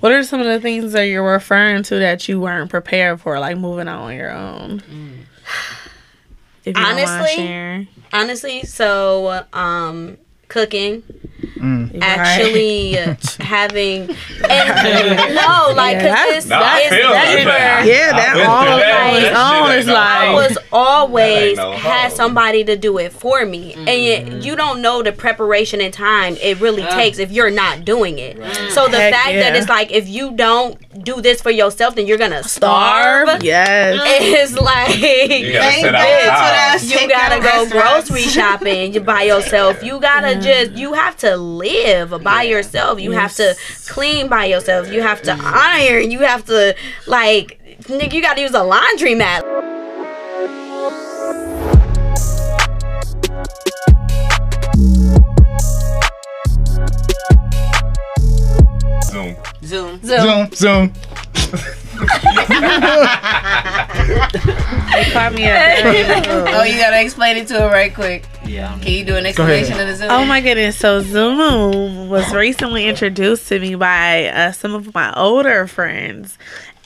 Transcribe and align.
What 0.00 0.12
are 0.12 0.22
some 0.22 0.40
of 0.40 0.46
the 0.46 0.60
things 0.60 0.92
that 0.92 1.04
you're 1.04 1.28
referring 1.28 1.82
to 1.84 1.96
that 1.96 2.28
you 2.28 2.40
weren't 2.40 2.70
prepared 2.70 3.20
for, 3.20 3.38
like 3.40 3.58
moving 3.58 3.88
out 3.88 4.02
on 4.02 4.14
your 4.16 4.30
own? 4.30 4.82
If 6.64 6.76
you 6.76 6.84
Honestly. 6.84 7.88
Honestly, 8.12 8.62
so 8.62 9.44
um, 9.52 10.16
cooking, 10.48 11.02
Mm. 11.38 11.92
Right. 11.94 12.02
actually 12.02 12.92
having, 13.40 14.10
and 14.48 15.34
no, 15.34 15.72
like 15.74 15.94
Yeah, 15.96 16.00
cause 16.02 16.10
that's- 16.10 16.36
it's, 16.38 16.46
Nah, 16.46 16.58
I 16.62 16.88
never- 16.90 17.44
that. 17.44 17.82
Yeah, 17.86 18.12
that 18.12 18.46
all 18.46 18.64
that. 18.78 19.10
on 19.10 19.16
its 19.16 19.28
That 19.30 19.62
own 19.62 19.68
shit 19.70 19.78
is 19.80 19.86
no 19.86 19.92
like- 19.94 20.18
I 20.18 20.34
was 20.34 20.58
always 20.72 21.56
no 21.56 21.72
had 21.72 22.12
somebody 22.12 22.64
to 22.64 22.76
do 22.76 22.98
it 22.98 23.12
for 23.12 23.44
me, 23.46 23.74
and 23.74 23.88
yet 23.88 24.26
mm-hmm. 24.26 24.40
you 24.40 24.56
don't 24.56 24.82
know 24.82 25.02
the 25.02 25.12
preparation 25.12 25.80
and 25.80 25.92
time 25.94 26.36
it 26.40 26.60
really 26.60 26.82
takes 26.82 27.18
if 27.18 27.30
you're 27.30 27.50
not 27.50 27.84
doing 27.84 28.18
it. 28.18 28.36
So 28.72 28.88
the 28.88 28.98
Heck 28.98 29.12
fact 29.14 29.32
that 29.34 29.54
it's 29.56 29.68
like 29.68 29.92
if 29.92 30.08
you 30.08 30.32
don't 30.32 30.76
do 31.04 31.20
this 31.20 31.40
for 31.40 31.50
yourself, 31.50 31.94
then 31.94 32.06
you're 32.06 32.18
gonna 32.18 32.42
starve. 32.42 33.28
Starve. 33.28 33.42
Yes. 33.44 34.00
It's 34.20 34.60
like 34.60 34.96
You 34.98 35.52
gotta 35.52 35.70
Thank 35.70 35.84
sit 35.84 35.92
God 35.92 35.94
outside. 35.94 36.80
for 36.80 36.86
that. 36.86 37.00
you 37.02 37.08
gotta 37.08 37.40
go 37.42 37.68
grocery 37.70 38.22
shopping 38.22 38.94
you- 38.94 39.00
by 39.00 39.22
yourself. 39.22 39.82
You 39.82 40.00
gotta 40.00 40.36
just 40.40 40.72
you 40.72 40.92
have 40.94 41.16
to 41.18 41.27
live 41.36 42.22
by 42.22 42.42
yourself. 42.42 43.00
You 43.00 43.12
have 43.12 43.34
to 43.36 43.56
clean 43.86 44.28
by 44.28 44.46
yourself. 44.46 44.90
You 44.92 45.02
have 45.02 45.22
to 45.22 45.36
iron. 45.40 46.10
You 46.10 46.20
have 46.20 46.44
to 46.46 46.74
like 47.06 47.60
nigga. 47.82 48.12
You 48.12 48.22
gotta 48.22 48.40
use 48.40 48.54
a 48.54 48.60
laundromat. 48.60 49.42
Zoom. 59.04 59.36
Zoom. 59.64 60.00
So 60.02 60.18
Zoom, 60.20 60.52
zoom. 60.52 60.92
Caught 65.12 65.32
me 65.34 65.46
up. 65.46 65.58
Oh, 66.54 66.62
you 66.64 66.78
gotta 66.78 67.00
explain 67.00 67.36
it 67.36 67.48
to 67.48 67.60
her 67.60 67.68
right 67.68 67.94
quick. 67.94 68.24
Yeah. 68.44 68.78
Can 68.80 68.92
you 68.92 69.04
do 69.04 69.16
an 69.16 69.26
explanation 69.26 69.78
of 69.80 69.86
the 69.86 69.96
Zoom? 69.96 70.10
Oh 70.10 70.24
my 70.24 70.40
goodness. 70.40 70.76
So 70.78 71.00
Zoom 71.00 72.08
was 72.08 72.32
recently 72.32 72.86
introduced 72.86 73.48
to 73.48 73.58
me 73.58 73.74
by 73.74 74.26
uh, 74.26 74.52
some 74.52 74.74
of 74.74 74.94
my 74.94 75.12
older 75.14 75.66
friends. 75.66 76.38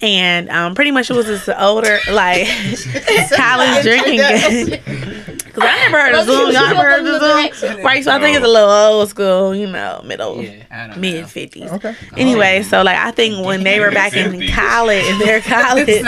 And 0.02 0.48
um, 0.50 0.74
pretty 0.74 0.90
much 0.90 1.10
it 1.10 1.14
was 1.14 1.26
this 1.26 1.48
older, 1.56 1.98
like, 2.10 2.46
college 3.36 3.82
drinking 3.84 4.16
game. 4.18 4.66
Because 4.66 5.64
I 5.64 5.76
never 5.88 6.00
heard 6.00 6.14
of 6.14 6.24
Zoom. 6.26 6.50
Y'all 6.50 6.74
never 6.74 6.82
heard 6.82 7.06
of 7.06 7.60
Zoom? 7.60 7.84
Right, 7.84 8.02
so 8.02 8.10
I 8.10 8.18
think 8.18 8.36
it's 8.36 8.44
a 8.44 8.48
little 8.48 8.68
old 8.70 9.08
school, 9.10 9.54
you 9.54 9.66
know, 9.68 10.00
middle, 10.04 10.42
Yeah. 10.42 10.94
mid 10.96 11.28
fifties. 11.28 11.70
Okay. 11.70 11.94
Anyway, 12.16 12.62
so 12.62 12.82
like 12.82 12.96
I 12.96 13.10
think 13.12 13.44
when 13.46 13.62
they 13.62 13.78
were 13.78 13.90
back 13.90 14.14
in 14.14 14.48
college, 14.48 15.04
in 15.04 15.18
their 15.20 15.40
college, 15.42 16.02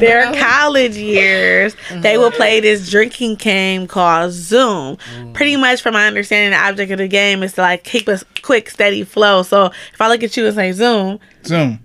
their 0.00 0.34
college 0.34 0.96
years, 0.96 1.74
they 1.98 2.18
would 2.18 2.32
play 2.34 2.58
this 2.60 2.90
drinking 2.90 3.36
game 3.36 3.86
called 3.86 4.32
Zoom. 4.32 4.96
Pretty 5.34 5.56
much, 5.56 5.80
from 5.82 5.94
my 5.94 6.06
understanding, 6.06 6.50
the 6.50 6.62
object 6.66 6.90
of 6.92 6.98
the 6.98 7.08
game 7.08 7.42
is 7.42 7.52
to 7.54 7.60
like 7.62 7.84
keep 7.84 8.08
a 8.08 8.20
quick, 8.42 8.68
steady 8.68 9.04
flow. 9.04 9.44
So 9.44 9.66
if 9.94 10.00
I 10.00 10.08
look 10.08 10.22
at 10.24 10.36
you 10.36 10.46
and 10.46 10.54
say 10.54 10.72
Zoom, 10.72 11.20
Zoom. 11.44 11.78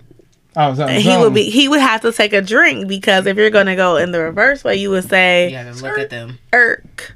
Oh, 0.58 0.72
zoom. 0.74 0.88
he 0.88 1.16
would 1.16 1.34
be 1.34 1.50
he 1.50 1.68
would 1.68 1.80
have 1.80 2.00
to 2.00 2.12
take 2.12 2.32
a 2.32 2.40
drink 2.40 2.88
because 2.88 3.26
if 3.26 3.36
you're 3.36 3.50
gonna 3.50 3.76
go 3.76 3.96
in 3.96 4.10
the 4.10 4.20
reverse 4.20 4.64
way, 4.64 4.76
you 4.76 4.88
would 4.90 5.08
say 5.08 5.50
gotta 5.52 5.72
look 5.82 5.98
at 5.98 6.08
them. 6.08 6.38
irk, 6.54 7.14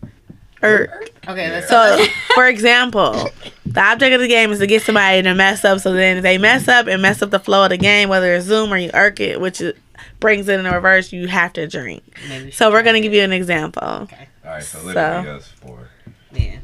irk. 0.62 1.10
Okay, 1.26 1.50
let's 1.50 1.68
So, 1.68 2.04
for 2.34 2.46
example, 2.46 3.30
the 3.64 3.80
object 3.80 4.14
of 4.14 4.20
the 4.20 4.28
game 4.28 4.52
is 4.52 4.58
to 4.58 4.66
get 4.66 4.82
somebody 4.82 5.22
to 5.22 5.34
mess 5.34 5.64
up. 5.64 5.80
So 5.80 5.92
then, 5.94 6.18
if 6.18 6.22
they 6.22 6.36
mess 6.36 6.68
up 6.68 6.86
and 6.86 7.00
mess 7.00 7.22
up 7.22 7.30
the 7.30 7.38
flow 7.40 7.64
of 7.64 7.70
the 7.70 7.78
game, 7.78 8.10
whether 8.10 8.34
it's 8.34 8.44
Zoom 8.44 8.72
or 8.72 8.76
you 8.76 8.90
irk 8.92 9.20
it, 9.20 9.40
which 9.40 9.60
is, 9.62 9.72
brings 10.18 10.46
it 10.48 10.58
in 10.58 10.64
the 10.64 10.70
reverse, 10.70 11.10
you 11.10 11.26
have 11.28 11.54
to 11.54 11.66
drink. 11.66 12.02
Maybe 12.28 12.50
So 12.50 12.70
we're 12.70 12.82
gonna 12.82 13.00
give 13.00 13.14
you 13.14 13.22
an 13.22 13.32
example. 13.32 13.82
Okay. 13.82 14.28
All 14.44 14.50
right, 14.50 14.62
so 14.62 14.82
literally 14.82 15.28
us 15.28 15.48
four. 15.48 15.88
Yeah. 16.32 16.58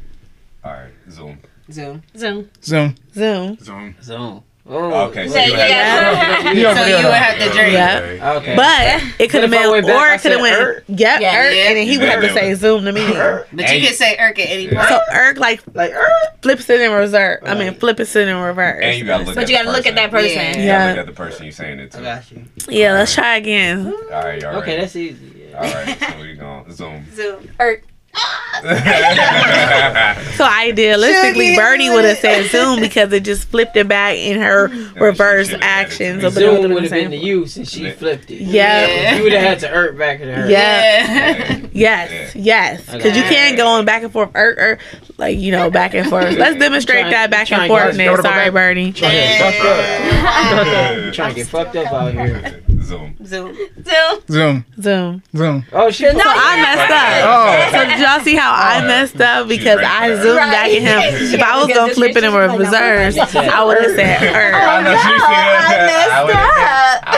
All 0.63 0.73
right, 0.73 0.91
Zoom. 1.09 1.39
Zoom. 1.71 2.03
Zoom. 2.15 2.49
Zoom. 2.63 2.95
Zoom. 3.13 3.57
Zoom. 3.61 3.95
Zoom. 4.01 4.43
Oh. 4.69 5.05
Okay, 5.07 5.27
so 5.29 5.35
Yeah, 5.35 5.45
you 5.45 5.53
yeah. 5.53 6.75
So 6.75 6.85
you 6.85 6.95
would 6.95 7.13
have 7.15 7.37
to 7.39 7.49
drink. 7.57 7.73
Yeah. 7.73 8.33
Okay. 8.37 8.55
But 8.55 9.03
it 9.21 9.29
could 9.29 9.41
have 9.43 9.51
But 9.51 9.55
if 9.57 9.61
I 9.61 9.63
been, 9.63 9.71
went 9.71 9.87
back, 9.87 9.95
or 9.95 9.99
I 9.99 10.15
it 10.15 10.21
could 10.21 10.31
have 10.33 10.41
said 10.41 10.41
went, 10.41 10.55
irk. 10.61 10.83
yep, 10.87 11.21
Yeah, 11.21 11.37
irk, 11.39 11.55
yeah. 11.55 11.63
and 11.69 11.77
then 11.77 11.87
he 11.87 11.97
would 11.97 12.09
have 12.09 12.21
to 12.21 12.33
say 12.33 12.53
Zoom 12.55 12.83
to 12.85 12.91
me. 12.91 13.07
But 13.07 13.47
And 13.51 13.81
you 13.81 13.87
could 13.87 13.95
say 13.97 14.17
irk 14.19 14.37
at 14.39 14.49
any 14.49 14.67
point. 14.67 14.87
So 14.89 14.99
irk 15.13 15.37
like 15.37 15.61
like, 15.73 15.91
Erk. 15.93 16.41
flips 16.41 16.69
it 16.69 16.81
in 16.81 16.91
reverse. 16.91 17.41
I 17.45 17.53
mean, 17.55 17.67
Right. 17.69 17.79
flip 17.79 17.99
it 17.99 18.13
in 18.15 18.35
reverse. 18.37 18.79
And 18.83 18.97
you 18.97 19.05
gotta 19.05 19.23
look 19.23 19.35
But 19.35 19.43
at 19.45 19.49
you 19.49 19.55
gotta 19.57 19.71
look 19.71 19.85
at 19.85 19.95
that 19.95 20.11
person. 20.11 20.37
person. 20.37 20.53
Yeah. 20.53 20.61
You 20.61 20.67
gotta 20.67 20.83
Yeah. 20.83 20.89
look 20.89 20.97
at 20.99 21.05
the 21.05 21.11
person 21.13 21.43
you're 21.45 21.51
saying 21.53 21.79
it 21.79 21.95
I 21.95 21.97
to. 21.99 22.03
got 22.03 22.31
you. 22.31 22.43
Yeah, 22.67 22.93
let's 22.93 23.13
try 23.15 23.37
again. 23.37 23.93
All 24.11 24.23
right, 24.23 24.41
y'all 24.41 24.57
Okay, 24.57 24.77
that's 24.79 24.95
easy. 24.95 25.53
All 25.55 25.61
right, 25.63 25.97
so 25.99 26.05
we 26.21 26.33
going 26.35 26.71
Zoom. 26.73 27.05
Zoom. 27.15 27.49
Or 27.57 27.81
So 30.37 30.45
idealistically, 30.45 31.55
Bernie 31.55 31.89
would 31.89 32.05
have 32.05 32.17
said 32.17 32.45
Zoom 32.49 32.79
because 32.79 33.11
it 33.13 33.23
just 33.23 33.47
flipped 33.47 33.75
it 33.75 33.87
back 33.87 34.15
in 34.17 34.39
her 34.39 34.67
reverse 34.95 35.47
should've 35.47 35.61
had 35.61 35.85
it 35.87 35.91
action. 35.91 36.21
So, 36.21 36.27
me. 36.27 36.33
Zoom 36.35 36.61
would've 36.61 36.69
would 36.69 36.69
been 36.69 36.83
the 36.83 36.89
to 36.89 36.91
same. 37.11 37.11
you 37.25 37.47
since 37.47 37.71
she 37.71 37.89
flipped 37.91 38.29
it. 38.29 38.41
Yeah. 38.41 39.15
You 39.17 39.23
would 39.23 39.31
have 39.33 39.41
had 39.41 39.59
to 39.61 39.67
hurt 39.67 39.97
back 39.97 40.19
at 40.21 40.27
her. 40.27 40.49
Yeah. 40.49 41.57
Yeah. 41.57 41.67
Yes, 41.77 42.35
yes, 42.35 42.85
because 42.91 43.15
you 43.15 43.21
can't 43.23 43.55
go 43.55 43.67
on 43.67 43.85
back 43.85 44.01
and 44.01 44.11
forth, 44.11 44.31
er, 44.35 44.79
like 45.19 45.37
you 45.37 45.51
know, 45.51 45.69
back 45.69 45.93
and 45.93 46.09
forth. 46.09 46.35
Let's 46.35 46.57
demonstrate 46.57 47.01
Trying- 47.01 47.11
that 47.11 47.29
back 47.29 47.51
and 47.51 47.67
forth. 47.67 47.95
Now, 47.95 48.15
sorry, 48.15 48.49
Bernie. 48.49 48.93
Trying 48.93 49.11
to 49.11 49.17
get 49.17 49.53
fucked 49.53 51.07
up. 51.07 51.13
Trying 51.13 51.29
to 51.29 51.35
get 51.35 51.47
fucked 51.47 51.75
up 51.75 51.93
out 51.93 52.13
here. 52.13 52.63
Zoom. 52.87 53.15
Zoom. 53.25 53.55
Zoom. 53.83 54.19
Zoom. 54.29 54.65
Zoom. 54.81 55.21
Zoom. 55.35 55.65
Oh, 55.73 55.89
she. 55.91 56.05
So 56.05 56.11
I 56.23 56.61
messed 56.61 56.91
up. 56.91 57.23
Oh. 57.27 57.53
So 57.77 57.85
did 57.85 57.99
y'all 57.99 58.19
see 58.21 58.35
how 58.35 58.51
I 58.53 58.81
messed 58.87 59.19
up 59.21 59.47
because 59.47 59.79
I 59.83 60.15
zoomed 60.15 60.37
right. 60.37 60.51
back 60.51 60.69
at 60.69 60.81
him? 60.81 60.99
If 61.37 61.41
I 61.43 61.57
was 61.63 61.67
gonna 61.67 61.93
flip 61.93 62.15
it 62.15 62.23
in 62.23 62.33
reverse, 62.33 62.73
I 62.73 63.63
would 63.63 63.77
have 63.77 63.91
said 63.95 64.23
I 64.23 64.79
er. 64.79 64.83
know 64.83 64.95
I 64.97 64.99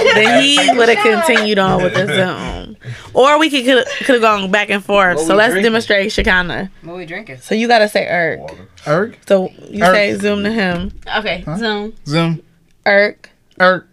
would've- 0.04 0.16
Then 0.16 0.44
he 0.44 0.58
would 0.78 0.90
have 0.90 1.04
continued 1.26 1.60
on 1.60 1.84
with 1.84 1.94
the 1.94 2.08
zoom, 2.08 2.76
or 3.14 3.40
we 3.40 3.50
could 3.50 3.64
could 4.00 4.16
have 4.16 4.22
gone 4.22 4.52
back 4.52 4.70
and 4.70 4.84
forth. 4.84 5.18
What 5.18 5.28
So 5.28 5.36
let's 5.36 5.52
drinking? 5.54 5.72
demonstrate 5.72 6.12
Shaconna. 6.12 6.70
What 6.84 6.98
we 6.98 7.06
drinking? 7.06 7.38
So 7.40 7.56
you 7.56 7.68
gotta 7.68 7.88
say 7.90 8.08
irk. 8.08 8.40
Water. 8.40 8.68
Erk. 8.86 9.16
So 9.28 9.50
you 9.70 9.84
Irk. 9.84 9.96
say 9.96 10.16
zoom 10.16 10.44
to 10.44 10.52
him. 10.52 10.92
okay. 11.18 11.44
Zoom. 11.58 11.94
Zoom. 12.06 12.42
Irk. 12.86 13.30
Erk. 13.60 13.86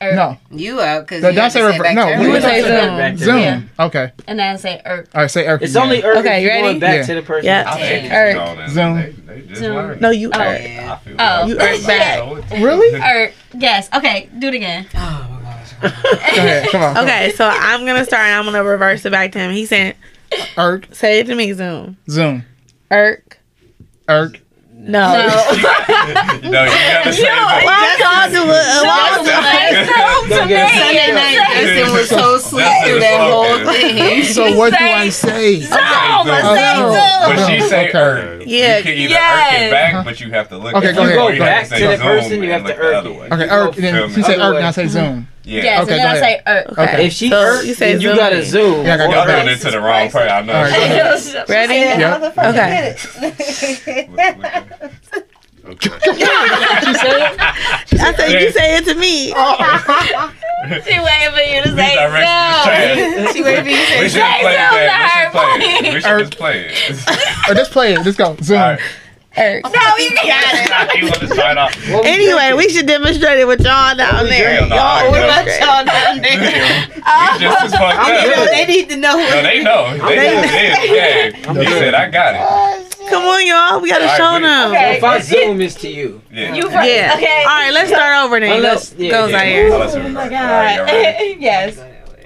Erk. 0.00 0.16
No. 0.16 0.36
You 0.50 0.80
out 0.80 1.06
because 1.06 1.22
That- 1.22 1.30
you 1.32 1.36
that's 1.36 1.54
a 1.54 1.58
say 1.58 1.64
rever- 1.64 1.82
back 1.82 1.94
no, 1.94 2.06
we 2.18 2.26
You 2.26 2.30
would 2.32 2.42
say 2.42 2.62
zoom. 2.62 3.16
Zoom. 3.16 3.38
Yeah. 3.38 3.60
Okay. 3.78 4.12
And 4.26 4.38
then 4.38 4.58
say 4.58 4.82
er. 4.84 5.06
All 5.14 5.22
right, 5.22 5.30
say 5.30 5.44
Erk. 5.46 5.62
It's 5.62 5.76
only 5.76 6.02
Irk 6.04 6.16
Okay, 6.18 6.40
you 6.40 6.46
you're 6.46 6.50
ready? 6.54 6.62
going 6.62 6.78
back 6.80 6.96
Yeah. 6.96 7.02
to 7.06 7.14
the 7.14 7.22
person. 7.22 7.46
Yeah. 7.46 7.64
I'll 7.66 7.78
take 7.78 8.04
it. 8.04 8.12
Irk. 8.12 8.36
No, 8.36 8.56
then 8.56 8.70
Zoom. 8.70 9.24
They, 9.26 9.40
they 9.40 9.54
Zoom. 9.54 10.00
No, 10.00 10.10
you 10.10 10.30
Oh. 10.34 10.40
irk. 10.40 10.60
I 10.60 10.98
Oh. 11.18 11.46
You 11.46 11.56
bad. 11.56 11.74
irk 11.78 11.86
back. 12.50 12.60
Really? 12.60 13.00
Er. 13.00 13.32
Yes. 13.56 13.88
Okay. 13.94 14.28
Do 14.38 14.48
it 14.48 14.54
again. 14.54 14.86
Oh 14.94 14.98
my 15.30 15.42
gosh. 15.42 15.72
Go 15.80 15.86
ahead. 16.42 16.68
Come 16.70 16.82
on. 16.82 16.94
come 16.94 17.04
Okay, 17.04 17.32
so 17.36 17.46
I'm 17.48 17.86
gonna 17.86 18.04
start 18.04 18.24
and 18.26 18.34
I'm 18.34 18.44
gonna 18.44 18.64
reverse 18.64 19.04
it 19.06 19.10
back 19.10 19.32
to 19.32 19.38
him. 19.38 19.52
He 19.52 19.64
said, 19.64 19.94
on. 20.32 20.80
Erk. 20.80 20.94
say 20.94 21.20
it 21.20 21.26
to 21.28 21.34
me, 21.34 21.52
zoom. 21.52 21.96
Zoom. 22.10 22.44
Irk. 22.90 23.38
Erk. 24.08 24.40
No. 24.94 25.00
no, 25.00 25.24
you 25.24 26.52
gotta 26.52 27.12
say 27.12 27.22
it. 27.24 27.64
Why 27.64 27.96
y'all 27.98 28.28
do 28.30 28.42
it? 28.44 28.84
Why 28.84 29.16
Don't 29.16 29.24
y'all 29.24 29.24
do 29.24 29.30
it? 29.30 30.28
Don't 30.28 30.48
get 30.48 30.68
it. 30.68 30.76
Sunday 30.78 31.10
night 31.14 31.40
Justin 31.54 31.92
was 31.94 32.08
so 32.10 32.38
sweet 32.38 32.72
through 32.84 33.00
that 33.00 33.18
whole 33.30 33.72
thing. 33.72 34.24
So 34.34 34.54
what 34.58 34.70
do 34.78 34.84
I 34.84 35.08
say? 35.08 35.60
Say 35.60 35.68
Oh, 35.72 36.24
Zoom. 36.26 36.36
Oh, 36.36 37.28
When 37.28 37.38
she 37.48 37.66
say 37.66 37.88
okay. 37.88 37.98
irk, 37.98 38.42
Yeah. 38.46 38.76
you 38.78 38.82
can 38.82 38.92
either 38.92 39.14
irk 39.14 39.20
Yes. 39.20 39.62
it 39.62 39.70
back, 39.70 40.04
but 40.04 40.20
you 40.20 40.30
have 40.32 40.48
to 40.50 40.58
look 40.58 40.74
Okay, 40.74 40.88
at 40.88 40.94
go 40.96 41.02
it, 41.02 41.06
ahead. 41.06 41.18
or 41.18 41.28
You 41.28 41.32
you 41.34 41.38
go 41.38 41.44
have 41.46 41.60
back 41.62 41.66
say 41.66 41.78
to 41.80 41.86
the 41.88 41.96
zoom 41.96 42.06
person, 42.06 42.42
you 42.42 42.42
and 42.42 42.52
have 42.52 42.62
to 42.62 42.68
look 42.68 42.76
the 42.76 42.82
irk 42.82 42.94
other 42.96 43.10
it. 43.10 43.16
way. 43.16 43.26
Okay, 43.32 43.44
You 43.44 43.48
Erk. 43.50 43.64
go 43.64 43.70
And 43.72 43.84
then 43.84 43.94
film 43.94 44.12
she 44.14 44.20
it. 44.20 44.24
said 44.26 44.38
Other 44.40 44.52
Erk, 44.52 44.54
way. 44.56 44.60
now 44.60 44.70
say 44.70 44.86
Zoom. 44.88 45.28
Yeah. 45.44 45.62
Yes. 45.62 45.82
Okay, 45.82 45.92
and 45.92 46.00
then 46.00 46.14
go 46.14 46.18
I 46.18 46.20
say 46.20 46.42
er. 46.46 46.64
Okay. 46.78 47.06
If 47.06 47.12
she 47.12 47.28
So 47.28 47.36
irked, 47.36 47.66
you 47.66 47.74
say 47.74 47.92
then 47.92 48.00
you 48.00 48.08
zoom. 48.08 48.16
gotta 48.16 48.42
zoom. 48.44 48.86
Yeah, 48.86 48.94
I 48.94 48.96
gotta 48.96 49.08
Or 49.08 49.12
go 49.12 49.20
I'm 49.20 49.26
back. 49.26 49.44
doing 49.44 49.56
it 49.56 49.60
to 49.60 49.70
the 49.70 49.80
wrong 49.80 50.10
person. 50.10 50.28
I 50.30 50.40
know. 50.42 50.52
All 50.54 50.62
right, 50.62 50.70
go 50.72 50.76
ahead. 50.76 51.48
Ready? 51.48 51.74
Yeah. 51.74 52.32
Okay. 52.48 52.96
Okay. 55.66 55.90
I 58.00 58.12
said 58.16 58.32
you 58.40 58.50
say 58.52 58.76
it 58.76 58.84
to 58.86 58.94
me. 58.94 59.32
She 60.64 60.98
waiting 60.98 61.32
for 61.34 61.40
you 61.42 61.62
to 61.62 61.68
These 61.72 61.76
say 61.76 61.94
directions 61.94 63.24
Zoom. 63.24 63.32
She 63.34 63.42
waited 63.42 63.64
for 63.64 63.70
you 63.70 63.76
to 63.76 63.84
say 63.86 64.00
We 64.00 64.08
should 64.08 64.22
play 64.40 64.56
Zoom 64.56 64.72
it. 64.72 64.88
to 64.88 66.08
her, 66.08 66.16
We 66.16 66.24
should 66.24 66.32
play 66.38 66.60
it. 66.60 66.72
We 66.72 66.94
should 66.94 67.04
just 67.04 67.12
play 67.12 67.12
it. 67.44 67.50
Or 67.50 67.54
just 67.54 67.70
play 67.70 67.92
it. 67.92 68.02
Just 68.04 68.16
go. 68.18 68.36
Zoom. 68.42 68.78
All 69.36 69.44
right. 69.44 69.56
Irk. 69.56 69.64
No, 69.64 69.96
you 69.98 70.14
got 70.14 70.94
it. 70.94 70.98
You 70.98 71.04
want 71.04 71.20
to 71.20 71.28
start 71.28 71.58
off? 71.58 71.88
Anyway, 71.88 72.52
we 72.56 72.68
should 72.68 72.86
demonstrate 72.86 73.38
it 73.40 73.46
with 73.46 73.60
y'all 73.60 73.94
down 73.96 74.24
we 74.24 74.30
there. 74.30 74.58
drinking? 74.58 74.76
Y'all 74.76 75.10
What 75.10 75.22
about 75.24 75.46
y'all 75.46 75.84
down 75.84 76.20
there? 76.22 76.38
We 76.38 77.38
just 77.40 77.64
as 77.64 77.72
fucked 77.74 78.08
You 78.08 78.30
know, 78.36 78.42
up. 78.44 78.50
they 78.50 78.66
need 78.66 78.88
to 78.90 78.96
know. 78.96 79.16
No, 79.16 79.42
they 79.42 79.62
know. 79.62 79.98
They, 80.08 80.16
they, 80.16 81.32
they, 81.32 81.48
I'm 81.48 81.56
He 81.56 81.66
said, 81.66 81.94
I 81.94 82.08
got 82.10 82.34
it. 82.34 82.96
Come 83.10 83.24
on, 83.24 83.46
y'all. 83.46 83.80
We 83.80 83.90
gotta 83.90 84.04
All 84.04 84.10
right, 84.10 84.16
show 84.16 84.32
wait. 84.34 84.42
them. 84.42 84.70
Okay. 84.72 84.96
If 84.96 85.04
I 85.04 85.20
zoom 85.20 85.58
this 85.58 85.74
to 85.76 85.88
you. 85.88 86.22
Yeah. 86.32 86.54
You 86.54 86.62
first. 86.70 86.88
Yeah. 86.88 87.12
Okay. 87.16 87.40
All 87.40 87.46
right, 87.46 87.70
let's 87.72 87.90
start 87.90 88.24
over 88.24 88.40
then. 88.40 88.56
Unless- 88.56 88.92
Go, 88.94 89.02
yeah, 89.02 89.10
go 89.10 89.26
yeah. 89.26 89.38
Zaire. 89.38 89.72
Oh 89.72 90.08
my 90.10 90.28
God. 90.28 90.88
yes. 91.40 91.78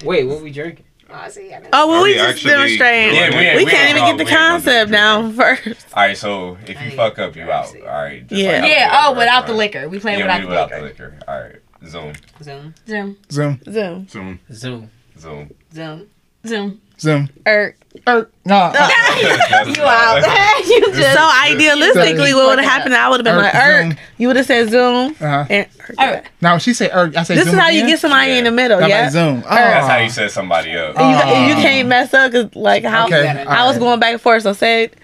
Wait, 0.04 0.24
what 0.24 0.40
we 0.42 0.52
drinking? 0.52 0.84
Oh, 1.10 1.88
well, 1.88 2.02
we 2.02 2.10
we 2.10 2.14
just 2.14 2.28
actually- 2.28 2.50
demonstrating. 2.50 3.14
Yeah, 3.14 3.30
we 3.30 3.58
we 3.58 3.64
we 3.64 3.70
can't 3.70 3.96
even 3.96 4.04
get 4.08 4.18
the 4.18 4.24
we 4.24 4.30
ain't 4.30 4.38
gonna 4.38 4.50
concept 4.50 4.88
do 4.88 4.92
down 4.96 5.32
first. 5.32 5.86
All 5.94 6.02
right, 6.02 6.16
so 6.16 6.58
if 6.66 6.82
you 6.82 6.90
fuck 6.92 7.18
up, 7.18 7.34
you 7.34 7.50
out. 7.50 7.74
All 7.76 7.86
right. 7.86 8.26
just 8.26 8.40
Yeah. 8.40 8.60
like 8.60 8.70
Yeah. 8.70 8.90
Oh, 9.06 9.14
the 9.14 9.18
without 9.20 9.42
first 9.42 9.46
the 9.52 9.54
liquor. 9.54 9.88
We 9.88 9.98
playing 10.00 10.18
Yeah, 10.18 10.24
without 10.26 10.40
we 10.40 10.44
the 10.44 10.48
without 10.50 10.70
the 10.70 10.80
liquor. 10.82 11.14
liquor. 11.18 11.32
All 11.32 11.40
right. 11.40 11.56
Zoom. 11.86 12.12
Zoom, 12.42 12.74
Zoom. 12.86 13.16
Zoom, 13.30 13.60
Zoom. 13.70 14.08
Zoom. 14.10 14.40
Zoom. 14.52 14.90
Zoom. 15.18 15.50
zoom. 15.72 16.06
Zoom. 16.46 16.80
Zoom. 17.00 17.28
Er. 17.46 17.74
Er, 18.06 18.28
nah, 18.44 18.72
uh, 18.76 19.64
You 19.66 19.82
out. 19.82 20.20
There. 20.22 20.64
You 20.68 20.80
just. 20.92 21.14
So 21.14 21.30
idealistically, 21.44 22.34
what 22.34 22.48
would 22.48 22.58
have 22.58 22.70
happened? 22.70 22.94
I 22.94 23.08
would 23.08 23.18
have 23.20 23.24
been 23.24 23.36
like, 23.36 23.52
"Erk." 23.52 23.96
You 24.18 24.28
would 24.28 24.36
have 24.36 24.46
said 24.46 24.70
"Zoom." 24.70 25.12
uh-huh. 25.20 25.46
And 25.50 25.66
Alright. 25.98 26.24
Now 26.40 26.52
when 26.52 26.60
she 26.60 26.74
say 26.74 26.90
er, 26.90 27.10
I 27.16 27.22
say 27.24 27.34
Zoom. 27.34 27.44
this 27.44 27.54
is 27.54 27.58
how 27.58 27.68
you 27.70 27.86
get 27.86 27.98
somebody 27.98 28.32
in 28.38 28.44
the 28.44 28.50
middle. 28.52 28.80
Yeah. 28.86 29.02
like 29.02 29.10
zoom. 29.12 29.42
Oh. 29.46 29.50
That's 29.54 29.86
how 29.88 29.96
you 29.98 30.10
set 30.10 30.30
somebody 30.30 30.76
up. 30.76 30.96
And 30.98 31.10
you, 31.10 31.16
Oh. 31.24 31.46
you 31.48 31.54
can't 31.54 31.88
mess 31.88 32.12
up 32.14 32.30
because 32.30 32.54
like 32.54 32.84
how 32.84 33.06
Okay, 33.06 33.26
I 33.28 33.64
was 33.66 33.76
alright. 33.76 33.80
going 33.80 34.00
back 34.00 34.12
and 34.12 34.20
forth. 34.20 34.42
So 34.42 34.52
say 34.52 34.84
it. 34.84 34.94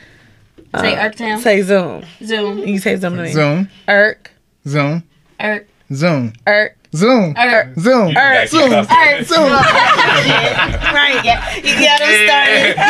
Say 0.79 0.95
uh, 0.95 1.07
Irk 1.07 1.15
to 1.17 1.25
him. 1.25 1.41
Say 1.41 1.63
Zoom. 1.63 2.05
Zoom. 2.23 2.59
You 2.59 2.79
say 2.79 2.97
Zoom 2.97 3.17
to 3.17 3.23
me. 3.23 3.33
Zoom, 3.33 3.69
Irk. 3.89 4.31
zoom, 4.69 5.03
Irk. 5.41 5.67
zoom, 5.93 6.33
Irk. 6.47 6.77
Zoom, 6.95 7.35
Irk. 7.37 7.69
zoom, 7.79 8.09
You 8.09 8.15
can 8.15 8.37
actually 8.37 8.71
zoom, 8.71 8.87
cuss 8.87 9.21
it. 9.21 9.27
zoom. 9.27 9.51
Right. 10.95 11.25
Yeah. 11.25 11.43
You 11.57 11.75
got 11.75 12.01
him 12.01 12.15
started. 12.25 12.77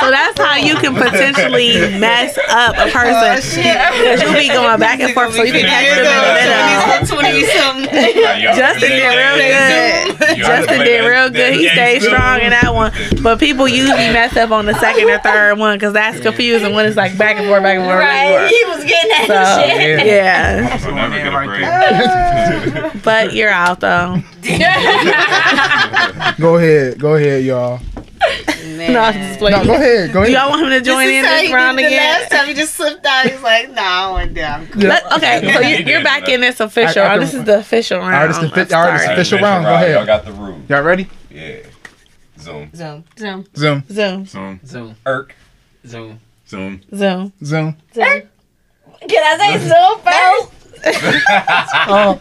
So 0.00 0.10
that's 0.10 0.38
how 0.38 0.56
you 0.56 0.74
can 0.76 0.94
potentially 0.94 1.78
mess 1.98 2.38
up 2.50 2.76
a 2.76 2.90
person. 2.90 3.14
Oh, 3.16 3.36
because 3.36 4.20
you'll 4.22 4.34
be 4.34 4.48
going 4.48 4.78
back 4.78 5.00
and 5.00 5.12
forth. 5.12 5.34
So 5.34 5.42
you 5.42 5.52
can 5.52 5.64
catch 5.64 5.86
them 5.96 5.98
in 5.98 6.04
the 6.04 6.10
middle. 6.36 7.06
Twenty 7.16 7.44
something. 7.46 8.14
Justin 8.56 8.90
did 8.90 9.16
real 9.16 9.36
good. 10.16 10.36
Justin 10.38 10.78
did 10.80 11.00
real 11.06 11.30
good. 11.30 11.54
He 11.54 11.68
stayed 11.70 12.02
strong 12.02 12.40
in 12.40 12.50
that 12.50 12.74
one. 12.74 12.92
But 13.22 13.38
people 13.40 13.66
usually 13.68 14.10
mess 14.12 14.36
up 14.36 14.50
on 14.50 14.66
the 14.66 14.74
second 14.78 15.08
or 15.08 15.18
third 15.18 15.58
one 15.58 15.76
because 15.78 15.92
that's 15.94 16.20
confusing 16.20 16.74
when 16.74 16.84
it's 16.86 16.96
like 16.96 17.16
back 17.18 17.36
and 17.36 17.46
forth, 17.48 17.62
back 17.62 17.76
and 17.76 17.84
forth, 17.84 18.00
back 18.00 18.34
Right. 18.40 18.50
He 18.50 18.64
was 18.68 18.84
getting 18.84 19.10
forth. 19.16 19.28
that 19.28 19.56
So, 19.56 19.62
shit. 19.78 20.06
yeah. 20.06 20.75
So 20.80 20.94
never 20.94 21.16
get 21.16 21.32
a 21.32 22.90
break. 22.92 23.02
But 23.02 23.32
you're 23.34 23.50
out 23.50 23.80
though. 23.80 24.22
Go 26.38 26.56
ahead, 26.56 26.98
go 26.98 27.14
ahead, 27.16 27.44
y'all. 27.44 27.80
No, 28.76 29.00
I'm 29.00 29.14
just 29.14 29.38
playing. 29.38 29.56
No, 29.58 29.64
go 29.64 29.74
ahead, 29.74 30.12
go 30.12 30.18
ahead. 30.22 30.26
Do 30.26 30.32
y'all 30.32 30.50
want 30.50 30.62
him 30.62 30.68
to 30.70 30.80
join 30.82 31.08
in 31.08 31.22
this 31.22 31.52
round 31.52 31.78
the 31.78 31.86
again? 31.86 32.20
Last 32.20 32.30
time 32.30 32.46
he 32.48 32.54
just 32.54 32.74
slipped 32.74 33.04
out. 33.06 33.26
He's 33.26 33.40
like, 33.42 33.70
"Nah, 33.72 34.10
I 34.10 34.12
went 34.12 34.34
down." 34.34 34.68
Yeah. 34.76 34.88
Let- 34.88 35.12
okay, 35.12 35.52
so 35.52 35.60
you, 35.60 35.76
you're 35.86 36.02
back 36.04 36.28
in 36.28 36.40
this 36.40 36.60
official 36.60 37.02
I- 37.02 37.06
I 37.06 37.08
round. 37.08 37.20
can- 37.20 37.26
This 37.26 37.34
is 37.34 37.44
the 37.44 37.58
official 37.58 37.98
round. 38.00 38.14
Alright, 38.14 38.28
this 38.28 38.36
is 38.36 38.50
the 38.68 38.76
alright, 38.76 38.98
this 38.98 38.98
start. 39.00 39.12
Official 39.18 39.38
round, 39.38 39.64
go 39.64 39.74
ahead. 39.74 39.90
Y'all 39.92 40.06
got 40.06 40.24
the 40.24 40.32
rule. 40.32 40.60
Y'all 40.68 40.82
ready? 40.82 41.08
Yeah. 41.30 41.56
Zoom. 42.38 42.70
Zoom. 42.74 43.04
Zoom. 43.18 43.44
Zoom, 43.56 43.84
Zoom, 43.90 44.26
Zoom. 44.26 44.60
Zoom. 44.64 44.94
Irk. 45.06 45.34
Zoom. 45.86 46.20
Zoom. 46.48 46.80
zoom. 46.94 47.32
zoom. 47.42 47.76
Zoom. 47.94 48.22
Can 49.08 49.22
I 49.24 49.36
say 49.38 49.68
Zoom 49.68 50.00
first? 50.00 50.65
Oh, 51.88 52.18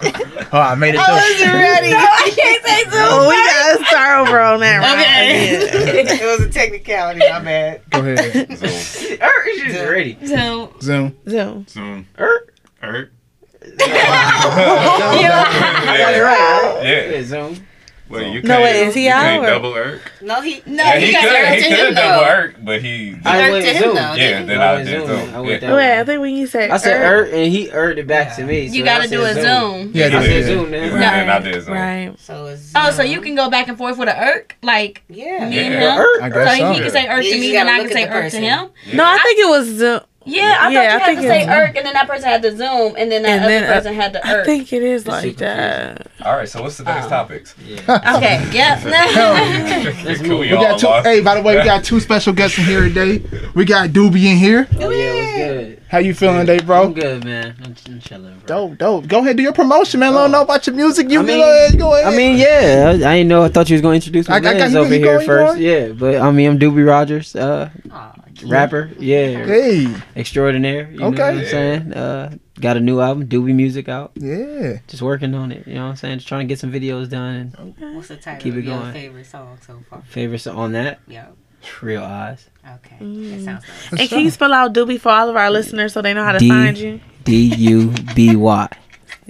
oh, 0.54 0.60
I 0.60 0.76
made 0.76 0.94
it 0.96 1.00
I 1.00 1.06
through. 1.06 1.16
wasn't 1.16 1.54
ready. 1.54 1.90
No, 1.90 1.98
I 1.98 2.32
can't 2.36 2.64
say 2.66 2.84
Zoom. 2.84 2.92
Oh, 2.94 3.30
we 3.30 3.36
gotta 3.36 3.86
start 3.86 4.28
over 4.28 4.40
on 4.40 4.60
that 4.60 4.78
round. 4.78 5.00
Okay. 5.02 6.02
again. 6.02 6.20
it 6.22 6.26
was 6.40 6.48
a 6.48 6.50
technicality. 6.52 7.20
My 7.20 7.40
bad. 7.40 7.82
Go 7.90 8.00
ahead. 8.00 8.58
Zoom. 8.58 9.18
Er, 9.22 9.46
she's 9.56 9.74
ready. 9.74 10.18
Zoom. 10.26 10.70
Zoom. 10.82 11.16
Zoom. 11.28 11.66
Zoom. 11.68 12.08
Er. 12.20 12.48
Irk. 12.84 13.12
Yeah, 13.80 14.42
Yeah. 16.84 17.24
Zoom. 17.24 17.66
Wait, 18.08 18.32
you 18.34 18.42
No, 18.44 18.48
can't- 18.60 18.64
wait, 18.64 18.88
is 18.88 18.94
he 18.94 19.06
you 19.06 19.12
out 19.12 19.24
can't 19.24 19.44
or- 19.44 19.48
double 19.48 19.74
Irk? 19.74 20.12
No, 20.22 20.40
he. 20.40 20.62
No, 20.68 20.84
Yeah, 20.84 21.00
he 21.00 21.12
got 21.12 21.24
could. 21.24 21.60
He 21.64 21.70
could 21.76 21.88
him, 21.90 21.94
double 21.96 22.24
though. 22.24 22.30
Irk, 22.30 22.56
but 22.62 22.82
he. 22.82 23.16
I 23.26 23.42
Irk 23.46 23.52
went 23.52 23.66
to 23.66 23.74
him, 23.74 23.82
though. 23.96 24.14
Yeah, 24.14 24.44
then 24.44 24.62
I 24.62 24.66
I 24.66 24.74
went 24.76 24.86
did 24.88 25.08
Zoom. 25.08 25.08
Zoom. 25.26 25.36
I 25.36 25.40
went 25.40 25.62
Yeah. 25.64 25.76
Wait, 25.76 26.00
I 26.00 26.04
think 26.04 26.22
when 26.22 26.36
you 26.36 26.46
say 26.48 26.70
I 26.70 26.78
said 26.78 27.02
er, 27.02 27.24
and 27.26 27.52
he 27.52 27.72
erred 27.72 27.98
it 27.98 28.06
back 28.06 28.36
to 28.36 28.44
me. 28.44 28.66
You 28.68 28.84
gotta 28.84 29.08
do 29.08 29.24
a 29.24 29.34
said 29.34 29.42
Zoom. 29.44 29.92
Yeah, 29.96 30.06
I 30.06 30.10
do 30.10 30.22
said. 30.22 30.44
Zoom 30.46 30.74
And 30.74 30.94
now. 30.94 31.00
then 31.00 31.30
I 31.32 31.40
did 31.40 31.64
Zoom. 31.64 31.74
right. 31.74 32.14
So 32.20 32.46
it's. 32.46 32.72
Oh, 32.76 32.92
so 32.92 33.02
you 33.02 33.22
can 33.22 33.34
go 33.34 33.50
back 33.50 33.68
and 33.70 33.78
forth 33.78 33.98
with 33.98 34.08
an 34.10 34.16
irk, 34.20 34.56
like 34.62 35.02
Yeah. 35.10 35.50
me 35.50 35.58
and 35.58 35.74
him. 35.74 36.06
I 36.22 36.30
So 36.30 36.36
guess 36.36 36.58
so. 36.60 36.74
he 36.74 36.80
can 36.82 36.92
say 36.92 37.08
irk 37.08 37.24
to 37.24 37.40
me, 37.40 37.58
and 37.58 37.68
I 37.70 37.80
can 37.80 37.92
say 37.92 38.06
the 38.06 38.12
irk 38.14 38.32
to 38.32 38.38
him. 38.38 38.70
No, 38.94 39.04
I 39.04 39.18
think 39.18 39.40
it 39.40 39.50
was 39.50 39.68
Zoom. 39.68 40.02
Yeah, 40.28 40.58
I 40.60 40.70
Yeah, 40.72 40.74
thought 40.74 40.74
you 40.74 40.90
had 41.00 41.06
think 41.06 41.20
to 41.22 41.28
say 41.28 41.42
it's- 41.44 41.56
irk, 41.70 41.76
and 41.78 41.86
then 41.86 41.94
that 41.94 42.08
person 42.08 42.28
had 42.30 42.42
to 42.42 42.52
zoom, 42.58 42.96
and 42.98 43.12
then 43.12 43.22
that 43.22 43.30
And 43.30 43.40
other 43.42 43.48
then 43.54 43.64
uh, 43.70 43.74
person 43.76 43.94
had 43.94 44.14
to 44.14 44.28
I 44.28 44.44
think 44.44 44.74
it 44.74 44.82
is 44.82 45.06
like 45.08 45.24
super 45.24 45.40
that. 45.42 46.08
All 46.24 46.36
right, 46.36 46.50
so 46.50 46.64
what's 46.64 46.78
the 46.78 46.84
next 46.84 47.06
Oh. 47.06 47.10
topics? 47.10 47.54
Okay, 47.60 48.50
yep. 48.52 48.84
Let's 48.84 50.22
Cool. 50.24 50.40
We 50.40 50.50
got 50.50 50.80
two. 50.80 50.88
Hey, 51.08 51.22
by 51.22 51.36
the 51.36 51.42
way, 51.44 51.58
we 51.58 51.64
got 51.64 51.84
two 51.84 52.00
special 52.00 52.34
guests 52.34 52.58
in 52.58 52.66
here 52.66 52.82
today. 52.82 53.22
We 53.54 53.66
got 53.66 53.90
Duby 53.92 54.24
in 54.26 54.38
here. 54.38 54.68
Oh 54.80 54.90
yeah, 54.90 55.14
what's 55.14 55.36
good? 55.38 55.82
How 55.90 56.00
you 56.00 56.16
feeling 56.16 56.40
today, 56.46 56.60
bro? 56.66 56.86
I'm 56.86 56.94
good, 56.94 57.24
man. 57.24 57.56
I'm, 57.64 57.76
I'm 57.86 58.00
chilling, 58.00 58.40
bro. 58.40 58.48
Dope, 58.70 58.78
dope. 58.80 59.08
Go 59.08 59.20
ahead, 59.20 59.38
do 59.38 59.44
your 59.44 59.54
promotion, 59.54 60.00
man. 60.00 60.14
Let 60.16 60.24
them 60.24 60.32
know 60.32 60.42
about 60.42 60.66
your 60.66 60.76
music. 60.76 61.10
You 61.12 61.20
I 61.20 61.24
mean- 61.24 61.40
ahead, 61.40 61.78
go 61.78 61.94
ahead. 61.94 62.12
I 62.12 62.18
mean, 62.18 62.38
yeah. 62.38 62.86
I, 62.88 62.90
I 63.12 63.16
didn't 63.18 63.28
know. 63.28 63.44
I 63.44 63.50
thought 63.50 63.70
you 63.70 63.76
was 63.76 63.82
going 63.84 64.02
to 64.02 64.08
introduce 64.08 64.28
my 64.28 64.36
I- 64.36 64.38
I 64.38 64.42
got- 64.42 64.72
you- 64.72 64.78
over 64.80 64.94
you 64.96 65.00
here 65.06 65.14
going, 65.18 65.26
first. 65.28 65.60
Yeah, 65.60 65.90
but 65.90 66.16
I 66.16 66.32
mean, 66.32 66.50
I'm 66.50 66.58
Duby 66.60 66.86
Rodgers, 66.86 67.36
uh, 67.36 67.70
rapper. 68.46 68.90
Yeah, 69.00 69.46
hey, 69.46 69.96
extraordinaire. 70.16 70.90
You 70.92 71.04
Okay. 71.04 71.18
know 71.18 71.26
what 71.26 71.36
I'm 71.36 71.46
saying? 71.46 71.94
Uh, 71.94 72.38
got 72.60 72.78
a 72.78 72.80
new 72.80 73.00
album, 73.02 73.28
Duby 73.28 73.54
Music 73.56 73.90
out. 73.90 74.12
yeah. 74.16 74.78
Just 74.88 75.02
working 75.02 75.34
on 75.36 75.52
it. 75.52 75.68
You 75.68 75.76
know 75.76 75.84
what 75.86 75.90
I'm 75.92 75.96
saying? 75.98 76.18
Just 76.20 76.28
trying 76.28 76.48
to 76.48 76.52
get 76.52 76.60
some 76.60 76.72
videos 76.72 77.10
done. 77.10 77.54
And 77.80 77.96
What's 77.96 78.08
the 78.10 78.18
title 78.18 78.42
Keep 78.42 78.54
of 78.54 78.60
it 78.60 78.66
your 78.66 78.80
going. 78.80 78.94
favorite 78.94 79.26
song 79.26 79.58
so 79.66 79.80
far? 79.90 80.02
Favorite 80.08 80.40
song 80.40 80.56
on 80.58 80.72
that. 80.74 81.00
Yo. 81.08 81.24
Real 81.82 82.04
eyes. 82.04 82.48
Okay. 82.76 82.98
That 83.00 83.42
sounds 83.44 83.64
nice. 83.92 84.00
And 84.02 84.10
can 84.10 84.20
you 84.20 84.30
spell 84.30 84.54
out 84.54 84.74
Duby 84.74 85.00
for 85.00 85.10
all 85.10 85.30
of 85.30 85.36
our 85.36 85.50
listeners 85.50 85.94
so 85.94 86.02
they 86.02 86.14
know 86.14 86.24
how 86.24 86.34
to 86.34 86.38
D- 86.40 86.50
find 86.50 86.78
you? 86.78 87.00
D 87.24 87.54
U 87.56 87.92
B 88.14 88.36
Y. 88.36 88.68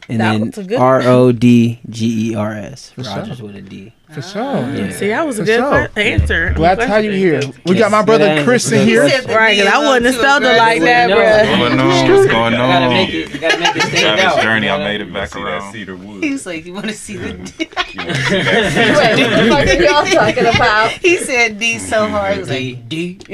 And 0.10 0.20
That 0.20 0.32
then 0.40 0.68
was 0.68 0.74
R 0.78 1.02
O 1.04 1.32
D 1.32 1.80
G 1.90 2.32
E 2.32 2.36
R 2.36 2.52
S. 2.54 2.92
Rodgers 2.98 3.42
with 3.42 3.56
a 3.56 3.62
D. 3.62 3.94
For 4.14 4.22
sure. 4.22 4.44
Yeah. 4.44 4.92
See, 4.92 5.08
that 5.10 5.26
was 5.26 5.40
a 5.40 5.42
For 5.42 5.46
good 5.48 5.60
sure. 5.60 5.88
que- 5.90 6.02
answer. 6.14 6.54
Glad 6.54 6.76
to 6.80 6.86
have 6.88 7.04
you 7.04 7.12
here. 7.12 7.42
We 7.66 7.76
got 7.76 7.92
my 7.92 8.04
brother 8.04 8.26
Yeah, 8.28 8.44
Chris 8.44 8.72
in 8.72 8.88
here. 8.88 9.10
Said 9.10 9.24
the 9.26 9.34
Right, 9.36 9.58
'cause 9.58 9.68
I 9.68 9.82
D 9.82 9.88
wouldn't 9.88 10.06
have 10.06 10.16
spelled 10.16 10.44
it 10.44 10.58
like 10.58 10.82
that, 10.84 11.10
No. 11.10 11.18
bruh. 11.18 11.60
What's 11.60 11.70
going 11.70 11.80
on? 11.80 11.88
What's 12.12 12.28
going 12.32 12.54
You 12.54 12.60
gotta 12.60 12.90
make 12.90 13.10
it. 13.10 13.34
You 13.34 13.40
gotta 13.40 13.58
make 13.60 13.76
it 13.76 13.82
stand 13.82 13.98
Travis 13.98 14.24
out. 14.26 14.42
Journey, 14.44 14.70
I 14.70 14.78
made 14.78 14.98
gotta- 15.00 15.10
it 15.10 15.14
back 15.14 15.30
See 15.34 15.40
that 15.42 15.48
around. 15.48 15.72
Cedar 15.74 15.96
Woods. 15.96 16.24
He 16.24 16.32
was 16.32 16.46
like, 16.46 16.66
"You 16.66 16.74
want 16.74 16.86
to 16.88 16.94
see 16.94 17.18
the?" 17.18 17.30
Mm. 17.34 17.46
D? 17.58 17.66
You 17.66 18.00
wanna 18.06 18.16
see 18.16 18.42
that 18.44 18.76
Wait, 19.18 19.18
what 19.50 19.66
the 19.66 19.66
fuck 19.66 19.68
are 19.68 19.74
y'all 19.84 20.06
talking 20.06 20.46
about? 20.56 20.92
he 20.92 21.18
said 21.18 21.58
D 21.60 21.78
so 21.80 22.08
hard. 22.08 22.34
He 22.36 22.40
was 22.40 22.50
like, 22.50 22.88
D. 22.88 23.18
Got 23.30 23.34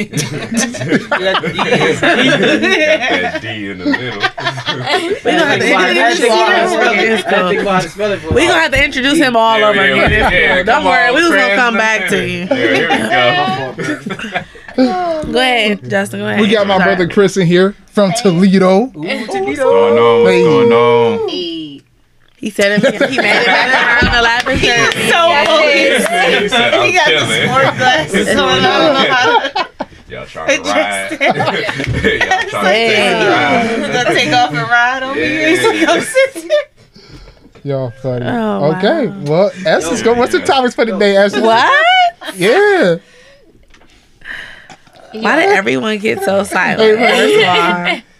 that 2.31 3.39
D 3.41 3.69
in 3.71 3.77
the 3.79 3.85
middle. 3.85 4.21
We 4.21 5.31
gonna 5.31 5.45
have 5.45 5.59
to 5.59 5.65
introduce 5.67 6.19
you. 8.23 8.29
We 8.35 8.47
gonna 8.47 8.53
have 8.59 8.71
to 8.71 8.83
introduce 8.83 9.17
him 9.17 9.35
all 9.35 9.63
over 9.63 9.79
again. 9.81 10.60
Yeah, 10.61 10.73
Don't 10.73 10.83
come 10.83 10.85
worry, 10.91 11.07
on, 11.07 11.15
we 11.15 11.21
was 11.21 11.29
gonna 11.31 11.55
come 11.55 11.77
back 11.77 12.09
to 12.09 12.27
you. 12.27 12.39
Yeah, 12.39 12.55
here 12.55 12.89
we 12.89 12.97
go. 12.97 14.41
Go 15.31 15.39
ahead, 15.39 15.89
Justin. 15.89 16.19
Go 16.21 16.27
ahead. 16.27 16.39
We 16.39 16.49
got 16.49 16.65
my 16.67 16.77
Sorry. 16.77 16.95
brother 16.95 17.07
Chris 17.07 17.37
in 17.37 17.45
here 17.47 17.73
from 17.87 18.11
Toledo. 18.13 18.85
What's 18.85 19.27
going 19.27 19.57
on? 19.97 20.23
What's 20.23 20.31
Hey. 20.35 20.43
going 20.43 20.71
on? 20.71 21.29
"Hey." 21.29 21.81
He 22.37 22.49
said 22.49 22.71
it. 22.83 22.93
He 23.11 23.17
made 23.17 23.41
it 23.41 23.45
back 23.45 24.01
around 24.03 24.15
the 24.15 24.21
laughing 24.23 24.57
jersey. 24.57 25.09
So 25.11 25.19
focused. 25.45 26.09
He 26.41 26.49
said, 26.49 26.73
I'm 26.73 26.87
He 26.87 26.93
got 26.93 27.05
the 27.05 27.11
chilling. 27.11 27.47
sport 27.49 27.77
glasses 27.77 28.27
on. 28.29 28.37
I 28.39 28.49
don't 28.61 28.93
know 28.95 29.13
how 29.13 29.25
to. 29.49 29.67
Y'all 30.09 30.25
trying 30.25 30.63
to 30.63 30.69
ride. 30.69 31.11
Y'all 31.21 31.29
trying 31.29 31.51
to 31.51 31.91
take 32.01 32.17
a 32.17 32.33
He's 32.41 32.53
ride. 33.29 33.93
gonna 33.93 34.15
take 34.15 34.33
off 34.33 34.49
and 34.49 34.67
ride 34.69 35.03
over 35.03 35.19
here. 35.19 35.49
He's 35.49 35.61
gonna 35.61 35.85
go 35.85 35.99
sit 35.99 36.33
there. 36.33 36.65
Y'all 37.63 37.91
funny. 37.91 38.25
Oh, 38.25 38.73
okay, 38.75 39.07
wow. 39.07 39.23
well, 39.25 39.51
Essence, 39.65 40.01
go. 40.01 40.13
What's 40.13 40.31
the 40.31 40.39
topics 40.39 40.73
for 40.75 40.85
today, 40.85 41.15
Essence? 41.15 41.43
What? 41.43 42.35
Yeah. 42.35 42.97
Why 45.13 45.35
did 45.35 45.49
everyone 45.49 45.97
get 45.99 46.23
so 46.23 46.43
silent? 46.43 46.99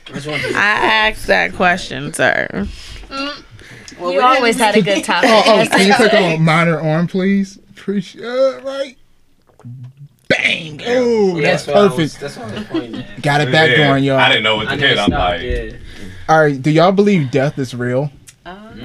First 0.08 0.28
of 0.28 0.34
all, 0.34 0.40
I 0.58 1.08
asked 1.10 1.28
that 1.28 1.54
question, 1.54 2.14
sir. 2.14 2.48
Mm. 3.08 3.44
Well, 4.00 4.12
You 4.14 4.22
always 4.22 4.58
had 4.58 4.76
a 4.76 4.82
good 4.82 5.04
topic. 5.04 5.30
Oh, 5.32 5.44
oh, 5.46 5.66
can 5.70 5.88
you 5.88 5.94
click 5.94 6.14
on 6.14 6.42
minor 6.44 6.80
arm, 6.80 7.08
please? 7.08 7.58
Appreciate 7.72 8.24
it, 8.24 8.64
right? 8.64 8.98
Bang! 10.28 10.82
Oh, 10.86 11.40
that's 11.42 11.68
what 11.68 11.76
I 11.78 11.84
was- 11.84 11.92
perfect. 11.96 12.20
That's 12.20 12.38
what 12.38 12.50
I 12.52 12.54
was 12.60 12.64
pointing 12.68 12.96
at. 13.04 13.22
Got 13.22 13.42
it 13.42 13.52
back 13.52 13.70
Yeah. 13.72 13.78
going, 13.88 14.04
y'all. 14.04 14.18
I 14.18 14.30
didn't 14.30 14.44
know 14.44 14.56
what 14.58 14.70
to 14.70 14.76
never 14.76 14.88
hit. 14.88 15.00
I'm 15.00 15.10
like, 15.12 15.42
yeah. 15.42 15.72
All 16.30 16.42
right, 16.42 16.62
do 16.62 16.70
y'all 16.72 16.92
believe 16.92 17.32
death 17.32 17.58
is 17.60 17.74
real? 17.76 18.12
Oh, 18.46 18.70
that's 18.76 18.82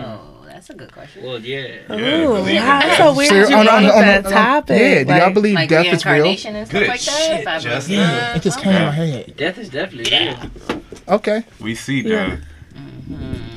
That's 0.67 0.75
a 0.75 0.79
good 0.85 0.93
question. 0.93 1.23
Well, 1.25 1.39
yeah. 1.39 1.77
Yeah, 1.89 2.25
Ooh, 2.25 2.35
believe 2.35 2.61
how, 2.61 2.81
it. 2.81 2.87
it's 2.87 2.97
so 2.97 3.15
weird 3.15 3.29
Sure, 3.31 3.57
on- 3.57 3.69
on- 3.69 3.85
on- 3.85 3.85
that 3.85 4.27
on- 4.27 4.33
topic. 4.33 4.81
Yeah, 4.81 5.05
do 5.05 5.11
y'all 5.11 5.19
like- 5.27 5.35
believe 5.35 5.55
Like 5.55 5.69
death 5.69 5.87
is 5.95 6.05
real? 6.05 6.27
and 6.27 6.39
stuff 6.41 6.71
Good 6.71 6.89
like 6.89 7.01
that. 7.01 7.01
shit, 7.01 7.41
If 7.41 7.47
I 7.47 7.93
Yeah, 7.93 8.35
it 8.37 8.43
just 8.43 8.61
came 8.61 8.75
in 8.75 8.83
my 8.83 8.91
head. 8.91 9.37
Death 9.37 9.59
is 9.59 9.69
definitely 9.69 10.11
real. 10.19 10.83
Okay. 11.09 11.45
We 11.61 11.77
see 11.77 12.01
Yeah. 12.01 12.11
that. 12.27 12.39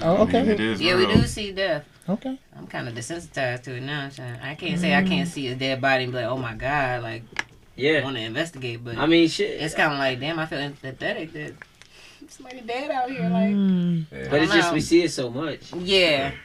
Oh, 0.03 0.17
I 0.21 0.25
mean, 0.25 0.35
it 0.35 0.53
okay. 0.53 0.63
is 0.65 0.81
Yeah, 0.81 0.97
we 0.97 1.07
do 1.07 1.23
see 1.23 1.51
death. 1.51 1.83
Okay. 2.07 2.37
I'm 2.55 2.67
kind 2.67 2.87
of 2.87 2.93
desensitized 2.93 3.63
to 3.63 3.75
it 3.77 3.81
now. 3.81 4.09
so 4.09 4.21
I 4.43 4.53
can't 4.53 4.79
say 4.79 4.93
I 4.93 5.01
can't 5.01 5.27
see 5.27 5.47
a 5.47 5.55
dead 5.55 5.81
body 5.81 6.03
and 6.03 6.13
be 6.13 6.19
like, 6.19 6.27
oh 6.27 6.37
my 6.37 6.53
god, 6.53 7.01
like 7.01 7.23
I 7.39 7.41
Yeah. 7.75 8.03
want 8.03 8.17
to 8.17 8.21
investigate. 8.21 8.83
But 8.85 8.99
I 8.99 9.07
mean, 9.07 9.27
shit. 9.29 9.59
it's 9.59 9.73
kind 9.73 9.93
of 9.93 9.97
like, 9.97 10.19
damn, 10.19 10.37
I 10.37 10.45
feel 10.45 10.59
empathetic 10.59 11.33
that 11.33 11.53
somebody 12.29 12.61
dead 12.61 12.91
out 12.91 13.09
here. 13.09 13.21
Like, 13.23 13.49
Mm. 13.55 14.05
but 14.29 14.43
it's 14.43 14.51
I 14.51 14.57
just 14.57 14.73
we 14.73 14.81
see 14.81 15.01
it 15.01 15.11
so 15.11 15.31
much. 15.31 15.73
yeah, 15.73 16.27
It's 16.27 16.35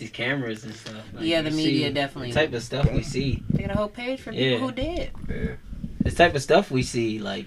these 0.00 0.10
cameras 0.10 0.64
and 0.64 0.74
stuff. 0.74 0.96
Like, 1.14 1.24
yeah, 1.24 1.42
the 1.42 1.50
media 1.52 1.92
definitely. 1.92 2.30
The 2.32 2.40
type 2.40 2.52
of 2.52 2.62
stuff 2.62 2.90
we 2.90 3.02
see. 3.02 3.42
They 3.50 3.62
got 3.62 3.70
a 3.70 3.74
whole 3.74 3.88
page 3.88 4.20
for 4.20 4.32
Yeah. 4.32 4.54
people 4.54 4.68
who 4.68 4.74
did. 4.74 5.10
Yeah. 5.28 5.52
This 6.02 6.14
type 6.14 6.34
of 6.34 6.42
stuff 6.42 6.70
we 6.70 6.82
see, 6.82 7.18
like 7.20 7.46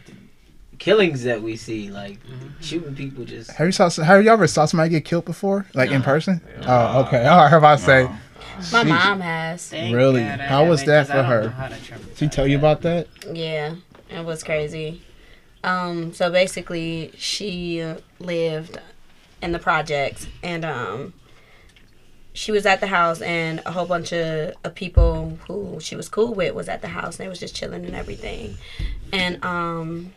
killings 0.80 1.24
that 1.24 1.42
we 1.42 1.56
see, 1.58 1.90
like 1.92 2.20
Mm-hmm. 2.26 2.48
shooting 2.62 2.96
people. 2.96 3.26
Just 3.26 3.52
Have 3.52 3.68
you 3.68 3.72
saw? 3.72 3.90
Have 3.90 4.24
you 4.24 4.30
ever 4.32 4.48
saw 4.48 4.66
somebody 4.66 4.90
get 4.92 5.04
killed 5.06 5.26
before, 5.26 5.66
like 5.74 5.90
in 5.92 6.00
No. 6.00 6.06
person? 6.06 6.42
Oh, 6.66 7.02
okay. 7.06 7.26
All 7.26 7.38
right. 7.38 7.50
Have 7.50 7.64
I 7.64 7.76
say? 7.76 8.04
No. 8.04 8.10
My 8.72 8.84
Jeez. 8.84 8.88
mom 8.90 9.20
has. 9.22 9.68
Thank 9.68 9.96
Really? 9.96 10.22
God 10.22 10.40
How 10.40 10.66
was 10.66 10.82
haven't, 10.82 10.94
that 10.94 11.08
'cause 11.08 11.10
I 11.10 11.14
for 11.16 11.24
her? 11.24 11.42
know 11.44 11.50
how 11.50 11.68
to 11.68 11.76
traumatize 11.76 12.08
Did 12.10 12.18
she 12.18 12.28
tell 12.28 12.48
you 12.48 12.58
about 12.58 12.82
that? 12.84 13.08
Yeah, 13.34 13.76
it 14.10 14.24
was 14.24 14.44
crazy. 14.44 15.02
Um, 15.64 16.14
so 16.14 16.30
basically, 16.32 17.12
she 17.18 17.82
uh, 17.82 17.98
lived 18.20 18.78
in 19.42 19.52
the 19.54 19.60
projects, 19.60 20.28
and 20.44 20.64
um, 20.64 21.14
she 22.34 22.52
was 22.52 22.66
at 22.66 22.82
the 22.82 22.88
house, 22.88 23.22
and 23.22 23.62
a 23.66 23.72
whole 23.72 23.86
bunch 23.86 24.12
of, 24.12 24.56
of 24.64 24.76
people 24.76 25.38
who 25.48 25.80
she 25.80 25.96
was 25.96 26.10
cool 26.10 26.34
with 26.34 26.54
was 26.56 26.68
at 26.68 26.82
the 26.82 26.88
house, 26.88 27.18
and 27.18 27.26
they 27.26 27.30
was 27.30 27.40
just 27.40 27.56
chilling 27.56 27.86
and 27.86 27.96
everything. 27.96 28.58
And 29.12 29.44
um, 29.46 30.14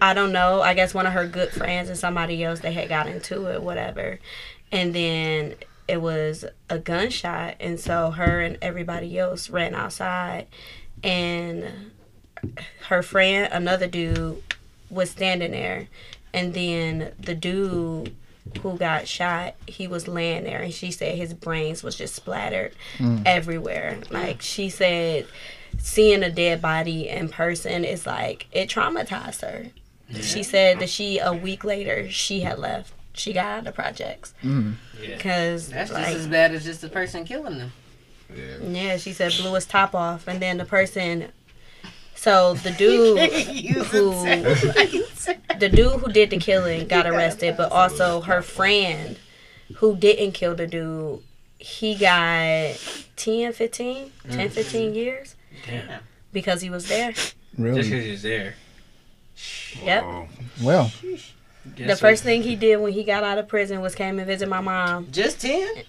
I 0.00 0.14
don't 0.14 0.32
know. 0.32 0.62
I 0.62 0.74
guess 0.74 0.94
one 0.94 1.06
of 1.06 1.12
her 1.12 1.26
good 1.26 1.50
friends 1.50 1.88
and 1.88 1.98
somebody 1.98 2.42
else 2.44 2.60
they 2.60 2.72
had 2.72 2.88
got 2.88 3.08
into 3.08 3.46
it, 3.52 3.62
whatever. 3.62 4.20
And 4.70 4.94
then 4.94 5.56
it 5.88 6.00
was 6.00 6.44
a 6.70 6.78
gunshot, 6.78 7.56
and 7.58 7.78
so 7.78 8.12
her 8.12 8.40
and 8.40 8.56
everybody 8.62 9.18
else 9.18 9.50
ran 9.50 9.74
outside, 9.74 10.46
and 11.02 11.90
her 12.88 13.02
friend, 13.02 13.52
another 13.52 13.86
dude, 13.86 14.42
was 14.90 15.10
standing 15.10 15.50
there, 15.50 15.88
and 16.32 16.54
then 16.54 17.12
the 17.18 17.34
dude 17.34 18.14
who 18.60 18.76
got 18.76 19.08
shot, 19.08 19.54
he 19.66 19.86
was 19.88 20.06
laying 20.06 20.44
there, 20.44 20.60
and 20.60 20.72
she 20.72 20.90
said 20.90 21.16
his 21.16 21.32
brains 21.34 21.82
was 21.82 21.96
just 21.96 22.14
splattered 22.14 22.74
everywhere. 23.24 23.98
Like 24.10 24.42
she 24.42 24.68
said, 24.68 25.26
seeing 25.78 26.22
a 26.22 26.30
dead 26.30 26.60
body 26.62 27.08
in 27.08 27.28
person 27.28 27.84
is 27.84 28.06
like 28.06 28.46
it 28.52 28.68
traumatized 28.68 29.40
her. 29.42 29.70
She 30.20 30.42
said 30.42 30.78
that 30.80 30.90
she 30.90 31.18
a 31.18 31.32
week 31.32 31.64
later 31.64 32.10
she 32.10 32.40
had 32.40 32.58
left. 32.58 32.92
She 33.14 33.32
got 33.32 33.46
out 33.46 33.58
of 33.60 33.64
the 33.66 33.72
projects 33.72 34.34
Mm. 34.42 34.74
Yeah. 35.00 35.16
because 35.16 35.68
That's 35.70 35.90
just 35.90 36.14
as 36.14 36.26
bad 36.26 36.52
as 36.52 36.64
just 36.64 36.80
the 36.80 36.88
person 36.88 37.24
killing 37.24 37.58
them. 37.58 37.72
Yeah. 38.34 38.56
yeah, 38.66 38.96
she 38.96 39.12
said 39.12 39.32
blew 39.40 39.54
his 39.54 39.66
top 39.66 39.94
off, 39.94 40.26
and 40.28 40.40
then 40.40 40.58
the 40.58 40.64
person. 40.64 41.28
So 42.24 42.54
the 42.54 42.70
dude 42.78 43.18
who 43.88 44.12
the 45.58 45.68
dude 45.68 46.00
who 46.00 46.10
did 46.10 46.30
the 46.30 46.38
killing 46.38 46.88
got 46.94 47.06
arrested, 47.06 47.54
but 47.58 47.70
also 47.70 48.22
her 48.22 48.40
friend 48.40 49.18
who 49.76 49.94
didn't 49.94 50.32
kill 50.32 50.54
the 50.54 50.66
dude, 50.66 51.20
he 51.58 51.94
got 51.94 52.80
10, 53.16 53.52
15, 53.52 54.10
10, 54.30 54.48
mm. 54.48 54.50
15 54.50 54.94
years 54.94 55.36
Damn. 55.66 56.00
because 56.32 56.62
he 56.62 56.70
was 56.70 56.88
there. 56.88 57.12
Really? 57.58 57.82
Just 57.82 57.90
Really? 57.90 57.90
because 57.90 58.04
he's 58.04 58.22
there. 58.22 58.54
Yep. 59.82 60.02
Whoa. 60.04 60.28
Well, 60.62 60.92
The 61.76 61.96
first 61.96 62.22
thing 62.22 62.42
he 62.42 62.56
did 62.56 62.76
when 62.78 62.94
he 62.94 63.04
got 63.04 63.22
out 63.22 63.36
of 63.36 63.48
prison 63.48 63.82
was 63.82 63.94
came 63.94 64.18
and 64.18 64.26
visit 64.26 64.48
my 64.48 64.62
mom. 64.62 65.08
Just 65.12 65.42
ten? 65.42 65.84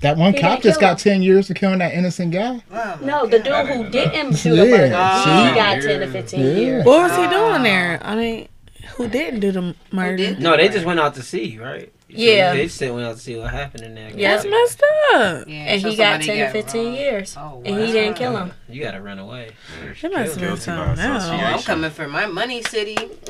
That 0.00 0.16
one 0.16 0.32
He 0.32 0.40
cop 0.40 0.62
just 0.62 0.80
kill 0.80 0.88
got 0.90 0.98
ten 0.98 1.22
years 1.22 1.48
for 1.48 1.54
killing 1.54 1.78
that 1.78 1.94
innocent 1.94 2.32
guy. 2.32 2.62
My 2.70 2.96
No, 3.02 3.26
the 3.26 3.38
dude 3.38 3.66
who 3.66 3.88
didn't 3.90 4.30
know 4.30 4.30
didn't 4.32 4.42
do 4.42 4.56
the 4.56 4.66
Yeah. 4.66 4.76
murder, 4.76 5.22
See? 5.24 5.48
he 5.48 5.54
got 5.54 5.82
10 5.82 6.00
to 6.00 6.06
15 6.10 6.40
Yeah. 6.40 6.46
years. 6.52 6.84
What 6.84 7.02
was 7.02 7.16
he 7.16 7.22
doing 7.28 7.60
ah. 7.60 7.62
there? 7.62 8.00
I 8.02 8.16
mean, 8.16 8.48
who 8.96 9.08
didn't 9.08 9.40
do 9.40 9.52
the 9.52 9.74
murder? 9.92 10.36
No, 10.38 10.56
they 10.56 10.68
just 10.68 10.84
went 10.86 11.00
out 11.00 11.14
to 11.16 11.22
see, 11.22 11.58
right? 11.58 11.92
So 12.12 12.18
Yeah. 12.18 12.52
They 12.54 12.64
just 12.66 12.80
went 12.80 13.00
out 13.00 13.16
to 13.16 13.22
see 13.22 13.36
what 13.36 13.50
happened 13.50 13.84
in 13.84 13.94
there. 13.94 14.10
Yeah. 14.10 14.36
That's 14.36 14.46
messed 14.46 14.82
up. 15.14 15.48
Yeah, 15.48 15.54
And 15.54 15.82
so 15.82 15.90
he 15.90 15.96
got 15.96 16.22
somebody 16.22 16.26
10 16.26 16.46
to 16.46 16.52
15 16.52 16.84
robbed. 16.86 16.98
years. 16.98 17.36
Oh, 17.36 17.40
wow. 17.40 17.62
And 17.64 17.80
he 17.80 17.92
didn't 17.92 18.14
kill 18.16 18.36
him. 18.36 18.52
You 18.68 18.82
gotta 18.82 19.00
run 19.00 19.18
away. 19.18 19.50
They 19.82 19.88
must 19.88 20.02
have 20.02 20.18
been 20.18 20.38
Guilty 20.38 20.70
by 20.70 20.94
something 20.94 21.04
else. 21.04 21.24
Oh, 21.26 21.30
I'm 21.32 21.62
coming 21.62 21.90
for 21.90 22.08
my 22.08 22.26
money, 22.26 22.62
city. 22.62 22.96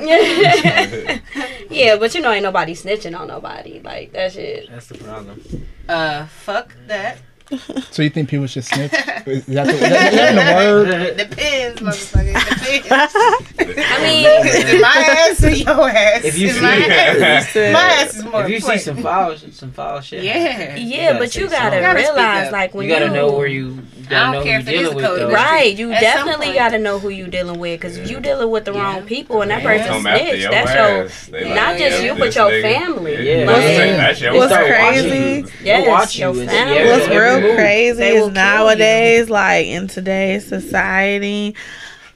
yeah, 1.70 1.96
but 1.98 2.14
you 2.14 2.20
know, 2.20 2.32
ain't 2.32 2.42
nobody 2.42 2.74
snitching 2.74 3.18
on 3.18 3.28
nobody. 3.28 3.80
Like, 3.80 4.12
that 4.12 4.32
shit. 4.32 4.70
That's 4.70 4.88
the 4.88 4.98
problem. 4.98 5.42
Uh, 5.88 6.26
fuck 6.26 6.74
that. 6.86 7.18
So 7.90 8.02
you 8.02 8.10
think 8.10 8.28
people 8.28 8.46
should 8.46 8.64
snitch? 8.64 8.92
Is 8.92 9.44
that 9.46 9.66
the, 9.66 9.72
is 9.72 9.80
that, 9.80 10.12
is 10.12 10.18
that 10.18 10.28
in 10.30 10.36
the 10.36 10.42
word? 10.54 11.16
Depends, 11.16 11.80
motherfucker. 11.80 12.82
Depends. 12.82 13.14
I 13.90 14.02
mean, 14.02 14.46
Is 14.46 14.74
it 14.74 14.80
my 14.80 15.28
ass 15.28 15.44
or 15.44 15.50
your 15.50 15.88
ass? 15.90 16.24
If 16.24 16.38
you 16.38 16.48
Is 16.48 16.54
see- 16.56 16.60
my 16.62 16.76
ass, 16.76 17.54
my 17.54 17.60
ass 17.60 18.14
is 18.16 18.24
more 18.24 18.44
if 18.44 18.50
you 18.50 18.60
see 18.60 18.78
some 18.78 18.98
foul, 18.98 19.36
some 19.36 19.72
foul 19.72 20.00
shit. 20.00 20.22
Yeah. 20.22 20.76
yeah, 20.76 21.06
gotta 21.12 21.18
but 21.18 21.34
you 21.34 21.48
gotta 21.48 21.56
something. 21.56 21.80
Gotta 21.82 21.98
realize, 21.98 22.52
like, 22.52 22.74
when 22.74 22.86
You 22.88 22.94
you, 22.94 23.00
gotta 23.00 23.12
know 23.12 23.32
where 23.32 23.46
you. 23.48 23.78
I 24.06 24.10
Gotta 24.10 24.32
don't 24.38 24.44
care 24.44 24.58
if 24.60 24.68
you 24.68 24.74
it 24.74 24.74
is 24.74 24.80
dealing 24.80 24.92
a 24.92 24.96
with 24.96 25.04
code 25.04 25.20
though. 25.20 25.30
Right, 25.34 25.76
you 25.78 25.92
At 25.92 26.00
definitely 26.00 26.52
got 26.54 26.70
to 26.70 26.78
know 26.78 26.98
who 26.98 27.10
you 27.10 27.28
dealing 27.28 27.60
with 27.60 27.80
because 27.80 27.96
Yeah. 27.98 28.04
you 28.06 28.20
dealing 28.20 28.50
with 28.50 28.64
the 28.64 28.72
Yeah. 28.72 28.82
wrong 28.82 29.06
people 29.06 29.42
and 29.42 29.50
that 29.52 29.62
Yeah. 29.62 29.68
person 29.78 29.86
Come 29.92 30.02
snitch. 30.02 30.40
your 30.42 30.50
That's 30.50 30.70
ass. 30.70 31.28
your 31.28 31.40
They 31.40 31.48
Yeah, 31.48 31.54
not 31.54 31.78
just 31.78 32.02
you, 32.02 32.14
but 32.16 32.34
your 32.34 32.50
nigga. 32.50 32.62
family. 32.62 33.28
Yeah. 33.40 33.46
What's- 33.46 33.60
That's 33.60 34.20
your 34.20 34.34
What's 34.34 34.52
crazy? 34.52 35.44
Yes, 35.62 36.18
your 36.18 36.34
family. 36.34 36.74
yeah, 36.74 36.90
What's 36.90 37.08
real 37.08 37.39
move. 37.40 37.56
crazy 37.56 38.02
is 38.02 38.28
nowadays, 38.28 39.30
like 39.30 39.66
in 39.66 39.88
today's 39.88 40.46
society, 40.46 41.54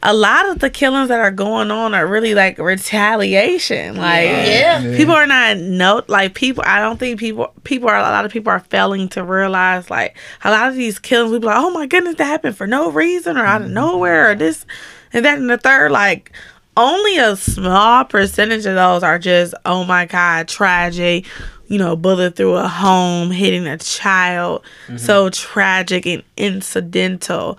a 0.06 0.12
lot 0.12 0.48
of 0.50 0.58
the 0.58 0.68
killings 0.68 1.08
that 1.08 1.18
are 1.18 1.30
going 1.30 1.70
on 1.70 1.94
are 1.94 2.06
really 2.06 2.34
like 2.34 2.58
retaliation. 2.58 3.96
Like 3.96 4.26
Yeah. 4.26 4.80
Yeah. 4.80 4.96
people 4.96 5.14
are 5.14 5.26
not 5.26 5.56
no 5.56 6.02
like 6.08 6.34
people. 6.34 6.62
I 6.66 6.78
don't 6.80 6.98
think 6.98 7.18
people 7.18 7.52
people 7.64 7.88
are 7.88 7.96
a 7.96 8.02
lot 8.02 8.26
of 8.26 8.30
people 8.30 8.52
are 8.52 8.60
failing 8.60 9.08
to 9.10 9.24
realize 9.24 9.88
like 9.88 10.16
a 10.44 10.50
lot 10.50 10.68
of 10.68 10.74
these 10.74 10.98
killings. 10.98 11.32
People 11.32 11.48
are 11.48 11.54
like, 11.54 11.64
oh 11.64 11.70
my 11.70 11.86
goodness, 11.86 12.16
that 12.16 12.26
happened 12.26 12.56
for 12.56 12.66
no 12.66 12.90
reason 12.90 13.38
or 13.38 13.46
out 13.46 13.62
of 13.62 13.66
mm-hmm. 13.66 13.74
nowhere 13.74 14.30
or 14.30 14.34
this 14.34 14.66
and 15.14 15.24
that 15.24 15.38
and 15.38 15.48
the 15.48 15.56
third. 15.56 15.90
Like 15.90 16.32
only 16.76 17.16
a 17.18 17.36
small 17.36 18.04
percentage 18.04 18.66
of 18.66 18.74
those 18.74 19.02
are 19.02 19.18
just 19.18 19.54
oh 19.64 19.84
my 19.84 20.04
god 20.06 20.48
tragic 20.48 21.24
you 21.66 21.78
know 21.78 21.96
bullet 21.96 22.36
through 22.36 22.54
a 22.54 22.68
home 22.68 23.30
hitting 23.30 23.66
a 23.66 23.78
child. 23.78 24.64
So 24.96 25.26
mm-hmm. 25.26 25.32
tragic 25.32 26.06
and 26.06 26.22
incidental. 26.36 27.58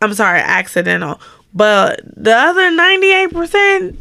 I'm 0.00 0.14
sorry 0.14 0.40
accidental. 0.40 1.20
But 1.54 2.00
the 2.04 2.34
other 2.34 2.70
98% 2.70 3.96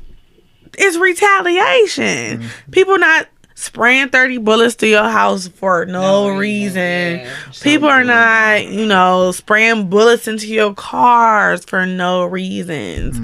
is 0.79 0.97
retaliation. 0.97 2.39
Mm-hmm. 2.39 2.71
People 2.71 2.97
not 2.97 3.27
spraying 3.55 4.09
30 4.09 4.39
bullets 4.39 4.75
to 4.75 4.87
your 4.87 5.03
house 5.09 5.47
for 5.47 5.85
no, 5.85 6.29
No 6.29 6.37
reason, 6.37 7.19
yeah. 7.19 7.33
people 7.61 7.87
are 7.87 8.03
not 8.03 8.65
you 8.67 8.85
know 8.85 9.31
spraying 9.31 9.89
bullets 9.89 10.27
into 10.27 10.47
your 10.47 10.73
cars 10.73 11.63
for 11.65 11.85
no 11.85 12.25
reasons. 12.25 13.17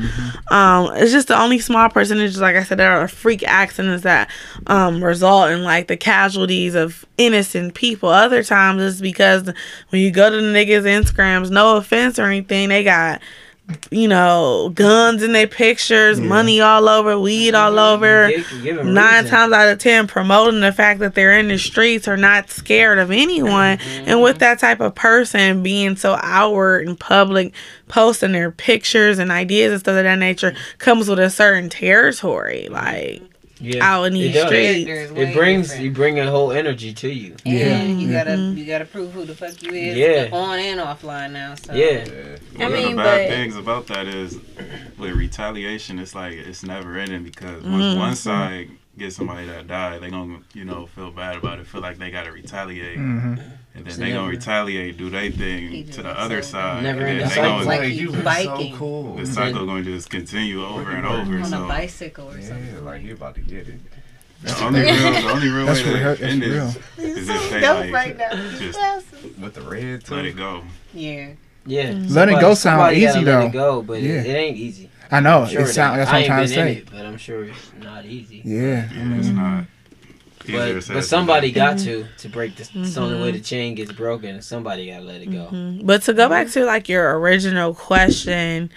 Um 0.49 0.91
it's 0.95 1.11
just 1.11 1.27
the 1.29 1.39
only 1.39 1.59
small 1.59 1.89
percentage 1.89 2.37
like 2.37 2.55
i 2.55 2.63
said 2.63 2.77
there 2.79 2.91
are 2.99 3.07
freak 3.07 3.43
accidents 3.43 4.03
that 4.03 4.29
um 4.67 5.03
result 5.03 5.49
in 5.51 5.63
like 5.63 5.87
the 5.87 5.97
casualties 5.97 6.75
of 6.75 7.05
innocent 7.17 7.73
people. 7.73 8.09
Other 8.09 8.43
times 8.43 8.81
it's 8.81 9.01
because 9.01 9.45
when 9.89 10.01
you 10.01 10.11
go 10.11 10.29
to 10.29 10.35
the 10.35 10.41
niggas 10.53 10.83
instagrams 10.83 11.49
no 11.49 11.77
offense 11.77 12.17
or 12.19 12.23
anything 12.25 12.69
they 12.69 12.83
got 12.83 13.21
you 13.91 14.07
know 14.07 14.71
guns 14.73 15.23
in 15.23 15.31
their 15.31 15.47
pictures 15.47 16.19
money 16.19 16.61
all 16.61 16.87
over 16.89 17.19
weed 17.19 17.53
all 17.53 17.77
over. 17.77 18.29
Give- 18.29 18.63
give 18.63 18.79
'em 18.79 18.93
nine 18.93 19.23
reason. 19.23 19.29
times 19.29 19.53
out 19.53 19.67
of 19.69 19.79
ten 19.79 20.07
promoting 20.07 20.61
the 20.61 20.71
fact 20.71 20.99
that 20.99 21.15
they're 21.15 21.37
in 21.37 21.47
the 21.47 21.57
streets 21.57 22.07
are 22.07 22.17
not 22.17 22.49
scared 22.49 22.99
of 22.99 23.11
anyone. 23.11 23.79
And 24.05 24.21
with 24.21 24.35
mm-hmm. 24.35 24.39
that 24.39 24.59
type 24.59 24.79
of 24.79 24.95
person 24.95 25.63
being 25.63 25.95
so 25.95 26.17
outward 26.21 26.87
and 26.87 26.99
public 26.99 27.53
posting 27.87 28.31
their 28.31 28.51
pictures 28.51 29.19
and 29.19 29.31
ideas 29.31 29.71
and 29.71 29.79
stuff 29.79 29.97
of 29.97 30.03
that 30.03 30.19
nature 30.19 30.55
comes 30.77 31.09
with 31.09 31.19
a 31.19 31.29
certain 31.29 31.69
territory 31.69 32.67
like 32.69 33.21
Yeah. 33.61 33.83
out 33.93 34.03
in 34.05 34.15
It 34.15 34.19
these 34.19 34.33
does. 34.33 34.45
streets 34.47 34.85
Character 34.85 34.93
is 35.05 35.11
way 35.11 35.21
It 35.31 35.35
brings 35.35 35.67
different. 35.67 35.83
you 35.85 35.91
bring 35.91 36.19
a 36.19 36.29
whole 36.31 36.51
energy 36.51 36.93
to 36.93 37.09
you. 37.09 37.35
And 37.45 38.01
you 38.01 38.11
gotta 38.11 38.31
Mhm. 38.31 38.57
you 38.57 38.65
gotta 38.65 38.85
prove 38.85 39.11
who 39.11 39.25
the 39.25 39.35
fuck 39.35 39.61
you 39.61 39.71
is 39.71 39.97
Yeah. 39.97 40.29
on 40.31 40.59
and 40.59 40.79
offline 40.79 41.31
now. 41.31 41.55
So 41.55 41.73
Yeah. 41.73 42.05
One 42.55 42.61
I 42.61 42.65
of 42.65 42.71
mean, 42.71 42.95
the 42.95 43.03
bad 43.03 43.27
but- 43.29 43.35
things 43.35 43.55
about 43.57 43.87
that 43.87 44.07
is 44.07 44.37
with 44.97 45.11
retaliation, 45.11 45.99
it's 45.99 46.15
like 46.15 46.33
it's 46.33 46.63
never 46.63 46.97
ending 46.97 47.23
because 47.23 47.61
Mhm. 47.63 47.71
once 47.71 47.95
one 47.97 48.15
side 48.15 48.69
get 48.99 49.13
somebody 49.13 49.47
that 49.47 49.67
died, 49.67 50.01
they 50.01 50.09
gonna 50.11 50.39
you 50.53 50.65
know 50.65 50.85
feel 50.87 51.09
bad 51.11 51.37
about 51.37 51.59
it, 51.59 51.65
feel 51.67 51.81
like 51.81 51.97
they 51.97 52.11
gotta 52.11 52.31
retaliate, 52.31 52.97
hmm 52.97 53.35
and 53.75 53.85
then 53.85 53.93
So 53.93 53.99
they 54.01 54.07
gonna 54.09 54.21
never- 54.21 54.29
retaliate, 54.31 54.97
do 54.97 55.09
their 55.09 55.21
He 55.21 55.29
thing 55.31 55.85
just 55.85 55.93
to 55.97 56.01
the 56.03 56.09
looks 56.09 56.19
other 56.19 56.41
so 56.41 56.51
side, 56.51 56.83
Never 56.83 56.99
and 57.01 57.09
ending 57.09 57.19
then 57.19 57.29
they 57.29 57.35
cycle. 57.35 57.51
gonna, 57.51 57.65
Like 57.65 57.79
Like, 57.81 57.89
you 57.93 57.95
you 58.01 58.11
was 58.11 58.21
biking. 58.23 58.71
so 58.73 58.77
cool. 58.77 59.15
the 59.15 59.25
cycle 59.25 59.65
going 59.65 59.83
to 59.85 59.91
just 59.95 60.09
continue 60.09 60.63
over 60.65 60.91
and 60.91 61.05
over. 61.05 61.37
on 61.39 61.45
So 61.45 61.63
a 61.65 61.67
bicycle 61.67 62.29
or 62.31 62.37
Yeah, 62.39 62.47
something. 62.47 62.85
like 62.85 63.01
you 63.03 63.13
about 63.13 63.35
to 63.35 63.41
get 63.41 63.67
it. 63.69 63.79
the 64.43 64.63
only 64.63 64.81
real, 64.81 64.95
the 64.95 65.29
only 65.31 65.49
real 65.49 65.65
That's 65.65 65.83
way 65.83 65.93
real- 65.93 66.15
to 66.15 66.21
that's 66.21 66.21
end 66.21 66.41
real. 66.43 66.65
this 66.97 67.17
is 67.17 67.29
if 67.29 67.49
they 67.51 67.59
Don't 67.61 67.91
like 67.91 68.17
break 68.17 68.17
down 68.17 68.39
these 68.49 68.59
just 68.59 68.79
glasses. 68.79 69.37
With 69.37 69.53
the 69.53 69.61
red 69.61 70.03
too. 70.03 70.15
let 70.15 70.25
it 70.25 70.35
go. 70.35 70.63
Yeah. 70.93 71.29
Yeah. 71.65 71.93
Let 72.09 72.29
it 72.29 72.33
go 72.39 72.53
sound 72.55 72.57
somebody 72.57 73.01
gotta 73.01 73.17
easy, 73.19 73.25
let 73.25 73.39
though. 73.39 73.45
It 73.47 73.51
go, 73.51 73.81
but 73.83 74.01
Yeah. 74.01 74.21
it, 74.21 74.25
it 74.27 74.33
ain't 74.35 74.57
easy. 74.57 74.89
I 75.11 75.19
know. 75.19 75.45
Sure 75.47 75.61
it 75.61 75.67
sound, 75.67 75.99
ain't. 75.99 76.07
that's 76.07 76.11
what 76.11 76.15
I 76.15 76.17
I'm 76.17 76.21
ain't 76.23 76.27
trying 76.27 76.47
to 76.47 76.55
been 76.55 76.67
in 76.67 76.73
say. 76.75 76.81
it, 76.81 76.91
but 76.91 77.05
I'm 77.05 77.17
sure 77.17 77.43
it's 77.45 77.71
not 77.81 78.05
easy. 78.05 78.41
Yeah. 78.45 78.87
Yeah, 78.93 79.15
it's 79.17 79.27
not. 79.29 79.63
But, 80.47 80.73
but 80.73 80.85
than 80.87 81.01
somebody 81.03 81.51
done. 81.51 81.75
got 81.77 81.83
to 81.83 82.05
to 82.19 82.29
break 82.29 82.55
the. 82.55 82.61
It's 82.73 82.95
the 82.95 83.01
way 83.21 83.31
the 83.31 83.39
chain 83.39 83.75
gets 83.75 83.91
broken. 83.91 84.41
Somebody 84.41 84.89
got 84.89 84.99
to 84.99 85.03
let 85.03 85.21
it 85.21 85.27
go. 85.27 85.47
Mhm. 85.51 85.85
But 85.85 86.01
to 86.03 86.13
go 86.13 86.27
back 86.27 86.47
to 86.49 86.65
like 86.65 86.89
your 86.89 87.19
original 87.19 87.75
question, 87.75 88.71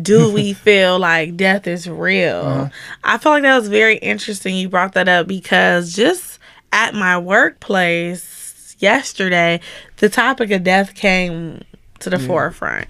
do 0.00 0.32
we 0.32 0.52
feel 0.66 0.98
like 0.98 1.36
death 1.36 1.66
is 1.66 1.86
real? 1.88 2.36
Uh-huh. 2.38 2.68
I 3.04 3.18
feel 3.18 3.32
like 3.32 3.42
that 3.42 3.58
was 3.58 3.68
very 3.68 3.96
interesting. 3.98 4.56
You 4.56 4.68
brought 4.70 4.92
that 4.94 5.08
up 5.08 5.26
because 5.26 5.94
just 5.94 6.38
at 6.72 6.94
my 6.94 7.18
workplace 7.18 8.76
yesterday, 8.78 9.60
the 9.98 10.08
topic 10.08 10.50
of 10.52 10.62
death 10.64 10.94
came 10.94 11.62
to 11.98 12.08
the 12.10 12.18
forefront. 12.18 12.86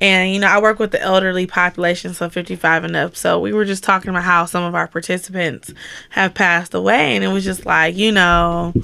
And 0.00 0.32
you 0.32 0.40
know, 0.40 0.48
I 0.48 0.60
work 0.60 0.78
with 0.78 0.90
the 0.90 1.00
elderly 1.00 1.46
population, 1.46 2.12
so 2.12 2.28
55 2.28 2.84
and 2.84 2.96
up. 2.96 3.16
So 3.16 3.40
we 3.40 3.52
were 3.52 3.64
just 3.64 3.82
talking 3.82 4.10
about 4.10 4.24
how 4.24 4.44
some 4.44 4.62
of 4.62 4.74
our 4.74 4.88
participants 4.88 5.72
have 6.10 6.34
passed 6.34 6.74
away, 6.74 7.14
and 7.14 7.24
it 7.24 7.28
was 7.28 7.44
just 7.44 7.64
like, 7.64 7.96
you 7.96 8.12
know, 8.12 8.74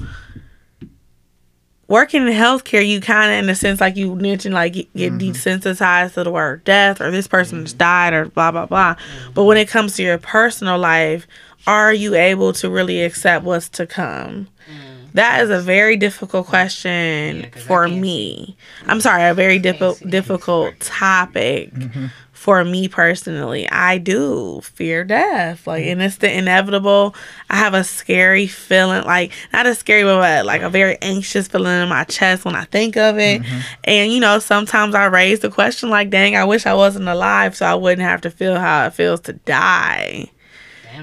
working 1.87 2.25
in 2.25 2.33
healthcare, 2.33 2.87
you 2.87 2.99
kind 2.99 3.31
of, 3.31 3.43
in 3.43 3.49
a 3.49 3.55
sense, 3.55 3.79
like 3.79 3.95
you 3.95 4.15
mentioned, 4.15 4.55
like 4.55 4.73
get, 4.73 4.93
get 4.95 5.13
mm-hmm. 5.13 5.31
desensitized 5.31 6.15
to 6.15 6.23
the 6.23 6.31
word 6.31 6.63
death 6.63 6.99
or 6.99 7.11
this 7.11 7.27
person 7.27 7.63
just 7.63 7.75
mm-hmm. 7.75 7.79
died 7.79 8.13
or 8.13 8.25
blah 8.25 8.51
blah 8.51 8.65
blah. 8.65 8.95
But 9.33 9.43
when 9.43 9.57
it 9.57 9.67
comes 9.67 9.95
to 9.97 10.03
your 10.03 10.17
personal 10.17 10.79
life, 10.79 11.27
are 11.67 11.93
you 11.93 12.15
able 12.15 12.53
to 12.53 12.69
really 12.69 13.03
accept 13.03 13.45
what's 13.45 13.69
to 13.69 13.85
come? 13.85 14.47
Mm. 14.67 14.92
That 15.13 15.41
is 15.43 15.49
a 15.49 15.59
very 15.59 15.95
difficult 15.97 16.47
question 16.47 17.37
Yeah, 17.41 17.45
'cause 17.47 17.63
I 17.63 17.65
for 17.65 17.87
me. 17.87 18.55
I'm 18.87 19.01
sorry, 19.01 19.23
a 19.29 19.33
very 19.33 19.59
diffi- 19.59 19.95
see 19.95 20.05
it. 20.05 20.11
difficult 20.11 20.79
topic 20.79 21.73
mm-hmm. 21.73 22.05
for 22.31 22.63
me 22.65 22.87
personally. 22.87 23.69
I 23.69 23.99
do 23.99 24.61
fear 24.63 25.03
death, 25.03 25.65
like, 25.67 25.85
and 25.85 26.01
it's 26.01 26.17
the 26.17 26.35
inevitable. 26.35 27.15
I 27.49 27.57
have 27.57 27.73
a 27.73 27.83
scary 27.83 28.47
feeling, 28.47 29.03
like 29.05 29.31
not 29.53 29.65
a 29.67 29.75
scary, 29.75 30.03
but 30.03 30.45
like 30.45 30.61
a 30.61 30.69
very 30.69 30.97
anxious 31.01 31.47
feeling 31.47 31.81
in 31.83 31.89
my 31.89 32.03
chest 32.05 32.43
when 32.43 32.55
I 32.55 32.65
think 32.65 32.97
of 32.97 33.17
it. 33.19 33.41
Mm-hmm. 33.43 33.59
And 33.85 34.11
you 34.11 34.19
know, 34.19 34.39
sometimes 34.39 34.95
I 34.95 35.05
raise 35.05 35.39
the 35.41 35.49
question, 35.49 35.89
like, 35.89 36.09
"Dang, 36.09 36.35
I 36.35 36.43
wish 36.43 36.65
I 36.65 36.73
wasn't 36.73 37.07
alive, 37.07 37.55
so 37.55 37.65
I 37.65 37.75
wouldn't 37.75 38.07
have 38.07 38.21
to 38.21 38.31
feel 38.31 38.59
how 38.59 38.87
it 38.87 38.93
feels 38.93 39.21
to 39.21 39.33
die." 39.33 40.29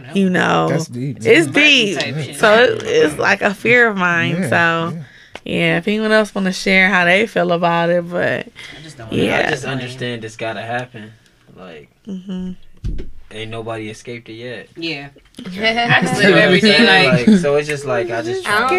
Damn, 0.02 0.16
You 0.16 0.30
know, 0.30 0.68
That's 0.68 0.86
deep. 0.88 1.18
it's 1.20 1.50
deep. 1.50 2.36
So 2.36 2.62
it, 2.62 2.82
it's 2.82 3.18
like 3.18 3.42
a 3.42 3.54
fear 3.54 3.88
of 3.88 3.96
mine. 3.96 4.36
Yeah, 4.42 4.48
so 4.48 4.96
yeah. 4.96 5.02
yeah, 5.44 5.78
if 5.78 5.88
anyone 5.88 6.12
else 6.12 6.34
want 6.34 6.46
to 6.46 6.52
share 6.52 6.88
how 6.88 7.04
they 7.04 7.26
feel 7.26 7.52
about 7.52 7.90
it, 7.90 8.08
but 8.08 8.48
I 8.76 8.82
just 8.82 8.96
don't 8.98 9.12
Yeah. 9.12 9.44
I 9.46 9.50
just 9.50 9.64
understand 9.64 10.24
it's 10.24 10.36
got 10.36 10.54
to 10.54 10.62
happen. 10.62 11.12
Like, 11.54 11.90
hmm 12.04 12.52
ain't 13.30 13.50
nobody 13.50 13.88
escaped 13.90 14.28
it 14.28 14.34
yet. 14.34 14.68
Yeah. 14.76 15.10
I 15.38 16.00
just 16.02 16.14
live 16.18 16.22
know 16.24 16.30
what 16.30 16.38
I'm 16.38 16.44
everything 16.48 16.72
saying? 16.72 17.06
like. 17.16 17.26
like, 17.26 17.38
so 17.38 17.56
it's 17.56 17.66
just 17.68 17.84
like 17.86 18.10
I 18.10 18.20
just. 18.22 18.46
I 18.46 18.58
don't 18.60 18.68
try- 18.68 18.76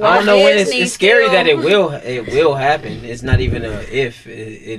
know. 0.00 0.06
I 0.06 0.16
don't 0.16 0.26
know 0.26 0.36
when 0.38 0.56
it's, 0.58 0.70
it's 0.70 0.92
scary 0.92 1.24
still- 1.24 1.32
that 1.34 1.46
it 1.46 1.58
will 1.58 1.90
it 1.90 2.28
will 2.32 2.54
happen. 2.54 3.04
It's 3.04 3.22
not 3.22 3.40
even 3.40 3.64
a 3.64 3.70
if 3.90 4.26
it, 4.26 4.30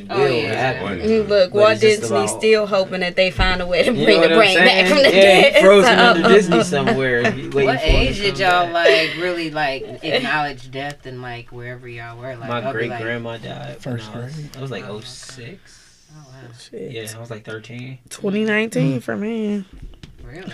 it 0.02 0.08
Oh, 0.10 0.18
will 0.18 0.30
yeah. 0.32 0.54
happen. 0.54 1.00
Look, 1.28 1.28
But 1.28 1.52
Walt 1.52 1.80
Disney 1.80 2.08
about- 2.08 2.28
still 2.30 2.66
hoping 2.66 3.02
that 3.02 3.16
they 3.16 3.30
find 3.30 3.62
a 3.62 3.68
way 3.68 3.84
to 3.84 3.92
bring 3.92 4.22
the 4.22 4.30
brain 4.30 4.58
I'm 4.58 4.66
back 4.66 4.88
from 4.88 4.98
the 5.04 5.04
yeah, 5.16 5.22
dead. 5.22 5.56
he 5.56 5.62
frozen 5.62 5.96
So- 5.98 6.04
under 6.06 6.26
uh, 6.26 6.30
Disney 6.30 6.64
somewhere. 6.64 7.32
He 7.32 7.42
waiting 7.50 7.66
What 7.66 7.80
for 7.82 7.86
him 7.86 7.92
to 8.06 8.10
age 8.10 8.18
did 8.22 8.40
y'all 8.40 8.72
back. 8.72 8.74
like 8.74 9.22
really 9.22 9.52
like 9.52 9.84
acknowledge 10.04 10.72
death 10.72 11.06
and 11.06 11.22
like 11.22 11.52
wherever 11.52 11.88
y'all 11.88 12.18
were? 12.18 12.36
Like 12.38 12.50
My 12.50 12.62
I'll 12.62 12.74
be 12.74 12.80
great 12.80 12.90
like, 12.90 13.02
grandma 13.04 13.38
died. 13.38 13.78
First 13.82 14.10
when 14.14 14.24
I 14.24 14.26
was, 14.26 14.34
grade. 14.36 14.58
I 14.58 14.62
was 14.62 14.72
like 14.72 14.86
Oh, 14.86 15.02
06. 15.02 15.79
Oh 16.12 16.26
wow, 16.28 16.52
shit. 16.60 16.92
Yeah, 16.92 17.08
I 17.16 17.20
was 17.20 17.30
like 17.32 17.46
13. 17.46 18.00
2019 18.10 19.00
for 19.02 19.16
me 19.18 19.66
really? 20.24 20.54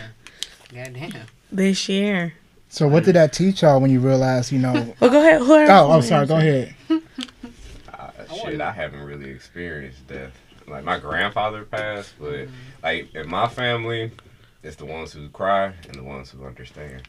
Goddamn. 0.73 1.13
this 1.51 1.87
year. 1.89 2.33
So 2.69 2.87
what 2.87 3.05
did 3.05 3.15
that 3.15 3.31
teach 3.31 3.61
y'all 3.61 3.79
when 3.79 3.91
you 3.91 3.99
realized, 3.99 4.51
you 4.51 4.59
know? 4.59 4.73
Well, 4.99 5.09
go 5.09 5.19
ahead. 5.19 5.41
Whoever 5.41 5.71
Oh, 5.71 5.83
I'm 5.83 5.89
wants 5.89 6.07
sorry. 6.09 6.27
Go 6.27 6.37
ahead. 6.37 6.75
Uh, 6.89 8.09
shit, 8.43 8.59
I 8.59 8.71
haven't 8.71 9.01
really 9.01 9.29
experienced 9.29 10.07
death. 10.07 10.33
Like 10.67 10.83
my 10.83 10.99
grandfather 10.99 11.63
passed, 11.63 12.13
but 12.19 12.47
like 12.83 13.13
in 13.13 13.29
my 13.29 13.47
family, 13.47 14.11
it's 14.63 14.75
the 14.75 14.85
ones 14.85 15.13
who 15.13 15.29
cry 15.29 15.73
and 15.87 15.95
the 15.95 16.03
ones 16.03 16.31
who 16.31 16.43
understand. 16.45 17.03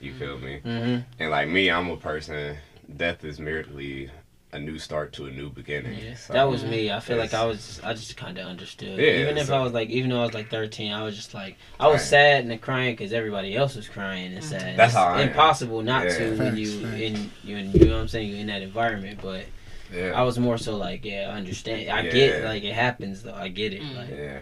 You 0.00 0.14
feel 0.14 0.38
me? 0.38 0.60
Mm-hmm. 0.64 1.00
And 1.20 1.30
like 1.30 1.48
me, 1.48 1.70
I'm 1.70 1.90
a 1.90 1.96
person. 1.96 2.56
Death 2.96 3.22
is 3.24 3.38
merely 3.38 4.10
a 4.54 4.58
new 4.58 4.78
start 4.78 5.12
to 5.14 5.24
a 5.26 5.30
new 5.30 5.48
beginning. 5.48 5.98
Yeah, 5.98 6.14
So, 6.14 6.34
that 6.34 6.42
was 6.48 6.62
me. 6.62 6.90
I 6.92 7.00
feel 7.00 7.16
like 7.16 7.32
I 7.32 7.44
was, 7.46 7.80
I 7.82 7.94
just 7.94 8.16
kind 8.18 8.36
of 8.36 8.46
understood. 8.46 8.98
Yeah, 8.98 9.20
even 9.22 9.38
if 9.38 9.46
so- 9.46 9.56
I 9.56 9.62
was 9.62 9.72
like, 9.72 9.88
even 9.88 10.10
though 10.10 10.20
I 10.20 10.26
was 10.26 10.34
like 10.34 10.50
13, 10.50 10.92
I 10.92 11.02
was 11.02 11.16
just 11.16 11.32
like, 11.32 11.56
I 11.80 11.86
was 11.86 12.00
Right. 12.02 12.06
sad 12.06 12.44
and 12.44 12.60
crying 12.60 12.92
because 12.94 13.12
everybody 13.14 13.56
else 13.56 13.74
was 13.76 13.88
crying 13.88 14.34
and 14.34 14.44
sad. 14.44 14.76
That's 14.78 14.92
It's 14.92 14.94
how 14.94 15.06
I 15.06 15.22
am. 15.22 15.28
impossible 15.28 15.80
not 15.82 16.04
Yeah. 16.04 16.18
to 16.18 16.36
when 16.36 16.56
you 16.58 16.80
in 16.86 17.30
you 17.42 17.56
in, 17.56 17.72
you 17.72 17.86
know 17.86 17.94
what 17.94 18.00
I'm 18.02 18.08
saying 18.08 18.28
you 18.28 18.36
in 18.36 18.46
that 18.48 18.60
environment. 18.60 19.20
But 19.22 19.46
Yeah. 19.94 20.12
I 20.14 20.22
was 20.22 20.38
more 20.38 20.58
so 20.58 20.76
like, 20.76 21.02
yeah, 21.04 21.30
I 21.32 21.36
understand. 21.38 21.88
I 21.90 22.02
get 22.10 22.44
like 22.44 22.62
it 22.62 22.74
happens 22.74 23.22
though. 23.22 23.34
I 23.34 23.48
get 23.48 23.72
it. 23.72 23.80
Mm. 23.82 23.96
Like 23.96 24.10
yeah. 24.10 24.38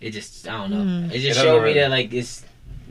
it 0.00 0.10
just, 0.10 0.46
I 0.46 0.58
don't 0.58 0.70
know. 0.70 0.76
Mm. 0.84 1.10
It 1.10 1.16
It 1.16 1.18
just 1.20 1.38
doesn't 1.38 1.42
showed 1.44 1.64
me 1.64 1.72
that 1.74 1.88
like 1.90 2.12
it's 2.12 2.44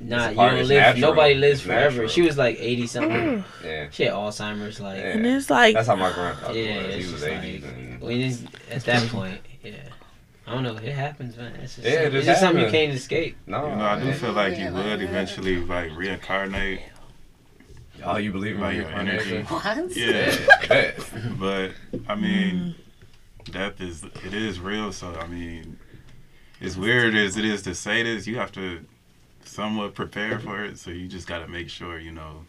not 0.09 0.31
you 0.31 0.35
don't 0.37 0.67
live. 0.67 0.69
natural. 0.69 1.01
Nobody 1.11 1.35
lives 1.35 1.59
It's 1.59 1.67
forever. 1.67 1.89
natural. 1.91 2.07
She 2.09 2.21
was 2.21 2.37
like 2.37 2.57
80 2.59 2.87
something. 2.87 3.11
Mm. 3.11 3.43
Yeah. 3.63 3.87
She 3.91 4.03
had 4.03 4.13
Alzheimer's. 4.13 4.79
Like 4.79 4.97
Yeah. 4.97 5.03
And 5.11 5.25
it's 5.25 5.49
like, 5.49 5.73
That's 5.75 5.87
how 5.87 5.95
my 5.95 6.11
grandfather 6.11 6.59
Yeah, 6.59 6.77
was. 6.85 6.93
He 6.95 7.01
it's 7.01 7.11
was 7.11 7.21
just 7.21 7.31
80s. 7.33 7.63
like- 7.63 7.73
and 7.73 8.01
when 8.01 8.21
it's, 8.21 8.43
at 8.69 8.83
that 8.85 9.07
point, 9.09 9.39
yeah. 9.63 9.71
I 10.47 10.53
don't 10.55 10.63
know. 10.63 10.75
It 10.75 10.93
happens, 10.93 11.37
man. 11.37 11.53
It's 11.61 11.75
just, 11.75 11.87
Yeah, 11.87 11.93
it 12.01 12.05
it's 12.07 12.13
just 12.13 12.25
just 12.27 12.41
something 12.41 12.63
you 12.65 12.69
can't 12.71 12.93
escape. 12.93 13.37
no, 13.47 13.69
You 13.69 13.75
know, 13.75 13.85
I 13.85 13.99
do 13.99 14.05
man. 14.05 14.13
feel 14.15 14.33
like 14.33 14.53
Yeah, 14.53 14.65
you 14.65 14.69
like 14.71 14.83
would 14.85 14.99
that. 14.99 15.05
eventually 15.07 15.55
like 15.57 15.95
reincarnate. 15.95 16.81
Oh, 18.03 18.17
you 18.17 18.31
believe 18.31 18.55
in 18.55 18.61
your 18.61 18.69
reincarnation? 18.69 19.37
energy. 19.37 19.47
What? 19.53 19.95
Yeah, 19.95 20.91
but 21.39 21.71
I 22.07 22.15
mean, 22.15 22.75
mm. 23.45 23.51
death 23.53 23.79
is 23.79 24.03
it 24.03 24.33
is 24.33 24.59
real. 24.59 24.91
So 24.91 25.13
I 25.15 25.27
mean, 25.27 25.77
as 26.59 26.75
weird 26.77 27.15
as 27.15 27.37
it 27.37 27.45
is 27.45 27.61
to 27.63 27.75
say 27.75 28.01
this, 28.01 28.25
you 28.25 28.37
have 28.37 28.51
to 28.53 28.83
somewhat 29.51 29.93
prepare 29.93 30.39
for 30.39 30.63
it. 30.63 30.77
So 30.79 30.91
you 30.91 31.07
just 31.07 31.27
got 31.27 31.39
to 31.39 31.47
make 31.47 31.69
sure, 31.69 31.99
you 31.99 32.11
know, 32.11 32.45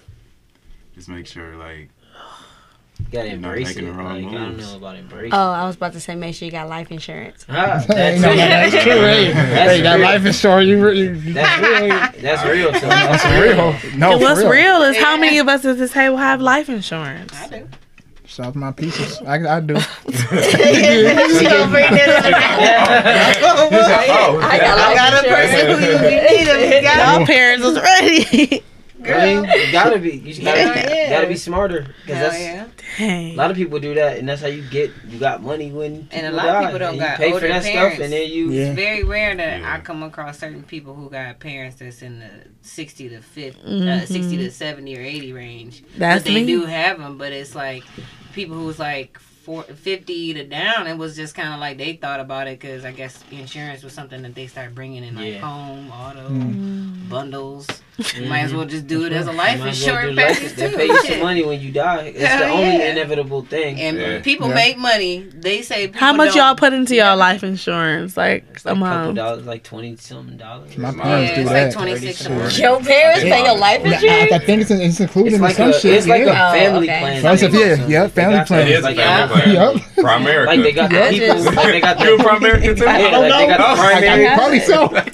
just 0.95 1.09
make 1.09 1.27
sure 1.27 1.57
like 1.57 1.89
You 2.99 3.07
gotta 3.11 3.27
You're 3.29 3.37
embrace 3.37 3.77
it. 3.77 3.83
the 3.85 3.93
wrong 3.93 4.23
Like, 4.25 4.35
I 4.35 4.39
don't 4.39 4.57
know 4.59 4.77
about 4.77 4.97
embrace. 4.97 5.33
Oh, 5.35 5.51
I 5.53 5.67
was 5.67 5.75
about 5.77 5.95
to 5.95 6.01
say, 6.01 6.15
make 6.15 6.35
sure 6.35 6.47
you 6.47 6.53
got 6.53 6.69
life 6.69 6.93
insurance. 6.93 7.45
Ah, 7.49 7.83
that's, 7.89 8.21
no, 8.21 8.37
that's 8.37 8.71
true. 8.85 8.93
Hey, 8.93 9.33
That's 9.33 9.73
hey 9.73 9.81
that 9.83 9.95
real. 9.97 10.05
life 10.05 10.25
insurance, 10.27 10.69
you, 10.69 10.85
re- 10.87 10.99
you 10.99 11.33
That's 11.33 11.63
real. 11.81 12.23
That's 12.23 12.45
real. 12.45 12.73
To 12.73 12.81
that's 12.87 13.25
real. 13.83 13.99
No, 13.99 14.19
what's 14.19 14.41
real. 14.41 14.51
real 14.51 14.83
is 14.83 14.97
how 14.99 15.17
many 15.17 15.39
of 15.39 15.49
us 15.49 15.65
at 15.65 15.79
this 15.79 15.93
table 15.93 16.19
have 16.19 16.41
life 16.41 16.69
insurance? 16.69 17.33
I 17.35 17.49
do. 17.49 17.69
Shout 18.33 18.47
out 18.47 18.55
my 18.55 18.73
pieces. 18.73 19.21
I, 19.27 19.57
I 19.57 19.61
do. 19.61 19.75
She 20.07 21.45
gonna 21.45 21.71
bring 21.71 21.91
that 21.93 23.39
Oh, 23.43 24.41
I 24.43 24.59
got 24.59 24.79
life 24.79 24.97
got 24.97 25.25
a 25.25 25.29
person 25.29 25.67
who 25.67 25.85
you 25.85 25.99
need 26.23 26.49
him. 26.49 26.85
Y'all 26.85 27.27
parents 27.27 27.65
was 27.65 27.79
ready. 27.79 28.63
I 29.05 29.25
mean, 29.27 29.45
you 29.45 29.73
gotta 29.73 29.99
be. 29.99 30.17
You 30.19 30.45
gotta, 30.45 30.61
yeah. 30.61 31.11
gotta 31.11 31.27
be 31.27 31.35
smarter. 31.37 31.83
Cause 32.07 32.15
Hell 32.17 32.31
that's 32.31 32.39
yeah. 33.01 33.11
a 33.11 33.35
lot 33.35 33.51
of 33.51 33.57
people 33.57 33.81
do 33.81 33.95
that, 33.95 34.17
and 34.19 34.29
that's 34.29 34.41
how 34.41 34.47
you 34.47 34.63
get. 34.63 34.93
You 35.09 35.19
got 35.19 35.43
money 35.43 35.73
when 35.73 36.09
And 36.13 36.27
a 36.27 36.31
people 36.31 36.37
lot 36.37 36.49
of 36.57 36.63
people 36.67 36.79
don't 36.79 36.99
got 36.99 37.19
you 37.19 37.25
pay 37.25 37.29
for 37.31 37.35
older 37.35 37.49
that 37.49 37.63
parents. 37.65 37.97
stuff, 37.97 38.05
and 38.05 38.13
then 38.13 38.31
you. 38.31 38.51
Yeah. 38.53 38.67
It's 38.67 38.77
very 38.77 39.03
rare 39.03 39.35
that 39.35 39.61
Yeah. 39.61 39.75
I 39.75 39.81
come 39.81 40.05
across 40.05 40.39
certain 40.39 40.63
people 40.63 40.95
who 40.95 41.11
got 41.11 41.39
parents 41.41 41.81
that's 41.81 42.01
in 42.01 42.21
the 42.21 42.31
60 42.63 43.09
to 43.09 43.21
50, 43.21 43.61
uh, 43.61 43.65
Mhm. 43.67 44.07
60 44.07 44.37
to 44.37 44.51
70 44.53 44.97
or 44.97 45.01
80 45.03 45.33
range. 45.33 45.83
That's 45.99 46.23
but 46.23 46.33
they 46.33 46.41
me. 46.43 46.47
do 46.47 46.65
have 46.67 46.99
them, 46.99 47.19
but 47.19 47.33
it's 47.33 47.57
like 47.57 47.83
people 48.33 48.57
who 48.57 48.67
was 48.67 48.79
like 48.79 49.19
four, 49.19 49.63
50 49.65 50.35
to 50.35 50.45
down, 50.45 50.87
it 50.87 50.97
was 50.97 51.17
just 51.17 51.35
kind 51.35 51.53
of 51.53 51.61
like 51.61 51.77
they 51.79 51.95
thought 51.95 52.21
about 52.21 52.47
it 52.47 52.59
because 52.61 52.85
I 52.85 52.93
guess 52.93 53.23
insurance 53.31 53.83
was 53.83 53.93
something 53.93 54.23
that 54.23 54.35
they 54.35 54.47
started 54.47 54.75
bringing 54.75 55.05
in 55.05 55.17
like 55.17 55.35
Yeah. 55.35 55.41
home, 55.41 55.91
auto, 55.91 56.29
Mm. 56.29 57.09
bundles. 57.09 57.67
You 58.15 58.27
might 58.29 58.41
as 58.41 58.53
well 58.55 58.65
just 58.65 58.87
do 58.87 59.05
it 59.07 59.13
as 59.13 59.27
a 59.27 59.31
mm-hmm. 59.31 59.39
life 59.39 59.61
might 59.61 59.69
as 59.71 59.87
well 59.87 60.03
do 60.03 60.09
insurance 60.09 60.41
life- 60.43 60.57
They 60.57 60.75
pay 60.77 60.87
you 60.87 61.03
some 61.05 61.21
money 61.21 61.45
when 61.45 61.61
you 61.61 61.71
die. 61.73 62.13
It's 62.15 62.25
Hell 62.25 62.39
the 62.39 62.45
only 62.47 62.77
yeah. 62.79 62.91
inevitable 62.93 63.43
thing. 63.45 63.81
And 63.81 63.97
Yeah. 63.99 64.21
people 64.21 64.49
Yeah. 64.49 64.55
make 64.55 64.79
money. 64.79 65.29
They 65.35 65.63
say 65.63 65.87
people 65.89 66.01
How 66.01 66.13
much 66.13 66.29
don't- 66.35 66.37
y'all 66.39 66.55
put 66.55 66.73
into 66.73 66.95
y'all 66.97 67.17
life 67.17 67.43
insurance? 67.45 68.17
Like 68.17 68.45
It's 68.55 68.65
a 68.65 68.69
like 68.69 68.77
a 68.77 68.81
couple 68.81 69.05
month. 69.05 69.17
dollars, 69.17 69.47
like 69.47 69.63
twenty 69.63 69.97
something 69.97 70.37
dollars. 70.37 70.77
My 70.77 70.91
Yeah, 70.91 71.03
parents 71.03 71.31
Yeah, 71.31 71.35
do 71.37 71.41
it's 71.43 71.51
that. 71.51 71.65
like 71.67 71.75
twenty 71.75 71.97
six 71.99 72.21
a 72.21 72.25
Shit. 72.25 72.33
month. 72.33 72.59
Your 72.59 72.81
parents 72.81 73.23
pay 73.23 73.45
your 73.45 73.57
life 73.59 73.81
Yeah, 73.85 73.93
insurance? 73.95 74.33
I 74.33 74.39
think 74.39 74.63
it's, 74.63 74.71
it's 74.71 75.01
included 75.01 75.27
It's 75.29 75.37
in 75.37 75.43
like 75.43 75.57
some 75.57 75.71
a, 75.71 75.81
shit. 75.81 75.95
it's 75.95 76.07
like 76.07 76.25
yeah. 76.25 76.51
a 76.51 76.59
family 76.59 76.89
Oh, 76.91 76.93
okay. 76.93 77.01
plan. 77.01 77.23
That's 77.23 77.43
a- 77.43 77.51
yeah, 77.51 77.87
yeah, 77.87 78.09
family 78.09 78.45
plan. 78.45 78.67
It 78.69 78.71
is 78.73 78.79
a 78.81 78.83
Like, 78.91 78.97
family 78.97 79.53
Yup. 79.55 79.75
plan. 79.75 79.83
Primerica. 80.03 80.47
like 80.47 80.63
they 80.63 80.73
got 80.73 80.91
the 80.91 81.09
people. 81.11 81.53
Like 81.63 81.67
they 81.73 81.81
got 81.81 82.01
You 82.01 82.17
the 82.19 82.23
a 82.25 82.27
Primerica 82.27 82.77
too? 82.77 82.85
Yeah, 82.85 82.91
I 82.93 83.11
don't 83.11 83.29
like 83.29 83.41
they 83.41 83.47
got 83.47 83.61
know. 83.61 83.77
the 83.77 83.83
I, 83.83 83.93
primary. 83.93 84.27
Probably 84.35 84.61
so. 84.61 84.83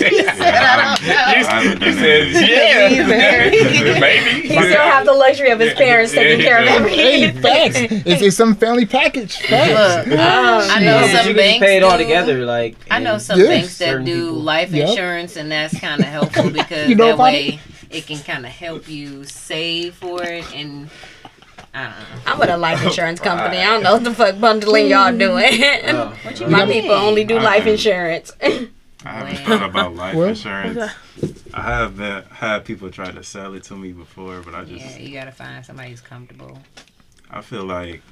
you, 1.08 1.86
you 1.86 1.92
said, 1.98 2.48
yeah. 2.48 2.77
Maybe. 4.00 4.48
He 4.48 4.54
still 4.54 4.62
have 4.82 5.04
the 5.06 5.12
luxury 5.12 5.50
of 5.50 5.60
his 5.60 5.74
parents 5.74 6.12
taking 6.12 6.44
care 6.44 6.58
of 6.62 6.68
him. 6.68 6.84
hey, 6.88 7.24
everything. 7.28 7.42
facts. 7.42 7.76
It's, 8.06 8.22
it's 8.22 8.36
some 8.36 8.54
family 8.54 8.86
package. 8.86 9.36
Facts. 9.38 10.08
Look, 10.08 10.18
I 10.18 10.80
know 10.80 11.00
Yeah, 11.00 11.22
some 11.24 11.34
banks 11.34 11.64
pay 11.64 11.76
it 11.76 11.82
all 11.82 11.98
together. 11.98 12.44
Like 12.44 12.76
I 12.90 12.98
know 13.00 13.18
some 13.18 13.38
Yes. 13.38 13.48
banks 13.48 13.78
that 13.78 14.04
do 14.04 14.24
people. 14.26 14.40
life 14.42 14.70
Yep. 14.72 14.88
insurance, 14.90 15.36
and 15.36 15.50
that's 15.52 15.78
kind 15.78 16.00
of 16.00 16.06
helpful 16.08 16.50
because 16.50 16.88
You 16.88 16.94
know 16.94 17.06
that 17.08 17.18
way 17.18 17.60
it 17.90 18.06
can 18.06 18.18
kind 18.18 18.44
of 18.46 18.52
help 18.52 18.88
you 18.88 19.24
save 19.24 19.94
for 19.94 20.22
it. 20.22 20.44
And 20.54 20.90
I 21.74 21.82
don't 21.84 21.90
know. 21.90 21.96
I'm 22.26 22.38
with 22.38 22.48
a 22.50 22.56
life 22.56 22.82
insurance 22.84 23.20
company. 23.20 23.58
I 23.58 23.64
don't 23.66 23.82
know 23.82 23.94
what 23.94 24.04
the 24.04 24.14
fuck 24.14 24.40
bundling 24.40 24.88
y'all 24.88 25.16
doing. 25.16 25.52
Oh, 25.62 26.14
What 26.22 26.40
you 26.40 26.46
My 26.48 26.64
mean? 26.64 26.82
people 26.82 26.96
only 26.96 27.24
do 27.24 27.38
life 27.38 27.66
insurance. 27.66 28.32
I 29.04 29.10
haven't 29.10 29.36
thought 29.46 29.70
about 29.70 29.94
life 29.94 30.14
Well, 30.16 30.28
insurance. 30.28 30.92
I 31.54 31.62
have 31.62 31.96
been, 31.96 32.24
had 32.24 32.64
people 32.64 32.90
try 32.90 33.10
to 33.10 33.22
sell 33.22 33.54
it 33.54 33.62
to 33.64 33.76
me 33.76 33.92
before, 33.92 34.40
but 34.42 34.54
I 34.54 34.64
just 34.64 34.84
Yeah, 34.84 34.98
you 34.98 35.14
gotta 35.14 35.32
find 35.32 35.64
somebody 35.64 35.90
who's 35.90 36.00
comfortable. 36.00 36.58
I 37.30 37.40
feel 37.42 37.64
like 37.64 38.02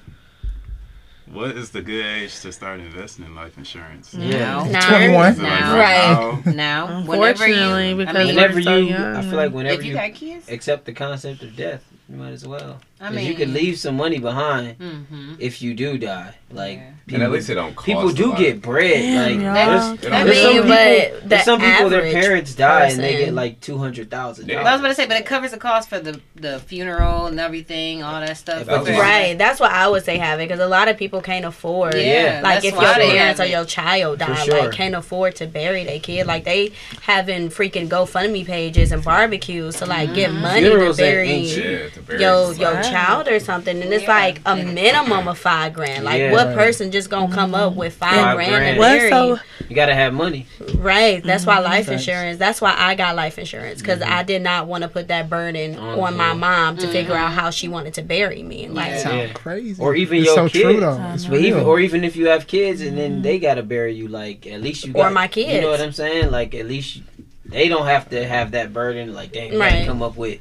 what 1.27 1.51
is 1.57 1.70
the 1.70 1.83
good 1.83 2.05
age 2.05 2.40
to 2.42 2.53
start 2.53 2.79
investing 2.79 3.25
in 3.25 3.35
life 3.35 3.59
insurance? 3.59 4.14
Yeah. 4.14 4.64
Now, 4.70 4.88
21. 4.88 5.12
Like 5.12 5.38
Now. 5.38 5.77
Right. 5.77 6.46
now? 6.46 6.53
now, 6.53 6.87
whenever 7.03 7.44
Unfortunately, 7.44 7.88
you, 7.88 7.96
because 7.96 8.14
I 8.16 8.18
mean, 8.25 8.27
we're 8.29 8.42
Whenever 8.42 8.62
so 8.62 8.77
you, 8.77 8.85
young. 8.87 9.16
I 9.16 9.22
feel 9.22 9.33
like 9.35 9.53
whenever 9.53 9.81
if 9.81 9.85
you 9.85 9.90
you 9.90 9.96
got 9.96 10.14
kids, 10.14 10.49
accept 10.49 10.85
the 10.85 10.92
concept 10.92 11.42
of 11.42 11.57
death, 11.57 11.85
you 12.09 12.16
might 12.16 12.31
as 12.31 12.46
well. 12.46 12.81
I 13.00 13.09
'Cause 13.09 13.16
mean, 13.16 13.26
you 13.26 13.35
could 13.35 13.50
leave 13.50 13.78
some 13.78 13.96
money 13.96 14.18
behind 14.18 14.78
Mm-hmm. 14.78 15.35
if 15.38 15.61
you 15.61 15.74
do 15.74 15.98
die. 15.98 16.35
Like 16.50 16.78
Yeah. 16.78 16.85
And 16.87 17.06
people, 17.06 17.22
at 17.24 17.30
least 17.32 17.50
it 17.50 17.54
don't 17.54 17.74
cost 17.76 17.87
people 17.87 18.09
a 18.09 18.12
do 18.12 18.28
lot. 18.30 18.38
get 18.38 18.61
bread. 18.62 18.90
Damn, 19.02 19.16
like 19.16 19.40
y'all. 19.44 19.54
there's, 19.54 19.82
I 19.82 19.87
don't- 20.18 20.26
there's 20.26 20.38
some 20.40 20.52
mean, 20.54 20.62
people, 20.62 20.68
but 20.68 21.22
the 21.22 21.28
there's 21.28 21.44
some 21.44 21.61
people 21.61 21.88
their 21.90 22.12
parents 22.12 22.54
die 22.54 22.87
and 22.87 22.98
they 23.00 23.16
get 23.24 23.35
like 23.35 23.61
two 23.61 23.78
hundred 23.78 24.11
thousand. 24.11 24.48
Yeah. 24.48 24.61
I 24.62 24.72
was 24.72 24.80
gonna 24.80 24.94
say, 24.94 25.06
but 25.06 25.16
it 25.16 25.26
covers 25.26 25.50
the 25.52 25.56
cost 25.59 25.88
for 25.88 25.98
the 26.00 26.20
the 26.35 26.59
funeral 26.61 27.26
and 27.26 27.38
everything, 27.38 28.02
all 28.02 28.20
that 28.20 28.37
stuff. 28.37 28.62
If 28.62 28.68
I. 28.68 28.98
Right, 28.98 29.38
that's 29.38 29.61
what 29.61 29.70
I 29.72 29.87
would 29.88 30.04
say 30.04 30.18
have 30.18 30.40
it 30.40 30.48
because 30.48 30.61
a 30.61 30.66
lot 30.68 30.88
of 30.88 30.96
people 30.96 31.20
can't 31.20 31.44
afford. 31.44 31.94
Yeah, 31.94 32.40
like 32.42 32.64
if 32.64 32.72
your 32.74 32.82
parents 32.94 33.40
or 33.40 33.46
your 33.46 33.64
child 33.64 34.18
For 34.20 34.26
die, 34.26 34.44
sure. 34.44 34.62
like 34.62 34.72
can't 34.72 34.94
afford 34.94 35.37
to 35.37 35.46
bury 35.46 35.85
their 35.85 36.00
kid. 36.00 36.26
Like 36.26 36.44
they 36.44 36.72
having 37.02 37.50
freaking 37.50 37.88
GoFundMe 37.88 38.44
pages 38.46 38.90
and 38.92 39.02
barbecues 39.04 39.76
to 39.76 39.87
like 39.87 40.14
get 40.14 40.32
money 40.32 40.62
Funerals 40.62 40.96
to 40.96 41.02
bury 41.02 41.28
ain't 41.28 41.56
Yeah, 41.56 41.88
to 41.90 42.00
bury 42.02 42.20
your 42.20 42.52
your 42.54 42.72
Right. 42.74 42.85
Child 42.90 43.29
or 43.29 43.40
something, 43.40 43.81
and 43.83 43.92
it's 43.92 44.05
Yeah. 44.05 44.11
like 44.11 44.40
a 44.46 44.57
minimum 44.57 45.29
of 45.29 45.38
five 45.38 45.72
grand. 45.72 46.05
Like 46.05 46.18
Yeah. 46.20 46.33
what 46.33 46.49
Right. 46.49 46.57
person 46.57 46.90
just 46.90 47.11
gonna 47.11 47.35
come 47.35 47.55
up 47.55 47.75
with 47.75 47.94
five, 47.94 48.14
Five 48.14 48.37
grand, 48.37 48.51
grand. 48.53 48.77
to 48.77 48.81
bury? 48.81 49.11
so 49.11 49.38
You 49.68 49.75
gotta 49.75 49.94
have 49.94 50.12
money. 50.14 50.46
Right. 50.77 51.22
That's 51.25 51.44
why 51.44 51.57
mm-hmm. 51.57 51.64
life 51.64 51.88
insurance. 51.88 52.38
That's 52.38 52.61
why 52.61 52.75
I 52.77 52.94
got 52.94 53.16
life 53.16 53.38
insurance 53.38 53.81
because 53.81 54.01
mm-hmm. 54.01 54.12
I 54.12 54.22
did 54.22 54.42
not 54.42 54.66
want 54.66 54.83
to 54.83 54.88
put 54.88 55.09
that 55.09 55.29
burden 55.29 55.77
On 55.77 55.99
on 55.99 56.16
my 56.16 56.35
mom 56.35 56.77
to 56.77 56.87
figure 56.87 57.14
out 57.14 57.31
mm-hmm. 57.31 57.38
how 57.38 57.51
she 57.51 57.66
wanted 57.66 57.94
to 57.94 58.03
bury 58.03 58.42
me. 58.42 58.64
And 58.64 58.75
like, 58.75 58.90
Yeah. 58.90 58.99
Sound 58.99 59.18
Yeah. 59.18 59.33
crazy. 59.33 59.83
Or 59.83 59.94
even 59.94 60.18
it's 60.18 60.27
your 60.27 60.35
so 60.37 60.49
kids. 60.49 60.62
true 60.62 60.81
though. 60.81 61.11
It's 61.14 61.25
But 61.25 61.40
even 61.40 61.64
or 61.64 61.81
even 61.81 62.05
if 62.05 62.16
you 62.16 62.29
have 62.29 62.46
kids 62.46 62.81
and 62.81 62.96
then 62.96 63.22
they 63.22 63.38
gotta 63.38 63.62
bury 63.62 63.94
you, 63.94 64.09
like 64.09 64.46
at 64.46 64.62
least 64.62 64.87
you 64.87 64.92
Or 64.94 65.11
my 65.11 65.27
my 65.27 65.31
You 65.35 65.61
know 65.61 65.70
what 65.70 65.81
I'm 65.81 65.92
saying? 65.92 66.31
Like 66.31 66.55
at 66.55 66.66
least 66.66 67.01
they 67.44 67.68
don't 67.68 67.87
have 67.87 68.09
to 68.11 68.27
have 68.27 68.53
that 68.53 68.72
burden. 68.72 69.14
Like 69.14 69.33
dang, 69.33 69.53
you 69.53 69.61
Right. 69.61 69.87
come 69.87 70.03
up 70.03 70.16
with 70.16 70.38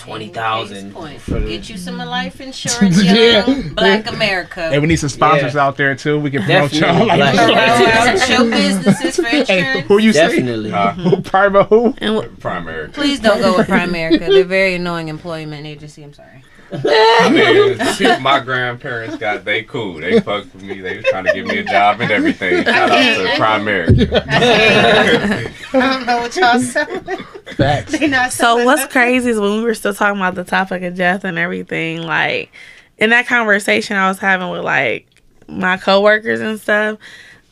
twenty 0.00 0.28
thousand 0.28 0.92
Case 0.92 0.94
point. 0.94 1.20
for. 1.20 1.40
Get 1.40 1.68
you 1.68 1.76
some 1.76 1.98
life 1.98 2.40
insurance, 2.40 3.02
Yeah. 3.02 3.44
Black 3.74 4.06
America. 4.10 4.70
Hey, 4.70 4.78
we 4.78 4.86
need 4.86 4.96
some 4.96 5.08
sponsors 5.08 5.54
Yeah. 5.54 5.66
out 5.66 5.76
there 5.76 5.94
too. 5.94 6.18
We 6.18 6.30
can 6.30 6.42
promote 6.42 6.72
y'all. 6.72 7.06
Like, 7.06 7.18
Black 7.18 7.34
Go 7.36 7.52
America. 7.52 8.22
out, 8.22 8.28
show 8.28 8.50
businesses 8.50 9.16
for 9.16 9.22
hey, 9.26 9.40
insurance. 9.40 9.86
who 9.88 9.98
you 9.98 10.12
say? 10.12 10.28
Definitely. 10.28 10.72
Uh, 10.72 10.92
Who 10.92 11.20
private 11.22 11.64
who? 11.64 11.94
and 11.98 12.16
wh- 12.16 12.28
Primerica. 12.40 12.92
Please 12.92 13.20
don't 13.20 13.40
go 13.40 13.56
with 13.58 13.66
Primerica. 13.68 14.18
They're 14.20 14.44
very 14.44 14.74
annoying 14.74 15.08
employment 15.08 15.66
agency. 15.66 16.02
I'm 16.02 16.12
sorry. 16.14 16.42
I 16.72 17.30
mean, 17.30 17.78
shit, 17.96 18.20
my 18.20 18.40
grandparents 18.40 19.16
got 19.16 19.44
they 19.44 19.62
cool. 19.64 19.94
They 20.00 20.20
fucked 20.20 20.54
with 20.54 20.62
me. 20.62 20.80
They 20.80 20.96
was 20.98 21.06
trying 21.06 21.24
to 21.24 21.32
give 21.32 21.46
me 21.46 21.58
a 21.58 21.64
job 21.64 22.00
and 22.00 22.10
everything. 22.10 22.64
Shout 22.64 22.90
out 22.90 23.16
to 23.16 23.24
Primerica. 23.40 24.22
I 24.26 25.52
don't 25.72 26.06
know 26.06 26.18
what 26.18 26.36
y'all 26.36 26.60
selling. 26.60 27.24
Facts. 27.56 27.98
They 27.98 28.06
not 28.06 28.32
So 28.32 28.64
what's 28.64 28.82
nothing. 28.82 28.92
crazy 28.92 29.30
is 29.30 29.40
when 29.40 29.58
we 29.58 29.62
were 29.62 29.74
still 29.74 29.94
talking 29.94 30.20
about 30.20 30.34
the 30.34 30.44
topic 30.44 30.82
of 30.82 30.94
death 30.96 31.24
and 31.24 31.38
everything, 31.38 32.02
like 32.02 32.52
in 32.98 33.10
that 33.10 33.26
conversation 33.26 33.96
I 33.96 34.08
was 34.08 34.18
having 34.18 34.50
with 34.50 34.62
like 34.64 35.06
my 35.48 35.76
coworkers 35.76 36.40
and 36.40 36.60
stuff, 36.60 36.98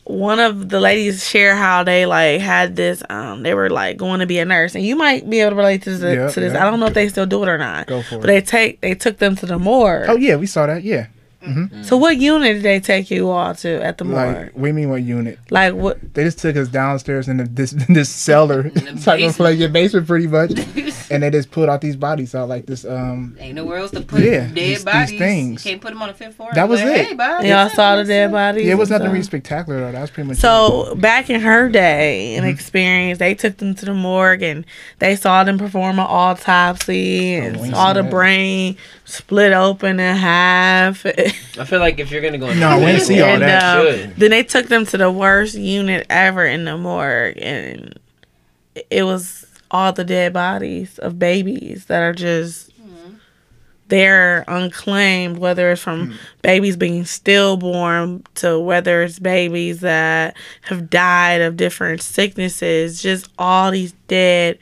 one 0.09 0.39
of 0.39 0.69
the 0.69 0.79
ladies 0.79 1.23
share 1.29 1.55
how 1.55 1.83
they 1.83 2.07
like 2.07 2.41
had 2.41 2.75
this 2.75 3.03
um 3.11 3.43
they 3.43 3.53
were 3.53 3.69
like 3.69 3.95
going 3.95 4.19
to 4.21 4.25
be 4.25 4.39
a 4.39 4.45
nurse 4.45 4.73
and 4.73 4.83
you 4.83 4.95
might 4.95 5.29
be 5.29 5.39
able 5.39 5.51
to 5.51 5.55
relate 5.55 5.83
to 5.83 5.91
this, 5.91 6.01
Yeah, 6.01 6.29
to 6.31 6.39
this. 6.39 6.53
yeah. 6.53 6.61
I 6.65 6.69
don't 6.71 6.79
know 6.79 6.87
if 6.87 6.95
they 6.95 7.07
still 7.09 7.27
do 7.27 7.43
it 7.43 7.47
or 7.47 7.59
not. 7.59 7.85
Go 7.85 8.01
for 8.01 8.17
But 8.17 8.29
it. 8.31 8.33
they 8.33 8.41
take 8.41 8.81
they 8.81 8.95
took 8.95 9.17
them 9.19 9.35
to 9.35 9.45
the 9.45 9.59
morgue. 9.59 10.09
Oh 10.09 10.15
yeah, 10.15 10.35
we 10.35 10.47
saw 10.47 10.65
that. 10.65 10.83
Yeah. 10.83 11.07
So 11.83 11.95
what 11.95 12.17
unit 12.17 12.55
did 12.55 12.63
they 12.63 12.79
take 12.81 13.09
you 13.09 13.29
all 13.29 13.55
to 13.55 13.81
at 13.83 13.97
the 13.97 14.03
morgue? 14.03 14.35
Like, 14.35 14.51
we 14.57 14.71
mean 14.73 14.89
what 14.89 15.01
unit? 15.03 15.39
Like 15.49 15.73
what 15.73 16.13
They 16.13 16.23
just 16.25 16.39
took 16.39 16.55
us 16.57 16.67
downstairs 16.67 17.27
in 17.29 17.37
the, 17.37 17.43
this 17.45 17.71
this 17.89 18.09
cellar 18.09 18.69
type 19.01 19.21
of 19.21 19.35
place, 19.35 19.57
your 19.57 19.69
basement, 19.69 20.05
pretty 20.05 20.27
much, 20.27 20.51
and 21.11 21.23
they 21.23 21.29
just 21.31 21.49
pulled 21.51 21.69
out 21.69 21.79
these 21.79 21.95
bodies 21.95 22.35
out 22.35 22.49
like 22.49 22.65
this. 22.65 22.83
Um, 22.83 23.37
Ain't 23.39 23.55
nowhere 23.55 23.77
else 23.77 23.91
to 23.91 24.01
put 24.01 24.21
Yeah, 24.21 24.31
dead 24.47 24.55
these- 24.55 24.77
these 24.77 24.85
bodies. 24.85 25.17
things. 25.19 25.65
You 25.65 25.71
can't 25.71 25.81
put 25.81 25.89
them 25.91 26.01
on 26.01 26.09
the 26.09 26.13
fifth 26.13 26.35
floor. 26.35 26.49
That 26.53 26.67
was 26.67 26.81
Like, 26.81 26.89
it. 26.97 27.05
Hey, 27.07 27.13
bud, 27.15 27.45
y'all 27.45 27.69
saw 27.69 27.95
the 27.95 28.03
dead 28.03 28.31
bodies? 28.31 28.65
yeah, 28.65 28.73
it 28.73 28.77
was 28.77 28.89
nothing 28.89 29.05
stuff? 29.05 29.13
really 29.13 29.23
spectacular 29.23 29.79
though. 29.79 29.91
That 29.93 30.01
was 30.01 30.11
pretty 30.11 30.27
much. 30.27 30.37
So 30.39 30.93
back 30.95 31.29
in 31.29 31.39
her 31.41 31.69
day 31.69 32.35
and 32.35 32.43
Mm-hmm. 32.43 32.53
experience, 32.53 33.19
they 33.19 33.33
took 33.33 33.57
them 33.57 33.75
to 33.75 33.85
the 33.85 33.93
morgue 33.93 34.43
and 34.43 34.65
they 34.99 35.15
saw 35.15 35.43
them 35.45 35.57
perform 35.57 35.99
an 35.99 36.05
autopsy 36.07 37.35
and 37.35 37.55
Oh, 37.55 37.59
all 37.75 37.93
see 37.93 37.93
the 37.93 38.01
that. 38.03 38.11
Brain 39.09 39.15
split 39.17 39.53
open 39.53 39.99
in 39.99 40.15
half. 40.15 41.05
I 41.05 41.65
feel 41.65 41.79
like 41.79 41.99
if 41.99 42.11
you're 42.11 42.21
gonna 42.21 42.37
go, 42.37 42.53
No, 42.53 42.79
we 42.79 42.85
didn't 42.85 43.01
see 43.01 43.21
all 43.21 43.29
and 43.29 43.41
that. 43.43 44.05
um, 44.05 44.13
then 44.17 44.31
they 44.31 44.43
took 44.43 44.67
them 44.67 44.85
to 44.87 44.97
the 44.97 45.11
worst 45.11 45.55
unit 45.55 46.05
ever 46.09 46.45
in 46.45 46.65
the 46.65 46.77
morgue, 46.77 47.37
and 47.41 47.97
it 48.89 49.03
was 49.03 49.45
all 49.71 49.93
the 49.93 50.03
dead 50.03 50.33
bodies 50.33 50.97
of 50.99 51.19
babies 51.19 51.85
that 51.85 52.01
are 52.01 52.13
just 52.13 52.71
they're 53.87 54.45
unclaimed, 54.47 55.39
whether 55.39 55.71
it's 55.71 55.81
from 55.81 56.13
babies 56.43 56.77
being 56.77 57.05
stillborn 57.05 58.23
to 58.35 58.59
whether 58.59 59.01
it's 59.01 59.17
babies 59.17 59.79
that 59.79 60.37
have 60.61 60.91
died 60.91 61.41
of 61.41 61.57
different 61.57 61.99
sicknesses, 61.99 63.01
just 63.01 63.29
all 63.39 63.71
these 63.71 63.93
dead 64.07 64.59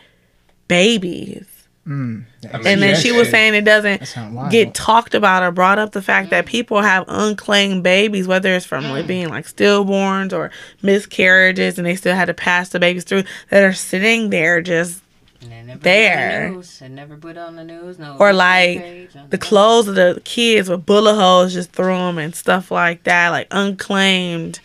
babies. 0.69 1.45
Mm, 1.87 2.25
I 2.53 2.57
mean, 2.57 2.67
And 2.67 2.81
then 2.81 2.95
she 2.97 3.13
was 3.13 3.29
saying 3.29 3.53
it 3.55 3.63
doesn't 3.63 4.01
that 4.01 4.05
sound 4.07 4.35
wild. 4.35 4.51
get 4.51 4.73
talked 4.73 5.15
about 5.15 5.41
or 5.41 5.51
brought 5.51 5.79
up 5.79 5.93
the 5.93 6.01
fact 6.01 6.31
that 6.31 6.45
people 6.45 6.81
have 6.81 7.05
unclaimed 7.07 7.81
babies, 7.83 8.27
whether 8.27 8.53
it's 8.53 8.65
from 8.65 8.83
like 8.89 9.07
being 9.07 9.29
like 9.29 9.45
stillborns 9.45 10.33
or 10.33 10.51
miscarriages, 10.81 11.77
and 11.77 11.87
they 11.87 11.95
still 11.95 12.15
had 12.15 12.25
to 12.25 12.33
pass 12.33 12.69
the 12.69 12.79
babies 12.79 13.05
through 13.05 13.23
that 13.49 13.63
are 13.63 13.71
sitting 13.73 14.29
there 14.31 14.61
just 14.61 15.01
And 15.41 15.51
they 15.51 15.61
never 15.63 15.79
There. 15.79 16.17
Put 16.17 16.43
on 16.47 16.51
the 16.51 16.57
news. 16.57 16.79
They 16.79 16.89
never 16.89 17.15
put 17.17 17.37
on 17.37 17.55
the 17.55 17.63
news. 17.63 17.99
No. 17.99 18.17
Or 18.19 18.33
like 18.33 18.79
page, 18.79 19.15
nothing. 19.15 19.29
the 19.29 19.37
clothes 19.37 19.87
of 19.87 19.95
the 19.95 20.21
kids 20.25 20.69
with 20.69 20.85
bullet 20.85 21.15
holes 21.15 21.53
just 21.53 21.71
through 21.71 21.95
them 21.95 22.17
and 22.17 22.35
stuff 22.35 22.69
like 22.69 23.03
that, 23.03 23.29
like 23.29 23.47
unclaimed. 23.51 24.59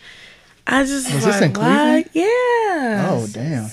I 0.67 0.83
just 0.83 1.05
Was 1.05 1.15
was 1.15 1.25
this 1.25 1.35
like, 1.41 1.43
in 1.49 1.53
Cleveland? 1.53 2.05
what? 2.05 2.15
Yeah. 2.15 3.07
Oh 3.11 3.27
damn! 3.31 3.69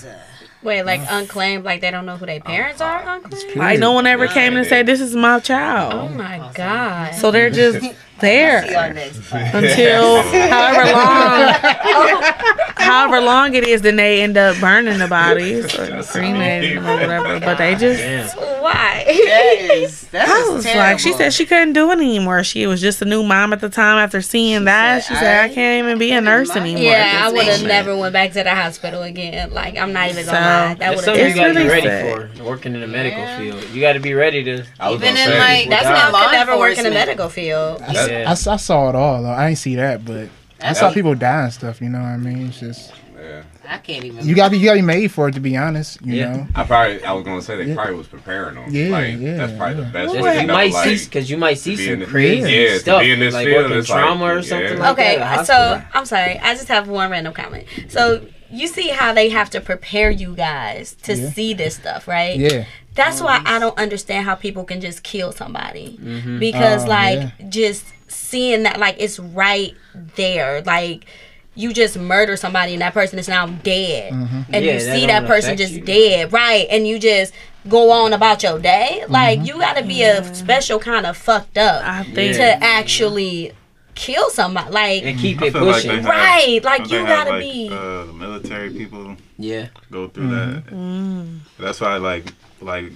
Wait, 0.63 0.83
like 0.83 1.01
unclaimed, 1.09 1.63
like 1.63 1.81
they 1.81 1.91
don't 1.91 2.05
know 2.05 2.17
who 2.17 2.25
their 2.25 2.39
parents 2.39 2.81
oh, 2.81 2.85
are. 2.85 3.15
Unclaimed. 3.15 3.55
Like 3.55 3.79
no 3.79 3.91
one 3.91 4.07
ever 4.07 4.25
Yeah, 4.25 4.33
came 4.33 4.55
and 4.55 4.65
they 4.65 4.69
said, 4.69 4.85
"This 4.85 5.01
is 5.01 5.15
my 5.15 5.39
child." 5.39 5.93
Oh 5.93 5.97
child." 6.07 6.17
my 6.17 6.51
god. 6.53 7.15
So 7.15 7.31
they're 7.31 7.49
just 7.49 7.85
there 8.21 8.65
See 8.65 8.71
y'all 8.73 8.93
next 8.93 9.29
time. 9.29 9.55
until 9.55 10.21
however 10.49 10.91
long, 10.91 12.23
however 12.77 13.21
long 13.21 13.53
it 13.55 13.67
is, 13.67 13.81
then 13.81 13.95
they 13.97 14.21
end 14.21 14.37
up 14.37 14.59
burning 14.59 14.97
the 14.99 15.07
bodies 15.07 15.65
or 15.77 16.01
cremating 16.03 16.75
them 16.75 16.87
or 16.87 16.95
whatever. 16.99 17.39
But 17.39 17.57
they 17.57 17.75
just. 17.75 17.99
Damn. 18.01 18.61
Why? 18.61 19.03
That 19.05 19.69
is 19.73 20.01
that 20.09 20.29
I 20.29 20.53
was 20.53 20.63
terrible. 20.63 20.81
like, 20.81 20.99
she 20.99 21.13
said 21.13 21.33
she 21.33 21.45
couldn't 21.45 21.73
do 21.73 21.89
it 21.89 21.93
anymore. 21.97 22.43
She 22.43 22.67
was 22.67 22.79
just 22.79 23.01
a 23.01 23.05
new 23.05 23.23
mom 23.23 23.53
at 23.53 23.59
the 23.59 23.69
time. 23.69 23.97
After 23.97 24.21
seeing 24.21 24.65
that, 24.65 25.03
she 25.03 25.13
said, 25.15 25.19
said, 25.19 25.39
"I 25.41 25.43
I 25.45 25.49
can't 25.49 25.83
even 25.85 25.97
be 25.97 26.11
a 26.11 26.21
nurse 26.21 26.49
couldn't 26.49 26.63
anymore." 26.69 26.83
Yeah, 26.91 27.23
I 27.25 27.31
would 27.31 27.45
have 27.45 27.63
never 27.63 27.97
went 27.97 28.13
back 28.13 28.31
to 28.33 28.43
the 28.43 28.53
hospital 28.53 29.01
again. 29.03 29.51
Like 29.51 29.77
I'm 29.77 29.93
not 29.93 30.09
even 30.11 30.25
gonna 30.25 30.37
lie. 30.39 30.73
That 30.75 30.79
That's 30.79 30.95
would 30.97 31.05
something 31.05 31.23
have 31.25 31.35
you 31.35 31.41
gotta 31.41 31.53
be 31.53 31.59
really 31.59 31.69
ready 31.69 31.87
sad. 31.87 32.37
for. 32.37 32.43
Working 32.43 32.75
in 32.75 32.81
the 32.81 32.87
medical 32.87 33.19
Yeah. 33.19 33.37
field, 33.39 33.63
you 33.71 33.81
got 33.81 33.93
to 33.93 33.99
be 33.99 34.13
ready 34.13 34.43
to. 34.43 34.63
I 34.79 34.89
was 34.89 35.01
Even 35.01 35.15
gonna 35.15 35.19
in, 35.25 35.31
say, 35.31 35.39
like, 35.39 35.69
That's 35.69 35.83
Without- 35.87 36.13
why 36.13 36.19
I 36.19 36.25
could 36.25 36.31
never 36.33 36.57
work 36.59 36.77
in 36.77 36.83
the 36.83 36.91
medical 36.91 37.29
field. 37.29 37.81
I, 38.11 38.21
s- 38.21 38.23
Yeah. 38.23 38.29
I 38.29 38.31
s- 38.31 38.47
I 38.47 38.55
saw 38.57 38.89
it 38.89 38.95
all 38.95 39.23
though. 39.23 39.29
I 39.29 39.49
ain't 39.49 39.57
see 39.57 39.75
that, 39.75 40.05
but 40.05 40.29
I 40.61 40.73
saw 40.73 40.81
That's- 40.81 40.93
people 40.93 41.15
die 41.15 41.43
and 41.43 41.53
stuff. 41.53 41.81
You 41.81 41.89
know 41.89 41.99
what 41.99 42.07
I 42.07 42.17
mean? 42.17 42.47
It's 42.47 42.59
just 42.59 42.93
yeah. 43.19 43.43
I 43.69 43.77
can't 43.77 44.03
even. 44.03 44.27
you 44.27 44.35
gotta 44.35 44.51
be 44.51 44.57
you 44.57 44.65
gotta 44.65 44.79
be 44.79 44.85
made 44.85 45.11
for 45.11 45.27
it 45.29 45.33
to 45.33 45.39
be 45.39 45.55
honest. 45.55 46.01
You 46.03 46.15
Yeah. 46.15 46.31
know? 46.35 46.47
I 46.55 46.63
probably 46.63 47.03
I 47.03 47.11
was 47.13 47.23
gonna 47.23 47.41
say 47.41 47.55
they 47.57 47.65
Yeah. 47.65 47.75
probably 47.75 47.95
was 47.95 48.07
preparing 48.07 48.55
them. 48.55 48.65
Yeah, 48.69 48.89
like, 48.89 49.19
yeah, 49.19 49.37
That's 49.37 49.53
probably 49.53 49.77
yeah. 49.77 49.83
the 49.85 49.91
best 49.91 50.13
Well, 50.13 50.23
way 50.23 50.41
you 50.41 50.47
know. 50.47 50.53
might 50.53 50.73
like, 50.73 50.97
see 50.97 51.05
because 51.05 51.29
you 51.29 51.37
might 51.37 51.57
see 51.59 51.75
some 51.77 51.99
the- 51.99 52.05
crazy 52.05 52.51
yeah, 52.51 52.77
stuff, 52.79 53.01
be 53.01 53.11
in 53.11 53.19
this 53.19 53.33
like 53.33 53.45
field, 53.47 53.63
working 53.65 53.77
it's 53.77 53.89
like, 53.89 53.99
trauma 54.03 54.25
or 54.25 54.35
yeah. 54.35 54.41
something 54.41 54.79
like 54.79 54.91
Okay, 54.93 55.17
that. 55.17 55.39
at 55.39 55.47
so. 55.47 55.81
I'm 55.93 56.05
sorry. 56.05 56.37
I 56.39 56.53
just 56.55 56.67
have 56.67 56.87
one 56.89 57.09
random 57.11 57.33
comment. 57.33 57.65
So 57.89 58.21
you 58.49 58.67
see 58.67 58.89
how 58.89 59.13
they 59.13 59.29
have 59.29 59.49
to 59.51 59.61
prepare 59.61 60.09
you 60.11 60.35
guys 60.35 60.95
to 61.03 61.15
Yeah. 61.15 61.29
see 61.29 61.53
this 61.53 61.75
stuff, 61.75 62.07
right? 62.07 62.37
Yeah. 62.37 62.65
That's 62.95 63.21
why 63.21 63.41
I 63.45 63.57
don't 63.59 63.77
understand 63.79 64.25
how 64.25 64.35
people 64.35 64.65
can 64.65 64.81
just 64.81 65.03
kill 65.03 65.31
somebody 65.31 65.97
Mhm. 66.03 66.39
because 66.39 66.83
Oh, 66.83 66.89
like 66.89 67.19
yeah. 67.19 67.29
just 67.47 67.85
seeing 68.11 68.63
that 68.63 68.79
like 68.79 68.95
it's 68.99 69.19
right 69.19 69.75
there, 70.15 70.61
like. 70.63 71.05
You 71.53 71.73
just 71.73 71.99
murder 71.99 72.37
somebody 72.37 72.71
and 72.71 72.81
that 72.81 72.93
person 72.93 73.19
is 73.19 73.27
now 73.27 73.45
dead, 73.45 74.13
Mm-hmm. 74.13 74.53
and 74.53 74.63
Yeah, 74.65 74.71
you 74.71 74.79
that 74.79 74.95
see 74.95 75.05
that 75.07 75.19
don't 75.19 75.27
person 75.27 75.57
just 75.57 75.73
you. 75.73 75.81
dead, 75.83 76.31
right? 76.31 76.65
And 76.71 76.87
you 76.87 76.97
just 76.97 77.33
go 77.67 77.91
on 77.91 78.13
about 78.13 78.41
your 78.41 78.57
day. 78.57 79.03
Like 79.09 79.39
Mm-hmm. 79.39 79.47
you 79.47 79.53
got 79.59 79.73
to 79.75 79.83
be 79.83 80.01
a 80.03 80.23
special 80.33 80.79
kind 80.79 81.05
of 81.05 81.17
fucked 81.17 81.57
up 81.57 81.83
I 81.83 82.03
think 82.05 82.37
to 82.37 82.63
actually 82.63 83.51
kill 83.95 84.29
somebody. 84.29 84.71
Like 84.71 85.03
and 85.03 85.19
keep 85.19 85.41
it 85.41 85.51
feel 85.51 85.65
like 85.65 85.75
pushing. 85.75 85.91
have- 85.91 86.05
Right, 86.05 86.61
like, 86.63 86.89
you 86.89 87.03
gotta 87.03 87.31
like, 87.31 87.41
be- 87.41 87.69
Uh, 87.69 88.05
the 88.05 88.13
military 88.13 88.69
people 88.73 89.17
yeah, 89.37 89.67
go 89.91 90.07
through 90.07 90.29
that. 90.29 90.65
Mm. 90.67 91.39
That's 91.59 91.81
why 91.81 91.97
like 91.97 92.31
like 92.61 92.93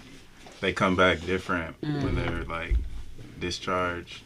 they 0.61 0.71
come 0.71 0.95
back 0.95 1.19
different 1.25 1.75
Mm. 1.81 2.03
when 2.03 2.15
they're 2.15 2.45
like 2.45 2.75
discharged. 3.41 4.21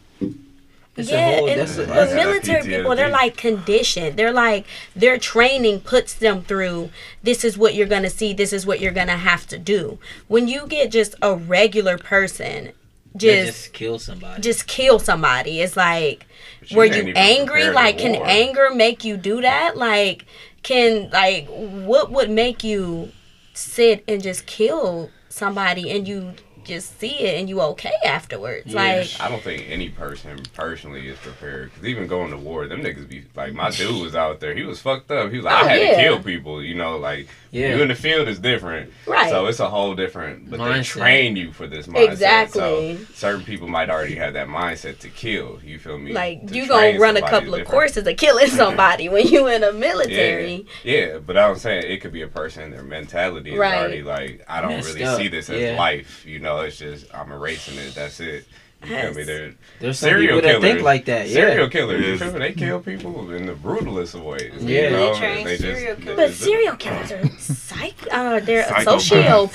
It's 1.00 1.10
a 1.10 1.12
yeah, 1.12 1.36
whole- 1.36 1.48
and 1.48 1.60
that's 1.60 1.72
a- 1.74 1.76
the 1.80 1.86
that's- 1.86 2.14
military 2.14 2.62
PTSD. 2.62 2.76
people, 2.76 2.96
they're 2.96 3.08
like 3.08 3.36
conditioned. 3.36 4.16
They're 4.16 4.32
like 4.32 4.64
their 4.96 5.18
training 5.18 5.80
puts 5.80 6.14
them 6.14 6.42
through. 6.42 6.90
This 7.22 7.44
is 7.44 7.58
what 7.58 7.74
you're 7.74 7.86
gonna 7.86 8.10
see. 8.10 8.32
This 8.32 8.52
is 8.52 8.66
what 8.66 8.80
you're 8.80 8.92
gonna 8.92 9.16
have 9.18 9.46
to 9.48 9.58
do. 9.58 9.98
When 10.28 10.48
you 10.48 10.66
get 10.66 10.90
just 10.90 11.14
a 11.22 11.34
regular 11.34 11.98
person, 11.98 12.72
just, 13.16 13.46
just 13.46 13.46
just 13.64 13.72
kill 13.72 13.98
somebody. 13.98 14.40
just 14.42 14.66
kill 14.68 14.98
somebody, 15.00 15.60
it's 15.60 15.76
like, 15.76 16.26
But 16.60 16.70
you 16.70 16.76
were 16.76 16.84
you 16.84 17.12
angry? 17.16 17.68
Like, 17.70 17.98
can 17.98 18.12
war. 18.12 18.24
anger 18.26 18.70
make 18.72 19.04
you 19.04 19.16
do 19.16 19.40
that? 19.40 19.76
Like, 19.76 20.24
can 20.62 21.10
like 21.10 21.48
what 21.48 22.10
would 22.12 22.30
make 22.30 22.62
you 22.62 23.10
sit 23.54 24.04
and 24.06 24.22
just 24.22 24.46
kill 24.46 25.10
somebody 25.28 25.90
and 25.90 26.06
you 26.06 26.34
just 26.64 26.98
see 26.98 27.18
it 27.20 27.38
and 27.40 27.48
you 27.48 27.60
okay 27.60 27.92
afterwards? 28.04 28.66
Yeah. 28.66 28.82
Like. 28.82 29.08
I 29.20 29.28
don't 29.28 29.42
think 29.42 29.64
any 29.68 29.88
person 29.88 30.40
personally 30.54 31.08
is 31.08 31.18
prepared. 31.18 31.72
Cause 31.74 31.84
even 31.84 32.06
going 32.06 32.30
to 32.30 32.36
war, 32.36 32.66
them 32.66 32.82
niggas 32.82 33.08
be 33.08 33.24
like, 33.34 33.52
my 33.54 33.70
dude 33.70 34.00
was 34.02 34.14
out 34.14 34.40
there. 34.40 34.54
He 34.54 34.62
was 34.62 34.80
fucked 34.80 35.10
up. 35.10 35.30
He 35.30 35.36
was 35.36 35.44
like, 35.46 35.54
Oh, 35.62 35.66
I 35.66 35.70
had 35.70 35.80
yeah. 35.80 35.96
to 35.96 36.02
kill 36.02 36.22
people. 36.22 36.62
You 36.62 36.74
know, 36.74 36.96
like 36.98 37.28
Yeah. 37.50 37.74
you 37.76 37.82
in 37.82 37.88
the 37.88 37.94
field 37.94 38.28
is 38.28 38.38
different. 38.38 38.92
Right. 39.06 39.30
So 39.30 39.46
it's 39.46 39.60
a 39.60 39.68
whole 39.68 39.94
different. 39.94 40.50
But 40.50 40.58
they 40.64 40.82
train 40.82 41.36
you 41.36 41.52
for 41.52 41.66
this 41.66 41.86
mindset. 41.86 42.12
Exactly. 42.12 42.96
So 42.96 43.04
certain 43.14 43.44
people 43.44 43.68
might 43.68 43.90
already 43.90 44.14
have 44.16 44.34
that 44.34 44.48
mindset 44.48 44.98
to 45.00 45.08
kill. 45.08 45.60
You 45.64 45.78
feel 45.78 45.98
me? 45.98 46.12
Like 46.12 46.46
To 46.48 46.54
you 46.54 46.66
gonna 46.68 46.98
run 46.98 47.16
a 47.16 47.20
couple 47.22 47.54
of 47.54 47.60
different. 47.60 47.68
courses 47.68 48.06
of 48.06 48.16
killing 48.16 48.46
somebody 48.62 49.08
when 49.08 49.26
you 49.26 49.46
in 49.48 49.62
a 49.64 49.72
military. 49.72 50.66
Yeah, 50.84 50.94
yeah, 50.94 51.18
but 51.18 51.36
I'm 51.36 51.56
saying 51.56 51.84
it 51.90 51.98
could 52.00 52.12
be 52.12 52.22
a 52.22 52.28
person. 52.28 52.70
Their 52.70 52.82
mentality 52.82 53.52
is 53.52 53.58
Right. 53.58 53.78
already 53.78 54.02
like, 54.02 54.44
I 54.48 54.60
don't 54.60 54.70
Messed 54.72 54.88
really 54.94 55.04
up, 55.04 55.18
see 55.18 55.28
this 55.28 55.48
as 55.50 55.60
yeah. 55.60 55.76
life. 55.78 56.24
You 56.26 56.38
know, 56.38 56.49
it's 56.60 56.78
just 56.78 57.06
I'm 57.14 57.30
erasing 57.32 57.78
it. 57.78 57.94
That's 57.94 58.20
it. 58.20 58.46
You 58.82 58.88
feel 58.88 59.10
me? 59.12 59.16
Yes. 59.18 59.26
They're 59.26 59.54
There's 59.78 59.98
some 59.98 60.08
serial 60.08 60.38
people 60.38 60.48
that 60.48 60.48
killers. 60.60 60.62
think 60.72 60.82
like 60.82 61.04
that. 61.04 61.28
Yeah. 61.28 61.34
serial 61.34 61.64
Yeah, 61.64 61.68
killers. 61.70 62.06
You 62.06 62.18
feel 62.18 62.32
me? 62.32 62.38
They 62.38 62.52
kill 62.52 62.80
people 62.80 63.30
in 63.32 63.44
the 63.44 63.52
brutalest 63.52 64.14
of 64.14 64.22
ways. 64.22 64.54
Yeah. 64.62 64.84
you 64.84 64.90
know? 64.90 65.12
They 65.12 65.18
train 65.18 65.44
They 65.44 65.56
serial 65.58 65.96
they 65.96 66.02
killers. 66.02 66.16
But 66.16 66.32
serial 66.32 66.76
killers 66.76 67.12
are 67.12 67.28
psych. 67.38 67.94
Uh, 68.10 68.40
they're 68.40 68.64
sociopaths. 68.64 69.52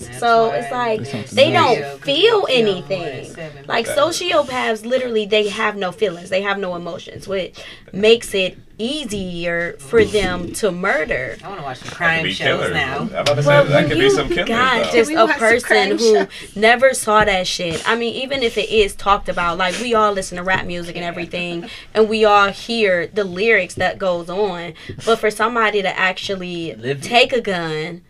That's 0.00 0.18
so 0.18 0.48
why 0.48 0.56
it's 0.56 1.06
like 1.06 1.30
they 1.30 1.52
don't 1.52 1.78
else. 1.78 2.00
feel 2.02 2.16
Kill 2.24 2.38
more 2.40 2.48
than 2.48 2.56
anything. 2.56 3.64
Like 3.68 3.86
sociopaths, 3.86 4.84
literally, 4.84 5.26
they 5.26 5.48
have 5.48 5.76
no 5.76 5.92
feelings. 5.92 6.30
They 6.30 6.42
have 6.42 6.58
no 6.58 6.74
emotions, 6.74 7.28
which 7.28 7.60
makes 7.92 8.34
it 8.34 8.58
easier 8.78 9.74
for 9.74 10.04
them 10.04 10.52
to 10.54 10.70
murder. 10.70 11.36
I 11.42 11.48
want 11.48 11.60
to 11.60 11.64
watch 11.64 11.78
some 11.78 11.88
crime 11.90 12.26
shows 12.26 12.38
killers. 12.38 12.72
now. 12.74 12.98
I'm 13.02 13.08
about 13.14 13.34
to 13.36 13.42
say 13.42 13.48
Well, 13.48 13.64
that 13.66 13.88
could 13.88 13.96
you 13.98 14.04
be 14.04 14.10
some 14.10 14.28
killers. 14.28 14.48
got 14.48 14.84
though. 14.86 14.92
just 14.92 15.10
a 15.10 15.26
person 15.38 15.98
who 15.98 16.26
never 16.60 16.94
saw 16.94 17.24
that 17.24 17.46
shit. 17.46 17.82
I 17.88 17.96
mean, 17.96 18.14
even 18.14 18.42
if 18.42 18.58
it 18.58 18.68
is 18.70 18.94
talked 18.94 19.28
about, 19.28 19.58
like 19.58 19.78
we 19.80 19.94
all 19.94 20.12
listen 20.12 20.36
to 20.36 20.42
rap 20.42 20.66
music 20.66 20.96
and 20.96 21.04
everything, 21.04 21.68
and 21.94 22.08
we 22.08 22.24
all 22.24 22.50
hear 22.50 23.06
the 23.06 23.24
lyrics 23.24 23.74
that 23.74 23.98
goes 23.98 24.28
on. 24.28 24.74
But 25.04 25.18
for 25.18 25.30
somebody 25.30 25.82
to 25.82 25.98
actually 25.98 26.74
Live 26.74 27.00
take 27.00 27.32
a 27.32 27.40
gun, 27.40 28.02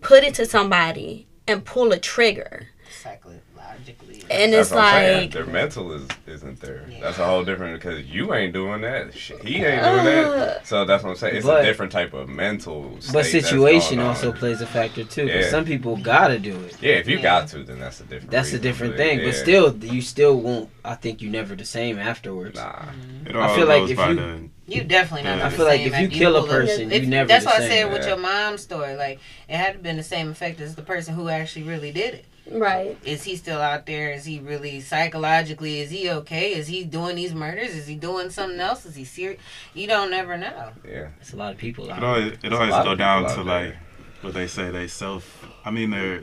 put 0.00 0.24
it 0.24 0.34
to 0.34 0.46
somebody, 0.46 1.26
and 1.48 1.64
pull 1.64 1.92
a 1.92 1.98
trigger, 1.98 2.44
Psychologically. 2.44 2.75
And 4.30 4.52
That's 4.52 4.68
it's 4.68 4.74
what 4.74 4.84
I'm 4.84 4.92
saying. 5.04 5.20
like. 5.22 5.30
their 5.32 5.46
mental 5.46 5.92
is 5.92 6.08
isn't 6.26 6.60
there. 6.60 6.86
That's 7.00 7.18
a 7.18 7.24
whole 7.26 7.44
different 7.44 7.80
because 7.80 8.04
you 8.06 8.34
ain't 8.34 8.52
doing 8.52 8.80
that. 8.82 9.12
He 9.14 9.56
ain't 9.64 9.82
doing 9.82 10.04
that. 10.04 10.24
Uh. 10.26 10.62
So 10.64 10.84
that's 10.84 11.02
what 11.04 11.10
I'm 11.10 11.16
saying. 11.16 11.36
It's 11.36 11.46
But- 11.46 11.62
a 11.62 11.66
different 11.66 11.92
type 11.92 12.12
of 12.14 12.28
mental. 12.28 12.96
State 13.00 13.12
but 13.12 13.26
situation 13.26 13.98
also 14.00 14.32
plays 14.32 14.60
a 14.60 14.66
factor 14.66 15.04
too. 15.04 15.26
'cause 15.26 15.44
Yeah. 15.44 15.50
some 15.50 15.64
people 15.64 15.96
gotta 15.96 16.38
do 16.38 16.56
it. 16.64 16.76
Yeah, 16.80 16.94
if 16.94 17.08
you 17.08 17.16
Yeah. 17.16 17.22
got 17.22 17.48
to, 17.48 17.62
then 17.62 17.78
that's 17.80 18.00
a 18.00 18.04
different. 18.04 18.30
That's 18.30 18.52
a 18.52 18.58
different 18.58 18.94
but 18.96 19.02
thing. 19.02 19.20
But 19.24 19.34
still, 19.34 19.76
you 19.76 20.02
still 20.02 20.40
won't. 20.40 20.68
I 20.84 20.94
think 20.94 21.20
you 21.22 21.30
never 21.30 21.54
the 21.54 21.64
same 21.64 21.98
afterwards. 21.98 22.56
nah. 22.56 22.70
Mm-hmm. 22.72 23.26
It 23.28 23.36
I 23.36 23.48
all 23.48 23.56
feel 23.56 23.66
like 23.66 23.80
goes 23.82 23.90
if 23.90 23.96
by 23.96 24.08
you- 24.10 24.14
the 24.16 24.38
You 24.68 24.82
definitely 24.82 25.28
not. 25.30 25.40
I 25.42 25.48
the 25.48 25.56
feel 25.56 25.66
like 25.66 25.80
if 25.82 25.98
you 26.00 26.08
kill 26.08 26.36
a 26.36 26.46
person, 26.48 26.90
If- 26.90 27.02
you 27.04 27.08
never 27.08 27.28
That's 27.28 27.44
the 27.44 27.50
why 27.50 27.56
I 27.56 27.60
same. 27.60 27.70
said 27.70 27.92
with 27.92 28.06
your 28.06 28.16
mom's 28.16 28.62
story, 28.62 28.96
like 28.96 29.20
it 29.48 29.56
had 29.56 29.74
to 29.74 29.78
been 29.78 29.96
the 29.96 30.02
same 30.02 30.28
effect 30.30 30.60
as 30.60 30.74
the 30.74 30.82
person 30.82 31.14
who 31.14 31.28
actually 31.28 31.62
really 31.62 31.92
did 31.92 32.14
it. 32.14 32.24
Right. 32.50 32.96
Is 33.04 33.24
he 33.24 33.36
still 33.36 33.60
out 33.60 33.86
there? 33.86 34.12
Is 34.12 34.24
he 34.24 34.38
really 34.38 34.80
psychologically? 34.80 35.80
Is 35.80 35.90
he 35.90 36.08
okay? 36.10 36.54
Is 36.54 36.68
he 36.68 36.84
doing 36.84 37.16
these 37.16 37.34
murders? 37.34 37.70
Is 37.74 37.86
he 37.86 37.96
doing 37.96 38.30
something 38.30 38.60
else? 38.60 38.86
Is 38.86 38.94
he 38.94 39.04
serious? 39.04 39.40
You 39.74 39.86
don't 39.88 40.10
never 40.10 40.36
know. 40.36 40.70
Yeah. 40.88 41.08
It's 41.20 41.32
a 41.32 41.36
lot 41.36 41.52
of 41.52 41.58
people. 41.58 41.90
Out 41.90 41.98
It 41.98 42.00
there. 42.00 42.08
always 42.08 42.32
it 42.44 42.52
always 42.52 42.70
lot 42.70 42.84
go 42.84 42.94
down 42.94 43.24
to 43.34 43.42
like 43.42 43.46
there. 43.70 43.80
what 44.22 44.34
they 44.34 44.46
say 44.46 44.70
they 44.70 44.86
self. 44.86 45.44
I 45.64 45.70
mean 45.70 45.90
their 45.90 46.20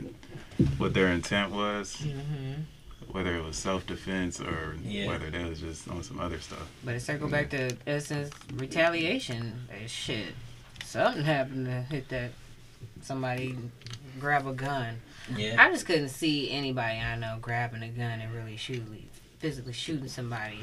what 0.78 0.94
their 0.94 1.08
intent 1.08 1.52
was, 1.52 1.96
hmm 1.96 2.62
whether 3.08 3.36
it 3.36 3.44
was 3.44 3.56
self 3.56 3.86
defense 3.86 4.40
or 4.40 4.74
Yeah. 4.82 5.06
whether 5.06 5.30
they 5.30 5.44
was 5.44 5.60
just 5.60 5.86
on 5.88 6.02
some 6.02 6.18
other 6.18 6.40
stuff. 6.40 6.66
But 6.84 6.94
it 6.96 7.00
circle 7.00 7.28
back 7.28 7.48
to 7.50 7.76
essence 7.86 8.30
retaliation. 8.54 9.68
That 9.70 9.88
shit. 9.88 10.34
Something 10.84 11.22
happened 11.24 11.66
to 11.66 11.82
hit 11.82 12.08
that. 12.08 12.30
Somebody 13.02 13.56
grab 14.18 14.46
a 14.46 14.52
gun. 14.52 15.00
Yeah. 15.34 15.56
I 15.58 15.70
just 15.70 15.86
couldn't 15.86 16.10
see 16.10 16.50
anybody 16.50 16.98
I 16.98 17.16
know 17.16 17.38
grabbing 17.40 17.82
a 17.82 17.88
gun 17.88 18.20
and 18.20 18.32
really 18.34 18.56
shooting, 18.56 19.08
physically 19.38 19.72
shooting 19.72 20.08
somebody. 20.08 20.58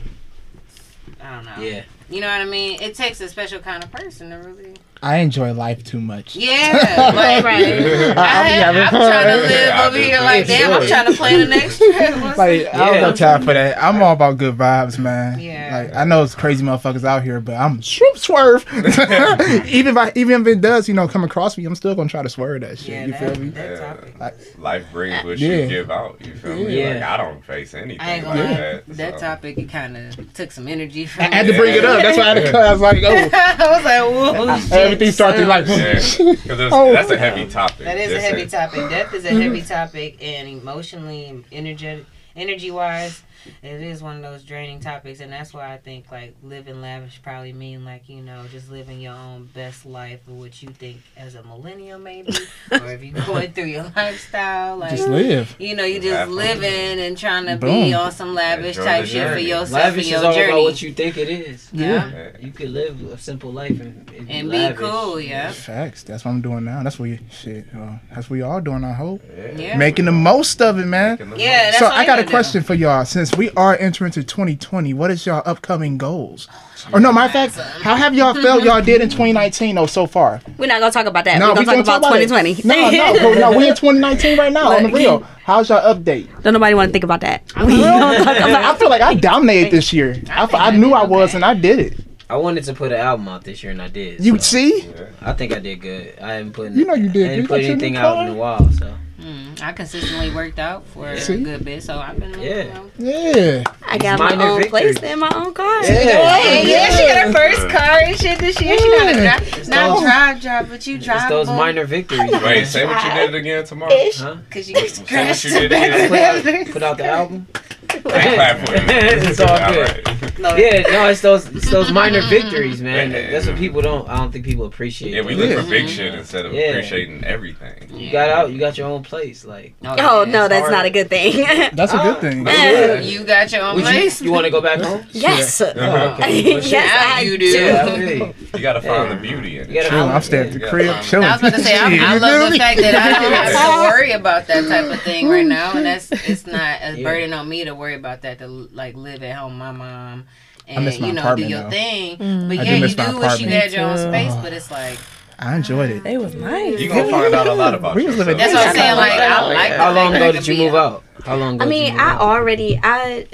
I 1.19 1.35
don't 1.35 1.45
know. 1.45 1.61
Yeah. 1.63 1.83
You 2.11 2.19
know 2.21 2.27
what 2.27 2.41
I 2.41 2.45
mean? 2.45 2.81
It 2.81 2.95
takes 2.95 3.21
a 3.21 3.29
special 3.29 3.59
kind 3.59 3.83
of 3.83 3.91
person 3.91 4.29
to 4.31 4.35
really. 4.37 4.73
I 5.03 5.17
enjoy 5.17 5.51
life 5.53 5.83
too 5.83 5.99
much. 5.99 6.35
Yeah, 6.35 7.11
like 7.15 7.43
Right. 7.43 7.63
I 7.65 7.79
be 7.79 8.11
I, 8.17 8.47
having 8.49 8.81
am 8.83 8.89
fun. 8.91 9.01
trying 9.11 9.35
to 9.35 9.41
live 9.41 9.51
Yeah, 9.51 9.87
over 9.87 9.97
here 9.97 10.17
too. 10.19 10.23
like, 10.23 10.45
damn, 10.45 10.73
I'm 10.73 10.87
trying 10.87 11.05
to 11.07 11.13
plan 11.17 11.39
the 11.39 11.45
next 11.47 11.77
trip. 11.79 12.21
What's 12.21 12.37
Like 12.37 12.67
I 12.71 12.85
don't 12.85 12.93
Yeah. 12.95 13.01
got 13.01 13.15
time 13.15 13.41
for 13.41 13.53
that. 13.53 13.83
I'm 13.83 13.99
all 14.03 14.13
about 14.13 14.37
good 14.37 14.55
vibes, 14.55 14.99
man. 14.99 15.39
Yeah. 15.39 15.75
Like 15.85 15.95
I 15.95 16.03
know 16.03 16.21
it's 16.21 16.35
crazy 16.35 16.63
motherfuckers 16.63 17.03
out 17.03 17.23
here, 17.23 17.39
but 17.39 17.55
I'm 17.55 17.81
swoop 17.81 18.15
swerve. 18.19 18.63
even 19.65 19.87
if 19.87 19.97
I, 19.97 20.11
even 20.15 20.41
if 20.41 20.47
it 20.47 20.61
does, 20.61 20.87
you 20.87 20.93
know, 20.93 21.07
come 21.07 21.23
across 21.23 21.57
me, 21.57 21.65
I'm 21.65 21.73
still 21.73 21.95
gonna 21.95 22.07
try 22.09 22.21
to 22.21 22.29
swerve 22.29 22.61
that 22.61 22.77
shit. 22.77 22.89
Yeah, 22.89 23.05
you 23.07 23.13
feel 23.13 23.29
that, 23.29 23.39
me? 23.39 23.49
that 23.49 23.79
topic. 23.79 24.19
Like, 24.19 24.37
Life 24.59 24.85
brings 24.91 25.23
what 25.23 25.39
Yeah. 25.39 25.55
you 25.63 25.67
give 25.67 25.89
out. 25.89 26.23
You 26.23 26.35
feel 26.35 26.55
me? 26.57 26.79
Yeah. 26.79 26.93
Like 26.93 27.03
I 27.03 27.17
don't 27.17 27.43
face 27.43 27.73
anything 27.73 28.01
I 28.01 28.11
ain't 28.17 28.27
like 28.27 28.35
gonna 28.37 28.51
lie. 28.51 28.57
that. 28.59 28.83
That 28.87 29.13
so. 29.19 29.25
topic, 29.25 29.57
it 29.57 29.69
kind 29.69 29.97
of 29.97 30.33
took 30.35 30.51
some 30.51 30.67
energy 30.67 31.07
from 31.07 31.23
I 31.23 31.35
had 31.35 31.47
to 31.47 31.53
bring 31.57 31.73
it 31.73 31.83
up. 31.85 32.00
That's 32.03 32.17
why 32.17 32.23
I 32.23 32.27
had 32.27 32.45
to 32.45 32.51
cut. 32.51 32.65
I 32.65 32.71
was 32.71 32.81
like, 32.81 33.03
oh, 33.03 33.09
I 33.33 33.75
was 33.75 33.85
like, 33.85 34.71
whoa, 34.71 34.77
everything 34.77 35.11
started 35.11 35.39
son. 35.39 35.47
like, 35.47 35.67
Yeah, 35.67 35.93
because 36.33 36.71
Oh. 36.71 36.91
that's 36.93 37.11
a 37.11 37.15
oh. 37.15 37.17
heavy 37.17 37.47
topic. 37.47 37.85
That 37.85 37.97
is 37.97 38.11
a 38.13 38.19
heavy 38.19 38.41
it. 38.43 38.49
topic. 38.49 38.89
Death 38.89 39.13
is 39.13 39.25
a 39.25 39.29
heavy 39.29 39.61
mm-hmm. 39.61 39.67
topic, 39.67 40.17
and 40.21 40.47
emotionally, 40.47 41.43
energetic, 41.51 42.05
energy 42.35 42.71
wise, 42.71 43.23
it 43.63 43.81
is 43.81 44.01
one 44.03 44.17
of 44.17 44.21
those 44.21 44.43
draining 44.43 44.79
topics, 44.79 45.19
and 45.19 45.31
that's 45.31 45.53
why 45.53 45.73
I 45.73 45.77
think 45.77 46.11
like 46.11 46.35
living 46.43 46.81
lavish 46.81 47.21
probably 47.21 47.53
mean 47.53 47.85
like 47.85 48.07
you 48.09 48.21
know 48.21 48.45
just 48.51 48.69
living 48.71 48.99
your 49.01 49.13
own 49.13 49.49
best 49.53 49.85
life 49.85 50.27
of 50.27 50.37
what 50.37 50.61
you 50.61 50.69
think 50.69 51.01
as 51.17 51.35
a 51.35 51.43
millennial 51.43 51.99
maybe, 51.99 52.33
or 52.71 52.91
if 52.91 53.03
you're 53.03 53.25
going 53.25 53.51
through 53.53 53.65
your 53.65 53.91
lifestyle, 53.95 54.77
like 54.77 54.91
Just 54.91 55.07
live. 55.07 55.55
you 55.59 55.75
know, 55.75 55.83
you 55.83 55.95
just 55.99 56.07
Exactly. 56.07 56.35
living 56.35 56.99
and 56.99 57.17
trying 57.17 57.45
to 57.45 57.55
Boom. 57.57 57.83
be 57.85 57.93
on 57.93 58.11
some 58.11 58.33
lavish 58.35 58.77
Enjoy 58.77 58.85
type 58.85 59.05
shit 59.05 59.31
for 59.31 59.39
yourself 59.39 59.71
Lavish 59.71 60.07
and 60.07 60.15
is 60.17 60.23
all 60.23 60.33
journey. 60.33 60.51
about 60.51 60.63
what 60.63 60.81
you 60.81 60.93
think 60.93 61.17
it 61.17 61.29
is. 61.29 61.69
yeah. 61.71 62.09
Yeah. 62.11 62.29
You 62.39 62.51
could 62.51 62.69
live 62.71 63.01
a 63.11 63.17
simple 63.17 63.51
life 63.51 63.71
and, 63.79 63.79
and, 63.79 64.07
be, 64.07 64.17
and 64.29 64.51
be 64.51 64.57
lavish. 64.57 64.79
cool, 64.79 65.19
yeah. 65.19 65.51
Facts. 65.51 66.03
That's 66.03 66.25
what 66.25 66.31
I'm 66.31 66.41
doing 66.41 66.63
now. 66.65 66.83
That's 66.83 66.99
what 66.99 67.09
you, 67.09 67.19
shit. 67.29 67.65
Uh, 67.75 67.97
that's 68.13 68.29
what 68.29 68.31
we 68.37 68.41
all 68.41 68.59
doing. 68.61 68.83
I 68.83 68.93
hope 68.93 69.21
Yeah. 69.55 69.77
making 69.77 70.05
the 70.05 70.11
most 70.11 70.61
of 70.61 70.77
it, 70.79 70.85
man. 70.85 71.17
Yeah, 71.37 71.65
that's 71.71 71.79
so 71.79 71.85
I 71.87 71.99
I 72.01 72.05
got 72.05 72.19
a 72.19 72.21
gotta 72.21 72.23
do. 72.23 72.29
question 72.29 72.63
for 72.63 72.73
y'all. 72.73 73.05
Since 73.05 73.30
we 73.37 73.49
are 73.51 73.77
entering 73.79 74.09
into 74.09 74.23
2020, 74.23 74.93
what 74.93 75.11
is 75.11 75.25
y'all 75.25 75.41
upcoming 75.45 75.97
goals? 75.97 76.47
Or 76.91 76.99
no, 76.99 77.11
my 77.11 77.25
of 77.25 77.31
fact, 77.31 77.55
how 77.55 77.95
have 77.95 78.13
y'all 78.13 78.33
felt 78.33 78.63
y'all 78.65 78.81
did 78.81 79.01
in 79.01 79.09
2019 79.09 79.75
though 79.75 79.85
so 79.85 80.05
far? 80.07 80.41
We're 80.57 80.65
not 80.67 80.79
gonna 80.79 80.91
talk 80.91 81.05
about 81.05 81.25
that. 81.25 81.39
No, 81.39 81.49
We're 81.49 81.63
gonna 81.63 81.77
we 81.77 81.83
talk 81.83 81.85
gonna 81.85 81.97
about 81.97 82.01
talk 82.01 82.11
about 82.11 82.21
it. 82.21 82.57
2020. 82.57 82.67
No, 82.67 83.13
no, 83.13 83.19
bro, 83.39 83.51
no. 83.51 83.57
We 83.57 83.69
in 83.69 83.75
2019 83.75 84.37
right 84.37 84.51
now 84.51 84.71
on 84.75 84.83
the 84.83 84.89
real. 84.89 85.19
How's 85.43 85.69
y'all 85.69 85.93
update? 85.93 86.41
Don't 86.43 86.53
nobody 86.53 86.73
want 86.73 86.89
to 86.89 86.91
think 86.91 87.03
about 87.03 87.21
that. 87.21 87.43
We 87.65 87.73
Real? 87.75 87.81
don't 87.83 88.23
talk 88.23 88.37
about 88.37 88.49
I 88.63 88.75
feel 88.77 88.89
like 88.89 89.01
I 89.01 89.13
dominated 89.13 89.71
this 89.71 89.93
year. 89.93 90.21
I, 90.29 90.43
I 90.45 90.67
I 90.67 90.71
knew 90.71 90.93
I 90.93 91.05
was, 91.05 91.29
okay. 91.29 91.37
and 91.37 91.45
I 91.45 91.53
did 91.53 91.79
it. 91.79 91.99
I 92.29 92.37
wanted 92.37 92.63
to 92.63 92.73
put 92.73 92.91
an 92.93 92.99
album 92.99 93.27
out 93.27 93.43
this 93.43 93.61
year 93.61 93.71
and 93.73 93.81
I 93.81 93.89
did. 93.89 94.23
You 94.23 94.35
so 94.37 94.41
see? 94.57 94.89
I 95.21 95.33
think 95.33 95.51
I 95.51 95.59
did 95.59 95.81
good. 95.81 96.17
I 96.19 96.33
haven't 96.33 96.53
put 96.53 96.71
You 96.71 96.85
know 96.85 96.93
you 96.93 97.09
did 97.09 97.25
I 97.25 97.35
didn't 97.35 97.45
good. 97.45 97.47
put 97.49 97.61
You 97.61 97.67
got 97.67 97.67
your 97.67 97.71
anything 97.73 97.97
out 97.97 98.25
in 98.25 98.33
a 98.33 98.35
while, 98.35 98.71
so 98.71 98.93
Mm, 99.21 99.61
I 99.61 99.71
consistently 99.73 100.33
worked 100.33 100.57
out 100.57 100.85
for 100.87 101.07
a 101.09 101.15
good 101.15 101.63
bit, 101.63 101.83
so 101.83 101.99
I've 101.99 102.19
been 102.19 102.39
Yeah. 102.41 102.63
You 102.63 102.73
know, 102.73 102.91
Yeah. 102.97 103.63
I 103.87 103.97
got 103.99 104.17
my 104.17 104.29
minor 104.35 104.51
own 104.51 104.61
victories. 104.61 104.97
place 104.99 105.11
and 105.11 105.19
my 105.19 105.31
own 105.35 105.53
car. 105.53 105.83
Hey, 105.83 106.63
yeah, 106.67 106.89
she 106.95 107.05
got 107.07 107.27
her 107.27 107.31
first 107.31 107.69
car 107.69 107.99
and 108.03 108.19
shit 108.19 108.39
this 108.39 108.59
year. 108.59 108.77
She 108.79 108.89
got 108.97 109.15
a 109.15 109.21
Yeah. 109.21 109.37
drive, 109.39 109.67
not 109.67 109.93
those- 109.93 110.01
drive, 110.03 110.41
drive, 110.41 110.69
but 110.69 110.87
you 110.87 110.97
drive. 110.97 111.17
it's 111.17 111.25
drive. 111.27 111.29
those 111.29 111.47
minor 111.47 111.85
victories. 111.85 112.31
Wait, 112.31 112.41
man. 112.41 112.65
say 112.65 112.85
what 112.85 113.03
you 113.03 113.11
did 113.11 113.35
again 113.35 113.63
tomorrow. 113.65 113.93
Huh? 114.17 114.35
because 114.49 114.69
you 114.69 114.75
Say 114.87 115.27
what 115.27 115.43
you 115.43 115.51
did 115.51 115.71
again. 115.71 116.09
Put 116.09 116.19
out, 116.57 116.71
put 116.73 116.83
out 116.83 116.97
the 116.97 117.05
album. 117.05 117.47
Clap 117.87 118.67
for 118.67 118.73
you. 118.75 118.81
It's 118.87 119.39
all 119.39 119.71
good. 119.71 120.07
right. 120.07 120.30
Yeah, 120.49 120.81
no, 120.91 121.07
it's 121.09 121.21
those 121.21 121.47
it's 121.47 121.69
those 121.69 121.91
minor 122.01 122.21
victories, 122.21 122.81
man. 122.81 123.11
Yeah. 123.11 123.31
That's 123.31 123.47
what 123.47 123.57
people 123.57 123.81
don't. 123.81 124.07
I 124.09 124.17
don't 124.17 124.31
think 124.31 124.45
people 124.45 124.65
appreciate. 124.65 125.13
Yeah, 125.13 125.21
we 125.21 125.35
man. 125.35 125.49
look 125.55 125.63
for 125.63 125.69
big 125.69 125.87
shit 125.87 126.13
instead 126.13 126.45
of 126.45 126.53
Yeah. 126.53 126.69
appreciating 126.69 127.23
everything. 127.23 127.89
You 127.93 128.11
got 128.11 128.29
out. 128.29 128.51
You 128.51 128.59
got 128.59 128.77
your 128.77 128.87
own 128.87 129.03
place. 129.03 129.45
Like, 129.45 129.73
Oh 129.83 130.25
no, 130.27 130.47
that's 130.47 130.61
hard. 130.61 130.71
not 130.71 130.85
a 130.85 130.89
good 130.89 131.09
thing. 131.09 131.45
That's 131.73 131.93
a 131.93 131.97
Ah. 131.97 132.03
good 132.03 132.21
thing. 132.21 132.45
Yeah. 132.47 132.99
You 132.99 133.23
got 133.23 133.51
your 133.51 133.61
own 133.63 133.75
would 133.75 133.83
place. 133.83 134.21
you 134.21 134.31
want 134.31 134.45
to 134.45 134.51
go 134.51 134.61
back 134.61 134.79
home? 134.81 135.05
yes. 135.11 135.61
Oh, 135.61 135.65
okay. 135.69 136.53
Well, 136.53 136.63
yes, 136.63 137.13
I 137.15 137.21
you 137.21 137.37
do. 137.37 137.45
Yeah, 137.45 137.85
I 137.87 137.95
you. 137.95 138.33
You 138.53 138.59
gotta 138.59 138.81
find 138.81 139.09
Yeah. 139.09 139.15
the 139.15 139.21
beauty 139.21 139.57
in 139.57 139.63
it. 139.63 139.67
You 139.69 139.75
gotta 139.75 139.89
Chilling. 139.89 140.03
find- 140.03 140.13
I'm 140.15 140.21
staying 140.21 140.47
at 140.47 140.53
the 140.53 140.59
gotta 140.59 140.71
crib 140.71 140.93
find 140.93 141.05
chilling. 141.05 141.25
I 141.27 141.31
was 141.31 141.41
about 141.41 141.53
to 141.53 141.63
say, 141.63 141.77
I, 141.77 142.13
I 142.13 142.17
love 142.17 142.51
the 142.51 142.57
fact 142.57 142.79
that 142.81 142.95
I 142.95 143.09
don't 143.21 143.31
have 143.31 143.51
to 143.51 143.89
worry 143.91 144.11
about 144.11 144.47
that 144.47 144.67
type 144.67 144.91
of 144.91 145.01
thing 145.01 145.27
right 145.29 145.45
now, 145.45 145.73
and 145.75 145.85
that's 145.85 146.11
it's 146.11 146.45
not 146.47 146.79
a 146.81 147.01
burden 147.03 147.33
on 147.33 147.47
me 147.47 147.63
to 147.65 147.73
worry 147.75 147.95
about 147.95 148.21
that. 148.23 148.39
To 148.39 148.47
like 148.47 148.95
live 148.95 149.23
at 149.23 149.35
home, 149.35 149.51
with 149.53 149.59
my 149.59 149.71
mom, 149.71 150.25
and 150.67 150.93
you 150.93 151.13
know 151.13 151.35
do 151.35 151.43
your 151.43 151.63
though. 151.63 151.69
thing. 151.69 152.17
Mm. 152.17 152.47
But 152.49 152.59
I 152.59 152.63
do 152.63 152.69
yeah, 152.69 152.75
you 152.75 152.79
do 152.79 152.79
wish 152.79 152.97
you 152.97 153.03
apartment. 153.17 153.51
had 153.51 153.71
your 153.71 153.83
own 153.85 153.97
space, 153.97 154.35
but 154.41 154.53
it's 154.53 154.71
like 154.71 154.99
I 155.39 155.55
enjoyed 155.55 155.89
it. 155.89 156.03
They 156.03 156.17
was 156.17 156.35
nice. 156.35 156.79
You 156.79 156.87
gonna 156.89 157.09
find 157.09 157.33
out 157.33 157.47
a 157.47 157.53
lot 157.53 157.73
about 157.73 157.95
We 157.95 158.05
was 158.05 158.17
living 158.17 158.37
that's 158.37 158.53
what 158.53 158.67
I'm 158.67 158.75
saying. 158.75 158.95
Like 158.95 159.13
I 159.13 159.47
like. 159.53 159.71
How 159.73 159.91
long 159.93 160.13
ago 160.15 160.31
did 160.31 160.45
you 160.47 160.57
move 160.57 160.75
out? 160.75 161.03
How 161.25 161.35
long 161.35 161.55
ago? 161.55 161.65
I 161.65 161.67
did 161.67 161.75
you 161.75 161.83
mean, 161.83 161.93
move 161.93 162.01
I 162.01 162.09
out? 162.11 162.21
already 162.21 162.79
I 162.81 163.27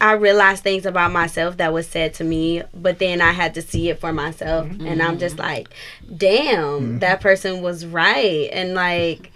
I 0.00 0.12
realized 0.12 0.62
things 0.62 0.86
about 0.86 1.12
myself 1.12 1.58
that 1.58 1.72
was 1.74 1.86
said 1.86 2.14
to 2.14 2.24
me, 2.24 2.62
but 2.72 2.98
then 2.98 3.20
I 3.20 3.32
had 3.32 3.54
to 3.54 3.62
see 3.62 3.90
it 3.90 4.00
for 4.00 4.12
myself, 4.14 4.66
and 4.80 5.02
I'm 5.02 5.18
just 5.18 5.38
like, 5.38 5.68
damn, 6.16 7.00
that 7.00 7.20
person 7.20 7.60
was 7.62 7.84
right, 7.84 8.48
and 8.52 8.74
like. 8.74 9.30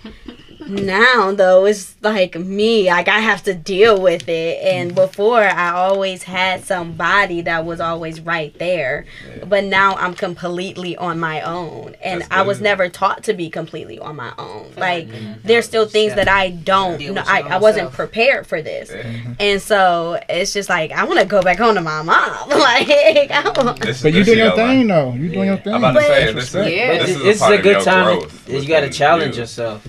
Now 0.69 1.33
though 1.33 1.67
it's 1.67 1.95
like 2.03 2.35
me 2.37 2.87
like 2.89 3.09
I 3.09 3.19
have 3.21 3.43
to 3.45 3.55
deal 3.55 4.01
with 4.01 4.29
it 4.29 4.63
and 4.63 4.91
mm-hmm. 4.91 5.01
before 5.01 5.43
I 5.43 5.71
always 5.71 6.23
had 6.25 6.65
somebody 6.65 7.41
that 7.43 7.65
was 7.65 7.81
always 7.81 8.21
right 8.21 8.57
there 8.59 9.07
but 9.47 9.65
now 9.65 9.95
I'm 9.95 10.15
completely 10.15 10.97
on 10.97 11.19
my 11.19 11.41
own 11.43 11.95
and 12.03 12.21
That's 12.23 12.31
I 12.33 12.43
was 12.43 12.59
good. 12.59 12.65
never 12.65 12.89
taught 12.89 13.25
to 13.25 13.35
be 13.35 13.51
completely 13.51 13.99
on 13.99 14.17
my 14.17 14.33
own 14.39 14.73
like 14.77 15.09
mm-hmm. 15.09 15.33
there's 15.45 15.65
still 15.67 15.87
things 15.87 16.15
that 16.15 16.29
I 16.29 16.51
don't 16.51 16.99
Deal 16.99 17.15
know 17.15 17.25
I, 17.27 17.43
I 17.43 17.59
wasn't 17.59 17.85
self. 17.87 17.95
prepared 17.95 18.47
for 18.47 18.63
this 18.63 18.91
Yeah. 18.91 19.03
Mm-hmm. 19.03 19.33
and 19.41 19.63
so 19.63 20.21
it's 20.29 20.53
just 20.53 20.69
like 20.69 20.93
I 20.93 21.05
want 21.05 21.21
to 21.21 21.27
go 21.27 21.43
back 21.43 21.59
home 21.59 21.75
to 21.75 21.81
my 21.81 22.03
mom. 22.03 22.49
like 22.49 22.89
I 23.31 23.53
want, 23.57 23.81
This 23.81 23.97
is- 23.97 24.03
But 24.03 24.13
you 24.13 24.21
this 24.21 24.27
doing 24.27 24.39
your 24.39 24.53
thing 24.57 24.79
life. 24.79 24.89
though. 24.89 25.13
You 25.13 25.29
doing 25.31 25.47
your 25.49 25.57
thing. 25.59 25.75
I'm 25.75 25.85
about 25.85 25.95
to 25.95 26.01
say 26.03 26.33
this 26.33 26.55
Yeah. 26.55 26.63
This 26.99 27.07
this, 27.07 27.17
is 27.17 27.23
this 27.23 27.37
is 27.37 27.41
part 27.43 27.55
a 27.55 27.63
good 27.63 27.83
time. 27.85 28.19
growth 28.21 28.49
You 28.49 28.69
got 28.69 28.81
to 28.81 28.91
challenge 28.91 29.35
you. 29.37 29.43
yourself. 29.43 29.85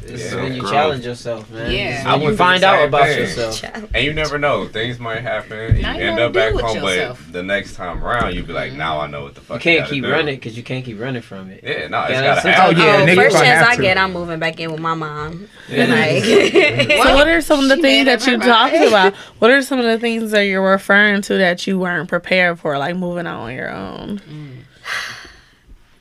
It's 0.56 0.62
Yeah. 0.62 0.62
when 0.62 0.62
you 0.62 0.62
Growth. 0.62 0.72
challenge 0.74 1.06
yourself, 1.06 1.50
man. 1.52 1.72
Yeah. 1.72 2.04
I 2.06 2.12
when 2.14 2.22
you 2.22 2.26
went 2.28 2.38
find 2.38 2.64
out 2.64 2.88
about 2.88 3.08
thing. 3.08 3.20
yourself. 3.20 3.64
And 3.94 4.04
you 4.06 4.14
never 4.14 4.38
know. 4.38 4.68
Things 4.68 5.00
might 5.00 5.22
happen. 5.22 5.76
You 5.78 5.82
Now 5.82 5.96
you 5.98 6.04
end 6.06 6.20
up 6.20 6.34
back 6.34 6.54
home, 6.54 6.76
yourself. 6.76 7.22
but 7.26 7.34
the 7.34 7.44
next 7.44 7.76
time 7.76 8.04
around, 8.04 8.36
you 8.36 8.44
be 8.44 8.54
like, 8.54 8.74
now 8.74 9.00
I 9.00 9.08
know 9.08 9.24
what 9.24 9.36
the 9.36 9.42
fuck. 9.42 9.58
You 9.58 9.72
can't 9.72 9.80
gotta 9.82 9.94
keep 9.94 10.04
do. 10.04 10.12
running 10.12 10.36
because 10.36 10.58
you 10.58 10.64
can't 10.64 10.84
keep 10.86 11.00
running 11.00 11.22
from 11.22 11.50
it. 11.52 11.62
Yeah, 11.64 11.88
no, 11.88 12.02
it's 12.04 12.12
Yeah, 12.12 12.22
gotta 12.36 12.50
happen. 12.52 12.78
Oh, 12.78 12.84
yeah, 12.86 13.06
oh, 13.12 13.16
first 13.16 13.38
chance 13.38 13.68
I 13.68 13.76
get, 13.78 13.98
I'm 13.98 14.14
moving 14.14 14.40
back 14.40 14.60
in 14.60 14.72
with 14.72 14.82
my 14.82 14.94
mom. 14.94 15.48
Yeah. 15.70 15.86
Like, 15.86 16.24
So 17.06 17.16
what 17.16 17.28
are 17.28 17.42
some 17.42 17.60
of 17.62 17.70
the 17.70 17.76
She 17.78 17.82
things 17.82 18.06
that 18.06 18.28
you 18.28 18.38
talked 18.40 18.76
about? 18.76 19.16
What 19.40 19.50
are 19.52 19.62
some 19.62 19.80
of 19.80 19.86
the 19.86 19.98
things 20.00 20.32
that 20.32 20.42
you're 20.42 20.62
referring 20.62 21.22
to 21.24 21.36
that 21.40 21.66
you 21.68 21.80
weren't 21.80 22.08
prepared 22.10 22.60
for, 22.60 22.78
like 22.78 22.96
moving 22.96 23.26
out 23.28 23.42
on 23.42 23.54
your 23.56 23.72
own? 23.72 24.22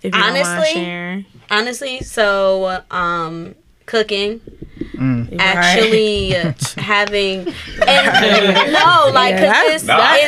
If 0.02 0.14
you 0.14 0.20
Honestly, 0.22 1.26
honestly, 1.50 2.00
so 2.02 2.82
um, 2.90 3.54
cooking, 3.86 4.40
Right. 4.96 5.36
actually 5.40 6.30
having, 6.76 7.40
and 7.86 8.72
no, 8.72 9.10
like, 9.12 9.34
Yeah, 9.34 9.40
cause 9.40 9.40
that's- 9.40 9.74
it's, 9.74 9.84
No, 9.84 9.94
I 9.96 10.26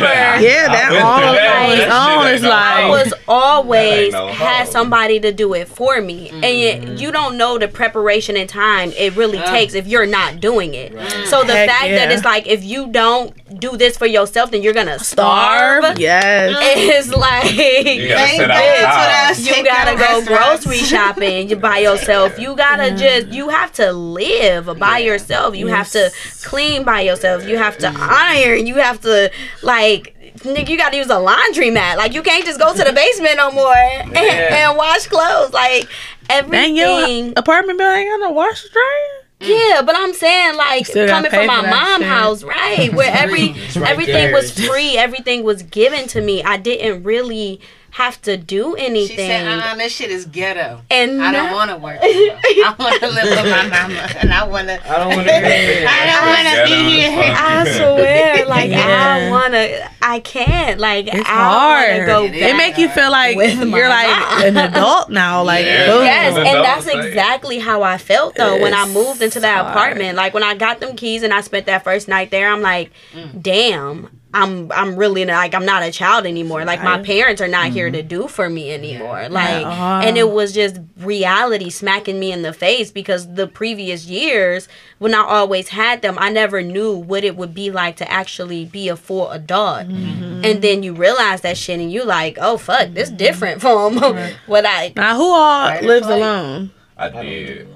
that. 0.00 0.40
Yeah, 0.42 0.68
that 0.68 1.02
all 1.02 1.18
through 1.18 1.62
on 1.62 1.78
its 1.78 1.92
own 1.92 2.34
is 2.34 2.42
like 2.42 2.52
I 2.52 2.88
was 2.88 3.14
always 3.28 4.12
no 4.12 4.28
had 4.28 4.68
somebody 4.68 5.18
to 5.20 5.32
do 5.32 5.54
it 5.54 5.68
for 5.68 6.00
me, 6.00 6.28
and 6.30 6.42
Mm-hmm. 6.44 6.88
you, 6.98 7.06
you 7.06 7.12
don't 7.12 7.36
know 7.36 7.58
the 7.58 7.68
preparation 7.68 8.36
and 8.36 8.48
time 8.48 8.92
it 8.96 9.16
really 9.16 9.38
Yeah. 9.38 9.50
takes 9.50 9.74
if 9.74 9.86
you're 9.86 10.06
not 10.06 10.40
doing 10.40 10.74
it. 10.74 10.92
So 11.28 11.42
the 11.44 11.52
Heck 11.54 11.68
fact 11.68 11.88
that 11.90 12.10
it's 12.12 12.24
like 12.24 12.46
if 12.46 12.62
you 12.64 12.88
don't 12.88 13.32
do 13.60 13.76
this 13.76 13.96
for 13.96 14.06
yourself, 14.06 14.50
then 14.50 14.62
you're 14.62 14.72
gonna 14.74 14.98
starve. 14.98 15.82
starve. 15.84 15.98
Yes. 15.98 16.52
It's 17.02 17.08
like 17.14 17.52
You 17.54 18.08
gotta 18.08 18.28
sit 18.36 18.48
That's 18.48 19.38
outside. 19.38 19.56
you 19.56 19.64
gotta 19.64 19.96
go 19.96 20.24
grocery 20.24 20.78
shopping 20.78 21.48
you 21.48 21.56
by 21.56 21.78
yourself. 21.78 22.38
You 22.38 22.54
gotta 22.56 22.91
just 22.96 23.28
you 23.28 23.48
have 23.48 23.72
to 23.74 23.92
live 23.92 24.78
by 24.78 24.98
yourself. 24.98 25.56
You 25.56 25.68
have 25.68 25.90
to 25.90 26.10
clean 26.42 26.84
by 26.84 27.00
yourself. 27.02 27.46
You 27.46 27.58
have 27.58 27.78
to 27.78 27.92
iron. 27.98 28.66
You 28.66 28.76
have 28.76 29.00
to 29.02 29.30
like 29.62 30.16
nigga, 30.38 30.68
you 30.68 30.76
gotta 30.78 30.96
use 30.96 31.08
a 31.10 31.18
laundry 31.18 31.70
mat. 31.70 31.98
Like 31.98 32.14
you 32.14 32.22
can't 32.22 32.44
just 32.44 32.58
go 32.58 32.72
to 32.74 32.84
the 32.84 32.92
basement 32.92 33.36
no 33.36 33.50
more 33.50 33.74
and, 33.76 34.12
Yeah. 34.12 34.68
and 34.68 34.76
wash 34.78 35.06
clothes. 35.06 35.52
Like 35.52 35.86
everything. 36.30 36.74
Dang, 36.74 36.76
your 36.76 36.88
everything. 37.02 37.32
apartment 37.36 37.78
building 37.78 37.98
ain't 38.06 38.20
got 38.20 38.28
no 38.28 38.30
washer 38.32 38.68
dryer. 38.72 39.18
Yeah, 39.44 39.82
but 39.82 39.96
I'm 39.96 40.14
saying 40.14 40.56
like 40.56 40.86
coming 40.92 41.30
from 41.30 41.46
my 41.48 41.68
mom 41.68 42.00
shit. 42.00 42.08
house, 42.08 42.44
right? 42.44 42.92
Where 42.94 43.12
every 43.12 43.48
right 43.48 43.76
everything 43.90 44.14
there. 44.14 44.32
was 44.32 44.52
free, 44.66 44.96
everything 44.96 45.42
was 45.42 45.64
given 45.64 46.06
to 46.08 46.20
me. 46.20 46.44
I 46.44 46.58
didn't 46.58 47.02
really 47.02 47.60
have 47.96 48.20
to 48.22 48.38
do 48.38 48.74
anything. 48.74 49.16
She 49.16 49.22
anything. 49.22 49.60
said, 49.60 49.72
uh, 49.72 49.74
"This 49.76 49.92
shit 49.94 50.10
is 50.10 50.24
ghetto. 50.24 50.80
and 50.90 51.22
I 51.22 51.30
now- 51.30 51.44
don't 51.44 51.52
want 51.52 51.70
to 51.72 51.76
work. 51.76 51.98
I 52.02 52.74
want 52.78 53.00
to 53.00 53.06
live 53.08 53.24
with 53.24 53.50
my 53.50 53.68
mama, 53.68 54.08
and 54.20 54.32
I 54.32 54.44
want 54.44 54.68
to. 54.68 54.80
I 54.90 54.96
don't 54.98 55.08
want 55.16 55.28
to 55.28 55.34
be 55.34 55.40
here. 55.40 55.86
I 55.88 56.06
don't 56.08 56.26
want 56.26 56.48
to 56.48 56.74
be 56.74 57.00
here. 57.00 57.34
I 57.36 57.64
swear, 57.76 58.46
like 58.46 58.70
Yeah. 58.70 59.26
I 59.26 59.30
wanna, 59.30 59.90
I 60.00 60.20
can't, 60.20 60.80
like 60.80 61.06
It's 61.08 61.16
I 61.28 61.32
hard. 61.34 61.90
wanna 61.92 62.06
go 62.06 62.24
It 62.24 62.32
back. 62.32 62.40
It 62.50 62.56
make 62.56 62.78
you 62.78 62.88
feel 62.88 63.10
like 63.10 63.36
you're 63.36 63.88
like 63.88 64.08
mom. 64.08 64.42
an 64.42 64.56
adult 64.56 65.10
now. 65.10 65.42
Like, 65.52 65.66
Yeah. 65.66 65.86
boom. 65.92 66.04
Yes, 66.04 66.32
Adult 66.32 66.46
and 66.46 66.64
that's 66.64 66.84
thing. 66.86 66.98
exactly 67.00 67.58
how 67.58 67.82
I 67.82 67.98
felt 67.98 68.36
though 68.36 68.58
when 68.58 68.72
I 68.72 68.86
moved 68.88 69.20
into 69.20 69.40
that 69.40 69.64
hard. 69.64 69.76
apartment. 69.76 70.16
Like 70.16 70.32
when 70.32 70.42
I 70.42 70.54
got 70.54 70.80
them 70.80 70.96
keys 70.96 71.22
and 71.22 71.32
I 71.34 71.42
spent 71.42 71.66
that 71.66 71.84
first 71.84 72.08
night 72.08 72.30
there, 72.30 72.48
I'm 72.50 72.62
like, 72.62 72.90
Mm. 73.14 73.42
damn. 73.42 74.08
I'm 74.34 74.72
I'm 74.72 74.96
really 74.96 75.24
like 75.26 75.54
I'm 75.54 75.64
not 75.66 75.82
a 75.82 75.90
child 75.92 76.24
anymore. 76.26 76.64
Like 76.64 76.82
my 76.82 77.02
parents 77.02 77.42
are 77.42 77.48
not 77.48 77.66
here 77.70 77.86
Mm-hmm. 77.88 77.94
to 77.96 78.02
do 78.02 78.28
for 78.28 78.48
me 78.48 78.72
anymore. 78.72 79.28
Like 79.28 79.66
Uh-huh. 79.66 80.00
and 80.04 80.16
it 80.16 80.30
was 80.30 80.52
just 80.54 80.76
reality 80.98 81.68
smacking 81.70 82.18
me 82.18 82.32
in 82.32 82.42
the 82.42 82.52
face 82.52 82.90
because 82.90 83.34
the 83.34 83.46
previous 83.46 84.06
years 84.06 84.68
when 84.98 85.14
I 85.14 85.18
always 85.22 85.68
had 85.68 86.00
them, 86.02 86.16
I 86.18 86.30
never 86.30 86.62
knew 86.62 86.92
what 86.96 87.24
it 87.24 87.36
would 87.36 87.52
be 87.54 87.70
like 87.70 87.96
to 87.96 88.10
actually 88.10 88.64
be 88.64 88.88
a 88.88 88.96
full 88.96 89.30
adult. 89.30 89.88
Mm-hmm. 89.88 90.44
And 90.44 90.62
then 90.62 90.82
you 90.82 90.94
realize 90.94 91.40
that 91.42 91.56
shit 91.58 91.78
and 91.80 91.92
you 91.92 92.04
like, 92.04 92.38
oh 92.40 92.56
fuck, 92.56 92.90
this 92.94 93.10
different 93.10 93.60
from 93.60 93.96
what 94.46 94.64
I 94.66 94.92
Now, 94.96 95.16
who 95.16 95.30
all 95.30 95.80
lives 95.82 96.06
flight. 96.06 96.18
alone? 96.22 96.70
I 96.96 97.06
I 97.06 97.22
did. 97.22 97.68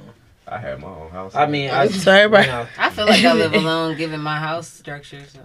Know. 0.57 0.63
I 0.63 0.67
I 0.67 0.71
had 0.71 0.81
my 0.81 0.89
own 0.89 1.11
house. 1.11 1.35
I 1.35 1.47
mean, 1.47 1.71
I, 1.71 1.87
So 2.05 2.13
everybody- 2.13 2.47
you 2.47 2.53
know, 2.53 2.67
I 2.79 2.91
feel 2.91 3.07
like 3.07 3.25
I 3.25 3.33
live 3.33 3.53
alone, 3.63 3.97
given 3.97 4.21
my 4.21 4.39
house 4.39 4.69
structure. 4.69 5.23
So. 5.33 5.41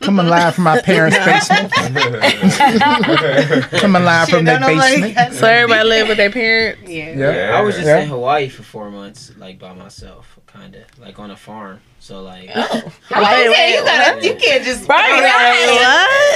Coming 0.00 0.26
live 0.26 0.54
from 0.54 0.64
my 0.64 0.80
parents' 0.80 1.16
basement. 1.24 1.72
Coming 3.70 4.04
live 4.04 4.28
from 4.28 4.44
their 4.44 4.60
basement. 4.60 5.34
So 5.34 5.46
everybody 5.46 5.88
live 5.88 6.08
with 6.08 6.16
their 6.16 6.30
parents. 6.30 6.88
Yeah. 6.88 7.16
Yeah. 7.16 7.58
I 7.58 7.60
was 7.62 7.74
just 7.76 7.86
Yeah. 7.86 8.00
in 8.00 8.08
Hawaii 8.08 8.48
for 8.48 8.62
four 8.62 8.90
months, 8.90 9.32
like 9.36 9.58
by 9.58 9.72
myself, 9.74 10.38
kind 10.46 10.74
of 10.76 10.82
like 10.98 11.18
on 11.18 11.30
a 11.30 11.36
farm. 11.36 11.80
So 12.04 12.20
like, 12.22 12.50
How 12.50 12.62
Wait, 12.68 12.82
you, 12.82 12.84
can't, 13.08 13.50
wait, 13.50 13.74
you 13.78 13.84
gotta, 13.84 14.26
you 14.28 14.34
can't 14.36 14.62
just 14.62 14.86
Right, 14.86 15.08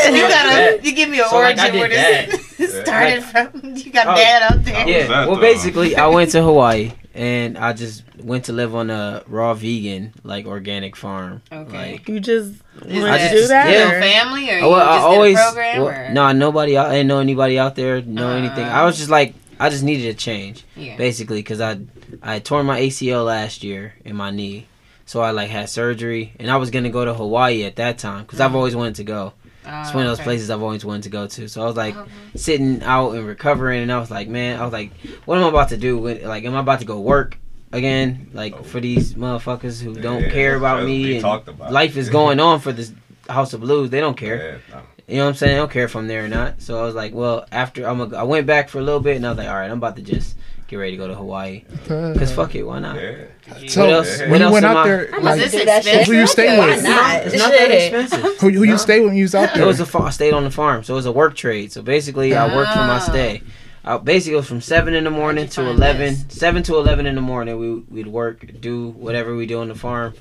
You 0.09 0.23
what? 0.23 0.31
gotta, 0.31 0.81
you 0.83 0.95
give 0.95 1.11
me 1.11 1.21
an 1.21 1.29
So, 1.29 1.37
like, 1.37 1.59
origin 1.59 1.79
where 1.79 1.89
did 1.89 2.31
this 2.57 2.81
started 2.87 3.23
from. 3.23 3.77
You 3.77 3.91
got 3.93 4.07
Oh. 4.07 4.15
dad 4.17 4.43
out 4.51 4.65
there. 4.65 4.89
yeah. 4.89 5.09
Well, 5.27 5.35
though? 5.35 5.41
basically, 5.43 5.95
I 5.95 6.07
went 6.07 6.31
to 6.31 6.43
Hawaii 6.49 6.93
and 7.13 7.59
I 7.59 7.75
just 7.75 8.03
went 8.19 8.47
to 8.47 8.55
live 8.55 8.75
on 8.75 8.89
a 8.89 9.23
raw 9.27 9.53
vegan, 9.53 10.15
like 10.25 10.47
organic 10.47 10.97
farm. 10.97 11.43
Okay. 11.53 11.93
Like, 11.93 12.09
You 12.09 12.19
just 12.21 12.53
Is 12.87 13.03
want 13.03 13.21
to 13.21 13.29
I 13.29 13.29
do 13.31 13.47
that? 13.49 13.71
yeah. 13.71 13.91
or- 13.93 14.01
family 14.01 14.51
or 14.51 14.57
you 14.57 14.65
Oh, 14.65 14.71
well, 14.71 14.89
I 14.89 14.97
always 15.01 15.37
did 15.37 15.43
a 15.43 15.53
program? 15.53 15.83
well, 15.85 16.13
no 16.15 16.33
nobody. 16.33 16.79
I 16.79 16.93
didn't 16.93 17.09
know 17.09 17.19
anybody 17.21 17.59
out 17.59 17.77
there. 17.77 18.01
Know 18.01 18.31
anything. 18.31 18.65
I 18.65 18.81
Uh. 18.85 18.87
was 18.87 18.97
just 18.97 19.11
like, 19.11 19.35
I 19.61 19.69
just 19.69 19.85
needed 19.85 20.09
a 20.09 20.15
change, 20.15 20.65
Yeah. 20.77 20.97
basically, 20.97 21.41
because 21.41 21.61
I 21.61 21.77
I 22.23 22.39
tore 22.39 22.65
my 22.65 22.81
ACL 22.81 23.27
last 23.27 23.63
year 23.63 23.93
in 24.03 24.17
my 24.17 24.31
knee, 24.31 24.67
so 25.09 25.21
I 25.23 25.31
like 25.31 25.49
had 25.49 25.69
surgery, 25.71 26.33
and 26.39 26.51
I 26.51 26.57
was 26.59 26.71
gonna 26.71 26.91
go 26.91 27.05
to 27.05 27.15
Hawaii 27.15 27.65
at 27.65 27.77
that 27.77 27.99
time 27.99 28.23
because 28.25 28.41
I've 28.41 28.53
Mhm. 28.53 28.55
always 28.61 28.77
wanted 28.77 28.97
to 28.97 29.05
go. 29.05 29.33
It's 29.81 29.95
one 29.95 30.05
of 30.05 30.11
those 30.11 30.19
okay. 30.19 30.25
places 30.25 30.51
I've 30.51 30.63
always 30.63 30.85
wanted 30.85 31.05
to 31.05 31.09
go 31.09 31.27
to. 31.27 31.49
So 31.49 31.63
I 31.63 31.67
was 31.67 31.77
like 31.77 31.95
Oh, 31.97 32.07
sitting 32.35 32.83
out 32.83 33.13
and 33.15 33.27
recovering, 33.27 33.83
and 33.83 33.91
I 33.93 33.99
was 33.99 34.11
like, 34.11 34.29
man, 34.29 34.61
I 34.61 34.65
was 34.65 34.73
like, 34.73 34.91
what 35.25 35.39
am 35.39 35.45
I 35.45 35.49
about 35.49 35.71
to 35.71 35.77
do? 35.77 35.97
When, 35.99 36.23
like, 36.25 36.45
am 36.45 36.55
I 36.55 36.61
about 36.61 36.81
to 36.81 36.85
go 36.87 37.01
work 37.01 37.39
again? 37.73 38.29
Like 38.35 38.65
for 38.65 38.81
these 38.81 39.15
motherfuckers 39.15 39.81
who 39.83 39.95
don't 39.95 40.23
Yeah, 40.25 40.31
care 40.31 40.57
about 40.57 40.85
me 40.85 41.17
and 41.17 41.25
about. 41.25 41.73
life 41.73 41.97
is 41.97 42.09
going 42.11 42.39
on 42.41 42.61
for 42.61 42.73
this 42.73 42.93
House 43.29 43.53
of 43.55 43.61
Blues. 43.61 43.91
They 43.91 44.01
don't 44.01 44.17
care. 44.17 44.61
Yeah, 44.71 44.77
no. 44.77 44.83
You 45.07 45.17
know 45.17 45.25
what 45.25 45.29
I'm 45.31 45.35
saying? 45.37 45.55
I 45.55 45.59
don't 45.59 45.71
care 45.71 45.85
if 45.85 45.97
I'm 45.97 46.07
there 46.07 46.25
or 46.27 46.29
not. 46.29 46.61
So 46.61 46.79
I 46.79 46.83
was 46.85 46.95
like, 46.95 47.15
well, 47.15 47.47
after 47.51 47.87
I'm, 47.89 48.01
a, 48.01 48.15
I 48.15 48.25
went 48.25 48.47
back 48.47 48.69
for 48.69 48.79
a 48.79 48.83
little 48.83 49.01
bit, 49.01 49.17
and 49.17 49.25
I 49.27 49.31
was 49.31 49.39
like, 49.39 49.49
all 49.49 49.55
right, 49.55 49.71
I'm 49.71 49.79
about 49.79 49.97
to 49.97 50.03
just 50.03 50.37
get 50.69 50.77
ready 50.77 50.93
to 50.93 50.97
go 50.97 51.09
to 51.09 51.15
Hawaii. 51.15 51.65
Cause 51.89 52.31
fuck 52.33 52.55
it, 52.55 52.63
why 52.63 52.79
not? 52.79 52.97
Yeah. 52.97 53.25
So 53.69 53.81
What 53.81 53.91
else- 53.91 54.19
when 54.21 54.31
what 54.31 54.41
you 54.41 54.51
went 54.53 54.65
out 54.67 54.77
I- 54.77 54.89
there, 54.89 55.09
Was 55.17 55.25
like, 55.25 55.41
this 55.41 55.53
do 55.53 55.65
that 55.65 55.83
shit. 55.85 55.95
expensive? 55.97 56.15
Who 56.15 56.21
you 56.21 56.27
stay 56.27 56.59
Why 56.59 56.67
with? 56.67 56.83
not? 56.85 57.17
It's 57.27 57.37
not 57.39 57.51
that 57.53 57.71
expensive. 57.71 58.21
who, 58.41 58.51
who 58.51 58.63
you 58.63 58.73
No. 58.73 58.77
stay 58.77 59.01
when 59.01 59.17
you 59.17 59.25
was 59.25 59.35
out 59.35 59.55
there? 59.55 59.65
It 59.65 59.67
was 59.67 59.81
a 59.81 59.87
fa- 59.87 59.99
I 60.03 60.11
stayed 60.11 60.35
on 60.35 60.45
the 60.45 60.51
farm, 60.51 60.85
so 60.85 60.95
it 60.95 60.97
was 60.97 61.07
a 61.07 61.13
work 61.13 61.35
trade. 61.35 61.73
So 61.73 61.83
basically, 61.83 62.35
I 62.37 62.55
worked 62.55 62.73
for 62.73 62.79
my 62.79 62.97
Ah. 62.97 62.99
stay. 62.99 63.43
I, 63.85 63.97
basically, 63.97 64.35
it 64.35 64.37
was 64.37 64.47
from 64.49 64.61
seven 64.61 64.93
in 64.95 65.05
the 65.05 65.11
morning 65.11 65.49
to 65.49 65.63
eleven. 65.63 66.15
this? 66.29 66.39
Seven 66.39 66.63
to 66.65 66.77
eleven 66.77 67.07
in 67.07 67.15
the 67.15 67.21
morning, 67.23 67.59
we 67.59 67.75
we'd 67.91 68.07
work, 68.09 68.45
do 68.61 68.89
whatever 68.91 69.35
we 69.35 69.47
do 69.47 69.61
on 69.61 69.69
the 69.69 69.75
farm, 69.75 70.13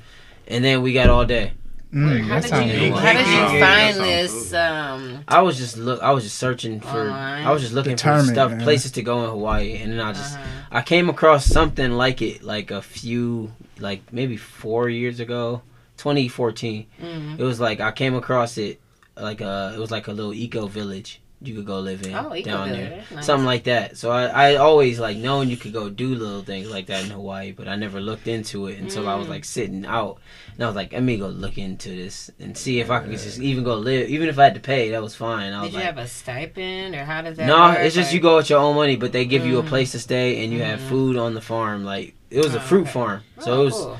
and 0.46 0.64
then 0.64 0.80
we 0.82 0.94
got 0.94 1.10
all 1.10 1.26
day. 1.26 1.52
Mm, 1.92 2.20
How 2.26 2.40
did 2.40 2.50
you, 2.82 2.92
how 2.94 3.12
did 3.14 3.26
you 3.26 3.60
find 3.60 3.94
sounds 3.96 3.98
this? 3.98 4.52
Um, 4.52 5.24
I 5.26 5.40
was 5.40 5.56
just 5.56 5.78
look. 5.78 6.02
I 6.02 6.10
was 6.10 6.22
just 6.24 6.36
searching 6.38 6.80
for. 6.80 6.88
Online? 7.08 7.46
I 7.46 7.50
was 7.50 7.62
just 7.62 7.72
looking 7.72 7.96
Determined, 7.96 8.28
for 8.28 8.34
stuff, 8.34 8.50
man. 8.50 8.60
places 8.60 8.92
to 8.92 9.02
go 9.02 9.24
in 9.24 9.30
Hawaii, 9.30 9.76
and 9.78 9.92
then 9.92 10.00
I 10.00 10.12
just 10.12 10.36
uh-huh. 10.36 10.46
I 10.70 10.82
came 10.82 11.08
across 11.08 11.46
something 11.46 11.92
like 11.92 12.20
it, 12.20 12.42
like 12.42 12.70
a 12.70 12.82
few, 12.82 13.52
like 13.78 14.12
maybe 14.12 14.36
four 14.36 14.90
years 14.90 15.18
ago, 15.18 15.62
2014. 15.96 16.86
Mhm. 17.00 17.38
It 17.38 17.42
was 17.42 17.58
like 17.58 17.80
I 17.80 17.90
came 17.92 18.14
across 18.14 18.58
it, 18.58 18.80
like 19.16 19.40
a 19.40 19.72
it 19.74 19.78
was 19.78 19.90
like 19.90 20.08
a 20.08 20.12
little 20.12 20.34
eco 20.34 20.66
village 20.66 21.22
you 21.40 21.54
could 21.54 21.66
go 21.66 21.78
live 21.78 22.02
in 22.04 22.14
Oh, 22.14 22.34
eco 22.34 22.50
down 22.50 22.68
village. 22.68 22.88
there, 22.88 22.96
That's 22.98 23.10
nice. 23.12 23.26
something 23.26 23.46
like 23.46 23.64
that. 23.64 23.96
So 23.96 24.10
I 24.10 24.24
I 24.26 24.56
always 24.56 24.98
like 24.98 25.16
known 25.18 25.48
you 25.50 25.56
could 25.56 25.72
go 25.72 25.88
do 25.88 26.14
little 26.14 26.42
things 26.42 26.68
like 26.68 26.86
that 26.86 27.04
in 27.04 27.10
Hawaii, 27.10 27.52
but 27.52 27.68
I 27.68 27.76
never 27.76 28.00
looked 28.00 28.26
into 28.26 28.66
it 28.66 28.78
until 28.80 29.06
I 29.08 29.14
was 29.14 29.26
Mm. 29.26 29.30
like 29.30 29.44
sitting 29.44 29.86
out, 29.86 30.18
and 30.54 30.64
I 30.64 30.66
was 30.66 30.74
like, 30.76 30.92
let 30.92 31.02
me 31.02 31.16
go 31.16 31.28
look 31.28 31.56
into 31.56 31.90
this 31.90 32.30
and 32.40 32.56
see 32.56 32.80
if 32.80 32.90
I 32.90 32.98
could 33.00 33.10
just 33.12 33.38
even 33.38 33.62
go 33.62 33.76
live, 33.76 34.08
even 34.08 34.28
if 34.28 34.38
I 34.38 34.44
had 34.44 34.54
to 34.54 34.60
pay, 34.60 34.90
that 34.90 35.02
was 35.02 35.14
fine. 35.14 35.52
I 35.52 35.60
was 35.62 35.70
Did 35.70 35.74
you 35.74 35.84
like. 35.84 35.94
have 35.94 36.04
a 36.04 36.08
stipend 36.08 36.94
or 36.96 37.04
how 37.04 37.22
does 37.22 37.36
that 37.36 37.46
No, 37.46 37.68
work? 37.68 37.78
it's 37.80 37.94
just 37.94 38.12
you 38.12 38.20
go 38.20 38.36
with 38.36 38.50
your 38.50 38.58
own 38.58 38.74
money, 38.74 38.96
but 38.96 39.12
they 39.12 39.24
give 39.24 39.46
you 39.46 39.58
a 39.58 39.62
Mm. 39.62 39.68
place 39.68 39.92
to 39.92 39.98
stay 40.00 40.42
and 40.42 40.52
you 40.52 40.60
have 40.62 40.80
Mhm. 40.80 40.88
food 40.88 41.16
on 41.16 41.34
the 41.34 41.40
farm. 41.40 41.84
Like 41.84 42.14
it 42.30 42.40
was 42.42 42.54
a 42.54 42.58
Oh, 42.58 42.60
fruit 42.60 42.82
okay. 42.82 42.90
farm, 42.90 43.22
so 43.38 43.52
Oh, 43.52 43.60
it 43.60 43.64
was 43.66 43.74
cool. 43.74 43.98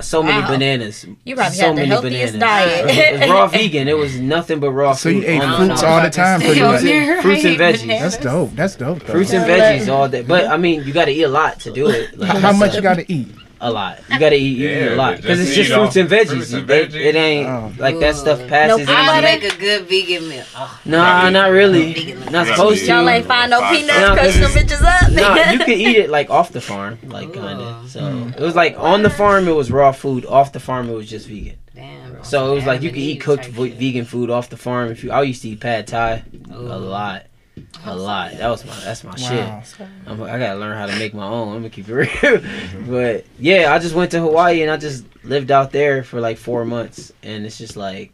So 0.00 0.22
many 0.22 0.40
Wow. 0.42 0.48
bananas. 0.50 1.06
You 1.24 1.34
probably 1.36 1.56
so 1.56 1.62
had 1.66 1.72
the 1.72 1.76
many 1.76 1.88
healthiest 1.88 2.32
bananas. 2.34 2.80
diet. 2.94 3.14
It 3.14 3.20
was 3.20 3.30
raw 3.30 3.46
vegan. 3.58 3.88
It 3.88 3.96
was 3.96 4.20
nothing 4.20 4.60
but 4.60 4.70
raw 4.72 4.92
So 4.92 5.10
fruit. 5.10 5.16
you 5.22 5.24
ate 5.26 5.42
on 5.42 5.66
fruits 5.66 5.80
farm. 5.80 5.92
all 5.94 6.02
the 6.02 6.10
time, 6.10 6.40
pretty 6.40 6.60
much. 6.60 6.84
on 6.84 7.22
Fruits 7.22 7.44
and 7.44 7.56
veggies. 7.58 7.80
Bananas. 7.80 8.12
That's 8.12 8.16
dope. 8.18 8.50
That's 8.54 8.76
dope. 8.76 8.98
Though. 9.00 9.12
Fruits 9.12 9.32
and 9.32 9.44
veggies 9.46 9.88
all 9.92 10.08
day, 10.08 10.22
but 10.22 10.46
I 10.46 10.56
mean, 10.58 10.84
you 10.84 10.92
got 10.92 11.06
to 11.06 11.12
eat 11.12 11.22
a 11.22 11.28
lot 11.28 11.60
to 11.60 11.72
do 11.72 11.88
it. 11.88 12.16
Like, 12.18 12.30
How, 12.30 12.38
how 12.40 12.52
much 12.52 12.74
you 12.74 12.82
got 12.82 12.94
to 12.98 13.10
eat? 13.12 13.28
A 13.58 13.70
lot. 13.70 13.98
You 14.10 14.18
got 14.18 14.30
to 14.30 14.36
eat, 14.36 14.58
you 14.58 14.68
eat 14.68 14.92
a 14.92 14.96
lot 14.96 15.16
because 15.16 15.40
it's 15.40 15.54
just 15.54 15.72
fruits 15.72 15.96
and 15.96 16.10
veggies. 16.10 16.26
fruits 16.28 16.52
You- 16.52 16.58
and 16.58 16.68
they- 16.68 16.86
veggies. 16.88 16.94
it 17.06 17.14
ain't 17.16 17.48
Oh. 17.48 17.72
like 17.78 17.98
that 18.00 18.14
stuff 18.14 18.46
passes. 18.48 18.76
No 18.76 18.82
in 18.82 18.88
I 18.98 19.06
butter? 19.06 19.20
there. 19.22 19.38
make 19.40 19.52
a 19.54 19.56
good 19.56 19.82
vegan 19.88 20.28
meal. 20.28 20.44
Oh, 20.54 20.80
Nah, 20.84 21.30
not 21.30 21.50
really. 21.50 22.14
Not 22.30 22.48
supposed 22.48 22.80
to. 22.80 22.86
Y'all 22.86 23.08
ain't 23.08 23.24
find 23.26 23.50
no 23.50 23.60
peanuts, 23.70 23.98
No, 23.98 24.08
'cause 24.14 24.36
crush 24.36 24.54
them 24.54 24.66
bitches 24.68 24.82
up. 24.82 25.10
no, 25.10 25.52
you 25.52 25.58
could 25.64 25.68
eat 25.70 25.96
it 25.96 26.10
like 26.10 26.28
off 26.28 26.52
the 26.52 26.60
farm, 26.60 26.98
like 27.06 27.32
kinda. 27.32 27.48
Hmm. 27.56 27.86
So 27.88 28.32
it 28.36 28.42
was 28.42 28.54
like 28.54 28.76
on 28.78 29.02
the 29.02 29.10
farm 29.10 29.48
it 29.48 29.54
was 29.56 29.70
raw 29.70 29.90
food, 29.92 30.26
off 30.26 30.52
the 30.52 30.60
farm 30.60 30.90
it 30.90 30.94
was 30.94 31.08
just 31.08 31.26
vegan. 31.26 31.56
damn. 31.74 32.22
So 32.24 32.52
it 32.52 32.54
was 32.56 32.66
like 32.66 32.82
you 32.82 32.90
could 32.90 32.98
eat 32.98 33.20
cooked 33.20 33.44
type 33.44 33.52
v- 33.54 33.68
shit. 33.70 33.78
vegan 33.78 34.04
food 34.04 34.28
off 34.30 34.50
the 34.50 34.56
farm. 34.58 34.90
If 34.90 35.02
you, 35.02 35.10
I 35.12 35.22
used 35.22 35.40
to 35.42 35.48
eat 35.48 35.60
pad 35.60 35.86
thai 35.86 36.24
a 36.52 36.58
lot, 36.78 37.22
a 37.84 37.96
lot. 37.96 38.32
That 38.32 38.48
was 38.48 38.64
my 38.64 38.78
that's 38.80 39.04
my 39.04 39.16
shit. 39.16 39.48
I'm, 40.06 40.22
I 40.22 40.38
gotta 40.38 40.58
learn 40.58 40.76
how 40.76 40.86
to 40.86 40.98
make 40.98 41.14
my 41.14 41.26
own. 41.26 41.48
I'm 41.48 41.54
gonna 41.58 41.70
keep 41.70 41.88
it 41.88 41.94
real. 42.22 42.86
but 42.88 43.24
yeah, 43.38 43.72
I 43.74 43.78
just 43.78 43.94
went 43.94 44.10
to 44.12 44.20
Hawaii 44.20 44.62
and 44.62 44.70
I 44.70 44.76
just 44.76 45.04
lived 45.24 45.50
out 45.50 45.72
there 45.72 46.02
for 46.04 46.20
like 46.20 46.36
four 46.38 46.64
months, 46.64 47.12
and 47.22 47.44
it's 47.46 47.58
just 47.58 47.76
like. 47.76 48.12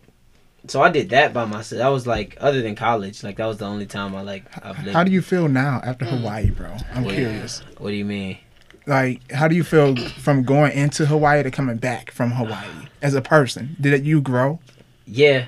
So 0.68 0.80
I 0.80 0.90
did 0.90 1.11
that 1.11 1.32
by 1.34 1.45
myself. 1.45 1.78
That 1.80 1.88
was 1.88 2.07
like 2.07 2.36
other 2.40 2.62
than 2.62 2.76
college. 2.76 3.24
Like 3.24 3.36
that 3.38 3.47
was 3.47 3.57
the 3.59 3.64
only 3.66 3.86
time 3.86 4.14
I 4.14 4.22
like 4.22 4.45
I've 4.64 4.78
lived. 4.84 4.95
How 4.95 5.03
do 5.03 5.11
you 5.11 5.20
feel 5.20 5.49
now 5.49 5.80
after 5.84 6.05
Mm. 6.05 6.18
Hawaii, 6.20 6.51
bro? 6.51 6.76
I'm 6.95 7.05
Yeah. 7.05 7.11
curious. 7.14 7.62
what 7.78 7.90
do 7.90 7.97
you 7.97 8.05
mean? 8.05 8.38
Like, 8.86 9.28
how 9.32 9.49
do 9.49 9.57
you 9.57 9.64
feel 9.64 9.97
from 9.97 10.45
going 10.45 10.72
into 10.72 11.07
Hawaii 11.07 11.43
to 11.43 11.51
coming 11.51 11.78
back 11.78 12.11
from 12.12 12.30
Hawaii 12.32 12.68
as 13.01 13.14
a 13.14 13.20
person? 13.22 13.76
Did 13.80 14.05
you 14.07 14.20
grow? 14.20 14.61
Yeah, 15.05 15.47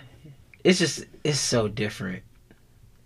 it's 0.65 0.81
just 0.81 1.05
it's 1.23 1.39
so 1.39 1.69
different. 1.69 2.23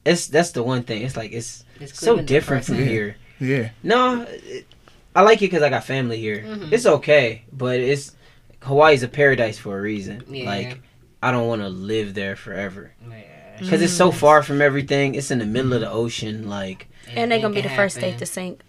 It's 0.05 0.26
that's 0.26 0.53
the 0.53 0.62
one 0.62 0.82
thing. 0.84 1.03
It's 1.03 1.16
like 1.16 1.32
it's 1.32 1.64
It's 1.80 1.99
so 1.99 2.20
different 2.20 2.64
from 2.64 2.76
here. 2.76 3.16
Yeah. 3.40 3.70
No, 3.82 4.22
it, 4.28 4.66
I 5.14 5.22
like 5.22 5.38
it 5.38 5.46
because 5.46 5.62
I 5.62 5.68
got 5.70 5.84
family 5.84 6.18
here. 6.18 6.42
Mhm. 6.46 6.72
It's 6.72 6.86
okay, 6.86 7.42
but 7.53 7.78
it's 7.80 8.14
Hawaii's 8.62 9.03
a 9.03 9.09
paradise 9.09 9.59
for 9.59 9.78
a 9.78 9.80
reason. 9.80 10.22
Yeah. 10.28 10.46
Like 10.46 10.80
I 11.22 11.30
don't 11.32 11.49
want 11.49 11.62
to 11.62 11.68
live 11.68 12.14
there 12.14 12.36
forever 12.36 12.92
Yeah. 13.09 13.57
because 13.61 13.82
it's 13.82 13.92
so 13.92 14.11
far 14.12 14.42
from 14.42 14.61
everything. 14.62 15.14
It's 15.14 15.30
in 15.30 15.38
the 15.40 15.46
middle 15.46 15.72
of 15.72 15.80
the 15.80 15.90
ocean. 15.90 16.49
Like 16.49 16.88
and 17.14 17.30
they're 17.30 17.40
gonna 17.40 17.55
be 17.55 17.61
the 17.61 17.68
Anything 17.68 17.76
first 17.76 17.96
state 17.96 18.18
to 18.18 18.26
sink. 18.26 18.61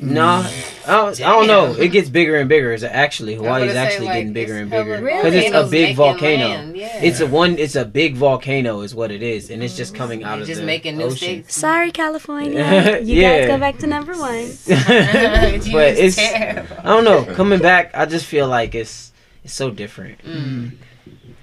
No, 0.00 0.42
mm. 0.42 0.88
I 0.88 0.96
don't, 0.96 1.20
I 1.20 1.30
don't 1.30 1.46
know. 1.46 1.72
It 1.72 1.88
gets 1.88 2.08
bigger 2.08 2.36
and 2.36 2.48
bigger. 2.48 2.72
It's 2.72 2.82
actually 2.82 3.36
I 3.36 3.38
was 3.38 3.46
Hawaii's 3.46 3.74
actually 3.74 4.06
like, 4.06 4.14
getting 4.16 4.32
bigger 4.32 4.58
and 4.58 4.70
hella 4.70 4.84
bigger 4.84 5.02
Really? 5.02 5.16
because 5.18 5.34
it's 5.34 5.54
a 5.54 5.66
big 5.70 5.96
volcano. 5.96 6.74
Yeah. 6.74 7.02
It's 7.02 7.20
a 7.20 7.26
one. 7.26 7.58
It's 7.58 7.76
a 7.76 7.84
big 7.84 8.16
volcano, 8.16 8.80
is 8.80 8.94
what 8.94 9.10
it 9.10 9.22
is, 9.22 9.50
and 9.50 9.62
it's 9.62 9.76
just 9.76 9.94
mm. 9.94 9.98
coming 9.98 10.24
out 10.24 10.34
You're 10.34 10.42
of 10.42 10.48
just 10.48 10.60
the 10.60 10.66
making 10.66 10.98
new 10.98 11.04
ocean. 11.04 11.16
states. 11.16 11.54
Sorry, 11.54 11.90
California. 11.92 13.00
You 13.04 13.20
Yeah. 13.20 13.40
guys 13.40 13.48
go 13.48 13.58
back 13.58 13.78
to 13.78 13.86
number 13.86 14.12
one. 14.14 14.50
But 14.66 15.98
it's 15.98 16.16
terrible. 16.32 16.76
I 16.78 16.82
don't 16.84 17.04
know. 17.04 17.24
Coming 17.34 17.60
back, 17.60 17.90
I 17.94 18.06
just 18.06 18.26
feel 18.26 18.48
like 18.48 18.74
it's 18.74 19.12
it's 19.42 19.54
so 19.54 19.70
different. 19.70 20.18
Mm. 20.22 20.44
mm. 20.44 20.76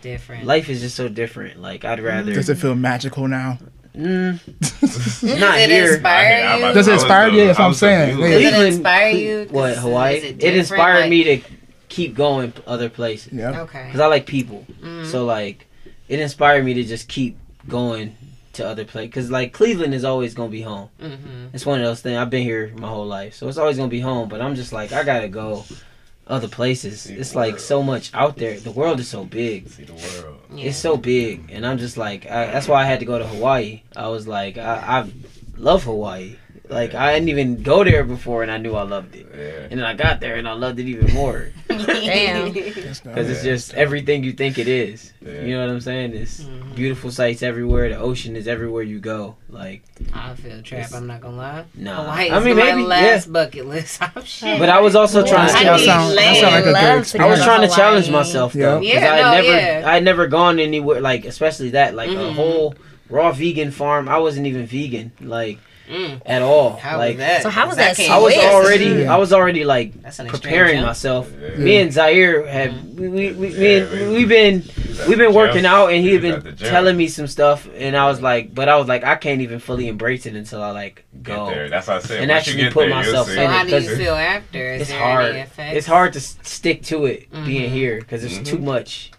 Different. 0.01 0.45
Life 0.45 0.67
is 0.69 0.81
just 0.81 0.95
so 0.95 1.07
different. 1.07 1.61
Like 1.61 1.85
I'd 1.85 1.99
rather 1.99 2.33
Does 2.33 2.49
it 2.49 2.55
feel 2.57 2.73
magical 2.73 3.27
now? 3.27 3.59
Mm, 3.95 4.39
not 5.39 5.55
Did 5.55 5.69
it 5.69 5.73
here. 5.73 5.93
inspire 5.93 6.45
I- 6.45 6.51
I- 6.63 6.67
you? 6.69 6.73
Does 6.73 6.87
it 6.87 6.93
inspire 6.93 7.27
you? 7.29 7.45
That's 7.47 7.59
I 7.59 7.61
what 7.63 7.67
I'm 7.67 7.73
saying. 7.73 8.15
viewer. 8.17 8.29
Does 8.29 8.53
it 8.53 8.65
inspire 8.73 9.09
you? 9.09 9.47
What 9.51 9.71
Is- 9.71 9.77
Hawaii? 9.79 10.15
It, 10.17 10.43
it 10.43 10.57
inspired 10.57 11.01
Like- 11.01 11.09
me 11.09 11.23
to 11.23 11.41
keep 11.89 12.15
going 12.15 12.53
other 12.65 12.89
places 12.89 13.33
Yeah. 13.33 13.61
Okay. 13.63 13.83
because 13.85 13.99
I 13.99 14.05
like 14.07 14.25
people. 14.25 14.65
Mhm. 14.81 15.05
So 15.05 15.25
like, 15.25 15.67
it 16.07 16.19
inspired 16.19 16.63
me 16.65 16.73
to 16.75 16.83
just 16.83 17.07
keep 17.07 17.37
going 17.67 18.15
to 18.53 18.67
other 18.67 18.85
places. 18.85 19.09
Because 19.09 19.31
like 19.31 19.53
Cleveland 19.53 19.93
is 19.93 20.03
always 20.05 20.33
gonna 20.33 20.49
be 20.49 20.61
home. 20.61 20.89
Mhm. 21.01 21.49
It's 21.53 21.65
one 21.65 21.79
of 21.79 21.85
those 21.85 22.01
things. 22.01 22.17
I've 22.17 22.29
been 22.29 22.43
here 22.43 22.71
my 22.77 22.87
whole 22.87 23.05
life, 23.05 23.33
so 23.35 23.47
it's 23.47 23.57
always 23.57 23.77
gonna 23.77 23.89
be 23.89 23.99
home. 24.01 24.29
But 24.29 24.41
I'm 24.41 24.55
just 24.55 24.71
like, 24.73 24.91
I 24.93 25.03
gotta 25.03 25.27
go 25.27 25.65
other 26.31 26.47
places. 26.47 27.01
See 27.01 27.13
It's 27.15 27.35
like 27.35 27.53
world. 27.53 27.61
so 27.61 27.83
much 27.83 28.11
out 28.13 28.37
there. 28.37 28.59
The 28.59 28.71
world 28.71 28.99
is 28.99 29.09
so 29.09 29.23
big. 29.25 29.69
See 29.69 29.83
the 29.83 29.93
world. 29.93 30.39
Yeah. 30.55 30.69
It's 30.69 30.77
so 30.77 30.97
big, 30.97 31.51
and 31.51 31.65
I'm 31.65 31.77
just 31.77 31.97
like, 31.97 32.25
I, 32.25 32.47
that's 32.47 32.67
why 32.67 32.81
I 32.81 32.85
had 32.85 32.99
to 33.01 33.05
go 33.05 33.19
to 33.19 33.27
Hawaii. 33.27 33.83
I 33.95 34.07
was 34.07 34.27
like, 34.27 34.57
I, 34.57 34.75
I 35.03 35.09
love 35.57 35.83
Hawaii. 35.83 36.37
Like 36.71 36.95
I 36.95 37.13
didn't 37.13 37.27
even 37.27 37.61
go 37.63 37.83
there 37.83 38.05
before, 38.05 38.43
and 38.43 38.51
I 38.51 38.57
knew 38.57 38.75
I 38.75 38.83
loved 38.83 39.13
it. 39.13 39.27
Yeah. 39.35 39.67
And 39.69 39.79
then 39.79 39.83
I 39.83 39.93
got 39.93 40.21
there, 40.21 40.37
and 40.37 40.47
I 40.47 40.53
loved 40.53 40.79
it 40.79 40.85
even 40.87 41.13
more 41.13 41.49
Damn. 41.67 42.53
because 42.53 43.29
it's 43.29 43.43
just 43.43 43.73
everything 43.73 44.23
you 44.23 44.31
think 44.31 44.57
it 44.57 44.69
is. 44.69 45.11
Yeah. 45.21 45.41
You 45.41 45.57
know 45.57 45.67
what 45.67 45.73
I'm 45.73 45.81
saying? 45.81 46.15
It's 46.15 46.39
beautiful 46.73 47.11
sights 47.11 47.43
everywhere. 47.43 47.89
The 47.89 47.97
ocean 47.97 48.37
is 48.37 48.47
everywhere 48.47 48.83
you 48.83 48.99
go. 48.99 49.35
Like, 49.49 49.83
I 50.13 50.33
feel 50.35 50.61
trapped. 50.61 50.93
I'm 50.93 51.07
not 51.07 51.19
gonna 51.19 51.35
lie. 51.35 51.65
Nah. 51.75 52.03
Hawaii 52.03 52.27
is 52.27 52.31
I 52.31 52.39
mean, 52.39 52.55
my 52.55 52.63
maybe- 52.71 52.83
last 52.83 53.33
bucket 53.33 53.65
list. 53.65 54.01
I'm 54.01 54.23
shit. 54.23 54.57
but 54.57 54.69
I 54.69 54.79
was 54.79 54.95
also 54.95 55.25
trying 55.27 55.47
to 55.47 55.53
That 55.53 55.63
challenge. 55.63 55.83
sound- 55.85 56.17
that 56.17 56.35
sound 56.37 56.53
like 56.55 56.63
a 56.63 56.71
good 56.71 56.99
experience. 56.99 57.15
I 57.15 57.25
was 57.27 57.43
trying 57.43 57.67
to 57.69 57.75
challenge 57.75 58.09
myself 58.09 58.53
though, 58.53 58.79
because 58.79 58.93
Yeah, 58.93 59.11
I 59.11 59.15
had 59.17 59.21
no, 59.23 59.31
never, 59.31 59.47
yeah. 59.81 59.83
I 59.85 59.99
never 59.99 60.27
gone 60.27 60.57
anywhere 60.57 61.01
like, 61.01 61.25
especially 61.25 61.71
that, 61.71 61.95
like 61.95 62.09
a 62.09 62.13
Mhm. 62.13 62.33
whole 62.33 62.75
raw 63.09 63.33
vegan 63.33 63.71
farm. 63.71 64.07
I 64.07 64.19
wasn't 64.19 64.47
even 64.47 64.65
vegan, 64.65 65.11
like 65.19 65.59
Mm. 65.91 66.21
at 66.25 66.41
all. 66.41 66.77
How 66.77 66.97
like 66.97 67.09
was 67.09 67.17
that? 67.17 67.43
So 67.43 67.49
how 67.49 67.67
was 67.67 67.75
that 67.75 67.97
can't 67.97 68.11
I 68.11 68.17
was 68.17 68.35
already, 68.37 69.05
I 69.07 69.17
was 69.17 69.33
already 69.33 69.65
like 69.65 70.01
That's 70.01 70.19
an 70.19 70.27
extreme 70.27 70.41
preparing 70.41 70.75
jump. 70.77 70.87
myself. 70.87 71.31
Yeah. 71.41 71.55
Me 71.57 71.77
and 71.77 71.91
Zaire 71.91 72.47
had 72.47 72.97
we 72.97 73.07
we, 73.09 73.31
we 73.33 73.47
yeah, 73.49 73.83
man, 73.85 74.13
we've 74.13 74.29
been 74.29 74.63
we've 75.07 75.17
been 75.17 75.33
working 75.33 75.65
out 75.65 75.87
and 75.87 76.01
he 76.03 76.13
had 76.13 76.23
He's 76.23 76.33
at 76.33 76.43
been 76.43 76.55
telling 76.57 76.95
me 76.95 77.07
some 77.09 77.27
stuff 77.27 77.67
and 77.75 77.97
I 77.97 78.05
was 78.05 78.21
like, 78.21 78.55
but 78.55 78.69
I 78.69 78.77
was 78.77 78.87
like, 78.87 79.03
I 79.03 79.15
can't 79.15 79.41
even 79.41 79.59
fully 79.59 79.87
embrace 79.89 80.25
it 80.25 80.35
until 80.35 80.61
I 80.63 80.71
like 80.71 81.03
Get 81.21 81.35
go. 81.35 81.47
there. 81.47 81.67
That's 81.69 81.87
what 81.87 81.97
I 81.97 81.99
said. 81.99 82.21
And 82.21 82.29
Once 82.31 82.47
you 82.47 82.51
actually 82.53 82.63
get 82.63 82.73
put 82.73 82.79
there, 82.87 82.89
myself 82.95 83.27
see. 83.27 83.35
So 83.35 83.41
in 83.41 83.49
how 83.49 83.61
it, 83.63 83.67
do 83.69 83.75
you 83.75 83.87
'cause 83.89 83.97
feel 83.97 84.13
after? 84.15 84.73
Is 84.73 84.81
It's 84.83 84.91
hard. 84.91 85.35
It's 85.57 85.87
hard 85.87 86.13
to 86.13 86.19
stick 86.21 86.83
to 86.83 87.05
it 87.05 87.29
being 87.45 87.69
Mhm. 87.69 87.73
here 87.73 87.99
because 87.99 88.21
there's 88.21 88.39
Mhm. 88.39 88.45
too 88.45 88.57
much, 88.59 89.11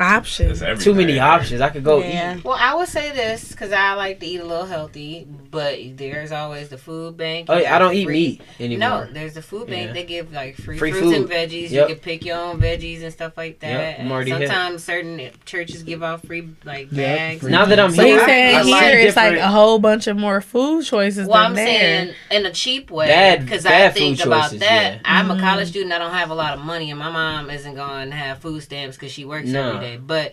Options. 0.00 0.62
Too 0.82 0.94
many 0.94 1.18
options. 1.18 1.60
I 1.60 1.68
could 1.68 1.84
go 1.84 1.98
Yeah. 2.02 2.36
eat. 2.38 2.44
Well, 2.44 2.56
I 2.58 2.74
would 2.74 2.88
say 2.88 3.12
this 3.12 3.50
because 3.50 3.70
I 3.70 3.92
like 3.94 4.18
to 4.20 4.26
eat 4.26 4.40
a 4.40 4.44
little 4.44 4.64
healthy, 4.64 5.26
but 5.50 5.78
there's 5.96 6.32
always 6.32 6.70
the 6.70 6.78
food 6.78 7.16
bank. 7.18 7.46
Oh, 7.50 7.58
yeah, 7.58 7.76
I 7.76 7.78
don't 7.78 7.88
have 7.88 7.96
eat 7.96 8.04
free- 8.06 8.40
meat 8.58 8.78
No, 8.78 9.06
there's 9.12 9.34
the 9.34 9.42
food 9.42 9.68
bank. 9.68 9.88
Yeah. 9.88 9.92
They 9.92 10.04
give 10.04 10.32
like 10.32 10.56
free, 10.56 10.78
Free 10.78 10.92
fruits 10.92 11.14
and 11.16 11.28
veggies. 11.28 11.70
Yep. 11.70 11.88
You 11.90 11.94
can 11.94 12.02
pick 12.02 12.24
your 12.24 12.38
own 12.38 12.60
veggies 12.60 13.02
and 13.02 13.12
stuff 13.12 13.36
like 13.36 13.60
that. 13.60 13.68
Yep, 13.70 13.94
I'm 13.98 14.00
And 14.04 14.12
already 14.12 14.30
hip. 14.30 14.48
sometimes 14.48 14.84
certain 14.84 15.30
churches 15.44 15.82
give 15.82 16.02
out 16.02 16.26
free 16.26 16.48
like 16.64 16.88
Yeah, 16.90 17.16
bags. 17.16 17.42
free 17.42 17.50
Now 17.52 17.66
that 17.66 17.78
I'm 17.78 17.90
So 17.90 18.02
here, 18.02 18.14
you 18.16 18.20
I- 18.22 18.26
saying 18.26 18.56
I 18.56 18.62
see 18.62 18.72
here 18.72 18.98
it's 19.00 19.16
like 19.16 19.36
a 19.36 19.48
whole 19.48 19.78
bunch 19.78 20.06
of 20.06 20.16
more 20.16 20.40
food 20.40 20.84
choices 20.86 21.26
Well, 21.28 21.36
than 21.36 21.46
I'm 21.50 21.54
there. 21.54 21.66
saying 21.66 22.14
in 22.30 22.46
a 22.46 22.50
cheap 22.52 22.90
way 22.90 23.36
because 23.38 23.66
I 23.66 23.90
think 23.90 24.24
about 24.24 24.44
choices, 24.44 24.60
that. 24.60 24.92
yeah. 24.94 24.98
I'm 25.04 25.30
a 25.30 25.34
Mhm. 25.34 25.40
college 25.40 25.68
student. 25.68 25.92
I 25.92 25.98
don't 25.98 26.12
have 26.14 26.30
a 26.30 26.34
lot 26.34 26.54
of 26.54 26.64
money, 26.64 26.90
and 26.90 26.98
my 26.98 27.10
mom 27.10 27.50
isn't 27.50 27.74
going 27.74 28.10
to 28.10 28.16
have 28.16 28.38
food 28.38 28.62
stamps 28.62 28.96
because 28.96 29.12
she 29.12 29.24
works 29.24 29.46
No. 29.48 29.68
every 29.74 29.80
day. 29.80 29.89
But 29.96 30.32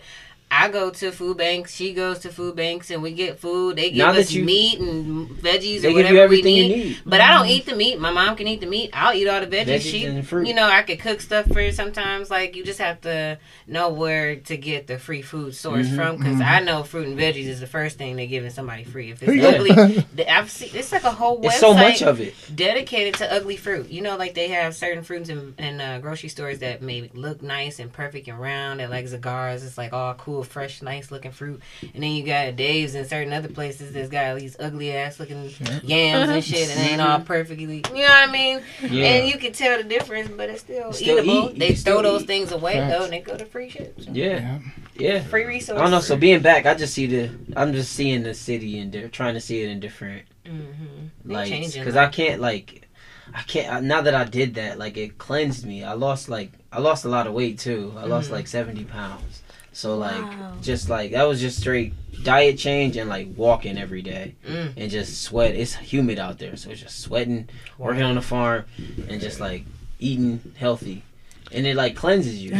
I 0.50 0.68
go 0.70 0.88
to 0.90 1.12
food 1.12 1.36
banks. 1.36 1.74
She 1.74 1.92
goes 1.92 2.20
to 2.20 2.30
food 2.30 2.56
banks, 2.56 2.90
and 2.90 3.02
we 3.02 3.12
get 3.12 3.38
food. 3.38 3.76
They 3.76 3.90
give 3.90 3.98
Now 3.98 4.12
us 4.12 4.32
you- 4.32 4.44
meat 4.44 4.78
and 4.80 5.28
veggies 5.28 5.84
or 5.84 5.92
whatever 5.92 6.26
we 6.28 6.40
need. 6.42 6.68
need. 6.68 6.98
But 7.04 7.20
I 7.20 7.34
don't 7.36 7.48
eat 7.48 7.66
the 7.66 7.76
meat. 7.76 8.00
My 8.00 8.10
mom 8.10 8.34
can 8.34 8.48
eat 8.48 8.60
the 8.60 8.66
meat. 8.66 8.90
I'll 8.94 9.14
eat 9.14 9.28
all 9.28 9.40
the 9.40 9.46
veggies. 9.46 9.66
Veggies 9.66 9.80
she, 9.90 10.04
and 10.06 10.26
fruit. 10.26 10.46
you 10.48 10.54
know, 10.54 10.66
I 10.66 10.82
could 10.82 11.00
cook 11.00 11.20
stuff 11.20 11.46
for 11.52 11.60
you 11.60 11.70
sometimes. 11.70 12.30
Like 12.30 12.56
you 12.56 12.64
just 12.64 12.78
have 12.78 13.00
to 13.02 13.38
know 13.66 13.90
where 13.90 14.36
to 14.36 14.56
get 14.56 14.86
the 14.86 14.98
free 14.98 15.20
food 15.22 15.54
source 15.54 15.86
Mhm. 15.88 15.96
from. 15.96 16.16
Because 16.16 16.36
Mhm. 16.36 16.46
I 16.50 16.60
know 16.60 16.82
fruit 16.82 17.06
and 17.08 17.18
veggies 17.18 17.46
is 17.46 17.60
the 17.60 17.66
first 17.66 17.98
thing 17.98 18.16
they're 18.16 18.26
giving 18.26 18.50
somebody 18.50 18.84
free. 18.84 19.10
If 19.10 19.22
Yeah. 19.22 19.30
it's 19.32 19.44
ugly, 19.70 20.04
the- 20.14 20.32
I've 20.32 20.50
seen 20.50 20.70
it's 20.72 20.92
like 20.92 21.04
a 21.04 21.10
whole 21.10 21.38
website 21.40 21.44
It's 21.46 21.60
so 21.60 21.74
much 21.74 22.02
of 22.02 22.20
it. 22.20 22.34
dedicated 22.54 23.14
to 23.16 23.30
ugly 23.32 23.56
fruit. 23.56 23.90
You 23.90 24.00
know, 24.00 24.16
like 24.16 24.34
they 24.34 24.48
have 24.48 24.74
certain 24.74 25.02
fruits 25.04 25.28
in, 25.28 25.54
in 25.58 25.80
uh, 25.80 25.98
grocery 26.00 26.30
stores 26.30 26.60
that 26.60 26.80
may 26.82 27.10
look 27.12 27.42
nice 27.42 27.78
and 27.78 27.92
perfect 27.92 28.28
and 28.28 28.40
round, 28.40 28.80
and 28.80 28.90
like 28.90 29.04
Zagara's, 29.06 29.62
it's 29.62 29.76
like 29.76 29.92
all 29.92 30.14
cool, 30.14 30.37
fresh, 30.44 30.82
nice 30.82 31.10
looking 31.10 31.30
fruit. 31.32 31.60
And 31.94 32.02
then 32.02 32.12
you 32.12 32.24
got 32.24 32.56
Dave's 32.56 32.94
and 32.94 33.06
certain 33.06 33.32
other 33.32 33.48
places 33.48 33.92
that's 33.92 34.08
got 34.08 34.38
these 34.38 34.56
ugly 34.58 34.92
ass 34.92 35.18
looking 35.20 35.44
yams 35.84 36.28
and 36.30 36.44
shit, 36.44 36.68
and 36.70 36.80
ain't 36.90 37.00
all 37.00 37.20
perfectly. 37.20 37.76
You 37.88 37.94
know 37.94 38.00
what 38.02 38.28
I 38.28 38.32
mean? 38.32 38.60
Yeah. 38.82 39.04
And 39.06 39.28
you 39.28 39.38
can 39.38 39.52
tell 39.52 39.78
the 39.78 39.84
difference, 39.84 40.28
but 40.36 40.48
it's 40.50 40.60
still, 40.60 40.92
Still 40.92 41.18
eatable. 41.18 41.50
eat. 41.50 41.58
They 41.58 41.66
can 41.68 41.76
throw 41.76 41.98
still 41.98 42.02
those 42.02 42.22
eat. 42.22 42.26
things 42.26 42.52
away 42.52 42.74
Facts. 42.74 42.92
though, 42.96 43.04
and 43.04 43.12
they 43.12 43.20
go 43.20 43.36
to 43.36 43.44
free 43.44 43.68
shit. 43.70 43.94
So, 43.98 44.10
yeah, 44.12 44.58
yeah. 44.96 45.22
Free 45.24 45.44
resource. 45.44 45.78
I 45.78 45.82
don't 45.82 45.90
know. 45.90 46.00
So 46.00 46.16
being 46.16 46.40
back, 46.42 46.66
I 46.66 46.74
just 46.74 46.94
see 46.94 47.06
the. 47.06 47.30
I'm 47.56 47.72
just 47.72 47.92
seeing 47.92 48.22
the 48.22 48.34
city 48.34 48.78
and 48.78 48.90
di- 48.92 49.08
trying 49.08 49.34
to 49.34 49.40
see 49.40 49.62
it 49.62 49.68
in 49.70 49.80
different 49.80 50.24
mm-hmm. 50.44 51.30
lights 51.30 51.74
because 51.76 51.96
I 51.96 52.08
can't 52.08 52.40
like. 52.40 52.88
I 53.34 53.42
can't. 53.42 53.72
I- 53.72 53.80
Now 53.80 54.00
that 54.02 54.14
I 54.14 54.24
did 54.24 54.54
that, 54.54 54.78
like 54.78 54.96
it 54.96 55.18
cleansed 55.18 55.64
me. 55.66 55.84
I 55.84 55.92
lost 55.92 56.28
like 56.28 56.52
I 56.72 56.80
lost 56.80 57.04
a 57.04 57.08
lot 57.08 57.26
of 57.26 57.32
weight 57.32 57.58
too. 57.58 57.92
I 57.96 58.04
lost 58.06 58.28
Mhm. 58.30 58.32
like 58.32 58.46
seventy 58.46 58.84
pounds. 58.84 59.42
So 59.78 59.96
like 59.96 60.26
Wow. 60.40 60.56
just 60.60 60.88
like 60.88 61.12
that 61.12 61.22
was 61.22 61.40
just 61.40 61.60
straight 61.60 61.92
diet 62.24 62.58
change 62.58 62.96
and 62.96 63.08
like 63.08 63.28
walking 63.36 63.78
every 63.78 64.02
day 64.02 64.34
Mm. 64.44 64.72
and 64.76 64.90
just 64.90 65.22
sweat. 65.22 65.54
It's 65.54 65.76
humid 65.76 66.18
out 66.18 66.38
there, 66.40 66.56
so 66.56 66.70
it's 66.70 66.80
just 66.80 66.98
sweating, 66.98 67.48
working 67.78 68.02
on 68.02 68.16
the 68.16 68.20
farm, 68.20 68.64
and 69.08 69.20
just 69.20 69.38
like 69.38 69.62
eating 70.00 70.40
healthy, 70.56 71.04
and 71.52 71.64
it 71.64 71.76
like 71.76 71.94
cleanses 71.94 72.42
you. 72.42 72.54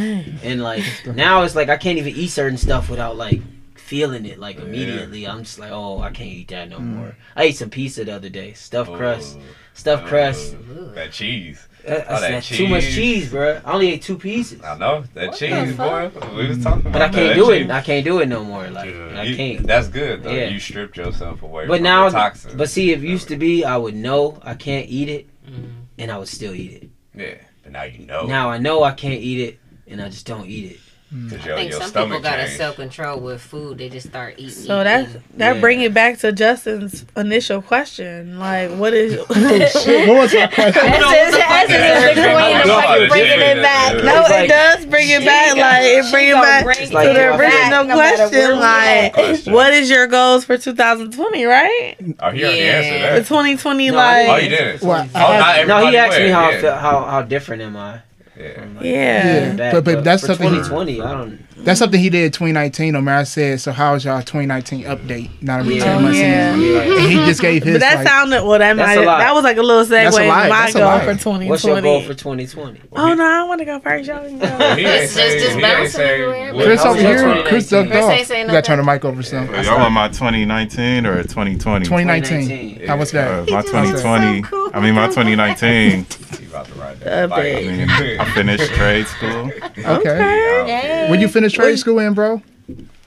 And 0.44 0.62
like 0.62 0.84
now 1.06 1.42
it's 1.42 1.56
like 1.56 1.68
I 1.68 1.76
can't 1.76 1.98
even 1.98 2.14
eat 2.14 2.28
certain 2.28 2.56
stuff 2.56 2.88
without 2.88 3.16
like 3.16 3.40
feeling 3.74 4.24
it 4.24 4.38
like 4.38 4.58
Yeah. 4.58 4.62
immediately. 4.62 5.26
I'm 5.26 5.42
just 5.42 5.58
like, 5.58 5.72
oh, 5.72 5.98
I 6.00 6.10
can't 6.10 6.30
eat 6.30 6.48
that 6.48 6.68
no 6.70 6.78
Mm. 6.78 6.84
more. 6.94 7.16
I 7.34 7.44
ate 7.44 7.56
some 7.56 7.70
pizza 7.70 8.04
the 8.04 8.14
other 8.14 8.28
day, 8.28 8.52
stuffed 8.52 8.92
crust, 8.92 9.38
Oh, 9.40 9.42
stuffed 9.78 10.04
oh, 10.04 10.08
crust. 10.08 10.56
That 10.94 11.12
cheese. 11.12 11.58
That- 11.58 11.68
Oh, 12.10 12.20
that 12.20 12.30
that's 12.32 12.48
too 12.48 12.68
much 12.68 12.82
cheese. 12.84 12.94
cheese, 12.96 13.30
bro. 13.30 13.62
I 13.64 13.72
only 13.72 13.92
ate 13.92 14.02
two 14.02 14.18
pieces, 14.18 14.62
I 14.62 14.76
know 14.76 15.04
that 15.14 15.28
What 15.28 15.38
cheese, 15.38 15.74
boy. 15.74 16.10
We 16.36 16.48
was 16.48 16.62
talking 16.62 16.82
about 16.82 16.92
but 16.92 17.00
I 17.02 17.08
can't 17.08 17.28
That 17.28 17.34
do 17.36 17.50
it. 17.50 17.70
I 17.70 17.80
can't 17.80 18.04
do 18.04 18.18
it 18.20 18.26
no 18.28 18.44
more. 18.44 18.68
Like 18.68 18.90
Yeah, 18.90 19.20
I 19.20 19.22
you- 19.22 19.36
can't. 19.36 19.66
That's 19.66 19.88
good 19.88 20.22
though. 20.22 20.30
Yeah. 20.32 20.48
You 20.48 20.60
stripped 20.60 20.98
yourself 20.98 21.42
away. 21.42 21.66
But 21.66 21.76
from 21.76 21.84
now, 21.84 22.10
the 22.10 22.18
toxins. 22.18 22.54
but 22.56 22.68
see, 22.68 22.90
it 22.92 23.00
used 23.00 23.28
to 23.28 23.36
be 23.36 23.64
I 23.64 23.78
would 23.78 23.94
know 23.96 24.38
I 24.42 24.52
can't 24.54 24.86
eat 24.90 25.08
it, 25.08 25.28
Mm. 25.48 25.70
and 25.98 26.10
I 26.10 26.18
would 26.18 26.28
still 26.28 26.54
eat 26.54 26.72
it. 26.82 26.90
yeah. 27.14 27.36
But 27.62 27.72
now 27.72 27.84
you 27.84 28.04
know. 28.04 28.26
Now 28.26 28.50
I 28.50 28.58
know 28.58 28.82
I 28.82 28.90
can't 28.92 29.22
eat 29.22 29.40
it, 29.48 29.58
and 29.86 30.02
I 30.02 30.10
just 30.10 30.26
don't 30.26 30.46
eat 30.46 30.72
it. 30.72 30.80
Mm. 31.14 31.30
'Cause 31.30 31.40
I 31.40 31.54
think 31.56 31.70
your 31.70 31.80
some 31.80 31.88
people 31.90 32.02
stomach 32.02 32.22
got 32.22 32.38
a 32.38 32.48
self 32.50 32.76
control 32.76 33.18
with 33.20 33.40
food. 33.40 33.78
They 33.78 33.88
just 33.88 34.08
start 34.08 34.34
eating. 34.36 34.50
So 34.50 34.74
eating, 34.74 34.84
that 34.84 35.08
eating. 35.08 35.22
that 35.38 35.54
Yeah. 35.54 35.60
bring 35.62 35.80
it 35.80 35.94
back 35.94 36.18
to 36.18 36.32
Justin's 36.32 37.06
initial 37.16 37.62
question. 37.62 38.38
Like, 38.38 38.72
what 38.72 38.92
is? 38.92 39.18
Oh, 39.18 39.24
shit. 39.84 40.06
What 40.08 40.16
was 40.18 40.34
my 40.34 40.46
question? 40.48 40.82
Essence, 40.84 41.36
Essence 41.48 41.72
is 41.72 42.14
the 42.14 42.20
queen 42.20 42.56
of 42.56 42.62
fucking 42.66 43.08
bringing 43.08 43.40
it 43.40 43.62
back. 43.62 43.94
no, 44.04 44.20
It's 44.20 44.30
it 44.30 44.48
does 44.48 44.84
bring 44.86 45.08
it 45.08 45.24
back. 45.24 45.56
Like 45.56 45.82
it 45.84 46.10
bring 46.12 46.28
it 46.28 46.34
back 46.34 46.64
bring 46.64 46.76
to 46.76 46.82
it 46.82 47.14
the 47.14 47.36
original 47.36 47.84
no 47.84 47.94
question. 47.94 48.60
Like, 48.60 49.12
Question. 49.14 49.52
what 49.54 49.72
is 49.72 49.88
your 49.88 50.06
goals 50.08 50.44
for 50.44 50.58
2020? 50.58 51.44
Right? 51.46 51.96
Oh, 52.20 52.30
he 52.32 52.44
already 52.44 52.58
Yeah. 52.58 52.64
answered 52.64 53.16
The 53.16 53.20
that. 53.20 53.26
2020, 53.28 53.90
No, 53.90 53.96
like, 53.96 54.28
Oh, 54.28 54.36
you 54.36 54.48
didn't. 54.50 54.82
Well, 54.82 55.08
Oh, 55.14 55.64
no, 55.66 55.86
he 55.88 55.96
oh, 55.96 56.00
oh, 56.00 56.04
asked 56.04 56.18
me 56.18 56.28
how 56.28 56.50
I 56.50 56.58
yeah. 56.58 56.78
how 56.78 57.00
how 57.04 57.22
different 57.22 57.62
am 57.62 57.76
I? 57.78 58.00
Yeah. 58.38 58.52
from, 58.54 58.76
like, 58.76 58.84
Yeah. 58.84 59.52
back, 59.54 59.72
But- 59.74 59.84
but 59.84 60.04
that's 60.04 60.22
for 60.22 60.28
something 60.28 60.48
he- 60.50 60.56
2020. 60.58 61.00
I 61.00 61.12
don't. 61.12 61.38
That's 61.64 61.78
something 61.78 62.00
he 62.00 62.08
did 62.08 62.24
in 62.26 62.30
2019. 62.32 62.96
Omar 62.96 63.24
said, 63.24 63.60
"So 63.60 63.72
how's 63.72 64.04
y'all 64.04 64.22
2019 64.22 64.84
update?" 64.84 65.28
Not 65.42 65.64
even 65.64 65.76
Yeah. 65.76 65.84
ten 65.84 65.96
Oh, 65.96 66.00
months 66.00 66.18
yeah. 66.18 66.54
in, 66.54 66.60
Yeah. 66.60 66.78
and 66.80 67.08
he 67.12 67.14
just 67.26 67.40
gave 67.40 67.62
his. 67.62 67.74
but 67.74 67.80
that 67.80 67.96
like, 67.96 68.06
sounded 68.08 68.44
well. 68.44 68.58
That 68.58 68.76
might 68.76 68.96
that 69.04 69.34
was 69.34 69.44
like 69.44 69.56
a 69.56 69.62
little 69.62 69.84
segue. 69.84 69.88
That's 69.90 70.16
a 70.16 70.20
into 70.22 70.28
lie. 70.32 70.48
My 70.48 70.60
That's 70.60 70.74
a 70.74 70.78
goal 70.78 70.86
lie. 70.88 70.98
for 71.00 71.04
2020. 71.14 71.48
What's 71.48 71.64
your 71.64 71.80
goal 71.82 72.00
for 72.02 72.14
2020? 72.14 72.80
Oh 72.96 73.14
no, 73.14 73.24
I 73.24 73.42
want 73.44 73.58
to 73.60 73.64
go 73.64 73.80
first. 73.80 74.08
Y'all 74.08 74.24
can 74.24 74.38
go. 74.38 74.46
Well, 74.46 74.76
he 74.76 74.84
ain't 74.84 75.02
It's 75.04 75.14
just- 75.14 75.38
just 75.38 75.60
bouncing 75.60 76.00
everywhere. 76.00 76.52
Chris 76.64 76.84
over 76.84 76.98
here. 77.00 77.42
Chris 77.46 77.68
ducked 77.68 77.90
Chris 77.90 78.04
off. 78.04 78.30
You 78.38 78.46
gotta 78.46 78.62
turn 78.62 78.78
the 78.78 78.84
mic 78.84 79.04
over 79.04 79.22
some. 79.22 79.46
So 79.48 79.60
y'all 79.62 79.78
want 79.78 79.92
my 79.92 80.08
2019 80.08 81.06
or 81.06 81.22
2020? 81.22 81.84
2019. 81.84 82.86
How 82.86 82.96
was 82.96 83.10
that? 83.12 83.48
my 83.50 83.62
2020. 83.62 84.44
I 84.74 84.80
mean, 84.80 84.94
my 84.94 85.06
2019. 85.08 86.06
He 86.38 86.44
about 86.46 86.66
to 86.66 86.74
ride 86.74 86.98
The 87.00 87.04
that 87.04 87.30
bike. 87.30 87.56
I 87.56 87.60
mean, 87.62 87.90
I 88.20 88.24
finished 88.34 88.72
trade 88.74 89.06
school, 89.06 89.50
Okay. 89.78 90.64
Yeah. 90.66 91.10
When 91.10 91.20
you 91.20 91.28
finish 91.28 91.47
trade 91.50 91.78
school 91.78 91.98
in, 91.98 92.14
bro? 92.14 92.42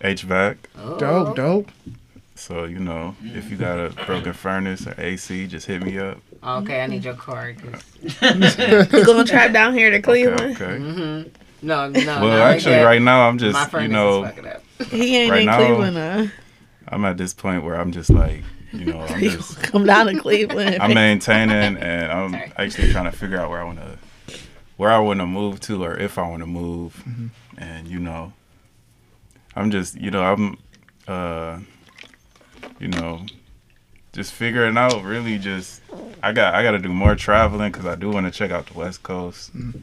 HVAC. 0.02 0.58
Oh. 0.78 0.98
Dope, 0.98 1.36
dope. 1.36 1.72
So 2.36 2.64
you 2.66 2.80
know, 2.80 3.16
if 3.24 3.52
you 3.52 3.58
got 3.58 3.78
a 3.80 3.90
broken 4.06 4.34
furnace 4.34 4.88
or 4.88 4.96
AC, 4.98 5.46
just 5.48 5.68
hit 5.68 5.84
me 5.84 6.00
up. 6.00 6.18
Okay, 6.44 6.82
I 6.82 6.88
need 6.88 7.04
your 7.06 7.14
card. 7.14 7.58
'cause- 7.62 7.84
You 8.92 9.06
gonna 9.06 9.24
trap 9.26 9.54
down 9.54 9.74
here 9.74 9.92
to 9.92 9.98
Okay, 9.98 10.02
Cleveland? 10.02 10.56
okay. 10.56 10.78
Mhm. 10.78 11.30
No, 11.62 11.88
no. 11.90 12.00
Well, 12.04 12.22
not 12.22 12.40
like 12.40 12.56
actually, 12.56 12.78
right 12.80 13.02
now 13.02 13.28
I'm 13.28 13.38
just, 13.38 13.70
furnace 13.70 13.88
you 13.88 13.94
know, 13.94 14.24
is 14.26 14.46
up. 14.46 14.64
He 14.88 15.18
ain't 15.18 15.30
Right 15.32 15.42
in 15.42 15.46
now- 15.46 15.58
Cleveland. 15.58 15.98
Uh. 15.98 16.28
I'm 16.88 17.06
at 17.06 17.18
this 17.18 17.34
point 17.36 17.64
where 17.64 17.76
I'm 17.80 17.92
just 17.92 18.10
like, 18.10 18.44
you 18.74 18.86
know, 18.86 19.02
I'm 19.02 19.20
just, 19.30 19.62
come 19.62 19.86
down 19.86 20.08
to 20.08 20.20
Cleveland. 20.20 20.78
I'm 20.82 20.96
maintaining, 20.96 21.78
and 21.78 22.12
I'm 22.12 22.32
Sorry. 22.32 22.52
actually 22.58 22.92
trying 22.92 23.06
to 23.06 23.16
figure 23.16 23.40
out 23.40 23.52
where 23.52 23.62
I 23.62 23.64
want 23.66 23.78
to, 23.80 24.38
where 24.78 24.90
I 24.92 24.98
want 24.98 25.20
to 25.20 25.28
move 25.28 25.60
to, 25.62 25.84
or 25.84 25.96
if 25.96 26.18
I 26.18 26.28
want 26.28 26.42
to 26.42 26.48
move, 26.48 27.04
and 27.58 27.88
you 27.88 28.00
know, 28.00 28.34
I'm 29.56 29.72
just 29.72 30.00
you 30.00 30.12
know 30.12 30.24
I'm, 30.24 30.58
uh, 31.08 31.60
you 32.80 32.88
know, 32.88 33.26
just 34.14 34.34
figuring 34.34 34.78
out 34.78 35.04
really 35.04 35.38
just 35.38 35.82
I 36.22 36.32
got 36.34 36.56
I 36.56 36.64
got 36.64 36.72
to 36.72 36.80
do 36.80 36.90
more 36.90 37.16
traveling 37.16 37.72
because 37.72 37.86
I 37.86 37.96
do 37.96 38.10
want 38.10 38.26
to 38.26 38.32
check 38.32 38.52
out 38.52 38.68
the 38.68 38.78
West 38.78 39.04
Coast. 39.04 39.56
Mm-hmm. 39.56 39.80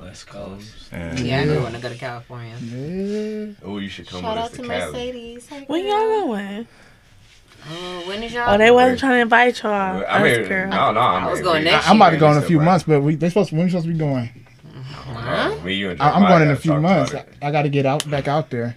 West 0.00 0.26
Coast. 0.26 0.72
And, 0.92 1.20
yeah, 1.20 1.40
I 1.40 1.44
do 1.44 1.60
want 1.60 1.74
to 1.74 1.80
go 1.80 1.88
to 1.88 1.94
California. 1.94 2.56
Yeah. 2.60 3.52
Oh, 3.62 3.78
you 3.78 3.88
should 3.88 4.08
come 4.08 4.22
Shout 4.22 4.36
with 4.36 4.44
us 4.44 4.50
to, 4.52 4.62
to 4.62 4.68
Cali. 4.68 4.92
Mercedes. 4.92 5.46
Hey, 5.46 5.64
when 5.66 5.86
y'all 5.86 6.26
going? 6.26 6.66
Oh, 7.70 8.02
when 8.06 8.22
is 8.22 8.32
y'all? 8.32 8.54
Oh, 8.54 8.58
they 8.58 8.70
wasn't 8.70 8.98
trying 8.98 9.12
to 9.12 9.20
invite 9.20 9.62
y'all. 9.62 10.02
I 10.08 10.22
mean, 10.22 10.48
no, 10.48 10.92
no, 10.92 11.00
I'm 11.00 11.24
I 11.24 11.30
was 11.30 11.42
going 11.42 11.64
next 11.64 11.84
year. 11.84 11.90
I'm 11.90 11.96
about 11.96 12.10
to 12.10 12.16
go 12.16 12.32
in 12.32 12.38
a 12.38 12.42
few 12.42 12.60
months, 12.60 12.84
but 12.84 13.02
we 13.02 13.14
they 13.14 13.28
supposed 13.28 13.50
to, 13.50 13.56
when 13.56 13.64
we 13.64 13.70
supposed 13.70 13.86
to 13.86 13.92
be 13.92 13.98
going? 13.98 14.39
Huh? 15.14 15.56
I, 15.64 16.16
am 16.16 16.28
going 16.28 16.42
in 16.42 16.50
a 16.50 16.56
few 16.56 16.80
months. 16.80 17.14
I, 17.14 17.24
I 17.42 17.50
got 17.50 17.62
to 17.62 17.68
get 17.68 17.86
out 17.86 18.08
back 18.10 18.28
out 18.28 18.50
there. 18.50 18.76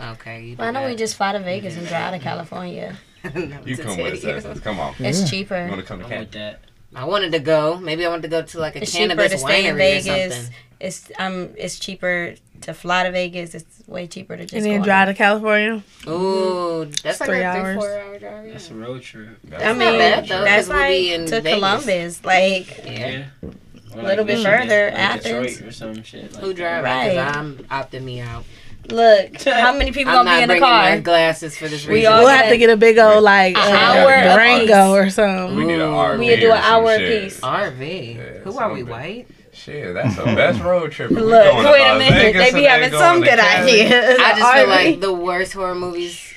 Okay. 0.00 0.54
Why 0.54 0.66
don't 0.66 0.74
that. 0.74 0.88
we 0.88 0.96
just 0.96 1.16
fly 1.16 1.32
to 1.32 1.40
Vegas 1.40 1.76
and 1.76 1.86
drive 1.86 2.12
to 2.14 2.18
California? 2.18 2.96
you 3.64 3.76
come 3.76 3.98
with 3.98 4.24
us. 4.24 4.60
Come 4.60 4.80
on. 4.80 4.94
It's 4.98 5.20
yeah. 5.20 5.26
cheaper. 5.26 5.62
You 5.62 5.68
want 5.68 5.80
to 5.80 5.86
come 5.86 6.00
to 6.00 6.06
Canada? 6.06 6.58
I 6.94 7.04
wanted 7.04 7.32
to 7.32 7.38
go. 7.38 7.78
Maybe 7.78 8.04
I 8.04 8.08
wanted 8.08 8.22
to 8.22 8.28
go 8.28 8.42
to 8.42 8.58
like 8.58 8.76
a 8.76 8.82
it's 8.82 8.92
cannabis 8.92 9.30
cheaper 9.30 9.36
to 9.36 9.38
stay 9.38 9.66
in 9.66 9.76
Vegas. 9.76 10.50
It's 10.80 11.12
um, 11.18 11.50
it's 11.56 11.78
cheaper 11.78 12.34
to 12.62 12.74
fly 12.74 13.04
to 13.04 13.12
Vegas. 13.12 13.54
It's 13.54 13.86
way 13.86 14.06
cheaper 14.06 14.36
to 14.36 14.42
just 14.42 14.54
and 14.54 14.64
then 14.64 14.82
drive 14.82 15.08
to 15.08 15.14
California. 15.14 15.82
Ooh, 16.06 16.10
mm-hmm. 16.10 16.90
that's 17.02 17.20
like 17.20 17.28
three 17.28 17.40
a 17.40 17.44
hours. 17.44 17.76
three, 17.76 17.88
four 17.88 18.00
hour 18.00 18.18
drive. 18.18 18.46
Yeah. 18.46 18.52
That's 18.52 18.70
a 18.70 18.74
road 18.74 19.02
trip. 19.02 19.38
That's 19.44 19.62
I 19.62 19.72
mean, 19.72 19.98
bad, 19.98 20.28
though, 20.28 20.42
that's 20.42 20.68
like 20.68 21.26
to 21.28 21.40
Vegas. 21.40 21.54
Columbus. 21.54 22.24
Like 22.24 22.84
yeah. 22.84 23.08
yeah 23.42 23.50
a 23.94 23.96
little 23.96 24.08
like 24.08 24.26
bit 24.26 24.26
Michigan, 24.38 24.58
further 24.60 24.84
like 24.86 24.98
Athens. 24.98 25.24
Detroit 25.24 25.68
or 25.68 25.72
some 25.72 26.02
shit. 26.02 26.32
Like 26.32 26.42
Who 26.42 26.54
drives? 26.54 26.84
Right. 26.84 27.18
I'm 27.18 27.56
opting 27.64 28.02
me 28.02 28.20
out. 28.20 28.44
Look, 28.88 29.40
how 29.44 29.76
many 29.76 29.92
people 29.92 30.12
gonna 30.12 30.36
be 30.36 30.42
in 30.42 30.48
the 30.48 30.58
car? 30.58 31.00
Glasses 31.00 31.56
for 31.56 31.64
this. 31.68 31.86
Reason. 31.86 31.92
We 31.92 32.06
all 32.06 32.20
we'll 32.20 32.28
have 32.28 32.48
to 32.48 32.56
get 32.58 32.70
a 32.70 32.76
big 32.76 32.98
old 32.98 33.22
like 33.22 33.56
uh, 33.56 33.60
hour 33.60 34.22
Durango 34.22 34.92
or 34.92 35.08
something. 35.10 35.56
We 35.56 35.64
need 35.64 35.74
an 35.74 35.90
RV. 35.90 36.18
We 36.18 36.36
do 36.36 36.50
an 36.50 36.58
hour 36.58 36.98
piece. 36.98 37.40
RV. 37.40 38.16
Yeah, 38.16 38.38
Who 38.40 38.58
are 38.58 38.72
we? 38.72 38.82
Bit. 38.82 38.90
White. 38.90 39.26
Shit, 39.52 39.94
that's 39.94 40.16
the 40.16 40.24
best 40.24 40.60
road 40.64 40.92
trip. 40.92 41.10
Look, 41.10 41.22
wait 41.30 41.86
a 41.86 41.98
minute. 41.98 42.14
Vegas 42.14 42.52
they 42.52 42.58
be 42.58 42.66
having 42.66 42.90
some 42.90 43.20
good 43.20 43.38
ideas. 43.38 44.18
I 44.18 44.38
just 44.38 44.52
feel 44.52 44.68
like 44.68 45.00
the 45.00 45.12
worst 45.12 45.52
horror 45.52 45.74
movies 45.74 46.32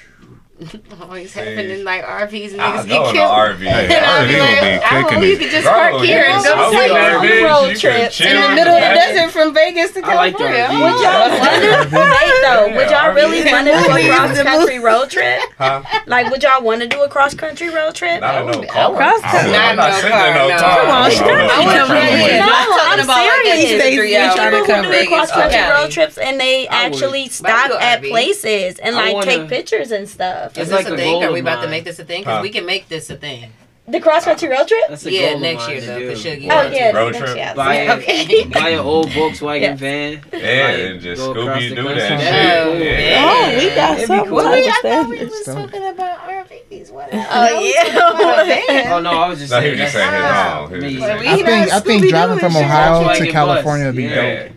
always 1.02 1.34
happening 1.34 1.70
in 1.70 1.84
like 1.84 2.06
RVs. 2.06 2.56
Niggas 2.56 2.60
I 2.60 2.84
know 2.84 3.12
get 3.12 3.14
killed. 3.14 3.32
RV. 3.32 3.60
Hey, 3.76 3.92
and 3.92 4.06
RV 4.06 4.28
be 4.32 4.40
like, 4.40 4.84
I 4.84 5.02
hope 5.02 5.24
you 5.24 5.38
could 5.38 5.52
just 5.52 5.68
park 5.68 6.02
here 6.02 6.24
and 6.24 6.44
go 6.44 6.72
take 6.72 6.92
on 6.92 7.24
road 7.44 7.76
trip. 7.76 8.22
in 8.22 8.42
the 8.42 8.56
middle 8.56 8.74
of 8.74 8.80
the 8.80 8.96
desert 8.96 9.32
from 9.32 9.54
Vegas 9.54 9.92
to 9.92 10.02
California. 10.02 10.68
Would 10.72 10.96
y'all 11.04 11.28
wonder? 11.40 11.76
Wait 11.92 12.76
would 12.76 12.90
y'all 12.90 13.14
really 13.14 13.44
want 13.52 13.68
to 13.68 13.74
do 13.84 13.92
a 13.92 14.08
cross 14.08 14.42
country 14.42 14.80
road 14.80 15.10
trip? 15.10 15.42
Huh? 15.58 15.84
Like, 16.08 16.32
would 16.32 16.44
y'all 16.44 16.64
want 16.64 16.82
to 16.82 16.88
do 16.88 17.04
a 17.04 17.10
cross 17.10 17.34
country 17.34 17.70
road 17.70 17.96
trip? 17.96 18.22
Not 18.22 18.46
no 18.46 18.64
car. 18.64 18.96
Cross 18.96 19.22
country. 19.22 19.52
Not 19.52 19.76
no. 19.76 20.48
No. 20.48 20.58
Come 20.58 20.90
on, 20.90 21.12
stop. 21.12 21.52
I'm 21.52 23.06
talking 23.06 23.12
serious. 23.12 24.36
People 24.40 24.60
who 24.60 24.94
do 24.94 25.08
cross 25.10 25.32
country 25.32 25.60
road 25.60 25.92
trips 25.92 26.18
and 26.18 26.40
they 26.40 26.68
actually 26.70 27.28
stop 27.28 27.72
at 27.72 28.04
places 28.04 28.80
and 28.80 28.96
like 28.96 29.26
take 29.26 29.50
pictures 29.50 29.92
and 29.92 30.08
stuff 30.08 30.45
stuff. 30.52 30.64
Is 30.64 30.70
this 30.70 30.88
a, 30.88 30.94
a 30.94 30.98
thing? 30.98 31.24
Are 31.24 31.32
we 31.32 31.40
about 31.40 31.62
to 31.64 31.70
make 31.70 31.84
this 31.84 32.00
a 32.00 32.06
thing? 32.06 32.22
Because 32.22 32.42
we 32.42 32.50
can 32.50 32.66
make 32.66 32.88
this 32.88 33.10
a 33.10 33.16
thing. 33.16 33.52
The 33.88 34.00
cross 34.00 34.26
country 34.26 34.50
road 34.50 34.68
trip? 34.68 34.82
That's 34.90 35.06
a 35.06 35.12
yeah, 35.12 35.36
next 35.38 35.70
year 35.70 35.80
though, 35.80 36.10
for 36.10 36.16
sure. 36.16 36.34
Oh 36.34 36.72
yeah, 36.72 36.90
road 36.90 37.14
trip. 37.14 37.36
Year. 37.36 37.54
Buy, 37.56 37.84
yeah, 37.84 37.94
okay. 37.98 38.44
buy 38.46 38.70
an 38.70 38.80
old 38.80 39.10
Volkswagen 39.10 39.78
van. 39.78 40.24
Yeah, 40.34 40.70
and 40.70 41.02
just 41.02 41.22
Scooby 41.22 41.76
Doo 41.76 41.84
that 41.84 42.20
shit. 42.20 42.34
Oh, 42.34 42.74
yeah. 42.74 43.22
Oh, 43.22 43.58
we 43.60 43.76
got 43.76 43.98
It'd 43.98 44.08
something. 44.08 44.30
Cool. 44.30 44.38
Wait, 44.38 44.68
I 44.68 44.82
thought 44.82 45.08
we 45.08 45.20
oh, 45.22 45.26
were 45.26 45.44
talking 45.44 45.86
about 45.86 46.18
RVs. 46.18 46.92
What? 46.92 47.10
Oh 47.14 47.60
yeah. 47.60 48.96
oh 48.96 49.02
no, 49.04 49.12
I 49.12 49.30
was 49.30 49.38
just 49.38 49.52
no, 49.52 49.60
saying. 49.60 49.76
He 49.76 49.82
was 49.82 49.92
just 49.92 49.94
saying 49.94 51.54
his 51.62 51.72
I 51.72 51.80
think 51.82 52.10
driving 52.10 52.40
from 52.40 52.58
Ohio 52.58 53.14
to 53.14 53.32
California 53.32 53.86
would 53.86 53.96
be 53.96 54.08
dope. 54.08 54.52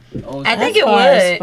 I 0.47 0.57
think 0.57 0.77
it 0.77 0.87
would. 0.87 1.39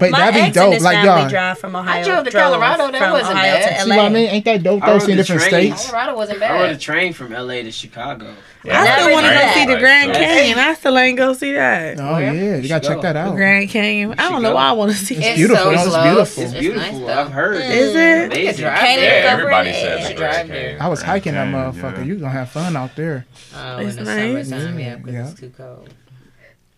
But 0.00 0.10
that'd 0.12 0.44
be 0.46 0.50
dope. 0.52 0.80
Like 0.80 1.04
y'all, 1.04 1.28
drive 1.28 1.58
from 1.58 1.76
Ohio. 1.76 2.00
I 2.00 2.04
drove 2.04 2.24
to 2.24 2.30
Colorado. 2.30 2.90
That 2.92 3.12
wasn't 3.12 3.30
Ohio 3.36 3.52
bad. 3.54 3.82
see 3.84 3.90
what 3.90 3.98
I 3.98 4.08
mean? 4.08 4.28
Ain't 4.28 4.44
that 4.44 4.62
dope? 4.62 4.84
Though 4.84 4.98
seeing 4.98 5.16
different 5.16 5.42
train. 5.42 5.72
states. 5.74 5.86
Colorado 5.90 6.16
wasn't 6.16 6.40
bad. 6.40 6.50
I 6.50 6.60
rode 6.62 6.76
a 6.76 6.78
train 6.78 7.12
from 7.12 7.32
LA 7.32 7.62
to 7.62 7.70
Chicago. 7.72 8.34
I 8.62 8.98
still 8.98 9.12
want 9.12 9.26
to 9.26 9.32
go 9.32 9.52
see 9.54 9.66
the 9.66 9.78
Grand 9.80 10.12
Canyon. 10.12 10.58
I 10.58 10.74
still 10.74 10.98
ain't 10.98 11.16
go 11.16 11.32
see 11.32 11.52
that. 11.52 11.98
Oh 11.98 12.12
Where? 12.14 12.34
yeah, 12.34 12.56
you 12.56 12.68
gotta 12.68 12.86
check 12.86 13.00
that 13.00 13.16
out. 13.16 13.34
Grand 13.34 13.70
Canyon. 13.70 14.14
I 14.18 14.28
don't 14.30 14.42
know 14.42 14.54
why 14.54 14.68
I 14.68 14.72
want 14.72 14.92
to 14.92 14.96
see 14.98 15.16
It's 15.16 15.36
beautiful. 15.36 15.70
It's 15.70 15.84
beautiful. 15.84 16.42
It's 16.42 16.52
beautiful. 16.52 17.00
nice. 17.00 17.16
I've 17.18 17.32
heard. 17.32 17.56
Is 17.56 17.94
it? 17.94 18.26
Amazing. 18.26 18.46
It's 18.48 18.58
drive 18.58 18.82
Yeah, 18.82 19.36
there. 19.36 20.44
says. 20.46 20.80
I 20.80 20.88
was 20.88 21.00
Grand 21.00 21.10
hiking 21.10 21.32
that 21.34 21.48
motherfucker. 21.48 21.98
yeah. 21.98 22.04
You 22.04 22.16
gonna 22.16 22.30
have 22.32 22.50
fun 22.50 22.76
out 22.76 22.94
there. 22.96 23.26
Oh, 23.56 23.78
in 23.78 23.88
It's 23.88 23.96
the 23.96 24.04
nice. 24.04 24.48
summertime, 24.48 24.78
yeah, 24.78 24.96
because 24.96 25.14
Yeah. 25.14 25.30
it's 25.30 25.40
too 25.40 25.52
cold. 25.56 25.88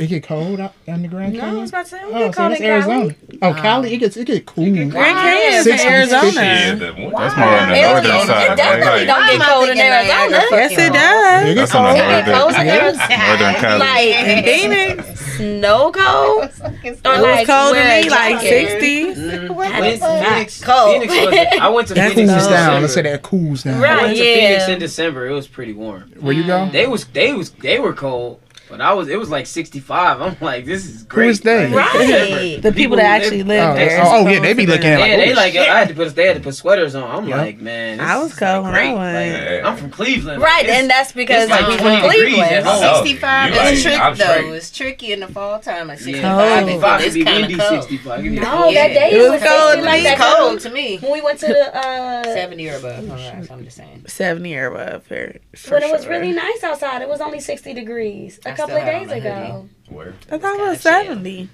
It 0.03 0.09
get 0.09 0.25
cold 0.25 0.59
out 0.59 0.75
in 0.87 1.03
the 1.03 1.07
Grand 1.07 1.33
Canyon. 1.33 1.55
No, 1.55 1.59
I 1.59 1.61
was 1.61 1.71
about 1.71 1.85
to 1.85 1.91
say, 1.91 2.05
we 2.05 2.13
oh, 2.13 2.19
get 2.19 2.35
cold 2.35 2.57
so 2.57 2.59
in 2.59 2.65
Arizona. 2.65 3.15
Oh, 3.41 3.51
ah. 3.51 3.63
Cali, 3.63 3.95
it 3.95 3.99
gets 3.99 4.17
it 4.17 4.27
get 4.27 4.47
cool. 4.47 4.65
It 4.65 4.73
get 4.73 4.91
Grand 4.91 5.17
Canyon 5.17 5.61
is 5.61 5.67
in 5.69 5.79
Arizona. 5.79 6.33
Yeah, 6.33 6.75
that 6.75 6.97
that's 6.97 7.37
more 7.37 7.47
on 7.47 7.69
the 7.69 7.75
it, 7.77 7.83
northern 7.87 8.11
it, 8.11 8.27
side. 8.27 8.51
It 8.51 8.57
definitely 8.57 8.91
right? 8.91 9.07
don't 9.07 9.39
get 9.39 9.49
cold 9.49 9.69
in 9.69 9.79
Arizona. 9.79 10.43
Yes, 10.51 10.73
it 10.73 10.93
does. 10.93 11.49
It 11.49 11.55
gets 11.55 11.71
cold. 11.71 11.87
It 11.87 11.99
get 11.99 12.25
cold 12.35 12.55
in 12.55 12.67
Northern 12.67 13.55
Cali. 13.63 13.79
Like 13.79 14.15
in 14.27 14.45
Phoenix. 14.45 15.21
Snow 15.37 15.93
cold. 15.93 16.51
It 16.83 16.99
was 17.05 17.47
cold 17.47 17.75
to 17.77 17.85
me, 17.85 18.11
like 18.11 18.41
sixty. 18.41 19.15
Phoenix, 19.15 20.65
cold. 20.65 20.93
Phoenix 20.93 21.13
was, 21.15 21.35
I 21.61 21.69
went 21.69 21.89
to 21.89 21.95
that 21.95 22.13
Cools 22.15 22.49
down. 22.49 22.83
Let's 22.83 22.95
say 22.95 23.03
that 23.03 23.23
cools 23.23 23.63
down. 23.63 23.81
Right, 23.81 23.99
I 23.99 24.03
went 24.03 24.17
to 24.17 24.25
yeah. 24.25 24.35
Phoenix 24.35 24.69
in 24.69 24.79
December. 24.81 25.29
It 25.29 25.33
was 25.33 25.47
pretty 25.47 25.73
warm. 25.73 26.13
Where 26.21 26.33
you 26.33 26.45
go? 26.45 26.69
They 26.71 26.87
was 26.89 27.07
they 27.07 27.33
was 27.33 27.51
they 27.51 27.79
were 27.79 27.93
cold. 27.93 28.42
But 28.73 28.81
I 28.81 28.95
was, 28.95 29.09
it 29.09 29.19
was 29.19 29.29
like 29.29 29.47
65. 29.47 30.23
I'm 30.23 30.35
like, 30.41 30.65
this 30.65 30.87
is 30.87 31.03
great. 31.03 31.25
Who 31.27 31.31
is 31.33 31.41
they? 31.43 31.69
Like, 31.69 31.93
right. 31.93 32.63
the 32.63 32.73
people, 32.73 32.97
that 32.97 33.21
actually 33.21 33.43
live 33.43 33.77
there. 33.77 34.01
Oh, 34.03 34.25
oh, 34.25 34.29
yeah, 34.31 34.41
they 34.41 34.55
be 34.55 34.65
looking 34.65 34.87
at 34.87 34.99
like, 34.99 35.11
yeah, 35.11 35.17
they 35.19 35.33
oh, 35.33 35.37
like, 35.37 35.53
shit. 35.53 35.69
I 35.69 35.79
had 35.81 35.89
to 35.89 35.95
put, 35.95 36.15
they 36.15 36.27
had 36.27 36.37
to 36.39 36.43
put 36.43 36.55
sweaters 36.55 36.95
on. 36.95 37.25
I'm 37.25 37.29
like, 37.29 37.61
man, 37.61 38.01
I 38.01 38.17
was 38.17 38.35
cold 38.35 38.65
like, 38.65 38.73
great. 38.73 38.95
Like, 38.95 39.63
I'm 39.63 39.77
from 39.77 39.91
Cleveland. 39.91 40.41
Right, 40.41 40.65
and 40.65 40.89
that's 40.89 41.13
because 41.13 41.51
like 41.51 41.67
from 41.67 42.01
Cleveland. 42.01 42.65
65 42.65 43.53
is 43.53 43.83
tricky 43.83 44.15
though. 44.15 44.53
It's 44.55 44.71
tricky 44.71 45.13
in 45.13 45.21
the 45.21 45.29
fall 45.29 45.59
time. 45.59 45.89
Like 45.89 45.99
65 45.99 47.03
is 47.03 47.25
kind 47.25 47.53
of 47.53 47.61
cold. 47.61 47.83
65. 47.83 48.25
No, 48.25 48.73
that 48.73 48.89
day 48.89 49.29
was 49.29 49.43
cold. 49.43 49.85
It 49.87 50.19
was 50.19 50.39
cold 50.39 50.61
to 50.61 50.71
me. 50.71 50.97
When 50.97 51.13
we 51.13 51.21
went 51.21 51.41
to 51.41 51.49
the 51.49 51.77
uh, 51.77 52.25
70 52.25 52.71
or 52.71 52.77
above. 52.77 53.51
I'm 53.51 53.65
just 53.65 53.77
saying 53.77 54.05
70 54.07 54.57
or 54.57 54.67
above. 54.69 55.05
But 55.11 55.83
it 55.83 55.93
was 55.93 56.07
really 56.07 56.33
nice 56.33 56.65
outside. 56.65 57.03
It 57.03 57.09
was 57.11 57.21
only 57.21 57.41
60 57.41 57.75
degrees 57.75 58.41
couple 58.67 58.77
of 58.77 58.85
days 58.85 59.11
ago. 59.11 59.69
Where? 59.89 60.15
I 60.31 60.39
thought 60.39 60.59
it 60.59 60.69
was 60.69 60.81
seventy. 60.81 61.49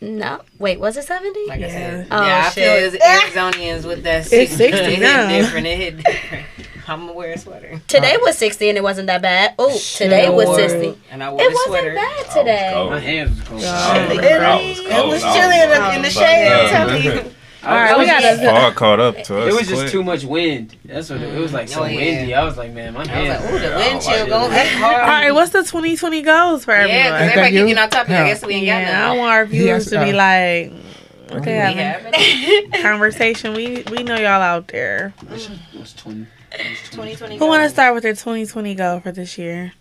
No, 0.00 0.42
wait, 0.58 0.78
was 0.78 0.96
it 0.96 1.04
seventy? 1.04 1.46
Like 1.46 1.60
yeah. 1.60 1.66
I 1.66 1.70
said, 1.70 2.08
oh, 2.10 2.26
yeah, 2.26 2.44
I 2.44 2.50
shit. 2.50 2.92
feel 2.92 3.00
as 3.00 3.22
Arizonians 3.22 3.86
with 3.86 4.02
that. 4.02 4.26
60, 4.26 4.36
it's 4.36 4.56
sixty 4.56 4.94
it 4.94 5.00
now. 5.00 5.26
Hit 5.28 5.42
different. 5.42 5.66
It 5.66 5.78
hit 5.78 5.96
different. 5.96 6.46
I'm 6.88 7.00
gonna 7.00 7.14
wear 7.14 7.32
a 7.32 7.38
sweater. 7.38 7.80
Today 7.88 8.16
was 8.20 8.38
60 8.38 8.68
and 8.68 8.78
it 8.78 8.84
wasn't 8.84 9.08
that 9.08 9.20
bad. 9.20 9.54
Oh, 9.58 9.76
today 9.76 10.28
was 10.30 10.54
60. 10.54 10.96
And 11.10 11.22
I 11.22 11.32
wore 11.32 11.40
it 11.42 11.52
wasn't 11.52 11.96
bad 11.96 12.30
today. 12.30 12.72
Was 12.76 12.90
My 12.90 12.98
hands 13.00 13.38
was 13.38 13.46
cold. 13.48 13.64
Oh. 13.64 14.58
It 14.62 15.06
was 15.08 15.22
chilly 15.22 15.62
enough 15.62 15.96
in 15.96 16.02
the 16.02 16.10
shade. 16.10 17.32
All 17.66 17.74
right, 17.74 17.98
we 17.98 18.06
got 18.06 18.20
to. 18.20 18.50
All 18.50 18.72
caught 18.72 19.00
up 19.00 19.16
to 19.24 19.40
us. 19.40 19.52
It 19.52 19.56
was 19.56 19.68
just 19.68 19.82
quick. 19.82 19.90
too 19.90 20.04
much 20.04 20.24
wind. 20.24 20.76
That's 20.84 21.10
what 21.10 21.20
it, 21.20 21.34
it 21.34 21.40
was 21.40 21.52
like. 21.52 21.68
So 21.68 21.82
oh, 21.82 21.86
yeah. 21.86 21.96
windy. 21.96 22.34
I 22.34 22.44
was 22.44 22.56
like, 22.56 22.72
man, 22.72 22.94
my 22.94 23.06
hands. 23.06 23.44
Like, 23.44 23.52
Ooh, 23.52 23.58
the 23.58 23.74
wind 23.74 23.96
oh, 23.96 24.00
chill 24.00 24.26
going 24.26 24.52
hard. 24.52 25.00
All 25.00 25.08
right, 25.08 25.32
what's 25.32 25.50
the 25.50 25.62
2020 25.62 26.22
goals 26.22 26.64
for 26.64 26.72
yeah, 26.72 26.78
everyone? 26.78 26.96
Yeah, 26.96 27.10
because 27.10 27.30
everybody 27.30 27.52
getting 27.52 27.78
on 27.78 27.90
topic. 27.90 28.10
No. 28.10 28.22
I 28.22 28.26
guess 28.26 28.46
we 28.46 28.54
ain't 28.54 28.66
yeah, 28.66 28.84
got 28.84 28.92
none. 28.92 29.10
I 29.10 29.18
want 29.18 29.32
our 29.32 29.46
viewers 29.46 29.86
to 29.90 30.04
be 30.04 30.12
uh, 30.12 30.16
like. 30.16 30.72
Okay, 31.32 31.56
have 31.56 32.82
conversation. 32.82 33.52
We 33.54 33.82
we 33.90 34.04
know 34.04 34.14
y'all 34.14 34.40
out 34.40 34.68
there. 34.68 35.12
What's 35.26 35.92
20? 35.94 36.26
2020 36.52 37.38
Who 37.38 37.46
want 37.46 37.64
to 37.64 37.68
start 37.68 37.94
with 37.94 38.04
their 38.04 38.12
2020 38.12 38.74
goal 38.76 39.00
for 39.00 39.12
this 39.12 39.36
year? 39.36 39.72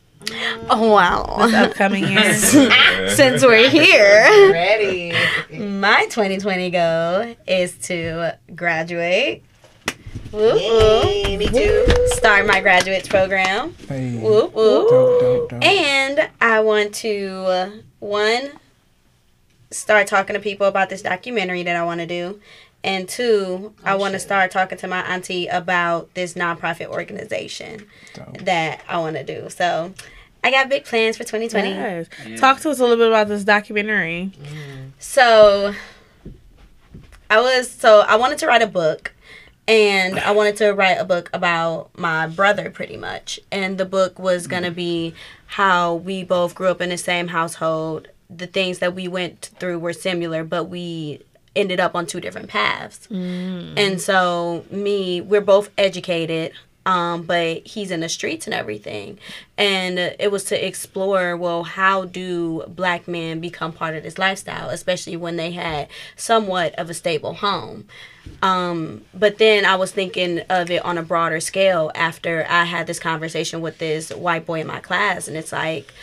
Oh 0.70 0.91
wow! 0.91 1.45
This 1.45 1.53
upcoming 1.53 2.03
year. 2.07 2.34
Since 3.09 3.43
we're 3.43 3.70
here, 3.70 4.51
ready. 4.51 5.13
My 5.51 6.05
2020 6.05 6.70
goal 6.72 7.36
is 7.47 7.78
to 7.88 8.38
graduate. 8.55 9.43
Me 10.34 11.47
too. 11.47 11.86
Start 12.07 12.47
my 12.47 12.59
graduates 12.59 13.07
program. 13.07 13.74
Hey. 13.88 14.18
Whoop, 14.18 14.53
whoop. 14.53 14.89
Dope, 14.89 15.22
dope, 15.22 15.49
dope. 15.51 15.63
And 15.63 16.30
I 16.41 16.59
want 16.61 16.93
to 16.95 17.28
uh, 17.47 17.70
one 17.99 18.51
start 19.72 20.07
talking 20.07 20.34
to 20.34 20.39
people 20.39 20.68
about 20.68 20.89
this 20.89 21.01
documentary 21.01 21.63
that 21.63 21.76
I 21.76 21.84
want 21.84 21.99
to 21.99 22.07
do, 22.07 22.39
and 22.86 23.09
two, 23.09 23.73
oh, 23.73 23.73
I 23.83 23.95
want 23.95 24.13
to 24.13 24.19
start 24.19 24.51
talking 24.51 24.77
to 24.77 24.88
my 24.88 25.01
auntie 25.01 25.47
about 25.47 26.13
this 26.13 26.36
nonprofit 26.36 26.86
organization 26.86 27.88
Dope. 28.13 28.38
that 28.41 28.83
I 28.88 28.99
want 28.99 29.15
to 29.15 29.23
do. 29.23 29.49
So 29.49 29.91
I 30.43 30.51
got 30.51 30.69
big 30.69 30.86
plans 30.86 31.17
for 31.17 31.23
2020. 31.23 31.69
Yes. 31.69 32.07
Yeah. 32.27 32.36
Talk 32.38 32.59
to 32.59 32.69
us 32.69 32.77
a 32.77 32.83
little 32.83 32.97
bit 32.97 33.07
about 33.07 33.27
this 33.27 33.43
documentary. 33.43 34.31
Mm. 34.39 34.91
So 34.99 35.73
I 37.27 37.41
was, 37.41 37.71
so 37.71 38.01
I 38.01 38.17
wanted 38.17 38.38
to 38.38 38.45
write 38.45 38.61
a 38.61 38.67
book 38.67 39.15
and 39.67 40.19
I 40.19 40.29
wanted 40.29 40.57
to 40.57 40.71
write 40.73 40.99
a 40.99 41.05
book 41.05 41.31
about 41.33 41.89
my 41.97 42.27
brother 42.27 42.69
pretty 42.69 42.97
much. 42.97 43.39
And 43.51 43.79
the 43.79 43.86
book 43.86 44.19
was 44.19 44.45
going 44.45 44.61
to 44.61 44.69
be 44.69 45.15
how 45.47 45.95
we 45.95 46.23
both 46.23 46.53
grew 46.53 46.67
up 46.67 46.81
in 46.81 46.89
the 46.89 46.99
same 46.99 47.29
household. 47.29 48.09
The 48.29 48.45
things 48.45 48.77
that 48.77 48.93
we 48.93 49.07
went 49.07 49.49
through 49.59 49.79
were 49.79 49.93
similar, 49.93 50.43
but 50.43 50.65
we 50.65 51.23
ended 51.55 51.79
up 51.79 51.95
on 51.95 52.05
two 52.05 52.19
different 52.19 52.49
paths. 52.49 53.07
And 53.77 54.01
so 54.01 54.65
me, 54.69 55.21
we're 55.21 55.41
both 55.41 55.69
educated. 55.77 56.53
um, 56.85 57.23
but 57.23 57.65
he's 57.65 57.89
in 57.89 58.01
the 58.01 58.09
streets 58.09 58.45
and 58.45 58.53
everything. 58.53 59.17
And 59.57 59.97
it 59.97 60.31
was 60.31 60.43
to 60.45 60.65
explore 60.65 61.35
well, 61.35 61.63
how 61.63 62.05
do 62.05 62.63
black 62.67 63.07
men 63.07 63.39
become 63.39 63.71
part 63.73 63.95
of 63.95 64.03
this 64.03 64.17
lifestyle, 64.17 64.69
especially 64.69 65.17
when 65.17 65.35
they 65.35 65.51
had 65.51 65.87
somewhat 66.15 66.75
of 66.75 66.89
a 66.89 66.93
stable 66.93 67.33
home. 67.33 67.87
Um, 68.43 69.03
but 69.13 69.37
then 69.39 69.65
I 69.65 69.75
was 69.75 69.91
thinking 69.91 70.41
of 70.49 70.69
it 70.69 70.83
on 70.85 70.97
a 70.97 71.03
broader 71.03 71.39
scale 71.39 71.91
after 71.95 72.45
I 72.49 72.65
had 72.65 72.85
this 72.87 72.99
conversation 72.99 73.61
with 73.61 73.79
this 73.79 74.11
white 74.11 74.45
boy 74.45 74.61
in 74.61 74.67
my 74.67 74.79
class, 74.79 75.27
and 75.27 75.35
it's 75.37 75.51
like, 75.51 75.93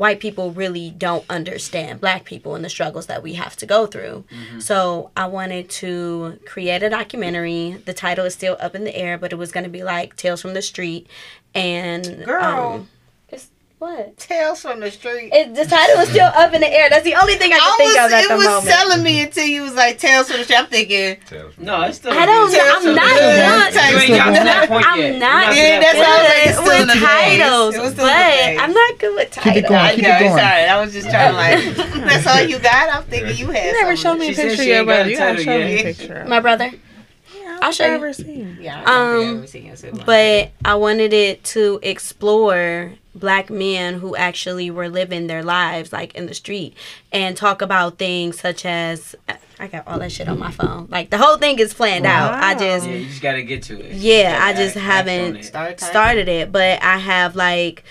white 0.00 0.18
people 0.18 0.50
really 0.50 0.90
don't 0.90 1.24
understand 1.28 2.00
black 2.00 2.24
people 2.24 2.54
and 2.54 2.64
the 2.64 2.70
struggles 2.70 3.06
that 3.06 3.22
we 3.22 3.34
have 3.34 3.54
to 3.56 3.66
go 3.66 3.86
through. 3.86 4.24
So 4.58 5.10
I 5.14 5.26
wanted 5.26 5.68
to 5.82 6.40
create 6.46 6.82
a 6.82 6.88
documentary. 6.88 7.80
The 7.84 7.92
title 7.92 8.24
is 8.24 8.32
still 8.34 8.56
up 8.60 8.74
in 8.74 8.84
the 8.84 8.96
air, 8.96 9.18
but 9.18 9.30
it 9.32 9.36
was 9.36 9.52
going 9.52 9.64
to 9.64 9.70
be 9.70 9.84
like 9.84 10.16
Tales 10.16 10.40
from 10.40 10.54
the 10.54 10.62
Street. 10.62 11.06
And 11.54 12.24
Girl. 12.24 12.42
um, 12.44 12.88
what? 13.80 14.16
Tales 14.18 14.60
from 14.60 14.80
the 14.80 14.90
street. 14.90 15.30
It, 15.32 15.54
the 15.54 15.64
title 15.64 15.96
is 16.04 16.10
still 16.10 16.26
up 16.36 16.52
in 16.52 16.60
the 16.60 16.68
air. 16.68 16.90
That's 16.90 17.02
the 17.02 17.14
only 17.16 17.34
thing 17.36 17.50
I 17.52 17.56
can 17.58 17.64
I 17.72 17.76
think 17.78 17.96
was, 17.96 17.96
of 17.96 18.12
at 18.12 18.22
the 18.22 18.28
moment. 18.28 18.30
it 18.30 18.36
was 18.36 18.46
moment. 18.46 18.66
selling 18.76 19.02
me 19.02 19.22
until 19.22 19.46
you 19.46 19.62
was 19.62 19.74
like 19.74 19.98
Tales 19.98 20.28
from 20.28 20.36
the 20.36 20.44
street. 20.44 20.56
I'm 20.60 20.66
thinking, 20.66 21.16
Tales 21.26 21.54
from 21.54 21.64
No, 21.64 21.80
the 21.80 21.86
it's 21.88 21.96
still. 21.96 22.12
I 22.12 22.26
don't. 22.26 22.50
Tales 22.52 22.68
I'm 22.68 22.94
not. 22.94 23.08
the 23.16 23.40
not 23.40 23.72
Hood. 23.72 23.90
You 23.90 23.98
ain't 24.04 24.16
got 24.20 24.26
to 24.38 24.44
that 24.44 24.68
point 24.68 24.84
I'm 24.86 25.18
not 25.18 25.56
Yeah, 25.56 25.80
that's 25.80 25.96
that 25.98 26.04
how 26.04 26.12
I 26.12 26.20
was 26.20 26.28
like, 26.28 26.46
it's 26.46 26.58
still 26.60 26.70
in 26.70 26.78
with 26.78 26.88
the 26.92 27.00
phase. 27.00 27.40
titles, 27.40 27.74
It 27.74 27.80
was 27.80 27.92
still 27.96 28.06
but 28.06 28.20
in 28.20 28.54
the. 28.56 28.62
I'm 28.62 28.72
not 28.76 28.90
good 29.00 29.14
with 29.16 29.30
titles. 29.32 29.54
Keep 29.54 29.64
it 29.64 29.68
going. 29.68 29.80
I 29.80 29.94
know, 29.96 29.96
it 29.96 30.20
going. 30.20 30.38
sorry. 30.38 30.64
I 30.68 30.76
was 30.84 30.92
just 30.92 31.08
trying 31.10 31.32
to 31.32 31.36
like, 31.40 32.04
that's 32.04 32.26
all 32.28 32.40
you 32.44 32.58
got? 32.60 32.84
I'm 32.94 33.04
thinking 33.08 33.36
you 33.40 33.48
had 33.50 33.64
You 33.64 33.72
never 33.80 33.96
something. 33.96 34.28
showed 34.28 34.36
me 34.36 34.44
a 34.44 34.48
picture 34.54 34.62
of 34.62 34.68
your 34.68 34.84
brother. 34.84 35.08
You 35.10 35.16
gotta 35.16 35.42
show 35.42 35.56
me 35.58 35.80
a 35.80 35.82
picture. 35.82 36.24
My 36.28 36.40
brother. 36.40 36.70
I'll 37.62 37.72
show 37.72 37.84
you. 37.84 37.90
Never 37.92 38.12
seen. 38.12 38.58
Yeah, 38.60 38.82
I 38.86 39.16
Um, 39.16 39.36
ever 39.38 39.46
seen 39.46 39.64
your. 39.64 40.04
But 40.06 40.52
I 40.64 40.74
wanted 40.76 41.12
it 41.12 41.44
to 41.56 41.78
explore 41.82 42.92
black 43.14 43.50
men 43.50 43.94
who 44.00 44.14
actually 44.14 44.70
were 44.70 44.88
living 44.88 45.26
their 45.26 45.42
lives 45.42 45.92
like 45.92 46.14
in 46.14 46.26
the 46.26 46.34
street 46.34 46.74
and 47.12 47.36
talk 47.36 47.60
about 47.60 47.98
things 47.98 48.38
such 48.40 48.64
as 48.64 49.16
I 49.58 49.66
got 49.66 49.86
all 49.88 49.98
that 49.98 50.12
shit 50.12 50.28
on 50.28 50.38
my 50.38 50.50
phone. 50.52 50.86
Like 50.90 51.10
the 51.10 51.18
whole 51.18 51.36
thing 51.36 51.58
is 51.58 51.74
planned 51.74 52.06
out. 52.06 52.32
I 52.34 52.54
just 52.54 52.86
Yeah, 52.86 52.94
you 52.94 53.06
just 53.06 53.20
gotta 53.20 53.42
get 53.42 53.62
to 53.64 53.80
it. 53.80 53.92
yeah, 53.94 54.38
I 54.42 54.52
just 54.52 54.76
act- 54.76 54.86
act 54.86 55.08
haven't 55.08 55.36
it. 55.36 55.80
Started 55.80 56.28
it, 56.28 56.52
but 56.52 56.82
I 56.82 56.98
have 56.98 57.34
like 57.36 57.82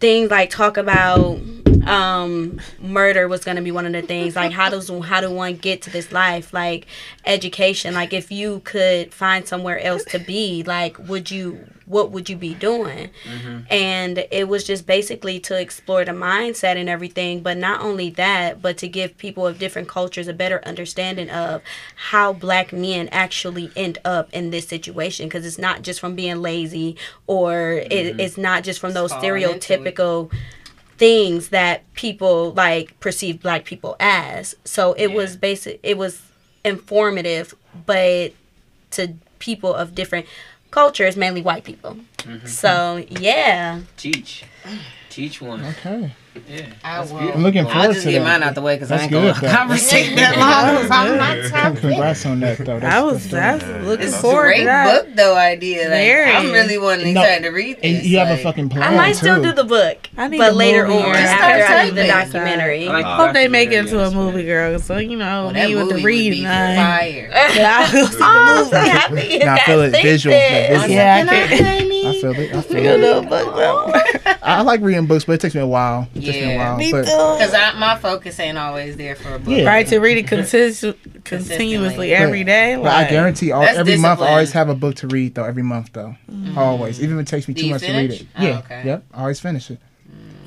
things 0.00 0.30
like 0.30 0.50
talk 0.50 0.76
about 0.76 1.38
um 1.86 2.60
murder 2.80 3.28
was 3.28 3.44
going 3.44 3.56
to 3.56 3.62
be 3.62 3.70
one 3.70 3.86
of 3.86 3.92
the 3.92 4.02
things. 4.02 4.36
Like 4.36 4.52
how 4.52 4.68
does 4.70 4.88
how 5.04 5.20
do 5.20 5.30
one 5.30 5.56
get 5.56 5.82
to 5.82 5.90
this 5.90 6.12
life? 6.12 6.52
Like 6.52 6.86
education. 7.24 7.94
Like 7.94 8.12
if 8.12 8.30
you 8.30 8.60
could 8.64 9.14
find 9.14 9.46
somewhere 9.46 9.78
else 9.78 10.04
to 10.06 10.18
be 10.18 10.62
like 10.64 10.98
would 10.98 11.30
you 11.30 11.66
what 11.86 12.10
would 12.10 12.28
you 12.28 12.36
be 12.36 12.52
doing? 12.52 13.10
And 13.70 14.26
it 14.32 14.48
was 14.48 14.64
just 14.64 14.86
basically 14.86 15.38
to 15.40 15.58
explore 15.58 16.04
the 16.04 16.10
mindset 16.12 16.76
and 16.76 16.88
everything 16.88 17.40
but 17.40 17.56
not 17.56 17.80
only 17.80 18.10
that 18.10 18.60
but 18.60 18.76
to 18.78 18.88
give 18.88 19.16
people 19.18 19.46
of 19.46 19.58
different 19.58 19.88
cultures 19.88 20.26
a 20.26 20.32
better 20.32 20.60
understanding 20.66 21.30
of 21.30 21.62
how 21.94 22.32
black 22.32 22.72
men 22.72 23.08
actually 23.12 23.70
end 23.76 23.98
up 24.04 24.28
in 24.32 24.50
this 24.50 24.66
situation. 24.66 25.26
Because 25.26 25.46
it's 25.46 25.58
not 25.58 25.82
just 25.82 26.00
from 26.00 26.16
being 26.16 26.42
lazy 26.42 26.96
or 27.26 27.72
it, 27.90 28.18
it's 28.20 28.36
not 28.36 28.64
just 28.64 28.80
from 28.80 28.92
those 28.92 29.12
Falling 29.12 29.30
stereotypical 29.30 30.32
things 30.98 31.50
that 31.50 31.82
people 31.94 32.52
like 32.52 32.98
perceive 33.00 33.40
black 33.42 33.64
people 33.64 33.96
as 34.00 34.54
so 34.64 34.94
it 34.94 35.12
was 35.12 35.36
basic 35.36 35.78
it 35.82 35.98
was 35.98 36.22
informative 36.64 37.54
but 37.84 38.32
to 38.90 39.14
people 39.38 39.74
of 39.74 39.94
different 39.94 40.26
cultures 40.70 41.16
mainly 41.16 41.42
white 41.42 41.64
people 41.64 41.96
mm-hmm. 42.18 42.46
so 42.46 43.04
yeah 43.10 43.80
Teach. 43.96 44.44
Teach 45.16 45.40
one. 45.40 45.64
Okay. 45.64 46.12
Yeah. 46.48 46.66
I 46.84 47.00
will. 47.00 47.16
I'm 47.18 47.42
looking 47.42 47.66
I'll 47.66 47.72
forward 47.72 47.92
just 47.94 48.06
to 48.06 48.12
get 48.12 48.18
that. 48.20 48.24
mine 48.24 48.42
out 48.42 48.54
the 48.54 48.62
way 48.62 48.76
because 48.76 48.90
I 48.90 48.96
That's 48.98 49.02
ain't 49.04 49.12
gonna 49.12 49.32
good, 49.32 49.42
though. 49.42 49.54
conversate 49.56 50.16
that 50.16 50.36
long. 50.38 50.82
'cause 50.82 50.90
I'm 50.90 51.16
not 51.16 51.50
top 51.50 51.76
Congrats 51.80 52.26
on 52.26 52.40
that, 52.40 52.58
though. 52.58 52.78
That's, 52.80 52.94
I 52.94 53.00
was 53.02 53.28
that's 53.30 53.62
that's 53.62 53.64
dope. 53.64 53.86
Looking 53.86 54.06
it's 54.06 54.16
a 54.16 54.18
forward 54.20 54.42
Great 54.44 54.58
to 54.60 54.64
that. 54.66 55.04
book 55.06 55.14
though 55.16 55.36
idea. 55.36 55.88
Like, 55.88 56.36
I'm 56.36 56.52
really 56.52 56.78
wanting 56.78 57.14
No, 57.14 57.22
excited 57.22 57.44
to 57.44 57.50
read 57.50 57.76
this. 57.82 57.96
And 57.98 58.04
you 58.06 58.18
have 58.18 58.38
a 58.38 58.42
fucking 58.42 58.68
plan 58.68 58.82
i 58.92 58.96
might 58.96 59.12
still 59.16 59.36
too. 59.36 59.42
do 59.44 59.52
the 59.52 59.64
book 59.64 60.08
I 60.16 60.28
need 60.28 60.38
but 60.38 60.54
later 60.54 60.86
on 60.86 61.14
after 61.14 61.72
i 61.74 61.88
do 61.88 61.94
the 61.94 62.06
documentary 62.06 62.88
I 62.88 62.92
like 62.92 63.04
Hope 63.06 63.32
they 63.34 63.48
make 63.48 63.70
it 63.70 63.82
documentary 63.82 64.04
into 64.06 64.18
a 64.18 64.24
movie, 64.24 64.40
aspect. 64.40 64.46
girl. 64.46 64.78
So 64.80 64.98
you 64.98 65.16
know 65.16 65.44
Well, 65.44 65.52
that 65.54 65.68
me 65.68 65.74
with 65.74 65.88
the 65.88 65.94
movie 65.94 65.94
would 65.94 65.98
be 66.00 66.04
reading. 66.06 66.46
I, 66.46 66.76
fire. 66.76 67.30
I 67.34 67.90
will 67.92 68.06
see 68.06 68.16
the 68.18 68.24
oh 68.24 68.70
happy 68.72 69.42
I 69.44 69.58
feel 69.64 69.80
it. 69.82 69.90
Think 69.92 70.04
Visual, 70.04 70.36
this. 70.36 70.50
that 70.50 70.68
visual. 70.80 70.90
Yeah, 70.94 71.14
I 71.14 71.18
Can 71.18 71.28
I 71.28 71.46
can't. 71.46 71.60
say 71.80 71.88
me? 71.88 72.05
I 72.18 72.20
feel 72.20 72.40
it. 72.40 72.54
I 72.54 72.60
feel 72.62 72.62
Feel 72.82 73.04
it. 73.04 73.22
the 73.22 73.28
book 73.28 73.54
though. 73.54 74.36
I 74.42 74.62
like 74.62 74.80
reading 74.80 75.06
books, 75.06 75.24
but 75.24 75.32
it 75.32 75.40
takes 75.40 75.54
me 75.54 75.60
a 75.60 75.66
while. 75.66 76.08
It 76.14 76.20
takes 76.20 76.32
me 76.36 76.42
a 76.42 76.46
Yeah. 76.48 76.56
while. 76.68 76.76
Me 76.76 76.90
but 76.92 77.04
too. 77.04 77.44
Because 77.46 77.52
my 77.78 77.98
focus 77.98 78.38
ain't 78.40 78.58
always 78.58 78.96
there 78.96 79.16
for 79.16 79.34
a 79.34 79.38
book. 79.38 79.48
Yeah. 79.48 79.64
Right 79.66 79.86
to 79.88 79.98
read 79.98 80.18
it 80.18 80.26
consis- 80.26 80.96
continuously 81.24 82.12
every 82.14 82.44
day. 82.44 82.76
But 82.76 82.86
I 82.86 83.02
like- 83.02 83.10
guarantee 83.10 83.52
all, 83.52 83.62
That's 83.62 83.78
every 83.78 83.96
month 83.98 84.20
I 84.20 84.28
always 84.30 84.52
have 84.52 84.68
a 84.68 84.74
book 84.74 84.94
to 84.96 85.08
read 85.08 85.34
though. 85.34 85.44
Every 85.44 85.62
month 85.62 85.90
though, 85.92 86.16
mm. 86.30 86.56
always. 86.56 87.02
Even 87.02 87.18
if 87.18 87.22
it 87.26 87.28
takes 87.30 87.48
me 87.48 87.54
Do 87.54 87.60
too 87.62 87.66
you 87.68 87.72
much 87.74 87.82
to 87.82 87.92
read 87.92 88.10
it. 88.12 88.26
Oh, 88.38 88.42
Yeah. 88.42 88.58
okay. 88.58 88.82
Yep. 88.84 89.04
I 89.14 89.20
always 89.20 89.40
finish 89.40 89.70
it. 89.70 89.78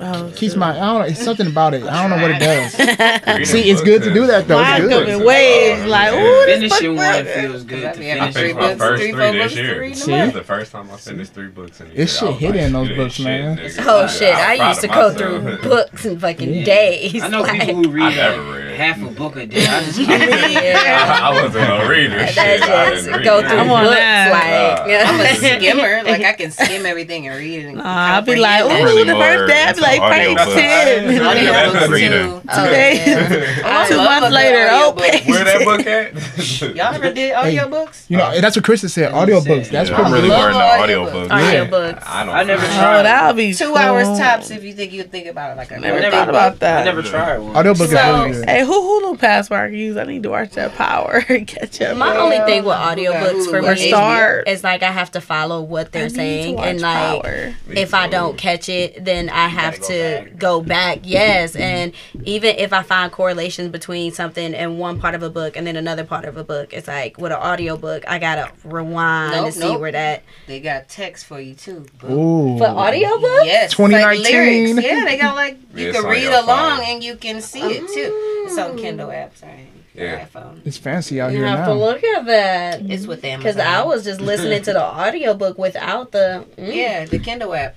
Oh, 0.02 0.32
Keeps 0.34 0.56
my. 0.56 0.70
I 0.70 0.78
don't 0.78 0.98
know. 1.00 1.06
It's 1.06 1.22
something 1.22 1.46
about 1.46 1.74
it. 1.74 1.82
I 1.84 2.00
don't 2.00 2.10
know 2.18 2.22
what 2.26 2.30
it 2.30 2.38
does. 2.40 2.72
See, 3.50 3.70
it's 3.70 3.82
good 3.82 4.02
to 4.02 4.14
do 4.14 4.26
that 4.28 4.48
though. 4.48 4.56
Mine 4.62 4.82
It's 4.84 4.90
come 4.94 5.04
good. 5.04 5.08
in 5.20 5.24
waves. 5.26 5.84
Like, 5.84 6.12
ooh, 6.14 6.16
this 6.46 6.56
Finishing 6.72 6.96
book 6.96 7.04
one 7.04 7.24
feels 7.26 7.64
good. 7.64 7.84
I 7.84 7.92
To 7.92 8.00
mean, 8.00 8.10
I 8.18 8.26
I 8.28 8.32
finish 8.32 8.34
finished 8.34 8.54
my 8.56 8.60
books, 8.68 8.78
first 8.78 9.02
three 9.02 9.12
this 9.12 9.42
books 9.42 9.54
to 9.54 9.62
year. 9.62 9.80
read 9.80 9.90
in 9.90 9.96
See? 9.96 10.30
The 10.30 10.42
first 10.44 10.72
time 10.72 10.90
I 10.90 10.96
finished 10.96 11.32
three 11.34 11.48
books 11.48 11.80
in 11.80 11.86
a 11.86 11.90
year. 11.90 12.02
It's 12.02 12.12
shit 12.18 12.22
I 12.22 12.32
was 12.32 12.42
in 12.56 12.72
those 12.72 12.88
books, 12.96 13.20
ain't 13.20 13.26
man." 13.28 13.56
nigga." 13.58 13.84
Oh 13.86 14.06
shit! 14.06 14.34
I'm 14.34 14.60
I 14.60 14.68
used 14.68 14.80
to 14.80 14.88
go 14.88 15.12
through 15.12 15.58
books 15.62 16.04
in 16.06 16.18
fucking 16.18 16.54
Yeah. 16.54 16.64
days. 16.64 17.22
I 17.22 17.28
know 17.28 17.40
like- 17.42 17.60
people 17.60 17.84
who 17.84 17.90
I 17.90 18.08
read 18.08 18.16
never 18.16 18.40
uh, 18.42 18.56
read. 18.56 18.69
Half 18.80 19.02
a 19.02 19.06
book 19.14 19.36
a 19.36 19.46
day. 19.46 19.66
I 19.66 19.82
just 19.84 19.98
Yeah. 20.00 21.20
I, 21.22 21.30
I 21.30 21.42
wasn't 21.42 21.70
a 21.70 21.88
reader. 21.88 22.16
That 22.16 22.32
shit. 22.34 22.62
I 22.62 22.90
just 22.90 23.04
didn't 23.04 23.18
read. 23.20 23.24
go 23.24 23.40
through 23.40 23.58
I'm 23.58 23.68
books 23.68 23.90
that. 23.90 24.84
like 24.86 25.06
I'm 25.06 25.20
a 25.20 25.34
skimmer. 25.36 26.02
Like 26.10 26.22
I 26.22 26.32
can 26.32 26.50
skim 26.50 26.86
everything 26.86 27.26
and 27.28 27.36
read 27.38 27.64
it. 27.64 27.68
And 27.68 27.80
Uh, 27.80 27.84
I'll 27.84 28.22
be 28.22 28.36
like, 28.36 28.60
comprehend 28.60 28.82
ooh, 28.88 28.90
really 28.90 29.04
the 29.04 29.14
more 29.14 29.22
first 29.22 29.48
day, 29.52 29.64
I'll 29.64 29.74
be 29.74 29.80
like, 29.80 30.00
page 30.12 30.36
audiobooks. 30.38 30.54
10. 30.54 31.04
Audiobooks 31.20 31.72
That's 31.72 31.90
reading. 31.92 32.10
too. 32.10 32.42
Oh, 32.48 32.64
Today- 32.64 33.04
Two 33.04 33.64
I 33.64 33.88
love 33.96 34.22
months 34.22 34.34
later, 34.34 34.68
oh, 34.70 34.92
Where 34.94 35.44
that 35.44 35.64
book 35.64 35.86
at? 35.86 36.76
Y'all 36.76 36.94
ever 36.94 37.12
did 37.12 37.34
audiobooks? 37.34 38.08
You 38.08 38.16
know, 38.18 38.40
that's 38.40 38.56
what 38.56 38.64
Krista 38.64 38.90
said. 38.90 39.12
Audiobooks. 39.12 39.68
That's 39.70 39.90
what 39.90 40.00
I'm 40.00 40.12
really 40.12 40.28
good. 40.28 40.36
more 40.36 40.46
into 40.48 40.58
love 40.58 40.80
audiobooks. 40.88 41.28
Audiobooks. 41.28 42.02
I 42.06 42.24
don't. 42.24 42.34
I 42.34 42.42
never 42.44 42.62
know. 42.62 42.68
tried. 42.68 43.00
Oh, 43.00 43.02
that'll 43.02 43.34
be 43.34 43.52
Two 43.54 43.76
hours 43.76 44.06
tops 44.18 44.50
if 44.50 44.62
you 44.64 44.72
think 44.74 44.92
you'd 44.92 45.10
think 45.10 45.26
about 45.26 45.52
it 45.52 45.56
like 45.56 45.72
I 45.72 45.76
Never 45.78 45.98
I 45.98 46.00
birthday 46.00 46.10
thought 46.10 46.26
book. 46.26 46.56
about 46.56 46.80
I 46.80 46.84
never 46.84 47.02
tried 47.02 47.38
one. 47.38 47.56
Audiobook 47.56 47.82
is 47.86 47.90
So- 47.90 48.18
really 48.22 48.32
good. 48.32 48.48
Hey, 48.48 48.64
who 48.70 49.12
Hulu 49.14 49.18
password 49.18 49.58
I 49.60 49.66
can 49.68 49.78
use? 49.78 49.96
I 49.96 50.04
need 50.04 50.22
to 50.22 50.30
watch 50.30 50.50
that 50.52 50.74
Power. 50.74 51.20
Catch 51.46 51.80
up. 51.82 51.96
My 51.96 52.16
only 52.16 52.38
thing 52.40 52.64
with 52.64 52.76
audiobooks 52.76 53.50
for 53.50 53.58
Or 53.58 53.74
me 53.74 53.88
start. 53.88 54.48
is 54.48 54.62
like 54.64 54.82
I 54.82 54.90
have 54.90 55.10
to 55.12 55.20
follow 55.20 55.60
what 55.62 55.92
they're 55.92 56.04
need 56.08 56.14
saying 56.14 56.58
and 56.60 56.80
like 56.80 57.22
Power. 57.22 57.54
if 57.70 57.94
I 57.94 58.08
don't 58.08 58.36
catch 58.38 58.68
it, 58.68 59.04
then 59.04 59.28
I 59.28 59.48
have 59.48 59.80
go 59.80 59.86
to 59.88 60.24
back. 60.30 60.38
go 60.38 60.60
back. 60.62 60.98
Yes, 61.04 61.56
and 61.56 61.92
even 62.24 62.56
if 62.56 62.72
I 62.72 62.82
find 62.82 63.10
correlations 63.10 63.68
between 63.70 64.12
something 64.12 64.54
in 64.54 64.78
one 64.78 65.00
part 65.00 65.14
of 65.14 65.22
a 65.22 65.30
book 65.30 65.56
and 65.56 65.66
then 65.66 65.76
another 65.76 66.04
part 66.04 66.24
of 66.24 66.36
a 66.36 66.44
book, 66.44 66.72
it's 66.72 66.86
like 66.88 67.18
with 67.18 67.32
an 67.32 67.38
audiobook, 67.38 68.04
I 68.08 68.18
gotta 68.18 68.50
rewind 68.64 69.32
Nope, 69.32 69.46
to 69.46 69.52
see 69.52 69.60
nope. 69.60 69.80
where 69.80 69.92
that 69.92 70.22
They 70.46 70.60
got 70.60 70.88
text 70.88 71.26
for 71.26 71.40
you 71.40 71.54
too. 71.54 71.86
boo. 71.98 72.06
Ooh. 72.08 72.58
for 72.58 72.64
audiobooks? 72.66 73.44
Yes, 73.46 73.72
2019. 73.72 74.22
Like 74.22 74.32
lyrics. 74.32 74.86
Yeah, 74.86 75.04
they 75.04 75.16
got 75.18 75.34
like 75.34 75.58
you 75.74 75.88
It's 75.88 76.00
can 76.00 76.08
read 76.08 76.26
along 76.26 76.78
phone. 76.78 76.86
and 76.86 77.04
you 77.04 77.16
can 77.16 77.40
see 77.40 77.60
it 77.62 77.80
too. 77.88 78.12
It's 78.46 78.56
on 78.60 78.76
Kindle 78.76 79.10
app. 79.10 79.36
Sorry, 79.36 79.66
Yeah. 79.94 80.26
iPhone. 80.26 80.60
It's 80.64 80.76
fancy 80.76 81.20
out 81.20 81.30
here. 81.30 81.40
You 81.40 81.46
here 81.46 81.56
have 81.56 81.66
to 81.66 81.74
look 81.74 82.02
at 82.04 82.26
that 82.26 82.80
It's 82.82 83.06
with 83.06 83.24
Amazon. 83.24 83.38
because 83.52 83.56
I 83.58 83.82
was 83.84 84.04
just 84.04 84.20
listening 84.20 84.62
to 84.62 84.72
the 84.72 84.82
audiobook 85.02 85.58
without 85.58 86.12
the. 86.12 86.44
mm, 86.56 86.74
yeah, 86.74 87.04
the 87.06 87.18
Kindle 87.18 87.54
app. 87.54 87.74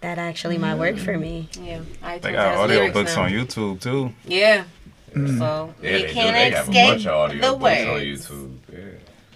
that 0.00 0.18
actually 0.18 0.58
might 0.58 0.74
work 0.76 0.96
for 0.98 1.16
me. 1.18 1.48
Yeah, 1.60 1.80
iTunes 2.02 2.20
They 2.22 2.32
got 2.32 2.56
has 2.56 2.68
lyrics 2.68 2.96
audiobooks 2.96 3.18
on 3.18 3.30
YouTube 3.30 3.80
too. 3.80 4.12
Yeah. 4.26 4.64
Mm. 5.14 5.38
So 5.38 5.72
Yeah, 5.80 5.90
you 5.90 6.06
they 6.08 6.12
can't 6.12 6.34
They 6.34 6.50
have 6.50 6.66
a 6.66 6.70
escape 6.70 6.90
bunch 6.90 7.06
of 7.06 7.12
audio 7.14 7.40
the 7.52 7.56
books 7.56 7.80
on. 7.80 8.00
YouTube. 8.00 8.52
Yeah. 8.72 8.78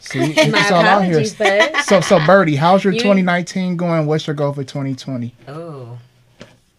See, 0.00 0.18
it's 0.36 0.70
all 0.72 0.84
out 0.84 1.04
here. 1.04 1.20
apologies. 1.20 1.86
So, 1.86 2.00
so 2.00 2.18
Birdie, 2.26 2.56
how's 2.56 2.82
your 2.84 2.92
You- 2.92 3.00
2019 3.00 3.76
going? 3.76 4.06
What's 4.06 4.26
your 4.26 4.34
goal 4.34 4.52
for 4.52 4.64
2020? 4.64 5.34
Oh, 5.48 5.98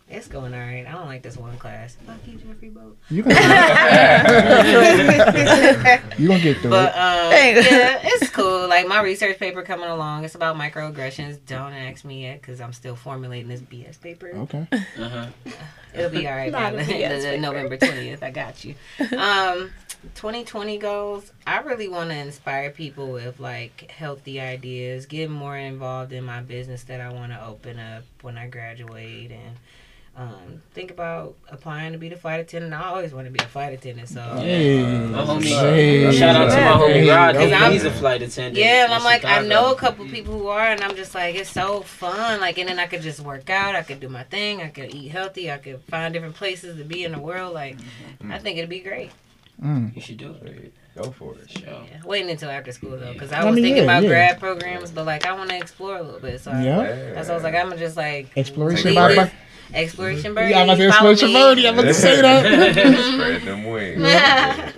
it's 0.10 0.28
going 0.28 0.54
all 0.54 0.60
right. 0.60 0.86
I 0.88 0.92
don't 0.92 1.06
like 1.08 1.22
this 1.22 1.38
one 1.38 1.58
class. 1.58 1.96
Fuck 2.06 2.18
you, 2.26 2.38
Jeffrey 2.38 2.70
Boat. 2.70 2.98
You 3.10 3.24
gonna 3.24 3.36
you 6.18 6.28
gonna 6.28 6.40
get 6.40 6.58
through 6.58 6.72
But 6.72 6.94
it. 6.96 6.98
um, 6.98 7.32
yeah, 7.32 8.00
it's 8.04 8.30
cool. 8.32 8.68
Like 8.68 8.88
my 8.88 9.02
research 9.02 9.38
paper 9.40 9.62
coming 9.62 9.90
along. 9.90 10.26
It's 10.26 10.36
about 10.36 10.56
microaggressions. 10.58 11.40
Don't 11.46 11.74
ask 11.74 12.04
me 12.06 12.24
yet 12.24 12.42
because 12.42 12.60
I'm 12.62 12.74
still 12.74 12.96
formulating 12.96 13.48
this 13.50 13.62
BS 13.62 14.00
paper. 14.02 14.32
Okay. 14.34 14.68
Uh-huh. 14.72 15.28
It'll 15.94 16.10
be 16.12 16.28
all 16.28 16.36
right 16.36 16.52
Not 16.52 16.74
by 16.74 16.82
a 16.82 16.86
the, 16.86 16.94
BS 16.94 17.22
the- 17.22 17.28
paper. 17.30 17.42
November 17.42 17.78
twentieth. 17.78 18.24
I 18.24 18.32
got 18.32 18.66
you. 18.66 18.76
Um, 19.18 19.72
2020 20.16 20.78
goals, 20.78 21.30
I 21.46 21.60
really 21.60 21.90
want 21.90 22.10
to 22.12 22.16
inspire 22.16 22.70
people 22.72 23.12
with 23.12 23.40
like 23.42 23.92
healthy 23.92 24.40
ideas, 24.40 25.06
get 25.08 25.30
more 25.30 25.58
involved 25.58 26.14
in 26.14 26.24
my 26.24 26.40
business 26.42 26.84
that 26.84 27.02
I 27.02 27.12
want 27.12 27.34
to 27.34 27.46
open 27.46 27.80
up 27.80 28.04
when 28.22 28.38
I 28.38 28.48
graduate, 28.48 29.32
and 29.32 29.58
um, 30.20 30.62
think 30.74 30.92
about 30.92 31.36
applying 31.50 31.94
to 31.94 31.98
be 31.98 32.10
the 32.10 32.18
flight 32.18 32.42
attendant. 32.42 32.74
I 32.74 32.84
always 32.90 33.14
want 33.14 33.28
to 33.28 33.32
be 33.32 33.40
a 33.40 33.48
flight 33.48 33.72
attendant, 33.74 34.10
so 34.10 34.22
Hey. 34.38 34.84
My 34.84 35.20
homie, 35.24 35.44
Hey. 35.46 36.12
shout 36.12 36.36
out 36.36 36.50
to 36.50 36.56
my 36.58 36.72
homie 36.86 37.10
Rod. 37.10 37.36
Cause 37.36 37.72
He's 37.72 37.86
a 37.86 37.92
flight 37.92 38.22
attendant. 38.22 38.58
yeah. 38.58 38.84
And 38.84 38.94
I'm 38.94 39.04
like, 39.06 39.24
I 39.24 39.42
know 39.42 39.72
a 39.72 39.76
couple 39.76 40.06
people 40.08 40.38
who 40.38 40.48
are, 40.48 40.68
and 40.68 40.82
I'm 40.82 40.96
just 40.98 41.16
like, 41.16 41.36
it's 41.36 41.50
so 41.50 41.82
fun. 41.82 42.42
Like, 42.42 42.58
and 42.58 42.68
then 42.68 42.80
I 42.80 42.88
could 42.88 43.02
just 43.02 43.22
work 43.22 43.50
out. 43.50 43.76
I 43.76 43.82
could 43.82 44.02
do 44.02 44.10
my 44.10 44.24
thing. 44.24 44.62
I 44.62 44.68
could 44.68 44.94
eat 44.94 45.08
healthy. 45.08 45.50
I 45.50 45.58
could 45.58 45.80
find 45.84 46.14
different 46.14 46.36
places 46.36 46.78
to 46.78 46.84
be 46.84 47.06
in 47.06 47.14
the 47.14 47.20
world. 47.20 47.54
Like, 47.54 47.78
I 48.30 48.40
think 48.40 48.58
it'd 48.58 48.70
be 48.70 48.82
great. 48.82 49.12
Mm. 49.64 49.96
You 49.96 50.02
should 50.02 50.18
do 50.18 50.36
it. 50.44 50.74
Go 50.98 51.12
for 51.12 51.36
it. 51.36 51.50
Sure. 51.50 51.64
Yeah, 51.70 52.02
waiting 52.06 52.30
until 52.30 52.50
after 52.50 52.72
school 52.74 52.92
though, 52.98 53.14
because 53.14 53.32
I 53.32 53.42
I 53.42 53.46
was 53.46 53.56
mean, 53.56 53.64
thinking 53.64 53.84
yeah, 53.84 53.92
about 53.92 54.04
yeah. 54.04 54.10
grad 54.10 54.40
programs, 54.40 54.92
but 54.92 55.06
like 55.06 55.26
I 55.26 55.32
want 55.34 55.50
to 55.50 55.56
explore 55.58 55.98
a 55.98 56.02
little 56.02 56.20
bit. 56.20 56.42
So 56.42 56.52
I- 56.52 56.62
Yeah. 56.64 57.14
that's 57.14 57.28
why 57.30 57.34
I 57.34 57.38
was 57.38 57.44
like, 57.44 57.56
I'm 57.56 57.70
gonna 57.70 57.78
just 57.78 57.96
like 57.96 58.28
Exploration 58.36 58.88
leave 58.88 58.96
by- 58.96 59.16
this- 59.16 59.32
exploration 59.74 60.34
birdie. 60.34 60.52
Yeah, 60.52 60.60
I'm 60.62 60.70
about 60.70 60.78
to 60.78 60.92
follow 60.92 61.12
exploration 61.12 61.34
birdie. 61.42 61.68
I'm 61.68 61.74
about 61.76 61.88
to 61.88 61.94
say 61.94 62.22
that. 62.22 63.04
Spread 63.14 63.42
them 63.44 63.64
wings. 63.72 64.76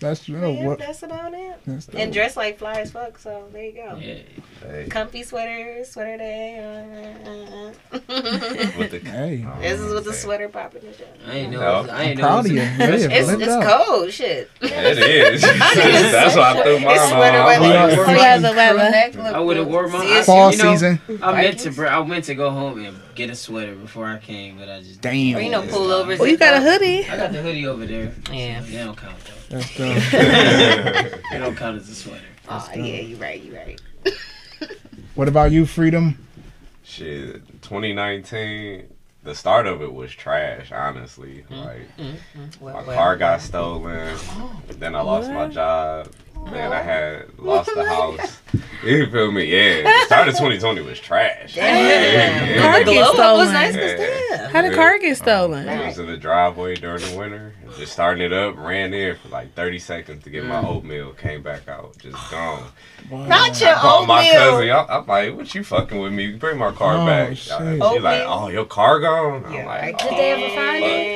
That's 0.00 0.24
true. 0.24 0.40
But 0.40 0.48
yeah, 0.48 0.66
What? 0.66 0.78
that's 0.80 1.02
about 1.04 1.32
it. 1.32 1.60
That's. 1.64 1.88
And 1.90 2.12
dress 2.12 2.36
like 2.36 2.58
fly 2.58 2.80
as 2.80 2.90
fuck. 2.90 3.18
So 3.18 3.46
there 3.52 3.62
you 3.66 3.72
go. 3.72 3.96
Yeah. 4.00 4.16
Hey, 4.60 4.88
Comfy 4.90 5.22
sweater, 5.22 5.84
sweater 5.84 6.16
day. 6.16 6.58
Uh, 6.58 7.30
uh, 7.30 7.68
uh. 7.92 8.72
with 8.78 8.90
the 8.90 8.98
Hey. 9.08 9.46
this 9.60 9.78
is 9.80 9.94
with 9.94 10.04
the 10.04 10.12
sweater 10.12 10.48
popping 10.48 10.82
and. 10.86 10.96
I 11.28 11.32
ain't 11.36 11.52
know. 11.52 11.84
No. 11.84 11.92
I 11.92 12.02
ain't 12.02 12.18
know. 12.18 12.24
Proud 12.26 12.46
of 12.46 12.50
you. 12.50 12.58
Yeah, 12.58 12.76
It's, 12.80 13.28
it's 13.30 13.48
out. 13.48 13.86
cold, 13.86 14.12
shit. 14.12 14.50
It 14.60 14.98
is. 15.34 15.40
That's 15.42 16.34
why 16.34 16.50
I 16.58 16.62
threw 16.64 16.80
mine 16.80 16.96
It's 16.96 17.08
sweater 17.08 17.38
I'm 17.38 17.46
weather. 17.46 17.60
like, 17.68 17.96
Yeah. 17.96 18.04
So 18.04 18.10
yeah, 18.10 18.38
the 18.38 18.52
weather. 19.22 19.36
I 19.36 19.38
would 19.38 19.56
have 19.56 19.68
wore 19.68 19.86
my 19.86 20.22
Fall 20.24 20.50
you 20.50 20.58
know, 20.58 20.72
season. 20.72 21.00
I 21.22 21.32
meant 21.42 21.58
to. 21.60 21.88
I 21.88 22.04
meant 22.04 22.24
to 22.24 22.34
go 22.34 22.50
home 22.50 22.84
and 22.84 22.98
get 23.14 23.30
a 23.30 23.36
sweater 23.36 23.74
before 23.74 24.06
I 24.06 24.18
came, 24.18 24.58
but 24.58 24.68
I 24.68 24.80
just. 24.80 25.04
Or 25.04 25.12
you 25.12 25.34
Damn. 25.36 25.50
know, 25.50 25.62
pullovers. 25.62 26.18
Well, 26.18 26.28
you 26.28 26.36
got 26.36 26.54
a 26.54 26.60
hoodie. 26.60 27.04
I 27.06 27.16
got 27.16 27.32
the 27.32 27.42
hoodie 27.42 27.66
over 27.66 27.86
there. 27.86 28.12
Yeah. 28.32 28.60
So 28.62 28.66
they 28.70 28.76
don't 28.78 28.96
count 28.96 29.16
though. 29.24 29.58
That's 29.58 29.76
dope. 29.76 31.22
They 31.30 31.38
don't 31.38 31.56
count 31.56 31.76
as 31.78 31.88
a 31.88 31.94
sweater. 31.94 32.24
Oh 32.48 32.68
yeah, 32.74 33.00
you're 33.00 33.18
right, 33.18 33.40
You're 33.42 33.56
right. 33.56 33.80
What 35.14 35.28
about 35.28 35.52
you, 35.52 35.64
Freedom? 35.64 36.18
Shit, 36.82 37.46
2019. 37.62 38.88
The 39.24 39.34
start 39.34 39.66
of 39.68 39.80
it 39.82 39.92
was 39.92 40.10
trash, 40.10 40.72
honestly. 40.72 41.44
Like 41.48 41.82
Well, 42.60 42.74
my 42.74 42.82
well. 42.82 42.96
car 42.96 43.16
got 43.16 43.40
stolen. 43.40 44.18
Then 44.78 44.94
I 44.96 45.00
lost 45.02 45.30
my 45.30 45.46
job. 45.48 46.08
Then 46.50 46.72
I 46.72 46.82
had 46.82 47.26
lost 47.38 47.70
the 47.74 47.84
house. 47.84 48.38
You 48.84 49.06
feel 49.10 49.30
me? 49.30 49.44
Yeah. 49.44 49.82
The 49.82 50.06
start 50.06 50.28
of 50.28 50.34
2020 50.34 50.82
was 50.82 50.98
trash. 51.00 51.54
Damn. 51.54 52.48
Yeah. 52.48 52.60
Car 52.62 52.78
The 52.80 52.84
get 52.92 52.94
glow 52.94 53.02
up 53.02 53.38
was 53.38 53.48
stolen. 53.48 53.52
nice, 53.52 53.74
but 53.74 53.98
Yeah. 54.00 54.48
How 54.50 54.62
the 54.62 54.74
car 54.74 54.98
get 54.98 55.10
um, 55.10 55.14
stolen? 55.14 55.68
It 55.68 55.86
was 55.86 55.98
in 55.98 56.06
the 56.06 56.16
driveway 56.16 56.74
during 56.74 57.00
the 57.02 57.16
winter. 57.16 57.54
Just 57.78 57.92
starting 57.92 58.22
it 58.24 58.32
up, 58.32 58.56
ran 58.58 58.92
in 58.92 59.16
for 59.16 59.28
like 59.28 59.54
30 59.54 59.78
seconds 59.78 60.24
to 60.24 60.30
get 60.30 60.44
my 60.44 60.60
oatmeal, 60.66 61.12
came 61.12 61.42
back 61.42 61.68
out, 61.68 61.96
just 61.98 62.16
gone. 62.30 62.62
Not 63.10 63.60
your 63.60 63.70
I 63.70 63.74
called 63.74 64.06
my 64.08 64.28
cousin. 64.30 64.54
oatmeal. 64.54 64.76
I'm, 64.88 65.00
I'm 65.02 65.06
like, 65.06 65.36
what 65.36 65.54
you 65.54 65.64
fucking 65.64 65.98
with 65.98 66.12
me? 66.12 66.32
Bring 66.32 66.58
my 66.58 66.72
car 66.72 66.96
Oh, 66.98 67.06
back. 67.06 67.28
shit. 67.30 67.38
She's 67.44 68.02
like, 68.02 68.22
oh, 68.26 68.48
your 68.48 68.66
car 68.66 69.00
gone? 69.00 69.44
I'm 69.46 69.52
Yeah, 69.54 69.66
like, 69.66 69.82
like, 69.82 70.02
oh, 70.04 70.08
did 70.10 70.18
they 70.18 70.30
ever 70.32 70.54
find 70.54 70.82
fuck. 70.84 70.92
it? 70.92 71.12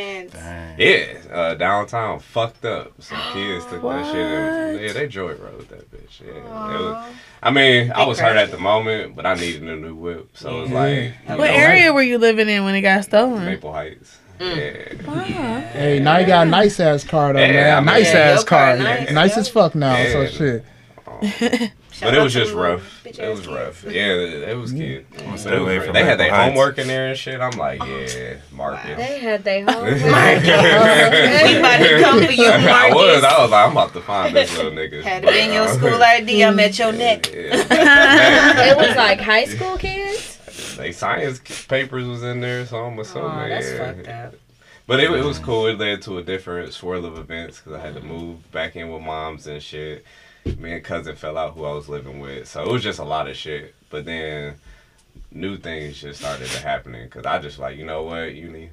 Yeah, 0.78 1.32
uh, 1.34 1.54
downtown 1.54 2.18
fucked 2.20 2.64
up. 2.64 2.92
Some 3.00 3.18
kids 3.32 3.64
took 3.66 3.82
that 3.82 4.06
shit. 4.12 4.16
And, 4.16 4.80
yeah, 4.86 4.92
they 4.92 5.06
joy 5.08 5.34
rode 5.34 5.68
that 5.70 5.90
bitch. 5.90 6.20
Yeah, 6.20 6.34
it 6.34 6.44
was, 6.44 7.14
I 7.42 7.50
mean, 7.50 7.92
I 7.92 8.04
was 8.04 8.18
hurt 8.18 8.32
crashed 8.32 8.52
at 8.52 8.56
the 8.56 8.62
moment, 8.62 9.14
but 9.16 9.24
I 9.24 9.34
needed 9.34 9.62
a 9.62 9.76
new 9.76 9.94
whip, 9.94 10.30
so 10.36 10.58
it 10.58 10.60
was 10.62 10.70
like, 10.72 10.98
you 10.98 11.12
What 11.36 11.38
know, 11.38 11.44
area 11.44 11.92
were 11.92 12.02
you 12.02 12.18
living 12.18 12.48
in 12.48 12.64
when 12.64 12.74
it 12.74 12.80
got 12.82 13.04
stolen? 13.04 13.44
Maple 13.44 13.72
Heights. 13.72 14.18
Yeah. 14.40 14.94
Wow. 15.06 15.60
Hey, 15.72 15.98
now 16.00 16.18
you 16.18 16.26
got 16.26 16.46
a 16.46 16.50
nice 16.50 16.78
ass 16.80 17.04
car 17.04 17.32
though, 17.32 17.40
Yeah, 17.40 17.80
man. 17.80 17.84
Nice 17.86 18.12
Yeah, 18.12 18.20
ass 18.20 18.38
your 18.40 18.44
car 18.44 18.76
car. 18.76 18.84
nice, 18.84 19.10
Nice, 19.12 19.36
as 19.36 19.48
fuck 19.48 19.74
now. 19.74 19.94
So 20.12 20.22
Yeah. 20.22 20.28
shit. 20.28 21.72
But 22.00 22.14
it 22.14 22.20
was 22.22 22.34
just 22.34 22.52
rough. 22.52 23.06
It 23.06 23.18
was 23.18 23.48
rough. 23.48 23.84
Yeah, 23.84 24.12
it 24.12 24.48
it 24.50 24.56
was 24.56 24.72
mm. 24.72 24.76
cute. 24.76 25.06
Stay 25.14 25.24
But 25.24 25.32
was 25.32 25.46
away 25.46 25.78
They 25.78 26.04
had 26.04 26.18
their 26.18 26.30
Maple 26.30 26.36
Heights. 26.36 26.48
homework 26.50 26.78
in 26.78 26.88
there 26.88 27.08
and 27.08 27.18
shit. 27.18 27.40
I'm 27.40 27.56
like, 27.56 27.80
oh. 27.82 27.86
yeah, 27.86 28.34
Marcus. 28.52 28.96
They 28.96 29.18
had 29.18 29.44
their 29.44 29.64
homework. 29.68 29.94
We 31.46 31.56
about 31.58 31.78
to 31.78 32.00
come 32.02 32.24
for 32.24 32.32
you, 32.32 32.48
I 32.48 32.92
was. 32.92 33.24
I 33.24 33.40
was 33.40 33.50
like, 33.50 33.66
I'm 33.66 33.72
about 33.72 33.92
to 33.94 34.00
find 34.02 34.36
this 34.36 34.54
little 34.56 34.72
nigga. 34.72 35.02
Had 35.02 35.22
to 35.22 35.28
be 35.28 35.40
in 35.40 35.52
your 35.54 35.68
school 35.68 35.94
uh, 35.94 36.04
ID. 36.04 36.44
I'm 36.44 36.60
at 36.60 36.78
your 36.78 36.92
neck. 36.92 37.30
It 37.32 38.76
was 38.76 38.96
like 38.96 39.20
high 39.20 39.46
school 39.46 39.78
kids. 39.78 40.35
They 40.76 40.92
science 40.92 41.40
papers 41.68 42.06
was 42.06 42.22
in 42.22 42.40
there, 42.40 42.66
so 42.66 42.84
I'm 42.84 42.98
assuming. 42.98 43.30
Oh, 43.30 43.48
that's 43.48 43.70
yeah. 43.70 43.92
fucked 43.92 44.08
up. 44.08 44.34
But 44.86 45.00
it, 45.00 45.10
it 45.10 45.24
was 45.24 45.38
cool. 45.40 45.66
It 45.66 45.78
led 45.78 46.02
to 46.02 46.18
a 46.18 46.22
different 46.22 46.72
swirl 46.72 47.04
of 47.04 47.18
events 47.18 47.58
because 47.58 47.72
I 47.72 47.84
had 47.84 47.94
to 47.94 48.00
move 48.00 48.50
back 48.52 48.76
in 48.76 48.90
with 48.90 49.02
moms 49.02 49.46
and 49.46 49.60
shit. 49.60 50.04
Me 50.58 50.74
and 50.74 50.84
cousin 50.84 51.16
fell 51.16 51.36
out 51.36 51.54
who 51.54 51.64
I 51.64 51.72
was 51.72 51.88
living 51.88 52.20
with, 52.20 52.46
so 52.46 52.62
it 52.62 52.70
was 52.70 52.84
just 52.84 53.00
a 53.00 53.04
lot 53.04 53.26
of 53.26 53.36
shit. 53.36 53.74
But 53.90 54.04
then 54.04 54.54
new 55.32 55.56
things 55.56 56.00
just 56.00 56.20
started 56.20 56.48
to 56.48 56.62
happening 56.62 57.04
because 57.04 57.26
I 57.26 57.38
just 57.40 57.58
like 57.58 57.76
you 57.76 57.84
know 57.84 58.04
what 58.04 58.34
uni. 58.34 58.70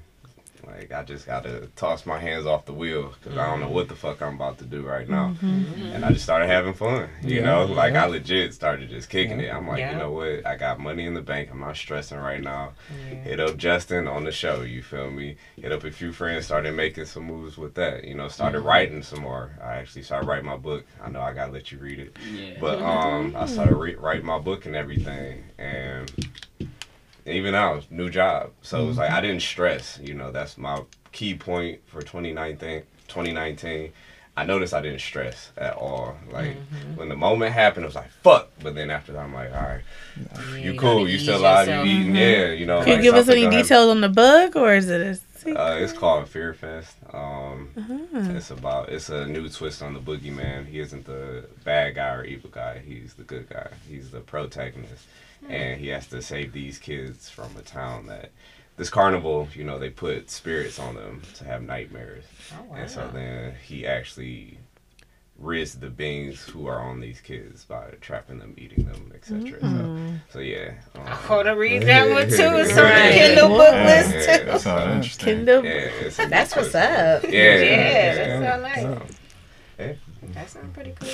Like 0.65 0.91
I 0.91 1.03
just 1.03 1.25
gotta 1.25 1.67
toss 1.75 2.05
my 2.05 2.19
hands 2.19 2.45
off 2.45 2.65
the 2.65 2.73
wheel 2.73 3.13
because 3.19 3.37
I 3.37 3.47
don't 3.47 3.59
know 3.59 3.65
mm-hmm. 3.65 3.75
what 3.75 3.89
the 3.89 3.95
fuck 3.95 4.21
I'm 4.21 4.35
about 4.35 4.57
to 4.59 4.65
do 4.65 4.81
right 4.81 5.07
now, 5.07 5.35
mm-hmm. 5.41 5.87
and 5.87 6.05
I 6.05 6.11
just 6.11 6.23
started 6.23 6.47
having 6.47 6.73
fun. 6.73 7.09
You 7.21 7.37
Yeah, 7.37 7.45
know, 7.45 7.65
like 7.65 7.93
yeah. 7.93 8.05
I 8.05 8.07
legit 8.07 8.53
started 8.53 8.89
just 8.89 9.09
kicking 9.09 9.39
it. 9.39 9.53
I'm 9.53 9.67
like, 9.67 9.79
Yeah. 9.79 9.91
you 9.91 9.97
know 9.97 10.11
what? 10.11 10.45
I 10.45 10.55
got 10.55 10.79
money 10.79 11.05
in 11.05 11.13
the 11.13 11.21
bank. 11.21 11.49
I'm 11.51 11.59
not 11.59 11.75
stressing 11.75 12.17
right 12.17 12.41
now. 12.41 12.73
Yeah. 13.09 13.15
Hit 13.15 13.39
up 13.39 13.57
Justin 13.57 14.07
on 14.07 14.23
the 14.23 14.31
show, 14.31 14.61
you 14.61 14.81
feel 14.81 15.11
me? 15.11 15.35
Hit 15.57 15.71
up 15.71 15.83
a 15.83 15.91
few 15.91 16.11
friends, 16.11 16.45
started 16.45 16.73
making 16.73 17.05
some 17.05 17.23
moves 17.23 17.57
with 17.57 17.75
that. 17.75 18.05
You 18.05 18.15
know, 18.15 18.27
started 18.27 18.59
mm-hmm. 18.59 18.67
writing 18.67 19.03
some 19.03 19.21
more. 19.21 19.57
I 19.61 19.75
actually 19.75 20.03
started 20.03 20.27
writing 20.27 20.45
my 20.45 20.57
book. 20.57 20.85
I 21.03 21.09
know 21.09 21.21
I 21.21 21.33
gotta 21.33 21.51
let 21.51 21.71
you 21.71 21.79
read 21.79 21.99
it. 21.99 22.17
Yeah. 22.33 22.57
But 22.59 22.81
um 22.81 23.35
I 23.35 23.45
started 23.45 23.75
re- 23.75 23.95
writing 23.95 24.25
my 24.25 24.39
book 24.39 24.65
and 24.65 24.75
everything 24.75 25.43
and 25.57 26.11
even 27.25 27.51
now, 27.53 27.79
new 27.89 28.09
job. 28.09 28.51
So 28.61 28.87
it's 28.89 28.97
like 28.97 29.11
I 29.11 29.21
didn't 29.21 29.41
stress, 29.41 29.99
you 30.01 30.13
know, 30.13 30.31
that's 30.31 30.57
my 30.57 30.81
key 31.11 31.35
point 31.35 31.79
for 31.87 32.01
2019 32.01 32.83
2019. 33.07 33.91
I 34.35 34.45
noticed 34.45 34.73
I 34.73 34.81
didn't 34.81 35.01
stress 35.01 35.51
at 35.57 35.75
all. 35.75 36.17
Like 36.31 36.55
when 36.95 37.07
the 37.07 37.15
moment 37.15 37.53
happened, 37.53 37.83
it 37.83 37.87
was 37.87 37.95
like 37.95 38.09
fuck. 38.23 38.49
But 38.63 38.73
then 38.73 38.89
after 38.89 39.11
that, 39.13 39.19
I'm 39.19 39.33
like, 39.33 39.53
all 39.53 39.61
right, 39.61 39.81
Yeah, 40.17 40.55
you 40.55 40.71
you 40.73 40.79
cool, 40.79 41.07
you 41.07 41.19
still 41.19 41.39
alive, 41.39 41.67
you 41.67 41.83
eating, 41.83 42.15
yeah, 42.15 42.47
you 42.51 42.65
know. 42.65 42.83
Can 42.83 42.97
you 42.97 43.01
give 43.03 43.15
us 43.15 43.29
any 43.29 43.47
details 43.47 43.89
on 43.89 44.01
the 44.01 44.09
book, 44.09 44.55
or 44.55 44.73
is 44.73 44.89
it 44.89 45.01
a 45.01 45.15
secret? 45.37 45.55
Uh, 45.57 45.75
it's 45.77 45.93
called 45.93 46.27
Fear 46.27 46.55
Fest. 46.55 46.95
Um, 47.13 47.69
Uh-huh. 47.77 48.33
It's 48.35 48.49
about 48.49 48.89
it's 48.89 49.09
a 49.09 49.27
new 49.27 49.47
twist 49.49 49.83
on 49.83 49.93
the 49.93 49.99
boogeyman. 49.99 50.65
He 50.65 50.79
isn't 50.79 51.05
the 51.05 51.45
bad 51.63 51.93
guy 51.93 52.15
or 52.15 52.25
evil 52.25 52.49
guy. 52.49 52.79
He's 52.79 53.13
the 53.13 53.23
good 53.23 53.47
guy. 53.49 53.67
He's 53.87 54.09
the 54.09 54.21
protagonist, 54.21 55.05
and 55.49 55.79
he 55.79 55.87
has 55.89 56.07
to 56.07 56.21
save 56.21 56.53
these 56.53 56.77
kids 56.79 57.29
from 57.29 57.55
a 57.57 57.61
town 57.61 58.07
that 58.07 58.31
this 58.77 58.89
carnival. 58.89 59.47
You 59.53 59.63
know, 59.63 59.77
they 59.79 59.89
put 59.89 60.29
spirits 60.29 60.79
on 60.79 60.95
them 60.95 61.21
to 61.35 61.43
have 61.45 61.61
nightmares, 61.61 62.25
Oh, 62.53 62.73
and 62.75 62.89
so 62.89 63.09
then 63.13 63.55
he 63.63 63.85
actually 63.85 64.57
rids 65.39 65.75
the 65.75 65.89
beings 65.89 66.43
who 66.43 66.67
are 66.67 66.79
on 66.79 66.99
these 66.99 67.19
kids 67.19 67.65
by 67.65 67.89
trapping 68.01 68.37
them, 68.39 68.53
eating 68.57 68.85
them, 68.85 69.11
etc. 69.15 69.59
So, 69.59 70.09
so 70.33 70.39
yeah. 70.39 70.73
Um, 70.95 71.01
I 71.07 71.29
want 71.35 71.47
to 71.47 71.53
read 71.53 71.81
that 71.83 72.07
one 72.09 72.27
too. 72.29 72.35
It's 72.35 72.71
on 72.77 72.85
the 72.85 73.13
Kindle 73.13 73.49
book 73.49 73.73
Yeah. 73.73 73.85
list 73.85 74.29
Yeah. 74.29 74.37
too. 74.37 74.59
That 74.63 74.87
interesting. 74.95 75.25
Kindle. 75.25 75.65
yeah, 75.65 76.09
That's 76.29 76.55
what's 76.55 76.75
up. 76.75 77.23
Yeah, 77.23 77.29
Yeah, 77.57 78.15
that 78.15 78.43
sound 78.43 78.61
nice. 78.63 78.81
So, 79.77 79.95
That 80.33 80.49
sounds 80.49 80.73
pretty 80.73 80.93
cool. 80.99 81.09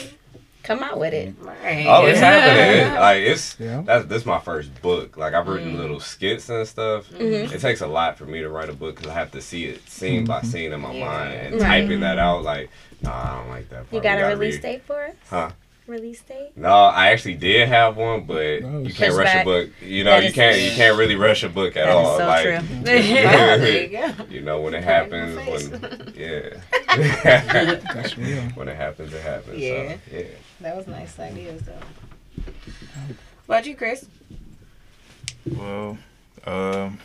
Come 0.64 0.84
out 0.84 0.99
with 0.99 1.14
it. 1.14 1.34
Right. 1.39 1.86
Oh, 1.88 2.05
it's 2.05 2.20
Yeah. 2.20 2.39
happening. 2.39 2.99
Like 2.99 3.22
it's 3.22 3.55
Yeah. 3.60 3.82
that's 3.86 4.05
this 4.05 4.26
my 4.26 4.39
first 4.39 4.82
book. 4.82 5.16
Like 5.18 5.34
I've 5.34 5.47
written 5.47 5.76
Mm. 5.76 5.80
little 5.80 5.99
skits 5.99 6.49
and 6.49 6.68
stuff. 6.68 7.10
Mhm. 7.10 7.51
It 7.51 7.62
takes 7.62 7.82
a 7.82 7.88
lot 7.88 8.18
for 8.18 8.26
me 8.26 8.39
to 8.41 8.49
write 8.49 8.70
a 8.70 8.74
book 8.74 8.97
because 8.97 9.10
I 9.10 9.14
have 9.14 9.32
to 9.32 9.41
see 9.41 9.66
it 9.66 9.88
scene 9.89 10.26
by 10.26 10.41
scene 10.41 10.74
in 10.74 10.82
my 10.82 10.93
Yeah. 10.93 11.05
mind 11.05 11.34
and 11.34 11.62
Right. 11.62 11.82
typing 11.82 12.01
that 12.01 12.20
out. 12.20 12.43
Like, 12.43 12.70
nah, 13.01 13.12
I 13.12 13.36
don't 13.38 13.49
like 13.49 13.70
that. 13.70 13.76
Part. 13.89 13.93
You 13.93 13.99
We 13.99 14.03
got 14.03 14.20
a 14.22 14.26
release 14.36 14.55
read- 14.55 14.62
date 14.64 14.82
for 14.86 15.01
us? 15.05 15.14
Huh? 15.30 15.49
Release 15.88 16.22
date? 16.22 16.51
No, 16.55 16.70
I 16.72 17.07
actually 17.10 17.34
did 17.34 17.68
have 17.68 17.97
one, 17.97 18.22
but 18.26 18.36
Oh, 18.64 18.84
you 18.86 18.93
can't 18.93 19.16
rush 19.16 19.28
Pushback. 19.30 19.41
a 19.41 19.45
book. 19.45 19.70
You 19.82 20.03
know, 20.03 20.20
That 20.20 20.24
you 20.28 20.34
can't 20.34 20.60
you 20.60 20.70
can't 20.72 20.97
really 20.99 21.16
rush 21.16 21.41
a 21.41 21.49
book 21.49 21.76
at 21.78 21.86
That 21.86 21.89
is 21.89 21.95
all. 21.95 22.18
so 22.18 22.28
like, 22.28 22.43
true. 22.43 22.60
You 22.93 24.26
you 24.30 24.41
know, 24.41 24.62
when 24.62 24.76
it 24.76 24.84
happens, 24.84 25.36
when 25.72 26.14
yeah, 26.16 26.41
That's 27.93 28.18
real. 28.18 28.41
when 28.53 28.68
it 28.68 28.76
happens, 28.76 29.14
it 29.14 29.22
happens. 29.24 29.57
Yeah. 29.57 29.93
So, 30.12 30.18
yeah. 30.18 30.24
That 30.62 30.76
was 30.76 30.88
nice 30.88 31.18
ideas 31.20 31.62
though. 31.64 31.74
What 33.45 33.55
about 33.57 33.66
you, 33.66 33.76
Chris? 33.76 34.05
Well, 35.51 35.97
um, 36.45 36.99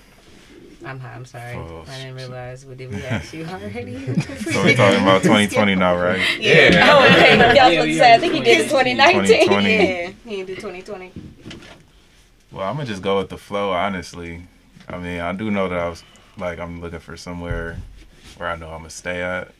I'm 0.84 1.00
high. 1.00 1.14
I'm 1.14 1.24
sorry. 1.24 1.54
Oh, 1.56 1.84
I 1.88 1.98
didn't 1.98 2.16
realize. 2.16 2.66
What 2.66 2.76
did 2.76 2.90
we 2.92 3.02
ask 3.06 3.32
you 3.32 3.44
already? 3.46 4.04
So 4.52 4.62
we're 4.64 4.76
talking 4.76 5.00
about 5.02 5.22
2020 5.22 5.74
now, 5.76 5.96
right? 5.96 6.20
Yeah. 6.38 6.80
Oh, 6.90 7.06
okay. 7.06 7.38
Yeah, 7.38 7.44
I 7.44 7.46
was 7.46 7.56
Yeah, 7.56 7.68
about 7.68 7.70
to 7.70 7.82
we 7.84 7.96
say, 7.96 8.14
I 8.14 8.18
think 8.18 8.34
he 8.34 8.40
did 8.40 8.56
did 8.56 8.66
it 8.66 8.68
2019. 8.70 9.22
2020. 9.48 9.76
yeah, 9.76 10.10
he 10.26 10.36
did 10.44 10.56
2020. 10.58 11.12
Well, 12.52 12.68
I'm 12.68 12.76
gonna 12.76 12.86
just 12.86 13.02
go 13.02 13.18
with 13.18 13.30
the 13.30 13.38
flow, 13.38 13.72
honestly. 13.72 14.42
I 14.88 14.98
mean, 14.98 15.20
I 15.20 15.32
do 15.32 15.50
know 15.50 15.68
that 15.68 15.78
I 15.78 15.88
was 15.88 16.04
like 16.36 16.58
I'm 16.58 16.80
looking 16.80 16.98
for 17.00 17.16
somewhere 17.16 17.78
where 18.36 18.48
I 18.50 18.56
know 18.56 18.68
I'm 18.70 18.78
gonna 18.78 18.90
stay 18.90 19.22
at. 19.22 19.52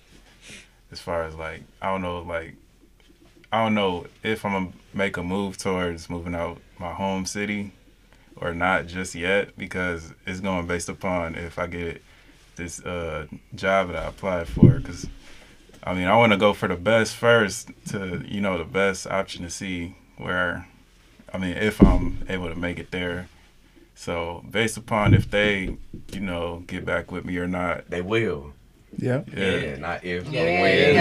As 0.93 1.01
far 1.01 1.25
as 1.25 1.35
like, 1.35 1.63
I 1.81 1.91
don't 1.91 2.03
know, 2.03 2.19
like, 2.21 2.55
I 3.55 3.63
don't 3.63 3.75
know 3.75 4.07
if 4.25 4.45
I'm 4.45 4.53
gonna 4.53 4.73
make 4.93 5.17
a 5.17 5.23
move 5.23 5.59
towards 5.59 6.11
moving 6.11 6.35
out 6.35 6.59
my 6.77 6.93
home 6.93 7.25
city 7.25 7.71
or 8.35 8.53
not 8.53 8.89
just 8.89 9.15
yet 9.15 9.57
because 9.57 10.13
it's 10.27 10.41
going 10.41 10.67
based 10.67 10.89
upon 10.89 11.37
if 11.37 11.57
I 11.57 11.69
get 11.69 12.03
this 12.57 12.81
uh, 12.81 13.29
job 13.55 13.93
that 13.93 13.97
I 13.97 14.09
applied 14.09 14.49
for. 14.49 14.81
Because 14.81 15.07
I 15.85 15.95
mean, 15.95 16.09
I 16.09 16.17
want 16.17 16.33
to 16.33 16.37
go 16.37 16.53
for 16.53 16.67
the 16.67 16.75
best 16.75 17.15
first 17.15 17.71
to 17.91 18.25
you 18.27 18.41
know 18.41 18.59
the 18.59 18.65
best 18.65 19.07
option 19.07 19.45
to 19.45 19.51
see 19.51 19.99
where 20.17 20.67
I 21.33 21.39
mean, 21.39 21.57
if 21.57 21.81
I'm 21.81 22.27
able 22.29 22.49
to 22.49 22.57
make 22.57 22.81
it 22.81 22.91
there. 22.91 23.29
So 23.95 24.45
based 24.51 24.77
upon 24.77 25.15
if 25.15 25.31
they, 25.31 25.77
you 26.13 26.21
know, 26.21 26.65
get 26.67 26.85
back 26.85 27.13
with 27.13 27.25
me 27.25 27.37
or 27.37 27.47
not. 27.47 27.89
They 27.89 28.03
will. 28.03 28.53
Yeah. 28.99 29.23
Yeah, 29.37 29.57
Yeah. 29.57 29.77
not 29.77 30.05
if. 30.05 30.27
Yeah, 30.29 30.45
they 30.45 30.93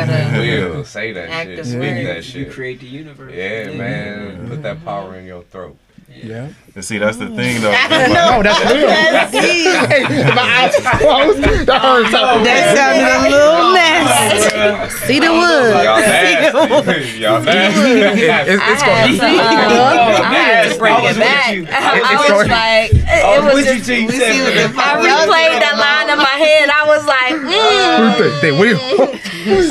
you 0.51 0.59
will. 0.67 0.73
gotta. 0.73 0.85
Say 0.85 1.13
that 1.13 1.29
act 1.29 1.47
shit. 1.49 1.57
the 1.57 1.65
Speak 1.65 1.79
word. 1.79 2.05
that 2.07 2.33
You 2.35 2.45
create 2.51 2.79
the 2.79 2.87
universe. 2.87 3.33
Yeah, 3.35 3.71
man. 3.73 4.49
Put 4.49 4.63
that 4.63 4.83
power 4.83 5.15
in 5.15 5.25
your 5.25 5.43
throat. 5.43 5.77
Yeah. 6.21 6.49
And 6.75 6.83
see, 6.83 6.97
that's 6.97 7.17
the 7.17 7.27
thing 7.27 7.61
though. 7.61 7.69
No, 8.13 8.41
that's 8.41 8.59
real. 8.71 8.89
Hey, 9.43 10.03
my 10.33 10.41
eyes 10.41 10.73
closed. 10.97 11.43
That 11.67 11.81
hurt 11.81 12.09
something. 12.09 12.43
That 12.43 12.73
sounded 12.73 13.05
a 13.13 13.29
little 13.29 13.73
nasty. 13.73 15.05
See 15.05 15.19
the 15.19 15.27
Y'all 15.27 15.37
wood. 15.37 15.73
nasty. 15.83 17.19
Y'all 17.19 17.43
nasty. 17.43 18.01
It's, 18.01 18.61
I 18.61 18.73
it's 18.73 18.81
gonna 18.81 19.17
to, 19.17 19.25
uh, 19.25 20.23
I 20.23 20.33
had 20.33 20.71
to 20.71 20.77
bring 20.79 20.97
it 20.97 21.17
back. 21.17 21.53
I, 21.69 22.25
was 22.33 22.49
like, 22.49 22.89
it 22.93 23.43
was 23.43 23.53
was 23.53 23.65
with 23.65 23.67
you 23.67 23.77
just, 23.77 23.85
till 23.85 23.99
you 23.99 24.09
said 24.09 24.33
that. 24.33 24.73
I 24.73 24.97
replayed 24.97 25.61
that 25.61 25.77
line 25.77 26.09
in 26.09 26.17
my 26.17 26.37
head. 26.41 26.69
I 26.73 26.83
was 26.89 27.05
like, 27.05 27.37
mm, 27.37 28.17
they, 28.17 28.49
they 28.49 28.53
will. 28.57 28.79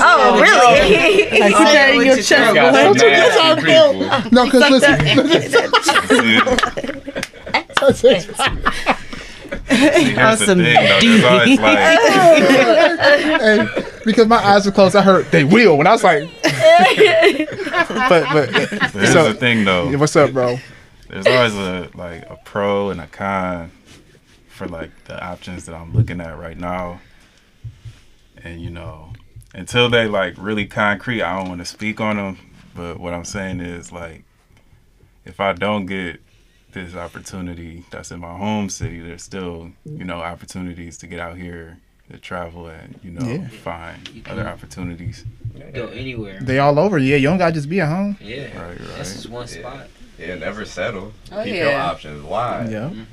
oh, 0.03 0.39
really? 0.39 1.41
Like, 1.41 1.51
keep 1.51 1.71
that 1.75 1.91
in 1.95 2.07
your 2.07 2.17
chest, 2.17 2.55
Got 2.55 2.75
boy. 2.75 2.99
some 2.99 3.11
nasty 3.11 3.67
people. 3.67 4.31
No, 4.31 4.45
because 4.47 4.71
listen. 4.71 6.32
That's 6.41 8.05
it. 8.05 8.23
See, 9.69 10.17
Awesome. 10.17 10.59
thing 10.59 11.21
though. 11.21 11.63
Like, 11.63 11.83
Hey, 13.41 13.69
because 14.05 14.27
my 14.27 14.37
eyes 14.37 14.67
were 14.67 14.73
closed, 14.73 14.97
I 14.97 15.03
heard 15.03 15.27
they 15.31 15.45
will. 15.45 15.77
When 15.79 15.87
I 15.87 15.93
was 15.93 16.05
like, 16.05 16.29
but 16.43 18.25
but 18.33 18.51
here's 18.93 19.13
so 19.13 19.25
the 19.33 19.37
thing 19.39 19.65
though. 19.65 19.97
what's 19.99 20.17
up, 20.17 20.33
bro? 20.33 20.59
There's 21.09 21.27
always 21.27 21.55
a 21.55 21.91
like 21.95 22.23
a 22.31 22.39
pro 22.45 22.91
and 22.91 23.01
a 23.01 23.07
con 23.07 23.71
for 24.49 24.67
like 24.67 24.91
the 25.05 25.23
options 25.23 25.67
that 25.67 25.75
I'm 25.75 25.93
looking 25.93 26.21
at 26.21 26.39
right 26.39 26.57
now. 26.59 27.01
And 28.43 28.61
you 28.61 28.71
know, 28.71 29.13
until 29.55 29.89
they 29.91 30.07
like 30.07 30.35
really 30.39 30.67
concrete, 30.67 31.23
I 31.23 31.39
don't 31.39 31.49
want 31.49 31.61
to 31.61 31.67
speak 31.67 32.01
on 32.01 32.17
them. 32.17 32.39
But 32.75 32.99
what 32.99 33.13
I'm 33.13 33.25
saying 33.25 33.61
is 33.61 33.93
like, 33.93 34.25
if 35.25 35.41
I 35.41 35.53
don't 35.53 35.87
get 35.87 36.21
this 36.73 36.95
opportunity 36.95 37.85
that's 37.91 38.11
in 38.11 38.21
my 38.21 38.37
home 38.37 38.69
city, 38.71 39.01
there's 39.01 39.23
still 39.23 39.73
you 39.85 40.05
know 40.05 40.21
opportunities 40.21 40.97
to 40.99 41.07
get 41.07 41.21
out 41.21 41.37
here 41.37 41.79
to 42.11 42.19
travel 42.19 42.67
and 42.67 42.99
you 43.03 43.11
know 43.11 43.27
Yeah. 43.27 43.49
find 43.49 44.09
You 44.09 44.23
other 44.29 44.47
opportunities. 44.49 45.25
Go 45.75 45.87
anywhere. 45.89 46.41
They 46.41 46.59
all 46.59 46.79
over. 46.79 46.99
Yeah, 46.99 47.17
you 47.17 47.29
don't 47.29 47.39
gotta 47.39 47.53
just 47.53 47.69
be 47.69 47.81
at 47.81 47.89
home. 47.89 48.17
Yeah. 48.21 48.45
Right, 48.59 48.79
right. 48.81 48.89
That's 48.97 49.13
just 49.15 49.29
one 49.29 49.47
Yeah. 49.49 49.59
spot. 49.61 49.87
Yeah, 50.19 50.35
never 50.37 50.65
settle. 50.65 51.13
Oh, 51.33 51.43
Keep 51.45 51.55
your 51.57 51.75
options 51.77 52.23
wide. 52.23 52.71
Yeah. 52.71 52.91
Mm-hmm. 52.91 53.05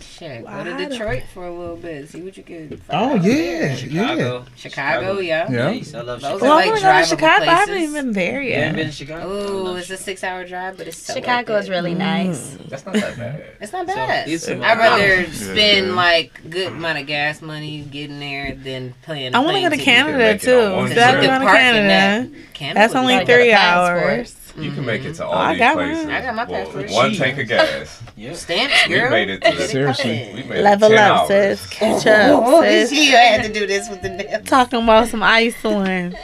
Shit, 0.00 0.46
go 0.46 0.64
to 0.64 0.76
Detroit 0.88 1.24
for 1.34 1.46
a 1.46 1.52
little 1.52 1.74
bit. 1.76 2.08
See 2.08 2.20
what 2.22 2.36
you 2.36 2.44
can. 2.44 2.80
Oh 2.90 3.10
find 3.10 3.24
yeah, 3.24 3.32
there. 3.34 3.62
yeah. 3.70 3.74
Chicago. 3.76 4.44
Chicago, 4.56 5.18
yeah. 5.18 5.50
Yeah. 5.50 5.64
Nice. 5.64 5.94
I 5.94 6.00
love 6.02 6.20
Those 6.20 6.38
Chicago. 6.38 6.44
Well, 6.44 6.54
like 6.54 6.66
I 6.66 6.68
want 6.68 7.06
to 7.08 7.16
go 7.16 7.16
to. 7.16 7.26
I 7.26 7.44
haven't 7.44 7.74
places. 7.74 7.90
even 7.90 8.12
there 8.12 8.40
You 8.40 8.54
haven't 8.54 8.76
been 8.76 8.86
to 8.86 8.92
Chicago? 8.92 9.28
Ooh, 9.28 9.48
oh, 9.48 9.62
love 9.64 9.78
it's 9.78 9.90
a 9.90 9.96
six-hour 9.96 10.46
drive, 10.46 10.76
but 10.78 10.86
it's 10.86 10.96
so 10.96 11.14
Chicago 11.14 11.54
worth 11.54 11.64
is 11.64 11.68
it. 11.68 11.72
really 11.72 11.94
mm. 11.94 11.98
nice. 11.98 12.56
That's 12.68 12.86
not 12.86 12.94
that 12.94 13.16
bad. 13.18 13.44
It's 13.60 13.72
not 13.72 13.88
So, 13.88 13.94
bad. 13.96 14.28
it's 14.28 14.46
a- 14.48 14.62
I'd 14.64 14.78
rather 14.78 15.22
Yeah. 15.22 15.30
spend 15.32 15.96
like 15.96 16.40
good 16.48 16.68
amount 16.68 16.98
of 16.98 17.06
gas 17.08 17.42
money 17.42 17.80
getting 17.82 18.20
there 18.20 18.54
than 18.54 18.94
paying. 19.02 19.34
I 19.34 19.40
want 19.40 19.56
to 19.56 19.62
go 19.62 19.70
to 19.70 19.76
Canada 19.76 20.38
too. 20.38 20.52
on 20.60 20.76
one 20.76 20.88
So 20.94 21.00
I've 21.02 21.10
trip. 21.10 21.20
been 21.22 21.30
going 21.30 21.40
to 21.40 21.46
Canada. 21.46 22.36
Canada 22.54 22.78
That's 22.80 22.94
only 22.94 23.14
be 23.14 23.24
gotta 23.24 23.26
get 23.26 23.32
a 23.34 23.42
three 23.42 23.52
hours. 23.52 24.36
You 24.62 24.72
can 24.72 24.84
make 24.84 25.04
it 25.04 25.14
to 25.14 25.24
Oh, 25.24 25.28
all 25.28 25.32
mm-hmm. 25.34 25.40
I 25.48 25.52
these 25.54 25.58
got 25.60 25.74
places. 25.74 26.06
mine. 26.06 26.14
I 26.14 26.20
got 26.22 26.34
my 26.34 26.44
Well, 26.44 26.64
passport. 26.64 26.90
One 26.90 27.10
Cheap. 27.10 27.18
tank 27.20 27.38
of 27.38 27.48
gas. 27.48 28.02
Yeah. 28.16 28.34
Stamps, 28.34 28.74
We 28.88 28.94
girl. 28.94 29.10
made 29.10 29.30
it 29.30 29.42
to 29.42 29.56
the 29.56 29.62
Seriously. 29.68 30.30
We 30.34 30.42
made 30.42 30.58
it 30.58 30.62
Level 30.62 30.88
10 30.90 30.98
up, 30.98 31.18
hours. 31.20 31.28
sis. 31.28 31.66
Catch 31.70 32.06
up, 32.06 32.42
Oh, 32.46 32.62
sis. 32.62 32.90
she 32.90 33.06
had 33.10 33.42
to 33.44 33.52
do 33.52 33.66
this 33.66 33.88
with 33.88 34.02
the 34.02 34.10
nail. 34.10 34.40
Talking 34.44 34.82
about 34.82 35.08
some 35.08 35.22
Iceland. 35.22 36.16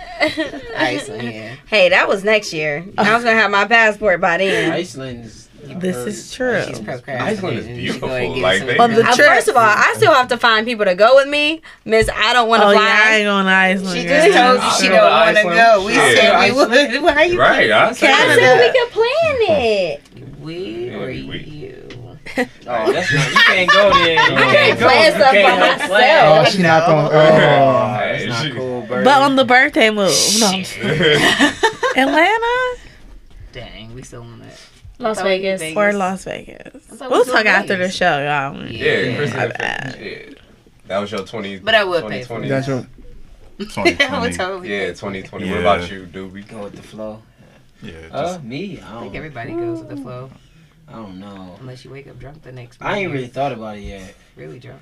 Iceland, 0.76 1.32
yeah. 1.32 1.54
Hey, 1.66 1.88
that 1.90 2.08
was 2.08 2.24
next 2.24 2.52
year. 2.52 2.84
I 2.98 3.14
was 3.14 3.24
gonna 3.24 3.36
have 3.36 3.50
my 3.50 3.64
passport 3.66 4.20
by 4.20 4.38
then. 4.38 4.72
Iceland 4.72 5.30
is. 5.70 5.78
This 5.80 5.96
is 5.96 6.32
true. 6.32 6.62
She's 6.66 6.78
procrastinating. 6.80 7.22
Iceland 7.26 7.58
is 7.58 7.66
beautiful. 7.66 8.08
go 8.08 8.14
Like, 8.14 8.58
some- 8.58 8.66
they- 8.66 8.78
On 8.78 8.92
the 8.94 9.02
Uh, 9.08 9.14
trip. 9.14 9.28
first 9.28 9.48
of 9.48 9.56
all, 9.56 9.62
I 9.64 9.92
still 9.96 10.12
have 10.14 10.28
to 10.28 10.36
find 10.38 10.66
people 10.66 10.84
to 10.84 10.94
go 10.94 11.16
with 11.16 11.28
me. 11.28 11.62
Miss, 11.84 12.08
I 12.14 12.32
don't 12.32 12.48
want 12.48 12.62
to 12.62 12.68
Oh 12.68 12.72
fly. 12.72 12.82
yeah, 12.82 13.02
I 13.04 13.14
ain't 13.16 13.26
going 13.26 13.44
to 13.46 13.50
Iceland. 13.52 13.96
She 14.00 14.06
just 14.08 14.36
told 14.36 14.62
you 14.62 14.70
she 14.80 14.88
don't 14.88 15.10
want 15.10 15.36
to 15.36 15.42
go. 15.42 15.84
We 15.86 15.94
Yeah. 15.94 16.14
said 16.14 16.44
we 16.44 16.52
would. 16.52 17.02
Why 17.02 17.12
are 17.14 17.24
you? 17.24 17.38
Right, 17.40 17.70
I 17.70 17.92
said 17.92 18.10
I 18.10 18.12
Canada. 18.16 18.40
said 18.40 18.72
we 18.72 18.80
could 18.80 18.90
plan 18.92 19.58
it. 19.58 20.02
We 20.40 20.94
or 20.94 21.10
you? 21.10 21.72
Oh, 22.68 22.92
that's 22.92 23.10
not. 23.14 23.30
You 23.30 23.36
can't 23.46 23.70
go 23.70 23.92
there. 23.94 24.12
You 24.30 24.36
can't 24.36 24.78
go. 24.78 24.86
plan 24.88 25.04
You 25.06 25.10
stuff 25.12 25.32
can't 25.32 25.60
by 25.60 25.68
myself. 25.68 25.90
Oh, 25.90 25.94
plans. 26.34 26.48
she 26.54 26.62
not 26.62 26.86
going. 26.86 27.06
Oh, 27.06 27.10
Oh, 27.10 27.10
that's 27.12 28.22
Hey, 28.22 28.28
not 28.28 28.42
she- 28.42 28.50
cool, 28.52 28.80
Bird. 28.82 29.04
But 29.04 29.22
on 29.22 29.36
the 29.36 29.44
birthday 29.46 29.88
move. 29.90 30.12
No. 30.40 30.46
I'm 30.48 30.62
just- 30.64 30.76
Atlanta 31.96 32.74
Dang, 33.52 33.94
we 33.94 34.02
still 34.02 34.20
on 34.22 34.40
that. 34.40 34.58
Las 34.98 35.20
Vegas. 35.22 35.60
Vegas. 35.60 35.76
or 35.76 35.92
Las 35.92 36.24
Vegas. 36.24 36.72
we 36.90 37.06
We'll 37.08 37.24
talk 37.24 37.40
in 37.42 37.46
after 37.48 37.76
the 37.76 37.90
show, 37.90 38.18
y'all. 38.18 38.66
Yeah, 38.70 39.16
Chris 39.16 39.32
My 39.34 39.40
had 39.40 39.58
bad. 39.58 39.98
yeah. 40.00 40.34
That 40.86 40.98
was 40.98 41.10
your 41.12 41.24
20. 41.24 41.58
But 41.60 41.74
I 41.74 41.84
would 41.84 42.06
pay 42.08 42.22
for 42.22 42.40
2020. 42.40 42.48
that's 42.48 42.68
your. 42.68 42.86
2020. 43.58 44.36
totally 44.36 44.68
Yeah, 44.70 44.78
pay 44.88 44.94
for 44.94 45.12
it. 45.14 45.24
2020. 45.24 45.46
Yeah. 45.46 45.52
What 45.52 45.60
about 45.60 45.90
you, 45.90 46.06
Duby? 46.06 46.46
go 46.48 46.64
with 46.64 46.76
the 46.76 46.82
flow. 46.82 47.22
Yeah, 47.82 47.92
Uh, 48.10 48.38
me. 48.42 48.80
I 48.80 48.88
I 48.88 48.92
don't. 48.92 49.02
think 49.02 49.14
everybody 49.16 49.52
goes 49.52 49.80
with 49.80 49.90
the 49.90 49.96
flow, 49.96 50.30
I 50.88 50.92
don't 50.92 51.18
know. 51.20 51.56
unless 51.60 51.84
you 51.84 51.90
wake 51.90 52.06
up 52.06 52.18
drunk 52.18 52.42
the 52.42 52.52
next 52.52 52.80
I 52.80 52.98
ain't 52.98 53.12
really 53.12 53.26
thought 53.26 53.52
about 53.52 53.76
it 53.76 53.80
yet. 53.82 54.14
really 54.34 54.58
drunk. 54.58 54.80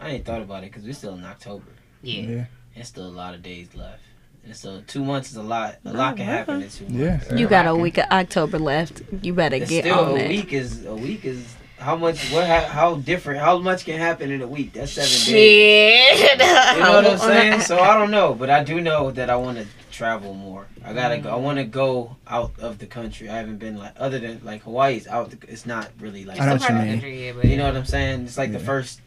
I 0.00 0.10
ain't 0.10 0.24
thought 0.24 0.42
about 0.42 0.62
it 0.62 0.70
because 0.70 0.84
we're 0.84 0.92
still 0.92 1.14
in 1.14 1.24
October. 1.24 1.64
Yeah. 2.02 2.20
Yeah. 2.22 2.44
There's 2.74 2.88
still 2.88 3.06
a 3.06 3.08
lot 3.08 3.34
of 3.34 3.42
days 3.42 3.74
left. 3.74 4.00
And 4.46 4.54
so 4.56 4.80
two 4.86 5.04
months 5.04 5.30
is 5.30 5.36
a 5.36 5.42
lot. 5.42 5.76
A 5.84 5.92
lot 5.92 6.16
can 6.16 6.28
oh, 6.28 6.32
happen 6.32 6.62
in 6.62 6.68
two 6.70 6.84
Yeah. 6.88 7.10
months. 7.16 7.32
You 7.32 7.48
got 7.48 7.66
a 7.66 7.74
week 7.74 7.98
of 7.98 8.04
October 8.12 8.58
left. 8.58 9.02
You 9.22 9.34
better 9.34 9.56
It's 9.56 9.68
get 9.68 9.84
still 9.84 9.98
on 9.98 10.12
a 10.12 10.14
it. 10.22 10.28
week 10.28 10.52
is 10.52 10.84
a 10.86 10.94
week 10.94 11.24
is 11.24 11.56
how 11.78 11.96
much 11.96 12.30
what 12.30 12.46
how 12.46 12.94
different 12.96 13.38
how 13.40 13.58
much 13.58 13.84
can 13.84 13.98
happen 13.98 14.30
in 14.30 14.40
a 14.40 14.46
week 14.46 14.72
that's 14.72 14.92
seven 14.92 15.10
days 15.10 16.18
Shit. 16.18 16.38
you 16.40 16.82
know 16.82 16.92
what 16.94 17.06
i'm 17.06 17.18
saying 17.32 17.60
so 17.60 17.78
i 17.78 17.92
don't 17.98 18.10
know 18.10 18.32
but 18.34 18.48
i 18.48 18.64
do 18.64 18.80
know 18.80 19.10
that 19.10 19.28
i 19.28 19.36
want 19.36 19.58
to 19.58 19.66
travel 19.92 20.32
more 20.32 20.66
i 20.82 20.94
gotta 20.94 21.18
go 21.18 21.28
i 21.28 21.36
want 21.36 21.58
to 21.58 21.64
go 21.64 22.16
out 22.26 22.52
of 22.60 22.78
the 22.78 22.86
country 22.86 23.28
i 23.28 23.36
haven't 23.36 23.58
been 23.58 23.76
like 23.76 23.92
other 23.98 24.18
than 24.18 24.40
like 24.42 24.62
hawaii's 24.62 25.06
out 25.06 25.30
the, 25.30 25.38
it's 25.52 25.66
not 25.66 25.90
really 26.00 26.24
like 26.24 26.40
I 26.40 26.46
know 26.46 26.54
It's 26.54 26.62
what 26.64 26.70
you 26.70 26.76
part 26.76 26.80
of 26.80 26.86
the 26.86 26.92
mean. 26.92 27.00
country, 27.02 27.26
yeah, 27.26 27.32
but 27.36 27.44
you 27.44 27.56
know 27.58 27.66
what 27.66 27.76
i'm 27.76 27.84
saying 27.84 28.22
it's 28.24 28.38
like 28.38 28.52
the 28.52 28.58
first 28.58 29.02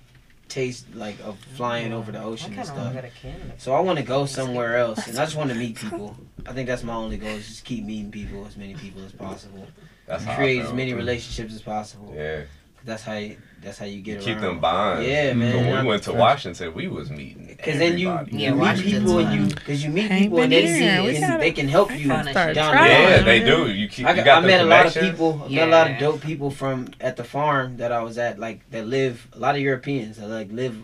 taste 0.49 0.85
like 0.95 1.17
of 1.23 1.37
flying 1.55 1.93
over 1.93 2.11
the 2.11 2.21
ocean 2.21 2.53
and 2.53 2.65
stuff. 2.65 2.89
to 2.89 2.95
go 2.95 3.01
to 3.01 3.09
Canada. 3.09 3.53
so 3.57 3.73
i 3.73 3.79
want 3.79 3.97
to 3.99 4.03
go 4.03 4.25
somewhere 4.25 4.77
else 4.85 5.07
and 5.07 5.17
i 5.17 5.23
just 5.23 5.35
want 5.35 5.49
to 5.49 5.55
meet 5.55 5.75
people. 5.75 6.15
I 6.47 6.53
think 6.53 6.67
that's 6.67 6.83
my 6.83 6.95
only 6.95 7.17
goal 7.17 7.29
is 7.29 7.47
just 7.47 7.65
keep 7.65 7.83
meeting 7.85 8.11
people 8.11 8.45
as 8.47 8.57
many 8.57 8.73
people 8.73 9.03
as 9.05 9.11
possible. 9.11 9.67
That's 10.07 10.23
how 10.23 10.35
create 10.35 10.61
as 10.61 10.73
many 10.73 10.93
relationships 10.93 11.53
as 11.53 11.61
possible. 11.61 12.11
Yeah. 12.15 12.43
that's 12.83 13.03
how 13.03 13.17
you, 13.17 13.37
that's 13.61 13.77
how 13.77 13.85
you 13.85 14.01
get 14.01 14.21
Keep 14.21 14.39
them 14.39 14.59
bonds. 14.59 15.07
Yeah, 15.07 15.33
man. 15.33 15.55
When 15.55 15.73
I'm- 15.73 15.85
we 15.85 15.89
went 15.89 16.03
to 16.03 16.13
Washington, 16.13 16.73
we 16.73 16.87
was 16.87 17.09
meeting. 17.09 17.57
Cause 17.63 17.77
then 17.77 17.97
you, 17.97 18.09
everybody. 18.09 18.37
you 18.37 18.39
Yeah, 18.39 18.73
meet 18.73 18.83
people 18.83 19.19
and 19.19 19.49
you, 19.49 19.55
cause 19.55 19.83
you 19.83 19.89
meet 19.89 20.09
people 20.09 20.41
and 20.41 20.51
they 20.51 20.67
see 20.67 20.79
here. 20.79 21.03
We 21.03 21.15
and 21.15 21.19
gotta- 21.19 21.39
they 21.39 21.51
can 21.51 21.67
help 21.67 21.91
you 21.91 22.07
down 22.07 22.27
start 22.27 22.55
the 22.55 22.61
road. 22.61 22.73
Yeah, 22.73 23.21
they 23.23 23.39
do. 23.41 23.69
You 23.71 23.87
keep. 23.89 24.05
I, 24.05 24.11
you 24.11 24.15
got, 24.17 24.25
got 24.25 24.43
I 24.43 24.47
met 24.47 24.61
a 24.61 24.65
lot 24.65 24.85
of 24.85 24.93
people. 24.93 25.41
I 25.45 25.49
met 25.49 25.67
a 25.67 25.71
lot 25.71 25.91
of 25.91 25.97
dope 25.99 26.21
people 26.21 26.51
from 26.51 26.87
at 27.01 27.17
the 27.17 27.23
farm 27.23 27.77
that 27.77 27.91
I 27.91 28.01
was 28.01 28.17
at, 28.17 28.39
like 28.39 28.69
that 28.71 28.87
live. 28.87 29.27
A 29.33 29.39
lot 29.39 29.55
of 29.55 29.61
Europeans 29.61 30.17
that 30.17 30.27
like 30.27 30.51
live, 30.51 30.77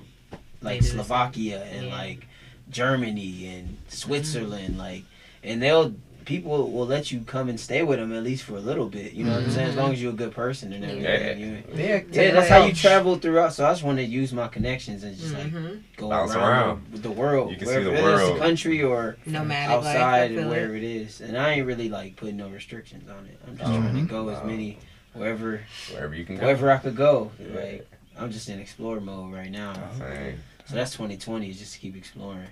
like 0.61 0.79
They 0.79 0.79
do 0.79 0.79
the 0.79 0.83
same. 0.83 0.95
Slovakia 1.05 1.63
and 1.71 1.87
Yeah. 1.87 1.95
like 1.95 2.27
Germany 2.69 3.47
and 3.47 3.67
mm-hmm. 3.67 3.89
Switzerland, 3.89 4.77
like, 4.77 5.03
and 5.43 5.61
they'll 5.61 5.95
people 6.25 6.71
will 6.71 6.85
let 6.87 7.11
you 7.11 7.21
come 7.21 7.47
and 7.49 7.59
stay 7.59 7.83
with 7.83 7.99
them 7.99 8.11
at 8.13 8.23
least 8.23 8.43
for 8.43 8.55
a 8.55 8.59
little 8.59 8.87
bit. 8.89 9.13
You 9.13 9.23
know 9.23 9.33
what 9.33 9.43
I'm 9.43 9.51
saying? 9.51 9.69
As 9.69 9.75
long 9.75 9.93
as 9.93 10.01
you're 10.01 10.11
a 10.11 10.15
good 10.15 10.31
person 10.33 10.73
and 10.73 10.83
everything. 10.83 11.03
Yeah. 11.03 11.33
You- 11.33 11.63
Yeah, 11.75 12.01
yeah, 12.11 12.31
that's 12.31 12.49
how 12.49 12.65
you 12.65 12.73
travel 12.73 13.15
throughout. 13.17 13.53
So 13.53 13.65
I 13.65 13.71
just 13.71 13.83
want 13.83 13.99
to 13.99 14.03
use 14.03 14.33
my 14.33 14.47
connections 14.47 15.03
and 15.03 15.15
just 15.17 15.33
like 15.33 15.47
Mhm. 15.51 15.81
go 15.97 16.09
Bounce 16.09 16.33
around, 16.33 16.49
around. 16.49 16.85
The, 16.91 16.97
the 16.99 17.11
world. 17.11 17.51
You 17.51 17.57
can 17.57 17.67
see 17.67 17.73
wherever 17.73 17.89
the 17.91 17.95
it 17.95 17.99
is, 17.99 18.03
world. 18.21 18.35
the 18.35 18.39
country 18.39 18.83
or 18.83 19.17
Nomadic 19.25 19.69
life, 19.69 19.69
I 19.69 19.75
outside 19.93 20.29
feel 20.31 20.39
and 20.39 20.47
it. 20.47 20.49
wherever 20.49 20.75
it 20.75 20.83
is. 20.83 21.21
And 21.21 21.37
I 21.37 21.51
ain't 21.53 21.67
really 21.67 21.89
like 21.89 22.15
putting 22.15 22.37
no 22.37 22.49
restrictions 22.49 23.09
on 23.09 23.25
it. 23.27 23.39
I'm 23.47 23.57
just 23.57 23.69
Mhm. 23.71 23.81
trying 23.81 23.95
to 24.07 24.11
go 24.11 24.29
as 24.29 24.43
many 24.45 24.77
wherever 25.13 25.61
Wherever 25.93 26.15
you 26.15 26.25
can 26.25 26.35
go. 26.37 26.41
wherever 26.43 26.71
I 26.71 26.77
could 26.77 26.95
go. 26.95 27.31
Yeah. 27.39 27.59
Like 27.59 27.91
I'm 28.17 28.31
just 28.31 28.49
in 28.49 28.59
explore 28.59 28.99
mode 28.99 29.33
right 29.33 29.51
now. 29.51 29.73
Same. 29.97 30.39
So 30.67 30.75
that's 30.75 30.91
2020 30.93 31.49
is 31.49 31.59
just 31.59 31.73
to 31.73 31.79
keep 31.79 31.95
exploring. 31.95 32.47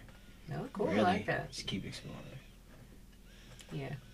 Oh, 0.53 0.67
cool. 0.73 0.87
Really, 0.87 0.99
I 0.99 1.03
like 1.03 1.25
that. 1.25 1.51
Just 1.51 1.65
keep 1.67 1.85
exploring. 1.85 2.19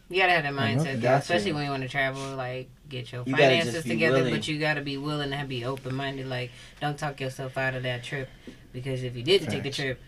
You 0.10 0.22
gotta 0.22 0.32
have 0.32 0.44
that 0.44 0.60
I 0.60 0.74
love 0.76 0.86
mindset, 0.86 0.86
that. 0.86 1.02
though, 1.02 1.16
especially 1.16 1.54
when 1.54 1.66
you 1.66 1.70
want 1.70 1.84
to 1.84 1.90
travel. 1.90 2.36
Like, 2.36 2.70
get 2.90 3.12
your 3.12 3.24
You 3.26 3.36
finances 3.36 3.84
together, 3.84 4.18
willing. 4.18 4.34
but 4.34 4.48
you 4.48 4.60
gotta 4.60 4.82
be 4.82 4.98
willing 4.98 5.32
to 5.32 5.46
be 5.46 5.66
open 5.66 5.96
minded. 5.96 6.28
Like, 6.28 6.52
don't 6.82 6.98
talk 6.98 7.22
yourself 7.22 7.58
out 7.58 7.76
of 7.76 7.84
that 7.84 8.04
trip 8.04 8.28
because 8.74 9.04
if 9.04 9.16
you 9.16 9.24
didn't 9.24 9.50
take 9.50 9.64
the 9.64 9.70
trip, 9.70 10.00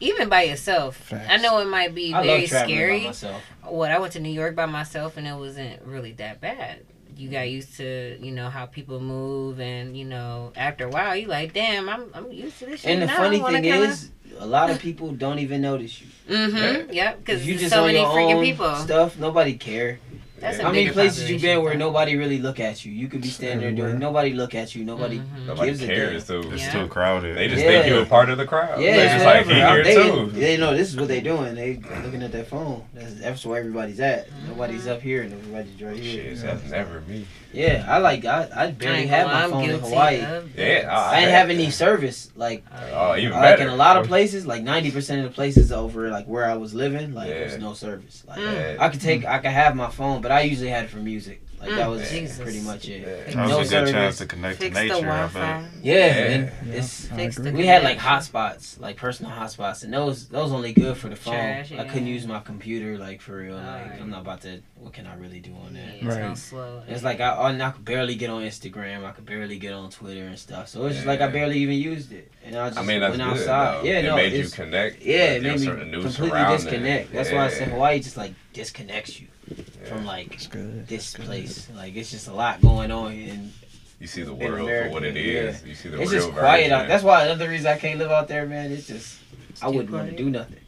even 0.00 0.28
by 0.28 0.42
yourself, 0.42 1.12
I 1.12 1.38
know 1.38 1.58
it 1.58 1.66
might 1.66 1.94
be 1.94 2.14
I 2.14 2.22
very 2.22 2.40
love 2.42 2.50
scary. 2.50 3.00
by 3.00 3.06
myself. 3.06 3.42
what 3.64 3.90
I 3.90 3.98
went 3.98 4.12
to 4.12 4.20
New 4.20 4.30
York 4.30 4.54
by 4.54 4.66
myself 4.66 5.16
and 5.16 5.26
it 5.26 5.34
wasn't 5.34 5.82
really 5.82 6.12
that 6.12 6.40
bad. 6.40 6.84
You 7.16 7.28
got 7.28 7.38
mm-hmm. 7.38 7.54
used 7.54 7.76
to, 7.78 8.16
you 8.20 8.30
know, 8.30 8.48
how 8.48 8.66
people 8.66 9.00
move 9.00 9.58
and, 9.58 9.96
you 9.96 10.04
know, 10.04 10.52
after 10.54 10.86
a 10.86 10.88
while 10.88 11.16
you 11.16 11.26
like, 11.26 11.52
damn, 11.52 11.88
I'm 11.88 12.10
I'm 12.14 12.30
used 12.30 12.60
to 12.60 12.66
this 12.66 12.82
shit. 12.82 12.90
And 12.92 13.02
the 13.02 13.06
now. 13.06 13.16
funny 13.16 13.40
thing 13.40 13.62
kinda... 13.64 13.88
is, 13.88 14.12
a 14.38 14.46
lot 14.46 14.70
of 14.70 14.78
people 14.78 15.12
don't 15.12 15.38
even 15.38 15.60
notice 15.60 16.00
you. 16.00 16.06
Mm-hmm. 16.28 16.92
Yep, 16.92 17.18
because 17.24 17.46
you 17.46 17.56
just 17.58 17.72
so 17.72 17.80
on 17.82 17.86
many 17.88 17.98
your 18.00 18.08
freaking 18.08 18.34
own 18.36 18.44
people. 18.44 18.74
stuff, 18.76 19.18
nobody 19.18 19.54
care. 19.56 19.98
That's 20.40 20.60
a 20.60 20.62
How 20.62 20.70
many 20.70 20.88
places 20.90 21.28
you 21.28 21.40
been 21.40 21.64
where 21.64 21.74
nobody 21.74 22.14
really 22.14 22.38
look 22.38 22.60
at 22.60 22.84
you? 22.84 22.92
You 22.92 23.08
could 23.08 23.22
be 23.22 23.26
standing 23.28 23.58
there 23.58 23.70
doing 23.72 23.80
Everywhere. 23.94 23.98
nobody 23.98 24.32
look 24.34 24.54
at 24.54 24.72
you. 24.72 24.84
Nobody. 24.84 25.18
Mhm. 25.18 25.46
Nobody 25.46 25.70
gives 25.70 25.82
a 25.82 25.86
cares 25.86 26.26
too. 26.28 26.48
It's 26.52 26.62
Yeah. 26.62 26.70
too 26.74 26.86
crowded. 26.86 27.36
They 27.36 27.48
just 27.48 27.60
Yeah. 27.60 27.68
think 27.82 27.86
you're 27.88 28.02
a 28.04 28.06
part 28.06 28.30
of 28.30 28.38
the 28.38 28.46
crowd. 28.46 28.80
Yeah, 28.80 28.94
they 28.96 29.02
it's 29.06 29.12
just 29.14 29.24
like 29.24 29.46
he 29.46 29.54
here 29.54 29.82
they, 29.82 29.94
too. 29.96 30.30
they 30.32 30.56
know 30.56 30.76
this 30.76 30.90
is 30.90 30.96
what 30.96 31.08
they're 31.08 31.20
doing. 31.22 31.56
They 31.56 31.80
looking 32.04 32.22
at 32.22 32.30
their 32.30 32.44
phone. 32.44 32.84
That's, 32.94 33.14
that's 33.14 33.44
where 33.46 33.58
everybody's 33.58 33.98
at. 33.98 34.28
Nobody's 34.46 34.86
up 34.86 35.02
here 35.02 35.22
and 35.22 35.32
everybody's 35.32 35.82
right 35.82 35.96
here. 35.96 36.36
Shit, 36.36 36.42
that's 36.42 36.70
never 36.70 37.00
me. 37.08 37.26
Yeah, 37.52 37.86
I 37.88 37.98
like 37.98 38.24
I, 38.26 38.48
I 38.54 38.64
I 38.66 38.70
barely 38.72 38.98
ain't 38.98 39.10
have 39.10 39.26
my 39.26 39.44
I'm 39.44 39.50
phone 39.50 39.64
in 39.64 39.70
guilty 39.70 39.88
Hawaii. 39.88 40.20
of 40.22 40.56
Yeah. 40.58 40.88
I- 40.90 41.16
I 41.16 41.20
didn't 41.20 41.34
have 41.34 41.50
any 41.50 41.70
service. 41.70 42.30
Like 42.36 42.62
Oh, 42.92 43.16
even 43.16 43.32
like 43.32 43.42
better. 43.42 43.62
in 43.62 43.68
a 43.68 43.76
lot 43.76 43.96
of 43.96 44.06
places, 44.06 44.46
like 44.46 44.62
ninety 44.62 44.90
percent 44.90 45.24
of 45.24 45.30
the 45.30 45.34
places 45.34 45.72
over 45.72 46.10
like 46.10 46.26
where 46.26 46.44
I 46.48 46.54
was 46.56 46.74
living, 46.74 47.14
like 47.14 47.28
Yeah. 47.28 47.38
there's 47.38 47.58
no 47.58 47.72
service. 47.72 48.22
Like 48.28 48.38
Yeah. 48.38 48.76
I 48.78 48.88
could 48.90 49.00
take 49.00 49.24
I 49.24 49.38
could 49.38 49.50
have 49.50 49.74
my 49.76 49.88
phone, 49.88 50.20
but 50.20 50.30
I 50.30 50.42
usually 50.42 50.68
had 50.68 50.84
it 50.84 50.90
for 50.90 50.98
music. 50.98 51.40
Like 51.60 51.70
that 51.70 51.86
mm. 51.88 51.90
was 51.90 52.10
Jesus. 52.10 52.38
pretty 52.38 52.60
much 52.60 52.88
it. 52.88 53.00
Yeah. 53.00 53.34
That 53.34 53.48
No 53.48 53.58
was 53.58 53.68
a 53.72 53.74
good 53.74 53.88
service. 53.88 53.90
chance 53.92 54.18
to 54.18 54.26
connect 54.26 54.58
Fix 54.60 54.76
to 54.76 54.82
nature. 54.82 54.94
I 54.94 55.00
Wi-Fi. 55.00 55.38
bet. 55.62 55.70
Yeah, 55.82 55.94
Yeah. 55.94 56.02
and 56.12 56.52
Yeah, 56.66 56.72
it's 56.74 57.10
I 57.12 57.16
Fix 57.16 57.36
agree. 57.38 57.50
the 57.50 57.56
we 57.58 57.66
had 57.66 57.82
like 57.82 57.98
connection. 57.98 58.32
hotspots, 58.32 58.80
like 58.80 58.96
personal 58.96 59.32
hotspots, 59.32 59.82
and 59.82 59.92
those 59.92 60.28
those 60.28 60.52
only 60.52 60.72
good 60.72 60.96
for 60.96 61.08
the 61.08 61.16
phone. 61.16 61.34
Trash, 61.34 61.72
I 61.72 61.84
couldn't 61.84 62.06
use 62.06 62.26
my 62.26 62.38
computer 62.40 62.96
like 62.96 63.20
for 63.20 63.36
real. 63.38 63.56
Like 63.56 63.64
Alright. 63.64 64.00
I'm 64.00 64.10
not 64.10 64.20
about 64.22 64.42
to. 64.42 64.60
What 64.76 64.92
can 64.92 65.06
I 65.08 65.16
really 65.16 65.40
do 65.40 65.52
on 65.66 65.74
Yeah, 65.74 65.86
that? 65.86 65.94
it's 65.96 66.04
Right. 66.04 66.22
all 66.22 66.36
slow. 66.36 66.82
It's 66.86 67.02
like 67.02 67.20
I, 67.20 67.30
I 67.30 67.66
I 67.66 67.70
could 67.72 67.84
barely 67.84 68.14
get 68.14 68.30
on 68.30 68.42
Instagram. 68.42 69.04
I 69.04 69.10
could 69.10 69.26
barely 69.26 69.58
get 69.58 69.72
on 69.72 69.90
Twitter 69.90 70.26
and 70.26 70.38
stuff. 70.38 70.68
So 70.68 70.86
it's 70.86 70.94
just 70.96 71.06
like 71.08 71.20
I 71.20 71.26
barely 71.28 71.58
even 71.58 71.74
used 71.74 72.12
it. 72.12 72.30
And 72.44 72.54
I 72.56 72.68
just 72.68 72.78
I 72.78 72.84
mean, 72.84 73.00
that's 73.00 73.18
went 73.18 73.22
outside. 73.22 73.80
though. 73.80 73.84
Yeah, 73.84 73.98
it 73.98 74.02
no, 74.04 74.14
made 74.16 74.32
you 74.32 74.48
connect. 74.48 75.02
Yeah, 75.02 75.32
it 75.32 75.42
made 75.42 75.58
me 75.58 75.64
sort 75.66 75.80
of 75.80 75.88
new 75.88 76.02
completely 76.02 76.44
disconnect. 76.44 77.12
That's 77.12 77.32
why 77.32 77.46
I 77.46 77.48
said 77.50 77.68
Hawaii 77.68 77.98
just 77.98 78.16
like 78.16 78.34
disconnects 78.52 79.20
you 79.20 79.26
Yeah. 79.48 79.88
from 79.88 80.04
like 80.04 80.50
good. 80.50 80.86
this 80.86 81.14
good. 81.14 81.26
place. 81.26 81.68
Like 81.74 81.96
it's 81.96 82.10
just 82.10 82.28
a 82.28 82.32
lot 82.32 82.60
going 82.60 82.90
on, 82.90 83.12
and 83.12 83.52
You 84.00 84.06
see 84.06 84.22
the 84.22 84.32
in 84.32 84.52
world 84.52 84.68
for 84.68 84.90
what 84.90 85.04
it 85.04 85.16
is. 85.16 85.64
You 85.64 85.74
see 85.74 85.88
the 85.88 86.00
it's 86.00 86.10
real 86.12 86.20
just 86.22 86.32
quiet 86.32 86.64
version. 86.64 86.72
out. 86.72 86.88
That's 86.88 87.04
why 87.04 87.24
another 87.24 87.48
reason 87.48 87.66
I 87.66 87.78
can't 87.78 87.98
live 87.98 88.10
out 88.10 88.28
there, 88.28 88.46
man. 88.46 88.72
It's 88.72 88.86
just 88.86 89.18
I 89.62 89.68
wouldn't 89.68 89.90
want 89.90 90.10
to 90.10 90.16
do 90.16 90.30
nothing. 90.30 90.60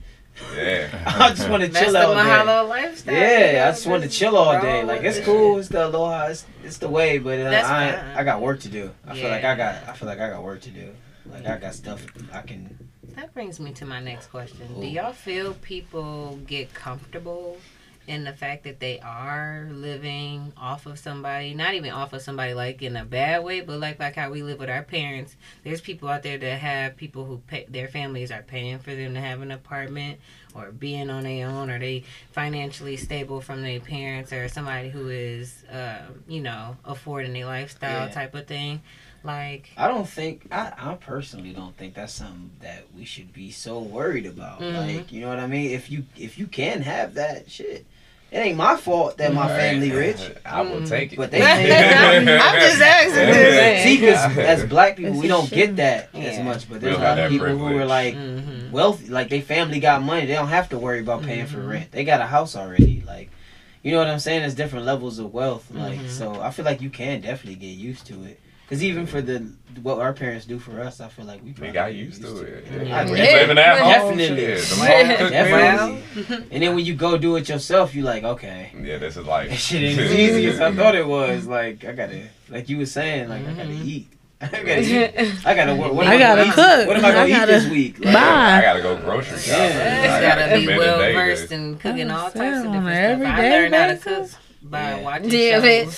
Yeah. 0.56 0.88
I 1.18 1.30
just 1.30 1.48
want 1.48 1.62
to 1.62 1.68
chill 1.68 1.92
the 1.92 2.06
all 2.06 2.14
day. 2.14 2.20
Mahalo 2.20 2.68
lifestyle. 2.68 3.14
Yeah, 3.14 3.66
I 3.68 3.70
just 3.72 3.86
want 3.86 4.02
to 4.04 4.08
chill 4.08 4.36
all 4.36 4.60
day. 4.60 4.84
Like 4.84 5.02
it's 5.02 5.20
cool. 5.20 5.58
It's 5.58 5.68
the 5.68 5.86
aloha. 5.86 6.26
It's, 6.28 6.46
it's 6.64 6.78
the 6.78 6.88
way, 6.88 7.18
but 7.18 7.40
uh, 7.40 7.50
I. 7.50 8.20
I 8.20 8.24
got 8.24 8.40
work 8.40 8.60
to 8.60 8.68
do. 8.68 8.90
I 9.06 9.14
feel 9.14 9.30
like 9.30 9.44
I 9.44 9.54
got 9.54 9.88
I 9.88 9.92
feel 9.92 10.08
like 10.08 10.20
I 10.20 10.30
got 10.30 10.42
work 10.42 10.60
to 10.62 10.70
do. 10.70 10.94
Like 11.26 11.46
I 11.46 11.58
got 11.58 11.74
stuff 11.74 12.04
I 12.32 12.42
can. 12.42 12.88
That 13.16 13.34
brings 13.34 13.60
me 13.60 13.72
to 13.72 13.84
my 13.84 14.00
next 14.00 14.28
question. 14.28 14.80
Do 14.80 14.86
y'all 14.86 15.12
feel 15.12 15.54
people 15.54 16.38
get 16.46 16.72
comfortable 16.72 17.58
in 18.06 18.24
the 18.24 18.32
fact 18.32 18.64
that 18.64 18.80
they 18.80 18.98
are 19.00 19.68
living 19.70 20.52
off 20.56 20.86
of 20.86 20.98
somebody? 20.98 21.54
Not 21.54 21.74
even 21.74 21.90
off 21.90 22.12
of 22.12 22.22
somebody 22.22 22.54
like 22.54 22.82
in 22.82 22.96
a 22.96 23.04
bad 23.04 23.44
way, 23.44 23.60
but 23.60 23.78
like 23.78 23.98
like 24.00 24.16
how 24.16 24.30
we 24.30 24.42
live 24.42 24.58
with 24.58 24.70
our 24.70 24.82
parents. 24.82 25.36
There's 25.64 25.80
people 25.80 26.08
out 26.08 26.22
there 26.22 26.38
that 26.38 26.58
have 26.60 26.96
people 26.96 27.24
who 27.24 27.38
pay 27.46 27.66
their 27.68 27.88
families 27.88 28.30
are 28.30 28.42
paying 28.42 28.78
for 28.78 28.94
them 28.94 29.14
to 29.14 29.20
have 29.20 29.42
an 29.42 29.50
apartment 29.50 30.18
or 30.54 30.72
being 30.72 31.10
on 31.10 31.22
their 31.24 31.46
own 31.48 31.70
or 31.70 31.78
they 31.78 32.02
financially 32.32 32.96
stable 32.96 33.40
from 33.40 33.62
their 33.62 33.78
parents 33.80 34.32
or 34.32 34.48
somebody 34.48 34.88
who 34.88 35.08
is 35.08 35.64
um, 35.70 36.24
you 36.26 36.40
know, 36.40 36.76
affording 36.84 37.36
a 37.36 37.44
lifestyle 37.44 38.06
Yeah. 38.06 38.12
type 38.12 38.34
of 38.34 38.46
thing. 38.46 38.82
Like 39.22 39.70
I 39.76 39.88
don't 39.88 40.08
think 40.08 40.46
I, 40.50 40.72
I 40.78 40.94
personally 40.94 41.52
don't 41.52 41.76
think 41.76 41.94
that's 41.94 42.12
something 42.14 42.50
that 42.60 42.84
we 42.96 43.04
should 43.04 43.32
be 43.32 43.50
so 43.50 43.78
worried 43.80 44.26
about. 44.26 44.60
Mhm. 44.60 44.96
Like 44.96 45.12
you 45.12 45.20
know 45.20 45.28
what 45.28 45.38
I 45.38 45.46
mean? 45.46 45.70
If 45.72 45.90
you 45.90 46.04
if 46.16 46.38
you 46.38 46.46
can 46.46 46.80
have 46.82 47.14
that 47.14 47.50
shit, 47.50 47.84
it 48.30 48.38
ain't 48.38 48.56
my 48.56 48.76
fault 48.76 49.18
that 49.18 49.34
my 49.34 49.42
Right. 49.50 49.58
family 49.60 49.90
rich. 49.92 50.20
I 50.46 50.62
will 50.62 50.80
Mm. 50.80 50.88
take 50.88 51.12
it. 51.12 51.16
But 51.16 51.30
they- 51.32 51.42
I'm 51.42 52.24
just 52.60 52.80
asking. 52.80 53.28
Yeah. 53.28 53.82
See, 53.84 54.00
because 54.00 54.38
as 54.38 54.64
black 54.64 54.96
people, 54.96 55.18
we 55.18 55.28
don't 55.28 55.50
get 55.50 55.66
shame. 55.66 55.76
that 55.76 56.08
as 56.14 56.42
much. 56.42 56.68
But 56.70 56.80
there's 56.80 56.96
a 56.96 57.00
lot 57.00 57.18
of 57.18 57.24
that 57.24 57.30
people 57.30 57.48
who 57.48 57.64
are 57.66 57.68
privilege. 57.68 57.88
like 57.88 58.14
Mhm. 58.14 58.70
wealthy, 58.70 59.08
like 59.08 59.28
they 59.28 59.42
family 59.42 59.80
got 59.80 60.02
money. 60.02 60.26
They 60.26 60.34
don't 60.34 60.48
have 60.48 60.70
to 60.70 60.78
worry 60.78 61.00
about 61.00 61.22
paying 61.24 61.46
for 61.46 61.58
Mhm. 61.58 61.68
rent. 61.68 61.92
They 61.92 62.04
got 62.04 62.20
a 62.22 62.26
house 62.26 62.56
already. 62.56 63.02
Like, 63.06 63.30
you 63.82 63.92
know 63.92 63.98
what 63.98 64.08
I'm 64.08 64.18
saying? 64.18 64.40
There's 64.40 64.54
different 64.54 64.86
levels 64.86 65.18
of 65.18 65.34
wealth. 65.34 65.66
Like, 65.70 65.98
Mhm. 65.98 66.08
so 66.08 66.40
I 66.40 66.50
feel 66.52 66.64
like 66.64 66.80
you 66.80 66.88
can 66.90 67.20
definitely 67.20 67.56
get 67.60 67.76
used 67.76 68.06
to 68.06 68.24
it. 68.24 68.40
Cause 68.70 68.84
even 68.84 69.04
for 69.04 69.20
the 69.20 69.50
what 69.82 69.98
our 69.98 70.12
parents 70.12 70.46
do 70.46 70.60
for 70.60 70.80
us, 70.80 71.00
I 71.00 71.08
feel 71.08 71.24
like 71.24 71.42
we, 71.42 71.48
We 71.48 71.54
probably 71.54 71.72
got 71.72 71.88
get 71.90 71.96
used 71.96 72.22
to 72.22 72.36
it. 72.42 72.64
Yeah. 72.70 73.10
We 73.10 73.18
Yeah. 73.18 73.24
living 73.40 73.58
at 73.58 73.78
home. 73.78 74.16
Definitely. 74.16 74.56
Shit, 74.56 74.68
the 74.68 74.76
mom 74.76 74.86
Definitely. 75.30 76.46
And 76.52 76.62
then 76.62 76.74
when 76.76 76.84
you 76.84 76.94
go 76.94 77.18
do 77.18 77.34
it 77.34 77.48
yourself, 77.48 77.94
you 77.96 78.02
like, 78.04 78.22
okay, 78.22 78.70
Yeah, 78.80 78.98
this 78.98 79.16
is 79.16 79.26
like 79.26 79.48
that 79.50 79.56
shit 79.58 79.82
ain't 79.82 79.98
as 79.98 80.12
easy 80.12 80.46
as 80.46 80.60
I 80.60 80.72
thought 80.76 80.94
it 80.94 81.04
was. 81.06 81.46
Like, 81.48 81.84
I 81.84 81.92
gotta, 81.92 82.22
like 82.48 82.68
you 82.68 82.78
were 82.78 82.86
saying, 82.86 83.28
like 83.28 83.44
I 83.46 83.52
gotta 83.54 83.68
Mhm. 83.70 83.84
eat. 83.84 84.08
I 84.40 84.46
gotta 84.46 84.80
eat. 84.80 85.46
I 85.46 85.54
gotta 85.54 85.74
work. 85.74 85.92
What 85.92 86.06
am 86.06 86.12
I 86.12 86.18
gotta 86.18 86.40
gonna 86.42 86.48
eat? 86.50 86.54
cook. 86.54 86.86
What 86.88 86.96
am 86.96 87.04
I 87.04 87.10
gonna 87.10 87.20
I 87.24 87.26
eat 87.26 87.30
gotta 87.32 87.52
this 87.52 87.68
week? 87.68 87.98
Like, 88.04 88.14
buy. 88.14 88.20
I 88.20 88.60
gotta 88.62 88.82
go 88.82 88.96
grocery 88.98 89.38
shopping. 89.38 89.64
Yeah. 89.64 90.02
Just 90.04 90.14
I 90.14 90.20
gotta 90.22 90.54
be 90.54 90.60
commit 90.66 90.76
a 90.76 90.78
well 90.78 91.12
versed 91.12 91.50
in 91.52 91.76
cooking 91.78 92.10
all 92.10 92.30
types 92.30 92.60
of 92.60 92.66
on 92.66 92.72
different 92.72 92.88
an 92.88 93.20
stuff. 93.20 93.36
I 93.36 93.44
everyday 93.44 93.50
learned 93.50 93.74
how 93.74 93.86
to 93.88 93.92
basis. 93.94 94.32
cook 94.34 94.40
by 94.62 94.80
Yeah. 94.80 95.00
watching 95.02 95.28
Damn 95.30 95.64
it. 95.64 95.84
shows. 95.86 95.96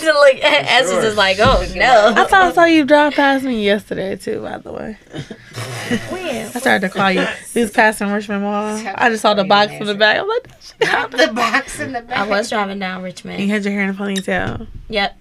so 0.00 0.18
like 0.20 0.40
Essence 0.42 0.90
sure. 0.90 1.04
is 1.04 1.16
like, 1.16 1.38
oh 1.40 1.64
no. 1.76 2.12
I 2.16 2.24
thought 2.24 2.32
I 2.32 2.52
saw 2.52 2.64
you 2.64 2.84
drive 2.84 3.14
past 3.14 3.44
me 3.44 3.64
yesterday 3.64 4.16
too. 4.16 4.40
By 4.42 4.58
the 4.58 4.72
way, 4.72 4.98
When? 6.10 6.46
I 6.46 6.50
started 6.50 6.80
to 6.88 6.88
call 6.92 7.10
you. 7.12 7.24
We 7.54 7.62
was 7.62 7.70
passing 7.70 8.08
Richmond 8.10 8.42
Mall. 8.42 8.80
I 8.94 9.08
just 9.10 9.22
saw 9.22 9.34
the 9.34 9.44
box 9.44 9.72
in 9.72 9.86
the 9.86 9.94
back. 9.94 10.18
I'm 10.18 10.28
like, 10.28 10.48
Not 10.82 11.10
the 11.10 11.32
box 11.32 11.78
in 11.80 11.92
the 11.92 12.00
back. 12.02 12.18
I 12.18 12.26
was 12.28 12.48
driving 12.50 12.78
down 12.78 13.02
Richmond. 13.02 13.40
you 13.42 13.48
had 13.48 13.64
your 13.64 13.72
hair 13.72 13.82
in 13.84 13.90
a 13.90 13.94
ponytail. 13.94 14.66
Yep. 14.88 15.16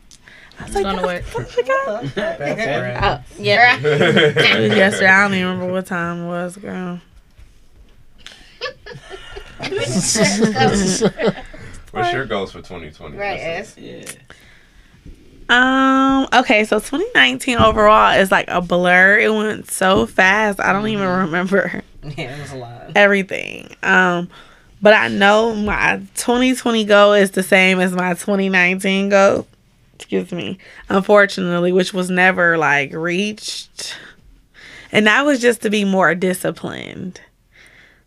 I 0.59 0.63
was 0.63 0.75
It's 0.75 0.75
like, 0.75 0.95
gonna 0.95 1.07
work. 1.07 1.23
Okay. 1.39 2.99
Oh, 3.01 3.23
yeah. 3.39 3.77
It 3.79 4.69
was 4.69 4.77
yesterday. 4.77 5.07
I 5.07 5.21
don't 5.23 5.33
even 5.35 5.47
remember 5.47 5.71
what 5.73 5.85
time 5.85 6.23
it 6.23 6.27
was, 6.27 6.57
girl. 6.57 6.99
What's 11.91 12.13
your 12.13 12.25
goals 12.25 12.51
for 12.51 12.59
2020? 12.59 13.17
Right, 13.17 13.65
Yeah. 13.77 14.03
Um. 15.49 16.27
Okay. 16.31 16.63
So 16.65 16.77
2019 16.79 17.57
overall 17.57 18.17
is 18.19 18.31
like 18.31 18.45
a 18.49 18.61
blur. 18.61 19.17
It 19.17 19.33
went 19.33 19.69
so 19.71 20.05
fast. 20.05 20.59
I 20.59 20.71
don't 20.73 20.87
even 20.87 21.07
remember 21.07 21.81
Yeah, 22.03 22.35
it 22.37 22.41
was 22.41 22.51
a 22.51 22.57
lot. 22.57 22.91
everything. 22.95 23.75
Um. 23.83 24.29
But 24.81 24.93
I 24.93 25.09
know 25.09 25.53
my 25.55 25.97
2020 26.15 26.85
goal 26.85 27.13
is 27.13 27.31
the 27.31 27.43
same 27.43 27.79
as 27.81 27.91
my 27.93 28.11
2019 28.13 29.09
goal. 29.09 29.45
Excuse 29.95 30.31
me. 30.31 30.57
Unfortunately, 30.87 31.71
which 31.73 31.93
was 31.93 32.09
never 32.09 32.57
like 32.57 32.93
reached. 32.93 33.97
And 34.91 35.05
that 35.07 35.25
was 35.25 35.41
just 35.41 35.61
to 35.63 35.69
be 35.69 35.83
more 35.83 36.15
disciplined. 36.15 37.19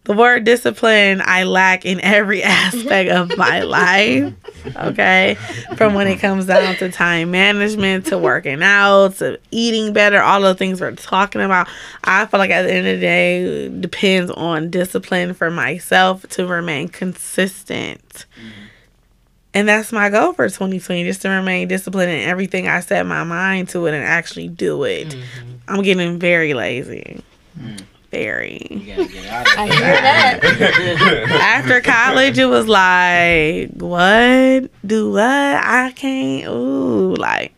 The 0.04 0.14
word 0.14 0.42
discipline 0.44 1.22
I 1.24 1.44
lack 1.44 1.86
in 1.86 2.00
every 2.00 2.42
aspect 2.42 3.10
of 3.10 3.36
my 3.36 3.60
life. 3.62 4.34
Okay, 4.76 5.36
from 5.76 5.94
when 5.94 6.08
it 6.08 6.18
comes 6.18 6.46
down 6.46 6.74
to 6.76 6.90
time 6.90 7.30
management 7.30 8.06
to 8.06 8.18
working 8.18 8.62
out 8.62 9.16
to 9.16 9.38
eating 9.50 9.92
better, 9.92 10.20
all 10.20 10.40
the 10.40 10.54
things 10.54 10.80
we're 10.80 10.92
talking 10.92 11.40
about. 11.40 11.68
I 12.04 12.26
feel 12.26 12.38
like 12.38 12.50
at 12.50 12.62
the 12.62 12.72
end 12.72 12.86
of 12.86 12.96
the 12.96 13.00
day, 13.00 13.42
it 13.66 13.80
depends 13.80 14.30
on 14.32 14.70
discipline 14.70 15.34
for 15.34 15.50
myself 15.50 16.28
to 16.30 16.46
remain 16.46 16.88
consistent. 16.88 18.26
Mm-hmm. 18.36 18.62
And 19.54 19.68
that's 19.68 19.92
my 19.92 20.08
goal 20.08 20.32
for 20.32 20.48
2020, 20.48 21.04
just 21.04 21.22
to 21.22 21.28
remain 21.28 21.68
disciplined 21.68 22.10
in 22.10 22.28
everything 22.28 22.68
I 22.68 22.80
set 22.80 23.04
my 23.06 23.22
mind 23.22 23.68
to 23.70 23.86
it 23.86 23.94
and 23.94 24.02
actually 24.02 24.48
do 24.48 24.84
it. 24.84 25.08
Mm-hmm. 25.08 25.50
I'm 25.68 25.82
getting 25.82 26.18
very 26.18 26.54
lazy. 26.54 27.22
Very. 27.54 27.86
You 28.12 28.94
gotta 28.94 29.08
get 29.08 29.26
out 29.26 29.46
of 29.46 29.52
I 29.58 29.66
hear 29.68 29.80
that. 29.80 31.28
After 31.58 31.80
college, 31.80 32.38
it 32.38 32.44
was 32.44 32.68
like, 32.68 33.70
what? 33.80 34.70
Do 34.86 35.12
what? 35.12 35.22
I 35.22 35.92
can't. 35.96 36.46
Ooh, 36.48 37.14
like, 37.14 37.54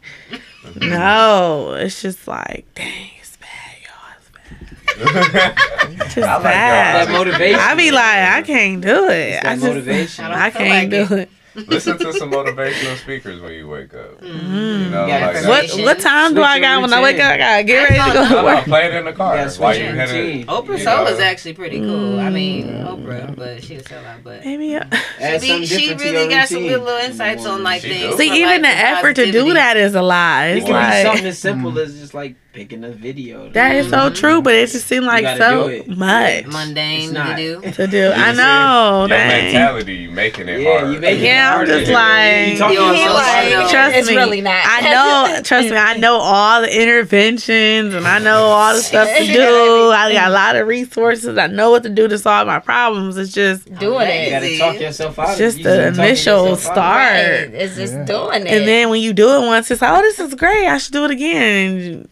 no. 0.77 1.75
It's 1.75 2.01
just 2.03 2.29
like, 2.29 2.67
dang, 2.75 3.11
it's 3.21 3.37
bad, 3.37 3.49
y'all. 3.83 4.13
It's 4.17 5.33
bad. 5.33 5.57
It's 6.01 6.15
just 6.15 6.29
I 6.29 6.35
like 6.35 6.43
bad. 6.45 7.09
That 7.09 7.13
motivation. 7.13 7.61
I 7.61 7.75
be 7.75 7.91
like, 7.91 8.05
I 8.05 8.43
can't 8.43 8.81
do 8.81 9.09
it. 9.09 9.11
It's 9.11 9.45
I 9.45 9.55
just, 9.55 9.67
motivation. 9.67 10.25
I 10.27 10.51
feel 10.51 10.61
can't 10.63 10.93
like 10.93 11.09
do 11.09 11.15
it. 11.17 11.31
Listen 11.55 11.99
to 11.99 12.13
some 12.13 12.31
motivational 12.33 12.97
speakers 12.97 13.41
when 13.41 13.53
you 13.53 13.69
wake 13.69 13.95
up. 13.95 14.21
Mm-hmm. 14.21 14.55
You 14.55 14.91
know, 14.91 15.07
You 15.07 15.09
gotta 15.09 15.49
like 15.49 15.71
What 15.71 15.81
what 15.81 16.01
time 16.01 16.35
do 16.35 16.43
I 16.43 16.59
got 16.59 16.83
when 16.83 16.93
I 16.93 17.03
wake 17.03 17.21
up? 17.21 17.31
I 17.31 17.39
gotta 17.39 17.65
get 17.65 17.83
ready 17.83 17.95
to 17.95 18.15
go 18.15 18.23
I 18.23 18.29
to 18.29 18.35
don't 18.35 18.45
work. 18.45 18.65
play 18.65 18.87
it 18.87 18.95
in 18.95 19.05
the 19.05 19.13
car 19.13 19.37
gotta 19.37 19.61
while 19.61 19.73
switch 19.73 19.79
you 19.79 19.85
your 19.85 19.95
headed. 19.95 20.47
Oprah 20.47 20.83
Soul 20.83 21.05
know. 21.05 21.11
is 21.11 21.21
actually 21.21 21.55
pretty 21.55 21.79
cool. 21.79 22.19
I 22.19 22.25
mm. 22.25 22.33
mean, 22.33 22.69
Oprah, 22.69 23.37
but 23.37 23.63
she 23.63 23.77
was 23.77 23.87
sell 23.87 24.05
out. 24.05 24.25
But 24.25 24.45
Maybe. 24.45 24.75
Uh, 24.75 24.85
I- 25.21 25.39
she, 25.39 25.49
something 25.49 25.67
she 25.67 25.95
really 25.95 26.29
got 26.29 26.49
some 26.49 26.63
good 26.63 26.83
little 26.83 27.01
insights 27.01 27.47
on 27.47 27.63
like 27.63 27.83
She 27.83 27.89
things. 27.89 28.17
See, 28.17 28.31
even 28.41 28.63
life 28.63 28.63
the 28.63 28.69
and 28.69 28.97
effort 28.99 29.17
to 29.17 29.31
do 29.31 29.55
that 29.55 29.77
is 29.77 29.95
a 29.95 30.03
lie. 30.03 30.47
It 30.47 30.59
It's 30.59 30.67
can 30.67 30.75
be 30.75 30.79
like 30.81 31.07
something 31.07 31.27
as 31.27 31.39
simple 31.39 31.73
mm. 31.73 31.85
as 31.85 31.99
just 31.99 32.15
like 32.15 32.37
picking 32.55 32.85
a 32.85 32.91
video. 32.91 33.51
that 33.51 33.75
is 33.75 33.91
so 33.91 33.97
mm-hmm. 33.97 34.15
true, 34.15 34.41
but 34.41 34.55
it 34.55 34.71
just 34.71 34.87
seemed 34.87 35.05
like 35.05 35.37
so 35.37 35.83
much 35.89 36.47
mundane 36.47 37.13
to 37.13 37.35
do. 37.37 37.61
to 37.73 37.87
do. 37.89 38.13
I 38.15 38.33
know. 38.33 39.01
Your 39.01 39.09
dang. 39.09 39.45
mentality, 39.53 39.95
you 39.95 40.11
making 40.13 40.49
it 40.49 40.61
Yeah, 40.61 40.79
hard. 40.79 40.95
you 40.95 41.01
make 41.01 41.19
it 41.19 41.25
Yeah, 41.25 41.57
I'm 41.59 41.67
just 41.67 41.91
like, 41.91 42.53
You 42.53 42.59
talking 42.59 42.77
Yo, 42.77 42.83
about 42.85 42.95
he 42.95 43.03
something 43.03 43.59
like- 43.59 43.71
trust 43.71 43.97
It's 43.97 44.09
me. 44.09 44.17
really 44.17 44.41
not. 44.41 44.65
I 44.65 44.81
know. 44.83 45.43
Trust 45.43 45.71
me. 45.71 45.77
I 45.77 45.97
know 45.97 46.15
all 46.15 46.63
the 46.63 46.81
interventions 46.81 47.93
and 47.93 48.07
I 48.07 48.21
know 48.21 48.45
all 48.45 48.73
the 48.75 48.83
stuff 48.83 49.09
to 49.09 49.27
do. 49.27 49.91
I 49.91 50.13
got 50.13 50.29
a 50.29 50.33
lot 50.33 50.55
of 50.55 50.69
resources. 50.69 51.37
I 51.37 51.49
know 51.49 51.73
what 51.73 51.83
to 51.83 51.89
do 51.89 52.07
to 52.07 52.19
solve 52.19 52.47
my 52.47 52.61
problems. 52.61 53.17
It's 53.17 53.33
just 53.33 53.65
doing 53.81 54.07
it. 54.09 54.25
You 54.27 54.31
gotta 54.31 54.59
talk 54.59 54.81
yourself 54.81 55.19
out. 55.19 55.31
It's 55.31 55.35
of 55.35 55.39
just 55.39 55.59
it. 55.59 55.59
You 55.59 55.65
the 55.65 55.77
just 55.77 55.97
talking 55.97 56.05
initial 56.09 56.49
yourself 56.51 56.79
out 56.79 56.79
of 56.79 57.17
it. 57.17 57.43
start. 57.43 57.51
Right. 57.51 57.63
It's 57.63 57.77
just 57.77 57.95
Yeah. 57.95 58.05
doing 58.05 58.47
it. 58.47 58.53
And 58.53 58.69
then 58.69 58.91
when 58.91 59.01
you 59.03 59.13
do 59.13 59.29
it 59.35 59.41
once, 59.45 59.73
it's 59.73 59.83
like, 59.83 59.91
oh, 59.91 60.03
this 60.03 60.21
is 60.21 60.35
great. 60.37 60.69
I 60.69 60.79
should 60.79 60.93
do 60.93 61.05
it 61.05 61.11
again. 61.11 62.09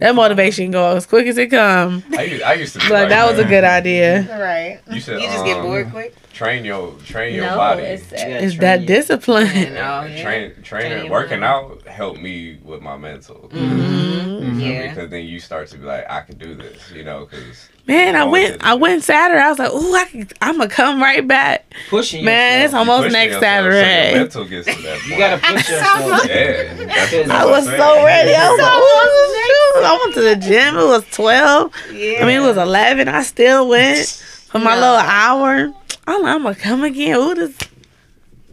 And 0.00 0.08
that 0.08 0.14
motivation 0.16 0.70
go 0.72 0.96
as 0.96 1.06
quick 1.06 1.26
as 1.26 1.38
it 1.38 1.48
come. 1.50 2.02
I 2.16 2.22
used, 2.22 2.42
I 2.42 2.52
used 2.54 2.72
to 2.72 2.78
be 2.80 2.84
Like 2.86 2.92
like 2.92 3.08
that 3.10 3.30
was 3.30 3.38
a 3.38 3.44
good 3.44 3.64
idea. 3.64 4.22
right. 4.40 4.80
You 4.92 5.00
should 5.00 5.20
You 5.20 5.28
just 5.28 5.44
get 5.44 5.58
um, 5.58 5.62
bored 5.64 5.90
quick. 5.90 6.14
Train 6.34 6.64
your 6.64 6.92
train 7.06 7.34
your 7.36 7.44
No, 7.46 7.56
body. 7.56 7.82
it's 7.82 8.10
You 8.10 8.18
It's 8.18 8.54
train 8.54 8.60
that 8.60 8.86
discipline. 8.86 9.46
And, 9.46 9.76
oh, 9.78 10.04
yeah. 10.04 10.22
Train, 10.22 10.52
training, 10.62 10.98
Train 10.98 11.10
working 11.10 11.40
mind. 11.40 11.44
out 11.44 11.86
helped 11.86 12.20
me 12.20 12.58
with 12.64 12.82
my 12.82 12.96
mental. 12.96 13.48
Mhm. 13.52 14.60
Yeah. 14.60 14.88
Because 14.88 15.10
then 15.10 15.24
you 15.26 15.38
start 15.40 15.68
to 15.68 15.78
be 15.78 15.84
like, 15.86 16.04
I 16.10 16.22
can 16.22 16.36
do 16.36 16.54
this, 16.54 16.90
you 16.92 17.04
know, 17.04 17.26
because 17.30 17.68
Man, 17.86 18.16
I 18.16 18.24
went. 18.24 18.64
I 18.64 18.72
went 18.74 19.04
Saturday. 19.04 19.38
I 19.42 19.50
was 19.50 19.58
like, 19.58 19.70
"Ooh, 19.70 19.94
I 19.94 20.04
could, 20.06 20.32
I'm 20.40 20.56
gonna 20.56 20.70
come 20.70 21.02
right 21.02 21.26
back." 21.28 21.66
Pushing 21.90 22.24
Man, 22.24 22.64
it's 22.64 22.72
almost 22.72 23.12
next 23.12 23.38
Saturday. 23.40 24.26
So 24.30 24.40
your 24.40 24.48
gets 24.48 24.74
to 24.74 24.82
that 24.82 24.98
point. 25.00 25.06
You 25.10 25.18
gotta 25.18 25.38
push 25.38 25.68
yourself. 25.68 26.26
Yeah, 26.26 27.26
I 27.30 27.42
I'm 27.44 27.50
was 27.50 27.66
saying. 27.66 27.78
so 27.78 28.04
ready. 28.06 28.32
I 28.34 28.50
was 28.50 28.60
like, 28.62 28.72
"Ooh, 28.80 29.34
shoot!" 29.36 29.84
I 29.84 29.98
went 30.02 30.14
to 30.14 30.20
the 30.22 30.36
gym. 30.36 30.78
It 30.78 30.86
was 30.86 31.04
twelve. 31.10 31.72
Yeah. 31.92 32.22
I 32.22 32.26
mean, 32.26 32.38
it 32.38 32.46
was 32.46 32.56
eleven. 32.56 33.06
I 33.08 33.22
still 33.22 33.68
went 33.68 34.24
for 34.54 34.60
my 34.60 34.76
little 34.76 34.94
hour. 34.94 35.72
I'm, 36.06 36.24
I'm 36.24 36.42
gonna 36.44 36.54
come 36.54 36.84
again. 36.84 37.16
Ooh, 37.16 37.34
this. 37.34 37.58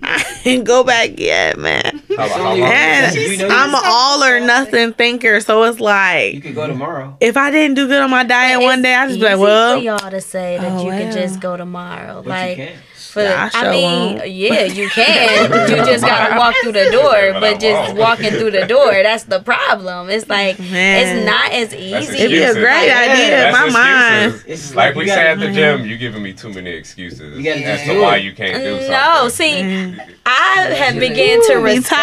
I 0.03 0.23
didn't 0.43 0.65
go 0.65 0.83
back 0.83 1.19
yet, 1.19 1.57
man. 1.57 2.01
How, 2.17 2.27
how 2.27 2.47
only- 2.49 2.61
long- 2.61 2.69
Man, 2.69 3.13
You 3.15 3.37
know 3.37 3.47
I'm 3.49 3.69
an 3.73 3.81
all 3.83 4.23
or 4.23 4.39
nothing 4.39 4.93
thinker, 4.93 5.39
so 5.39 5.63
it's 5.63 5.79
like 5.79 6.33
You 6.33 6.39
like 6.39 6.43
could 6.43 6.55
go 6.55 6.67
tomorrow. 6.67 7.15
if 7.19 7.37
I 7.37 7.51
didn't 7.51 7.75
do 7.75 7.87
good 7.87 8.01
on 8.01 8.09
my 8.09 8.23
diet 8.23 8.59
But 8.59 8.63
one 8.65 8.81
day, 8.81 8.95
I 8.95 9.07
just 9.07 9.19
be 9.19 9.25
like, 9.25 9.33
easy 9.33 9.41
well, 9.43 9.77
for 9.77 9.83
y'all 9.83 10.11
to 10.11 10.21
say 10.21 10.57
that 10.59 10.71
Oh, 10.71 10.83
you 10.85 10.91
can 10.91 11.09
well. 11.09 11.13
just 11.13 11.39
go 11.39 11.55
tomorrow. 11.57 12.21
But 12.23 12.27
like, 12.29 12.57
you 12.57 12.65
can. 12.67 12.75
for, 12.95 13.21
Yeah, 13.23 13.49
I 13.53 13.67
I, 13.67 13.71
mean, 13.71 14.15
won't. 14.17 14.29
yeah, 14.31 14.63
you 14.63 14.89
can. 14.89 15.51
you 15.69 15.75
just 15.85 16.03
gotta 16.03 16.37
walk 16.37 16.55
through 16.63 16.71
the 16.73 16.89
door. 16.91 17.39
But 17.39 17.59
just 17.59 17.95
walking 17.95 18.31
through 18.31 18.51
the 18.51 18.65
door, 18.65 18.91
that's 19.03 19.23
the 19.25 19.39
problem. 19.41 20.09
It's 20.09 20.27
like 20.29 20.59
Man. 20.59 21.19
it's 21.19 21.25
not 21.25 21.51
as 21.51 21.73
easy. 21.75 22.17
it'd 22.17 22.31
be 22.31 22.41
a 22.41 22.53
great 22.53 22.87
Yeah, 22.87 23.11
idea 23.11 23.47
in 23.47 23.53
That's 23.53 23.73
my 23.73 23.79
mind. 24.29 24.43
It's 24.47 24.73
Like 24.75 24.95
you 24.95 24.99
we 24.99 25.05
gotta- 25.05 25.21
said 25.21 25.27
at 25.27 25.39
the 25.39 25.51
gym, 25.51 25.85
you 25.85 25.97
giving 25.97 26.23
me 26.23 26.33
too 26.33 26.51
many 26.53 26.71
excuses 26.71 27.45
as 27.45 27.83
to 27.87 28.01
why 28.01 28.15
you 28.17 28.33
can't 28.33 28.63
do 28.63 28.71
something. 28.77 28.91
No, 28.91 29.27
see, 29.29 29.61
I 30.25 30.73
have 30.75 30.99
began 30.99 31.41
to 31.47 31.55
be 31.57 31.75
respect 31.77 31.99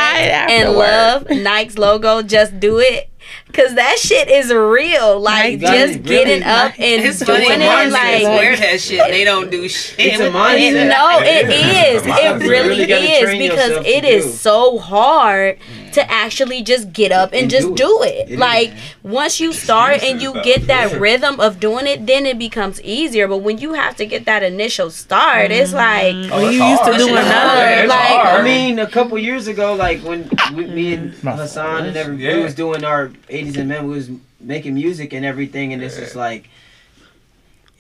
and 0.51 0.73
love 0.73 1.28
Nike's 1.31 1.78
logo. 1.78 2.23
Just 2.23 2.59
do 2.60 2.78
it. 2.78 3.10
Cause 3.52 3.74
that 3.74 3.98
shit 3.98 4.28
is 4.28 4.52
real. 4.52 5.18
Like 5.18 5.58
Nike 5.60 5.66
just 5.66 5.92
really 5.94 5.98
getting 6.00 6.42
up 6.44 6.72
and 6.78 7.02
It's 7.04 7.18
doing 7.18 7.42
funny. 7.42 7.64
it. 7.64 7.68
Mindset 7.68 7.92
Like 7.92 8.22
wear 8.24 8.56
that 8.56 8.80
shit. 8.80 9.08
They 9.08 9.24
don't 9.24 9.50
do 9.50 9.68
shit. 9.68 9.98
It's 9.98 10.20
a 10.20 10.24
with 10.24 10.34
mindset. 10.34 10.88
No, 10.90 11.18
it 11.22 11.48
is. 11.50 12.02
It 12.06 12.48
really 12.48 12.86
really 12.86 12.92
is 12.92 13.30
because 13.30 13.68
yourself 13.70 13.86
it 13.86 14.00
to 14.02 14.06
is 14.08 14.24
do. 14.26 14.30
so 14.32 14.78
hard 14.78 15.58
mm. 15.58 15.92
to 15.92 16.10
actually 16.10 16.62
just 16.62 16.92
get 16.92 17.10
up 17.10 17.32
and 17.32 17.42
And 17.42 17.50
just 17.50 17.66
do 17.68 17.72
it. 17.72 17.76
do 17.76 18.02
it. 18.02 18.14
It 18.28 18.32
is. 18.34 18.38
Like 18.38 18.72
once 19.02 19.40
you 19.40 19.52
start 19.52 20.02
and 20.04 20.20
you 20.22 20.34
get 20.44 20.66
that 20.68 20.92
though. 20.92 20.98
rhythm 20.98 21.40
of 21.40 21.58
doing 21.58 21.86
it, 21.86 22.06
then 22.06 22.26
it 22.26 22.38
becomes 22.38 22.80
easier. 22.82 23.26
But 23.26 23.38
when 23.38 23.58
you 23.58 23.72
have 23.72 23.96
to 23.96 24.06
get 24.06 24.24
that 24.26 24.42
initial 24.44 24.90
start, 24.90 25.50
it's 25.50 25.72
mm-hmm. 25.72 26.22
like 26.26 26.30
Oh, 26.32 26.36
Well, 26.36 26.46
it's 26.48 26.56
you 26.56 26.64
used 26.64 26.82
to 26.84 26.90
hard. 26.90 26.98
doing 26.98 27.14
nothing. 27.14 27.88
Like- 27.88 27.98
hard. 28.08 28.40
I 28.40 28.44
mean, 28.44 28.78
a 28.78 28.86
couple 28.86 29.18
years 29.18 29.48
ago, 29.48 29.74
like 29.74 30.00
when 30.02 30.30
we, 30.54 30.66
me 30.66 30.94
and 30.94 31.12
Hassan 31.14 31.86
and 31.86 31.96
everybody 31.96 32.24
Yeah. 32.24 32.36
we 32.36 32.42
was 32.44 32.54
doing 32.54 32.84
our 32.84 33.10
80s 33.44 33.56
and 33.56 33.69
men, 33.69 33.86
we 33.86 33.94
was 33.94 34.10
making 34.40 34.74
music 34.74 35.12
and 35.12 35.24
everything, 35.24 35.73
and 35.73 35.82
it's 35.82 35.97
just 35.97 36.16
like, 36.16 36.48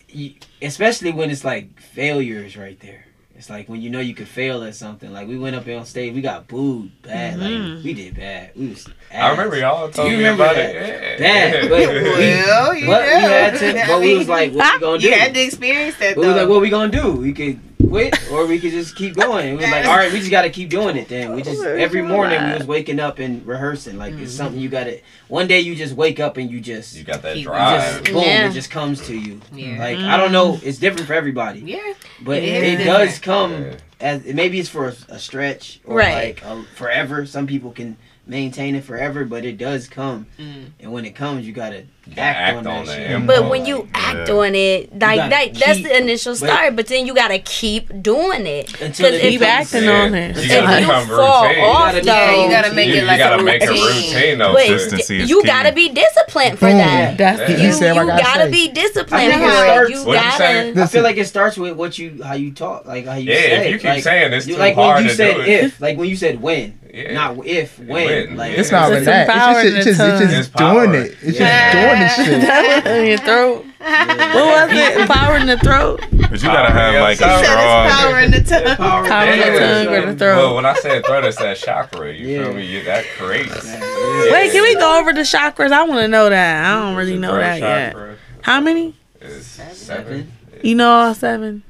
you, 0.08 0.34
especially 0.62 1.12
when 1.12 1.30
it's 1.30 1.44
like 1.44 1.78
failures 1.80 2.56
right 2.56 2.78
there. 2.80 3.04
It's 3.36 3.48
like 3.48 3.68
when 3.68 3.80
you 3.80 3.88
know 3.88 4.00
you 4.00 4.14
could 4.16 4.26
fail 4.26 4.64
at 4.64 4.74
something. 4.74 5.12
Like 5.12 5.28
we 5.28 5.38
went 5.38 5.54
up 5.54 5.68
on 5.68 5.86
stage, 5.86 6.12
we 6.12 6.20
got 6.20 6.48
booed 6.48 6.90
bad. 7.02 7.38
Mhm. 7.38 7.76
Like 7.76 7.84
we 7.84 7.94
did 7.94 8.16
bad. 8.16 8.50
We 8.56 8.68
was. 8.70 8.88
I 9.14 9.30
remember 9.30 9.56
y'all 9.56 9.88
told 9.90 10.10
You 10.10 10.16
me 10.18 10.24
remember 10.24 10.42
about 10.42 10.56
that? 10.56 10.74
it. 10.74 11.18
Bad, 11.20 11.54
Yeah. 11.54 11.68
but- 11.68 11.78
Well, 12.18 12.74
you 12.74 12.86
But 12.86 13.02
we 13.04 13.12
had 13.12 13.58
to. 13.60 13.84
But 13.86 14.00
we 14.00 14.18
was 14.18 14.28
like, 14.28 14.52
what 14.54 14.74
we 14.74 14.80
gonna 14.86 14.98
do? 14.98 15.06
You 15.06 15.14
had 15.14 15.34
to 15.34 15.40
experience 15.40 15.96
that 15.98 16.16
We 16.16 16.26
was 16.26 16.34
like, 16.34 16.48
what 16.48 16.60
we 16.60 16.68
gonna 16.68 16.90
do? 16.90 17.12
We 17.12 17.32
could 17.32 17.60
quit 17.86 18.30
or 18.30 18.46
we 18.46 18.58
could 18.58 18.70
just 18.72 18.96
keep 18.96 19.14
going. 19.14 19.50
We 19.50 19.56
was 19.62 19.70
like, 19.70 19.86
all 19.86 19.96
right, 19.96 20.12
we 20.12 20.18
just 20.18 20.30
gotta 20.30 20.50
keep 20.50 20.68
doing 20.70 20.96
it 20.96 21.08
then. 21.08 21.34
We 21.34 21.42
just 21.42 21.62
every 21.64 22.02
morning 22.02 22.44
we 22.46 22.52
was 22.54 22.66
waking 22.66 23.00
up 23.00 23.18
and 23.18 23.46
rehearsing. 23.46 23.98
Like 23.98 24.14
it's 24.14 24.32
something 24.32 24.60
you 24.60 24.68
gotta 24.68 25.00
one 25.28 25.46
day 25.46 25.60
you 25.60 25.74
just 25.74 25.94
wake 25.94 26.20
up 26.20 26.36
and 26.36 26.50
you 26.50 26.60
just 26.60 26.96
You 26.96 27.04
got 27.04 27.22
that 27.22 27.34
Keep- 27.36 27.46
drive. 27.46 27.82
just 28.02 28.04
boom, 28.12 28.22
Yeah. 28.22 28.48
it 28.48 28.52
just 28.52 28.70
comes 28.70 29.06
to 29.06 29.16
you. 29.16 29.40
Yeah. 29.52 29.78
Like 29.78 29.98
I 29.98 30.16
don't 30.16 30.32
know, 30.32 30.58
it's 30.62 30.78
different 30.78 31.06
for 31.06 31.14
everybody. 31.14 31.60
yeah. 31.60 31.94
But 32.22 32.38
It 32.38 32.64
it, 32.64 32.80
is 32.80 32.86
does 32.86 33.18
come 33.18 33.52
Yeah. 33.52 33.74
as 34.00 34.24
maybe 34.24 34.58
it's 34.58 34.68
for 34.68 34.88
a, 34.88 34.94
a 35.08 35.18
stretch 35.18 35.80
or 35.84 35.96
Right. 35.96 36.40
like 36.40 36.44
a, 36.44 36.62
forever. 36.74 37.26
Some 37.26 37.46
people 37.46 37.70
can 37.72 37.96
maintain 38.26 38.74
it 38.74 38.84
forever, 38.84 39.24
but 39.24 39.44
it 39.44 39.56
does 39.56 39.88
come. 39.88 40.26
Mm. 40.38 40.72
And 40.80 40.92
when 40.92 41.04
it 41.06 41.14
comes 41.14 41.46
you 41.46 41.52
gotta 41.52 41.84
You 42.16 42.22
act, 42.22 42.64
gotta 42.64 42.68
on 42.78 42.86
that, 42.86 42.94
shit. 42.96 43.26
But 43.26 43.48
when 43.50 43.66
you 43.66 43.88
act 43.94 44.28
Yeah. 44.28 44.34
on 44.34 44.54
it, 44.54 44.92
like 44.98 45.16
gotta 45.16 45.30
that, 45.30 45.54
that's 45.54 45.82
the 45.82 45.96
initial 45.96 46.34
start. 46.34 46.74
But 46.76 46.86
then 46.88 47.06
you 47.06 47.14
gotta 47.14 47.38
keep 47.38 48.02
doing 48.02 48.46
it. 48.46 48.80
Until 48.80 49.06
it 49.06 49.20
Cause 49.20 49.20
Keep 49.20 49.40
becomes- 49.40 49.74
acting 49.74 49.88
on 49.88 50.14
it. 50.14 50.36
You 50.36 50.42
If 50.42 50.48
gotta 50.64 50.80
you 50.80 50.86
fall 51.16 51.44
routine. 51.46 51.64
off, 51.64 51.94
You 51.94 52.00
though, 52.00 52.04
gotta- 52.06 52.32
Yeah, 52.36 52.44
you 52.44 52.50
gotta 52.50 52.72
make 52.74 52.88
you, 52.88 52.94
it 52.96 53.04
like 53.04 53.20
a 53.20 53.42
make 53.42 53.62
a 53.62 53.66
routine. 53.68 53.84
routine 54.14 54.38
though. 54.38 54.54
Wait, 54.54 54.66
to- 54.66 54.72
Consistency 54.72 55.20
is 55.22 55.30
you 55.30 55.42
gotta 55.44 55.72
be 55.72 55.88
disciplined 55.90 56.58
for 56.58 56.70
that. 56.72 57.16
That's 57.18 57.50
You, 57.50 57.66
You 57.68 57.72
said 57.72 57.94
you 57.94 58.04
what 58.04 58.10
I 58.14 58.20
gotta 58.22 58.38
gotta 58.38 58.50
be 58.50 58.68
disciplined 58.68 59.32
I 59.32 59.38
for 59.38 59.82
it 59.84 59.90
it. 59.90 59.90
You 59.94 60.04
What'd 60.04 60.24
you 60.24 60.30
say? 60.32 60.72
gotta. 60.72 60.82
I 60.82 60.86
feel 60.86 61.02
like 61.02 61.16
it 61.18 61.26
starts 61.26 61.56
with 61.56 61.74
what 61.74 61.98
you 61.98 62.20
how 62.24 62.34
you 62.34 62.50
talk, 62.52 62.86
like 62.86 63.06
how 63.06 63.16
you 63.16 63.30
Yeah, 63.32 63.36
say. 63.40 63.52
if 63.52 63.62
it. 63.66 63.70
you 63.72 63.78
keep 63.94 64.02
saying 64.02 64.32
it's 64.32 64.46
you- 64.46 64.54
too 64.54 64.60
like 64.60 64.74
hard 64.74 64.96
when 64.96 65.04
you 65.04 65.10
to 65.10 65.16
said 65.16 65.34
do 65.34 65.40
it. 65.42 65.48
if, 65.48 65.80
like 65.80 65.96
when 65.98 66.08
you 66.08 66.16
said 66.16 66.40
when, 66.42 66.74
Yeah. 66.92 67.12
not 67.12 67.36
if, 67.46 67.78
when. 67.78 68.06
When, 68.06 68.36
Like. 68.36 68.56
It's 68.58 68.70
not 68.70 68.90
It's 68.92 69.02
even 69.02 69.04
that. 69.04 69.28
empowered 69.28 69.66
It's 69.66 69.74
just, 69.76 69.88
it's 69.88 69.98
just, 69.98 70.18
the 70.18 70.24
it's 70.24 70.34
just 70.34 70.54
doing 70.56 70.94
it. 70.94 71.14
It's 71.22 71.38
Yeah. 71.38 71.72
just 71.72 71.86
doing 71.88 71.97
this 72.00 72.14
shit. 72.16 72.40
That 72.48 72.84
was 72.84 72.92
in 72.92 73.06
your 73.06 73.18
throat. 73.18 73.64
What 73.78 74.68
was 74.68 74.70
it? 74.72 75.08
Power 75.08 75.36
in 75.36 75.46
the 75.46 75.56
throat. 75.58 76.00
But 76.30 76.42
you 76.42 76.48
gotta 76.48 76.70
have 76.72 77.00
like 77.00 77.20
a 77.20 77.24
Power. 77.24 77.44
Strong. 77.44 77.88
power 77.90 78.20
in 78.20 78.30
the 78.30 78.40
tongue. 78.42 78.76
Power, 78.76 79.06
Power 79.08 79.26
in 79.30 79.38
the 79.38 79.58
tongue 79.58 79.94
or 79.94 80.12
the 80.12 80.18
throat. 80.18 80.36
Well, 80.36 80.54
when 80.56 80.66
I 80.66 80.74
said 80.74 81.04
throat, 81.06 81.24
it's 81.24 81.36
that 81.38 81.56
chakra. 81.56 82.12
You 82.12 82.26
Yeah. 82.28 82.44
feel 82.44 82.54
me? 82.54 82.64
You, 82.66 82.82
that 82.84 83.04
creates. 83.16 83.66
Yeah. 83.66 84.32
Wait, 84.32 84.52
can 84.52 84.62
we 84.62 84.74
go 84.74 84.98
over 85.00 85.12
the 85.12 85.20
chakras? 85.22 85.72
I 85.72 85.82
want 85.84 86.00
to 86.00 86.08
know 86.08 86.28
that. 86.28 86.64
I 86.64 86.80
don't 86.80 86.96
really 86.96 87.16
know 87.18 87.30
Throat 87.32 87.40
that 87.40 87.60
yet. 87.60 87.96
How 88.42 88.60
many? 88.60 88.94
is 89.20 89.46
Seven. 89.46 89.74
seven. 89.74 90.32
You 90.62 90.74
know 90.74 90.90
all 90.90 91.14
seven. 91.14 91.62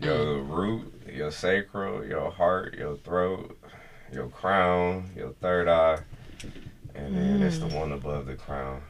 Your 0.00 0.38
root, 0.42 0.92
your 1.12 1.30
sacral, 1.30 2.04
your 2.04 2.30
heart, 2.30 2.74
your 2.78 2.96
throat, 2.98 3.56
your 4.12 4.28
crown, 4.28 5.10
your 5.16 5.30
third 5.40 5.66
eye, 5.68 5.98
and 6.94 7.16
then 7.16 7.42
it's 7.42 7.56
Mm. 7.56 7.70
the 7.70 7.76
one 7.76 7.92
above 7.92 8.26
the 8.26 8.34
crown. 8.34 8.82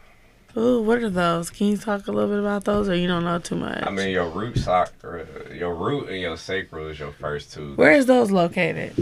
Ooh, 0.57 0.81
what 0.83 0.99
are 0.99 1.11
those? 1.11 1.51
Can 1.51 1.67
you 1.67 1.77
talk 1.77 2.07
a 2.07 2.13
little 2.13 2.31
bit 2.31 2.39
about 2.39 2.65
those, 2.65 2.89
or 2.89 2.95
you 2.95 3.09
don't 3.09 3.25
know 3.25 3.39
too 3.41 3.57
much? 3.57 3.83
I 3.83 3.91
mean, 3.91 4.11
your 4.11 4.29
root 4.29 4.57
chakra, 4.63 5.27
your 5.53 5.75
root 5.75 6.09
and 6.09 6.21
your 6.21 6.37
sacral 6.37 6.87
is 6.89 6.99
your 6.99 7.11
first 7.13 7.53
two. 7.53 7.75
where 7.75 7.93
is 7.93 8.07
those 8.07 8.31
located? 8.31 8.95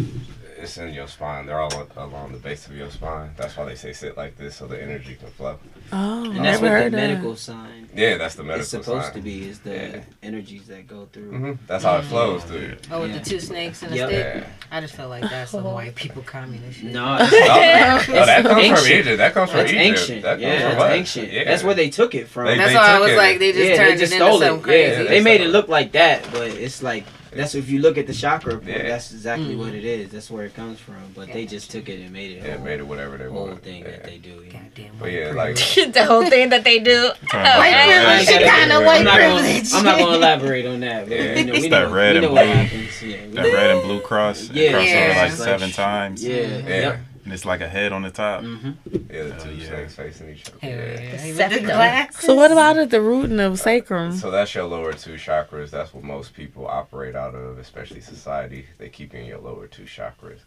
It's 0.63 0.79
in 0.79 0.95
your 0.95 1.09
spine. 1.09 1.47
They're 1.47 1.59
all 1.59 1.89
along 1.97 2.31
the 2.33 2.39
base 2.39 2.69
of 2.69 2.77
your 2.77 2.89
spine. 2.89 3.31
That's 3.37 3.57
why 3.57 3.65
they 3.65 3.75
say 3.75 3.93
sit 3.93 4.17
like 4.17 4.37
this 4.37 4.55
so 4.57 4.69
the 4.69 4.81
energy 4.81 5.17
can 5.17 5.29
flow. 5.31 5.59
Oh, 5.93 6.25
And 6.31 6.37
that's 6.45 6.61
what 6.63 6.69
the 6.69 6.71
heard 6.71 6.93
medical 6.93 7.33
of. 7.33 7.39
sign 7.41 7.89
Yeah, 7.95 8.17
that's 8.17 8.37
the 8.37 8.45
medical 8.45 8.61
It's 8.61 8.71
supposed 8.71 9.07
sign. 9.07 9.15
to 9.15 9.21
be 9.21 9.49
is 9.49 9.59
the 9.59 9.75
Yeah. 9.75 10.01
energies 10.23 10.69
that 10.69 10.87
go 10.87 11.09
through. 11.13 11.31
hmm 11.33 11.53
That's 11.67 11.83
how 11.83 11.97
it 11.99 12.03
flows 12.05 12.45
through 12.45 12.61
you. 12.61 12.77
Oh, 12.93 13.01
with 13.01 13.11
Yeah. 13.11 13.19
the 13.19 13.25
two 13.31 13.41
snakes 13.41 13.83
and 13.83 13.93
a 13.93 13.97
Yep. 13.97 14.09
stick. 14.09 14.35
Yeah. 14.37 14.45
I 14.71 14.81
just 14.81 14.95
felt 14.95 15.11
like 15.11 15.23
that's 15.29 15.51
some 15.51 15.65
white 15.65 15.97
people 15.97 16.23
communist 16.23 16.79
shit. 16.79 16.93
No, 16.93 17.19
No, 17.19 17.27
that 17.29 18.45
comes 18.45 18.81
from. 18.81 18.93
Egypt. 18.93 19.19
That 19.19 19.35
comes 19.35 19.51
from 19.51 19.59
that's 19.61 19.73
Egypt. 19.73 19.85
ancient. 19.99 20.23
That 20.23 20.31
comes 20.35 20.43
yeah, 20.43 20.59
from 20.71 20.79
that's 20.79 20.83
us. 20.85 20.91
ancient. 20.93 21.33
Yeah. 21.33 21.45
That's 21.45 21.65
where 21.65 21.75
they 21.75 21.91
took 21.91 22.15
it 22.15 22.29
from. 22.29 22.47
They- 22.47 22.57
That's 22.57 22.71
they 22.71 22.77
why 22.77 22.87
I 22.97 23.01
was 23.01 23.11
it. 23.11 23.17
like, 23.17 23.39
they 23.41 23.53
just 23.53 23.65
yeah, 23.65 23.77
turned 23.77 23.95
they 23.95 24.01
just 24.01 24.13
it 24.13 24.17
stole 24.17 24.35
into 24.35 24.45
it. 24.45 24.49
something 24.49 24.63
crazy. 24.63 24.93
Yeah, 24.93 25.03
Yeah, 25.03 25.09
they 25.11 25.21
made 25.21 25.41
it 25.41 25.49
look 25.49 25.67
like 25.69 25.91
that, 25.93 26.23
but 26.31 26.47
it's 26.51 26.85
like 26.85 27.05
that's 27.35 27.55
if 27.55 27.69
you 27.69 27.81
look 27.81 27.97
at 27.99 28.07
the 28.07 28.13
chakra, 28.13 28.55
report, 28.55 28.77
Yeah. 28.77 28.89
that's 28.89 29.13
exactly 29.13 29.55
Mhm. 29.55 29.59
what 29.59 29.75
it 29.75 29.85
is. 29.85 30.11
That's 30.11 30.31
where 30.31 30.45
it 30.45 30.55
comes 30.55 30.79
from. 30.81 30.95
But 31.15 31.33
they 31.33 31.47
just 31.47 31.71
took 31.71 31.89
it 31.89 32.01
and 32.01 32.13
made 32.13 32.33
it. 32.39 32.43
Yeah, 32.45 32.57
whole, 32.57 32.65
made 32.65 32.81
it 32.81 32.87
whatever 32.87 33.17
they 33.19 33.25
whole 33.25 33.47
want. 33.47 33.63
thing 33.63 33.81
yeah. 33.83 33.91
that 33.91 34.05
they 34.05 34.19
do. 34.19 34.43
Yeah. 34.47 34.53
Goddamn 34.53 34.93
But 34.99 35.13
yeah, 35.13 35.33
like 35.33 35.57
the 35.93 36.05
whole 36.05 36.27
thing 36.29 36.49
that 36.51 36.65
they 36.65 36.79
do. 36.79 37.09
Talking 37.09 37.21
Oh, 37.33 37.41
about 37.41 37.59
white 37.59 37.73
privilege. 37.85 38.49
kind 38.51 38.73
of 38.73 38.79
I'm 38.79 38.85
white 38.85 38.99
I'm 38.99 39.05
not, 39.05 39.15
privilege. 39.17 39.71
gonna, 39.71 39.79
I'm 39.79 39.85
not 39.85 39.99
gonna 39.99 40.17
elaborate 40.17 40.67
on 40.67 40.81
that. 40.81 41.09
But 41.09 41.17
Yeah. 41.19 41.35
we 41.35 41.43
know, 41.45 41.53
we 41.53 41.59
It's 41.59 41.69
know, 41.69 41.87
that 41.89 41.95
red 41.95 42.15
we 42.15 42.21
know 42.21 42.27
and 42.29 42.35
what 42.37 42.45
blue. 42.45 42.53
happens. 42.55 43.03
Yeah, 43.03 43.17
That 43.17 43.35
know. 43.35 43.53
red 43.55 43.71
and 43.71 43.83
blue 43.83 44.01
cross. 44.01 44.51
Yeah. 44.53 44.63
it 44.63 44.73
crossed 44.73 44.95
over 44.95 45.21
like 45.21 45.33
seven 45.33 45.71
times. 45.73 46.25
Yeah. 46.25 46.37
Yeah. 46.69 46.97
Yep. 47.23 47.25
And 47.25 47.33
it's 47.33 47.45
like 47.45 47.61
a 47.61 47.69
head 47.69 47.93
on 47.93 48.03
the 48.03 48.11
top. 48.11 48.43
hmm 48.43 48.71
yeah, 49.11 49.23
the 49.25 49.33
Hell 49.35 49.45
two 49.45 49.55
yeah. 49.55 49.67
snakes 49.69 49.95
facing 49.95 50.31
each 50.31 50.45
other. 50.49 50.59
Hell 50.61 50.71
Yeah. 50.71 50.77
yeah. 51.01 51.17
The 51.17 51.27
With 51.29 51.37
septum. 51.37 51.63
the 51.63 51.73
glasses. 51.73 52.25
So 52.25 52.35
what 52.35 52.51
about 52.51 52.79
at 52.79 52.91
the 52.91 53.01
root 53.01 53.31
and 53.31 53.39
the 53.39 53.57
sacrum? 53.57 54.13
So 54.13 54.31
that's 54.31 54.55
your 54.55 54.65
lower 54.65 54.93
two 54.93 55.15
chakras. 55.15 55.71
That's 55.71 55.95
what 55.95 56.03
most 56.05 56.35
people 56.35 56.67
operate 56.67 57.15
out 57.15 57.35
of, 57.35 57.59
especially 57.59 58.01
society. 58.01 58.67
They 58.79 58.89
keep 58.89 59.15
you 59.15 59.21
in 59.21 59.27
your 59.27 59.39
lower 59.39 59.67
two 59.67 59.85
chakras. 59.85 60.41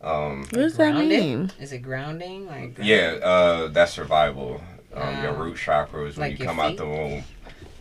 Um, 0.00 0.40
What 0.50 0.52
does 0.54 0.76
that 0.78 0.94
mean? 0.96 1.52
Is 1.60 1.72
it 1.72 1.78
grounding? 1.78 2.46
Like 2.46 2.78
yeah, 2.80 3.18
uh, 3.22 3.68
that's 3.68 3.92
survival. 3.92 4.60
Um, 4.94 5.22
your 5.22 5.32
root 5.34 5.56
chakra 5.56 6.04
is 6.06 6.16
when 6.16 6.30
Like 6.30 6.38
you 6.38 6.44
your 6.44 6.54
come 6.54 6.60
out 6.60 6.76
the 6.76 6.86
womb. 6.86 7.24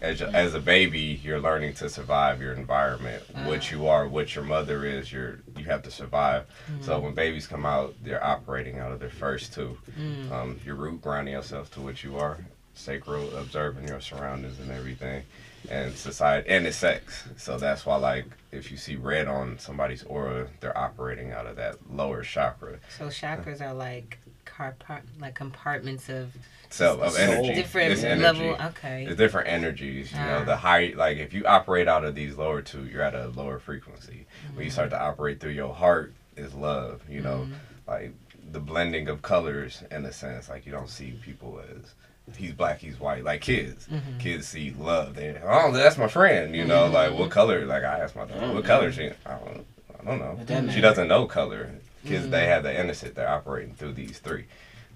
As 0.01 0.19
a, 0.19 0.29
as 0.29 0.55
a 0.55 0.59
baby, 0.59 1.21
you're 1.23 1.39
learning 1.39 1.75
to 1.75 1.87
survive 1.87 2.41
your 2.41 2.53
environment. 2.53 3.21
What 3.45 3.71
you 3.71 3.87
are, 3.87 4.07
what 4.07 4.33
your 4.33 4.43
mother 4.43 4.83
is, 4.83 5.13
you're 5.13 5.41
you 5.55 5.65
have 5.65 5.83
to 5.83 5.91
survive. 5.91 6.47
So 6.81 6.99
when 6.99 7.13
babies 7.13 7.45
come 7.45 7.65
out, 7.67 7.93
they're 8.03 8.23
operating 8.23 8.79
out 8.79 8.91
of 8.91 8.99
their 8.99 9.11
first 9.11 9.53
two. 9.53 9.77
Mm. 9.99 10.31
Um, 10.31 10.59
your 10.65 10.75
root 10.75 11.01
grounding 11.01 11.35
yourself 11.35 11.69
to 11.73 11.81
what 11.81 12.03
you 12.03 12.17
are, 12.17 12.39
sacral 12.73 13.35
observing 13.37 13.87
your 13.87 14.01
surroundings 14.01 14.59
and 14.59 14.71
everything, 14.71 15.23
and 15.69 15.93
society 15.93 16.49
and 16.49 16.65
it's 16.65 16.77
sex. 16.77 17.23
So 17.37 17.59
that's 17.59 17.85
why 17.85 17.97
like 17.97 18.25
if 18.51 18.71
you 18.71 18.77
see 18.77 18.95
red 18.95 19.27
on 19.27 19.59
somebody's 19.59 20.03
aura, 20.03 20.47
they're 20.61 20.77
operating 20.77 21.31
out 21.31 21.45
of 21.45 21.57
that 21.57 21.75
lower 21.93 22.23
chakra, 22.23 22.79
So 22.97 23.05
chakras 23.05 23.61
are 23.61 23.73
like 23.73 24.17
carpart, 24.45 25.03
like 25.19 25.35
compartments 25.35 26.09
of 26.09 26.35
self 26.73 27.01
of 27.01 27.15
energy. 27.17 27.53
different 27.53 27.91
It's 27.91 28.03
energy. 28.03 28.23
level. 28.49 28.65
Okay. 28.67 29.05
It's 29.05 29.15
different 29.17 29.47
energies, 29.49 30.11
you 30.11 30.17
know. 30.17 30.39
Ah. 30.41 30.43
The 30.45 30.55
high, 30.57 30.93
like 30.95 31.17
if 31.17 31.33
you 31.33 31.45
operate 31.45 31.87
out 31.87 32.03
of 32.05 32.15
these 32.15 32.35
lower 32.37 32.61
two, 32.61 32.85
you're 32.85 33.01
at 33.03 33.13
a 33.15 33.27
lower 33.29 33.59
frequency. 33.59 34.25
When 34.53 34.65
you 34.65 34.71
start 34.71 34.89
to 34.91 35.01
operate 35.01 35.39
through 35.39 35.51
your 35.51 35.73
heart, 35.73 36.13
is 36.37 36.53
love, 36.53 37.01
you 37.09 37.21
know, 37.21 37.47
like 37.87 38.13
the 38.51 38.59
blending 38.59 39.07
of 39.09 39.21
colors 39.21 39.83
in 39.91 40.05
a 40.05 40.11
sense. 40.13 40.49
Like 40.49 40.65
you 40.65 40.71
don't 40.71 40.89
see 40.89 41.11
people 41.21 41.61
as 41.75 41.93
he's 42.37 42.53
black, 42.53 42.79
he's 42.79 42.99
white. 42.99 43.23
Like 43.25 43.41
kids, 43.41 43.87
Mm-hmm. 43.91 44.17
kids 44.19 44.47
see 44.47 44.73
love. 44.77 45.15
They 45.15 45.37
oh, 45.43 45.71
that's 45.73 45.97
my 45.97 46.07
friend, 46.07 46.55
you 46.55 46.63
know. 46.65 46.87
Like 46.87 47.13
what 47.13 47.29
color? 47.31 47.65
Like 47.65 47.83
I 47.83 47.99
asked 47.99 48.15
my 48.15 48.25
daughter, 48.25 48.53
what 48.53 48.63
color 48.63 48.91
she? 48.91 49.09
I 49.25 49.37
don't, 49.37 49.65
I 49.99 50.03
don't 50.05 50.47
know. 50.47 50.71
She 50.73 50.79
doesn't 50.81 51.07
know 51.09 51.25
color. 51.25 51.69
Kids, 52.05 52.23
Mm-hmm. 52.23 52.31
they 52.31 52.47
have 52.47 52.63
the 52.63 52.79
innocent. 52.79 53.13
They're 53.13 53.29
operating 53.29 53.75
through 53.75 53.93
these 53.93 54.17
three. 54.19 54.45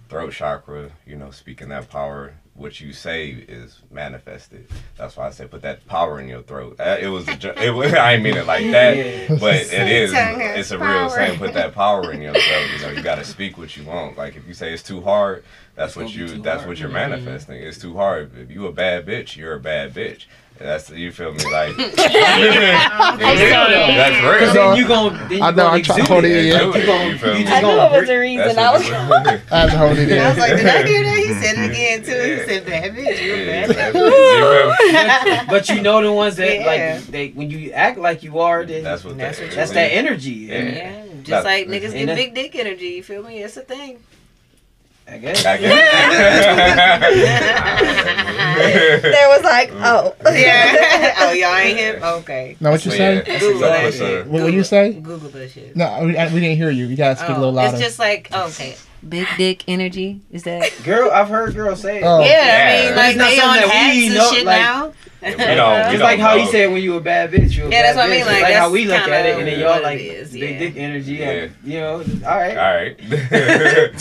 Throat 0.07 0.33
chakra, 0.33 0.91
you 1.05 1.15
know, 1.15 1.31
speaking 1.31 1.69
that 1.69 1.89
power. 1.89 2.33
What 2.53 2.79
you 2.79 2.93
say 2.93 3.31
is 3.31 3.81
manifested. 3.91 4.69
That's 4.97 5.17
why 5.17 5.27
I 5.27 5.31
said 5.31 5.51
put 5.51 5.61
that 5.63 5.85
power 5.87 6.21
in 6.21 6.29
your 6.29 6.41
throat. 6.41 6.79
Uh, 6.79 6.95
It 7.01 7.07
was, 7.07 7.27
a, 7.27 7.35
jo- 7.35 7.53
it 7.57 7.71
was. 7.71 7.93
I 8.05 8.13
ain't 8.13 8.23
mean 8.23 8.37
it 8.37 8.45
like 8.45 8.71
that, 8.71 8.95
Yeah. 8.95 9.35
but 9.41 9.55
it 9.55 9.89
is. 9.91 10.13
It's 10.15 10.71
a 10.71 10.77
real 10.77 10.87
power. 10.87 11.09
saying. 11.09 11.37
Put 11.37 11.53
that 11.55 11.73
power 11.73 12.13
in 12.13 12.21
your 12.21 12.31
throat. 12.33 12.69
You 12.73 12.81
know, 12.81 12.89
you 12.91 13.01
got 13.03 13.15
to 13.15 13.25
speak 13.35 13.57
what 13.57 13.75
you 13.75 13.83
want. 13.83 14.17
Like 14.17 14.37
if 14.37 14.47
you 14.47 14.53
say 14.53 14.71
it's 14.71 14.83
too 14.83 15.01
hard, 15.01 15.43
that's 15.75 15.89
It's 15.91 15.95
what 15.97 16.13
you. 16.15 16.27
That's 16.41 16.59
hard. 16.61 16.67
what 16.69 16.77
you're 16.79 16.89
Mhm. 16.89 16.93
manifesting. 16.93 17.61
It's 17.61 17.77
too 17.77 17.95
hard. 17.95 18.37
If 18.37 18.49
you 18.51 18.67
a 18.67 18.71
bad 18.71 19.05
bitch, 19.05 19.35
you're 19.35 19.55
a 19.55 19.59
bad 19.59 19.93
bitch. 19.93 20.25
That's 20.57 20.89
you 20.89 21.11
feel 21.11 21.33
me 21.33 21.43
like. 21.51 21.75
that's 21.95 23.41
real. 24.21 24.33
Because 24.33 24.53
then 24.53 24.77
you 24.77 24.87
gon' 24.87 25.13
then 25.27 25.31
you 25.31 25.41
I 25.43 25.51
know, 25.51 25.55
gon' 25.57 25.73
I 25.73 25.81
try 25.81 25.95
to 25.95 26.01
exude 26.01 26.07
hold 26.07 26.23
it 26.23 26.31
it. 26.31 26.45
in. 26.45 26.71
Like, 26.71 26.79
you 26.81 26.85
gon' 26.85 27.07
You 27.11 27.17
feel 27.17 27.33
you 27.33 27.39
me? 27.39 27.43
just 27.43 27.53
I 27.55 27.61
knew 27.61 27.67
gonna 27.67 27.83
it 27.83 27.91
was 27.91 27.97
breathe. 27.99 28.07
the 28.07 28.17
reason. 28.19 28.55
That's 28.55 28.57
I 28.57 28.71
was. 28.73 29.41
I 29.51 29.59
had 29.59 29.69
to 29.71 29.77
hold 29.77 29.97
it 29.97 30.11
in. 30.11 30.17
I 30.21 30.29
was 30.29 30.37
like, 30.37 30.55
did 30.55 30.65
I 30.65 30.83
hear 30.87 31.03
that? 31.03 31.17
He 31.17 31.33
said 31.33 31.55
it 31.57 31.71
again 31.71 32.03
too. 32.03 32.11
He 32.11 32.47
said, 32.47 32.65
"Bad 32.65 32.91
bitch, 32.95 33.21
you 33.21 33.33
a 33.33 33.45
bad." 33.45 33.75
bad 33.75 33.93
bitch. 33.95 34.07
You 34.07 35.25
feel 35.25 35.41
me? 35.41 35.45
But 35.49 35.69
you 35.69 35.81
know 35.81 36.01
the 36.01 36.11
ones 36.13 36.35
that 36.37 36.53
Yeah. 36.59 36.65
like 36.95 37.05
they 37.07 37.29
when 37.29 37.49
you 37.49 37.71
act 37.71 37.97
like 37.97 38.23
you 38.23 38.39
are, 38.39 38.63
then 38.65 38.83
That's 38.83 39.03
what. 39.03 39.17
That's 39.17 39.39
that, 39.39 39.51
that's 39.51 39.71
that 39.71 39.91
energy. 39.91 40.31
Yeah. 40.31 40.59
Yeah, 40.63 41.05
just 41.23 41.45
like 41.45 41.67
niggas 41.67 41.93
and 41.93 42.07
get 42.07 42.15
big 42.15 42.33
dick 42.33 42.55
energy. 42.55 42.87
You 42.87 43.03
feel 43.03 43.23
me? 43.23 43.39
It's 43.43 43.57
a 43.57 43.61
thing. 43.61 43.99
I 45.07 45.17
guess. 45.19 45.45
I 45.45 45.57
guess. 45.57 45.75
There 48.55 49.27
was 49.29 49.43
like, 49.43 49.69
oh. 49.73 50.15
Yeah. 50.33 51.15
oh, 51.19 51.31
y'all 51.33 51.55
ain't 51.55 51.77
him. 51.77 52.01
Okay. 52.03 52.55
Now 52.59 52.71
what 52.71 52.83
you 52.85 52.91
So, 52.91 52.97
say? 52.97 53.15
yeah, 53.27 53.39
Google 53.39 53.59
so 53.59 53.67
that 53.67 53.93
shit. 53.93 54.27
What, 54.27 54.43
what 54.43 54.53
you 54.53 54.63
say? 54.63 54.93
Google 54.93 55.29
that 55.29 55.51
shit. 55.51 55.75
No, 55.75 56.03
we, 56.05 56.17
I- 56.17 56.33
we 56.33 56.39
didn't 56.39 56.57
hear 56.57 56.69
you. 56.69 56.85
You 56.85 56.95
gotta 56.95 57.17
speak 57.17 57.29
a 57.29 57.33
little 57.33 57.47
Oh, 57.47 57.51
louder. 57.51 57.75
it's 57.75 57.83
just 57.83 57.99
like 57.99 58.29
oh, 58.31 58.47
okay, 58.47 58.75
big 59.07 59.27
dick 59.37 59.63
energy. 59.67 60.21
Is 60.31 60.43
that? 60.43 60.69
Girl, 60.83 61.09
I've 61.11 61.29
heard 61.29 61.53
girls 61.55 61.81
say 61.81 61.99
it. 61.99 62.03
Oh. 62.03 62.19
Yeah, 62.23 62.81
I 62.81 62.85
mean, 62.85 62.89
But 62.91 62.97
like 62.97 63.09
it's 63.09 63.17
not 63.17 63.29
they 63.29 63.39
on 63.39 63.41
something 63.55 63.69
that 63.69 63.75
hats 63.75 63.95
we 63.97 64.05
and 64.07 64.15
know, 64.15 64.31
shit 64.31 64.45
like- 64.45 64.61
now. 64.61 64.93
we 65.21 65.31
don't- 65.31 65.93
It's 65.93 66.03
like 66.03 66.19
how 66.19 66.35
know. 66.35 66.41
he 66.45 66.51
said 66.51 66.71
when 66.71 66.81
you 66.83 66.95
a 66.97 67.01
bad 67.01 67.31
bitch, 67.31 67.55
you 67.55 67.63
a 67.63 67.69
Yeah, 67.69 67.81
bad 67.81 67.83
that's 67.83 67.97
what 67.97 68.05
I 68.05 68.09
mean, 68.09 68.19
It's 68.21 68.27
like, 68.29 68.41
like 68.43 68.53
how 68.53 68.69
we 68.69 68.85
look 68.85 68.97
at 69.07 69.25
it, 69.25 69.37
and 69.39 69.47
then 69.47 69.59
y'all 69.59 69.81
like 69.81 69.99
is, 69.99 70.31
big 70.33 70.41
yeah. 70.51 70.59
dick 70.59 70.73
energy. 70.77 71.13
Yeah. 71.13 71.29
and, 71.29 71.55
you 71.63 71.79
know, 71.79 71.93
all 72.27 72.37
right. 72.37 72.57
All 72.57 72.75
right. 72.75 72.99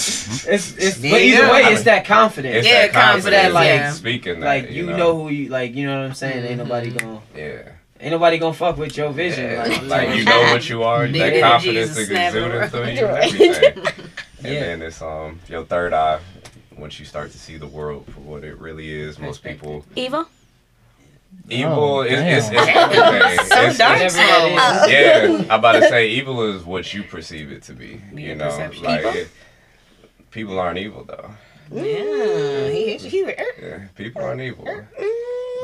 It's 0.47 0.77
it's 0.77 0.99
There 0.99 1.11
but 1.13 1.21
either 1.23 1.47
go. 1.47 1.53
way, 1.53 1.63
it's 1.63 1.83
that 1.85 2.05
confidence. 2.05 2.57
It's 2.57 2.67
Yeah, 2.69 2.87
that 2.87 2.93
confidence, 2.93 3.25
confidence, 3.25 3.55
like, 3.55 3.67
yeah. 3.69 3.91
speaking 3.93 4.41
that, 4.41 4.47
like 4.47 4.71
you 4.71 4.87
know. 4.87 5.17
who 5.23 5.29
you 5.31 5.49
like. 5.49 5.75
You 5.75 5.87
know 5.87 6.01
what 6.01 6.07
I'm 6.09 6.15
saying? 6.15 6.45
Ain't 6.45 6.59
nobody 6.59 6.91
Mhm. 6.91 6.99
gonna 7.01 7.21
Yeah. 7.37 7.59
ain't 8.01 8.11
nobody 8.11 8.37
gonna 8.39 8.53
fuck 8.53 8.77
with 8.77 8.95
your 8.97 9.11
vision. 9.11 9.51
Yeah. 9.51 9.63
Like, 9.63 9.83
Like 10.09 10.17
you 10.19 10.25
know 10.25 10.41
what 10.53 10.69
you 10.69 10.83
are, 10.83 11.07
Big 11.09 11.41
that 11.41 11.41
confidence 11.41 11.91
is 11.93 11.99
is 11.99 12.09
snapping 12.09 12.45
exuding 12.45 12.69
through 12.69 12.89
you 12.91 13.83
and 14.45 14.53
Right. 14.53 14.53
everything. 14.53 14.53
And 14.53 14.55
Yeah. 14.55 14.61
then 14.61 14.83
it's 14.83 15.03
um 15.03 15.41
your 15.49 15.65
third 15.65 15.93
eye. 15.93 16.21
Once 16.77 16.99
you 16.99 17.05
start 17.07 17.31
to 17.33 17.39
see 17.39 17.57
the 17.57 17.67
world 17.69 18.05
for 18.13 18.21
what 18.21 18.43
it 18.45 18.59
really 18.59 18.91
is, 18.91 19.19
most 19.19 19.43
people 19.45 19.85
Evil? 19.95 20.27
evil 21.49 21.99
Oh, 21.99 22.03
is 22.03 22.13
it's, 22.19 22.49
it's 22.51 22.69
everything. 22.69 23.47
So 23.47 23.55
It's- 23.63 23.79
dark. 23.79 23.99
Whatever 24.01 24.17
that 24.17 24.85
is. 24.87 24.91
yeah, 24.93 25.53
I'm 25.55 25.59
about 25.61 25.73
to 25.73 25.89
say 25.89 26.09
evil 26.19 26.43
is 26.57 26.65
what 26.65 26.93
you 26.93 27.03
perceive 27.05 27.53
it 27.53 27.63
to 27.65 27.73
be. 27.75 28.01
Your 28.13 28.21
You 28.21 28.35
know, 28.35 28.47
perception. 28.47 28.85
like 28.85 29.01
Evil? 29.01 29.13
it- 29.15 29.29
people 30.33 30.59
aren't 30.59 30.79
evil 30.79 31.05
though. 31.05 31.31
Yeah, 31.73 32.69
he, 32.71 32.97
he, 32.99 33.21
Yeah, 33.25 33.87
people 33.95 34.23
aren't 34.23 34.41
evil. 34.43 34.67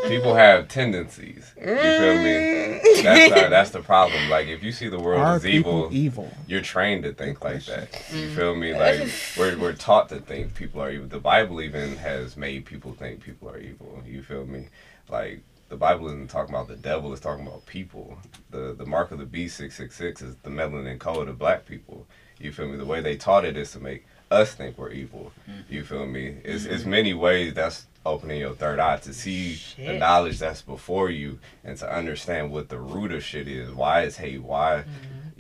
People 0.09 0.35
have 0.35 0.69
tendencies. 0.69 1.53
You 1.57 1.67
feel 1.67 2.19
me? 2.19 2.35
Mm. 2.35 3.03
That's 3.03 3.33
our, 3.33 3.51
that's 3.51 3.71
the 3.71 3.81
problem. 3.81 4.29
Like 4.29 4.49
if 4.49 4.63
you 4.63 4.73
see 4.73 4.89
the 4.89 4.99
world 4.99 5.21
Are 5.21 5.37
as 5.37 5.47
evil, 5.47 5.89
evil? 5.93 6.31
you're 6.47 6.61
trained 6.61 7.05
to 7.05 7.13
think 7.13 7.43
like 7.43 7.65
that. 7.67 7.93
Mm-hmm. 7.93 8.17
You 8.17 8.29
mm. 8.29 8.37
feel 8.37 8.55
me? 8.55 8.75
Like 8.75 9.11
we're 9.39 9.59
we're 9.59 9.73
taught 9.73 10.09
to 10.11 10.21
think 10.21 10.55
people 10.55 10.83
are 10.83 10.91
evil. 10.91 11.09
The 11.09 11.19
Bible 11.19 11.61
even 11.61 11.97
has 11.97 12.37
made 12.37 12.65
people 12.65 12.93
think 12.95 13.23
people 13.23 13.49
are 13.49 13.59
evil. 13.59 14.03
You 14.07 14.23
feel 14.23 14.47
me? 14.47 14.69
Like 15.09 15.43
the 15.69 15.77
Bible 15.77 16.09
isn't 16.09 16.29
talking 16.29 16.55
about 16.55 16.69
the 16.69 16.77
devil, 16.77 17.13
it's 17.13 17.23
talking 17.23 17.47
about 17.47 17.67
people. 17.67 18.19
The 18.51 18.75
the 18.77 18.87
mark 18.87 19.13
of 19.13 19.19
the 19.19 19.27
beast 19.27 19.57
six 19.57 19.77
six 19.77 19.97
six 19.97 20.23
is 20.23 20.37
the 20.43 20.51
melanin 20.51 20.99
code 20.99 21.29
of 21.29 21.39
black 21.39 21.67
people. 21.67 22.07
You 22.39 22.53
feel 22.53 22.69
me? 22.69 22.77
The 22.77 22.87
way 22.87 23.01
they 23.01 23.17
taught 23.17 23.45
it 23.45 23.57
is 23.57 23.73
to 23.73 23.81
make 23.81 24.07
us 24.31 24.55
think 24.55 24.79
we're 24.79 24.91
evil. 24.91 25.33
Mm. 25.49 25.65
You 25.69 25.85
feel 25.85 26.07
me? 26.07 26.37
It's 26.45 26.65
mm-hmm. 26.65 26.75
it's 26.75 26.85
many 26.85 27.15
ways 27.15 27.55
that's 27.55 27.87
opening 28.07 28.41
your 28.41 28.55
third 28.55 28.79
eye 28.79 28.97
to 28.99 29.13
see 29.13 29.59
the 29.77 29.93
knowledge 29.95 30.39
that's 30.39 30.63
before 30.63 31.11
you 31.11 31.39
and 31.65 31.77
to 31.79 31.95
understand 31.95 32.51
what 32.51 32.69
the 32.69 32.79
root 32.79 33.13
of 33.13 33.23
shit 33.23 33.47
is. 33.47 33.71
Why 33.73 34.03
is 34.03 34.17
hate? 34.17 34.43
Why 34.43 34.85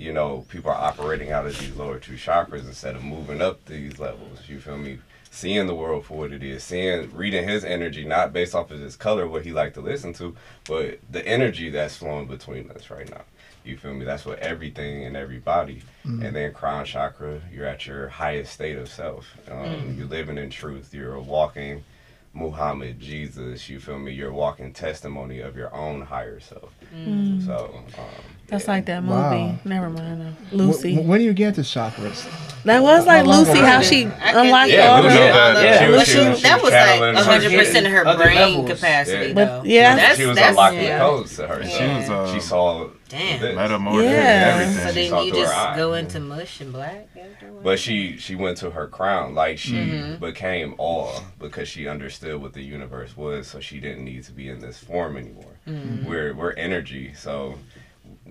you 0.00 0.14
know, 0.14 0.46
people 0.48 0.70
are 0.70 0.74
operating 0.74 1.30
out 1.30 1.46
of 1.46 1.58
these 1.58 1.76
lower 1.76 1.98
two 1.98 2.14
chakras 2.14 2.66
instead 2.66 2.96
of 2.96 3.04
moving 3.04 3.42
up 3.42 3.64
these 3.66 3.98
levels. 3.98 4.48
You 4.48 4.58
feel 4.58 4.78
me? 4.78 4.98
Seeing 5.30 5.68
the 5.68 5.74
world 5.74 6.06
for 6.06 6.16
what 6.18 6.32
it 6.32 6.42
is, 6.42 6.64
seeing, 6.64 7.14
reading 7.14 7.46
his 7.46 7.64
energy, 7.64 8.04
not 8.04 8.32
based 8.32 8.54
off 8.54 8.72
of 8.72 8.80
his 8.80 8.96
color, 8.96 9.28
what 9.28 9.44
he 9.44 9.52
like 9.52 9.74
to 9.74 9.80
listen 9.80 10.12
to, 10.14 10.34
but 10.66 10.98
the 11.08 11.24
energy 11.24 11.70
that's 11.70 11.98
flowing 11.98 12.26
between 12.26 12.68
us 12.72 12.90
right 12.90 13.08
now. 13.08 13.20
You 13.62 13.76
feel 13.76 13.94
me? 13.94 14.04
That's 14.04 14.24
what 14.24 14.40
everything 14.40 15.04
and 15.04 15.16
everybody. 15.16 15.82
Mm-hmm. 16.04 16.22
And 16.22 16.34
then 16.34 16.52
crown 16.52 16.84
chakra, 16.84 17.42
you're 17.52 17.66
at 17.66 17.86
your 17.86 18.08
highest 18.08 18.54
state 18.54 18.78
of 18.78 18.88
self. 18.88 19.26
Um, 19.48 19.94
You're 19.96 20.08
living 20.08 20.38
in 20.38 20.50
truth. 20.50 20.94
You're 20.94 21.20
walking 21.20 21.84
Muhammad, 22.32 23.01
Jesus. 23.01 23.69
You 23.69 23.81
feel 23.81 23.98
me? 23.98 24.12
You're 24.12 24.32
walking 24.32 24.73
testimony 24.73 25.40
of 25.40 25.57
your 25.57 25.74
own 25.74 26.02
higher 26.02 26.40
self. 26.40 26.73
So 27.44 27.74
um, 27.98 28.05
That's 28.51 28.68
like 28.68 28.86
that 28.86 29.02
movie. 29.02 29.14
Wow. 29.14 29.55
Never 29.64 29.90
mind. 29.90 30.18
no. 30.20 30.32
Lucy. 30.64 30.94
wh- 30.97 31.06
when 31.06 31.20
do 31.20 31.24
you 31.24 31.32
get 31.32 31.55
to 31.56 31.60
chakras? 31.62 32.28
that 32.64 32.82
was 32.82 33.06
like 33.06 33.24
How 33.24 33.31
Lucy, 33.40 33.59
how 33.59 33.81
she 33.81 34.02
unlocked 34.02 34.70
Yeah, 34.70 34.89
all 34.89 35.02
Lucy, 35.02 35.14
the. 35.14 35.20
that- 35.20 35.64
Yeah. 35.64 35.86
she 35.86 35.90
was- 35.93 36.05
she 36.06 36.12
she, 36.12 36.28
was- 36.28 36.36
she 36.39 36.43
that 36.43 36.55
was 36.56 36.62
was 36.64 36.72
like 36.72 36.85
channeling 36.85 37.14
hundred 37.24 37.52
percent 37.59 37.86
of 37.86 37.93
her 37.93 38.16
brain 38.16 38.36
levels. 38.59 38.70
capacity, 38.70 39.27
Yeah. 39.28 39.32
But 39.32 39.44
though. 39.47 39.62
yeah. 39.64 39.94
That's- 39.97 40.16
she 40.18 40.27
was 40.27 40.35
that's- 40.36 40.51
unlocking 40.51 40.82
yeah. 40.82 40.98
the 40.98 41.05
codes 41.05 41.36
to 41.36 41.47
her. 41.47 41.64
She 41.64 41.85
was, 41.86 42.10
uh, 42.10 42.35
she 42.35 42.40
saw 42.40 42.89
Damn. 43.09 43.40
this. 43.40 43.56
Metamorphosis 43.56 44.10
Yeah. 44.10 44.59
and 44.60 44.74
So 44.74 44.81
everything. 44.82 45.09
saw 45.10 45.16
then 45.16 45.24
you 45.27 45.31
through 45.32 45.40
her 45.40 45.47
just 45.47 45.77
go 45.77 45.94
into 45.94 46.20
mush 46.20 46.60
and 46.60 46.72
black 46.72 47.09
afterwards. 47.18 47.64
But 47.64 47.78
she 47.78 48.16
she 48.18 48.35
went 48.35 48.59
to 48.59 48.70
her 48.70 48.86
crown, 48.89 49.35
like 49.35 49.56
she 49.59 49.72
Mhm. 49.77 50.20
became 50.20 50.74
awe 50.77 51.20
because 51.39 51.66
she 51.68 51.89
understood 51.89 52.43
what 52.43 52.52
the 52.52 52.62
universe 52.62 53.16
was, 53.16 53.47
so 53.48 53.60
she 53.60 53.81
didn't 53.81 54.05
need 54.05 54.24
to 54.24 54.32
be 54.32 54.48
in 54.51 54.60
this 54.60 54.77
form 54.78 55.16
anymore. 55.16 55.56
Mhm. 55.68 56.05
We're 56.05 56.35
we're 56.35 56.52
energy, 56.52 57.12
so 57.16 57.55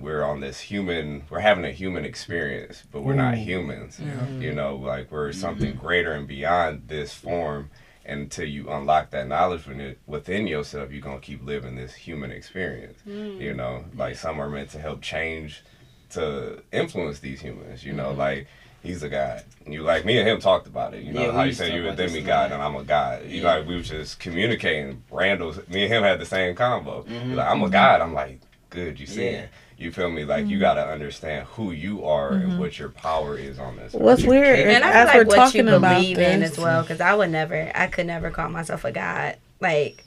we're 0.01 0.23
on 0.23 0.39
this 0.39 0.59
human. 0.59 1.23
We're 1.29 1.39
having 1.39 1.65
a 1.65 1.71
human 1.71 2.05
experience, 2.05 2.83
but 2.91 3.01
we're 3.01 3.13
not 3.13 3.35
mm. 3.35 3.43
humans. 3.43 3.99
Mhm. 3.99 4.41
You 4.41 4.53
know, 4.53 4.75
like 4.75 5.11
we're 5.11 5.29
mm-hmm. 5.29 5.39
something 5.39 5.75
greater 5.75 6.13
and 6.13 6.27
beyond 6.27 6.83
this 6.87 7.13
form. 7.13 7.69
And 8.05 8.21
until 8.21 8.47
you 8.47 8.69
unlock 8.69 9.11
that 9.11 9.27
knowledge 9.27 9.67
within, 9.67 9.81
it, 9.81 9.99
within 10.07 10.47
yourself, 10.47 10.91
you're 10.91 11.01
gonna 11.01 11.19
keep 11.19 11.45
living 11.45 11.75
this 11.75 11.93
human 11.93 12.31
experience. 12.31 12.97
Mm. 13.07 13.39
You 13.39 13.53
know, 13.53 13.85
like 13.95 14.15
some 14.15 14.39
are 14.41 14.49
meant 14.49 14.71
to 14.71 14.79
help 14.79 15.01
change, 15.01 15.63
to 16.11 16.63
influence 16.71 17.19
these 17.19 17.41
humans. 17.41 17.83
You 17.83 17.93
know, 17.93 18.09
mm-hmm. 18.09 18.19
like 18.19 18.47
he's 18.81 19.03
a 19.03 19.09
god. 19.09 19.43
You 19.67 19.83
like 19.83 20.05
me 20.05 20.17
and 20.17 20.27
him 20.27 20.39
talked 20.39 20.67
about 20.67 20.93
it. 20.93 21.03
You 21.03 21.13
know 21.13 21.21
Yeah, 21.21 21.31
how 21.31 21.41
you 21.41 21.47
used 21.47 21.59
say 21.59 21.73
you're 21.73 21.83
a 21.83 21.87
about 21.87 21.97
this 21.97 22.13
demigod 22.13 22.51
and. 22.51 22.61
I'm 22.61 22.75
a 22.75 22.83
god. 22.83 23.25
You 23.25 23.41
Yeah. 23.41 23.55
like 23.55 23.67
we 23.67 23.75
were 23.75 23.81
just 23.81 24.19
communicating. 24.19 25.03
Randall's 25.11 25.59
me 25.67 25.83
and 25.83 25.93
him 25.93 26.03
had 26.03 26.19
the 26.19 26.25
same 26.25 26.55
combo. 26.55 27.03
Mhm. 27.03 27.35
Like 27.35 27.47
I'm 27.47 27.61
a 27.61 27.65
mm-hmm. 27.65 27.71
god. 27.73 28.01
I'm 28.01 28.13
like 28.13 28.39
good. 28.69 28.99
You 28.99 29.05
see 29.05 29.31
Yeah. 29.31 29.45
It. 29.79 29.83
You 29.83 29.91
feel 29.91 30.09
me? 30.09 30.25
Like 30.25 30.47
you 30.47 30.55
mm-hmm. 30.55 30.61
gotta 30.61 30.87
understand 30.87 31.47
who 31.47 31.71
you 31.71 32.05
are 32.05 32.33
and 32.33 32.51
mm-hmm. 32.51 32.59
what 32.59 32.77
your 32.77 32.89
power 32.89 33.37
is 33.37 33.59
on 33.59 33.77
this. 33.77 33.93
What's 33.93 34.21
earth. 34.21 34.27
weird, 34.27 34.59
And 34.59 34.83
I 34.83 34.91
as 34.91 35.11
feel 35.11 35.19
we're 35.21 35.23
like 35.25 35.27
what 35.27 35.35
you 35.35 35.61
talking 35.63 35.67
about 35.69 35.95
believe 35.95 36.17
in 36.19 36.39
this, 36.41 36.51
as 36.51 36.57
well, 36.57 36.81
because 36.81 37.01
I 37.01 37.13
would 37.15 37.29
never, 37.29 37.71
I 37.73 37.87
could 37.87 38.07
never 38.07 38.29
call 38.31 38.49
myself 38.49 38.83
a 38.85 38.91
god. 38.91 39.37
Like, 39.59 40.05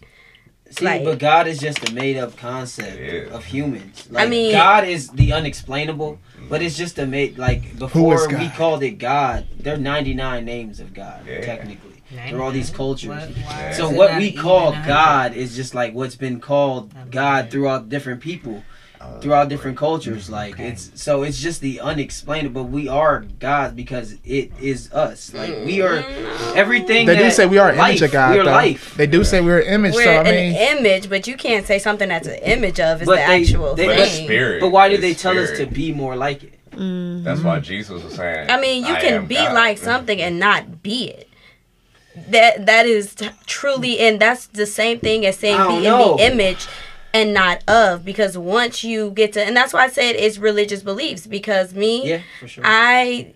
See, 0.70 0.86
Like- 0.86 1.04
but 1.04 1.18
God 1.18 1.46
is 1.46 1.58
just 1.58 1.86
a 1.88 1.92
made 1.92 2.16
up 2.16 2.36
concept 2.36 2.98
Yeah. 2.98 3.34
of 3.34 3.44
humans. 3.44 4.06
Like, 4.10 4.30
mean- 4.30 4.52
God 4.52 4.84
is 4.84 5.10
the 5.10 5.32
unexplainable, 5.34 6.18
mm-hmm. 6.36 6.48
but 6.48 6.62
it's 6.62 6.76
just 6.76 6.98
a 6.98 7.06
made 7.06 7.36
like 7.36 7.78
before 7.78 8.26
we 8.28 8.48
called 8.48 8.82
it 8.82 8.92
God. 8.92 9.46
There 9.58 9.74
are 9.74 9.78
ninety 9.78 10.14
nine 10.14 10.44
names 10.46 10.80
of 10.80 10.94
God 10.94 11.26
Yeah. 11.28 11.42
technically. 11.42 12.02
There 12.10 12.38
are 12.38 12.42
all 12.42 12.50
these 12.50 12.70
cultures. 12.70 13.08
What- 13.08 13.28
why 13.28 13.72
So 13.72 13.90
what 13.90 14.16
we 14.16 14.32
call? 14.32 14.72
God 14.72 15.34
is 15.34 15.54
just 15.56 15.74
like 15.74 15.94
what's 15.94 16.14
been 16.16 16.40
called 16.40 16.92
God 17.10 17.50
throughout 17.50 17.88
different 17.90 18.20
people, 18.20 18.64
throughout 19.20 19.48
different 19.48 19.76
cultures. 19.76 20.28
Like 20.30 20.54
Okay. 20.54 20.68
it's 20.68 20.90
so 20.94 21.22
it's 21.22 21.38
just 21.40 21.60
the 21.60 21.80
unexplainable. 21.80 22.64
We 22.64 22.88
are 22.88 23.24
God 23.38 23.76
because 23.76 24.14
it 24.24 24.50
is 24.60 24.92
us. 24.92 25.32
Like 25.34 25.50
we 25.64 25.80
are 25.80 26.04
everything. 26.54 27.06
They 27.06 27.16
do 27.16 27.30
say 27.30 27.46
we 27.46 27.58
are 27.58 27.68
an 27.70 27.76
image 27.76 28.00
life. 28.00 28.08
of 28.08 28.12
God. 28.12 28.32
We 28.34 28.40
are 28.40 28.44
though. 28.44 28.50
life. 28.50 28.94
They 28.96 29.06
do 29.06 29.24
say 29.24 29.40
we're 29.40 29.60
an 29.60 29.68
image. 29.68 29.94
we're 29.94 30.04
so 30.04 30.10
I 30.10 30.14
an 30.22 30.24
mean, 30.24 30.54
image, 30.78 31.08
but 31.08 31.26
you 31.26 31.36
can't 31.36 31.66
say 31.66 31.78
something 31.78 32.08
that's 32.08 32.28
an 32.28 32.34
image 32.42 32.80
of 32.80 33.02
is 33.02 33.08
the 33.08 33.14
they- 33.14 33.22
actual 33.22 33.74
they- 33.74 33.86
thing. 33.86 33.98
it's 34.00 34.12
spirit. 34.12 34.60
But 34.60 34.70
why 34.70 34.88
did 34.88 35.02
It's 35.02 35.02
they 35.02 35.14
tell 35.14 35.38
us 35.38 35.56
to 35.58 35.66
be 35.66 35.92
more 35.92 36.16
like 36.16 36.44
it? 36.44 36.52
Mhm. 36.72 37.22
That's 37.24 37.40
why 37.42 37.60
Jesus 37.60 38.02
was 38.02 38.14
saying. 38.14 38.50
I 38.50 38.58
mean, 38.60 38.84
you 38.86 38.94
can 38.96 39.26
be 39.26 39.34
God. 39.34 39.52
like 39.54 39.78
something 39.78 40.20
and 40.20 40.38
not 40.38 40.82
be 40.82 41.10
it. 41.10 41.28
That 42.28 42.66
that 42.66 42.86
is 42.86 43.14
t- 43.14 43.30
truly, 43.46 43.98
and 44.00 44.20
that's 44.20 44.46
the 44.46 44.66
same 44.66 44.98
thing 45.00 45.24
as 45.26 45.36
saying 45.38 45.54
I 45.58 45.64
don't 45.64 45.80
be 45.80 45.86
in 45.86 45.92
the 46.36 46.44
image 46.44 46.66
and 47.12 47.34
not 47.34 47.62
of. 47.68 48.04
Because 48.04 48.36
once 48.36 48.84
you 48.84 49.10
get 49.10 49.32
to, 49.34 49.44
and 49.44 49.56
that's 49.56 49.72
why 49.72 49.84
I 49.84 49.88
said 49.88 50.16
it's 50.16 50.38
religious 50.38 50.82
beliefs. 50.82 51.26
Because 51.26 51.74
me, 51.74 52.08
Yeah, 52.08 52.22
for 52.40 52.48
sure. 52.48 52.64
I 52.66 53.34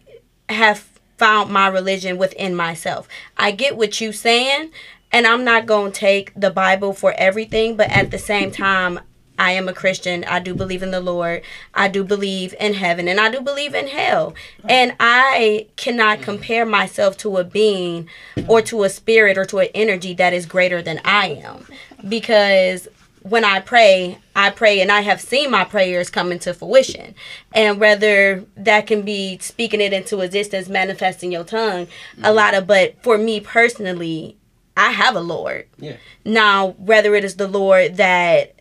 have 0.49 0.87
found 1.17 1.51
my 1.51 1.69
religion 1.69 2.19
within 2.19 2.55
myself. 2.55 3.09
I 3.37 3.51
get 3.51 3.77
what 3.77 4.01
you 4.01 4.13
saying, 4.13 4.71
and 5.13 5.27
I'm 5.27 5.45
not 5.45 5.67
going 5.67 5.93
to 5.93 5.99
take 5.99 6.33
the 6.35 6.51
Bible 6.51 6.93
for 6.93 7.15
everything, 7.17 7.77
but 7.77 7.91
at 7.91 8.11
the 8.11 8.19
same 8.19 8.51
time, 8.51 9.01
I 9.39 9.53
am 9.53 9.69
a 9.69 9.73
Christian. 9.73 10.25
I 10.25 10.41
do 10.41 10.55
believe 10.55 10.83
in 10.83 10.91
the 10.91 11.01
Lord. 11.01 11.43
I 11.75 11.89
do 11.89 12.05
believe 12.05 12.55
in 12.59 12.75
heaven 12.75 13.07
and 13.07 13.21
I 13.21 13.31
do 13.31 13.41
believe 13.41 13.75
in 13.75 13.89
hell. 13.89 14.35
And 14.69 14.95
I 14.99 15.67
cannot 15.77 16.19
mm-hmm. 16.19 16.25
compare 16.25 16.65
myself 16.65 17.17
to 17.19 17.37
a 17.37 17.45
being 17.45 18.09
or 18.49 18.63
to 18.63 18.85
a 18.85 18.89
spirit 18.89 19.37
or 19.37 19.45
to 19.47 19.59
an 19.59 19.69
energy 19.75 20.15
that 20.15 20.33
is 20.33 20.47
greater 20.47 20.81
than 20.81 21.01
I 21.05 21.29
am. 21.45 21.67
Because 22.09 22.89
when 23.29 23.45
I 23.45 23.61
pray, 23.61 24.19
I 24.37 24.51
pray 24.51 24.81
and 24.81 24.93
I 24.93 25.01
have 25.01 25.21
seen 25.21 25.51
my 25.51 25.65
prayers 25.65 26.11
come 26.11 26.31
into 26.31 26.55
fruition. 26.55 27.15
And 27.53 27.81
whether 27.81 28.45
that 28.57 28.87
can 28.87 29.03
be 29.03 29.39
speaking 29.39 29.81
it 29.81 29.93
into 29.93 30.21
existence, 30.21 30.69
manifesting 30.69 31.33
your 31.33 31.45
tongue, 31.45 31.89
a 32.19 32.21
mm-hmm. 32.21 32.37
lot 32.37 32.55
of, 32.55 32.67
but 32.67 33.03
for 33.03 33.19
me 33.19 33.41
personally, 33.41 34.37
I 34.77 34.91
have 34.91 35.17
a 35.17 35.21
Lord. 35.21 35.67
Yeah. 35.79 35.97
Now, 36.25 36.69
whether 36.79 37.15
it 37.15 37.25
is 37.25 37.37
the 37.37 37.49
Lord 37.49 37.97
that, 37.97 38.55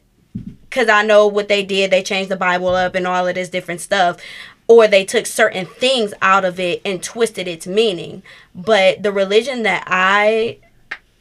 because 0.62 0.90
I 0.90 1.04
know 1.04 1.28
what 1.28 1.48
they 1.48 1.64
did, 1.64 1.92
they 1.92 2.02
changed 2.02 2.32
the 2.32 2.36
Bible 2.36 2.70
up 2.70 2.96
and 2.96 3.06
all 3.06 3.28
of 3.28 3.36
this 3.36 3.50
different 3.50 3.82
stuff, 3.82 4.18
or 4.68 4.88
they 4.88 5.06
took 5.06 5.28
certain 5.28 5.68
things 5.68 6.14
out 6.22 6.44
of 6.44 6.60
it 6.60 6.82
and 6.84 7.04
twisted 7.04 7.48
its 7.48 7.68
meaning. 7.68 8.24
But 8.56 9.04
the 9.04 9.12
religion 9.12 9.64
that 9.64 9.84
I, 9.86 10.58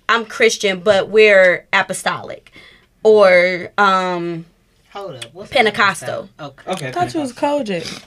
I'm 0.09 0.25
Christian, 0.25 0.81
but 0.81 1.11
we're 1.11 1.67
apostolic, 1.73 2.53
or 3.05 3.71
um, 3.79 4.47
Hold 4.93 5.15
up. 5.17 5.27
What's 5.33 5.51
Pentecostal. 5.53 6.29
Okay. 6.41 6.71
Okay. 6.73 6.89
I 6.89 6.93
thought 6.93 7.15
you 7.15 7.21
was 7.21 7.33
COGIC. 7.33 8.03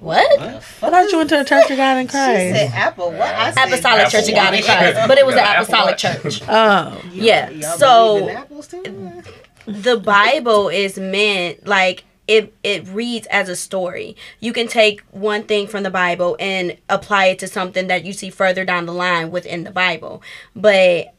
what? 0.00 0.38
What? 0.38 0.48
I 0.48 0.60
thought 0.90 1.10
you 1.10 1.18
went 1.18 1.30
to 1.30 1.36
the 1.38 1.44
Church 1.44 1.70
of 1.70 1.76
God 1.76 1.96
in 1.98 2.06
She 2.08 2.12
said 2.12 2.52
Christ. 2.70 2.74
apple. 2.74 3.10
What? 3.12 3.20
I 3.34 3.50
said 3.52 3.66
Apostolic 3.68 4.00
Apple 4.06 4.10
Church 4.10 4.28
of 4.28 4.34
God 4.34 4.54
in 4.54 4.62
Christ, 4.64 5.08
but 5.08 5.18
it 5.18 5.26
was 5.26 5.34
an 5.36 5.40
apostolic 5.44 5.92
Watch. 6.02 6.02
church. 6.02 6.42
Oh, 6.48 7.00
Yeah. 7.12 7.50
Y'all 7.50 7.78
So 7.78 8.18
believe 8.60 8.84
in 8.86 9.24
the 9.66 9.96
Bible 9.98 10.68
is 10.68 10.98
meant 10.98 11.66
like 11.66 12.04
it 12.26 12.54
it 12.62 12.86
reads 12.88 13.26
as 13.28 13.48
a 13.48 13.56
story. 13.56 14.16
You 14.40 14.52
can 14.52 14.68
take 14.68 15.00
one 15.10 15.42
thing 15.44 15.66
from 15.66 15.82
the 15.82 15.90
Bible 15.90 16.36
and 16.38 16.76
apply 16.88 17.26
it 17.26 17.38
to 17.40 17.48
something 17.48 17.86
that 17.88 18.04
you 18.04 18.12
see 18.12 18.30
further 18.30 18.64
down 18.64 18.86
the 18.86 18.92
line 18.94 19.30
within 19.30 19.64
the 19.64 19.70
Bible. 19.70 20.22
But 20.54 21.14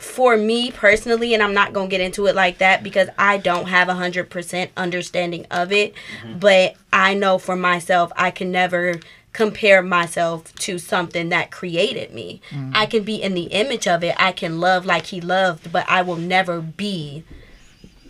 for 0.00 0.36
me 0.36 0.70
personally, 0.70 1.34
and 1.34 1.42
I'm 1.42 1.54
not 1.54 1.72
gonna 1.72 1.88
get 1.88 2.00
into 2.00 2.26
it 2.26 2.34
like 2.34 2.58
that 2.58 2.82
because 2.82 3.08
I 3.18 3.36
don't 3.38 3.66
have 3.66 3.88
a 3.88 3.94
hundred 3.94 4.30
percent 4.30 4.70
understanding 4.76 5.46
of 5.50 5.72
it. 5.72 5.94
Mm-hmm. 6.22 6.38
But 6.38 6.76
I 6.92 7.14
know 7.14 7.38
for 7.38 7.56
myself, 7.56 8.10
I 8.16 8.30
can 8.30 8.50
never 8.50 9.00
compare 9.32 9.82
myself 9.82 10.52
to 10.56 10.78
something 10.78 11.28
that 11.28 11.50
created 11.50 12.12
me. 12.12 12.40
Mm-hmm. 12.50 12.72
I 12.74 12.86
can 12.86 13.04
be 13.04 13.22
in 13.22 13.34
the 13.34 13.44
image 13.44 13.86
of 13.86 14.02
it. 14.02 14.14
I 14.18 14.32
can 14.32 14.58
love 14.58 14.84
like 14.84 15.06
he 15.06 15.20
loved, 15.20 15.70
but 15.70 15.84
I 15.88 16.02
will 16.02 16.16
never 16.16 16.60
be 16.60 17.24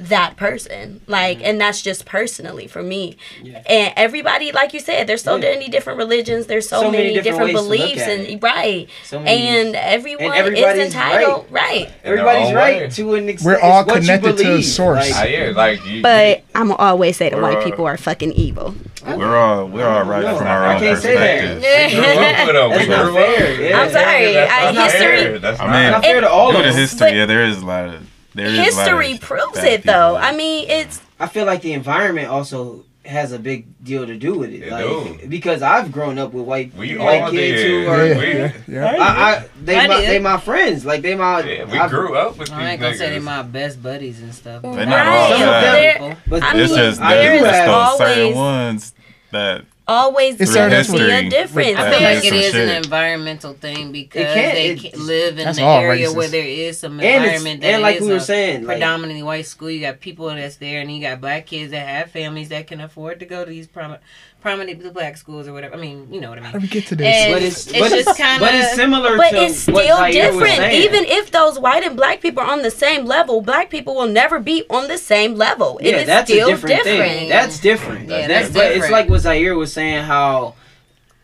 that 0.00 0.34
person 0.36 1.00
like 1.06 1.40
and 1.44 1.60
that's 1.60 1.82
just 1.82 2.06
personally 2.06 2.66
for 2.66 2.82
me 2.82 3.16
Yeah. 3.42 3.62
and 3.68 3.92
everybody 3.96 4.50
like 4.50 4.72
you 4.72 4.80
said 4.80 5.06
there's 5.06 5.22
so 5.22 5.34
Yeah. 5.36 5.42
many 5.42 5.68
different 5.68 5.98
religions 5.98 6.46
there's 6.46 6.66
so, 6.68 6.80
So 6.80 6.90
many, 6.90 7.08
many 7.12 7.14
different 7.20 7.48
different, 7.48 7.68
ways 7.68 7.78
to 7.78 7.84
look 7.84 7.94
beliefs 7.96 8.08
and 8.08 8.22
it. 8.22 8.42
right 8.42 8.88
So 9.04 9.20
many- 9.20 9.46
and 9.46 9.76
everyone 9.76 10.32
everybody's 10.32 10.86
is 10.88 10.94
entitled 10.94 11.46
right, 11.50 11.90
Everybody's 12.02 12.54
right 12.54 12.80
way. 12.82 12.88
to 12.88 13.14
an 13.14 13.28
extent. 13.28 13.46
We're 13.46 13.60
all 13.60 13.82
It's 13.82 13.92
connected 14.06 14.38
to 14.38 14.54
a 14.54 14.62
source. 14.62 15.10
Ah, 15.14 15.24
yeah, 15.24 15.52
like 15.54 15.84
you. 15.84 16.00
but 16.02 16.42
i'm 16.54 16.72
always 16.72 17.18
say 17.18 17.28
that 17.28 17.38
white 17.40 17.58
all- 17.58 17.62
people 17.62 17.84
are 17.86 17.98
fucking 17.98 18.32
evil 18.32 18.74
We're 19.06 19.36
all 19.36 19.66
we're 19.66 19.86
all 19.86 20.04
right 20.04 20.22
No, 20.24 20.38
from 20.38 20.46
I 20.46 20.50
our 20.50 20.72
own 20.74 20.80
can't 20.80 20.98
say 20.98 21.14
that. 21.14 21.60
perspective. 21.60 21.92
you 21.92 22.00
grew 22.00 22.60
up 22.60 22.70
with 22.70 22.88
them. 22.88 22.88
That's 22.88 22.88
not 22.88 23.14
fair. 23.14 23.60
Yeah. 23.60 23.80
I'm 23.80 23.90
sorry, 23.90 24.32
That's 24.32 24.52
I- 24.52 24.72
not 24.72 24.92
history- 24.92 25.16
fair. 25.16 25.38
That's 25.38 25.60
I 25.60 25.64
mean- 25.82 25.90
Not 25.92 26.02
fair 26.04 26.20
to 26.22 26.30
all 26.30 26.52
Due 26.52 26.58
of 26.58 26.62
to 26.64 26.68
us. 26.70 26.76
history, 26.76 27.08
But 27.10 27.14
yeah, 27.16 27.26
there 27.26 27.44
is 27.44 27.58
a 27.58 27.66
lot 27.66 27.84
of 27.86 27.92
there 28.34 28.46
is 28.46 28.52
a 28.54 28.58
lot 28.58 28.64
history 28.86 29.12
of 29.14 29.20
proves 29.20 29.58
it 29.58 29.82
though 29.82 30.14
people. 30.14 30.16
i 30.16 30.32
mean 30.32 30.68
it's 30.68 31.00
I 31.18 31.26
feel 31.26 31.44
like 31.44 31.60
the 31.62 31.72
environment 31.74 32.28
also 32.28 32.84
has 33.04 33.32
a 33.32 33.38
big 33.38 33.66
deal 33.84 34.06
to 34.06 34.16
do 34.16 34.38
with 34.38 34.50
it. 34.52 34.62
It 34.62 34.70
like 34.72 34.84
do. 35.20 35.26
because 35.28 35.60
I've 35.62 35.90
grown 35.90 36.18
up 36.18 36.32
with 36.32 36.44
white 36.44 36.72
We 36.74 36.96
white 36.96 37.30
kids 37.30 37.60
did. 37.62 37.84
who 37.84 37.90
are. 37.90 38.06
Yeah, 38.06 38.22
yeah, 38.22 38.52
yeah. 38.68 38.86
I, 39.02 39.34
I, 39.36 39.48
they 39.62 39.76
I 39.78 39.86
my, 39.86 40.00
did. 40.00 40.08
they 40.10 40.18
my 40.18 40.38
friends. 40.38 40.84
Like 40.86 41.02
they 41.02 41.14
my. 41.14 41.40
Yeah, 41.42 41.64
we 41.64 41.78
I've- 41.78 41.90
grew 41.90 42.14
up 42.16 42.38
with 42.38 42.48
these 42.48 42.56
I 42.56 42.70
ain't 42.72 42.80
gonna 42.80 42.94
say 42.96 43.10
they're 43.10 43.20
my 43.20 43.42
best 43.42 43.82
buddies 43.82 44.20
and 44.22 44.34
stuff. 44.34 44.62
They're 44.62 44.72
not 44.86 45.06
Right, 45.06 45.08
all 45.08 45.30
Some 45.32 45.42
of 45.42 45.46
bad. 45.48 46.00
them- 46.00 46.16
But 46.26 46.42
I 46.42 46.58
It's 46.58 46.74
just 46.74 47.00
I 47.00 47.14
there's 47.16 47.40
do 47.40 47.44
just 47.46 47.58
have 47.58 47.68
those 47.68 47.98
certain 47.98 48.34
ones 48.34 48.94
that 49.32 49.64
always 49.90 50.40
It's 50.40 50.54
gonna 50.54 50.76
our 50.76 50.84
see 50.84 51.10
a 51.10 51.28
difference. 51.28 51.68
I 51.68 51.70
Yeah, 51.70 51.90
feel 51.90 52.00
like 52.02 52.24
it 52.24 52.32
some 52.52 52.54
an 52.54 52.68
environmental 52.84 53.54
thing 53.54 53.92
because 53.92 54.32
can't- 54.34 54.54
they 54.54 54.70
it- 54.70 54.96
live 54.98 55.38
in 55.38 55.44
that's 55.44 55.58
the 55.58 55.64
area 55.64 56.08
racist. 56.08 56.14
where 56.16 56.28
there 56.28 56.44
is 56.46 56.78
some 56.78 57.00
And 57.00 57.24
environment 57.24 57.60
that 57.62 57.66
and 57.74 57.82
like 57.82 57.96
is 57.96 58.02
we 58.02 58.08
were 58.08 58.16
a 58.16 58.20
saying, 58.20 58.64
like, 58.64 58.76
predominantly 58.76 59.22
white 59.22 59.46
school. 59.46 59.70
You 59.70 59.80
got 59.80 60.00
people 60.00 60.28
that's 60.28 60.56
there, 60.56 60.80
and 60.80 60.90
you 60.94 61.00
got 61.02 61.20
black 61.20 61.46
kids 61.46 61.72
that 61.72 61.86
have 61.86 62.10
families 62.10 62.48
that 62.50 62.66
can 62.68 62.80
afford 62.80 63.18
to 63.20 63.26
go 63.26 63.44
to 63.44 63.50
these 63.50 63.66
prom- 63.66 63.96
prominent 64.40 64.92
black 64.94 65.16
schools 65.16 65.46
or 65.46 65.52
whatever. 65.52 65.74
I 65.74 65.78
mean, 65.78 66.12
you 66.12 66.20
know 66.20 66.30
what 66.30 66.38
I 66.38 66.42
How 66.42 66.52
mean. 66.52 66.60
do 66.60 66.64
we 66.64 66.68
get 66.68 66.86
to 66.88 66.96
this? 66.96 67.06
And 67.06 67.34
but 67.34 67.42
it's, 67.42 67.66
it's 67.68 67.78
but 67.78 67.90
just 67.90 68.16
kinda- 68.16 68.40
but 68.44 68.54
it's 68.54 68.74
similar 68.74 69.16
But 69.16 69.30
to 69.30 69.42
it's 69.44 69.58
still 69.58 69.76
Zaire 69.76 70.10
different. 70.12 70.56
saying. 70.56 70.82
Even 70.82 71.04
if 71.04 71.30
those 71.30 71.58
white 71.58 71.84
and 71.84 71.96
black 71.96 72.20
people 72.20 72.42
are 72.42 72.50
on 72.50 72.62
the 72.62 72.70
same 72.70 73.04
level, 73.04 73.40
black 73.42 73.70
people 73.70 73.94
will 73.94 74.08
never 74.08 74.40
be 74.40 74.64
on 74.70 74.88
the 74.88 74.98
same 74.98 75.34
level. 75.36 75.78
It 75.78 75.90
yeah, 75.90 75.96
is 75.98 76.06
that's 76.06 76.30
still 76.30 76.48
a 76.48 76.50
different, 76.50 76.76
different. 76.84 76.98
thing. 77.12 77.28
That's 77.28 77.60
different. 77.60 78.08
Yeah, 78.08 78.26
that's, 78.26 78.48
that's 78.50 78.54
but 78.54 78.72
it's 78.76 78.90
like 78.90 79.08
what 79.08 79.20
Zaire 79.20 79.56
was 79.56 79.72
saying. 79.72 80.04
How 80.04 80.54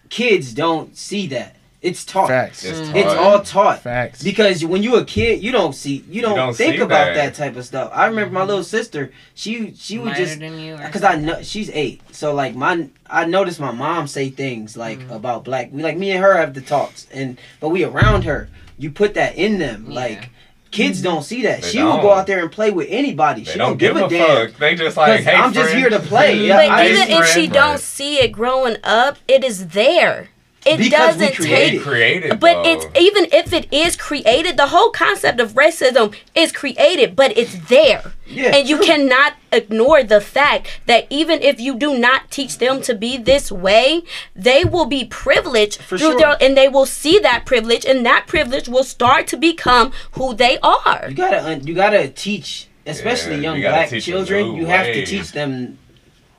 kids 0.08 0.52
don't 0.54 0.96
see 0.96 1.26
that. 1.28 1.55
It's 1.82 2.04
taught. 2.04 2.28
Facts. 2.28 2.64
It's, 2.64 2.78
Mm. 2.78 2.86
taught. 2.86 2.96
It's 2.96 3.14
all 3.14 3.40
taught. 3.42 3.82
Facts. 3.82 4.22
Because 4.22 4.64
when 4.64 4.82
you 4.82 4.96
a 4.96 5.04
kid, 5.04 5.42
you 5.42 5.52
don't 5.52 5.74
see, 5.74 6.04
you 6.08 6.22
don't, 6.22 6.34
don't 6.36 6.54
think 6.56 6.80
about 6.80 7.14
that. 7.14 7.14
that. 7.14 7.34
type 7.34 7.56
of 7.56 7.64
stuff. 7.64 7.90
I 7.94 8.06
remember 8.06 8.32
my 8.34 8.44
little 8.44 8.64
sister. 8.64 9.12
She 9.34 9.74
she 9.78 9.98
would 9.98 10.06
Minor 10.06 10.16
just 10.18 10.38
than 10.40 10.58
you, 10.58 10.74
or 10.74 10.78
because 10.78 11.04
I 11.04 11.16
know 11.16 11.42
she's 11.42 11.70
eight. 11.70 12.00
So 12.12 12.34
like 12.34 12.54
my 12.56 12.88
I 13.08 13.24
noticed 13.26 13.60
my 13.60 13.70
mom 13.72 14.06
say 14.08 14.30
things 14.30 14.76
like 14.76 15.00
Mm. 15.00 15.14
about 15.14 15.44
black. 15.44 15.68
We 15.70 15.82
like 15.82 15.96
me 15.96 16.10
and 16.12 16.20
her 16.20 16.36
have 16.36 16.54
the 16.54 16.60
talks, 16.62 17.06
and 17.12 17.38
but 17.60 17.68
we 17.68 17.84
around 17.84 18.24
her. 18.24 18.48
You 18.78 18.90
put 18.90 19.14
that 19.14 19.36
in 19.36 19.58
them. 19.58 19.86
Yeah. 19.88 19.94
Like 19.94 20.30
kids 20.70 21.00
don't 21.00 21.22
see 21.22 21.42
that. 21.42 21.62
They 21.62 21.68
she 21.68 21.82
will 21.82 22.00
go 22.02 22.12
out 22.12 22.26
there 22.26 22.40
and 22.40 22.50
play 22.50 22.70
with 22.70 22.88
anybody. 22.90 23.44
They 23.44 23.52
she 23.52 23.58
don't, 23.58 23.78
give, 23.78 23.96
a, 23.96 24.08
damn. 24.08 24.48
fuck. 24.50 24.58
They 24.58 24.74
just 24.74 24.96
like, 24.96 25.20
hey, 25.22 25.34
I'm 25.34 25.52
just 25.52 25.72
here 25.72 25.88
to 25.88 26.00
play. 26.00 26.36
Yeah, 26.46 26.56
But 26.56 26.70
I- 26.70 26.88
even 26.88 27.10
if 27.10 27.26
she 27.28 27.32
friend. 27.48 27.52
don't 27.52 27.80
see 27.80 28.16
it 28.18 28.32
growing 28.32 28.76
up, 28.84 29.16
it 29.28 29.42
is 29.44 29.68
there. 29.68 30.28
It 30.66 30.78
Because 30.78 31.16
doesn't 31.16 31.34
created 31.36 31.70
take 31.70 31.74
it. 31.74 31.82
created, 31.82 32.40
But 32.40 32.62
though. 32.64 32.70
it's 32.72 32.86
even 32.98 33.26
if 33.32 33.52
it 33.52 33.72
is 33.72 33.94
created, 33.96 34.56
the 34.56 34.66
whole 34.66 34.90
concept 34.90 35.38
of 35.40 35.52
racism 35.52 36.14
is 36.34 36.50
created, 36.52 37.14
but 37.14 37.36
it's 37.38 37.56
there. 37.68 38.12
Yeah, 38.26 38.56
and 38.56 38.68
you 38.68 38.78
true. 38.78 38.86
cannot 38.86 39.34
ignore 39.52 40.02
the 40.02 40.20
fact 40.20 40.80
that 40.86 41.06
even 41.10 41.40
if 41.42 41.60
you 41.60 41.76
do 41.76 41.96
not 41.96 42.28
teach 42.32 42.58
them 42.58 42.82
to 42.82 42.94
be 42.94 43.16
this 43.16 43.52
way, 43.52 44.02
they 44.34 44.64
will 44.64 44.86
be 44.86 45.04
privileged 45.04 45.80
For 45.80 45.96
through 45.96 46.10
sure. 46.12 46.18
their 46.18 46.36
and 46.40 46.56
they 46.56 46.68
will 46.68 46.86
see 46.86 47.20
that 47.20 47.46
privilege 47.46 47.84
and 47.86 48.04
that 48.04 48.26
privilege 48.26 48.68
will 48.68 48.82
start 48.82 49.28
to 49.28 49.36
become 49.36 49.92
who 50.12 50.34
they 50.34 50.58
are. 50.64 51.06
You 51.08 51.14
gotta 51.14 51.44
un- 51.46 51.64
you 51.64 51.74
gotta 51.74 52.08
teach, 52.08 52.66
especially 52.84 53.36
Yeah, 53.36 53.42
young 53.42 53.56
you 53.58 53.68
black 53.68 53.90
children. 54.00 54.56
You 54.56 54.66
have 54.66 54.86
to 54.86 55.06
teach 55.06 55.30
them 55.30 55.78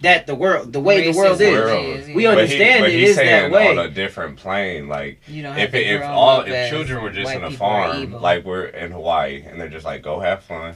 that 0.02 0.28
the 0.28 0.36
world, 0.36 0.74
the 0.74 0.80
way 0.80 1.12
the 1.12 1.18
world 1.18 1.40
Racism 1.40 1.42
is. 1.42 1.52
World. 1.54 1.86
is, 1.86 2.08
We 2.16 2.24
yeah. 2.24 2.32
But 2.36 2.38
understand 2.44 2.84
but 2.84 2.90
it 2.92 3.00
he's 3.00 3.10
is 3.10 3.16
that 3.18 3.52
way. 3.52 3.70
on 3.70 3.80
a 3.80 3.90
different 3.90 4.38
plane. 4.38 4.88
Like 4.88 5.20
You 5.28 5.44
don't 5.44 5.58
if 5.58 5.74
it, 5.74 5.88
if 5.88 6.04
all 6.04 6.42
if 6.42 6.70
children 6.70 7.04
were 7.04 7.10
just 7.12 7.34
in 7.34 7.44
a 7.44 7.52
farm, 7.52 8.12
like 8.14 8.46
we're 8.46 8.66
in 8.66 8.92
Hawaii, 8.92 9.44
and 9.44 9.60
they're 9.60 9.70
just 9.70 9.86
like, 9.86 10.02
go 10.04 10.20
have 10.20 10.44
fun. 10.44 10.76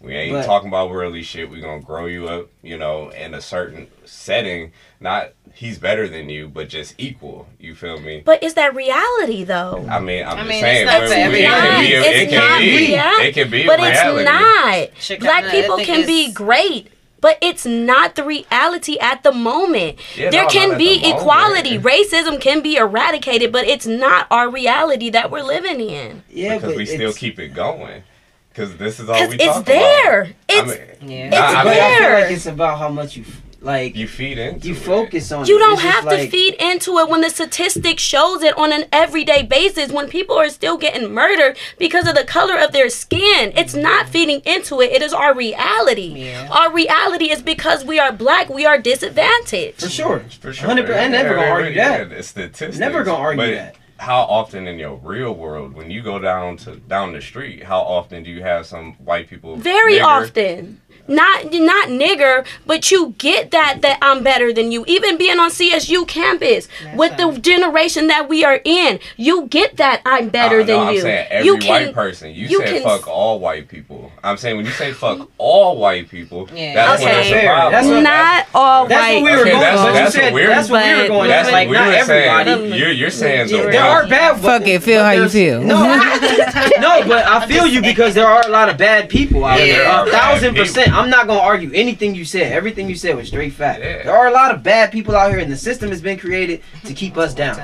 We 0.00 0.14
ain't 0.14 0.32
But- 0.34 0.44
talking 0.44 0.68
about 0.68 0.90
worldly 0.90 1.22
shit. 1.22 1.48
We 1.48 1.60
gonna 1.62 1.80
grow 1.80 2.04
you 2.06 2.28
up, 2.28 2.48
you 2.62 2.76
know, 2.76 3.08
in 3.10 3.32
a 3.32 3.40
certain 3.40 3.86
setting. 4.04 4.72
Not 5.00 5.32
he's 5.54 5.78
better 5.78 6.08
than 6.08 6.28
you, 6.28 6.48
but 6.48 6.68
just 6.68 6.94
equal. 6.98 7.46
You 7.58 7.74
feel 7.74 7.98
me? 8.00 8.22
But 8.24 8.42
is 8.42 8.52
that 8.54 8.74
reality 8.74 9.44
though? 9.44 9.86
I 9.88 10.00
mean, 10.00 10.24
I'm 10.26 10.32
I 10.32 10.36
just 10.40 10.48
mean, 10.48 10.60
saying, 10.60 10.88
it's 10.90 10.92
not 10.92 11.00
we- 11.00 11.06
it 11.06 11.48
can 11.48 11.80
be, 11.80 11.86
It's 11.86 12.06
it 12.06 12.28
can 12.28 12.48
not 12.50 12.58
be, 12.60 12.76
reality, 12.76 13.24
it 13.28 13.32
can 13.34 13.50
be, 13.50 13.66
but 13.66 13.80
a 13.80 13.90
it's 13.90 14.24
not. 14.24 14.88
Chicago, 15.02 15.24
Black 15.40 15.50
people 15.52 15.78
can 15.78 16.06
be 16.06 16.32
great, 16.32 16.88
but 17.24 17.38
it's 17.40 17.64
not 17.64 18.16
the 18.16 18.22
reality 18.22 18.98
at 19.00 19.22
the 19.22 19.32
moment. 19.32 19.98
Yeah, 20.14 20.28
there 20.28 20.42
no, 20.42 20.48
can 20.50 20.76
be 20.76 21.00
the 21.00 21.08
moment. 21.08 21.20
equality. 21.20 21.78
Racism 21.78 22.38
can 22.38 22.60
be 22.60 22.76
eradicated, 22.76 23.50
but 23.50 23.66
it's 23.66 23.86
not 23.86 24.26
our 24.30 24.50
reality 24.50 25.08
that 25.08 25.30
we're 25.30 25.42
living 25.42 25.80
in. 25.80 26.22
Yeah, 26.28 26.56
because 26.56 26.72
but 26.72 26.76
we 26.76 26.84
still 26.84 27.14
keep 27.14 27.38
it 27.38 27.54
going. 27.54 28.02
Because 28.50 28.76
this 28.76 29.00
is 29.00 29.08
all 29.08 29.26
we 29.26 29.36
it's 29.36 29.44
talk 29.46 29.64
there. 29.64 30.20
About. 30.20 30.34
It's 30.50 30.72
I 30.72 31.04
mean, 31.06 31.10
Yeah. 31.10 31.30
Nah, 31.30 31.38
I 31.38 31.64
but 31.64 31.70
mean, 31.70 31.82
I 31.82 31.88
feel 31.88 31.98
there. 32.08 32.20
like 32.20 32.30
it's 32.32 32.46
about 32.46 32.78
how 32.78 32.90
much 32.90 33.16
you 33.16 33.24
like. 33.64 33.96
you 33.96 34.06
feed 34.08 34.38
into 34.38 34.68
You 34.68 34.74
it. 34.74 34.78
focus 34.78 35.32
on. 35.32 35.42
It. 35.42 35.48
You 35.48 35.56
it. 35.56 35.60
don't 35.60 35.72
It's 35.74 35.82
just 35.82 35.94
have 35.94 36.04
to 36.08 36.16
like- 36.16 36.30
feed 36.30 36.54
into 36.54 36.98
it 36.98 37.08
when 37.08 37.20
the 37.20 37.30
statistic 37.30 37.98
shows 37.98 38.42
it 38.42 38.56
on 38.58 38.72
an 38.72 38.84
everyday 38.92 39.42
basis 39.42 39.90
when 39.90 40.08
people 40.08 40.36
are 40.36 40.48
still 40.48 40.76
getting 40.76 41.12
murdered 41.12 41.56
because 41.78 42.06
of 42.08 42.14
the 42.14 42.24
color 42.24 42.58
of 42.58 42.72
their 42.72 42.88
skin 42.88 43.52
it's 43.56 43.72
mm-hmm. 43.72 43.82
not 43.82 44.08
feeding 44.08 44.40
into 44.44 44.80
it 44.80 44.90
it 44.92 45.02
is 45.02 45.12
our 45.12 45.34
reality 45.34 46.24
Yeah. 46.26 46.48
our 46.50 46.72
reality 46.72 47.30
is 47.30 47.42
because 47.42 47.84
we 47.84 47.98
are 47.98 48.12
black 48.12 48.48
we 48.48 48.64
are 48.66 48.78
disadvantaged 48.78 49.80
for 49.80 49.88
sure. 49.88 50.20
For 50.40 50.52
sure. 50.52 50.68
100%. 50.68 50.96
I'm 50.96 51.12
never 51.12 51.34
gonna 51.34 51.46
argue 51.46 51.74
that. 51.74 52.10
Yeah, 52.10 52.16
it's 52.18 52.28
statistics. 52.28 52.78
Never 52.78 53.04
gonna 53.04 53.18
argue 53.22 53.54
that. 53.54 53.76
How 53.96 54.22
often 54.22 54.66
in 54.66 54.78
your 54.78 54.96
real 54.96 55.32
world, 55.34 55.72
when 55.74 55.90
you 55.90 56.02
go 56.02 56.18
down 56.18 56.56
to 56.58 56.76
down 56.76 57.12
the 57.12 57.20
street, 57.22 57.62
how 57.62 57.80
often 57.80 58.24
do 58.24 58.30
you 58.30 58.42
have 58.42 58.66
some 58.66 58.94
white 58.94 59.28
people? 59.30 59.56
very 59.56 59.94
nigger, 59.94 60.04
often 60.04 60.80
not 61.06 61.52
not 61.52 61.88
nigger 61.88 62.46
but 62.66 62.90
you 62.90 63.14
get 63.18 63.50
that 63.50 63.80
that 63.82 63.98
i'm 64.00 64.22
better 64.22 64.52
than 64.52 64.72
you 64.72 64.84
even 64.86 65.18
being 65.18 65.38
on 65.38 65.50
csu 65.50 66.06
campus 66.08 66.66
with 66.96 67.14
the 67.18 67.30
generation 67.40 68.06
that 68.06 68.28
we 68.28 68.44
are 68.44 68.60
in 68.64 68.98
you 69.16 69.46
get 69.48 69.76
that 69.76 70.00
i'm 70.06 70.28
better 70.30 70.60
Uh, 70.60 70.64
than 70.64 70.76
no, 70.76 70.90
you 70.90 70.96
I'm 70.98 71.02
saying 71.02 71.26
every 71.30 71.46
you 71.46 71.56
white 71.68 71.92
person. 71.94 72.30
You, 72.32 72.48
you 72.48 72.58
said 72.60 72.68
can- 72.68 72.82
fuck 72.82 73.06
all 73.08 73.38
white 73.38 73.68
people. 73.68 74.10
I'm 74.22 74.36
saying 74.38 74.56
when 74.56 74.64
you 74.64 74.72
say 74.72 74.92
fuck 74.92 75.28
all 75.38 75.76
white 75.76 76.08
people, 76.08 76.48
Yeah. 76.54 76.74
that's 76.74 77.02
when 77.02 77.10
Okay. 77.14 77.20
it's 77.20 77.44
a 77.44 77.46
problem. 77.46 77.72
That's 77.72 77.86
what- 77.88 78.00
not 78.02 78.46
all 78.54 78.82
white. 78.84 78.88
That's 78.88 79.02
white 79.02 79.22
what 79.22 79.24
we 79.24 79.30
were 79.36 79.40
Okay, 79.42 79.50
going. 79.50 79.60
that's- 79.60 79.84
but 79.84 79.92
that's 79.92 80.14
said 80.14 80.24
what 80.24 80.32
we're- 80.34 80.46
that's 80.54 80.70
what 80.70 80.84
we 80.84 80.94
were 81.02 81.08
going. 81.08 81.28
That's 81.28 81.48
That's 81.48 81.52
like 81.52 81.68
what 81.68 81.74
not 81.74 81.88
we 81.88 81.96
were 81.98 82.04
saying. 82.04 82.30
everybody. 82.48 82.78
You're, 82.78 82.90
you're 82.92 83.10
saying 83.10 83.46
the 83.48 83.52
Yeah, 83.56 83.62
one- 83.62 83.70
there 83.72 83.82
are 83.82 84.06
bad. 84.06 84.40
Fuck 84.40 84.66
it, 84.66 84.82
feel 84.82 85.02
how 85.04 85.10
you 85.10 85.28
feel. 85.28 85.60
No, 85.62 85.76
no, 86.80 87.02
but 87.06 87.26
I 87.26 87.46
feel 87.46 87.66
you 87.66 87.82
because 87.92 88.14
there 88.14 88.26
are 88.28 88.42
a 88.46 88.50
lot 88.50 88.68
of 88.68 88.76
bad 88.78 89.08
people 89.08 89.44
out 89.44 89.58
Yeah, 89.58 89.66
there. 89.66 89.82
there 89.82 90.06
A 90.06 90.10
thousand 90.10 90.50
people. 90.54 90.64
percent. 90.66 90.92
I'm 90.94 91.10
not 91.10 91.26
gonna 91.26 91.40
argue 91.40 91.70
anything 91.72 92.14
you 92.14 92.24
said. 92.24 92.52
Everything 92.52 92.88
you 92.88 92.94
said 92.94 93.16
was 93.16 93.28
straight 93.28 93.52
fact. 93.52 93.80
Yeah. 93.80 94.04
There 94.04 94.16
are 94.16 94.28
a 94.28 94.32
lot 94.32 94.54
of 94.54 94.62
bad 94.62 94.92
people 94.92 95.14
out 95.16 95.30
here, 95.30 95.40
and 95.40 95.50
the 95.50 95.56
system 95.56 95.90
has 95.90 96.00
been 96.00 96.18
created 96.18 96.62
to 96.84 96.94
keep 96.94 97.16
us 97.16 97.34
down. 97.34 97.58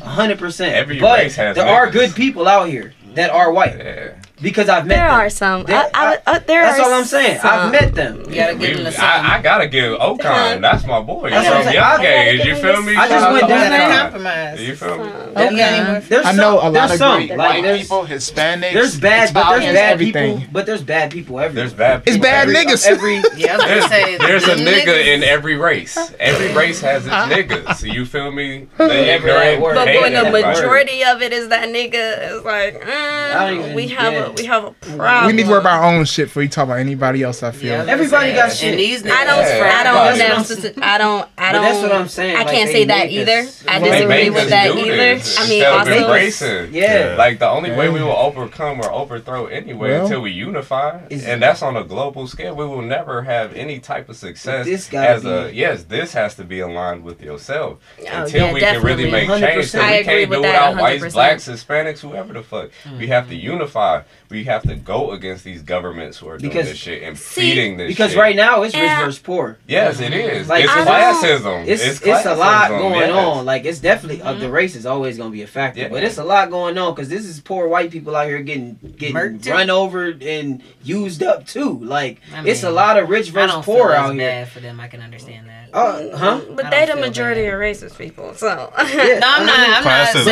Hundred 0.00 0.38
percent. 0.38 0.74
Every 0.74 1.00
But 1.00 1.18
race 1.18 1.36
has 1.36 1.56
there 1.56 1.66
are 1.66 1.90
good 1.90 2.14
people 2.14 2.46
out 2.46 2.68
here 2.68 2.94
that 3.14 3.30
are 3.30 3.52
white 3.52 3.76
Yeah. 3.76 4.14
Because 4.40 4.68
I've 4.68 4.86
met 4.86 4.94
there 4.96 5.08
them. 5.08 5.20
are 5.20 5.30
some 5.30 5.64
There- 5.64 5.76
I, 5.76 5.90
I, 5.94 6.18
uh, 6.26 6.38
there 6.46 6.62
That's 6.62 6.78
are 6.78 6.82
all 6.84 6.92
I'm 6.94 7.04
saying. 7.04 7.40
some. 7.40 7.50
I've 7.50 7.72
met 7.72 7.94
them. 7.94 8.18
You 8.28 8.34
gotta 8.36 8.54
give 8.54 8.60
We- 8.76 8.82
them 8.82 8.92
the 8.92 9.00
I, 9.04 9.38
I 9.38 9.42
gotta 9.42 9.66
give 9.68 9.98
Ocon. 9.98 10.60
That's 10.60 10.86
my 10.86 11.00
boy. 11.00 11.30
That's 11.30 11.44
what 11.46 11.56
I'm 11.56 11.62
from 11.62 11.72
saying. 11.72 11.74
young 11.74 11.96
gotta 11.96 12.08
age. 12.08 12.38
give 12.38 12.46
You 12.46 12.54
feel 12.56 12.82
me? 12.82 12.96
I 12.96 13.08
just 13.08 13.32
went 13.32 13.48
down 13.48 13.64
to 13.64 13.70
there. 13.70 13.98
Compromise. 14.00 14.60
You 14.60 14.76
feel 14.76 14.98
me? 14.98 15.10
Some. 15.10 15.30
Okay. 15.36 16.00
There's 16.08 16.26
I 16.26 16.28
some, 16.30 16.36
know 16.36 16.54
a 16.54 16.68
lot 16.68 16.72
there's 16.72 16.90
of 16.92 16.98
some. 16.98 17.16
great 17.26 17.36
Like 17.38 17.62
white 17.64 17.80
people, 17.80 18.06
Hispanics. 18.06 18.72
there's 18.72 19.00
bad, 19.00 19.34
but 19.34 19.50
there's 19.58 19.74
bad 19.74 19.92
everything. 19.92 20.38
people. 20.38 20.52
But 20.52 20.66
there's 20.66 20.82
bad 20.82 21.10
people 21.10 21.38
everywhere. 21.40 21.54
There's 21.64 21.72
bad 21.74 22.04
people. 22.04 22.14
It's 22.16 22.22
bad 22.22 22.48
every- 22.48 22.54
niggas. 22.54 22.86
Every 22.86 23.14
Yeah, 23.36 23.54
I 23.54 23.56
was 23.56 23.64
There's, 23.66 23.80
gonna 23.84 23.88
say 23.88 24.18
there's 24.18 24.44
a 24.44 24.54
nigga 24.56 24.84
niggas- 24.86 25.06
in 25.14 25.22
every 25.24 25.56
race. 25.56 25.96
Every 26.18 26.52
race 26.54 26.80
has 26.80 27.04
its 27.06 27.14
niggas. 27.14 27.92
You 27.92 28.04
feel 28.04 28.30
me? 28.30 28.66
They 28.78 29.14
ignorant. 29.14 29.60
But 29.62 29.86
when 29.86 30.12
the 30.12 30.30
majority 30.30 31.04
of 31.04 31.22
it 31.22 31.32
is 31.32 31.48
that 31.48 31.68
nigga, 31.68 32.36
it's 32.36 32.44
like 32.44 32.80
mm, 32.82 33.74
we 33.74 33.88
have 33.88 34.27
yeah. 34.28 34.34
we 34.36 34.44
have 34.46 34.64
a 34.64 34.70
problem. 34.96 35.26
we 35.26 35.32
need 35.32 35.44
to 35.44 35.50
worry 35.50 35.60
about 35.60 35.82
our 35.82 35.94
own 35.94 36.04
shit 36.04 36.26
before 36.28 36.42
you 36.42 36.48
talk 36.48 36.64
about 36.64 36.78
anybody 36.78 37.22
else. 37.22 37.42
I 37.42 37.50
feel. 37.50 37.84
Yeah, 37.84 37.92
Everybody 37.92 38.32
got 38.32 38.50
and 38.50 38.52
shit. 38.52 38.76
these 38.76 39.04
I 39.04 39.24
don't. 39.24 39.38
Yeah, 39.38 39.72
I 39.74 39.82
don't. 39.84 40.22
everybody. 40.22 40.42
necess- 40.42 40.82
I 40.82 40.98
don't. 40.98 41.28
I 41.38 41.52
don't. 41.52 41.62
that's 41.62 41.82
what 41.82 41.92
I'm 41.92 42.08
saying. 42.08 42.36
I 42.36 42.44
can't 42.44 42.68
they 42.68 42.72
say 42.72 42.84
that 42.86 43.10
either. 43.10 43.38
us- 43.38 43.64
I 43.66 43.78
They 43.78 43.84
They 43.88 43.96
disagree 43.96 44.30
with 44.30 44.48
that 44.50 44.76
either. 44.76 44.96
this 44.96 45.38
I 45.38 45.48
mean, 45.48 45.52
instead 45.62 45.72
also. 45.72 45.92
embracing. 45.92 46.74
Yeah. 46.74 47.14
Like 47.18 47.38
the 47.38 47.48
only 47.48 47.70
way 47.72 47.88
we 47.88 48.02
will 48.02 48.12
overcome 48.16 48.80
or 48.80 48.90
overthrow 48.92 49.46
anyway 49.46 49.90
Well, 49.90 50.04
until 50.04 50.20
we 50.20 50.30
unify, 50.32 51.00
and 51.10 51.42
that's 51.42 51.62
on 51.62 51.76
a 51.76 51.84
global 51.84 52.26
scale. 52.26 52.54
We 52.54 52.66
will 52.66 52.82
never 52.82 53.22
have 53.22 53.54
any 53.54 53.78
type 53.80 54.08
of 54.08 54.16
success 54.16 54.66
This 54.66 54.88
gotta 54.88 55.08
as 55.08 55.24
a 55.24 55.48
be- 55.50 55.56
yes. 55.56 55.84
This 55.84 56.12
has 56.14 56.34
to 56.36 56.44
be 56.44 56.60
aligned 56.60 57.04
with 57.04 57.22
yourself 57.22 57.78
Oh, 58.00 58.22
until 58.22 58.46
yeah, 58.48 58.52
we 58.52 58.60
can 58.60 58.82
really 58.82 59.10
make 59.10 59.28
change. 59.28 59.64
100%. 59.64 59.64
So 59.68 59.80
I 59.80 59.90
we 59.90 59.94
agree 59.98 60.04
can't 60.04 60.30
with 60.30 60.38
do 60.38 60.42
that 60.42 60.70
without 60.74 60.82
whites, 60.82 61.12
blacks, 61.14 61.48
Hispanics, 61.48 62.00
whoever 62.00 62.32
the 62.32 62.42
fuck. 62.42 62.70
We 62.98 63.06
have 63.08 63.28
to 63.28 63.34
mm-hmm. 63.34 63.46
unify. 63.52 64.02
We 64.30 64.44
have 64.44 64.62
to 64.64 64.74
go 64.74 65.12
against 65.12 65.42
these 65.44 65.62
governments 65.62 66.18
who 66.18 66.28
are 66.28 66.36
doing 66.36 66.50
Because- 66.52 66.68
this 66.68 66.76
shit 66.76 67.02
and 67.02 67.16
See, 67.18 67.40
feeding 67.40 67.76
this. 67.78 67.88
Shit. 67.88 67.96
Because 67.96 68.10
shit. 68.10 68.20
right 68.20 68.36
now 68.36 68.62
it's 68.62 68.74
rich 68.74 68.82
Yeah. 68.84 69.04
versus 69.04 69.18
poor. 69.18 69.56
yes, 69.66 70.00
it 70.00 70.12
is. 70.12 70.48
Like, 70.48 70.64
it's 70.64 70.72
I 70.72 70.84
classism. 70.84 71.66
It's 71.66 71.82
it's, 71.82 72.02
it's, 72.02 72.26
a 72.26 72.34
lot 72.34 72.68
going 72.68 72.94
yes. 73.08 73.10
on. 73.10 73.46
Like 73.46 73.64
it's 73.64 73.78
definitely 73.78 74.20
uh, 74.22 74.34
the 74.34 74.50
race 74.50 74.76
is 74.76 74.84
always 74.84 75.16
gonna 75.16 75.30
be 75.30 75.42
a 75.42 75.46
factor, 75.46 75.80
Yeah. 75.80 75.88
but 75.88 76.04
it's 76.04 76.18
a 76.18 76.24
lot 76.24 76.50
going 76.50 76.76
on 76.76 76.94
because 76.94 77.08
this 77.08 77.24
is 77.24 77.40
poor 77.40 77.68
white 77.68 77.90
people 77.90 78.14
out 78.14 78.26
here 78.26 78.40
getting 78.40 78.78
getting 78.98 79.14
Murked 79.16 79.44
too. 79.44 79.52
run 79.52 79.70
over 79.70 80.14
and 80.20 80.62
used 80.82 81.22
up 81.22 81.46
too. 81.46 81.78
Like 81.82 82.20
I 82.34 82.44
it's 82.46 82.62
a 82.64 82.70
lot 82.70 82.98
of 82.98 83.08
rich 83.08 83.28
I 83.30 83.32
versus 83.32 83.52
don't 83.52 83.64
poor 83.64 83.88
feel 83.88 83.96
out 83.96 84.10
as 84.10 84.12
here. 84.12 84.20
bad 84.30 84.48
for 84.48 84.60
them. 84.60 84.78
I 84.80 84.88
can 84.88 85.00
understand 85.00 85.48
that. 85.48 85.70
Uh, 85.72 86.16
huh? 86.16 86.40
But 86.54 86.70
they 86.70 86.86
don't 86.86 87.00
the 87.00 87.06
majority 87.06 87.42
bad. 87.42 87.54
of 87.54 87.60
racist 87.60 87.98
people, 87.98 88.34
so. 88.34 88.72
Yeah. 88.78 89.18
No, 89.20 89.26
I'm 89.28 89.46
not. 89.46 89.58
I'm 89.58 89.84
not 89.84 90.08
Classism 90.08 90.24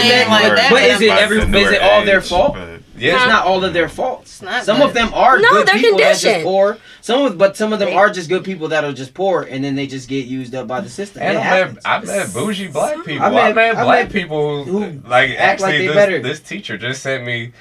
But, 2.52 2.80
yeah, 2.98 3.16
it's 3.16 3.26
not 3.26 3.46
all 3.46 3.64
of 3.64 3.72
their 3.72 3.88
faults. 3.88 4.30
Some 4.30 4.48
good. 4.64 4.80
of 4.80 4.94
them 4.94 5.12
are 5.12 5.38
no, 5.38 5.50
good 5.50 5.68
people. 5.68 5.98
That's 5.98 6.22
just 6.22 6.44
poor. 6.44 6.78
Some 7.00 7.26
of, 7.26 7.38
but 7.38 7.56
some 7.56 7.72
of 7.72 7.78
them 7.78 7.96
are 7.96 8.10
just 8.10 8.28
good 8.28 8.44
people 8.44 8.68
that 8.68 8.84
are 8.84 8.92
just 8.92 9.14
poor, 9.14 9.42
and 9.42 9.64
then 9.64 9.74
they 9.74 9.86
just 9.86 10.08
get 10.08 10.26
used 10.26 10.54
up 10.54 10.66
by 10.66 10.80
the 10.80 10.88
system. 10.88 11.22
And 11.22 11.38
I've 11.38 11.74
met, 11.74 11.86
I've 11.86 12.06
met 12.06 12.32
bougie 12.32 12.68
black 12.68 13.04
people. 13.04 13.24
I've 13.24 13.54
met, 13.54 13.74
black 13.74 14.06
I've 14.06 14.12
people 14.12 14.64
who, 14.64 14.82
who, 14.82 15.08
like 15.08 15.30
actually 15.30 15.88
like 15.88 16.08
this, 16.08 16.22
this 16.22 16.40
teacher 16.40 16.76
just 16.78 17.02
sent 17.02 17.24
me 17.24 17.52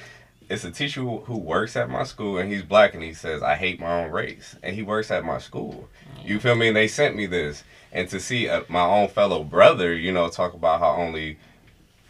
it's 0.48 0.64
a 0.64 0.70
teacher 0.70 1.00
who, 1.00 1.18
who, 1.20 1.36
works 1.36 1.76
at 1.76 1.90
my 1.90 2.04
school 2.04 2.38
and 2.38 2.50
he's 2.50 2.62
black 2.62 2.94
and 2.94 3.02
he 3.02 3.12
says 3.12 3.42
i 3.42 3.54
hate 3.54 3.80
my 3.80 4.04
own 4.04 4.10
race 4.10 4.56
and 4.62 4.74
he 4.76 4.82
works 4.82 5.10
at 5.10 5.24
my 5.24 5.38
school 5.38 5.88
you 6.24 6.38
feel 6.38 6.54
me 6.54 6.68
and 6.68 6.76
they 6.76 6.88
sent 6.88 7.16
me 7.16 7.26
this 7.26 7.64
and 7.92 8.08
to 8.08 8.20
see 8.20 8.46
a, 8.46 8.64
my 8.68 8.84
own 8.84 9.08
fellow 9.08 9.42
brother 9.42 9.94
you 9.94 10.12
know 10.12 10.28
talk 10.28 10.54
about 10.54 10.80
how 10.80 10.90
only 10.90 11.38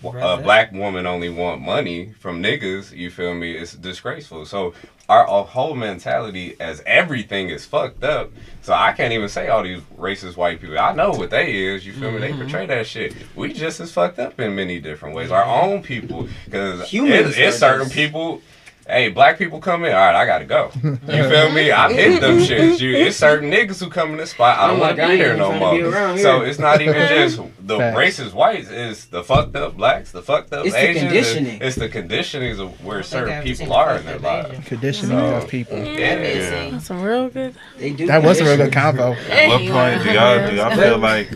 a 0.04 0.36
black 0.36 0.72
woman 0.72 1.06
only 1.06 1.28
want 1.30 1.60
money 1.60 2.12
from 2.18 2.42
niggas, 2.42 2.94
you 2.94 3.10
feel 3.10 3.34
me? 3.34 3.52
It's 3.52 3.74
disgraceful. 3.74 4.44
So 4.44 4.74
our, 5.08 5.26
our, 5.26 5.44
whole 5.44 5.74
mentality 5.74 6.56
as 6.60 6.82
everything 6.84 7.50
is 7.50 7.64
fucked 7.64 8.04
up. 8.04 8.30
So 8.62 8.74
I 8.74 8.92
can't 8.92 9.12
even 9.12 9.28
say 9.28 9.48
all 9.48 9.62
these 9.62 9.80
racist 9.96 10.36
white 10.36 10.60
people. 10.60 10.78
I 10.78 10.92
know 10.94 11.10
what 11.10 11.30
they 11.30 11.66
is. 11.66 11.86
You 11.86 11.92
feel 11.92 12.10
mm-hmm. 12.10 12.14
me? 12.14 12.20
They 12.20 12.30
mm-hmm. 12.30 12.40
portray 12.42 12.66
that 12.66 12.86
shit. 12.86 13.14
We 13.34 13.52
just 13.52 13.80
as 13.80 13.92
fucked 13.92 14.18
up 14.18 14.38
in 14.40 14.54
many 14.54 14.80
different 14.80 15.14
ways. 15.14 15.30
Our 15.30 15.44
own 15.44 15.82
people, 15.82 16.28
because 16.44 16.88
humans 16.88 17.36
it's 17.36 17.58
certain 17.58 17.88
people 17.88 18.42
hey, 18.86 19.08
black 19.08 19.38
people 19.38 19.60
come 19.60 19.84
in. 19.84 19.92
All 19.92 19.98
right, 19.98 20.14
I 20.14 20.26
gotta 20.26 20.44
go. 20.44 20.70
You 20.82 20.96
feel 20.96 21.50
me? 21.52 21.70
I 21.72 21.92
hit 21.92 22.20
them 22.20 22.38
shits. 22.38 22.80
You, 22.80 22.94
it's 22.94 23.16
certain 23.16 23.50
niggas 23.50 23.80
who 23.82 23.90
come 23.90 24.12
in 24.12 24.16
this 24.16 24.30
spot. 24.30 24.58
I 24.58 24.68
don't 24.68 24.80
want 24.80 24.96
to 24.96 25.08
be 25.08 25.16
here 25.16 25.36
no 25.36 25.52
more. 25.52 26.18
So 26.18 26.42
it's 26.42 26.58
not 26.58 26.80
even 26.80 26.94
just 27.08 27.40
the 27.60 27.78
Facts. 27.78 27.98
racist 27.98 28.32
whites. 28.32 28.68
It's 28.70 29.06
the 29.06 29.22
fucked 29.22 29.56
up 29.56 29.76
blacks, 29.76 30.12
the 30.12 30.22
fucked 30.22 30.52
up 30.52 30.66
it's 30.66 30.74
Asians. 30.74 31.00
The 31.00 31.06
conditioning. 31.06 31.58
It's 31.60 31.76
the 31.76 31.88
conditionings 31.88 32.58
of 32.58 32.84
where 32.84 33.02
certain 33.02 33.42
people 33.42 33.72
are 33.72 33.96
in 33.96 34.06
their 34.06 34.18
lives. 34.18 34.66
Conditioning 34.66 35.18
so, 35.18 35.36
of 35.36 35.48
people. 35.48 35.76
Yeah, 35.78 36.16
yeah. 36.16 36.70
that's 36.70 36.90
real 36.90 37.28
good. 37.28 37.54
They 37.78 37.92
do. 37.92 38.06
That 38.06 38.22
was 38.22 38.40
a 38.40 38.44
real 38.44 38.56
good 38.56 38.72
combo. 38.72 39.12
At 39.12 39.48
what 39.48 39.58
point 39.60 40.02
do 40.02 40.12
y'all 40.12 40.50
do 40.50 40.56
y'all 40.56 40.76
feel 40.76 40.98
like? 41.06 41.30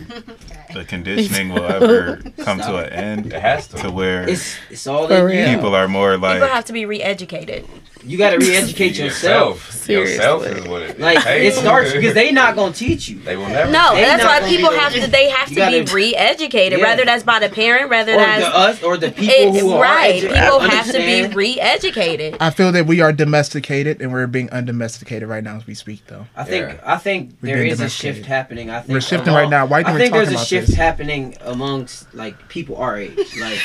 the 0.73 0.85
conditioning 0.85 1.49
will 1.49 1.65
ever 1.65 2.17
come 2.39 2.59
to 2.59 2.77
an 2.77 2.89
end. 2.91 3.33
It 3.33 3.41
has 3.41 3.67
to. 3.69 3.77
To 3.77 3.91
where 3.91 4.27
it's, 4.27 4.55
it's 4.69 4.87
all 4.87 5.07
people 5.07 5.75
are 5.75 5.87
more 5.87 6.17
like 6.17 6.35
people 6.41 6.47
have 6.49 6.65
to 6.65 6.73
be 6.73 6.85
re-educated 6.85 7.67
you 8.03 8.17
got 8.17 8.31
to 8.31 8.37
re-educate 8.45 8.97
yourself. 8.97 9.71
Seriously. 9.71 10.15
Yourself 10.15 10.45
is 10.45 10.67
what 10.67 10.83
it 10.83 10.89
is. 10.91 10.99
Like 10.99 11.19
hey, 11.19 11.47
it 11.47 11.53
starts 11.55 11.91
because 11.91 12.13
they 12.13 12.31
not 12.31 12.55
gonna 12.55 12.73
teach 12.73 13.09
you. 13.09 13.19
They 13.19 13.35
will 13.35 13.47
never. 13.47 13.71
No, 13.71 13.95
they 13.95 14.01
that's 14.01 14.23
why 14.23 14.47
people 14.47 14.71
have 14.71 14.93
to. 14.93 15.07
They 15.07 15.29
have 15.29 15.49
to 15.49 15.55
be 15.55 15.93
re-educated. 15.93 16.79
Yeah. 16.79 16.85
Whether 16.85 17.05
that's 17.05 17.23
by 17.23 17.39
the 17.39 17.49
parent, 17.49 17.89
whether 17.89 18.13
or 18.13 18.17
that's 18.17 18.45
the 18.45 18.55
us 18.55 18.83
or 18.83 18.97
the 18.97 19.11
people 19.11 19.53
who 19.53 19.73
are 19.73 19.81
right. 19.81 20.21
people 20.21 20.59
have 20.59 20.85
to 20.91 20.99
be 20.99 21.27
re-educated. 21.27 22.37
I 22.39 22.51
feel 22.51 22.71
that 22.71 22.85
we 22.85 23.01
are 23.01 23.11
domesticated 23.11 24.01
and 24.01 24.13
we're 24.13 24.27
being 24.27 24.49
undomesticated 24.51 25.27
right 25.27 25.43
now 25.43 25.57
as 25.57 25.65
we 25.65 25.73
speak, 25.73 26.05
though. 26.07 26.27
I 26.35 26.43
think 26.43 26.67
yeah. 26.69 26.81
I 26.85 26.97
think 26.97 27.41
there 27.41 27.65
is 27.65 27.81
a 27.81 27.89
shift 27.89 28.25
happening. 28.25 28.69
I 28.69 28.81
think 28.81 28.93
we're 28.93 29.01
shifting 29.01 29.29
among, 29.29 29.41
right 29.41 29.49
now. 29.49 29.65
Why 29.65 29.79
I 29.79 29.97
think 29.97 30.13
there's 30.13 30.31
a 30.31 30.45
shift 30.45 30.73
happening 30.73 31.35
amongst 31.41 32.13
like 32.13 32.49
people 32.49 32.77
our 32.77 32.97
age, 32.97 33.17
like 33.39 33.59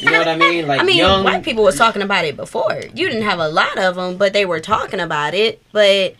you 0.00 0.10
know 0.10 0.18
what 0.18 0.28
I 0.28 0.36
mean, 0.36 0.66
like 0.68 0.80
I 0.80 0.84
mean, 0.84 0.98
young, 0.98 1.24
white 1.24 1.42
people 1.42 1.64
was 1.64 1.76
talking 1.76 2.02
about 2.02 2.24
it 2.24 2.36
before. 2.36 2.80
You 2.94 3.08
didn't 3.08 3.24
have 3.24 3.40
a 3.40 3.48
lot 3.48 3.67
of 3.76 3.96
them, 3.96 4.16
but 4.16 4.32
they 4.32 4.46
were 4.46 4.60
talking 4.60 5.00
about 5.00 5.34
it. 5.34 5.60
But 5.72 6.14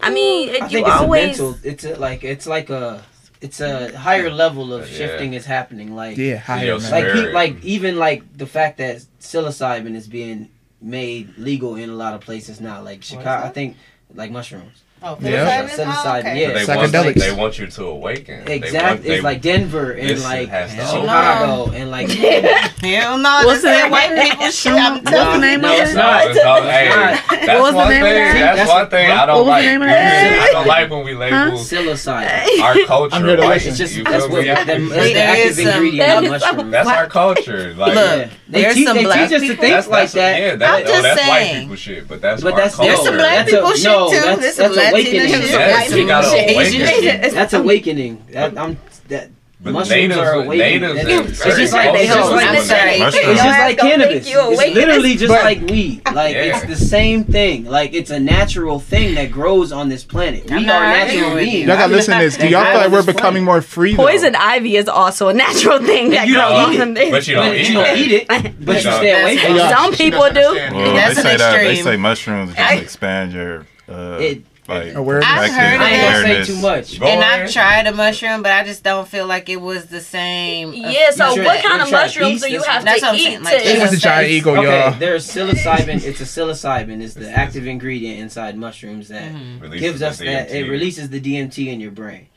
I 0.00 0.10
mean, 0.10 0.62
I 0.62 0.66
you 0.68 0.84
always 0.84 1.30
it's, 1.30 1.38
a 1.38 1.42
mental, 1.42 1.58
it's 1.70 1.84
a, 1.84 1.96
like 1.96 2.24
it's 2.24 2.46
like 2.46 2.70
a 2.70 3.02
it's 3.40 3.60
a 3.60 3.96
higher 3.96 4.30
level 4.30 4.72
of 4.72 4.86
shifting 4.86 5.34
is 5.34 5.46
happening. 5.46 5.94
Like 5.94 6.16
yeah, 6.18 6.36
higher 6.36 6.78
like 6.78 7.12
he, 7.12 7.28
like 7.28 7.64
even 7.64 7.96
like 7.96 8.36
the 8.36 8.46
fact 8.46 8.78
that 8.78 9.02
psilocybin 9.20 9.94
is 9.94 10.06
being 10.06 10.50
made 10.82 11.36
legal 11.38 11.76
in 11.76 11.90
a 11.90 11.94
lot 11.94 12.14
of 12.14 12.20
places 12.20 12.60
now. 12.60 12.82
Like 12.82 13.02
Chicago, 13.02 13.46
I 13.46 13.48
think 13.48 13.76
like 14.14 14.30
mushrooms. 14.30 14.82
Oh, 15.02 15.16
yeah. 15.20 15.66
Psilocybin, 15.66 16.04
oh, 16.04 16.18
okay. 16.18 16.40
yeah. 16.40 16.52
They 16.52 16.76
want, 16.76 17.14
they 17.14 17.34
want 17.34 17.58
you 17.58 17.66
to 17.68 17.84
awaken. 17.86 18.46
Exactly. 18.46 19.08
They, 19.08 19.14
it's 19.14 19.24
like 19.24 19.40
Denver 19.40 19.92
and 19.92 20.22
like 20.22 20.48
Chicago 20.68 21.72
and 21.72 21.90
like. 21.90 22.10
Hell 22.80 23.16
no. 23.16 23.42
What's 23.44 23.62
the 23.62 23.70
name? 23.70 23.90
White 23.90 24.30
people 24.30 24.50
shit. 24.50 24.74
What's 24.74 25.10
the 25.10 25.38
name 25.38 25.64
of 25.64 25.70
it? 25.70 25.94
No, 25.94 26.20
it's 26.22 26.44
not. 26.44 26.62
Hey, 26.64 27.46
that's 27.46 27.74
one 27.74 27.88
thing. 27.88 28.02
That's 28.02 28.70
one 28.70 28.90
thing 28.90 29.10
I 29.10 29.26
don't 29.26 29.46
like. 29.46 29.64
I 29.64 30.48
don't 30.52 30.66
like 30.66 30.90
when 30.90 31.04
we 31.04 31.14
label 31.14 31.58
psilocybin. 31.58 32.60
Our 32.60 32.74
culture. 32.86 33.40
It's 33.52 33.78
just 33.78 34.04
that's 34.04 34.28
what 34.28 34.44
that's 34.44 34.66
the 34.66 35.14
active 35.16 35.58
um, 35.66 35.74
ingredient. 35.74 36.70
That's 36.70 36.88
our 36.88 37.06
culture. 37.06 37.72
Look, 37.74 38.30
they 38.48 38.74
teach 38.74 38.86
us 38.86 39.30
to 39.30 39.56
think 39.56 39.88
like 39.88 40.10
that. 40.12 40.40
Yeah, 40.40 40.52
oh, 40.52 41.02
that's 41.02 41.28
white 41.28 41.60
people 41.60 41.76
shit, 41.76 42.06
but 42.06 42.20
that's 42.20 42.42
but 42.42 42.56
that's 42.56 42.76
there's 42.76 43.02
some 43.02 43.16
black 43.16 43.46
people 43.46 43.72
shit 43.72 43.84
too. 43.84 44.40
There's 44.40 44.54
some 44.56 44.72
black 44.72 44.89
awakening. 44.90 46.06
That's, 46.06 46.32
awakening. 46.32 47.34
That's 47.34 47.52
awakening. 47.52 48.26
That, 48.30 48.58
I'm 48.58 48.78
that. 49.08 49.30
But 49.62 49.72
mushrooms 49.74 49.90
natives, 49.90 50.18
are 50.18 50.32
awakening. 50.32 50.96
It's, 50.96 51.44
it's 51.44 51.56
just 51.58 51.72
like 51.74 51.92
they 51.92 52.06
help. 52.06 52.30
Like, 52.30 52.58
it's 52.58 52.68
just 52.68 53.58
like 53.58 53.76
cannabis. 53.76 54.26
It's 54.26 54.74
literally 54.74 55.16
just 55.16 55.28
but, 55.28 55.44
like 55.44 55.60
weed. 55.62 56.00
Like 56.10 56.34
yeah. 56.34 56.56
it's 56.56 56.66
the 56.66 56.76
same 56.76 57.24
thing. 57.24 57.64
Like 57.64 57.94
it's 57.94 58.10
a 58.10 58.18
natural 58.18 58.80
thing 58.80 59.14
that 59.14 59.30
grows 59.30 59.70
on 59.70 59.88
this 59.88 60.02
planet. 60.02 60.50
We 60.50 60.56
are 60.56 60.62
natural 60.62 61.36
beings. 61.36 61.68
Y'all 61.68 61.76
gotta 61.76 61.92
listen 61.92 62.18
to 62.18 62.24
this. 62.24 62.36
Do 62.36 62.48
y'all 62.48 62.64
feel 62.64 62.74
like 62.74 62.90
we're 62.90 63.02
becoming 63.02 63.44
planet. 63.44 63.44
more 63.44 63.62
free? 63.62 63.94
Though? 63.94 64.06
Poison 64.06 64.34
ivy 64.34 64.76
is 64.76 64.88
also 64.88 65.28
a 65.28 65.34
natural 65.34 65.78
thing 65.78 66.10
that 66.10 66.26
you 66.26 66.34
grows 66.34 66.80
on 66.80 66.94
this. 66.94 67.10
But 67.10 67.28
you 67.28 67.34
don't 67.34 67.54
eat 67.54 67.60
it. 67.60 67.68
You 67.68 67.74
don't 67.74 67.98
eat 67.98 68.12
it. 68.12 68.28
But 68.64 68.74
you 68.84 68.90
stay. 68.90 69.70
Some 69.70 69.92
people 69.92 70.28
do. 70.28 70.54
That's 70.54 71.18
an 71.18 71.26
extreme. 71.26 71.64
They 71.64 71.82
say 71.82 71.96
mushrooms 71.96 72.54
just 72.54 72.82
expand 72.82 73.32
your. 73.32 73.66
Uh, 73.88 74.18
it, 74.20 74.42
like 74.70 74.94
awareness. 74.94 75.28
I've 75.28 75.50
heard 75.50 75.80
I 75.80 76.12
don't 76.12 76.22
say 76.22 76.54
too 76.54 76.60
much, 76.60 77.00
Go 77.00 77.06
and 77.06 77.22
I've 77.22 77.50
tried 77.50 77.86
a 77.86 77.92
mushroom, 77.92 78.42
but 78.42 78.52
I 78.52 78.64
just 78.64 78.82
don't 78.82 79.06
feel 79.06 79.26
like 79.26 79.48
it 79.48 79.60
was 79.60 79.86
the 79.86 80.00
same. 80.00 80.72
Yeah. 80.72 81.10
So 81.10 81.34
should, 81.34 81.44
what 81.44 81.62
kind 81.62 81.82
of 81.82 81.90
mushrooms 81.90 82.40
do 82.40 82.50
you 82.50 82.62
have 82.62 82.84
to 82.84 82.90
eat? 82.90 83.00
Saying, 83.00 83.42
like, 83.42 83.62
to 83.62 83.68
it 83.68 83.80
was 83.80 83.92
a 83.92 83.98
giant 83.98 84.30
eagle, 84.30 84.58
okay, 84.58 84.90
y'all. 84.90 84.98
There's 84.98 85.26
psilocybin. 85.26 86.04
It's 86.04 86.20
a 86.20 86.24
psilocybin. 86.24 87.02
It's 87.02 87.14
the 87.14 87.30
active 87.30 87.66
ingredient 87.66 88.20
inside 88.20 88.56
mushrooms 88.56 89.08
that 89.08 89.32
mm-hmm. 89.32 89.72
gives 89.72 90.02
us 90.02 90.18
that. 90.18 90.50
It 90.50 90.68
releases 90.70 91.10
the 91.10 91.20
DMT 91.20 91.66
in 91.66 91.80
your 91.80 91.92
brain 91.92 92.28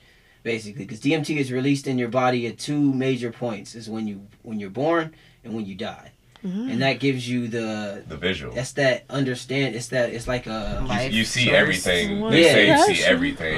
basically 0.44 0.84
because 0.84 1.00
DMT 1.00 1.38
is 1.38 1.52
released 1.52 1.88
in 1.88 1.98
your 1.98 2.10
body 2.10 2.46
at 2.48 2.58
two 2.58 2.94
major 2.94 3.32
points 3.32 3.76
is 3.76 3.90
when 3.90 4.08
you 4.08 4.28
when 4.42 4.60
you're 4.60 4.70
born 4.70 5.14
and 5.44 5.54
when 5.54 5.66
you 5.66 5.74
die 5.74 6.12
mm-hmm. 6.44 6.70
and 6.70 6.82
that 6.82 7.00
gives 7.00 7.28
you 7.28 7.48
the 7.48 8.04
the 8.08 8.18
visual. 8.18 8.54
That's 8.54 8.74
that 8.74 9.06
understand. 9.10 9.76
It's 9.76 9.88
that 9.90 10.10
it's 10.12 10.28
like 10.28 10.48
a 10.48 10.86
you, 11.10 11.20
you 11.20 11.26
see 11.26 11.46
source. 11.46 11.56
everything. 11.56 12.20
What? 12.20 12.32
They 12.32 12.44
yeah. 12.44 12.78
say 12.78 12.90
you 12.90 12.96
see 12.96 13.04
everything. 13.04 13.58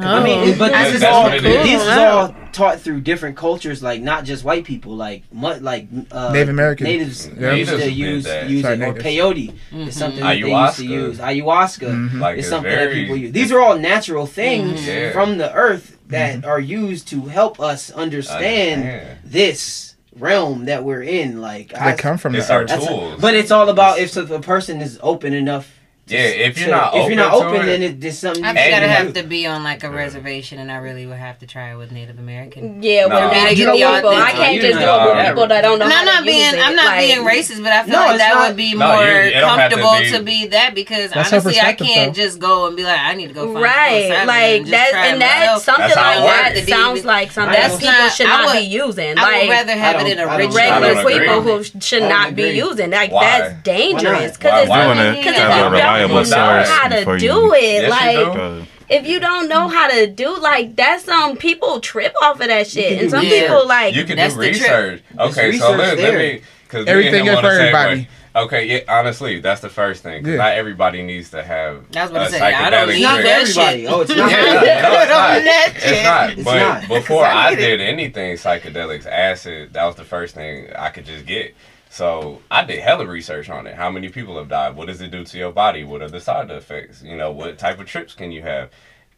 No. 0.00 0.08
I 0.08 0.22
mean, 0.22 0.58
but 0.58 0.72
this 0.72 0.94
is 0.94 1.02
all 1.02 1.30
cool. 1.30 1.40
this 1.40 1.82
is 1.82 1.88
all 1.88 2.34
taught 2.52 2.80
through 2.80 3.00
different 3.00 3.36
cultures, 3.36 3.82
like 3.82 4.02
not 4.02 4.24
just 4.24 4.44
white 4.44 4.64
people, 4.64 4.96
like 4.96 5.22
much 5.32 5.60
like 5.62 5.88
uh, 6.10 6.32
Native 6.32 6.48
Americans, 6.50 6.88
natives, 6.88 7.26
yeah. 7.28 7.50
natives 7.50 7.70
to 7.70 7.90
use 7.90 8.26
use 8.26 8.62
Sorry, 8.62 8.74
it 8.74 8.78
natives. 8.78 8.98
or 8.98 9.02
peyote. 9.02 9.52
Mm-hmm. 9.52 9.80
It's 9.82 9.96
something 9.96 10.20
that 10.20 10.40
they 10.40 10.50
used 10.50 10.76
to 10.76 10.86
use. 10.86 11.18
Ayahuasca 11.18 11.88
mm-hmm. 11.88 12.20
like 12.20 12.38
is 12.38 12.48
something 12.48 12.70
very, 12.70 12.86
that 12.86 12.94
people 12.94 13.16
use. 13.16 13.32
These 13.32 13.52
are 13.52 13.60
all 13.60 13.78
natural 13.78 14.26
things 14.26 14.80
mm-hmm. 14.80 14.88
yeah. 14.88 15.12
from 15.12 15.38
the 15.38 15.52
earth 15.52 15.98
that 16.08 16.38
mm-hmm. 16.38 16.48
are 16.48 16.60
used 16.60 17.08
to 17.08 17.22
help 17.26 17.60
us 17.60 17.90
understand. 17.90 18.82
understand. 18.82 19.18
this 19.24 19.87
realm 20.20 20.66
that 20.66 20.84
we're 20.84 21.02
in. 21.02 21.40
Like 21.40 21.70
they 21.70 21.76
I 21.78 21.96
come 21.96 22.18
from 22.18 22.32
the 22.32 22.52
art 22.52 22.68
tools, 22.68 23.20
but 23.20 23.34
it's 23.34 23.50
all 23.50 23.68
about 23.68 23.98
if 23.98 24.16
a 24.16 24.40
person 24.40 24.80
is 24.80 24.98
open 25.02 25.32
enough 25.32 25.77
yeah, 26.10 26.48
if 26.48 26.58
you're 26.58 26.70
not 26.70 26.94
if 26.94 27.00
open 27.02 27.12
you're 27.12 27.24
not 27.24 27.34
open, 27.34 27.66
then 27.66 27.82
it, 27.82 28.00
there's 28.00 28.18
something. 28.18 28.44
I'm 28.44 28.54
gonna 28.54 28.88
have 28.88 29.14
to 29.14 29.22
be 29.22 29.46
on 29.46 29.62
like 29.62 29.84
a 29.84 29.90
reservation, 29.90 30.58
and 30.58 30.70
I 30.70 30.76
really 30.76 31.06
would 31.06 31.16
have 31.16 31.38
to 31.40 31.46
try 31.46 31.72
it 31.72 31.76
with 31.76 31.92
Native 31.92 32.18
American. 32.18 32.82
Yeah, 32.82 33.06
no. 33.06 33.16
when 33.16 33.24
I, 33.24 33.54
people, 33.54 34.10
I 34.10 34.32
can't 34.32 34.60
just 34.60 34.78
do 34.78 34.84
it 34.84 35.16
with 35.16 35.26
people 35.26 35.46
that 35.48 35.62
don't 35.62 35.78
know. 35.78 35.86
I'm 35.86 36.04
not 36.04 36.24
being 36.24 36.54
I'm 36.54 36.76
not 36.76 36.98
being 36.98 37.18
racist, 37.18 37.62
but 37.62 37.72
I 37.72 37.84
feel 37.84 37.94
like 37.94 38.18
that 38.18 38.48
would 38.48 38.56
be 38.56 38.74
more 38.74 39.30
comfortable 39.40 39.96
to 40.16 40.22
be 40.22 40.46
that 40.48 40.74
because 40.74 41.12
honestly, 41.12 41.58
I 41.60 41.74
can't 41.74 42.14
just 42.14 42.38
go 42.38 42.66
and 42.66 42.76
be 42.76 42.84
like, 42.84 43.00
I 43.00 43.14
need 43.14 43.28
to 43.28 43.34
go. 43.34 43.52
Right, 43.52 44.24
like 44.26 44.66
that, 44.66 44.92
and 44.94 45.20
that 45.20 45.60
something 45.60 45.84
like 45.84 45.94
that 45.94 46.66
sounds 46.68 47.04
like 47.04 47.32
something 47.32 47.52
that 47.52 47.78
people 47.78 48.08
should 48.10 48.26
not 48.26 48.54
be 48.54 48.64
using. 48.64 49.18
I 49.18 49.42
would 49.42 49.50
rather 49.50 49.72
have 49.72 50.06
it 50.06 50.12
in 50.12 50.18
a 50.18 50.26
regular 50.26 51.04
people 51.04 51.42
who 51.42 51.64
should 51.80 52.02
not 52.02 52.34
be 52.34 52.50
using. 52.50 52.90
Like 52.90 53.10
that's 53.10 53.62
dangerous 53.62 54.36
because 54.36 54.68
it's 54.68 55.18
because 55.18 55.97
viable 56.06 56.24
source 56.24 56.68
how 56.68 56.88
to 56.88 57.18
do 57.18 57.26
you. 57.26 57.54
it. 57.54 57.82
Yes, 57.82 57.90
like. 57.90 58.68
If 58.90 59.06
you 59.06 59.20
don't 59.20 59.50
know 59.50 59.68
how 59.68 59.86
to 59.86 60.06
do 60.06 60.34
like 60.38 60.74
that's 60.74 61.04
some 61.04 61.32
um, 61.32 61.36
people 61.36 61.78
trip 61.78 62.14
off 62.22 62.40
of 62.40 62.46
that 62.46 62.66
shit 62.66 63.02
and 63.02 63.10
some 63.10 63.22
yeah. 63.22 63.42
people 63.42 63.68
like 63.68 63.94
you 63.94 64.04
can 64.04 64.16
that's 64.16 64.32
do 64.32 64.40
research 64.40 65.02
okay 65.18 65.48
research 65.48 65.60
so 65.60 65.72
let, 65.72 65.98
let 65.98 66.14
me 66.14 66.40
because 66.62 66.86
everything 66.86 67.26
is 67.26 67.38
for 67.38 67.48
everybody 67.48 68.08
Okay, 68.38 68.66
yeah, 68.66 68.98
honestly, 69.00 69.40
that's 69.40 69.60
the 69.60 69.68
first 69.68 70.02
thing. 70.02 70.22
Cause 70.22 70.32
yeah. 70.32 70.36
not 70.36 70.52
everybody 70.52 71.02
needs 71.02 71.30
to 71.30 71.42
have 71.42 71.90
that's 71.90 72.12
what 72.12 72.28
a 72.28 72.30
saying. 72.30 72.54
I 72.54 72.70
don't 72.70 72.88
need 72.88 73.02
that 73.02 73.24
everybody. 73.24 73.82
Shit. 73.82 73.90
Oh, 73.90 74.00
it's 74.02 74.10
not. 74.10 74.30
yeah, 74.30 74.82
no, 74.82 74.92
it's, 75.00 75.44
not. 75.44 75.92
it's 75.92 76.04
not. 76.04 76.30
It's 76.32 76.44
but 76.44 76.58
not. 76.58 76.88
before 76.88 77.24
I, 77.24 77.48
I 77.48 77.54
did 77.54 77.80
it. 77.80 77.84
anything 77.84 78.36
psychedelics, 78.36 79.06
acid, 79.06 79.72
that 79.72 79.84
was 79.84 79.96
the 79.96 80.04
first 80.04 80.34
thing 80.34 80.68
I 80.76 80.90
could 80.90 81.06
just 81.06 81.26
get. 81.26 81.54
So 81.98 82.40
I 82.48 82.62
did 82.62 82.78
hella 82.78 83.06
research 83.06 83.50
on 83.50 83.66
it. 83.66 83.74
How 83.74 83.90
many 83.90 84.08
people 84.08 84.38
have 84.38 84.48
died? 84.48 84.76
What 84.76 84.86
does 84.86 85.00
it 85.00 85.10
do 85.10 85.24
to 85.24 85.36
your 85.36 85.50
body? 85.50 85.82
What 85.82 86.00
are 86.00 86.08
the 86.08 86.20
side 86.20 86.48
effects? 86.48 87.02
You 87.02 87.16
know, 87.16 87.32
what 87.32 87.58
type 87.58 87.80
of 87.80 87.86
trips 87.86 88.14
can 88.14 88.30
you 88.30 88.42
have? 88.42 88.70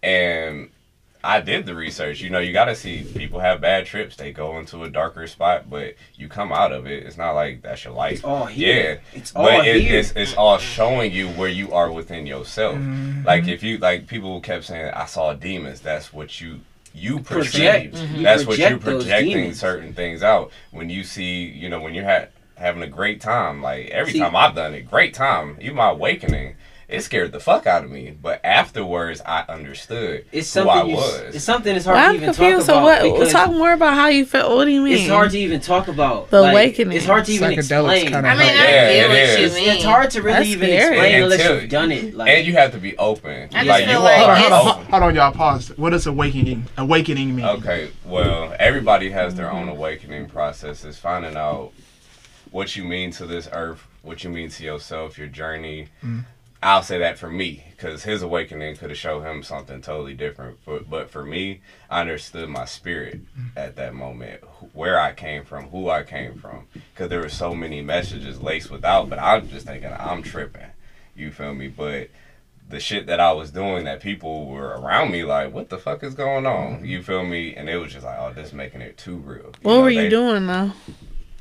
And 0.03 0.71
I 1.23 1.43
did 1.43 1.67
the 1.67 1.75
research. 1.75 2.23
You 2.23 2.31
know, 2.31 2.39
you 2.39 2.55
got 2.55 2.65
to 2.65 2.75
see 2.75 3.05
people 3.05 3.39
have 3.41 3.61
bad 3.61 3.85
trips. 3.85 4.17
They 4.17 4.33
go 4.33 4.59
into 4.59 4.83
a 4.85 4.89
darker 4.89 5.27
spot, 5.27 5.69
but 5.69 5.95
you 6.15 6.27
come 6.27 6.53
out 6.53 6.73
of 6.73 6.87
it. 6.87 7.03
It's 7.05 7.19
not 7.19 7.33
like 7.33 7.61
that's 7.61 7.85
your 7.85 7.93
life. 7.93 8.13
It's 8.15 8.25
all 8.25 8.47
here. 8.47 9.03
Yeah, 9.13 9.19
It's 9.19 9.37
all 9.37 9.45
but 9.45 9.67
it, 9.69 9.83
here. 9.83 9.99
it's 9.99 10.13
it's 10.17 10.35
all 10.35 10.57
showing 10.57 11.13
you 11.13 11.29
where 11.29 11.51
you 11.51 11.75
are 11.75 11.93
within 11.93 12.25
yourself. 12.25 12.79
Like 13.27 13.47
if 13.47 13.63
you 13.63 13.77
like 13.77 14.07
people 14.07 14.41
kept 14.41 14.65
saying, 14.65 14.91
"I 14.95 15.05
saw 15.05 15.35
demons." 15.35 15.81
That's 15.83 16.15
what 16.15 16.41
you 16.41 16.61
you 16.95 17.21
Project. 17.21 17.93
perceive. 17.95 18.09
Mhm. 18.11 18.23
That's 18.23 18.47
what 18.47 18.57
you're 18.57 18.79
projecting 18.79 19.53
certain 19.53 19.93
things 19.93 20.23
out. 20.23 20.51
When 20.71 20.89
you 20.89 21.05
see, 21.05 21.45
you 21.45 21.69
know, 21.69 21.81
when 21.83 21.93
you're 21.95 22.09
ha- 22.09 22.29
having 22.61 22.83
a 22.83 22.87
great 22.87 23.21
time. 23.21 23.63
Like 23.63 23.89
every 23.89 24.13
See- 24.13 24.19
time 24.21 24.37
I've 24.37 24.55
done 24.55 24.75
it, 24.75 24.89
great 24.91 25.15
time. 25.15 25.57
Even 25.61 25.77
my 25.77 25.91
awakening, 25.91 26.55
it 26.89 27.03
scared 27.03 27.31
the 27.31 27.39
fuck 27.39 27.69
out 27.69 27.85
of 27.85 27.91
me. 27.91 28.11
But 28.21 28.41
afterwards, 28.45 29.23
I 29.25 29.45
understood 29.49 30.25
It's 30.33 30.53
who 30.53 30.69
I 30.69 30.75
something. 30.79 30.91
You, 30.91 30.97
was. 30.97 31.35
it's 31.37 31.45
something 31.45 31.73
that's 31.73 31.85
hard 31.87 31.99
I'm 31.99 32.11
to 32.11 32.17
even 32.17 32.27
talk 32.29 32.37
confused. 32.37 32.69
about. 32.69 32.75
So 32.75 32.83
what? 32.83 33.03
because 33.19 33.33
Talk 33.33 33.51
more 33.53 33.73
about 33.73 33.95
how 33.95 34.09
you 34.09 34.27
feel. 34.27 34.57
What 34.57 34.65
do 34.65 34.73
you 34.73 34.83
mean? 34.83 34.95
It's 34.95 35.09
hard 35.09 35.31
to 35.31 35.39
even 35.39 35.61
talk 35.61 35.87
about. 35.87 36.31
The 36.31 36.41
Like, 36.43 36.53
awakening. 36.53 36.97
It's 36.97 37.07
hard 37.07 37.27
to 37.27 37.33
even 37.33 37.53
explain. 37.53 38.09
kinda 38.09 38.19
I 38.19 38.35
mean, 38.35 38.41
help. 38.41 38.41
I 38.41 38.71
Yeah, 38.73 38.89
feel 38.89 39.05
it 39.05 39.09
what 39.09 39.19
is. 39.19 39.39
you 39.39 39.45
It's, 39.47 39.55
mean. 39.55 39.69
it's 39.71 39.85
hard 39.85 40.11
to 40.11 40.23
really 40.23 40.37
That's 40.39 40.49
even 40.49 40.69
scary. 40.69 40.97
explain 40.97 41.23
unless 41.23 41.41
Until- 41.41 41.61
you've 41.61 41.71
done 41.71 41.93
it. 41.93 42.15
Like, 42.17 42.29
and 42.31 42.47
you 42.47 42.53
have 42.55 42.73
to 42.73 42.79
be 42.79 42.99
open. 42.99 43.49
I 43.55 43.65
just 43.65 43.67
like 43.69 43.85
feel 43.85 43.93
you 43.95 43.99
like 44.01 44.29
are 44.29 44.35
Hold 44.37 44.53
on, 44.53 44.59
hold 44.59 44.69
on, 44.69 44.75
hold- 44.75 44.87
hold 44.91 45.03
on, 45.05 45.15
y'all. 45.15 45.33
Pause. 45.33 45.73
What 45.77 45.91
does 45.91 46.07
awakening 46.09 46.65
awakening 46.77 47.37
mean? 47.37 47.45
Okay, 47.47 47.91
well, 48.05 48.53
everybody 48.59 49.11
has 49.11 49.37
their 49.37 49.51
own 49.51 49.69
awakening 49.69 50.27
processes, 50.27 50.99
finding 50.99 51.37
out 51.37 51.71
what 52.51 52.77
you 52.77 52.85
mean 52.85 53.11
to 53.13 53.27
this 53.27 53.49
earth, 53.53 53.87
what 54.03 54.25
you 54.25 54.31
mean 54.31 54.51
to 54.51 54.65
yourself, 54.65 55.19
your 55.19 55.29
journey. 55.29 55.89
Mm-hmm. 56.03 56.21
I'll 56.63 56.83
say 56.83 56.99
that 56.99 57.19
for 57.19 57.31
me, 57.31 57.65
because 57.71 58.03
his 58.03 58.21
awakening 58.21 58.77
could 58.77 58.91
have 58.91 58.99
showed 58.99 59.23
him 59.23 59.43
something 59.43 59.81
totally 59.81 60.13
different. 60.13 60.59
But, 60.67 60.91
but 60.91 61.11
for 61.11 61.25
me, 61.25 61.63
I 61.89 62.03
understood 62.03 62.51
my 62.51 62.67
spirit 62.67 63.21
mm-hmm. 63.23 63.57
at 63.57 63.77
that 63.77 63.95
moment, 63.95 64.43
where 64.75 65.01
I 65.01 65.15
came 65.15 65.45
from, 65.47 65.71
who 65.71 65.89
I 65.89 66.03
came 66.03 66.35
from, 66.35 66.67
because 66.75 67.09
there 67.09 67.21
were 67.21 67.31
so 67.31 67.55
many 67.55 67.81
messages 67.81 68.43
laced 68.43 68.71
without. 68.71 69.09
But 69.09 69.19
I'm 69.19 69.49
just 69.49 69.67
thinking, 69.67 69.91
I'm 69.91 70.23
tripping. 70.23 70.67
You 71.17 71.33
feel 71.33 71.55
me? 71.55 71.69
But 71.69 72.11
the 72.69 72.79
shit 72.79 73.07
that 73.07 73.21
I 73.21 73.33
was 73.33 73.51
doing 73.51 73.85
that 73.85 74.01
people 74.01 74.47
were 74.47 74.79
around 74.79 75.11
me 75.11 75.25
like, 75.25 75.55
what 75.55 75.71
the 75.71 75.79
fuck 75.79 76.03
is 76.03 76.15
going 76.15 76.45
on? 76.45 76.77
Mm-hmm. 76.77 76.85
You 76.85 77.03
feel 77.03 77.25
me? 77.25 77.55
And 77.55 77.71
it 77.71 77.79
was 77.79 77.93
just 77.93 78.05
like, 78.05 78.19
oh, 78.19 78.35
this 78.35 78.53
making 78.53 78.83
it 78.83 78.99
too 78.99 79.17
real. 79.17 79.53
What 79.63 79.77
know, 79.77 79.81
were 79.81 79.91
you 79.91 80.11
doing 80.11 80.47
though? 80.47 80.73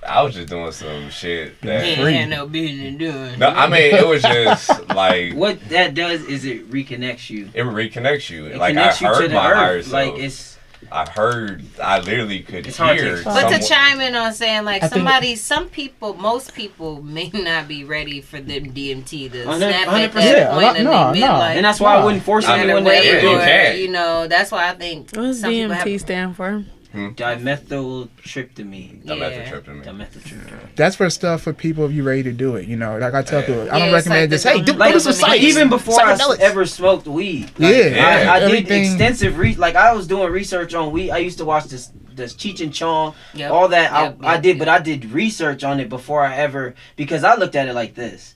I 0.07 0.21
was 0.23 0.33
just 0.33 0.47
doing 0.49 0.71
some 0.71 1.09
shit 1.09 1.55
He 1.61 1.67
that. 1.67 1.83
ain't 1.83 2.01
Free. 2.01 2.13
had 2.13 2.29
no 2.29 2.47
business 2.47 2.97
doing. 2.97 3.37
No, 3.39 3.49
I 3.49 3.67
mean 3.67 3.93
it 3.95 4.07
was 4.07 4.21
just 4.21 4.87
like 4.95 5.33
what 5.33 5.59
that 5.69 5.93
does 5.93 6.23
is 6.23 6.45
it 6.45 6.69
reconnects 6.71 7.29
you. 7.29 7.49
it 7.53 7.63
reconnects 7.63 8.29
you. 8.29 8.45
It 8.45 8.57
like 8.57 8.77
I 8.77 8.85
you 8.97 9.07
heard 9.07 9.21
to 9.23 9.27
the 9.27 9.33
my 9.35 9.41
higher 9.41 9.77
earth. 9.77 9.91
Like 9.91 10.13
it's 10.17 10.57
I 10.91 11.07
heard. 11.07 11.63
I 11.83 11.99
literally 11.99 12.39
could 12.39 12.65
It's 12.65 12.77
hard 12.77 12.97
to 12.97 13.03
hear. 13.03 13.21
But 13.23 13.49
to 13.49 13.67
chime 13.67 13.99
in 13.99 14.15
on 14.15 14.33
saying 14.33 14.63
like 14.63 14.81
I 14.81 14.87
think- 14.87 14.99
somebody, 14.99 15.35
some 15.35 15.67
people, 15.67 16.13
most 16.13 16.55
people 16.55 17.01
may 17.03 17.29
not 17.33 17.67
be 17.67 17.83
ready 17.83 18.21
for 18.21 18.39
them 18.39 18.73
DMT 18.73 19.29
to 19.33 19.43
Hundred- 19.45 19.57
snap 19.59 19.87
hundred 19.89 20.03
at 20.05 20.11
percent. 20.13 20.35
that 20.37 20.37
Yeah, 20.39 20.53
point 20.53 20.63
no, 20.63 20.79
in 20.79 20.83
no, 20.85 20.91
their 20.91 21.21
no. 21.21 21.27
midlife. 21.35 21.55
and 21.57 21.65
that's 21.65 21.79
why 21.81 21.95
I 21.97 22.03
wouldn't 22.05 22.23
force 22.23 22.45
I 22.47 22.53
mean, 22.61 22.69
anyone 22.69 22.85
to 22.85 22.91
ever 22.97 23.19
do 23.21 23.35
or, 23.35 23.41
it. 23.45 23.79
you 23.79 23.89
know, 23.89 24.27
that's 24.29 24.51
why 24.51 24.69
I 24.69 24.73
think 24.75 25.11
What 25.11 25.23
does 25.23 25.41
some 25.41 25.51
people 25.51 25.75
DMT 25.75 25.91
have- 25.91 26.01
stand 26.01 26.35
for? 26.37 26.63
Dimethyltryptamine. 26.93 29.05
The 29.05 29.15
Yeah. 29.15 29.29
Dimethyltryptamine. 29.61 30.75
That's 30.75 30.95
for 30.95 31.09
stuff 31.09 31.41
for 31.43 31.53
people 31.53 31.85
if 31.85 31.91
you 31.91 32.03
ready 32.03 32.23
to 32.23 32.31
do 32.31 32.55
it. 32.55 32.67
You 32.67 32.77
know, 32.77 32.97
like 32.97 33.13
I 33.13 33.21
tell 33.21 33.41
Yeah. 33.41 33.45
people, 33.47 33.61
I 33.71 33.79
don't 33.79 33.89
Yeah, 33.89 33.95
recommend 33.95 34.21
like 34.23 34.29
this. 34.31 34.43
Hey, 34.43 34.61
do, 34.61 34.73
Like 34.73 34.93
go 34.93 34.99
to 34.99 35.13
some 35.13 35.29
Like, 35.29 35.41
even 35.41 35.69
before 35.69 36.01
I 36.01 36.17
ever 36.39 36.65
smoked 36.65 37.07
weed. 37.07 37.51
Yeah, 37.57 38.31
I, 38.33 38.37
I 38.37 38.39
did 38.47 38.69
extensive 38.71 39.37
re 39.37 39.55
like 39.55 39.75
I 39.75 39.93
was 39.93 40.07
doing 40.07 40.31
research 40.31 40.73
on 40.73 40.91
weed. 40.91 41.11
I 41.11 41.17
used 41.19 41.37
to 41.39 41.45
watch 41.45 41.65
this 41.65 41.89
this 42.15 42.33
Cheech 42.33 42.59
and 42.61 42.73
Chong, 42.73 43.13
Yep. 43.33 43.51
all 43.51 43.67
that. 43.69 43.91
Yep, 43.93 44.17
I, 44.23 44.33
I 44.33 44.37
did, 44.39 44.57
yep. 44.57 44.59
but 44.59 44.67
I 44.67 44.79
did 44.79 45.05
research 45.11 45.63
on 45.63 45.79
it 45.79 45.87
before 45.87 46.25
I 46.25 46.35
ever 46.35 46.75
because 46.97 47.23
I 47.23 47.35
looked 47.35 47.55
at 47.55 47.67
it 47.69 47.73
like 47.73 47.95
this: 47.95 48.35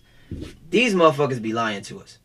these 0.69 0.93
motherfuckers 0.93 1.41
be 1.41 1.51
lying 1.53 1.81
to 1.84 1.99
us. 1.99 2.17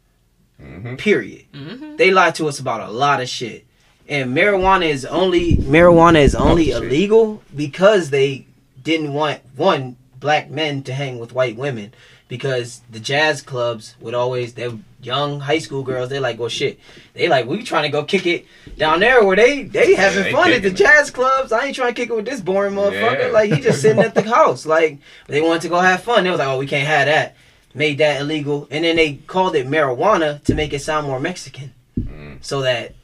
hmm 0.61 0.95
Period. 0.97 1.47
Mhm. 1.53 1.97
They 1.97 2.11
lie 2.13 2.31
to 2.33 2.47
us 2.49 2.61
about 2.61 2.89
a 2.89 2.93
lot 2.93 3.21
of 3.21 3.29
shit. 3.29 3.65
And 4.09 4.35
marijuana 4.37 4.89
is 4.89 5.05
only 5.05 5.57
marijuana 5.57 6.21
is 6.23 6.35
only 6.35 6.73
Oh, 6.73 6.79
illegal 6.79 7.43
because 7.55 8.11
they 8.11 8.47
didn't 8.83 9.13
want 9.13 9.41
one 9.55 9.97
black 10.19 10.51
men 10.51 10.83
to 10.85 10.95
hang 10.95 11.19
with 11.19 11.33
white 11.33 11.57
women. 11.57 11.93
Because 12.27 12.83
the 12.91 13.01
jazz 13.01 13.41
clubs 13.41 13.95
would 14.01 14.13
always 14.15 14.53
they 14.55 14.71
young 15.01 15.41
high 15.41 15.59
school 15.59 15.83
girls 15.83 16.09
they 16.11 16.19
like 16.21 16.39
well 16.39 16.49
shit. 16.51 16.79
They 17.15 17.29
like 17.29 17.47
we 17.47 17.63
trying 17.63 17.85
to 17.85 17.89
go 17.91 18.05
kick 18.05 18.27
it 18.27 18.47
down 18.77 19.01
there 19.01 19.25
where 19.25 19.37
they 19.37 19.63
they 19.63 19.95
having 19.95 20.25
they 20.25 20.33
fun 20.33 20.53
at 20.53 20.63
the 20.63 20.69
it. 20.69 20.75
jazz 20.77 21.11
clubs. 21.11 21.53
I 21.53 21.67
ain't 21.67 21.77
trying 21.77 21.95
to 21.95 22.01
kick 22.01 22.11
it 22.11 22.17
with 22.17 22.27
this 22.27 22.41
boring 22.41 22.75
motherfucker. 22.75 23.27
Yeah. 23.29 23.33
like 23.33 23.53
he 23.53 23.61
just 23.61 23.81
sitting 23.81 24.03
at 24.03 24.15
the 24.15 24.23
house. 24.37 24.67
Like 24.67 24.99
they 25.27 25.41
wanted 25.41 25.63
to 25.63 25.69
go 25.71 25.79
have 25.81 26.03
fun. 26.03 26.25
They 26.25 26.31
was 26.31 26.39
like 26.39 26.49
oh 26.49 26.59
we 26.59 26.67
can't 26.67 26.87
have 26.87 27.07
that. 27.07 27.35
Made 27.75 27.99
that 27.99 28.21
illegal. 28.23 28.67
And 28.71 28.85
then 28.85 28.97
they 28.97 29.15
called 29.27 29.55
it 29.55 29.67
marijuana 29.67 30.43
to 30.45 30.55
make 30.55 30.73
it 30.73 30.81
sound 30.81 31.07
more 31.07 31.21
Mexican. 31.21 31.73
Mm. 31.99 32.45
so 32.45 32.61
that 32.63 32.95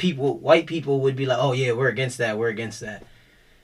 people 0.00 0.38
white 0.38 0.66
people 0.66 1.00
would 1.02 1.14
be 1.14 1.26
like 1.26 1.38
oh 1.40 1.52
yeah 1.52 1.70
we're 1.72 1.88
against 1.88 2.18
that 2.18 2.36
we're 2.36 2.48
against 2.48 2.80
that 2.80 3.04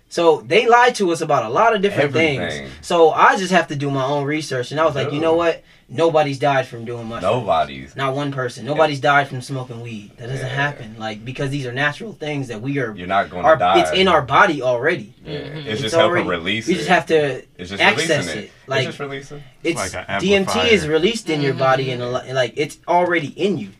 so 0.09 0.41
they 0.43 0.69
lied 0.69 0.95
to 0.95 1.11
us 1.11 1.21
about 1.21 1.45
a 1.45 1.49
lot 1.49 1.75
of 1.75 1.83
different 1.83 2.13
things 2.13 2.71
so 2.81 3.11
i 3.11 3.37
just 3.37 3.51
have 3.51 3.67
to 3.67 3.75
do 3.75 3.91
my 3.91 4.05
own 4.05 4.25
research 4.25 4.71
and 4.71 4.79
i 4.79 4.85
was 4.85 4.95
like 4.95 5.11
you 5.13 5.21
know 5.21 5.35
what 5.35 5.65
nobody's 5.89 6.39
died 6.39 6.67
from 6.67 6.85
doing 6.85 7.07
mushrooms 7.07 7.33
Nobody's. 7.33 7.97
not 7.97 8.15
one 8.15 8.31
person 8.33 8.65
nobody's 8.67 9.01
died 9.01 9.27
from 9.29 9.41
smoking 9.41 9.81
weed 9.83 10.11
that 10.19 10.29
doesn't 10.29 10.47
Yeah. 10.47 10.53
happen 10.55 10.97
like 10.99 11.25
because 11.25 11.51
these 11.51 11.65
are 11.67 11.73
natural 11.73 12.13
things 12.13 12.49
that 12.49 12.61
we 12.61 12.79
are, 12.79 12.93
You're 12.95 13.07
not 13.07 13.31
going 13.31 13.45
to 13.45 13.57
die. 13.57 13.81
it's 13.81 13.93
in 13.93 14.07
our 14.09 14.23
body 14.23 14.63
already 14.63 15.13
Yeah. 15.25 15.33
It's, 15.39 15.69
It's 15.69 15.81
just 15.83 15.95
helping 15.97 16.27
release 16.27 16.67
we 16.69 16.75
it. 16.75 16.79
just 16.79 16.89
have 16.89 17.07
to 17.07 17.43
it's 17.57 17.71
just 17.71 17.81
access 17.83 18.09
releasing 18.11 18.39
it. 18.39 18.45
it. 18.47 18.51
Like- 18.67 18.79
it's 18.81 18.87
just 18.97 19.01
releasing. 19.01 19.43
it's 19.63 19.95
like 19.95 20.07
dmt 20.23 20.71
is 20.73 20.87
released 20.89 21.31
in 21.31 21.41
your 21.41 21.55
Mhm. 21.55 21.59
body 21.59 21.91
and 21.93 22.01
like 22.13 22.53
it's 22.57 22.79
already 22.89 23.29
in 23.29 23.57
you 23.59 23.71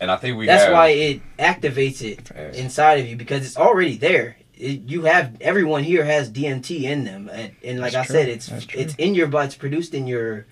And 0.00 0.10
I 0.10 0.16
think 0.16 0.36
we 0.38 0.46
that's 0.46 0.64
have. 0.64 0.72
why 0.72 0.88
it 0.88 1.20
activates 1.38 2.02
it 2.02 2.30
Yes. 2.34 2.56
inside 2.56 3.00
of 3.00 3.06
you 3.08 3.16
because 3.16 3.44
it's 3.46 3.56
already 3.56 3.96
there. 3.96 4.36
It, 4.56 4.82
you 4.88 5.02
have 5.02 5.36
everyone 5.40 5.84
here 5.84 6.04
has 6.04 6.30
DMT 6.30 6.82
in 6.82 7.04
them, 7.04 7.30
and, 7.32 7.52
and 7.62 7.80
like 7.80 7.92
That's 7.92 8.10
I 8.10 8.12
said, 8.12 8.28
it's 8.28 8.50
it's 8.74 8.94
in 8.96 9.14
your 9.14 9.28
body. 9.28 9.46
It's 9.46 9.54
produced 9.54 9.94
in 9.94 10.06
your 10.08 10.46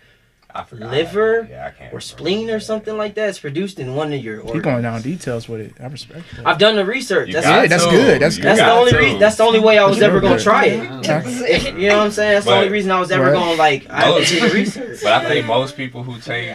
I 0.60 0.64
forgot. 0.64 0.90
liver 0.90 1.46
yeah, 1.50 1.66
I 1.66 1.70
can't 1.70 1.92
or 1.94 2.00
spleen 2.00 2.50
or 2.50 2.60
something 2.60 2.96
like 2.96 3.14
that. 3.14 3.28
It's 3.28 3.38
produced 3.38 3.78
in 3.78 3.94
one 3.94 4.12
of 4.12 4.22
your 4.22 4.38
Keep 4.38 4.46
organs. 4.46 4.64
going 4.64 4.82
down 4.82 5.02
details 5.02 5.48
with 5.48 5.60
it. 5.60 5.72
I 5.80 5.86
respect 5.86 6.24
that. 6.36 6.46
I've 6.46 6.58
done 6.58 6.76
the 6.76 6.84
research. 6.84 7.28
You 7.28 7.34
That's 7.34 7.46
Yeah, 7.46 7.66
that's 7.66 7.84
to. 7.84 7.90
good, 7.90 8.20
that's 8.22 8.36
You 8.36 8.42
good. 8.42 8.48
that's 8.50 8.60
the 8.60 8.70
only 8.72 8.90
to. 8.92 8.98
reason. 8.98 9.18
That's 9.18 9.36
the 9.36 9.42
only 9.44 9.60
way 9.60 9.78
I 9.78 9.84
was 9.86 9.98
That's 9.98 10.08
ever 10.10 10.20
gonna 10.20 10.38
try 10.40 10.64
it. 10.66 10.90
Okay. 11.06 11.72
You 11.80 11.88
know 11.88 11.98
what 11.98 12.04
I'm 12.06 12.10
saying? 12.10 12.32
That's 12.34 12.46
the 12.46 12.52
only 12.54 12.68
reason 12.68 12.90
I 12.90 12.98
was 13.00 13.10
ever 13.10 13.24
Right. 13.24 13.32
gonna 13.34 13.54
like. 13.54 13.86
I 13.90 14.10
Most- 14.10 14.30
did 14.30 14.42
the 14.50 14.54
research. 14.54 15.00
But 15.02 15.12
I 15.12 15.24
think 15.28 15.46
most 15.46 15.76
people 15.76 16.02
who 16.02 16.18
take 16.20 16.50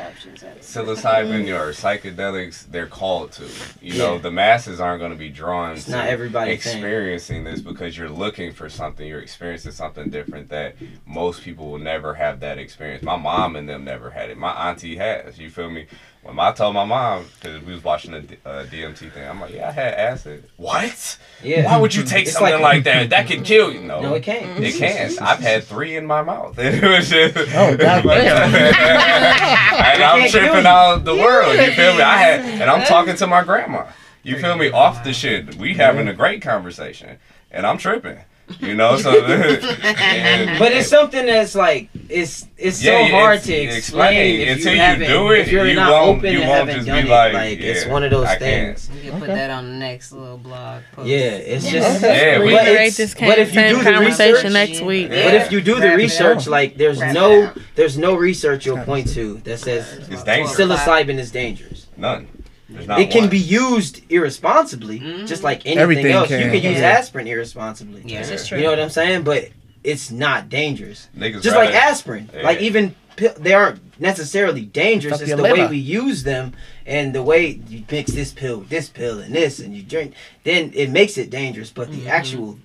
psilocybin 0.60 1.48
or 1.49 1.72
psychedelics, 1.72 2.65
they're 2.72 2.88
called 2.88 3.32
to. 3.34 3.44
You 3.82 3.98
know, 3.98 4.15
Yeah. 4.15 4.22
the 4.22 4.32
masses 4.32 4.80
aren't 4.80 4.99
going 4.99 5.11
to 5.11 5.18
be 5.18 5.30
drawn 5.30 5.73
It's 5.73 5.86
to 5.86 5.91
not 5.91 6.07
everybody's 6.07 6.64
thing. 6.64 6.73
experiencing 6.73 7.44
this 7.44 7.61
because 7.61 7.98
you're 7.98 8.10
looking 8.10 8.53
for 8.53 8.69
something, 8.69 9.07
you're 9.07 9.22
experiencing 9.22 9.72
something 9.72 10.10
different 10.10 10.49
that 10.49 10.76
most 11.06 11.41
people 11.44 11.69
will 11.72 11.80
never 11.80 12.14
have 12.15 12.40
that 12.41 12.57
experience. 12.57 13.03
My 13.03 13.15
mom 13.18 13.56
and 13.56 13.68
them 13.68 13.86
never 13.91 14.09
had 14.09 14.30
it. 14.30 14.38
My 14.38 14.69
auntie 14.69 14.95
has. 14.97 15.38
You 15.38 15.49
feel 15.49 15.69
me? 15.69 15.85
When 16.23 16.39
I 16.39 16.51
told 16.51 16.76
my 16.76 16.85
mom, 16.85 17.26
because 17.41 17.63
we 17.63 17.73
was 17.73 17.84
watching 17.84 18.13
a 18.13 18.22
D- 18.22 18.38
uh, 18.45 18.63
DMT 18.72 19.11
thing, 19.11 19.27
I'm 19.27 19.41
like, 19.41 19.53
yeah, 19.53 19.68
I 19.69 19.72
had 19.72 19.93
acid. 19.95 20.43
What? 20.55 21.18
Yeah. 21.43 21.65
Why 21.65 21.77
would 21.77 21.95
you 21.95 22.03
take 22.03 22.27
It's 22.27 22.34
something 22.38 22.53
like- 22.53 22.61
like, 22.61 22.84
that? 22.84 23.09
That 23.09 23.27
could 23.27 23.43
kill 23.43 23.73
you. 23.73 23.81
No, 23.81 24.01
No, 24.01 24.13
it 24.13 24.22
can't. 24.23 24.63
It 24.63 24.76
can't. 24.76 25.19
I've 25.22 25.39
had 25.39 25.63
three 25.63 25.95
in 25.97 26.05
my 26.05 26.22
mouth. 26.22 26.55
It 26.59 26.84
was 26.84 27.09
just, 27.09 27.35
Oh, 27.55 27.76
goddamn. 27.85 28.55
and 28.55 30.03
I'm 30.03 30.30
tripping 30.30 30.65
out 30.65 31.03
the 31.05 31.15
world. 31.15 31.55
You 31.57 31.72
feel 31.72 31.95
me? 31.95 32.01
I 32.01 32.18
had, 32.18 32.39
and 32.41 32.69
I'm 32.69 32.85
talking 32.85 33.15
to 33.15 33.27
my 33.27 33.43
grandma. 33.43 33.88
You 34.23 34.38
feel 34.39 34.55
me? 34.55 34.69
Off 34.69 35.03
the 35.03 35.13
shit. 35.13 35.55
We 35.55 35.73
having 35.73 36.07
a 36.07 36.13
great 36.13 36.41
conversation, 36.43 37.18
and 37.49 37.65
I'm 37.65 37.77
tripping. 37.80 38.19
You 38.60 38.76
know, 38.76 38.98
so. 38.98 39.23
and- 39.26 40.60
But 40.60 40.72
it's 40.73 40.90
something 40.90 41.26
that's 41.26 41.56
like 41.56 41.90
it's 42.10 42.48
it's 42.57 42.84
Yeah, 42.84 43.07
so 43.07 43.11
hard 43.11 43.38
it's- 43.38 43.48
to 43.48 43.53
explain. 43.78 43.78
explain 43.78 44.40
if 44.41 44.57
Until 44.57 44.72
you, 44.72 44.78
you 44.78 44.82
haven't, 44.84 45.07
do 45.07 45.32
it, 45.32 45.40
if 45.40 45.52
you're 45.52 45.65
you 45.68 45.76
not 45.76 45.91
won't- 45.91 46.18
open 46.19 46.32
you 46.34 46.40
and 46.41 46.48
won't 46.49 46.60
haven't 46.60 46.76
just 46.76 46.88
done 46.88 47.02
be 47.03 47.07
it. 47.07 47.11
like, 47.11 47.34
Like, 47.34 47.60
it's 47.60 47.86
one 47.86 48.03
of 48.03 48.11
those 48.11 48.26
I 48.28 48.38
can't. 48.38 48.78
things. 48.80 48.90
You 49.03 49.11
can 49.11 49.19
put 49.19 49.30
Okay. 49.30 49.38
that 49.40 49.49
on 49.49 49.65
the 49.72 49.78
next 49.78 50.11
little 50.11 50.38
blog 50.38 50.82
post. 50.94 51.07
Yeah, 51.07 51.18
it's 51.18 51.69
just 51.69 52.02
Yeah, 52.03 52.40
we- 52.40 52.52
but 52.52 52.68
it's- 52.68 52.98
this 52.98 53.14
but 53.15 53.38
if 53.40 53.53
you 53.56 53.61
do 53.69 53.84
the 53.84 53.99
research, 53.99 54.44
next 54.52 54.82
week. 54.82 55.10
Yeah. 55.11 55.23
But 55.26 55.34
if 55.36 55.52
you 55.52 55.61
do 55.61 55.76
the 55.76 55.82
Wrap 55.82 55.94
it 55.94 55.98
research, 55.98 56.48
like 56.48 56.78
there's 56.78 56.99
Wrap 56.99 57.14
no 57.14 57.52
there's 57.76 57.98
no 57.98 58.15
research 58.15 58.65
you'll 58.65 58.80
point 58.80 59.07
to 59.14 59.36
that 59.45 59.60
says 59.60 59.86
psilocybin 60.10 61.18
is 61.19 61.32
dangerous. 61.32 61.88
None. 61.98 62.28
There's 62.72 62.88
not 62.88 62.99
It 63.02 63.11
can 63.11 63.22
one. 63.23 63.30
be 63.30 63.38
used 63.39 64.02
irresponsibly, 64.10 64.99
Mhm. 64.99 65.27
just 65.27 65.43
like 65.43 65.61
anything 65.65 65.77
Everything 65.81 66.11
else. 66.11 66.27
can. 66.30 66.39
You 66.39 66.45
can 66.61 66.72
use 66.72 66.80
Yeah. 66.80 66.89
aspirin 66.98 67.27
irresponsibly. 67.27 68.02
Yes, 68.06 68.27
Yeah. 68.27 68.34
it's 68.35 68.48
true. 68.48 68.57
You 68.57 68.64
know 68.65 68.69
what 68.72 68.80
I'm 68.80 68.89
saying? 68.89 69.23
But 69.23 69.49
it's 69.84 70.10
not 70.11 70.49
dangerous. 70.49 71.07
Niggas 71.18 71.41
Just 71.41 71.56
like 71.56 71.73
rather- 71.73 71.77
aspirin, 71.77 72.30
Yeah. 72.35 72.43
like 72.43 72.61
even 72.61 72.95
they 73.39 73.53
aren't 73.53 73.80
necessarily 73.99 74.61
dangerous. 74.61 75.11
Fuck 75.14 75.22
It's 75.22 75.27
your 75.30 75.38
the 75.38 75.43
way 75.43 75.68
we 75.68 75.77
use 75.77 76.23
them 76.23 76.53
and 76.88 77.14
the 77.14 77.22
way 77.22 77.60
you 77.69 77.84
mix 77.91 78.11
this 78.11 78.31
pill 78.31 78.60
with 78.60 78.69
this 78.69 78.88
pill 78.89 79.19
and 79.19 79.35
this 79.35 79.60
and 79.60 79.76
you 79.76 79.84
drink. 79.84 80.14
Then 80.43 80.72
it 80.73 80.89
makes 80.89 81.18
it 81.18 81.30
dangerous. 81.30 81.69
But 81.69 81.91
the 81.91 82.07
actual 82.07 82.57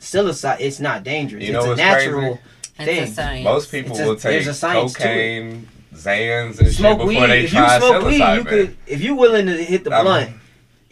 psilocybin, 0.00 0.56
it's 0.60 0.80
not 0.80 1.04
dangerous. 1.04 1.44
You 1.44 1.52
know 1.52 1.58
it's 1.60 1.66
a 1.66 1.68
what's 1.70 1.78
natural 1.78 2.38
It's 2.78 2.84
thing. 2.86 3.02
a 3.04 3.06
science. 3.06 3.44
Most 3.44 3.70
people 3.70 3.92
It's 3.92 4.00
a- 4.00 4.04
will 4.06 4.16
there's 4.16 4.44
take 4.44 4.50
a 4.50 4.54
science 4.54 4.92
to 4.94 4.98
it. 4.98 5.02
cocaine, 5.02 5.68
Xans, 5.94 6.58
and 6.60 6.68
Smoke 6.72 6.98
shit 7.00 7.06
weed. 7.08 7.20
they 7.20 7.44
If 7.44 7.52
you 7.52 7.58
try 7.58 7.78
smoke 7.78 8.04
weed, 8.04 8.18
you 8.36 8.44
could. 8.44 8.76
If 8.86 9.00
you're 9.02 9.16
willing 9.16 9.46
to 9.46 9.52
hit 9.62 9.84
the 9.84 9.92
I'm- 9.94 10.04
blunt, 10.04 10.30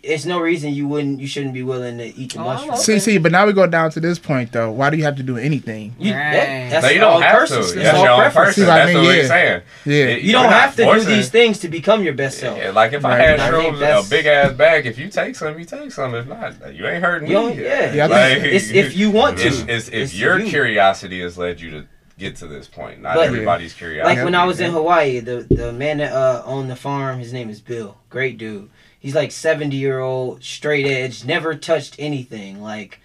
it's 0.03 0.25
no 0.25 0.41
reason 0.41 0.73
you 0.73 0.89
wouldn't. 0.89 1.21
You 1.21 1.27
shouldn't 1.27 1.53
be 1.53 1.63
willing 1.63 1.99
to 1.99 2.05
eat 2.17 2.33
the 2.33 2.41
Oh, 2.41 2.45
mushroom. 2.45 2.71
okay. 2.71 2.81
See, 2.81 2.99
see, 3.01 3.19
but 3.19 3.33
now 3.33 3.45
we 3.47 3.53
go 3.53 3.67
down 3.67 3.91
to 3.91 4.01
this 4.01 4.19
point 4.19 4.51
though. 4.51 4.71
Why 4.71 4.89
do 4.89 4.97
you 4.97 5.05
have 5.05 5.17
to 5.17 5.23
do 5.23 5.37
anything? 5.37 5.95
You, 5.99 6.13
that, 6.15 6.71
that's 6.71 6.85
no, 6.87 6.91
you 6.93 7.01
don't 7.01 7.21
have 7.21 7.39
persons. 7.41 7.73
to. 7.73 7.79
That's 7.79 7.85
That's 7.93 7.99
all 7.99 8.05
your 8.17 8.25
own 8.25 8.31
person. 8.31 8.53
See 8.55 8.61
what 8.63 8.71
I 8.71 8.79
That's 8.79 8.95
mean? 8.95 9.05
what 9.05 9.11
Yeah. 9.15 9.21
he's 9.21 9.29
saying. 9.29 9.63
Yeah. 9.85 9.95
It- 10.17 10.23
You 10.23 10.33
don't 10.33 10.49
have 10.51 10.75
to 10.77 10.85
forcing- 10.85 11.09
do 11.09 11.15
these 11.17 11.29
things 11.29 11.59
to 11.59 11.69
become 11.69 12.03
your 12.03 12.15
best 12.15 12.39
self. 12.39 12.57
Yeah, 12.59 12.71
like 12.71 12.95
if 12.95 13.05
I 13.05 13.11
Right. 13.11 13.29
had 13.29 13.41
I 13.41 13.51
think 13.51 13.75
shrooms, 13.77 13.81
that's- 13.81 14.07
a 14.07 14.11
big 14.11 14.25
ass 14.27 14.53
bag, 14.53 14.87
if 14.87 14.99
you 14.99 15.09
take 15.09 15.37
some, 15.37 15.59
you 15.59 15.65
take 15.67 15.93
some. 15.93 16.15
If 16.15 16.27
not, 16.29 16.75
you 16.75 16.87
ain't 16.87 17.05
hurting 17.05 17.31
You 17.31 17.51
me. 17.51 17.63
yeah. 17.63 17.93
Yeah, 17.93 18.07
Like, 18.07 18.39
It's 18.43 18.71
if 18.71 18.97
you 18.97 19.11
want 19.11 19.37
to. 19.39 19.49
It's, 19.49 19.65
it's, 19.69 19.89
if 19.89 19.95
It's 19.95 20.15
your 20.15 20.39
you. 20.39 20.49
curiosity 20.49 21.21
has 21.21 21.37
led 21.37 21.61
you 21.61 21.71
to 21.73 21.85
get 22.21 22.37
to 22.37 22.47
this 22.47 22.69
point, 22.69 23.01
not 23.03 23.17
But- 23.17 23.27
everybody's 23.27 23.73
curiosity. 23.73 24.15
Like 24.17 24.25
when 24.25 24.35
I 24.37 24.45
was 24.45 24.61
in 24.61 24.71
Hawaii, 24.71 25.19
the 25.19 25.47
the 25.51 25.73
man 25.73 25.99
that 25.99 26.13
uh, 26.13 26.43
owned 26.45 26.71
the 26.71 26.77
farm, 26.77 27.19
his 27.19 27.33
name 27.33 27.51
is 27.51 27.61
Bill. 27.61 27.97
Great 28.11 28.39
dude. 28.39 28.71
He's 29.01 29.15
like 29.15 29.33
seventy 29.33 29.77
year 29.77 29.99
old, 30.01 30.45
straight 30.45 30.87
edge, 30.87 31.25
never 31.25 31.55
touched 31.55 31.97
anything. 31.99 32.61
Like, 32.63 33.01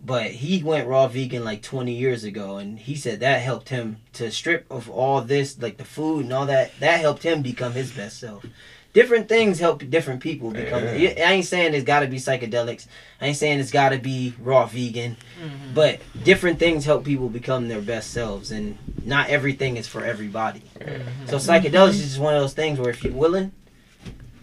but 0.00 0.30
he 0.30 0.62
went 0.62 0.86
raw 0.88 1.08
vegan 1.08 1.44
like 1.44 1.60
twenty 1.62 1.92
years 1.92 2.22
ago, 2.24 2.56
and 2.58 2.78
he 2.78 2.94
said 2.94 3.18
that 3.20 3.42
helped 3.42 3.68
him 3.70 3.96
to 4.14 4.30
strip 4.30 4.64
of 4.70 4.88
all 4.88 5.20
this, 5.20 5.60
like 5.60 5.76
the 5.76 5.84
food 5.84 6.24
and 6.24 6.32
all 6.32 6.46
that. 6.46 6.70
That 6.78 7.00
helped 7.00 7.24
him 7.24 7.42
become 7.42 7.72
his 7.72 7.90
best 7.90 8.18
self. 8.20 8.46
Different 8.92 9.28
things 9.28 9.60
help 9.60 9.88
different 9.88 10.20
people 10.20 10.50
become. 10.50 10.82
Yeah. 10.96 11.10
I 11.28 11.32
ain't 11.34 11.44
saying 11.44 11.74
it's 11.74 11.84
got 11.84 12.00
to 12.00 12.08
be 12.08 12.16
psychedelics. 12.16 12.86
I 13.20 13.26
ain't 13.28 13.36
saying 13.36 13.60
it's 13.60 13.70
got 13.70 13.90
to 13.90 13.98
be 13.98 14.34
raw 14.40 14.66
vegan. 14.66 15.16
Mm-hmm. 15.40 15.74
But 15.74 16.00
different 16.24 16.58
things 16.58 16.84
help 16.84 17.04
people 17.04 17.28
become 17.28 17.68
their 17.68 17.80
best 17.80 18.10
selves, 18.10 18.50
and 18.50 18.76
not 19.04 19.28
everything 19.28 19.76
is 19.76 19.86
for 19.86 20.04
everybody. 20.04 20.62
So 21.26 21.36
psychedelics 21.36 21.90
is 21.90 22.00
just 22.02 22.18
one 22.18 22.34
of 22.34 22.40
those 22.42 22.52
things 22.54 22.80
where 22.80 22.90
if 22.90 23.04
you're 23.04 23.12
willing, 23.12 23.52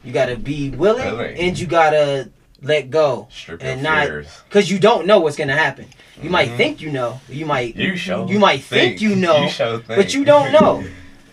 you 0.06 0.14
gotta 0.14 0.38
be 0.38 0.69
willing, 0.69 1.03
Willing. 1.06 1.38
and 1.38 1.60
you 1.60 1.68
gotta 1.68 2.30
let 2.61 2.90
go, 2.90 3.28
Strip 3.30 3.61
your 3.61 3.72
and 3.72 3.84
not 3.84 4.10
because 4.48 4.72
you 4.72 4.80
don't 4.80 5.06
know 5.06 5.19
what's 5.19 5.36
gonna 5.36 5.53
happen. 5.57 5.86
You 6.24 6.30
might 6.30 6.52
Mhm. 6.52 6.57
think 6.57 6.82
you 6.82 6.90
know, 6.91 7.19
you 7.28 7.45
might 7.45 7.76
You 7.76 7.98
show. 7.98 8.28
you 8.30 8.40
might 8.40 8.64
think 8.64 9.02
you 9.02 9.15
know, 9.18 9.44
You 9.44 9.49
show 9.49 9.84
but 9.86 10.14
you 10.14 10.24
don't 10.24 10.53
know. 10.53 10.86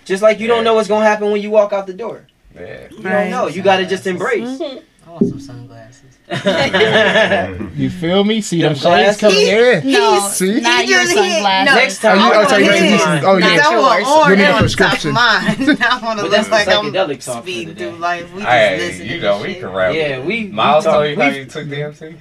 Just 0.04 0.22
like 0.22 0.40
you 0.40 0.48
Yeah. 0.48 0.54
don't 0.56 0.64
know 0.64 0.74
what's 0.74 0.88
gonna 0.88 1.06
happen 1.06 1.30
when 1.30 1.40
you 1.40 1.50
walk 1.50 1.72
out 1.72 1.86
the 1.86 1.94
door. 1.94 2.26
Yeah. 2.54 2.88
You 2.90 2.98
Right. 3.02 3.12
don't 3.24 3.30
know. 3.30 3.46
You 3.48 3.62
gotta 3.62 3.86
just 3.86 4.06
embrace. 4.06 4.60
I 5.06 5.10
want 5.10 5.26
some 5.28 5.40
sunglasses. 5.40 6.00
You 7.76 7.90
feel 7.90 8.24
me? 8.24 8.40
See 8.40 8.62
Them 8.62 8.72
them 8.74 8.80
shades 8.80 9.18
coming 9.18 9.36
in. 9.46 9.92
No, 9.92 10.28
See? 10.32 10.60
not 10.60 10.86
your 10.86 11.04
sunglasses. 11.04 11.74
Next 11.74 12.04
Oh, 12.04 12.08
time, 12.08 12.18
you, 12.18 12.24
I'll 12.24 12.44
oh, 12.44 12.48
so 12.48 12.56
you, 12.56 12.64
get 12.70 12.90
you, 13.22 13.28
oh 13.28 13.38
Not 13.38 13.54
yeah. 13.54 13.70
yours. 13.70 14.06
You 14.06 14.14
Or 14.32 14.36
need 14.36 14.42
a 14.44 14.52
on 14.52 14.58
prescription. 14.60 15.12
top 15.14 15.42
of 15.50 15.58
mine. 15.68 15.78
I 15.82 16.00
want 16.02 16.18
to 16.20 16.24
But 16.24 16.30
that's 16.30 16.48
look 16.48 16.66
like 16.66 16.68
I'm 16.68 16.84
psychedelic 16.92 17.24
talk 17.24 17.42
speeding 17.42 17.68
today. 17.74 17.90
through 17.90 17.98
life. 17.98 18.32
We 18.32 18.40
just 18.40 18.50
Hey, 18.50 18.78
listening 18.78 19.10
you 19.10 19.20
know 19.20 19.42
we 19.42 19.54
can 19.54 19.70
rap. 19.72 19.94
Yeah, 19.94 20.20
we- 20.20 20.46
Miles 20.46 20.84
told 20.84 21.06
you 21.10 21.16
how 21.16 21.28
you 21.28 21.44
took 21.44 21.66
DMT. 21.66 22.16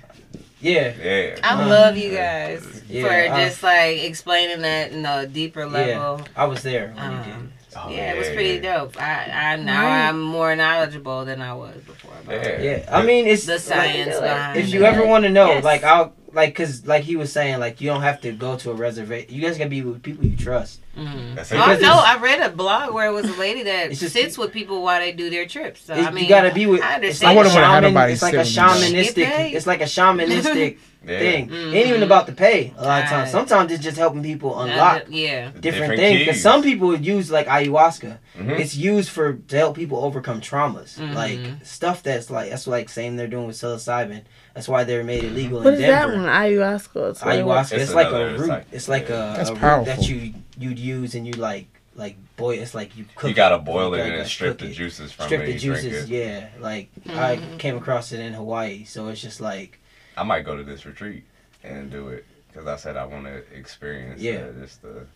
Yeah, 0.60 0.94
Yeah. 1.02 1.36
I 1.44 1.62
Uh, 1.62 1.68
love 1.68 1.98
you 1.98 2.12
guys 2.12 2.66
yeah, 2.90 3.04
for 3.04 3.38
just 3.46 3.64
like 3.64 4.04
explaining 4.04 4.62
that 4.62 4.92
in 4.92 5.06
a 5.06 5.26
deeper 5.28 5.66
level. 5.66 6.22
I 6.36 6.46
was 6.46 6.62
there 6.64 6.94
when 6.96 7.12
you 7.12 7.18
did. 7.24 7.52
Oh, 7.76 7.90
yeah, 7.90 8.14
it 8.14 8.18
was 8.20 8.28
pretty 8.30 8.60
dope. 8.60 9.00
I, 9.02 9.52
I 9.54 9.56
now 9.58 9.84
Right. 9.84 10.08
I'm 10.10 10.22
more 10.22 10.56
knowledgeable 10.56 11.26
than 11.26 11.42
I 11.42 11.54
was 11.54 11.76
before. 11.82 12.12
About 12.24 12.44
Yeah. 12.46 12.62
Yeah, 12.62 12.90
I 12.92 13.04
mean 13.04 13.28
it's 13.28 13.46
The 13.46 13.54
like- 13.54 13.62
science 13.62 14.20
behind 14.20 14.60
If 14.60 14.70
you 14.74 14.82
it. 14.86 14.88
ever 14.88 15.06
want 15.06 15.24
to 15.24 15.30
know, 15.30 15.48
Yes. 15.48 15.64
like 15.64 15.84
I'll 15.84 16.14
like 16.32 16.56
cause 16.56 16.86
like 16.88 17.04
he 17.04 17.16
was 17.16 17.32
saying, 17.32 17.60
like 17.60 17.80
you 17.80 17.90
don't 17.90 18.02
have 18.02 18.20
to 18.22 18.32
go 18.32 18.56
to 18.58 18.72
a 18.72 18.74
reservation. 18.74 19.34
You 19.34 19.42
guys 19.42 19.56
can 19.58 19.70
be 19.70 19.82
with 19.84 20.02
people 20.02 20.26
you 20.26 20.36
trust. 20.36 20.80
Mm-hmm. 20.98 21.36
That's 21.36 21.52
Oh, 21.52 21.72
it. 21.72 21.82
No, 21.82 21.94
I 21.94 22.18
read 22.18 22.40
a 22.42 22.50
blog 22.50 22.94
where 22.94 23.08
it 23.08 23.12
was 23.14 23.30
a 23.30 23.40
lady 23.40 23.64
that 23.64 23.92
It's 23.92 24.00
just- 24.00 24.14
sits 24.14 24.38
with 24.38 24.52
people 24.52 24.82
while 24.82 25.00
they 25.00 25.12
do 25.12 25.30
their 25.30 25.46
trips. 25.46 25.82
So 25.86 25.94
I 25.94 26.10
mean, 26.12 26.24
you 26.24 26.30
gotta 26.30 26.52
be 26.54 26.66
with. 26.66 26.82
I 26.82 26.98
It's 27.02 27.22
like, 27.22 27.34
a 27.34 27.38
wouldn't 27.38 27.54
wanna 27.56 27.68
have 27.68 27.76
shaman, 27.84 27.94
nobody 27.94 28.14
it's 28.14 28.22
like 28.24 28.34
a 28.34 28.46
sit 28.46 28.64
with 28.64 28.82
me. 28.94 29.04
shamanistic. 29.04 29.54
It's 29.54 29.68
like 29.68 29.82
a 29.82 29.86
shamanistic 29.86 30.78
Yeah. 31.06 31.20
thing. 31.20 31.50
Mhm. 31.50 31.74
Ain't 31.76 31.88
even 31.88 32.04
about 32.04 32.28
the 32.28 32.32
pay. 32.34 32.74
A 32.78 32.84
lot 32.86 33.04
of 33.04 33.10
times. 33.10 33.30
Sometimes 33.32 33.72
it's 33.72 33.84
just 33.84 33.98
helping 33.98 34.24
people 34.24 34.58
Uh, 34.58 34.66
unlock 34.66 35.04
yeah. 35.10 35.50
different, 35.60 35.98
things. 35.98 36.20
Because 36.20 36.42
some 36.42 36.64
people 36.64 36.88
would 36.88 37.06
use 37.06 37.30
like 37.32 37.48
ayahuasca. 37.48 38.18
Mhm. 38.40 38.60
It's 38.60 38.76
used 38.76 39.10
for 39.10 39.34
to 39.34 39.58
help 39.58 39.76
people 39.76 39.98
overcome 40.04 40.40
traumas, 40.42 40.98
Mhm. 40.98 41.14
like 41.14 41.40
stuff 41.64 42.02
that's 42.04 42.30
like 42.30 42.50
that's 42.52 42.68
like 42.68 42.90
same 42.90 43.16
they're 43.18 43.28
doing 43.28 43.48
with 43.48 43.58
psilocybin. 43.58 44.22
That's 44.54 44.68
why 44.70 44.84
they're 44.84 45.04
made 45.04 45.24
illegal 45.24 45.60
What 45.62 45.74
in 45.74 45.82
is 45.82 45.88
that 45.88 46.08
one? 46.10 46.26
Ayahuasca. 46.26 47.10
It's 47.10 47.24
what 47.26 47.36
it 47.36 47.46
was. 47.46 47.72
Ayahuasca. 47.72 47.74
It's, 47.74 47.84
It's 47.84 47.94
like 47.94 48.08
a 48.08 48.16
another 48.16 48.38
root. 48.38 48.48
psych- 48.48 48.66
It's 48.72 48.88
like 48.90 49.10
a, 49.10 49.34
That's 49.36 49.50
a 49.50 49.54
root 49.56 49.86
that 49.86 50.08
you 50.08 50.34
you'd 50.60 50.80
use 50.80 51.16
and 51.16 51.26
you 51.28 51.34
like 51.34 51.66
like 51.96 52.16
boil. 52.38 52.60
It's 52.60 52.74
like 52.74 52.98
you 52.98 53.06
cook. 53.16 53.30
You 53.30 53.36
gotta 53.36 53.56
it. 53.56 53.66
boil 53.66 53.94
it 53.94 53.98
You 53.98 54.04
and 54.04 54.20
then 54.20 54.26
strip 54.26 54.58
the 54.60 54.66
it. 54.68 54.74
juices 54.74 55.12
from 55.12 55.26
Strip 55.26 55.42
it. 55.42 55.46
the 55.46 55.52
and 55.52 55.64
you 55.64 55.72
drink 55.74 55.84
juices. 55.92 56.10
Yeah, 56.10 56.46
like 56.60 56.88
I 57.10 57.36
Mhm. 57.38 57.60
came 57.60 57.78
across 57.78 58.12
it 58.12 58.20
in 58.20 58.34
Hawaii, 58.34 58.84
so 58.86 59.10
it's 59.10 59.22
just 59.22 59.42
like 59.42 59.80
I 60.18 60.24
might 60.24 60.42
go 60.46 60.56
to 60.56 60.64
this 60.64 60.86
retreat 60.86 61.24
and 61.64 61.90
do 61.92 62.10
it 62.10 62.26
because 62.52 62.68
I 62.68 62.76
said 62.76 62.98
I 62.98 63.06
want 63.06 63.26
to 63.26 63.38
experience. 63.56 64.22
Yeah. 64.22 64.46
uh, 64.58 64.62
just 64.62 64.82
to 64.82 65.08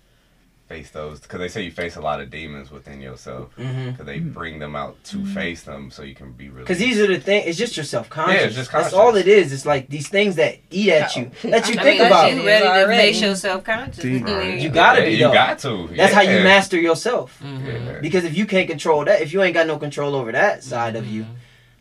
face 0.68 0.90
those 0.92 1.22
because 1.22 1.40
they 1.40 1.48
say 1.48 1.62
you 1.62 1.72
face 1.72 1.96
a 1.96 2.02
lot 2.02 2.20
of 2.20 2.30
demons 2.30 2.70
within 2.72 3.00
yourself 3.00 3.56
because 3.56 4.06
they 4.06 4.20
bring 4.20 4.60
them 4.60 4.76
out 4.76 5.02
to 5.02 5.26
face 5.28 5.64
them 5.64 5.90
so 5.90 6.04
you 6.04 6.14
can 6.14 6.34
be 6.34 6.50
really. 6.50 6.64
Because 6.64 6.78
these 6.78 7.00
are 7.00 7.08
the 7.08 7.20
things. 7.22 7.48
It's 7.48 7.58
just 7.58 7.78
your 7.78 7.86
self 7.86 8.10
conscious. 8.10 8.36
Yeah, 8.42 8.48
it's 8.48 8.56
just 8.56 8.72
That's 8.74 8.92
all 8.94 9.16
it 9.16 9.30
is. 9.30 9.54
It's 9.54 9.66
like 9.66 9.88
these 9.88 10.10
things 10.10 10.36
that 10.36 10.58
eat 10.70 10.90
at 10.90 11.16
you. 11.16 11.32
That 11.44 11.70
you 11.70 11.80
I 11.80 11.84
think 11.84 12.00
mean, 12.00 12.08
about. 12.08 12.34
You 12.34 12.46
ready 12.46 12.66
to 12.66 12.70
Already. 12.70 12.98
face 13.02 13.22
your 13.22 13.36
self 13.36 13.64
conscious? 13.64 14.04
Deep. 14.04 14.28
You 14.28 14.70
gotta 14.70 15.00
Yeah, 15.02 15.06
be, 15.06 15.12
You 15.14 15.20
got 15.32 15.60
to. 15.60 15.88
That's 15.96 16.14
how 16.14 16.22
you 16.22 16.44
master 16.44 16.78
yourself. 16.78 17.40
Mm-hmm. 17.42 17.66
Yeah. 17.66 18.00
Because 18.02 18.26
if 18.26 18.36
you 18.36 18.46
can't 18.46 18.68
control 18.68 19.06
that, 19.06 19.22
if 19.22 19.32
you 19.32 19.42
ain't 19.44 19.54
got 19.54 19.68
no 19.68 19.78
control 19.78 20.16
over 20.16 20.34
that 20.34 20.64
side 20.66 20.96
of 20.98 21.08
you, 21.08 21.24
Mm-hmm. 21.24 21.34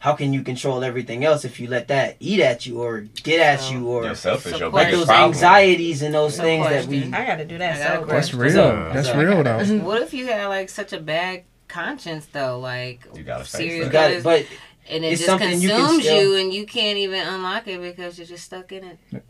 How 0.07 0.12
can 0.15 0.33
you 0.33 0.41
control 0.45 0.85
everything 0.85 1.24
else 1.24 1.45
if 1.45 1.59
you 1.59 1.66
let 1.66 1.89
that 1.89 2.15
eat 2.20 2.39
at 2.39 2.65
you 2.65 2.81
or 2.81 3.01
get 3.24 3.41
at 3.41 3.61
So- 3.61 3.73
you 3.73 3.89
or 3.89 4.05
Yourself 4.05 4.47
is 4.47 4.61
your 4.61 4.69
like 4.70 4.93
those 4.93 5.07
problem. 5.07 5.31
anxieties 5.33 6.01
and 6.01 6.15
those 6.15 6.39
No 6.39 6.45
things 6.45 6.69
that 6.69 6.87
we. 6.87 7.12
I 7.12 7.27
got 7.27 7.37
to 7.39 7.45
do 7.45 7.59
that. 7.59 7.74
I 7.74 7.95
got 7.97 8.05
a 8.05 8.07
So 8.07 8.12
That's 8.15 8.33
real. 8.35 8.53
So- 8.53 8.91
That's 8.95 9.09
so- 9.09 9.19
real 9.19 9.43
though. 9.43 9.65
What 9.89 10.03
if 10.03 10.15
you 10.15 10.28
had 10.28 10.47
like 10.47 10.69
such 10.69 10.93
a 10.93 11.01
bad 11.01 11.43
conscience 11.66 12.27
though, 12.33 12.61
like 12.61 13.01
You 13.16 13.24
gotta 13.24 13.43
face 13.43 13.51
serious 13.51 13.74
You 13.78 13.85
that. 13.87 13.93
got 13.93 14.11
it, 14.12 14.23
but 14.23 14.47
and 14.89 15.05
it 15.05 15.09
It's 15.15 15.23
just 15.23 15.28
something 15.28 15.61
you 15.61 15.70
can 15.70 15.85
consumes 15.87 16.05
you, 16.07 16.37
and 16.37 16.55
you 16.55 16.66
can't 16.66 16.99
even 16.99 17.27
unlock 17.27 17.66
it 17.66 17.83
because 17.83 18.16
you're 18.16 18.28
just 18.28 18.45
stuck 18.45 18.70
in 18.70 18.85
it. 18.85 19.24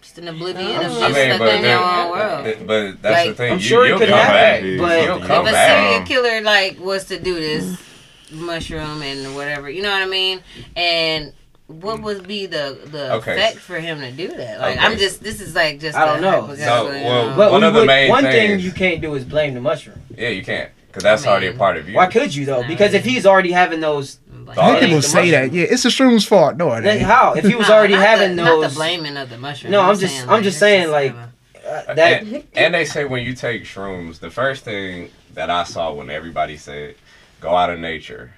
Just 0.00 0.16
an 0.16 0.28
oblivion 0.28 0.70
of 0.70 0.80
I 0.80 0.82
just 0.84 1.02
I 1.02 1.08
mean, 1.08 1.14
stuck 1.34 1.38
but, 1.40 1.54
in 1.56 1.62
your 1.64 1.78
own 1.78 2.10
world. 2.10 2.46
then- 2.46 2.66
but 2.66 3.02
that's 3.02 3.14
Like, 3.14 3.28
the 3.28 3.34
thing. 3.34 3.52
I'm 3.52 3.58
you, 3.58 3.62
sure 3.64 3.84
it 3.84 3.88
you'll 3.90 3.98
could 3.98 4.08
come 4.08 4.18
happen, 4.18 4.78
back. 4.78 4.80
but- 4.88 5.04
you'll 5.04 5.20
If 5.22 5.26
come 5.28 5.44
if 5.46 5.50
a 5.50 5.52
back. 5.52 6.06
serial 6.06 6.06
killer 6.22 6.40
like 6.40 6.80
was 6.80 7.04
to 7.12 7.18
do 7.20 7.34
this 7.34 7.76
mushroom 8.32 9.02
and 9.02 9.34
whatever, 9.34 9.70
you 9.70 9.82
know 9.82 9.90
what 9.90 10.02
I 10.02 10.06
mean? 10.06 10.40
And 10.76 11.32
what 11.66 12.00
would 12.02 12.26
be 12.26 12.46
the 12.46 12.78
the 12.86 13.12
Okay. 13.14 13.32
effect 13.32 13.58
for 13.58 13.78
him 13.78 14.00
to 14.00 14.10
do 14.10 14.28
that? 14.28 14.60
Like 14.60 14.76
Okay. 14.78 14.86
I'm 14.86 14.96
just 14.98 15.22
this 15.22 15.40
is 15.40 15.54
like 15.54 15.80
just 15.80 15.96
I 15.96 16.06
don't 16.06 16.22
know. 16.22 16.42
hypothetical, 16.42 16.86
So, 16.88 16.92
you 16.96 17.04
well, 17.04 17.30
know? 17.30 17.36
but 17.36 17.52
One 17.52 17.62
of 17.64 17.74
the 17.74 17.80
would- 17.80 17.86
main 17.86 18.08
one 18.10 18.24
thing 18.24 18.60
you 18.60 18.72
can't 18.72 19.00
do 19.00 19.14
is 19.14 19.24
blame 19.24 19.54
the 19.54 19.60
mushroom. 19.60 20.00
Yeah, 20.16 20.28
you 20.30 20.42
can't 20.42 20.70
because 20.86 21.02
that's 21.02 21.26
I 21.26 21.30
already 21.30 21.48
a 21.48 21.52
part 21.52 21.76
of 21.76 21.88
you. 21.88 21.94
Why 21.96 22.06
could 22.06 22.34
you 22.34 22.46
though? 22.46 22.62
Because 22.66 22.94
if 22.94 23.04
he's 23.04 23.26
already 23.26 23.52
having 23.52 23.80
those, 23.80 24.18
Like, 24.46 24.56
I 24.56 24.66
think 24.70 24.80
people 24.80 24.94
ain't 24.94 25.02
the 25.02 25.08
say 25.10 25.30
that. 25.32 25.52
Yeah, 25.52 25.66
it's 25.68 25.82
the 25.82 25.90
shroom's 25.90 26.24
fault. 26.24 26.56
No, 26.56 26.72
it 26.72 26.80
then 26.80 26.96
ain't. 26.98 27.06
how? 27.06 27.34
If 27.34 27.44
he 27.44 27.54
was 27.54 27.68
No, 27.68 27.74
already 27.74 27.92
not 27.94 28.06
having 28.06 28.36
the, 28.36 28.44
those, 28.44 28.62
Not 28.62 28.70
the 28.70 28.74
blaming 28.76 29.16
of 29.18 29.28
the 29.28 29.36
mushroom. 29.36 29.72
No, 29.72 29.82
I'm 29.82 29.98
just- 29.98 30.14
saying, 30.16 30.28
I'm 30.30 30.42
just 30.42 30.58
saying, 30.58 30.90
like, 30.90 31.12
uh, 31.14 31.68
uh, 31.68 31.94
that 31.94 32.22
and, 32.22 32.44
and 32.54 32.74
they 32.74 32.86
say 32.86 33.04
when 33.04 33.22
you 33.24 33.34
take 33.34 33.64
shrooms, 33.64 34.20
the 34.20 34.30
first 34.30 34.64
thing 34.64 35.10
that 35.34 35.50
I 35.50 35.64
saw 35.64 35.92
when 35.92 36.08
everybody 36.08 36.56
said, 36.56 36.94
"Go 37.40 37.54
out 37.54 37.70
in 37.70 37.80
nature, 37.80 38.32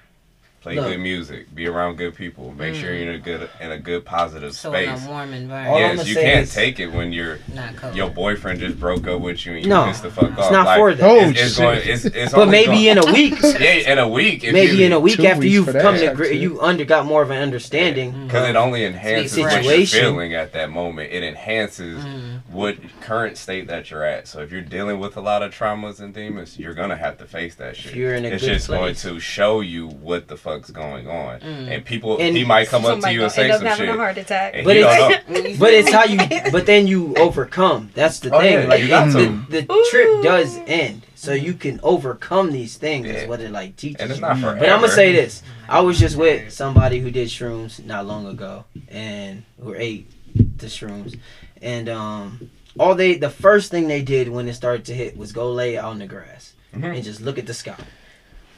play 0.61 0.75
Look. 0.75 0.87
good 0.89 0.99
music, 0.99 1.53
be 1.55 1.65
around 1.67 1.95
good 1.97 2.13
people, 2.15 2.53
make 2.55 2.75
sure 2.75 2.93
you're 2.93 3.09
in 3.09 3.15
a 3.15 3.17
good 3.19 3.49
in 3.59 3.71
a 3.71 3.79
good 3.79 4.05
positive 4.05 4.53
so 4.53 4.71
in 4.73 4.85
space." 4.95 5.05
a 5.05 5.09
warm 5.09 5.33
environment, 5.33 5.91
I'm 5.91 5.97
yes, 5.97 6.07
you 6.07 6.15
can't 6.15 6.49
take 6.49 6.79
it 6.79 6.87
when 6.87 7.11
you're 7.11 7.39
not 7.53 7.95
your 7.95 8.09
boyfriend 8.11 8.59
just 8.59 8.79
broke 8.79 9.07
up 9.07 9.21
with 9.21 9.43
you 9.45 9.53
and 9.55 9.63
you 9.63 9.69
No, 9.69 9.85
pissed 9.85 10.03
the 10.03 10.11
fuck 10.11 10.29
it's 10.31 10.39
off. 10.39 10.51
not 10.51 10.65
like, 10.67 10.77
for 10.79 10.93
that. 10.93 11.09
Oh, 11.09 11.19
It's, 11.29 11.41
it's 11.41 11.57
going. 11.57 11.79
It's, 11.83 12.05
it's 12.05 12.31
but 12.33 12.47
maybe 12.47 12.67
going- 12.85 12.85
in 12.85 12.97
a 12.99 13.11
week, 13.11 13.35
yeah, 13.59 13.91
in 13.91 13.97
a 13.97 14.07
week. 14.07 14.43
if 14.43 14.53
maybe 14.53 14.77
you, 14.77 14.85
in 14.85 14.91
a 14.93 14.99
week 14.99 15.19
after 15.21 15.45
you've 15.47 15.65
for 15.65 15.71
that, 15.71 15.81
come 15.81 15.95
to 15.95 16.05
actually. 16.11 16.27
gri- 16.29 16.37
you 16.37 16.61
under 16.61 16.85
got 16.85 17.05
more 17.07 17.23
of 17.23 17.31
an 17.31 17.41
understanding. 17.41 18.25
Because 18.27 18.47
it 18.47 18.55
only 18.55 18.85
enhances 18.85 19.39
what 19.39 19.63
you're 19.65 19.85
feeling 19.87 20.35
at 20.35 20.53
that 20.53 20.69
moment. 20.69 21.11
It 21.11 21.23
enhances 21.23 22.03
Mm. 22.03 22.40
What 22.51 22.75
current 23.01 23.37
state 23.37 23.67
that 23.67 23.89
you're 23.91 24.03
at. 24.03 24.27
So 24.27 24.41
if 24.41 24.51
you're 24.51 24.61
dealing 24.61 24.99
with 24.99 25.15
a 25.17 25.21
lot 25.21 25.41
of 25.43 25.53
traumas 25.53 25.99
and 25.99 26.13
demons, 26.13 26.57
you're 26.59 26.73
gonna 26.73 26.97
have 26.97 27.17
to 27.19 27.25
face 27.25 27.55
that 27.55 27.75
shit. 27.77 27.95
You're 27.95 28.15
in 28.15 28.25
a 28.25 28.29
it's 28.29 28.43
good 28.43 28.53
just 28.53 28.67
place. 28.67 28.77
going 29.03 29.15
to 29.15 29.19
show 29.19 29.61
you 29.61 29.87
what 29.87 30.27
the 30.27 30.37
fuck's 30.37 30.69
going 30.71 31.07
on, 31.07 31.39
Mm. 31.39 31.71
and 31.75 31.85
people 31.85 32.17
And 32.19 32.35
he 32.35 32.43
might 32.43 32.67
come 32.67 32.83
up 32.85 32.89
to 32.89 32.93
Somebody 32.93 33.13
you 33.15 33.21
and 33.23 33.31
gonna 33.31 33.33
say 33.35 33.43
end 33.43 33.51
up 33.53 33.57
some 33.59 33.67
having 33.67 33.85
shit. 33.87 33.95
a 33.95 33.97
heart 33.97 34.17
attack. 34.17 34.53
and 34.55 34.65
But 34.65 34.75
you 34.75 34.85
it's- 34.85 35.57
But 35.59 35.73
it's 35.73 35.91
how 35.91 36.03
you. 36.03 36.19
But 36.51 36.65
then 36.65 36.87
you 36.87 37.15
overcome. 37.17 37.89
That's 37.93 38.19
the 38.19 38.33
Oh, 38.35 38.39
thing. 38.39 38.53
yeah, 38.61 38.65
like 38.67 38.81
you 38.81 38.87
got 38.87 39.11
the, 39.13 39.27
the 39.49 39.63
trip 39.89 40.23
does 40.23 40.57
end, 40.67 41.05
so 41.15 41.33
you 41.33 41.53
can 41.53 41.79
overcome 41.83 42.51
these 42.51 42.75
things. 42.77 43.07
Yeah. 43.07 43.13
Is 43.13 43.27
what 43.29 43.39
it 43.39 43.51
like 43.51 43.75
teaches. 43.75 44.01
And 44.01 44.11
it's 44.11 44.19
you. 44.19 44.25
not 44.27 44.37
forever. 44.39 44.59
But 44.59 44.69
I'm 44.69 44.81
gonna 44.81 44.91
say 44.91 45.11
this: 45.13 45.41
I 45.69 45.79
was 45.81 45.99
just 45.99 46.15
with 46.17 46.51
somebody 46.51 46.99
who 46.99 47.11
did 47.11 47.29
shrooms 47.29 47.83
not 47.85 48.05
long 48.05 48.25
ago, 48.27 48.65
and 48.89 49.43
who 49.61 49.73
ate 49.73 50.09
the 50.57 50.67
shrooms, 50.67 51.17
and 51.61 51.87
um, 51.89 52.49
all 52.79 52.95
they 52.95 53.15
the 53.15 53.29
first 53.29 53.71
thing 53.71 53.87
they 53.87 54.01
did 54.01 54.29
when 54.29 54.47
it 54.47 54.53
started 54.53 54.85
to 54.85 54.93
hit 54.93 55.17
was 55.17 55.31
go 55.31 55.51
lay 55.51 55.77
out 55.77 55.91
in 55.93 55.99
the 55.99 56.07
grass 56.07 56.53
Mhm. 56.75 56.95
and 56.95 57.03
just 57.03 57.21
look 57.21 57.37
at 57.37 57.45
the 57.47 57.53
sky. 57.53 57.75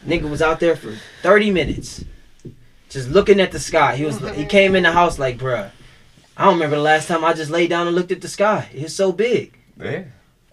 Nigga 0.05 0.29
was 0.29 0.41
out 0.41 0.59
there 0.59 0.75
for 0.75 0.93
30 1.21 1.49
minutes, 1.51 2.03
just 2.89 3.09
looking 3.09 3.39
at 3.39 3.51
the 3.51 3.59
sky. 3.59 3.95
He 3.95 4.05
was 4.05 4.19
he 4.35 4.45
came 4.45 4.75
in 4.75 4.83
the 4.83 4.91
house 4.91 5.17
like, 5.17 5.37
bruh, 5.37 5.71
I 6.37 6.45
don't 6.45 6.53
remember 6.55 6.75
the 6.75 6.81
last 6.81 7.07
time 7.07 7.23
I 7.23 7.33
just 7.33 7.49
laid 7.51 7.69
down 7.69 7.87
and 7.87 7.95
looked 7.95 8.11
at 8.11 8.21
the 8.21 8.27
sky. 8.27 8.69
It's 8.73 8.93
so 8.93 9.11
big. 9.11 9.57
Yeah. 9.79 10.03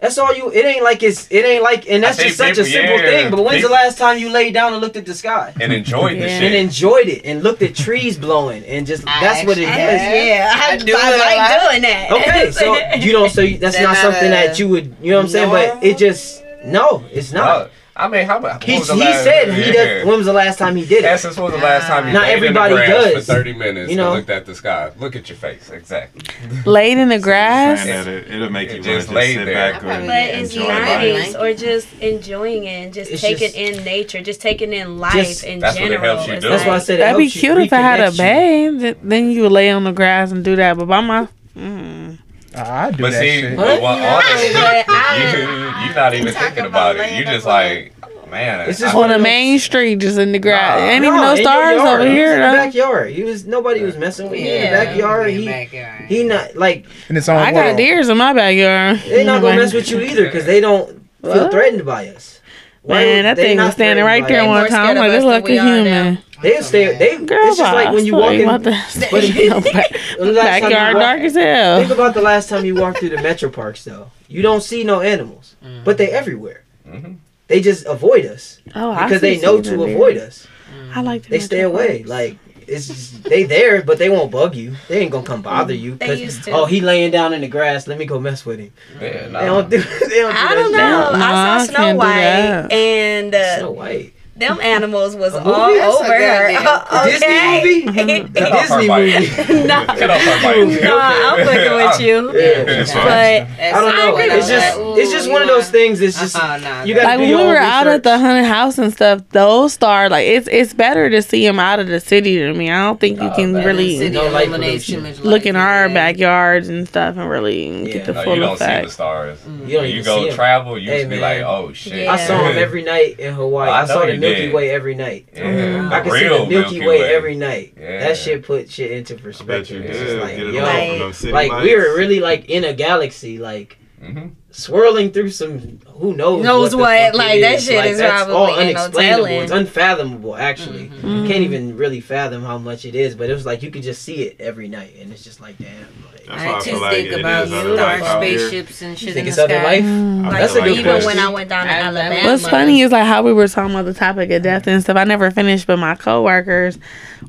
That's 0.01 0.17
all 0.17 0.33
you. 0.35 0.51
It 0.51 0.65
ain't 0.65 0.83
like 0.83 1.03
it's. 1.03 1.27
It 1.29 1.45
ain't 1.45 1.61
like, 1.61 1.87
and 1.87 2.03
that's 2.03 2.17
just 2.17 2.35
think 2.37 2.55
such 2.55 2.65
a 2.65 2.67
simple 2.67 2.97
yeah, 2.97 3.05
thing. 3.05 3.31
But 3.31 3.43
when's 3.43 3.57
people- 3.57 3.69
the 3.69 3.73
last 3.75 3.99
time 3.99 4.17
you 4.17 4.29
laid 4.31 4.51
down 4.55 4.73
and 4.73 4.81
looked 4.81 4.97
at 4.97 5.05
the 5.05 5.13
sky 5.13 5.53
And 5.61 5.71
enjoyed 5.71 6.13
the 6.17 6.27
Yeah. 6.27 6.39
shit. 6.39 6.43
and 6.43 6.55
enjoyed 6.55 7.07
it 7.07 7.21
and 7.23 7.43
looked 7.43 7.61
at 7.61 7.75
trees 7.75 8.17
blowing 8.17 8.65
and 8.65 8.87
just 8.87 9.07
I 9.07 9.21
that's 9.21 9.45
what 9.45 9.59
it 9.59 9.65
actually 9.67 9.85
does. 9.85 10.01
have. 10.01 10.25
Yeah, 10.25 10.53
I, 10.55 10.71
I 10.71 10.77
do 10.77 10.95
I 10.97 11.17
like 11.17 11.37
lot. 11.37 11.69
doing 11.69 11.81
that. 11.83 12.11
Okay, 12.13 12.51
so 12.51 12.95
you 13.05 13.11
don't. 13.11 13.29
So 13.29 13.41
you, 13.41 13.59
that's 13.59 13.77
not 13.79 13.83
not 13.93 13.97
something 13.97 14.27
a 14.27 14.31
that 14.31 14.57
you 14.57 14.67
would. 14.69 14.95
You 15.03 15.11
know 15.11 15.17
what 15.17 15.23
I'm 15.25 15.29
saying? 15.29 15.49
But 15.51 15.83
it 15.83 15.99
just 15.99 16.43
no, 16.65 17.03
it's 17.11 17.31
not. 17.31 17.65
No, 17.65 17.69
I 17.93 18.07
mean, 18.07 18.25
how 18.25 18.37
about 18.37 18.63
he 18.63 18.71
when 18.71 18.79
was 18.79 18.87
the 18.87 18.93
he 18.95 18.99
last- 19.01 19.23
said 19.25 19.53
he 19.53 19.65
yeah. 19.67 19.71
does. 19.73 20.05
When 20.07 20.17
was 20.17 20.25
the 20.25 20.33
last 20.33 20.57
time 20.57 20.75
he 20.77 20.85
did 20.85 21.03
it? 21.03 21.07
Essence, 21.07 21.35
when 21.35 21.51
was 21.51 21.53
the 21.53 21.59
last 21.59 21.87
time 21.87 22.07
you 22.07 22.13
Not 22.13 22.23
laid 22.23 22.33
everybody 22.35 22.73
in 22.73 22.79
the 22.79 22.85
grass 22.85 23.03
does. 23.13 23.25
for 23.25 23.33
30 23.33 23.53
minutes 23.53 23.91
You 23.91 23.97
know? 23.97 24.07
and 24.13 24.15
looked 24.17 24.29
at 24.29 24.45
the 24.45 24.55
sky? 24.55 24.91
Look 24.97 25.15
at 25.17 25.27
your 25.27 25.37
face. 25.37 25.69
Exactly. 25.69 26.21
Laid 26.65 26.97
in 26.99 27.09
the 27.09 27.19
grass. 27.19 27.83
Saying 27.83 28.05
that 28.05 28.07
it, 28.07 28.31
it'll 28.33 28.49
make 28.49 28.69
It 28.69 28.77
you 28.77 28.83
just 28.83 29.09
want 29.09 29.19
just 29.19 29.33
sit 29.33 29.45
there. 29.45 29.73
back 29.73 29.83
and 29.83 30.07
But 30.07 30.15
it's 30.41 30.55
enjoy 30.55 30.67
nice, 30.69 31.35
or 31.35 31.53
just 31.53 31.87
enjoying 31.99 32.63
it, 32.63 32.85
and 32.85 32.93
just 32.93 33.11
It's 33.11 33.21
taking 33.21 33.47
just- 33.51 33.55
in 33.57 33.83
nature, 33.83 34.21
just 34.21 34.41
taking 34.41 34.71
in 34.71 34.97
life 34.97 35.13
Just- 35.13 35.43
in 35.43 35.59
That's 35.59 35.75
what 35.77 35.85
it 35.85 35.89
general. 35.95 36.15
helps 36.15 36.27
you 36.29 36.39
do. 36.39 36.47
That's 36.49 36.65
why 36.65 36.75
I 36.75 36.79
said 36.79 36.95
it 36.95 36.97
That'd 36.99 37.17
be 37.17 37.23
helps 37.25 37.35
you 37.35 37.41
cute 37.53 37.57
if 37.65 37.73
I 37.73 37.81
had 37.81 37.99
a 37.99 38.07
reconnect 38.11 38.95
Then 39.03 39.31
you 39.31 39.41
would 39.43 39.51
lay 39.51 39.69
on 39.69 39.83
the 39.83 39.91
grass 39.91 40.31
and 40.31 40.45
do 40.45 40.55
that. 40.55 40.77
But 40.77 40.85
by 40.87 41.01
my, 41.01 41.27
mm. 41.57 42.17
I 42.55 42.91
do 42.91 43.03
But 43.03 43.11
that 43.11 43.19
see, 43.21 43.41
shit. 43.41 43.55
but 43.55 43.81
what, 43.81 43.99
honestly, 44.01 44.53
But 44.53 44.87
you, 45.17 45.85
you're 45.85 45.95
not 45.95 46.13
even 46.13 46.33
thinking 46.33 46.65
about 46.65 46.95
about 46.95 47.05
it. 47.05 47.11
You 47.11 47.23
laying 47.25 47.27
just 47.27 47.45
like, 47.45 47.93
oh, 48.03 48.29
man. 48.29 48.69
It's 48.69 48.79
just 48.79 48.93
I- 48.93 48.97
on 48.97 49.01
one 49.01 49.09
the 49.09 49.15
of 49.15 49.19
those- 49.21 49.23
main 49.23 49.59
street, 49.59 49.95
just 49.99 50.17
in 50.17 50.31
the 50.33 50.39
grass. 50.39 50.79
Nah. 50.79 50.85
Ain't 50.87 51.05
even 51.05 51.15
No, 51.17 51.21
no 51.23 51.31
in 51.31 51.37
your 51.37 51.45
stars 51.45 51.79
over 51.81 52.05
here. 52.09 52.33
in 52.33 52.39
the 52.51 52.57
backyard. 52.57 53.11
He 53.11 53.23
was 53.23 53.45
nobody 53.45 53.81
was 53.83 53.95
messing 53.97 54.29
with 54.29 54.39
him 54.39 54.47
in 54.47 54.71
the 54.71 54.77
backyard. 54.85 55.29
in 55.29 55.35
the 55.35 55.41
He 55.41 55.47
backyard. 55.47 56.05
he 56.09 56.23
not 56.23 56.55
like 56.57 56.85
In 57.09 57.15
its 57.17 57.29
own 57.29 57.37
I 57.37 57.51
got 57.53 57.77
deers 57.77 58.09
in 58.09 58.17
my 58.17 58.33
backyard. 58.33 58.99
they 59.07 59.23
not 59.23 59.41
gonna 59.41 59.55
mess 59.55 59.73
with 59.73 59.89
you 59.89 60.01
either 60.01 60.25
because 60.25 60.45
they 60.45 60.59
don't 60.59 60.87
feel 61.21 61.31
What? 61.43 61.51
threatened 61.51 61.85
by 61.85 62.09
us. 62.09 62.39
Why 62.83 62.95
Man, 62.95 63.15
would- 63.17 63.25
that 63.25 63.35
they 63.37 63.43
thing 63.43 63.57
was 63.59 63.73
standing 63.73 64.03
right 64.03 64.27
there 64.27 64.45
one 64.47 64.67
time. 64.67 64.89
I'm 64.89 64.95
like, 64.97 65.05
of 65.07 65.11
this 65.13 65.19
us 65.19 65.25
like 65.25 65.45
than 65.45 65.57
a 65.57 65.63
human. 65.63 66.17
They'll 66.41 66.63
stay. 66.63 66.97
They. 66.97 67.17
Girl, 67.25 67.37
it's 67.47 67.57
just 67.57 67.73
like 67.73 67.93
when 67.93 68.05
you 68.05 68.15
walk 68.15 68.33
in. 68.33 68.47
The, 68.47 69.07
But 69.11 69.23
if- 69.23 69.49
no, 69.49 69.61
back- 69.61 69.91
when 70.17 70.27
the 70.29 70.33
last 70.33 70.45
time 70.61 70.63
you 70.63 70.69
backyard 70.69 70.93
walk- 70.95 71.03
dark 71.03 71.21
as 71.21 71.35
hell. 71.35 71.79
Think 71.79 71.91
about 71.91 72.13
the 72.13 72.21
last 72.21 72.49
time 72.49 72.65
you 72.65 72.75
walked 72.75 72.99
through 72.99 73.09
the 73.09 73.21
metro 73.21 73.49
parks, 73.49 73.83
though. 73.83 74.11
You 74.27 74.41
don't 74.41 74.61
see 74.63 74.83
no 74.83 75.01
animals, 75.01 75.55
but 75.83 75.97
they 75.97 76.09
everywhere. 76.11 76.63
Mhm. 76.87 77.15
They 77.47 77.59
just 77.61 77.85
avoid 77.85 78.25
us 78.25 78.59
Oh, 78.75 78.93
because 78.93 79.21
see 79.21 79.35
they 79.35 79.41
know 79.41 79.61
to 79.61 79.77
deer. 79.77 79.89
avoid 79.95 80.17
us. 80.17 80.47
I 80.95 81.01
like. 81.01 81.27
They 81.27 81.39
stay 81.39 81.61
away. 81.61 82.03
Like 82.03 82.37
it's 82.67 82.87
just, 82.87 83.23
they 83.25 83.43
there, 83.43 83.81
but 83.81 83.97
they 83.97 84.07
won't 84.09 84.31
bug 84.31 84.55
you. 84.55 84.75
They 84.87 84.99
ain't 84.99 85.11
gonna 85.11 85.25
come 85.25 85.41
bother 85.41 85.73
you. 85.73 85.95
They 85.95 86.07
'cause, 86.07 86.19
used 86.21 86.43
to. 86.45 86.51
Oh, 86.51 86.65
he 86.65 86.79
laying 86.79 87.11
down 87.11 87.33
in 87.33 87.41
the 87.41 87.47
grass. 87.49 87.87
Let 87.87 87.97
me 87.97 88.05
go 88.05 88.19
mess 88.19 88.45
with 88.45 88.59
him. 88.59 88.71
Yeah, 89.01 89.27
They 89.27 89.45
don't 89.45 89.69
do. 89.69 89.77
They 90.09 90.19
don't 90.21 90.31
do 90.33 90.37
I 90.39 90.55
don't 90.55 90.71
know. 90.71 90.77
Nah, 90.77 91.11
I 91.13 91.55
I 91.55 91.57
saw 91.59 91.65
Snow 91.65 91.75
can't 91.77 91.95
do 91.95 92.05
White, 92.05 92.71
and 92.73 93.35
uh, 93.35 93.57
Snow 93.57 93.71
White. 93.71 94.13
Them 94.41 94.59
animals 94.61 95.15
was 95.15 95.33
all 95.35 95.67
movie? 95.69 95.79
Over 95.79 96.03
her. 96.13 96.51
goddamn- 96.51 96.67
uh, 96.67 97.05
okay. 97.07 97.61
Disney 97.85 97.85
movie. 97.85 98.29
Cut 98.39 98.51
off 98.51 98.67
her 98.67 98.81
Disney 98.81 98.87
bite. 98.87 99.37
movie. 99.47 99.67
no, 99.67 99.85
Cut 99.85 100.09
off 100.09 100.21
her 100.21 100.41
bite. 100.43 100.81
no, 100.83 100.99
I'm 100.99 101.45
fucking 101.45 101.75
with 101.75 101.99
you. 102.01 102.39
Yeah. 102.39 102.81
It's 102.81 102.91
fine. 102.93 103.03
But 103.05 103.59
I 103.59 103.71
don't 103.71 103.95
know. 103.95 104.15
I 104.17 104.21
It's 104.23 104.33
with 104.35 104.47
just 104.49 104.77
that. 104.77 104.97
it's 104.97 105.11
just 105.11 105.29
one 105.31 105.41
of 105.41 105.47
those 105.47 105.69
things. 105.69 106.01
It's 106.01 106.19
just 106.19 106.35
Uh-uh, 106.35 106.57
nah, 106.57 106.83
you 106.83 106.93
that- 106.95 107.03
gotta 107.03 107.07
Like 107.07 107.17
do 107.17 107.21
when 107.23 107.29
we 107.37 107.43
own 107.43 107.47
were 107.47 107.57
out 107.57 107.87
at 107.87 108.03
the 108.03 108.09
research. 108.11 108.21
haunted 108.25 108.45
house 108.45 108.77
and 108.77 108.93
stuff, 108.93 109.21
those 109.29 109.73
stars 109.73 110.11
like 110.11 110.27
it's 110.27 110.47
it's 110.51 110.73
better 110.73 111.09
to 111.09 111.21
see 111.21 111.45
them 111.45 111.59
out 111.59 111.79
of 111.79 111.87
the 111.87 111.99
city 111.99 112.37
to 112.39 112.53
me. 112.53 112.69
I 112.69 112.83
don't 112.83 112.99
think 112.99 113.21
you 113.21 113.29
can 113.31 113.53
really 113.53 113.97
City 113.97 114.09
No 114.15 114.27
light 114.29 114.47
illuminates 114.47 114.85
too 114.87 114.95
pollution. 114.97 115.23
much 115.23 115.25
look 115.31 115.45
in 115.45 115.55
our 115.55 115.87
yeah. 115.87 115.93
backyards 115.93 116.67
and 116.69 116.87
stuff 116.87 117.17
and 117.17 117.29
really 117.29 117.67
Yeah. 117.87 117.93
get 117.93 118.05
the 118.05 118.13
No, 118.13 118.23
full 118.23 118.35
you 118.35 118.41
don't 118.41 118.57
see 118.57 118.65
the 118.65 118.89
stars. 118.89 119.39
Mm. 119.39 119.67
You 119.67 119.73
don't 119.73 119.81
When 119.83 119.91
you 119.91 119.99
even 119.99 120.03
go 120.05 120.31
travel, 120.35 120.77
you 120.79 120.87
just 120.91 121.09
be 121.09 121.19
like, 121.19 121.41
oh 121.41 121.71
shit. 121.73 122.07
I 122.07 122.17
saw 122.17 122.37
them 122.43 122.57
every 122.65 122.83
night 122.83 123.19
in 123.19 123.33
Hawaii. 123.33 123.69
I 123.69 123.81
I, 123.81 123.85
saw 123.85 123.99
know 123.99 124.05
the 124.07 124.13
you 124.13 124.19
Milky 124.31 124.45
did. 124.47 124.53
Way 124.53 124.69
every 124.71 124.95
night. 124.95 125.29
Yeah, 125.33 125.89
I 125.91 126.01
can 126.01 126.11
see 126.11 126.19
the 126.23 126.29
real 126.29 126.45
Milky, 126.47 126.85
Way, 126.85 127.13
every 127.13 127.35
night. 127.35 127.73
Yeah. 127.79 127.99
That 127.99 128.17
shit 128.17 128.43
put 128.43 128.69
shit 128.69 128.91
into 128.91 129.13
I 129.13 129.17
bet 129.17 129.23
you 129.25 129.31
perspective. 129.31 129.85
It's 129.85 129.99
just 129.99 130.15
like, 130.17 130.37
yo, 130.37 130.45
Like- 130.63 130.89
from 130.89 130.99
them 130.99 131.13
city 131.13 131.33
like 131.33 131.51
lights. 131.51 131.63
we 131.65 131.75
were 131.75 131.95
really 131.97 132.19
like 132.19 132.49
in 132.49 132.63
a 132.63 132.73
galaxy, 132.73 133.37
like 133.39 133.77
hmm 134.01 134.27
swirling 134.53 135.11
through 135.13 135.29
some 135.29 135.79
who 135.87 136.13
knows 136.13 136.43
Knows 136.43 136.71
the 136.71 136.77
what, 136.77 136.89
fuck 136.99 137.13
it 137.13 137.17
like, 137.17 137.39
that 137.39 137.55
is. 137.59 137.65
shit 137.65 137.85
is 137.85 137.99
that's 137.99 138.25
probably 138.25 138.35
all 138.35 138.47
ain't 138.59 138.73
no 138.75 138.81
unexplainable. 138.83 139.25
It's 139.43 139.51
unfathomable 139.53 140.35
actually. 140.35 140.89
Mm-hmm. 140.89 141.07
You 141.07 141.23
can't 141.27 141.43
even 141.43 141.77
really 141.77 142.01
fathom 142.01 142.43
how 142.43 142.57
much 142.57 142.83
it 142.83 142.93
is, 142.93 143.15
but 143.15 143.29
it 143.29 143.33
was 143.33 143.45
like 143.45 143.63
you 143.63 143.71
could 143.71 143.83
just 143.83 144.01
see 144.01 144.23
it 144.23 144.35
every 144.41 144.67
night, 144.67 144.95
and 144.99 145.13
it's 145.13 145.23
just 145.23 145.39
like 145.39 145.57
damn. 145.57 145.85
Like, 146.31 146.39
That's 146.39 146.43
I 146.43 146.51
why 146.51 146.57
I 146.57 146.61
just 146.71 146.81
like 146.81 146.95
think 147.09 147.19
about 147.19 147.43
is 147.45 147.51
you, 147.51 147.57
life 147.75 148.01
our 148.03 148.07
out 148.07 148.23
here. 148.23 148.39
spaceships 148.39 148.81
and 148.81 148.97
shit 148.97 149.07
you 149.09 149.13
think 149.13 149.23
in 149.25 149.27
it's 149.29 149.35
the 149.37 149.43
other 149.43 149.53
sky. 149.55 149.63
life? 149.63 149.83
Like 150.31 150.41
That's 150.41 150.55
a 150.55 150.61
good 150.61 150.71
even 150.71 150.83
question. 150.85 151.05
when 151.07 151.19
I 151.19 151.29
went 151.29 151.49
down 151.49 151.65
to 151.67 151.71
I- 151.71 151.75
I- 151.75 151.81
Alabama, 151.81 152.29
What's 152.31 152.47
funny 152.47 152.81
is 152.81 152.91
like 152.91 153.05
how 153.05 153.21
we 153.23 153.33
were 153.33 153.47
talking 153.47 153.71
about 153.75 153.85
the 153.85 153.93
topic 153.93 154.31
of 154.31 154.41
death 154.43 154.67
and 154.67 154.81
stuff. 154.81 154.97
I 154.97 155.03
never 155.03 155.29
finished, 155.31 155.67
but 155.67 155.77
my 155.77 155.95
coworkers 155.95 156.77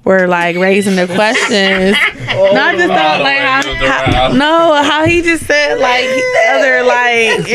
were 0.04 0.26
like 0.26 0.56
raising 0.56 0.96
the 0.96 1.06
questions. 1.06 1.96
Not 2.54 2.74
just 2.76 2.82
Oh, 2.88 2.92
about 2.92 3.18
the 3.18 3.24
like 3.24 3.38
how, 3.38 3.62
how- 4.28 4.32
no, 4.32 4.82
how 4.82 5.04
he 5.04 5.22
just 5.22 5.46
said 5.46 5.78
like 5.78 6.04
other 6.50 6.82
like. 6.84 7.48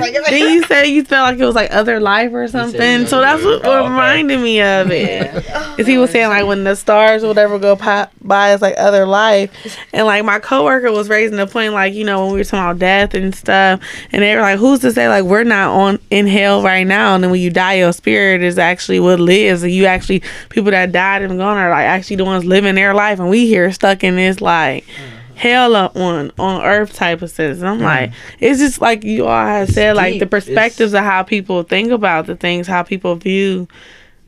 Like- 0.00 0.14
it- 0.14 0.24
then 0.30 0.52
you 0.52 0.62
said 0.64 0.82
you 0.84 1.04
felt 1.04 1.32
like 1.32 1.38
it 1.40 1.44
was 1.44 1.54
like 1.54 1.72
other 1.72 2.00
life 2.00 2.32
or 2.32 2.46
something. 2.48 3.06
So 3.06 3.20
that's 3.20 3.42
what, 3.44 3.64
Oh, 3.64 3.68
what 3.68 3.78
okay. 3.80 3.88
reminded 3.90 4.40
me 4.40 4.60
of 4.62 4.90
it. 4.90 5.44
Is 5.78 5.86
he 5.86 5.98
was 5.98 6.10
saying 6.10 6.28
like 6.28 6.46
when 6.46 6.64
the 6.64 6.74
stars 6.74 7.22
or 7.24 7.28
whatever 7.28 7.58
go 7.58 7.76
pop 7.76 8.10
by, 8.22 8.52
it's 8.52 8.62
like 8.62 8.74
other 8.78 9.06
life. 9.06 9.50
And 9.92 10.06
like 10.06 10.24
my 10.24 10.38
coworker 10.38 10.77
was 10.82 11.08
raising 11.08 11.36
the 11.36 11.46
point, 11.46 11.72
like 11.72 11.94
you 11.94 12.04
know 12.04 12.24
when 12.24 12.34
we 12.34 12.40
were 12.40 12.44
talking 12.44 12.58
about 12.58 12.78
death 12.78 13.14
and 13.14 13.34
stuff, 13.34 13.80
and 14.12 14.22
they 14.22 14.34
were 14.34 14.42
like, 14.42 14.58
"Who's 14.58 14.80
to 14.80 14.92
say 14.92 15.08
like 15.08 15.24
we're 15.24 15.44
not 15.44 15.74
on 15.74 15.98
in 16.10 16.26
hell 16.26 16.62
right 16.62 16.86
now?" 16.86 17.14
And 17.14 17.24
then 17.24 17.30
when 17.30 17.40
you 17.40 17.50
die, 17.50 17.74
your 17.74 17.92
spirit 17.92 18.42
is 18.42 18.58
actually 18.58 19.00
what 19.00 19.20
lives, 19.20 19.62
and 19.62 19.72
you 19.72 19.86
actually 19.86 20.22
people 20.48 20.70
that 20.70 20.92
died 20.92 21.22
and 21.22 21.38
gone 21.38 21.56
are 21.56 21.70
like 21.70 21.86
actually 21.86 22.16
the 22.16 22.24
ones 22.24 22.44
living 22.44 22.74
their 22.74 22.94
life, 22.94 23.18
and 23.18 23.28
we 23.28 23.46
here 23.46 23.70
stuck 23.72 24.04
in 24.04 24.16
this 24.16 24.40
like. 24.40 24.84
Mm-hmm. 24.84 25.14
Hell 25.34 25.76
up 25.76 25.96
on 25.96 26.32
on 26.36 26.62
earth 26.64 26.94
type 26.94 27.22
of 27.22 27.30
sense. 27.30 27.60
And 27.60 27.68
I'm 27.68 27.76
mm-hmm. 27.76 27.84
like, 27.84 28.12
it's 28.40 28.58
just 28.58 28.80
like 28.80 29.04
you 29.04 29.26
all 29.26 29.46
had 29.46 29.68
It's 29.68 29.74
said, 29.74 29.94
like 29.94 30.14
deep. 30.14 30.20
the 30.20 30.26
perspectives 30.26 30.94
of 30.94 31.04
how 31.04 31.22
people 31.22 31.62
think 31.62 31.92
about 31.92 32.26
the 32.26 32.34
things, 32.34 32.66
how 32.66 32.82
people 32.82 33.14
view 33.14 33.68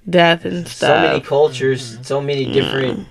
death 0.08 0.44
and 0.44 0.68
stuff. 0.68 0.88
so 0.88 1.00
many 1.00 1.18
stuff. 1.18 1.28
cultures, 1.28 1.94
mm-hmm. 1.94 2.02
so 2.04 2.20
many 2.20 2.52
different 2.52 3.08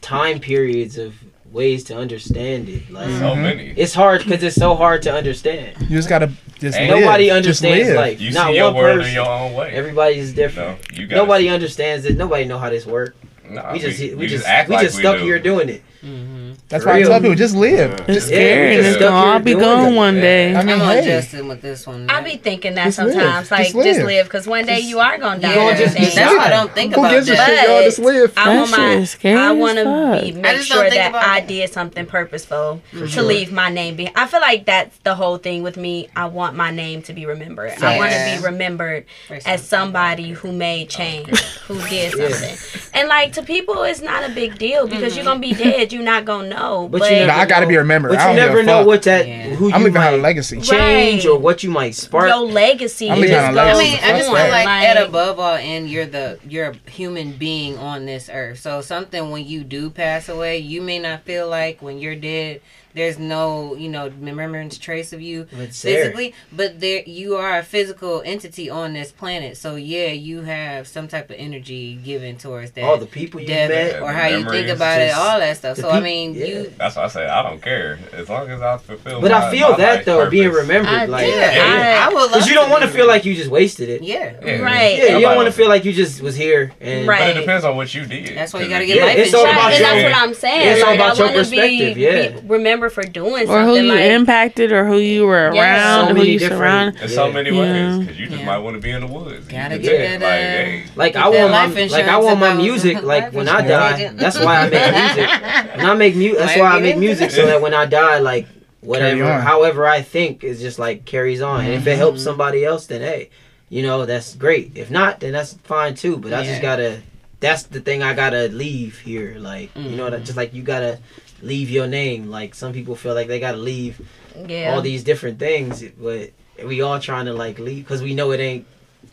time 0.00 0.40
periods 0.40 0.98
of 0.98 1.14
ways 1.52 1.84
to 1.84 1.96
understand 1.96 2.68
it. 2.68 2.90
Like 2.90 3.08
So 3.08 3.12
mm-hmm. 3.12 3.42
many. 3.42 3.74
it's 3.76 3.94
hard 3.94 4.24
because 4.24 4.42
it's 4.42 4.56
so 4.56 4.74
hard 4.74 5.02
to 5.02 5.12
understand. 5.12 5.76
You 5.82 5.96
just 5.98 6.08
gotta 6.08 6.32
just 6.58 6.78
Ain't 6.78 6.90
live. 6.90 7.00
Nobody 7.00 7.26
Just 7.26 7.36
understands 7.36 7.88
live. 7.88 7.96
like 7.96 8.20
You 8.20 8.30
not 8.32 8.48
see 8.48 8.56
your 8.56 8.72
one 8.72 8.76
world 8.82 9.00
in 9.06 9.12
your 9.14 9.28
own 9.28 9.52
way. 9.54 9.72
Everybody 9.72 10.18
is 10.18 10.30
you 10.30 10.36
different. 10.36 10.92
know, 10.92 11.00
you 11.00 11.06
Nobody 11.08 11.44
see- 11.44 11.50
understands 11.50 12.04
it. 12.06 12.16
Nobody 12.16 12.44
know 12.44 12.58
how 12.58 12.70
this 12.70 12.86
works. 12.86 13.16
Nah, 13.48 13.72
we 13.72 13.78
just 13.80 14.00
we, 14.00 14.14
we 14.14 14.26
just 14.28 14.46
act 14.46 14.68
we 14.70 14.76
like 14.76 14.84
just 14.84 14.96
we 14.96 15.02
stuck 15.02 15.18
do. 15.18 15.24
here 15.24 15.38
doing 15.38 15.68
it. 15.68 15.82
Mm-hmm. 16.02 16.31
That's 16.68 16.84
why 16.84 16.94
I 16.94 17.02
tell 17.02 17.20
people 17.20 17.34
just 17.34 17.54
live. 17.54 17.90
Yeah. 17.90 18.04
It's 18.08 18.30
Yeah, 18.30 18.36
scary, 18.36 18.68
we 18.70 18.74
and 18.76 18.82
just 18.82 18.88
it's 18.88 18.96
stuck 18.96 19.10
gonna 19.10 19.32
all 19.32 19.38
be 19.40 19.54
gone 19.54 19.92
it. 19.92 19.96
one 19.96 20.14
day. 20.14 20.54
I 20.54 20.62
mean, 20.62 20.80
I'm 20.80 20.96
hey, 20.96 21.04
Justin 21.04 21.48
with 21.48 21.62
this 21.62 21.86
one. 21.86 22.08
I 22.10 22.20
be 22.22 22.36
thinking 22.36 22.74
that 22.74 22.84
Just 22.86 22.98
live. 22.98 23.12
sometimes, 23.12 23.50
like 23.50 23.66
Just 23.66 23.74
just 23.74 23.98
live. 23.98 24.06
live, 24.06 24.26
because 24.26 24.46
one 24.46 24.66
day 24.66 24.80
you 24.80 24.98
are 24.98 25.18
gonna 25.18 25.40
die. 25.40 25.50
You 25.50 25.54
gonna 25.54 25.76
just 25.76 25.96
be 25.96 26.02
everything. 26.02 26.24
That's 26.24 26.36
why 26.36 26.44
I 26.44 26.50
don't 26.50 26.72
think 26.72 26.94
Who 26.94 27.00
about 27.00 27.10
gives 27.10 27.28
a 27.28 27.36
shit, 27.36 27.68
y'all? 27.68 27.82
Just 27.82 27.98
live. 27.98 28.32
I 28.36 28.56
want 28.56 28.70
my, 28.70 29.04
scary 29.04 29.38
I 29.38 29.52
want 29.52 29.78
to 29.78 30.20
be 30.22 30.32
make 30.32 30.62
sure 30.62 30.88
that 30.88 31.14
I 31.14 31.40
did 31.40 31.70
something 31.72 32.06
purposeful 32.06 32.80
to 32.92 33.22
leave 33.22 33.52
my 33.52 33.68
name 33.68 33.96
behind. 33.96 34.16
I 34.16 34.26
feel 34.26 34.40
like 34.40 34.64
that's 34.66 34.96
the 34.98 35.14
whole 35.14 35.38
thing 35.38 35.62
with 35.62 35.76
me. 35.76 36.08
I 36.16 36.26
want 36.26 36.56
my 36.56 36.70
name 36.70 37.02
to 37.02 37.12
be 37.12 37.26
remembered. 37.26 37.72
I 37.82 37.98
want 37.98 38.12
to 38.12 38.36
be 38.38 38.44
remembered 38.44 39.06
as 39.46 39.66
somebody 39.66 40.30
who 40.30 40.52
made 40.52 40.88
change, 40.88 41.40
who 41.66 41.80
did 41.88 42.12
something. 42.32 42.90
And 42.94 43.08
like 43.08 43.32
to 43.34 43.42
people, 43.42 43.82
it's 43.82 44.02
not 44.02 44.28
a 44.28 44.32
big 44.34 44.58
deal 44.58 44.86
because 44.86 45.12
mm-hmm. 45.12 45.16
you're 45.16 45.24
gonna 45.24 45.40
be 45.40 45.54
dead. 45.54 45.92
You're 45.92 46.02
not 46.02 46.24
gonna 46.24 46.41
know. 46.48 46.82
know. 46.82 46.88
But 46.88 47.00
But, 47.00 47.10
you 47.10 47.16
never 47.18 47.26
Nah, 47.32 47.38
I 47.38 47.46
gotta 47.46 47.66
be 47.66 47.76
remembered. 47.76 48.10
But 48.10 48.18
I 48.18 48.22
you 48.22 48.26
don't 48.28 48.36
give 48.36 48.46
never 48.54 48.62
know 48.62 48.78
fuck. 48.80 48.86
what 48.86 49.02
that 49.04 49.26
Yeah. 49.26 49.42
who 49.54 49.68
you 49.68 49.72
I'm 49.74 49.80
leaving 49.80 49.92
behind 49.94 50.14
a 50.16 50.18
legacy. 50.18 50.60
change 50.60 51.24
Right. 51.24 51.30
or 51.32 51.38
what 51.38 51.62
you 51.62 51.70
might 51.70 51.94
spark. 51.94 52.28
your 52.28 52.38
legacy 52.38 53.10
I'm 53.10 53.16
just 53.18 53.22
leaving 53.30 53.36
on 53.38 53.50
a 53.50 53.54
goes 53.54 53.58
I 53.58 53.64
legacy. 53.74 53.84
mean, 53.84 53.98
I 54.04 54.18
just 54.18 54.28
Fuck 54.28 54.36
feel 54.38 54.46
that. 54.46 54.64
like 54.64 54.66
at 54.88 54.96
above 55.08 55.38
all 55.40 55.54
and 55.54 55.88
you're 55.90 56.06
the 56.06 56.38
you're 56.48 56.70
a 56.70 56.90
human 56.90 57.32
being 57.32 57.78
on 57.78 58.06
this 58.06 58.28
earth. 58.32 58.58
So 58.60 58.80
something 58.80 59.30
when 59.30 59.46
you 59.46 59.64
do 59.64 59.90
pass 59.90 60.28
away, 60.28 60.58
you 60.58 60.82
may 60.82 60.98
not 60.98 61.24
feel 61.24 61.48
like 61.48 61.80
when 61.82 61.98
you're 61.98 62.14
dead, 62.16 62.60
there's 62.94 63.18
no 63.18 63.74
you 63.74 63.88
know 63.88 64.08
remembrance 64.20 64.78
trace 64.78 65.12
of 65.12 65.20
you 65.20 65.46
It's 65.52 65.80
there. 65.82 66.04
physically, 66.04 66.34
but 66.52 66.80
there 66.80 67.02
you 67.06 67.36
are 67.36 67.58
a 67.58 67.62
physical 67.62 68.22
entity 68.24 68.68
on 68.70 68.92
this 68.92 69.10
planet. 69.12 69.56
So 69.56 69.76
yeah, 69.76 70.08
you 70.08 70.42
have 70.42 70.86
some 70.86 71.08
type 71.08 71.30
of 71.30 71.36
energy 71.38 71.94
given 71.96 72.36
towards 72.36 72.72
that. 72.72 72.84
All 72.84 72.96
the 72.98 73.06
people 73.06 73.40
you 73.40 73.46
death 73.46 73.70
met. 73.70 74.02
or 74.02 74.12
how 74.12 74.26
you 74.26 74.36
think 74.38 74.46
Memories, 74.66 74.70
about 74.72 75.00
it, 75.00 75.12
all 75.14 75.38
that 75.38 75.56
stuff. 75.56 75.76
the 75.76 75.82
So 75.82 75.90
I 75.90 76.00
mean, 76.00 76.34
yeah. 76.34 76.44
you 76.46 76.72
That's 76.78 76.96
why 76.96 77.04
I 77.04 77.08
say 77.08 77.26
I 77.26 77.42
don't 77.42 77.62
care 77.62 77.98
as 78.12 78.28
long 78.28 78.48
as 78.50 78.60
I 78.60 78.78
fulfill. 78.78 79.20
But 79.20 79.30
my, 79.30 79.48
I 79.48 79.50
feel 79.50 79.70
my 79.70 79.76
that 79.78 79.94
life 79.96 80.04
though, 80.04 80.30
being 80.30 80.50
remembered, 80.50 80.88
I 80.92 81.04
like 81.06 81.26
do. 81.26 81.32
Yeah. 81.32 82.06
I 82.08 82.12
would 82.12 82.20
love 82.20 82.30
because 82.32 82.48
you 82.48 82.54
don't 82.54 82.70
want 82.70 82.82
to 82.82 82.88
feel 82.88 83.06
like 83.06 83.24
you 83.24 83.34
just 83.34 83.50
wasted 83.50 83.88
it. 83.88 84.02
Yeah. 84.02 84.36
Yeah. 84.44 84.58
Right. 84.58 84.98
Yeah, 84.98 85.16
you 85.16 85.20
don't 85.20 85.36
want 85.36 85.46
to 85.46 85.52
feel 85.52 85.68
like 85.68 85.84
you 85.84 85.92
just 85.92 86.20
was 86.20 86.36
here 86.36 86.72
and 86.80 87.06
Right. 87.06 87.20
But 87.20 87.36
it 87.36 87.40
depends 87.40 87.64
on 87.64 87.76
what 87.76 87.94
you 87.94 88.04
did. 88.06 88.36
That's 88.36 88.52
why 88.52 88.62
you 88.62 88.68
gotta 88.68 88.86
get 88.86 88.96
you- 88.96 89.02
life 89.02 89.18
it's 89.18 89.34
all 89.34 89.42
about 89.42 89.56
Right, 89.56 89.74
and 89.74 89.80
your- 89.80 89.88
that's 90.02 90.14
what 90.14 90.22
I'm 90.28 90.34
saying. 90.34 90.68
it's 90.76 90.82
all 90.82 90.94
about 90.94 91.14
I 91.14 91.14
your 91.18 91.26
want 91.36 91.50
be, 91.50 91.56
perspective, 91.58 91.98
yeah. 91.98 92.40
be 92.40 92.46
remembered 92.82 92.92
for 93.04 93.10
doing 93.10 93.48
or 93.48 93.62
who 93.62 93.76
you 93.76 93.92
like, 93.92 94.00
impacted 94.00 94.72
or 94.72 94.86
who 94.86 94.98
you 94.98 95.26
were 95.26 95.52
Yeah. 95.54 95.62
around, 95.62 96.06
So 96.08 96.08
who 96.08 96.18
many 96.18 96.30
you 96.32 96.38
different- 96.38 96.58
surround. 96.58 96.98
There's 96.98 97.14
so 97.14 97.32
many 97.32 97.50
Yeah. 97.50 97.60
ways 97.60 97.98
because 97.98 98.20
you 98.20 98.26
just 98.26 98.40
Yeah. 98.40 98.46
might 98.46 98.58
want 98.58 98.76
to 98.76 98.82
be 98.82 98.90
in 98.90 99.00
the 99.00 99.06
woods. 99.06 99.46
Gotta 99.48 99.78
get 99.78 100.20
that, 100.20 100.26
like, 100.26 100.40
hey, 100.40 100.82
Like 100.96 101.12
Get 101.14 101.24
I 101.24 101.28
want 101.28 101.50
my 101.52 101.84
like 101.86 102.08
I 102.08 102.16
want 102.18 102.40
my 102.40 102.46
if 102.46 102.52
I 102.52 102.56
was 102.56 102.64
music 102.64 103.02
like 103.12 103.32
when 103.32 103.48
I 103.48 103.66
die. 103.66 104.10
That's 104.14 104.38
why 104.38 104.60
I 104.60 104.68
make 104.68 104.94
music. 104.94 105.30
When 105.76 105.86
I 105.86 105.94
make 105.94 106.16
music, 106.16 106.38
that's 106.38 106.58
why 106.58 106.70
I 106.76 106.80
make 106.80 106.98
music 106.98 107.30
so 107.30 107.46
that 107.46 107.60
when 107.60 107.74
I 107.74 107.86
die, 107.86 108.18
like 108.18 108.46
whatever, 108.80 109.40
however 109.40 109.86
I 109.86 110.02
think 110.02 110.44
is 110.44 110.60
just 110.60 110.78
like 110.78 111.04
carries 111.04 111.40
on. 111.40 111.64
And 111.64 111.74
if 111.74 111.86
it 111.86 111.96
helps 111.96 112.18
mm-hmm. 112.18 112.24
somebody 112.24 112.64
else, 112.64 112.86
then 112.86 113.00
hey, 113.00 113.30
you 113.68 113.82
know 113.82 114.04
that's 114.06 114.34
great. 114.34 114.72
If 114.74 114.90
not, 114.90 115.20
then 115.20 115.32
that's 115.32 115.54
fine 115.64 115.94
too. 115.94 116.16
But 116.16 116.32
I 116.32 116.44
just 116.44 116.62
gotta. 116.62 117.00
That's 117.40 117.64
the 117.64 117.80
thing 117.80 118.04
I 118.04 118.14
gotta 118.14 118.46
leave 118.48 119.00
here. 119.00 119.34
Like 119.38 119.70
you 119.74 119.96
know, 119.96 120.10
that 120.10 120.16
mm-hmm. 120.16 120.24
just 120.24 120.36
like 120.36 120.54
you 120.54 120.62
gotta 120.62 121.00
leave 121.42 121.68
your 121.70 121.86
name. 121.86 122.28
Like 122.30 122.54
some 122.54 122.72
people 122.72 122.96
feel 122.96 123.14
like 123.14 123.28
they 123.28 123.40
gotta 123.40 123.58
leave 123.58 124.00
yeah. 124.48 124.72
all 124.74 124.80
these 124.80 125.04
different 125.04 125.38
things, 125.38 125.82
but 126.00 126.30
we 126.64 126.80
all 126.80 126.98
trying 127.00 127.26
to 127.26 127.32
like 127.34 127.58
leave 127.58 127.84
because 127.84 128.02
we 128.02 128.14
know 128.14 128.30
it 128.32 128.40
ain't 128.40 128.66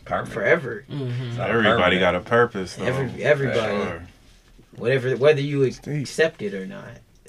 permanent. 0.04 0.32
forever. 0.32 0.84
Mm-hmm. 0.90 1.22
It's 1.28 1.36
not 1.36 1.50
Everybody 1.50 1.74
permanent. 1.96 2.00
got 2.00 2.14
a 2.14 2.20
purpose. 2.20 2.74
Though. 2.76 2.84
Every 2.84 3.22
everybody, 3.24 3.82
Sure. 3.82 4.02
whatever, 4.76 5.16
whether 5.16 5.40
you 5.40 5.64
accept 5.64 6.42
it 6.42 6.54
or 6.54 6.66
not. 6.66 6.84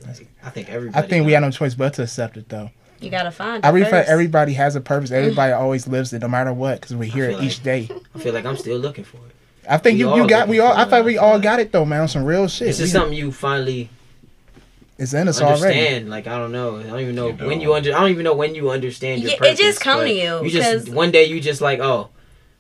Like, 0.05 0.27
I 0.43 0.49
think 0.49 0.69
everybody. 0.69 1.03
I 1.05 1.07
think 1.07 1.25
we 1.25 1.31
got 1.31 1.43
had 1.43 1.47
no 1.47 1.51
choice 1.51 1.75
but 1.75 1.93
to 1.95 2.03
accept 2.03 2.37
it 2.37 2.49
though. 2.49 2.71
you 2.99 3.09
gotta 3.11 3.31
find. 3.31 3.63
I 3.65 3.69
it 3.69 3.73
really 3.73 3.85
feel 3.89 3.99
like 3.99 4.07
everybody 4.07 4.53
has 4.53 4.75
a 4.75 4.81
purpose. 4.81 5.11
Everybody 5.11 5.53
always 5.53 5.87
lives 5.87 6.11
it, 6.13 6.21
no 6.21 6.27
matter 6.27 6.53
what, 6.53 6.81
because 6.81 6.95
we 6.95 7.07
hear 7.07 7.29
feel 7.29 7.39
it 7.39 7.43
each 7.43 7.57
like- 7.57 7.63
day. 7.63 7.89
I 8.15 8.19
feel 8.19 8.33
like 8.33 8.45
I'm 8.45 8.57
still 8.57 8.77
looking 8.79 9.03
for 9.03 9.17
it. 9.17 9.35
I 9.69 9.77
think 9.77 9.95
We 9.97 9.99
you, 9.99 10.15
you 10.15 10.27
got 10.27 10.47
we 10.47 10.59
all. 10.59 10.73
I 10.73 10.83
it, 10.83 10.89
thought 10.89 11.05
we 11.05 11.19
all 11.19 11.39
got 11.39 11.59
it 11.59 11.71
though, 11.71 11.85
man. 11.85 12.07
Some 12.07 12.25
real 12.25 12.47
shit. 12.47 12.69
It's 12.69 12.79
just 12.79 12.93
We- 12.93 12.99
something 12.99 13.17
you 13.17 13.31
finally 13.31 13.89
It's 15.01 15.13
in 15.13 15.27
us 15.27 15.41
already. 15.41 15.79
understand. 15.79 16.09
Like 16.09 16.27
I 16.27 16.37
don't 16.37 16.51
know. 16.51 16.79
I 16.79 16.83
don't 16.83 16.99
even 16.99 17.15
know 17.15 17.27
You 17.27 17.33
when 17.33 17.49
don't. 17.49 17.61
you 17.61 17.73
under. 17.73 17.95
I 17.95 17.99
don't 18.01 18.11
even 18.11 18.23
know 18.23 18.35
when 18.35 18.53
you 18.55 18.69
understand 18.69 19.21
your 19.21 19.31
Yeah, 19.31 19.45
it 19.45 19.57
just 19.57 19.81
come 19.81 20.01
to 20.01 20.11
you, 20.11 20.43
You 20.43 20.49
just 20.49 20.85
'cause- 20.85 20.89
one 20.89 21.11
day 21.11 21.25
you 21.25 21.41
just 21.41 21.59
like 21.59 21.79
oh 21.79 22.09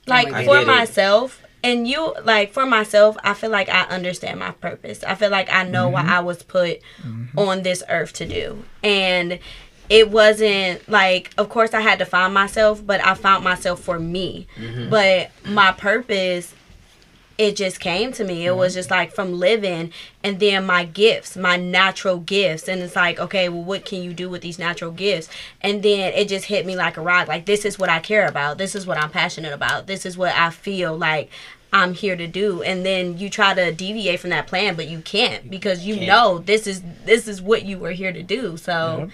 like 0.07 0.31
I 0.33 0.45
for 0.45 0.55
get 0.55 0.63
it. 0.63 0.67
myself 0.67 1.41
and 1.63 1.87
you 1.87 2.13
like 2.23 2.51
for 2.51 2.65
myself 2.65 3.15
i 3.23 3.35
feel 3.35 3.51
like 3.51 3.69
i 3.69 3.81
understand 3.83 4.39
my 4.39 4.51
purpose 4.51 5.03
i 5.03 5.13
feel 5.13 5.29
like 5.29 5.51
i 5.53 5.63
know 5.63 5.87
what 5.89 6.05
mm-hmm. 6.05 6.13
i 6.13 6.19
was 6.19 6.41
put 6.43 6.81
mm-hmm. 7.03 7.37
on 7.37 7.61
this 7.61 7.83
earth 7.87 8.13
to 8.13 8.25
do 8.25 8.63
and 8.83 9.37
it 9.89 10.09
wasn't 10.09 10.87
like 10.89 11.31
of 11.37 11.49
course 11.49 11.73
i 11.73 11.81
had 11.81 11.99
to 11.99 12.05
find 12.05 12.33
myself 12.33 12.83
but 12.85 13.03
i 13.05 13.13
found 13.13 13.43
myself 13.43 13.79
for 13.79 13.99
me 13.99 14.47
mm-hmm. 14.57 14.89
but 14.89 15.29
my 15.45 15.71
purpose 15.71 16.53
it 17.41 17.55
just 17.55 17.79
came 17.79 18.11
to 18.13 18.23
me. 18.23 18.45
It 18.45 18.49
mm-hmm. 18.49 18.59
was 18.59 18.75
just 18.75 18.91
like 18.91 19.11
from 19.11 19.39
living 19.39 19.91
and 20.23 20.39
then 20.39 20.63
my 20.63 20.85
gifts, 20.85 21.35
my 21.35 21.57
natural 21.57 22.19
gifts. 22.19 22.67
And 22.67 22.83
it's 22.83 22.95
like, 22.95 23.19
okay, 23.19 23.49
well, 23.49 23.63
what 23.63 23.83
can 23.83 24.03
you 24.03 24.13
do 24.13 24.29
with 24.29 24.43
these 24.43 24.59
natural 24.59 24.91
gifts? 24.91 25.27
And 25.59 25.81
then 25.81 26.13
it 26.13 26.27
just 26.27 26.45
hit 26.45 26.67
me 26.67 26.75
like 26.75 26.97
a 26.97 27.01
rock. 27.01 27.27
Like, 27.27 27.47
this 27.47 27.65
is 27.65 27.79
what 27.79 27.89
I 27.89 27.99
care 27.99 28.27
about. 28.27 28.59
This 28.59 28.75
is 28.75 28.85
what 28.85 28.99
I'm 28.99 29.09
passionate 29.09 29.53
about. 29.53 29.87
This 29.87 30.05
is 30.05 30.19
what 30.19 30.35
I 30.35 30.51
feel 30.51 30.95
like 30.95 31.31
I'm 31.73 31.95
here 31.95 32.15
to 32.15 32.27
do. 32.27 32.61
And 32.61 32.85
then 32.85 33.17
you 33.17 33.27
try 33.27 33.55
to 33.55 33.71
deviate 33.71 34.19
from 34.19 34.29
that 34.29 34.45
plan, 34.45 34.75
but 34.75 34.87
you 34.87 35.01
can't 35.01 35.49
because 35.49 35.83
you 35.83 35.95
Can't. 35.95 36.07
know 36.07 36.37
this 36.37 36.67
is 36.67 36.83
this 37.05 37.27
is 37.27 37.41
what 37.41 37.65
you 37.65 37.79
were 37.79 37.91
here 37.91 38.13
to 38.13 38.21
do. 38.21 38.55
So 38.55 39.09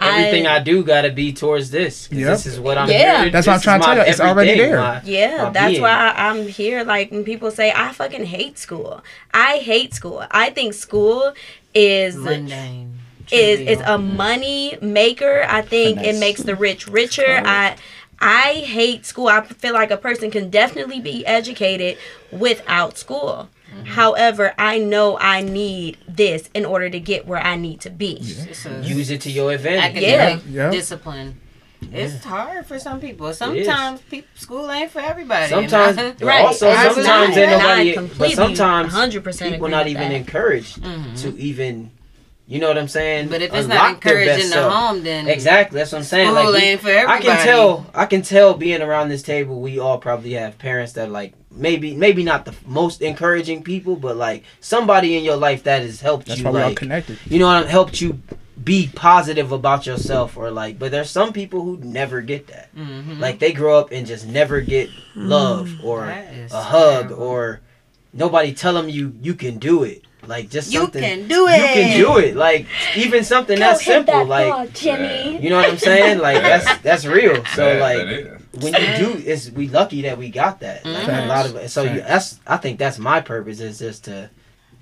everything 0.00 0.46
I, 0.46 0.58
do 0.60 0.82
gotta 0.84 1.10
be 1.10 1.32
towards 1.32 1.70
this. 1.70 2.06
'cause 2.08 2.18
Yep. 2.18 2.28
This 2.30 2.46
is 2.46 2.60
what 2.60 2.78
I'm. 2.78 2.88
Yeah. 2.90 3.16
here 3.18 3.24
to- 3.26 3.30
That's 3.30 3.46
what 3.46 3.54
I'm 3.54 3.60
trying 3.60 3.80
to 3.80 3.86
my 3.86 3.94
tell 3.94 4.04
you. 4.04 4.10
It's 4.10 4.20
already 4.20 4.56
there. 4.56 4.76
my- 4.78 5.00
Yeah, 5.04 5.44
my 5.44 5.50
that's 5.50 5.70
being. 5.70 5.82
why 5.82 6.12
I'm 6.16 6.46
here. 6.48 6.84
Like 6.84 7.10
when 7.10 7.24
people 7.24 7.50
say 7.50 7.72
I 7.74 7.92
fucking 7.92 8.24
hate 8.26 8.58
school, 8.58 9.02
I 9.32 9.56
hate 9.58 9.94
school. 9.94 10.24
I 10.30 10.50
think 10.50 10.74
school 10.74 11.32
is 11.74 12.16
Mundane. 12.16 12.98
is 13.30 13.60
is 13.60 13.80
a 13.86 13.98
money 13.98 14.76
maker. 14.80 15.44
I 15.48 15.62
think 15.62 15.98
Finesse. 15.98 16.16
it 16.16 16.20
makes 16.20 16.42
the 16.42 16.56
rich 16.56 16.86
richer. 16.88 17.42
I 17.44 17.76
I 18.22 18.52
hate 18.66 19.06
school. 19.06 19.28
I 19.28 19.40
feel 19.42 19.72
like 19.72 19.90
a 19.90 19.96
person 19.96 20.30
can 20.30 20.50
definitely 20.50 21.00
be 21.00 21.24
educated 21.26 21.96
without 22.32 22.98
school. 22.98 23.48
However, 23.86 24.54
I 24.58 24.78
know 24.78 25.18
I 25.18 25.40
need 25.42 25.98
this 26.08 26.48
in 26.54 26.64
order 26.64 26.88
to 26.90 27.00
get 27.00 27.26
where 27.26 27.40
I 27.40 27.56
need 27.56 27.80
to 27.82 27.90
be. 27.90 28.18
It's 28.20 28.66
a 28.66 28.80
Use 28.82 29.10
it 29.10 29.20
to 29.22 29.30
your 29.30 29.52
advantage. 29.52 29.96
academic 30.04 30.42
Yeah. 30.48 30.70
discipline. 30.70 31.40
It's 31.92 32.22
hard 32.24 32.66
for 32.66 32.78
some 32.78 33.00
people. 33.00 33.32
Sometimes 33.32 34.00
people, 34.02 34.28
school 34.34 34.70
ain't 34.70 34.90
for 34.90 35.00
everybody. 35.00 35.48
Sometimes, 35.48 35.96
I- 35.98 36.14
Right. 36.24 36.44
also 36.44 36.70
sometimes 36.72 37.06
not- 37.06 37.36
ain't 37.38 37.96
nobody. 37.96 38.14
But 38.18 38.30
sometimes 38.32 38.92
100% 38.92 39.52
people 39.52 39.66
agree 39.66 39.70
not 39.70 39.86
even 39.88 40.08
that. 40.10 40.14
encouraged 40.14 40.82
Mhm. 40.82 41.20
to 41.22 41.38
even. 41.38 41.90
You 42.50 42.58
know 42.58 42.66
what 42.66 42.78
I'm 42.78 42.88
saying? 42.88 43.28
But 43.28 43.42
if 43.42 43.54
it's 43.54 43.66
Unlock 43.66 43.78
not 43.78 44.00
their 44.02 44.12
encouraged 44.24 44.28
best 44.30 44.42
in 44.44 44.50
the 44.50 44.54
self. 44.56 44.72
home, 44.72 45.02
then 45.04 45.28
Exactly, 45.28 45.78
that's 45.78 45.92
what 45.92 45.98
I'm 45.98 46.04
saying. 46.04 46.34
Like 46.34 46.48
we- 46.48 46.56
ain't 46.58 46.80
for 46.80 46.88
everybody. 46.90 47.28
I 47.28 47.36
can 47.36 47.46
tell. 47.46 47.86
I 47.94 48.06
can 48.06 48.22
tell 48.22 48.54
being 48.54 48.82
around 48.82 49.08
this 49.08 49.22
table, 49.22 49.60
we 49.60 49.78
all 49.78 49.98
probably 49.98 50.32
have 50.32 50.58
parents 50.58 50.92
that 50.94 51.12
like 51.12 51.32
maybe 51.52 51.94
maybe 51.94 52.24
not 52.24 52.44
the 52.46 52.54
most 52.66 53.02
encouraging 53.02 53.62
people, 53.62 53.94
but 53.94 54.16
like 54.16 54.42
somebody 54.60 55.16
in 55.16 55.22
your 55.22 55.36
life 55.36 55.62
that 55.62 55.82
has 55.82 56.00
helped 56.00 56.26
That's 56.26 56.40
you. 56.40 56.44
why 56.46 56.50
we 56.50 56.60
all 56.60 56.68
Like 56.70 56.76
connected. 56.76 57.18
you 57.26 57.38
know, 57.38 57.46
what 57.46 57.56
I'm 57.62 57.66
helped 57.68 58.00
you 58.00 58.20
be 58.64 58.90
positive 58.96 59.52
about 59.52 59.86
yourself, 59.86 60.36
or 60.36 60.50
like. 60.50 60.76
But 60.76 60.90
there's 60.90 61.08
some 61.08 61.32
people 61.32 61.62
who 61.62 61.78
never 61.84 62.20
get 62.20 62.48
that. 62.48 62.74
Mhm. 62.76 63.20
Like 63.20 63.38
they 63.38 63.52
grow 63.52 63.78
up 63.78 63.92
and 63.92 64.08
just 64.08 64.26
never 64.26 64.60
get 64.60 64.90
love 65.14 65.70
or 65.84 66.04
a 66.04 66.48
hug 66.50 67.06
terrible. 67.10 67.22
or 67.24 67.60
nobody 68.12 68.52
tell 68.52 68.74
them 68.74 68.88
you 68.88 69.14
you 69.22 69.34
can 69.34 69.58
do 69.58 69.84
it. 69.84 70.02
Like 70.26 70.50
just 70.50 70.72
you 70.72 70.80
something 70.80 71.02
can 71.02 71.28
do 71.28 71.46
it. 71.48 71.58
you 71.58 71.66
can 71.66 72.00
do 72.00 72.18
it. 72.18 72.36
Like 72.36 72.66
even 72.96 73.24
something 73.24 73.58
that's 73.58 73.84
simple. 73.84 74.24
Like 74.24 74.72
Jimmy. 74.72 75.42
you 75.42 75.50
know 75.50 75.56
what 75.56 75.70
I'm 75.70 75.78
saying? 75.78 76.18
Like 76.18 76.42
that's 76.42 76.78
that's 76.82 77.04
real. 77.06 77.44
So 77.54 77.78
That- 77.78 77.80
like 77.80 78.40
when 78.52 78.74
you 78.74 78.96
do, 78.96 79.22
it's 79.24 79.50
we 79.50 79.68
lucky 79.68 80.02
that 80.02 80.18
we 80.18 80.28
got 80.28 80.60
that. 80.60 80.84
Like, 80.84 81.06
a 81.06 81.26
lot 81.26 81.46
mm-hmm. 81.46 81.56
of. 81.56 81.70
So 81.70 81.84
you, 81.84 82.00
that's 82.00 82.40
I 82.46 82.56
think 82.56 82.78
that's 82.78 82.98
my 82.98 83.20
purpose 83.20 83.60
is 83.60 83.78
just 83.78 84.04
to 84.04 84.30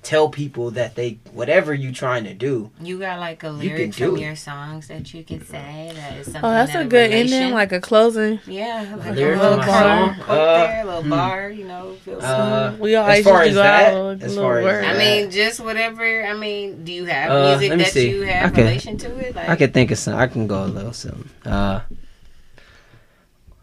tell 0.03 0.29
people 0.29 0.71
that 0.71 0.95
they 0.95 1.19
whatever 1.33 1.75
you 1.75 1.93
trying 1.93 2.25
to 2.25 2.33
do. 2.33 2.71
You 2.81 2.99
got 2.99 3.19
like 3.19 3.43
a 3.43 3.49
You 3.49 3.53
lyric 3.53 3.77
can 3.77 3.93
from 3.93 4.17
it. 4.17 4.21
your 4.21 4.37
songs 4.37 4.87
that 4.89 5.13
you 5.13 5.25
can 5.25 5.45
say 5.45 5.93
that 5.95 6.17
is 6.19 6.27
something. 6.27 6.45
Oh, 6.45 6.51
that's 6.51 6.73
that 6.73 6.87
a 6.87 6.89
good 6.89 7.11
relation- 7.11 7.35
ending, 7.39 7.55
like 7.55 7.73
a 7.73 7.81
closing. 7.81 8.39
yeah, 8.47 8.95
like 8.97 9.09
a 9.09 9.13
lyric 9.13 9.41
little 9.41 9.59
from 9.59 9.67
my 9.67 9.67
quote, 9.67 10.17
song? 10.17 10.21
Uh, 10.29 10.35
there, 10.67 10.83
a 10.83 10.85
little 10.87 11.03
hmm. 11.03 11.11
bar, 11.11 11.51
you 11.51 11.65
know. 11.65 11.95
Feel 12.05 12.21
Uh, 12.23 12.77
we 12.79 12.95
as 12.95 13.01
always 13.03 13.25
far 13.25 13.43
as 13.43 13.55
that, 13.57 13.95
out 13.95 14.23
as 14.23 14.37
little 14.37 14.51
far 14.51 14.59
as. 14.61 14.87
I 14.87 14.99
mean, 14.99 15.31
just 15.31 15.61
whatever. 15.61 16.25
I 16.27 16.35
mean, 16.35 16.85
do 16.85 16.93
you 16.93 17.05
have 17.07 17.31
Uh, 17.31 17.49
music 17.59 17.79
that 17.79 17.89
see. 17.93 18.11
you 18.11 18.23
have 18.23 18.53
Okay. 18.53 18.63
relation 18.63 18.97
to 18.99 19.19
it? 19.19 19.35
Like, 19.35 19.49
I 19.49 19.57
could 19.57 19.75
think 19.75 19.91
of 19.91 19.99
some. 19.99 20.15
I 20.15 20.27
can 20.29 20.47
go 20.47 20.65
a 20.65 20.67
little 20.67 20.93
something. 20.93 21.29
Uh, 21.45 21.81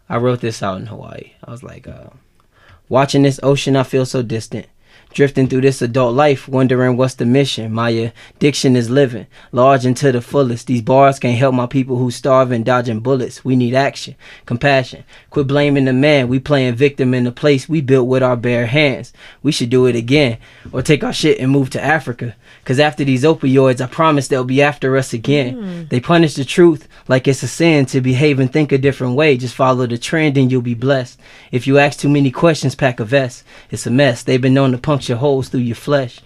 I 0.08 0.18
wrote 0.18 0.40
this 0.40 0.62
out 0.62 0.78
in 0.80 0.86
Hawaii. 0.86 1.32
I 1.42 1.50
was 1.50 1.62
like, 1.62 1.88
uh, 1.88 2.10
watching 2.88 3.22
this 3.22 3.40
ocean, 3.42 3.74
I 3.74 3.82
feel 3.82 4.06
so 4.06 4.22
distant. 4.22 4.66
Drifting 5.12 5.48
through 5.48 5.62
this 5.62 5.80
adult 5.80 6.14
life, 6.14 6.46
wondering 6.46 6.96
what's 6.96 7.14
the 7.14 7.24
mission. 7.24 7.72
My 7.72 8.12
addiction 8.36 8.76
is 8.76 8.90
living, 8.90 9.26
large 9.50 9.86
and 9.86 9.96
to 9.96 10.12
the 10.12 10.20
fullest. 10.20 10.66
These 10.66 10.82
bars 10.82 11.18
can't 11.18 11.38
help 11.38 11.54
my 11.54 11.66
people 11.66 11.96
who 11.96 12.10
starving, 12.10 12.64
dodging 12.64 13.00
bullets. 13.00 13.42
We 13.42 13.56
need 13.56 13.74
action, 13.74 14.14
compassion. 14.44 15.04
Quit 15.30 15.46
blaming 15.46 15.86
the 15.86 15.94
man. 15.94 16.28
We 16.28 16.38
playing 16.38 16.74
victim 16.74 17.14
in 17.14 17.24
the 17.24 17.32
place 17.32 17.66
we 17.66 17.80
built 17.80 18.08
with 18.08 18.22
our 18.22 18.36
bare 18.36 18.66
hands. 18.66 19.14
We 19.42 19.52
should 19.52 19.70
do 19.70 19.86
it 19.86 19.96
again, 19.96 20.36
or 20.70 20.82
take 20.82 21.02
our 21.02 21.14
shit 21.14 21.38
and 21.38 21.50
move 21.50 21.70
to 21.70 21.82
Africa. 21.82 22.36
Cause 22.66 22.78
after 22.78 23.04
these 23.04 23.22
opioids, 23.22 23.80
I 23.80 23.86
promise 23.86 24.28
they'll 24.28 24.44
be 24.44 24.60
after 24.60 24.96
us 24.96 25.12
again. 25.12 25.54
Hmm. 25.54 25.84
They 25.88 26.00
punish 26.00 26.34
the 26.34 26.44
truth 26.44 26.88
like 27.08 27.28
it's 27.28 27.42
a 27.42 27.48
sin 27.48 27.86
to 27.86 28.00
behave 28.00 28.40
and 28.40 28.52
think 28.52 28.72
a 28.72 28.78
different 28.78 29.14
way. 29.14 29.36
Just 29.36 29.54
follow 29.54 29.86
the 29.86 29.96
trend 29.96 30.36
and 30.36 30.50
you'll 30.50 30.62
be 30.62 30.74
blessed. 30.74 31.18
If 31.52 31.66
you 31.66 31.78
ask 31.78 31.98
too 31.98 32.08
many 32.08 32.30
questions, 32.30 32.74
pack 32.74 33.00
a 33.00 33.04
vest. 33.04 33.44
It's 33.70 33.86
a 33.86 33.90
mess. 33.90 34.22
They've 34.24 34.40
been 34.40 34.54
known 34.54 34.72
to 34.72 34.78
puncture 34.96 35.16
holes 35.16 35.50
through 35.50 35.60
your 35.60 35.76
flesh 35.76 36.22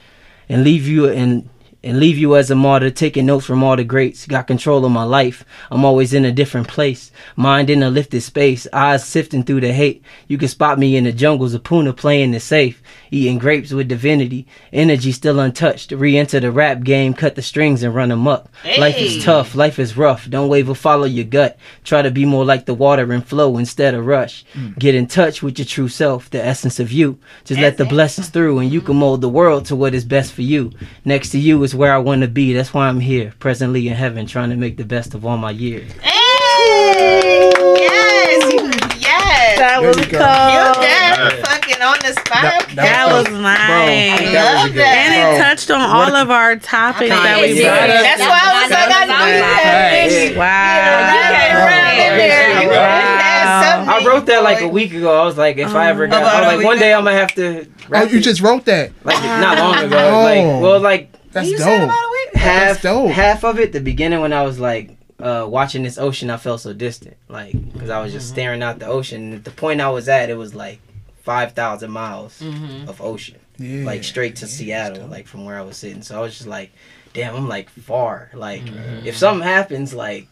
and 0.49 0.63
leave 0.63 0.87
you 0.87 1.09
and 1.09 1.49
and 1.83 1.99
leave 1.99 2.19
you 2.19 2.37
as 2.37 2.51
a 2.51 2.55
martyr, 2.55 2.91
taking 2.91 3.27
notes 3.27 3.47
from 3.47 3.63
all 3.63 3.77
the 3.77 3.85
greats. 3.85 4.27
Got 4.27 4.47
control 4.47 4.85
of 4.85 4.93
my 4.93 5.05
life. 5.05 5.45
I'm 5.71 5.85
always 5.85 6.13
in 6.13 6.25
a 6.25 6.33
different 6.33 6.69
place. 6.69 7.11
Mind 7.37 7.71
in 7.71 7.83
a 7.83 7.91
lifted 7.91 8.21
space, 8.21 8.67
eyes 8.73 9.07
sifting 9.07 9.45
through 9.45 9.63
the 9.63 9.73
hate. 9.73 10.03
You 10.29 10.37
can 10.37 10.49
spot 10.49 10.79
me 10.79 10.97
in 10.97 11.05
the 11.05 11.13
jungles 11.13 11.55
of 11.55 11.65
Puna 11.65 11.93
playing 11.95 12.35
it 12.35 12.41
safe, 12.41 12.83
eating 13.11 13.39
grapes 13.39 13.73
with 13.73 13.89
divinity. 13.89 14.47
Energy 14.73 15.13
still 15.13 15.41
untouched. 15.41 15.93
Re 15.93 16.19
enter 16.19 16.41
the 16.41 16.53
rap 16.53 16.83
game, 16.83 17.15
cut 17.15 17.35
the 17.35 17.43
strings 17.43 17.83
and 17.83 17.95
run 17.95 18.11
them 18.11 18.29
up. 18.29 18.51
Life 18.79 18.99
is 18.99 19.25
tough, 19.25 19.55
life 19.55 19.79
is 19.79 19.97
rough. 19.97 20.29
Don't 20.29 20.49
waver, 20.49 20.75
follow 20.75 21.05
your 21.05 21.25
gut. 21.25 21.59
Try 21.85 22.03
to 22.03 22.11
be 22.11 22.27
more 22.27 22.45
like 22.45 22.67
the 22.67 22.75
water 22.75 23.13
and 23.13 23.27
flow 23.27 23.57
instead 23.57 23.95
of 23.95 24.07
rush. 24.07 24.45
Mm. 24.55 24.79
Get 24.79 24.95
in 24.95 25.07
touch 25.07 25.43
with 25.43 25.59
your 25.59 25.67
true 25.67 25.89
self, 25.89 26.29
the 26.29 26.45
essence 26.45 26.79
of 26.79 26.93
you. 26.93 27.19
Just 27.45 27.61
let 27.61 27.79
the 27.79 27.85
blessings 27.85 28.29
through 28.29 28.59
and 28.59 28.71
you 28.71 28.81
can 28.81 28.97
mold 28.97 29.23
the 29.23 29.29
world 29.29 29.65
to 29.67 29.77
what 29.77 29.95
is 29.95 30.05
best 30.05 30.33
for 30.33 30.43
you. 30.43 30.73
Next 31.05 31.31
to 31.31 31.39
you 31.39 31.63
is 31.63 31.70
where 31.75 31.93
I 31.95 31.99
want 31.99 32.23
to 32.23 32.29
be. 32.29 32.53
That's 32.53 32.73
why 32.75 32.89
I'm 32.89 33.01
here, 33.01 33.33
presently 33.39 33.89
in 33.89 33.95
heaven, 33.95 34.27
trying 34.27 34.51
to 34.51 34.57
make 34.57 34.77
the 34.77 34.85
best 34.85 35.15
of 35.15 35.25
all 35.25 35.37
my 35.37 35.51
years. 35.51 35.91
Hey! 36.03 37.51
Yes! 37.77 38.53
Yes! 39.01 39.59
That 39.59 39.81
There 39.81 39.89
was 39.89 39.97
you 39.99 40.03
cold. 40.05 40.13
go. 40.13 40.19
You 40.19 40.87
dad 40.87 41.47
fucking 41.47 41.83
on 41.83 41.97
the 42.01 42.13
spot. 42.21 42.43
That- 42.43 42.63
okay. 42.65 42.75
That 42.77 43.07
was 43.13 43.27
nice. 43.31 44.21
Bro, 44.21 44.41
I 44.41 44.55
love 44.55 44.73
good. 44.73 44.81
that. 44.81 44.97
And 44.97 45.37
it 45.37 45.43
touched 45.43 45.71
on 45.71 45.81
what 45.81 45.91
all 46.13 46.17
of 46.17 46.31
our 46.31 46.57
topics 46.57 47.11
that 47.11 47.41
we 47.43 47.61
Yeah, 47.63 47.77
brought 47.77 47.91
up. 47.91 48.03
That's 48.03 48.21
why 48.21 48.41
I 48.43 48.63
was 48.63 48.71
like, 48.71 48.91
I 48.91 49.05
knew 49.05 49.21
you 49.37 49.43
had 49.43 49.91
Hey. 49.91 50.09
this. 50.09 50.31
You 50.33 50.39
Wow. 50.39 51.21
came 51.31 51.57
around 51.57 51.93
in 51.99 52.13
there. 52.19 52.63
You 52.63 52.71
had 52.71 53.71
something. 53.71 53.89
I 53.91 54.07
wrote 54.07 54.27
that 54.27 54.43
like 54.43 54.61
a 54.63 54.69
week 54.69 54.93
ago. 54.95 55.21
I 55.21 55.25
was 55.25 55.37
like, 55.37 55.59
if 55.59 55.75
I 55.75 55.89
ever 55.91 56.07
got, 56.07 56.23
About 56.23 56.45
I 56.45 56.53
a 56.53 56.57
was 56.57 56.57
like, 56.59 56.67
one 56.67 56.79
day. 56.79 56.95
I'm 56.95 57.05
gonna 57.05 57.17
have 57.17 57.35
to. 57.35 57.67
Oh, 57.93 58.03
you 58.05 58.19
it. 58.19 58.23
just 58.23 58.41
wrote 58.41 58.65
that. 58.67 58.93
like 59.05 59.23
not 59.23 59.59
long 59.59 59.77
ago. 59.85 59.99
Oh. 59.99 60.23
Like, 60.23 60.63
well, 60.63 60.81
like 60.81 61.13
That's 61.33 61.49
You 61.49 61.59
said 61.59 61.79
dope. 61.79 61.85
about 61.85 61.99
a 62.05 62.11
week. 62.11 62.35
half 62.35 62.69
That's 62.69 62.83
dope. 62.83 63.11
half 63.11 63.45
of 63.45 63.59
it 63.59 63.73
the 63.73 63.81
beginning 63.81 64.21
when 64.21 64.33
i 64.33 64.43
was 64.43 64.59
like 64.59 64.97
uh 65.21 65.47
watching 65.49 65.83
this 65.83 65.99
ocean 65.99 66.31
i 66.31 66.37
felt 66.37 66.61
so 66.61 66.73
distant 66.73 67.17
like 67.29 67.53
because 67.73 67.91
i 67.91 68.01
was 68.03 68.13
just 68.13 68.27
mm-hmm. 68.29 68.35
staring 68.35 68.63
out 68.63 68.79
the 68.79 68.87
ocean 68.87 69.35
at 69.35 69.45
the 69.45 69.51
point 69.51 69.81
i 69.81 69.89
was 69.91 70.09
at 70.09 70.31
it 70.31 70.35
was 70.35 70.55
like 70.55 70.81
5000 71.23 71.91
miles 71.91 72.41
mm-hmm. 72.41 72.89
of 72.89 73.01
ocean 73.01 73.39
Yeah. 73.59 73.85
like 73.85 74.03
straight 74.05 74.37
to 74.37 74.47
seattle 74.47 75.07
like 75.07 75.27
from 75.27 75.45
where 75.45 75.59
i 75.59 75.63
was 75.63 75.77
sitting 75.77 76.03
so 76.03 76.17
i 76.17 76.21
was 76.23 76.35
just 76.37 76.49
like 76.49 76.73
damn 77.13 77.37
i'm 77.37 77.49
like 77.49 77.69
far 77.69 78.31
like 78.35 78.63
mm-hmm. 78.65 79.07
if 79.07 79.17
something 79.17 79.47
happens 79.47 79.93
like 79.93 80.27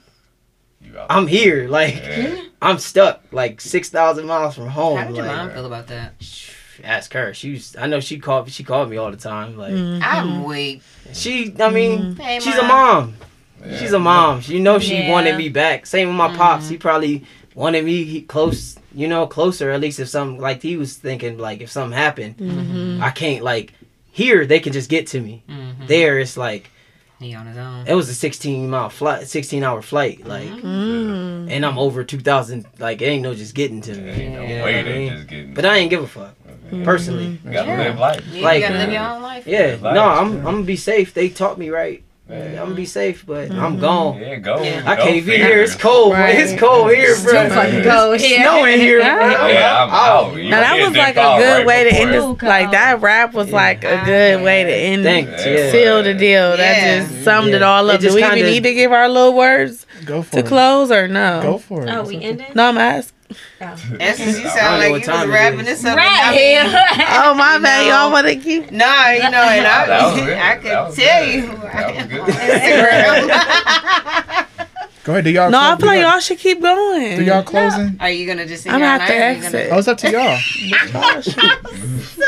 i'm 1.11 1.27
here 1.27 1.69
like 1.69 1.97
Yeah. 1.97 2.43
i'm 2.63 2.79
stuck 2.79 3.23
like 3.31 3.61
6000 3.61 4.27
miles 4.27 4.55
from 4.55 4.69
home 4.69 4.97
How 4.97 5.05
did 5.05 5.17
your 5.17 5.27
like, 5.27 5.37
mom 5.37 5.51
feel 5.51 5.67
about 5.67 5.89
that? 5.89 6.15
Ask 6.85 7.13
her 7.13 7.35
she 7.35 7.53
was 7.53 7.75
i 7.77 7.87
know 7.87 8.01
she 8.01 8.19
called 8.19 8.51
she 8.51 8.63
called 8.65 8.89
me 8.91 8.97
all 8.97 9.11
the 9.11 9.17
time 9.17 9.57
like 9.57 9.73
Mm. 9.73 10.03
I'm 10.03 10.45
weak. 10.45 10.83
she 11.13 11.55
i 11.61 11.71
mean 11.71 12.17
Hey, 12.17 12.39
she's 12.41 12.57
a 12.57 12.63
Mom. 12.63 12.69
mom 12.69 13.15
Yeah. 13.67 13.79
She's 13.79 13.93
a 13.93 13.99
mom. 13.99 14.41
You 14.47 14.61
know 14.61 14.79
she 14.79 14.97
Yeah. 14.99 15.11
wanted 15.11 15.37
me 15.37 15.49
back. 15.49 15.85
Same 15.85 16.07
with 16.09 16.17
my 16.17 16.31
pops. 16.37 16.69
He 16.69 16.77
probably 16.77 17.25
wanted 17.57 17.85
me 17.85 18.21
close, 18.23 18.79
you 18.95 19.09
know, 19.09 19.27
closer. 19.27 19.73
At 19.73 19.81
least 19.81 19.99
if 19.99 20.09
something 20.09 20.41
like 20.41 20.63
he 20.63 20.77
was 20.77 20.95
thinking, 20.95 21.39
like 21.39 21.61
if 21.61 21.69
something 21.69 21.99
happened, 21.99 22.37
Mm-hmm. 22.37 23.03
I 23.03 23.11
can't 23.11 23.43
like 23.43 23.73
here. 24.13 24.47
They 24.47 24.61
can 24.61 24.73
just 24.73 24.89
get 24.89 25.09
to 25.09 25.21
me. 25.21 25.43
Mm-hmm. 25.51 25.87
There, 25.89 26.21
it's 26.21 26.37
like 26.37 26.71
He 27.19 27.35
on 27.35 27.47
his 27.49 27.59
own. 27.59 27.85
it 27.89 27.95
was 27.97 28.09
a 28.09 28.15
sixteen 28.15 28.71
mile 28.71 28.91
flight, 28.91 29.27
sixteen 29.27 29.65
hour 29.65 29.83
flight. 29.83 30.25
Like, 30.25 30.51
Mm. 30.63 31.51
and 31.51 31.67
I'm 31.67 31.79
over 31.79 32.05
two 32.05 32.21
thousand. 32.21 32.65
Like, 32.79 33.03
it 33.03 33.07
ain't 33.07 33.25
no 33.25 33.35
just 33.35 33.57
getting 33.57 33.81
to 33.83 33.93
me. 33.93 34.09
Ain't 34.09 34.35
no 34.35 34.43
You 34.43 34.59
know 34.59 34.65
way 34.67 34.79
I 34.79 34.83
they 34.85 34.99
mean? 34.99 35.09
just 35.17 35.27
getting. 35.27 35.53
But 35.55 35.65
I 35.67 35.79
ain't 35.79 35.91
give 35.91 36.05
a 36.05 36.07
fuck 36.07 36.37
Mm-hmm. 36.69 36.85
personally. 36.85 37.41
You 37.45 37.51
gotta 37.53 37.77
live 37.77 37.99
life. 37.99 38.25
Yeah, 38.31 38.43
Like- 38.45 38.57
you 38.63 38.69
gotta 38.69 38.79
live 38.79 38.93
your 38.93 39.03
own 39.03 39.23
life. 39.23 39.47
Yeah, 39.47 39.77
Life 39.81 39.95
no, 39.95 40.05
I'm 40.05 40.31
good. 40.33 40.39
I'm 40.39 40.45
gonna 40.45 40.63
be 40.65 40.77
safe. 40.77 41.15
They 41.15 41.29
taught 41.29 41.59
me 41.59 41.71
right. 41.71 42.03
I'm 42.31 42.55
gonna 42.57 42.75
be 42.75 42.85
safe, 42.85 43.25
but 43.25 43.51
I'm 43.51 43.73
mm-hmm. 43.73 43.81
gone. 43.81 44.19
Yeah, 44.19 44.37
go. 44.37 44.63
Yeah. 44.63 44.83
I 44.85 44.97
go 44.97 45.03
can't 45.03 45.15
be 45.15 45.21
figure. 45.23 45.47
here. 45.47 45.63
It's 45.63 45.75
cold. 45.75 46.13
Right. 46.13 46.39
It's 46.39 46.61
cold 46.61 46.91
here, 46.91 47.17
bro. 47.23 47.41
It's 47.41 47.55
fucking 47.55 47.83
cold 47.85 48.21
here. 48.21 48.43
Snowing 48.43 48.79
here. 48.79 48.99
man. 48.99 49.49
Yeah, 49.51 49.85
I'm 49.85 49.89
out. 49.89 50.37
You 50.37 50.51
Now 50.51 50.61
that 50.61 50.79
was 50.79 50.95
like 50.95 51.17
a 51.17 51.39
good 51.39 51.57
right 51.59 51.67
way 51.67 51.85
to 51.85 51.91
end 51.91 52.11
it. 52.11 52.21
this. 52.21 52.43
Like 52.43 52.71
that 52.73 53.01
rap 53.01 53.33
was 53.33 53.51
like 53.51 53.83
a 53.83 54.03
good 54.05 54.43
way 54.43 54.63
to 54.63 54.71
end. 54.71 55.05
Thanks. 55.05 55.43
Yeah. 55.47 55.53
Yeah. 55.53 55.73
Seal 55.73 56.03
the 56.03 56.13
deal. 56.13 56.55
That 56.59 57.01
just 57.09 57.25
summed 57.25 57.49
it 57.49 57.63
Yeah. 57.63 57.67
all 57.67 57.89
It 57.89 57.95
up. 57.95 58.01
Do 58.03 58.15
we 58.15 58.23
even 58.23 58.41
need 58.41 58.63
to 58.65 58.75
give 58.75 58.93
our 58.93 59.09
little 59.09 59.35
words 59.35 59.87
Go 60.05 60.21
for 60.21 60.33
to 60.33 60.39
it. 60.41 60.47
close 60.47 60.91
or 60.93 61.09
no? 61.09 61.41
Go 61.41 61.57
for 61.57 61.87
it. 61.87 61.89
Oh, 61.89 62.03
we 62.03 62.23
ended? 62.23 62.55
No, 62.55 62.69
I'm 62.69 62.77
asking. 62.77 63.18
Essence, 63.61 64.39
you 64.39 64.49
sound 64.49 64.81
like 64.81 64.93
you 65.01 65.01
time 65.07 65.29
was 65.29 65.35
rapping 65.35 65.65
this 65.65 65.85
up. 65.85 65.97
Right 65.97 66.33
here. 66.35 66.65
Oh 67.21 67.35
my 67.35 67.59
bad. 67.59 67.85
know. 67.87 67.89
Y'all 67.91 68.11
want 68.13 68.27
to 68.27 68.37
keep? 68.37 68.71
No, 68.71 68.87
you 69.11 69.21
know, 69.31 69.43
and 69.43 69.67
I, 69.67 69.87
That. 69.89 70.33
I 70.35 70.55
could 70.63 70.71
tell 70.71 70.93
good. 70.93 71.35
you. 71.35 71.47
That 71.59 71.95
was 71.95 72.07
good. 72.07 72.23
Instagram. 73.29 74.45
Go 75.09 75.15
ahead. 75.15 75.25
Do 75.25 75.31
y'all? 75.31 75.51
No, 75.51 75.59
I 75.59 75.69
close- 75.69 75.79
feel 75.81 75.87
like 75.89 76.01
y'all, 76.03 76.11
y'all 76.11 76.21
should 76.21 76.37
keep 76.39 76.61
going. 76.61 77.17
do 77.17 77.25
y'all 77.25 77.43
closing? 77.43 77.97
Are 77.99 78.11
you 78.11 78.27
gonna 78.27 78.45
just 78.45 78.67
I'm 78.67 78.75
all 78.75 78.79
gonna 78.81 78.99
have 78.99 79.09
to 79.09 79.15
night, 79.15 79.15
or 79.15 79.31
you 79.31 79.45
exit. 79.47 79.69
Oh, 79.73 79.79
it's 79.79 79.89
up 79.89 79.97
to 79.97 80.11
y'all. 80.11 80.39
Oh, 80.95 81.13
y'all 81.15 81.21
should- 81.23 81.33
so 82.05 82.25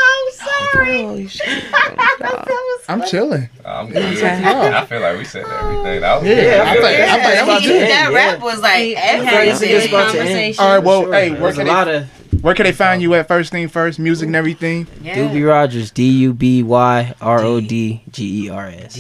sorry. 0.73 1.05
Oh, 1.05 1.15
you 1.17 1.29
should 1.29 1.45
keep 1.45 1.71
going, 1.73 1.99
y'all. 2.21 2.47
I'm 2.89 3.03
chilling. 3.05 3.51
I'm 3.67 3.91
good. 3.91 3.99
Okay. 4.17 4.75
I 4.75 4.87
feel 4.87 5.01
like 5.03 5.19
we 5.19 5.25
said 5.27 5.45
oh. 5.47 5.83
everything. 5.83 6.01
That 6.01 6.21
was 6.23 6.29
Yeah, 6.31 6.35
good. 6.37 6.61
I 6.61 6.73
feel 6.73 6.83
like- 6.83 6.95
I 7.01 7.21
feel 7.21 7.35
that 7.35 7.47
was 7.47 7.63
good. 7.67 7.83
that 7.83 8.11
Yeah. 8.13 8.17
rap 8.17 8.41
was 8.41 8.61
like 8.61 8.81
We 8.81 8.95
had 8.95 9.19
a 9.21 9.23
It's 9.25 9.33
everything. 9.63 9.69
just 9.69 9.89
about 9.89 10.13
to 10.13 10.19
end. 10.21 10.29
conversation. 10.29 10.65
All 10.65 10.75
right. 10.75 10.83
Well, 10.83 11.03
Sure. 11.03 11.13
hey, 11.13 11.31
where 11.33 11.41
There's 11.41 11.55
a 11.55 11.59
can, 11.59 11.67
they, 11.67 11.71
lot 11.73 11.89
of 11.89 12.07
where 12.41 12.55
can 12.55 12.65
they 12.65 12.73
find 12.73 13.03
you 13.03 13.13
at? 13.13 13.29
First 13.29 13.53
thing 13.53 13.69
first, 13.69 13.99
music 13.99 14.29
and 14.29 14.37
everything. 14.37 14.87
Yeah. 15.03 15.17
Duby 15.17 15.47
Rodgers, 15.47 15.91
D 15.91 16.09
U 16.21 16.33
B 16.33 16.63
Y 16.63 17.15
R 17.21 17.41
O 17.41 17.61
D 17.61 18.03
G 18.11 18.47
E 18.47 18.49
R 18.49 18.69
S. 18.69 18.97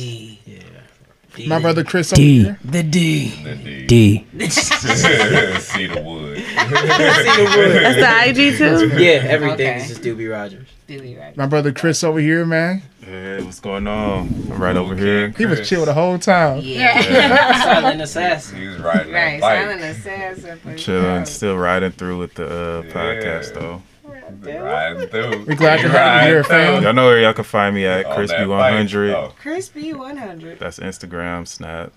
D. 1.43 1.47
My 1.49 1.59
brother 1.61 1.85
Chris 1.85 2.13
over 2.13 2.21
D. 2.21 2.43
here. 2.45 2.59
The 2.65 2.83
D. 2.83 3.33
Indeed. 3.47 3.87
D. 3.87 4.49
See 4.51 5.87
the 5.87 6.03
wood. 6.03 6.43
That's 6.57 8.35
the 8.35 8.41
IG 8.51 8.57
too. 8.59 8.89
Yeah, 9.03 9.11
everything 9.29 9.55
Okay. 9.55 9.77
is 9.83 9.89
just 9.89 10.03
Duby 10.03 10.31
Rodgers. 10.31 10.69
Duby 10.89 11.19
right. 11.19 11.37
My 11.37 11.47
brother 11.47 11.73
Chris 11.73 12.03
over 12.05 12.19
here, 12.21 12.45
man. 12.45 12.83
Hey, 13.01 13.43
what's 13.43 13.61
going 13.61 13.87
on? 13.87 14.29
I'm 14.51 14.61
right 14.63 14.77
over 14.77 14.95
here. 14.95 15.31
He 15.31 15.47
was 15.47 15.67
chill 15.69 15.85
the 15.85 15.95
whole 15.95 16.19
time. 16.19 16.61
Yeah. 16.63 17.01
Silent 17.65 18.01
assassin. 18.03 18.59
He 18.61 18.67
was 18.69 18.79
riding 18.79 19.13
Right. 19.13 19.41
that 19.41 19.41
bike. 19.41 19.59
Silent 19.61 19.81
assassin. 19.83 20.59
for 20.61 20.75
Chilling, 20.77 21.25
still 21.27 21.57
riding 21.57 21.93
through 21.93 22.19
with 22.19 22.35
the 22.35 22.47
uh, 22.47 22.83
podcast 22.93 23.55
though. 23.55 23.83
Riding 24.11 25.09
through. 25.09 25.45
We 25.47 25.55
glad 25.55 25.81
to 25.81 25.89
have 25.89 26.23
you 26.27 26.35
here, 26.35 26.45
fam. 26.45 26.83
Y'all 26.83 26.93
know 26.93 27.07
where 27.07 27.21
y'all 27.21 27.33
can 27.33 27.45
find 27.45 27.75
me 27.75 27.87
at 27.87 28.07
Crispy100. 28.07 29.13
Oh, 29.15 29.35
Chrisbe 29.43 29.95
100. 29.95 30.59
That's 30.59 30.79
Instagram, 30.79 31.47
Snap. 31.47 31.93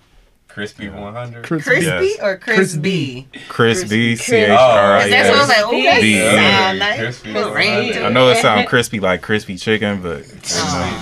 Chrisbe 0.48 0.88
100. 0.94 1.42
Chris, 1.44 1.64
Crispy 1.64 1.84
Yes. 1.86 2.18
or 2.22 2.36
Crispy? 2.36 3.26
Crispy, 3.48 4.14
C 4.14 4.36
H 4.36 4.50
Oh, 4.50 4.54
R 4.54 4.96
I 4.98 5.08
That's 5.08 5.28
what 5.28 5.38
I 5.38 5.40
was 5.40 5.50
S. 5.50 5.62
like, 5.64 5.74
ooh, 5.74 5.82
that 5.82 6.00
B. 6.00 6.20
sound 6.20 6.78
nice. 6.78 6.98
Crispy 7.00 7.32
Put 7.32 7.54
ring 7.54 7.70
100. 7.74 7.92
to 7.94 8.04
I 8.04 8.08
know 8.10 8.28
it 8.28 8.36
sounds 8.36 8.68
crispy 8.68 9.00
like 9.00 9.20
crispy 9.20 9.56
chicken, 9.56 10.00
but 10.00 10.20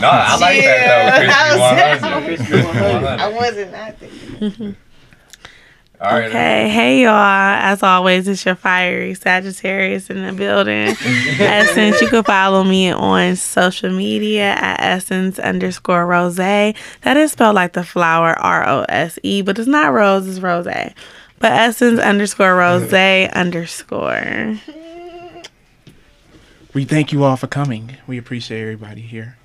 No, 0.01 0.09
I 0.11 0.39
like 0.41 0.63
Yeah, 0.63 0.87
that 0.87 1.19
though. 1.19 2.25
Crispy 2.37 2.55
I 2.55 2.61
was- 2.63 2.81
100. 2.81 3.05
I 3.21 3.29
wasn't 3.29 3.73
not 3.73 3.99
thinking. 3.99 4.77
All 6.03 6.19
right. 6.19 6.29
Okay, 6.31 6.69
hey 6.69 7.03
y'all. 7.05 7.13
As 7.15 7.81
always, 7.85 8.27
it's 8.27 8.45
your 8.45 8.57
fiery 8.57 9.15
Sagittarius 9.15 10.11
in 10.11 10.27
the 10.27 10.33
building. 10.33 10.97
Essence, 11.39 12.01
you 12.01 12.09
can 12.09 12.25
follow 12.25 12.65
me 12.65 12.91
on 12.91 13.37
social 13.37 13.93
media 13.93 14.55
at 14.55 14.81
Essence 14.81 15.39
underscore 15.39 16.05
Rose. 16.05 16.35
That 16.37 16.75
is 17.17 17.31
spelled 17.31 17.55
like 17.55 17.75
the 17.75 17.85
flower 17.85 18.37
R 18.37 18.69
O 18.69 18.85
S 18.89 19.17
E, 19.23 19.43
but 19.43 19.61
it's 19.61 19.69
not 19.69 19.93
rose, 19.93 20.27
it's 20.27 20.41
rose. 20.41 20.65
But 20.65 21.53
Essence 21.53 22.01
underscore 22.01 22.57
Rose 22.57 22.93
underscore. 23.33 24.59
we 26.75 26.85
thank 26.85 27.13
you 27.13 27.23
all 27.23 27.37
for 27.37 27.47
coming. 27.47 27.97
We 28.09 28.19
appreciate 28.19 28.61
everybody 28.61 29.03
here. 29.03 29.37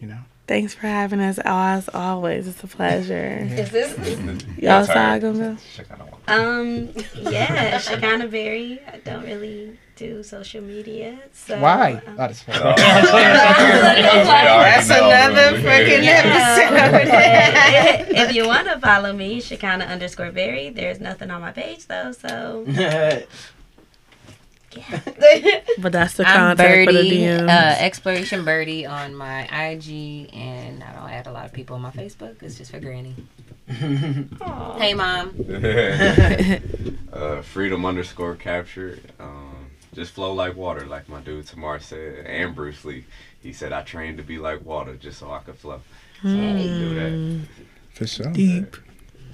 You 0.00 0.06
know. 0.08 0.18
Thanks 0.46 0.74
for 0.74 0.86
having 0.86 1.20
us. 1.20 1.38
As 1.44 1.88
always, 1.92 2.46
it's 2.46 2.62
a 2.62 2.66
pleasure. 2.68 3.38
Is 3.50 3.70
this? 3.70 3.96
Y'all 4.58 4.84
saw 4.84 5.12
I 5.12 5.18
gonna 5.18 5.58
go? 5.88 6.18
Um, 6.28 6.90
yeah, 7.14 7.78
Shaconna 7.78 8.30
Berry. 8.30 8.80
I 8.92 8.98
don't 8.98 9.24
really 9.24 9.78
do 9.96 10.22
social 10.22 10.62
media. 10.62 11.18
So, 11.32 11.58
Why? 11.58 11.94
um, 11.94 12.00
Oh, 12.08 12.16
that's 12.16 12.42
fine. 12.42 12.58
That's 12.76 13.10
another 14.90 15.58
freaking 15.58 16.04
episode. 16.04 17.08
if 18.16 18.34
you 18.34 18.46
want 18.46 18.66
to 18.68 18.78
follow 18.80 19.12
me, 19.12 19.40
Shaconna 19.40 19.88
underscore 19.88 20.32
Berry, 20.32 20.70
there's 20.70 21.00
nothing 21.00 21.30
on 21.30 21.40
my 21.40 21.52
page 21.52 21.86
though. 21.86 22.12
So, 22.12 22.64
But 25.78 25.92
that's 25.92 26.14
the 26.14 26.26
I'm 26.26 26.56
contact 26.56 26.86
for 26.86 26.92
the 26.92 27.10
DMs. 27.10 27.48
uh, 27.48 27.76
Exploration 27.78 28.44
Byrdie 28.44 28.88
on 28.88 29.14
my 29.14 29.42
IG, 29.44 30.30
and 30.34 30.82
I 30.82 30.92
don't 30.92 31.10
add 31.10 31.26
a 31.26 31.32
lot 31.32 31.44
of 31.46 31.52
people 31.52 31.76
on 31.76 31.82
my 31.82 31.90
Facebook. 31.90 32.42
It's 32.42 32.56
just 32.56 32.70
for 32.70 32.80
Granny. 32.80 33.14
Hey, 34.78 34.94
mom. 34.94 35.34
uh, 37.12 37.42
freedom 37.42 37.84
underscore 37.84 38.36
capture. 38.36 39.00
Um, 39.18 39.66
just 39.94 40.12
flow 40.12 40.32
like 40.32 40.54
water, 40.56 40.86
like 40.86 41.08
my 41.08 41.20
dude 41.20 41.46
Tamar 41.46 41.80
said, 41.80 42.26
and 42.26 42.54
Bruce 42.54 42.84
Lee. 42.84 43.04
He 43.42 43.52
said 43.52 43.72
I 43.72 43.82
trained 43.82 44.18
to 44.18 44.22
be 44.22 44.38
like 44.38 44.64
water 44.64 44.94
just 44.96 45.18
so 45.18 45.30
I 45.32 45.40
could 45.40 45.56
flow. 45.56 45.80
So 46.22 46.28
I 46.28 46.62
do 46.62 46.94
that. 46.94 47.48
For 47.94 48.06
sure. 48.06 48.30
Deep. 48.32 48.76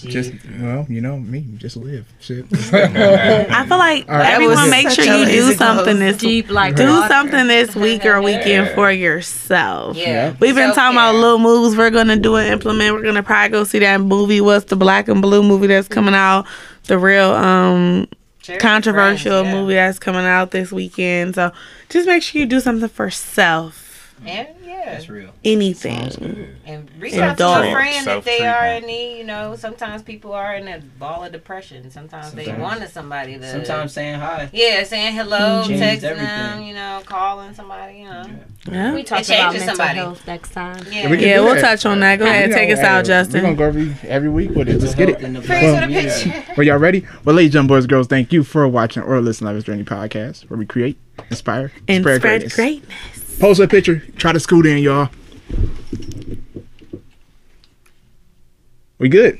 Just 0.03 0.33
well, 0.61 0.87
you 0.89 1.01
know 1.01 1.17
me, 1.19 1.45
just 1.57 1.77
live. 1.77 2.07
Shit. 2.21 2.45
I 2.53 3.67
feel 3.69 3.79
like 3.79 4.09
All 4.09 4.17
right. 4.17 4.33
everyone 4.35 4.71
make 4.71 4.91
sure 4.91 5.05
you 5.05 5.25
do 5.27 5.53
something 5.55 5.99
this 5.99 6.17
Deep 6.19 6.51
like 6.51 6.77
do 6.77 6.87
water. 6.87 7.09
something 7.09 7.47
this 7.47 7.75
week 7.87 8.05
or 8.05 8.21
weekend 8.21 8.67
Yeah. 8.69 8.75
for 8.75 8.91
yourself. 8.91 9.97
Yeah. 9.97 10.35
We've 10.41 10.55
been 10.55 10.75
talking 10.75 10.97
about 10.97 11.15
little 11.15 11.39
moves 11.39 11.77
we're 11.77 11.91
gonna 11.91 12.17
do 12.17 12.37
and 12.37 12.49
implement. 12.53 12.95
We're 12.95 13.03
gonna 13.03 13.23
probably 13.23 13.51
go 13.51 13.65
see 13.65 13.79
that 13.81 14.01
movie. 14.01 14.41
What's 14.41 14.67
the 14.67 14.77
black 14.77 15.09
and 15.09 15.23
blue 15.23 15.43
movie 15.43 15.67
that's 15.69 15.89
coming 15.89 16.15
out? 16.15 16.47
The 16.85 16.99
real 16.99 17.33
um 17.33 18.09
Cherry 18.41 18.59
controversial 18.59 19.43
Friends, 19.43 19.55
yeah. 19.55 19.61
movie 19.61 19.75
that's 19.75 19.99
coming 20.01 20.25
out 20.27 20.51
this 20.51 20.73
weekend. 20.73 21.37
So 21.37 21.53
just 21.91 22.09
make 22.09 22.23
sure 22.25 22.41
you 22.41 22.47
do 22.47 22.59
something 22.61 22.89
for 22.89 23.09
self. 23.09 23.82
And 24.27 24.49
yeah. 24.65 24.85
That's 24.93 25.09
real. 25.09 25.31
Anything. 25.45 26.57
And 26.67 26.89
reach 26.99 27.15
out 27.15 27.37
to 27.39 27.47
a 27.47 27.73
friend 27.73 28.07
if 28.09 28.25
they 28.25 28.47
are 28.47 28.67
in 28.67 28.87
need. 28.87 29.19
You 29.19 29.25
know, 29.25 29.57
sometimes 29.57 30.03
people 30.03 30.33
are 30.33 30.55
in 30.55 30.69
a 30.69 30.81
ball 30.99 31.25
of 31.25 31.33
depression. 31.33 31.91
Sometimes, 31.91 32.33
they 32.33 32.45
Sometimes. 32.45 32.63
wanted 32.63 32.89
somebody 32.91 33.39
to. 33.39 33.51
Sometimes 33.51 33.93
saying 33.93 34.19
hi. 34.19 34.49
Yeah, 34.53 34.85
saying 34.85 35.15
hello, 35.15 35.65
Changed 35.67 35.83
texting 35.83 36.03
everything. 36.11 36.27
them, 36.27 36.63
you 36.63 36.75
know, 36.75 37.03
calling 37.07 37.55
somebody, 37.55 37.99
you 37.99 38.05
know. 38.05 38.25
Yeah. 38.71 38.95
We 38.95 39.03
talk 39.03 39.21
It 39.21 39.29
about 39.31 39.53
mental 39.55 39.69
somebody. 39.77 39.99
health 39.99 40.27
next 40.27 40.53
time. 40.53 40.85
Yeah. 40.91 41.11
we 41.11 41.19
yeah 41.25 41.41
we'll 41.41 41.61
touch 41.61 41.85
on 41.87 42.01
that. 42.01 42.19
Go 42.19 42.27
ahead, 42.27 42.51
take 42.53 42.71
us 42.71 42.79
gonna- 42.81 42.89
out, 42.89 43.33
We're 43.33 43.41
gonna 43.41 43.55
go 43.55 43.65
every 43.65 43.97
every 44.05 44.29
week 44.29 44.51
with 44.51 44.69
it. 44.69 44.81
Let's 44.81 44.95
get 44.95 45.09
it. 45.09 45.21
In 45.21 45.33
the 45.35 45.41
Well, 45.41 45.89
with 45.89 46.27
a. 46.27 46.55
Well, 46.57 46.67
y'all 46.67 46.79
ready? 46.79 47.07
Well, 47.25 47.35
ladies 47.35 47.55
and 47.55 47.67
boys, 47.67 47.87
girls, 47.87 48.07
thank 48.07 48.33
you 48.33 48.45
for 48.45 48.67
watching 48.69 49.03
or 49.03 49.21
listening 49.21 49.49
to 49.51 49.55
Life 49.57 49.65
Journey 49.65 49.85
podcast, 49.85 50.49
where 50.51 50.59
we 50.59 50.67
create, 50.67 50.99
inspire, 51.31 51.73
And 51.89 52.03
spread, 52.03 52.21
spread 52.21 52.41
greatness. 52.41 52.55
greatness. 52.55 53.22
Post 53.43 53.59
that 53.59 53.71
picture. 53.71 53.99
Try 54.15 54.31
to 54.31 54.39
scoot 54.39 54.67
in, 54.67 54.79
y'all. 54.79 55.11
We 58.99 59.09
good. 59.09 59.37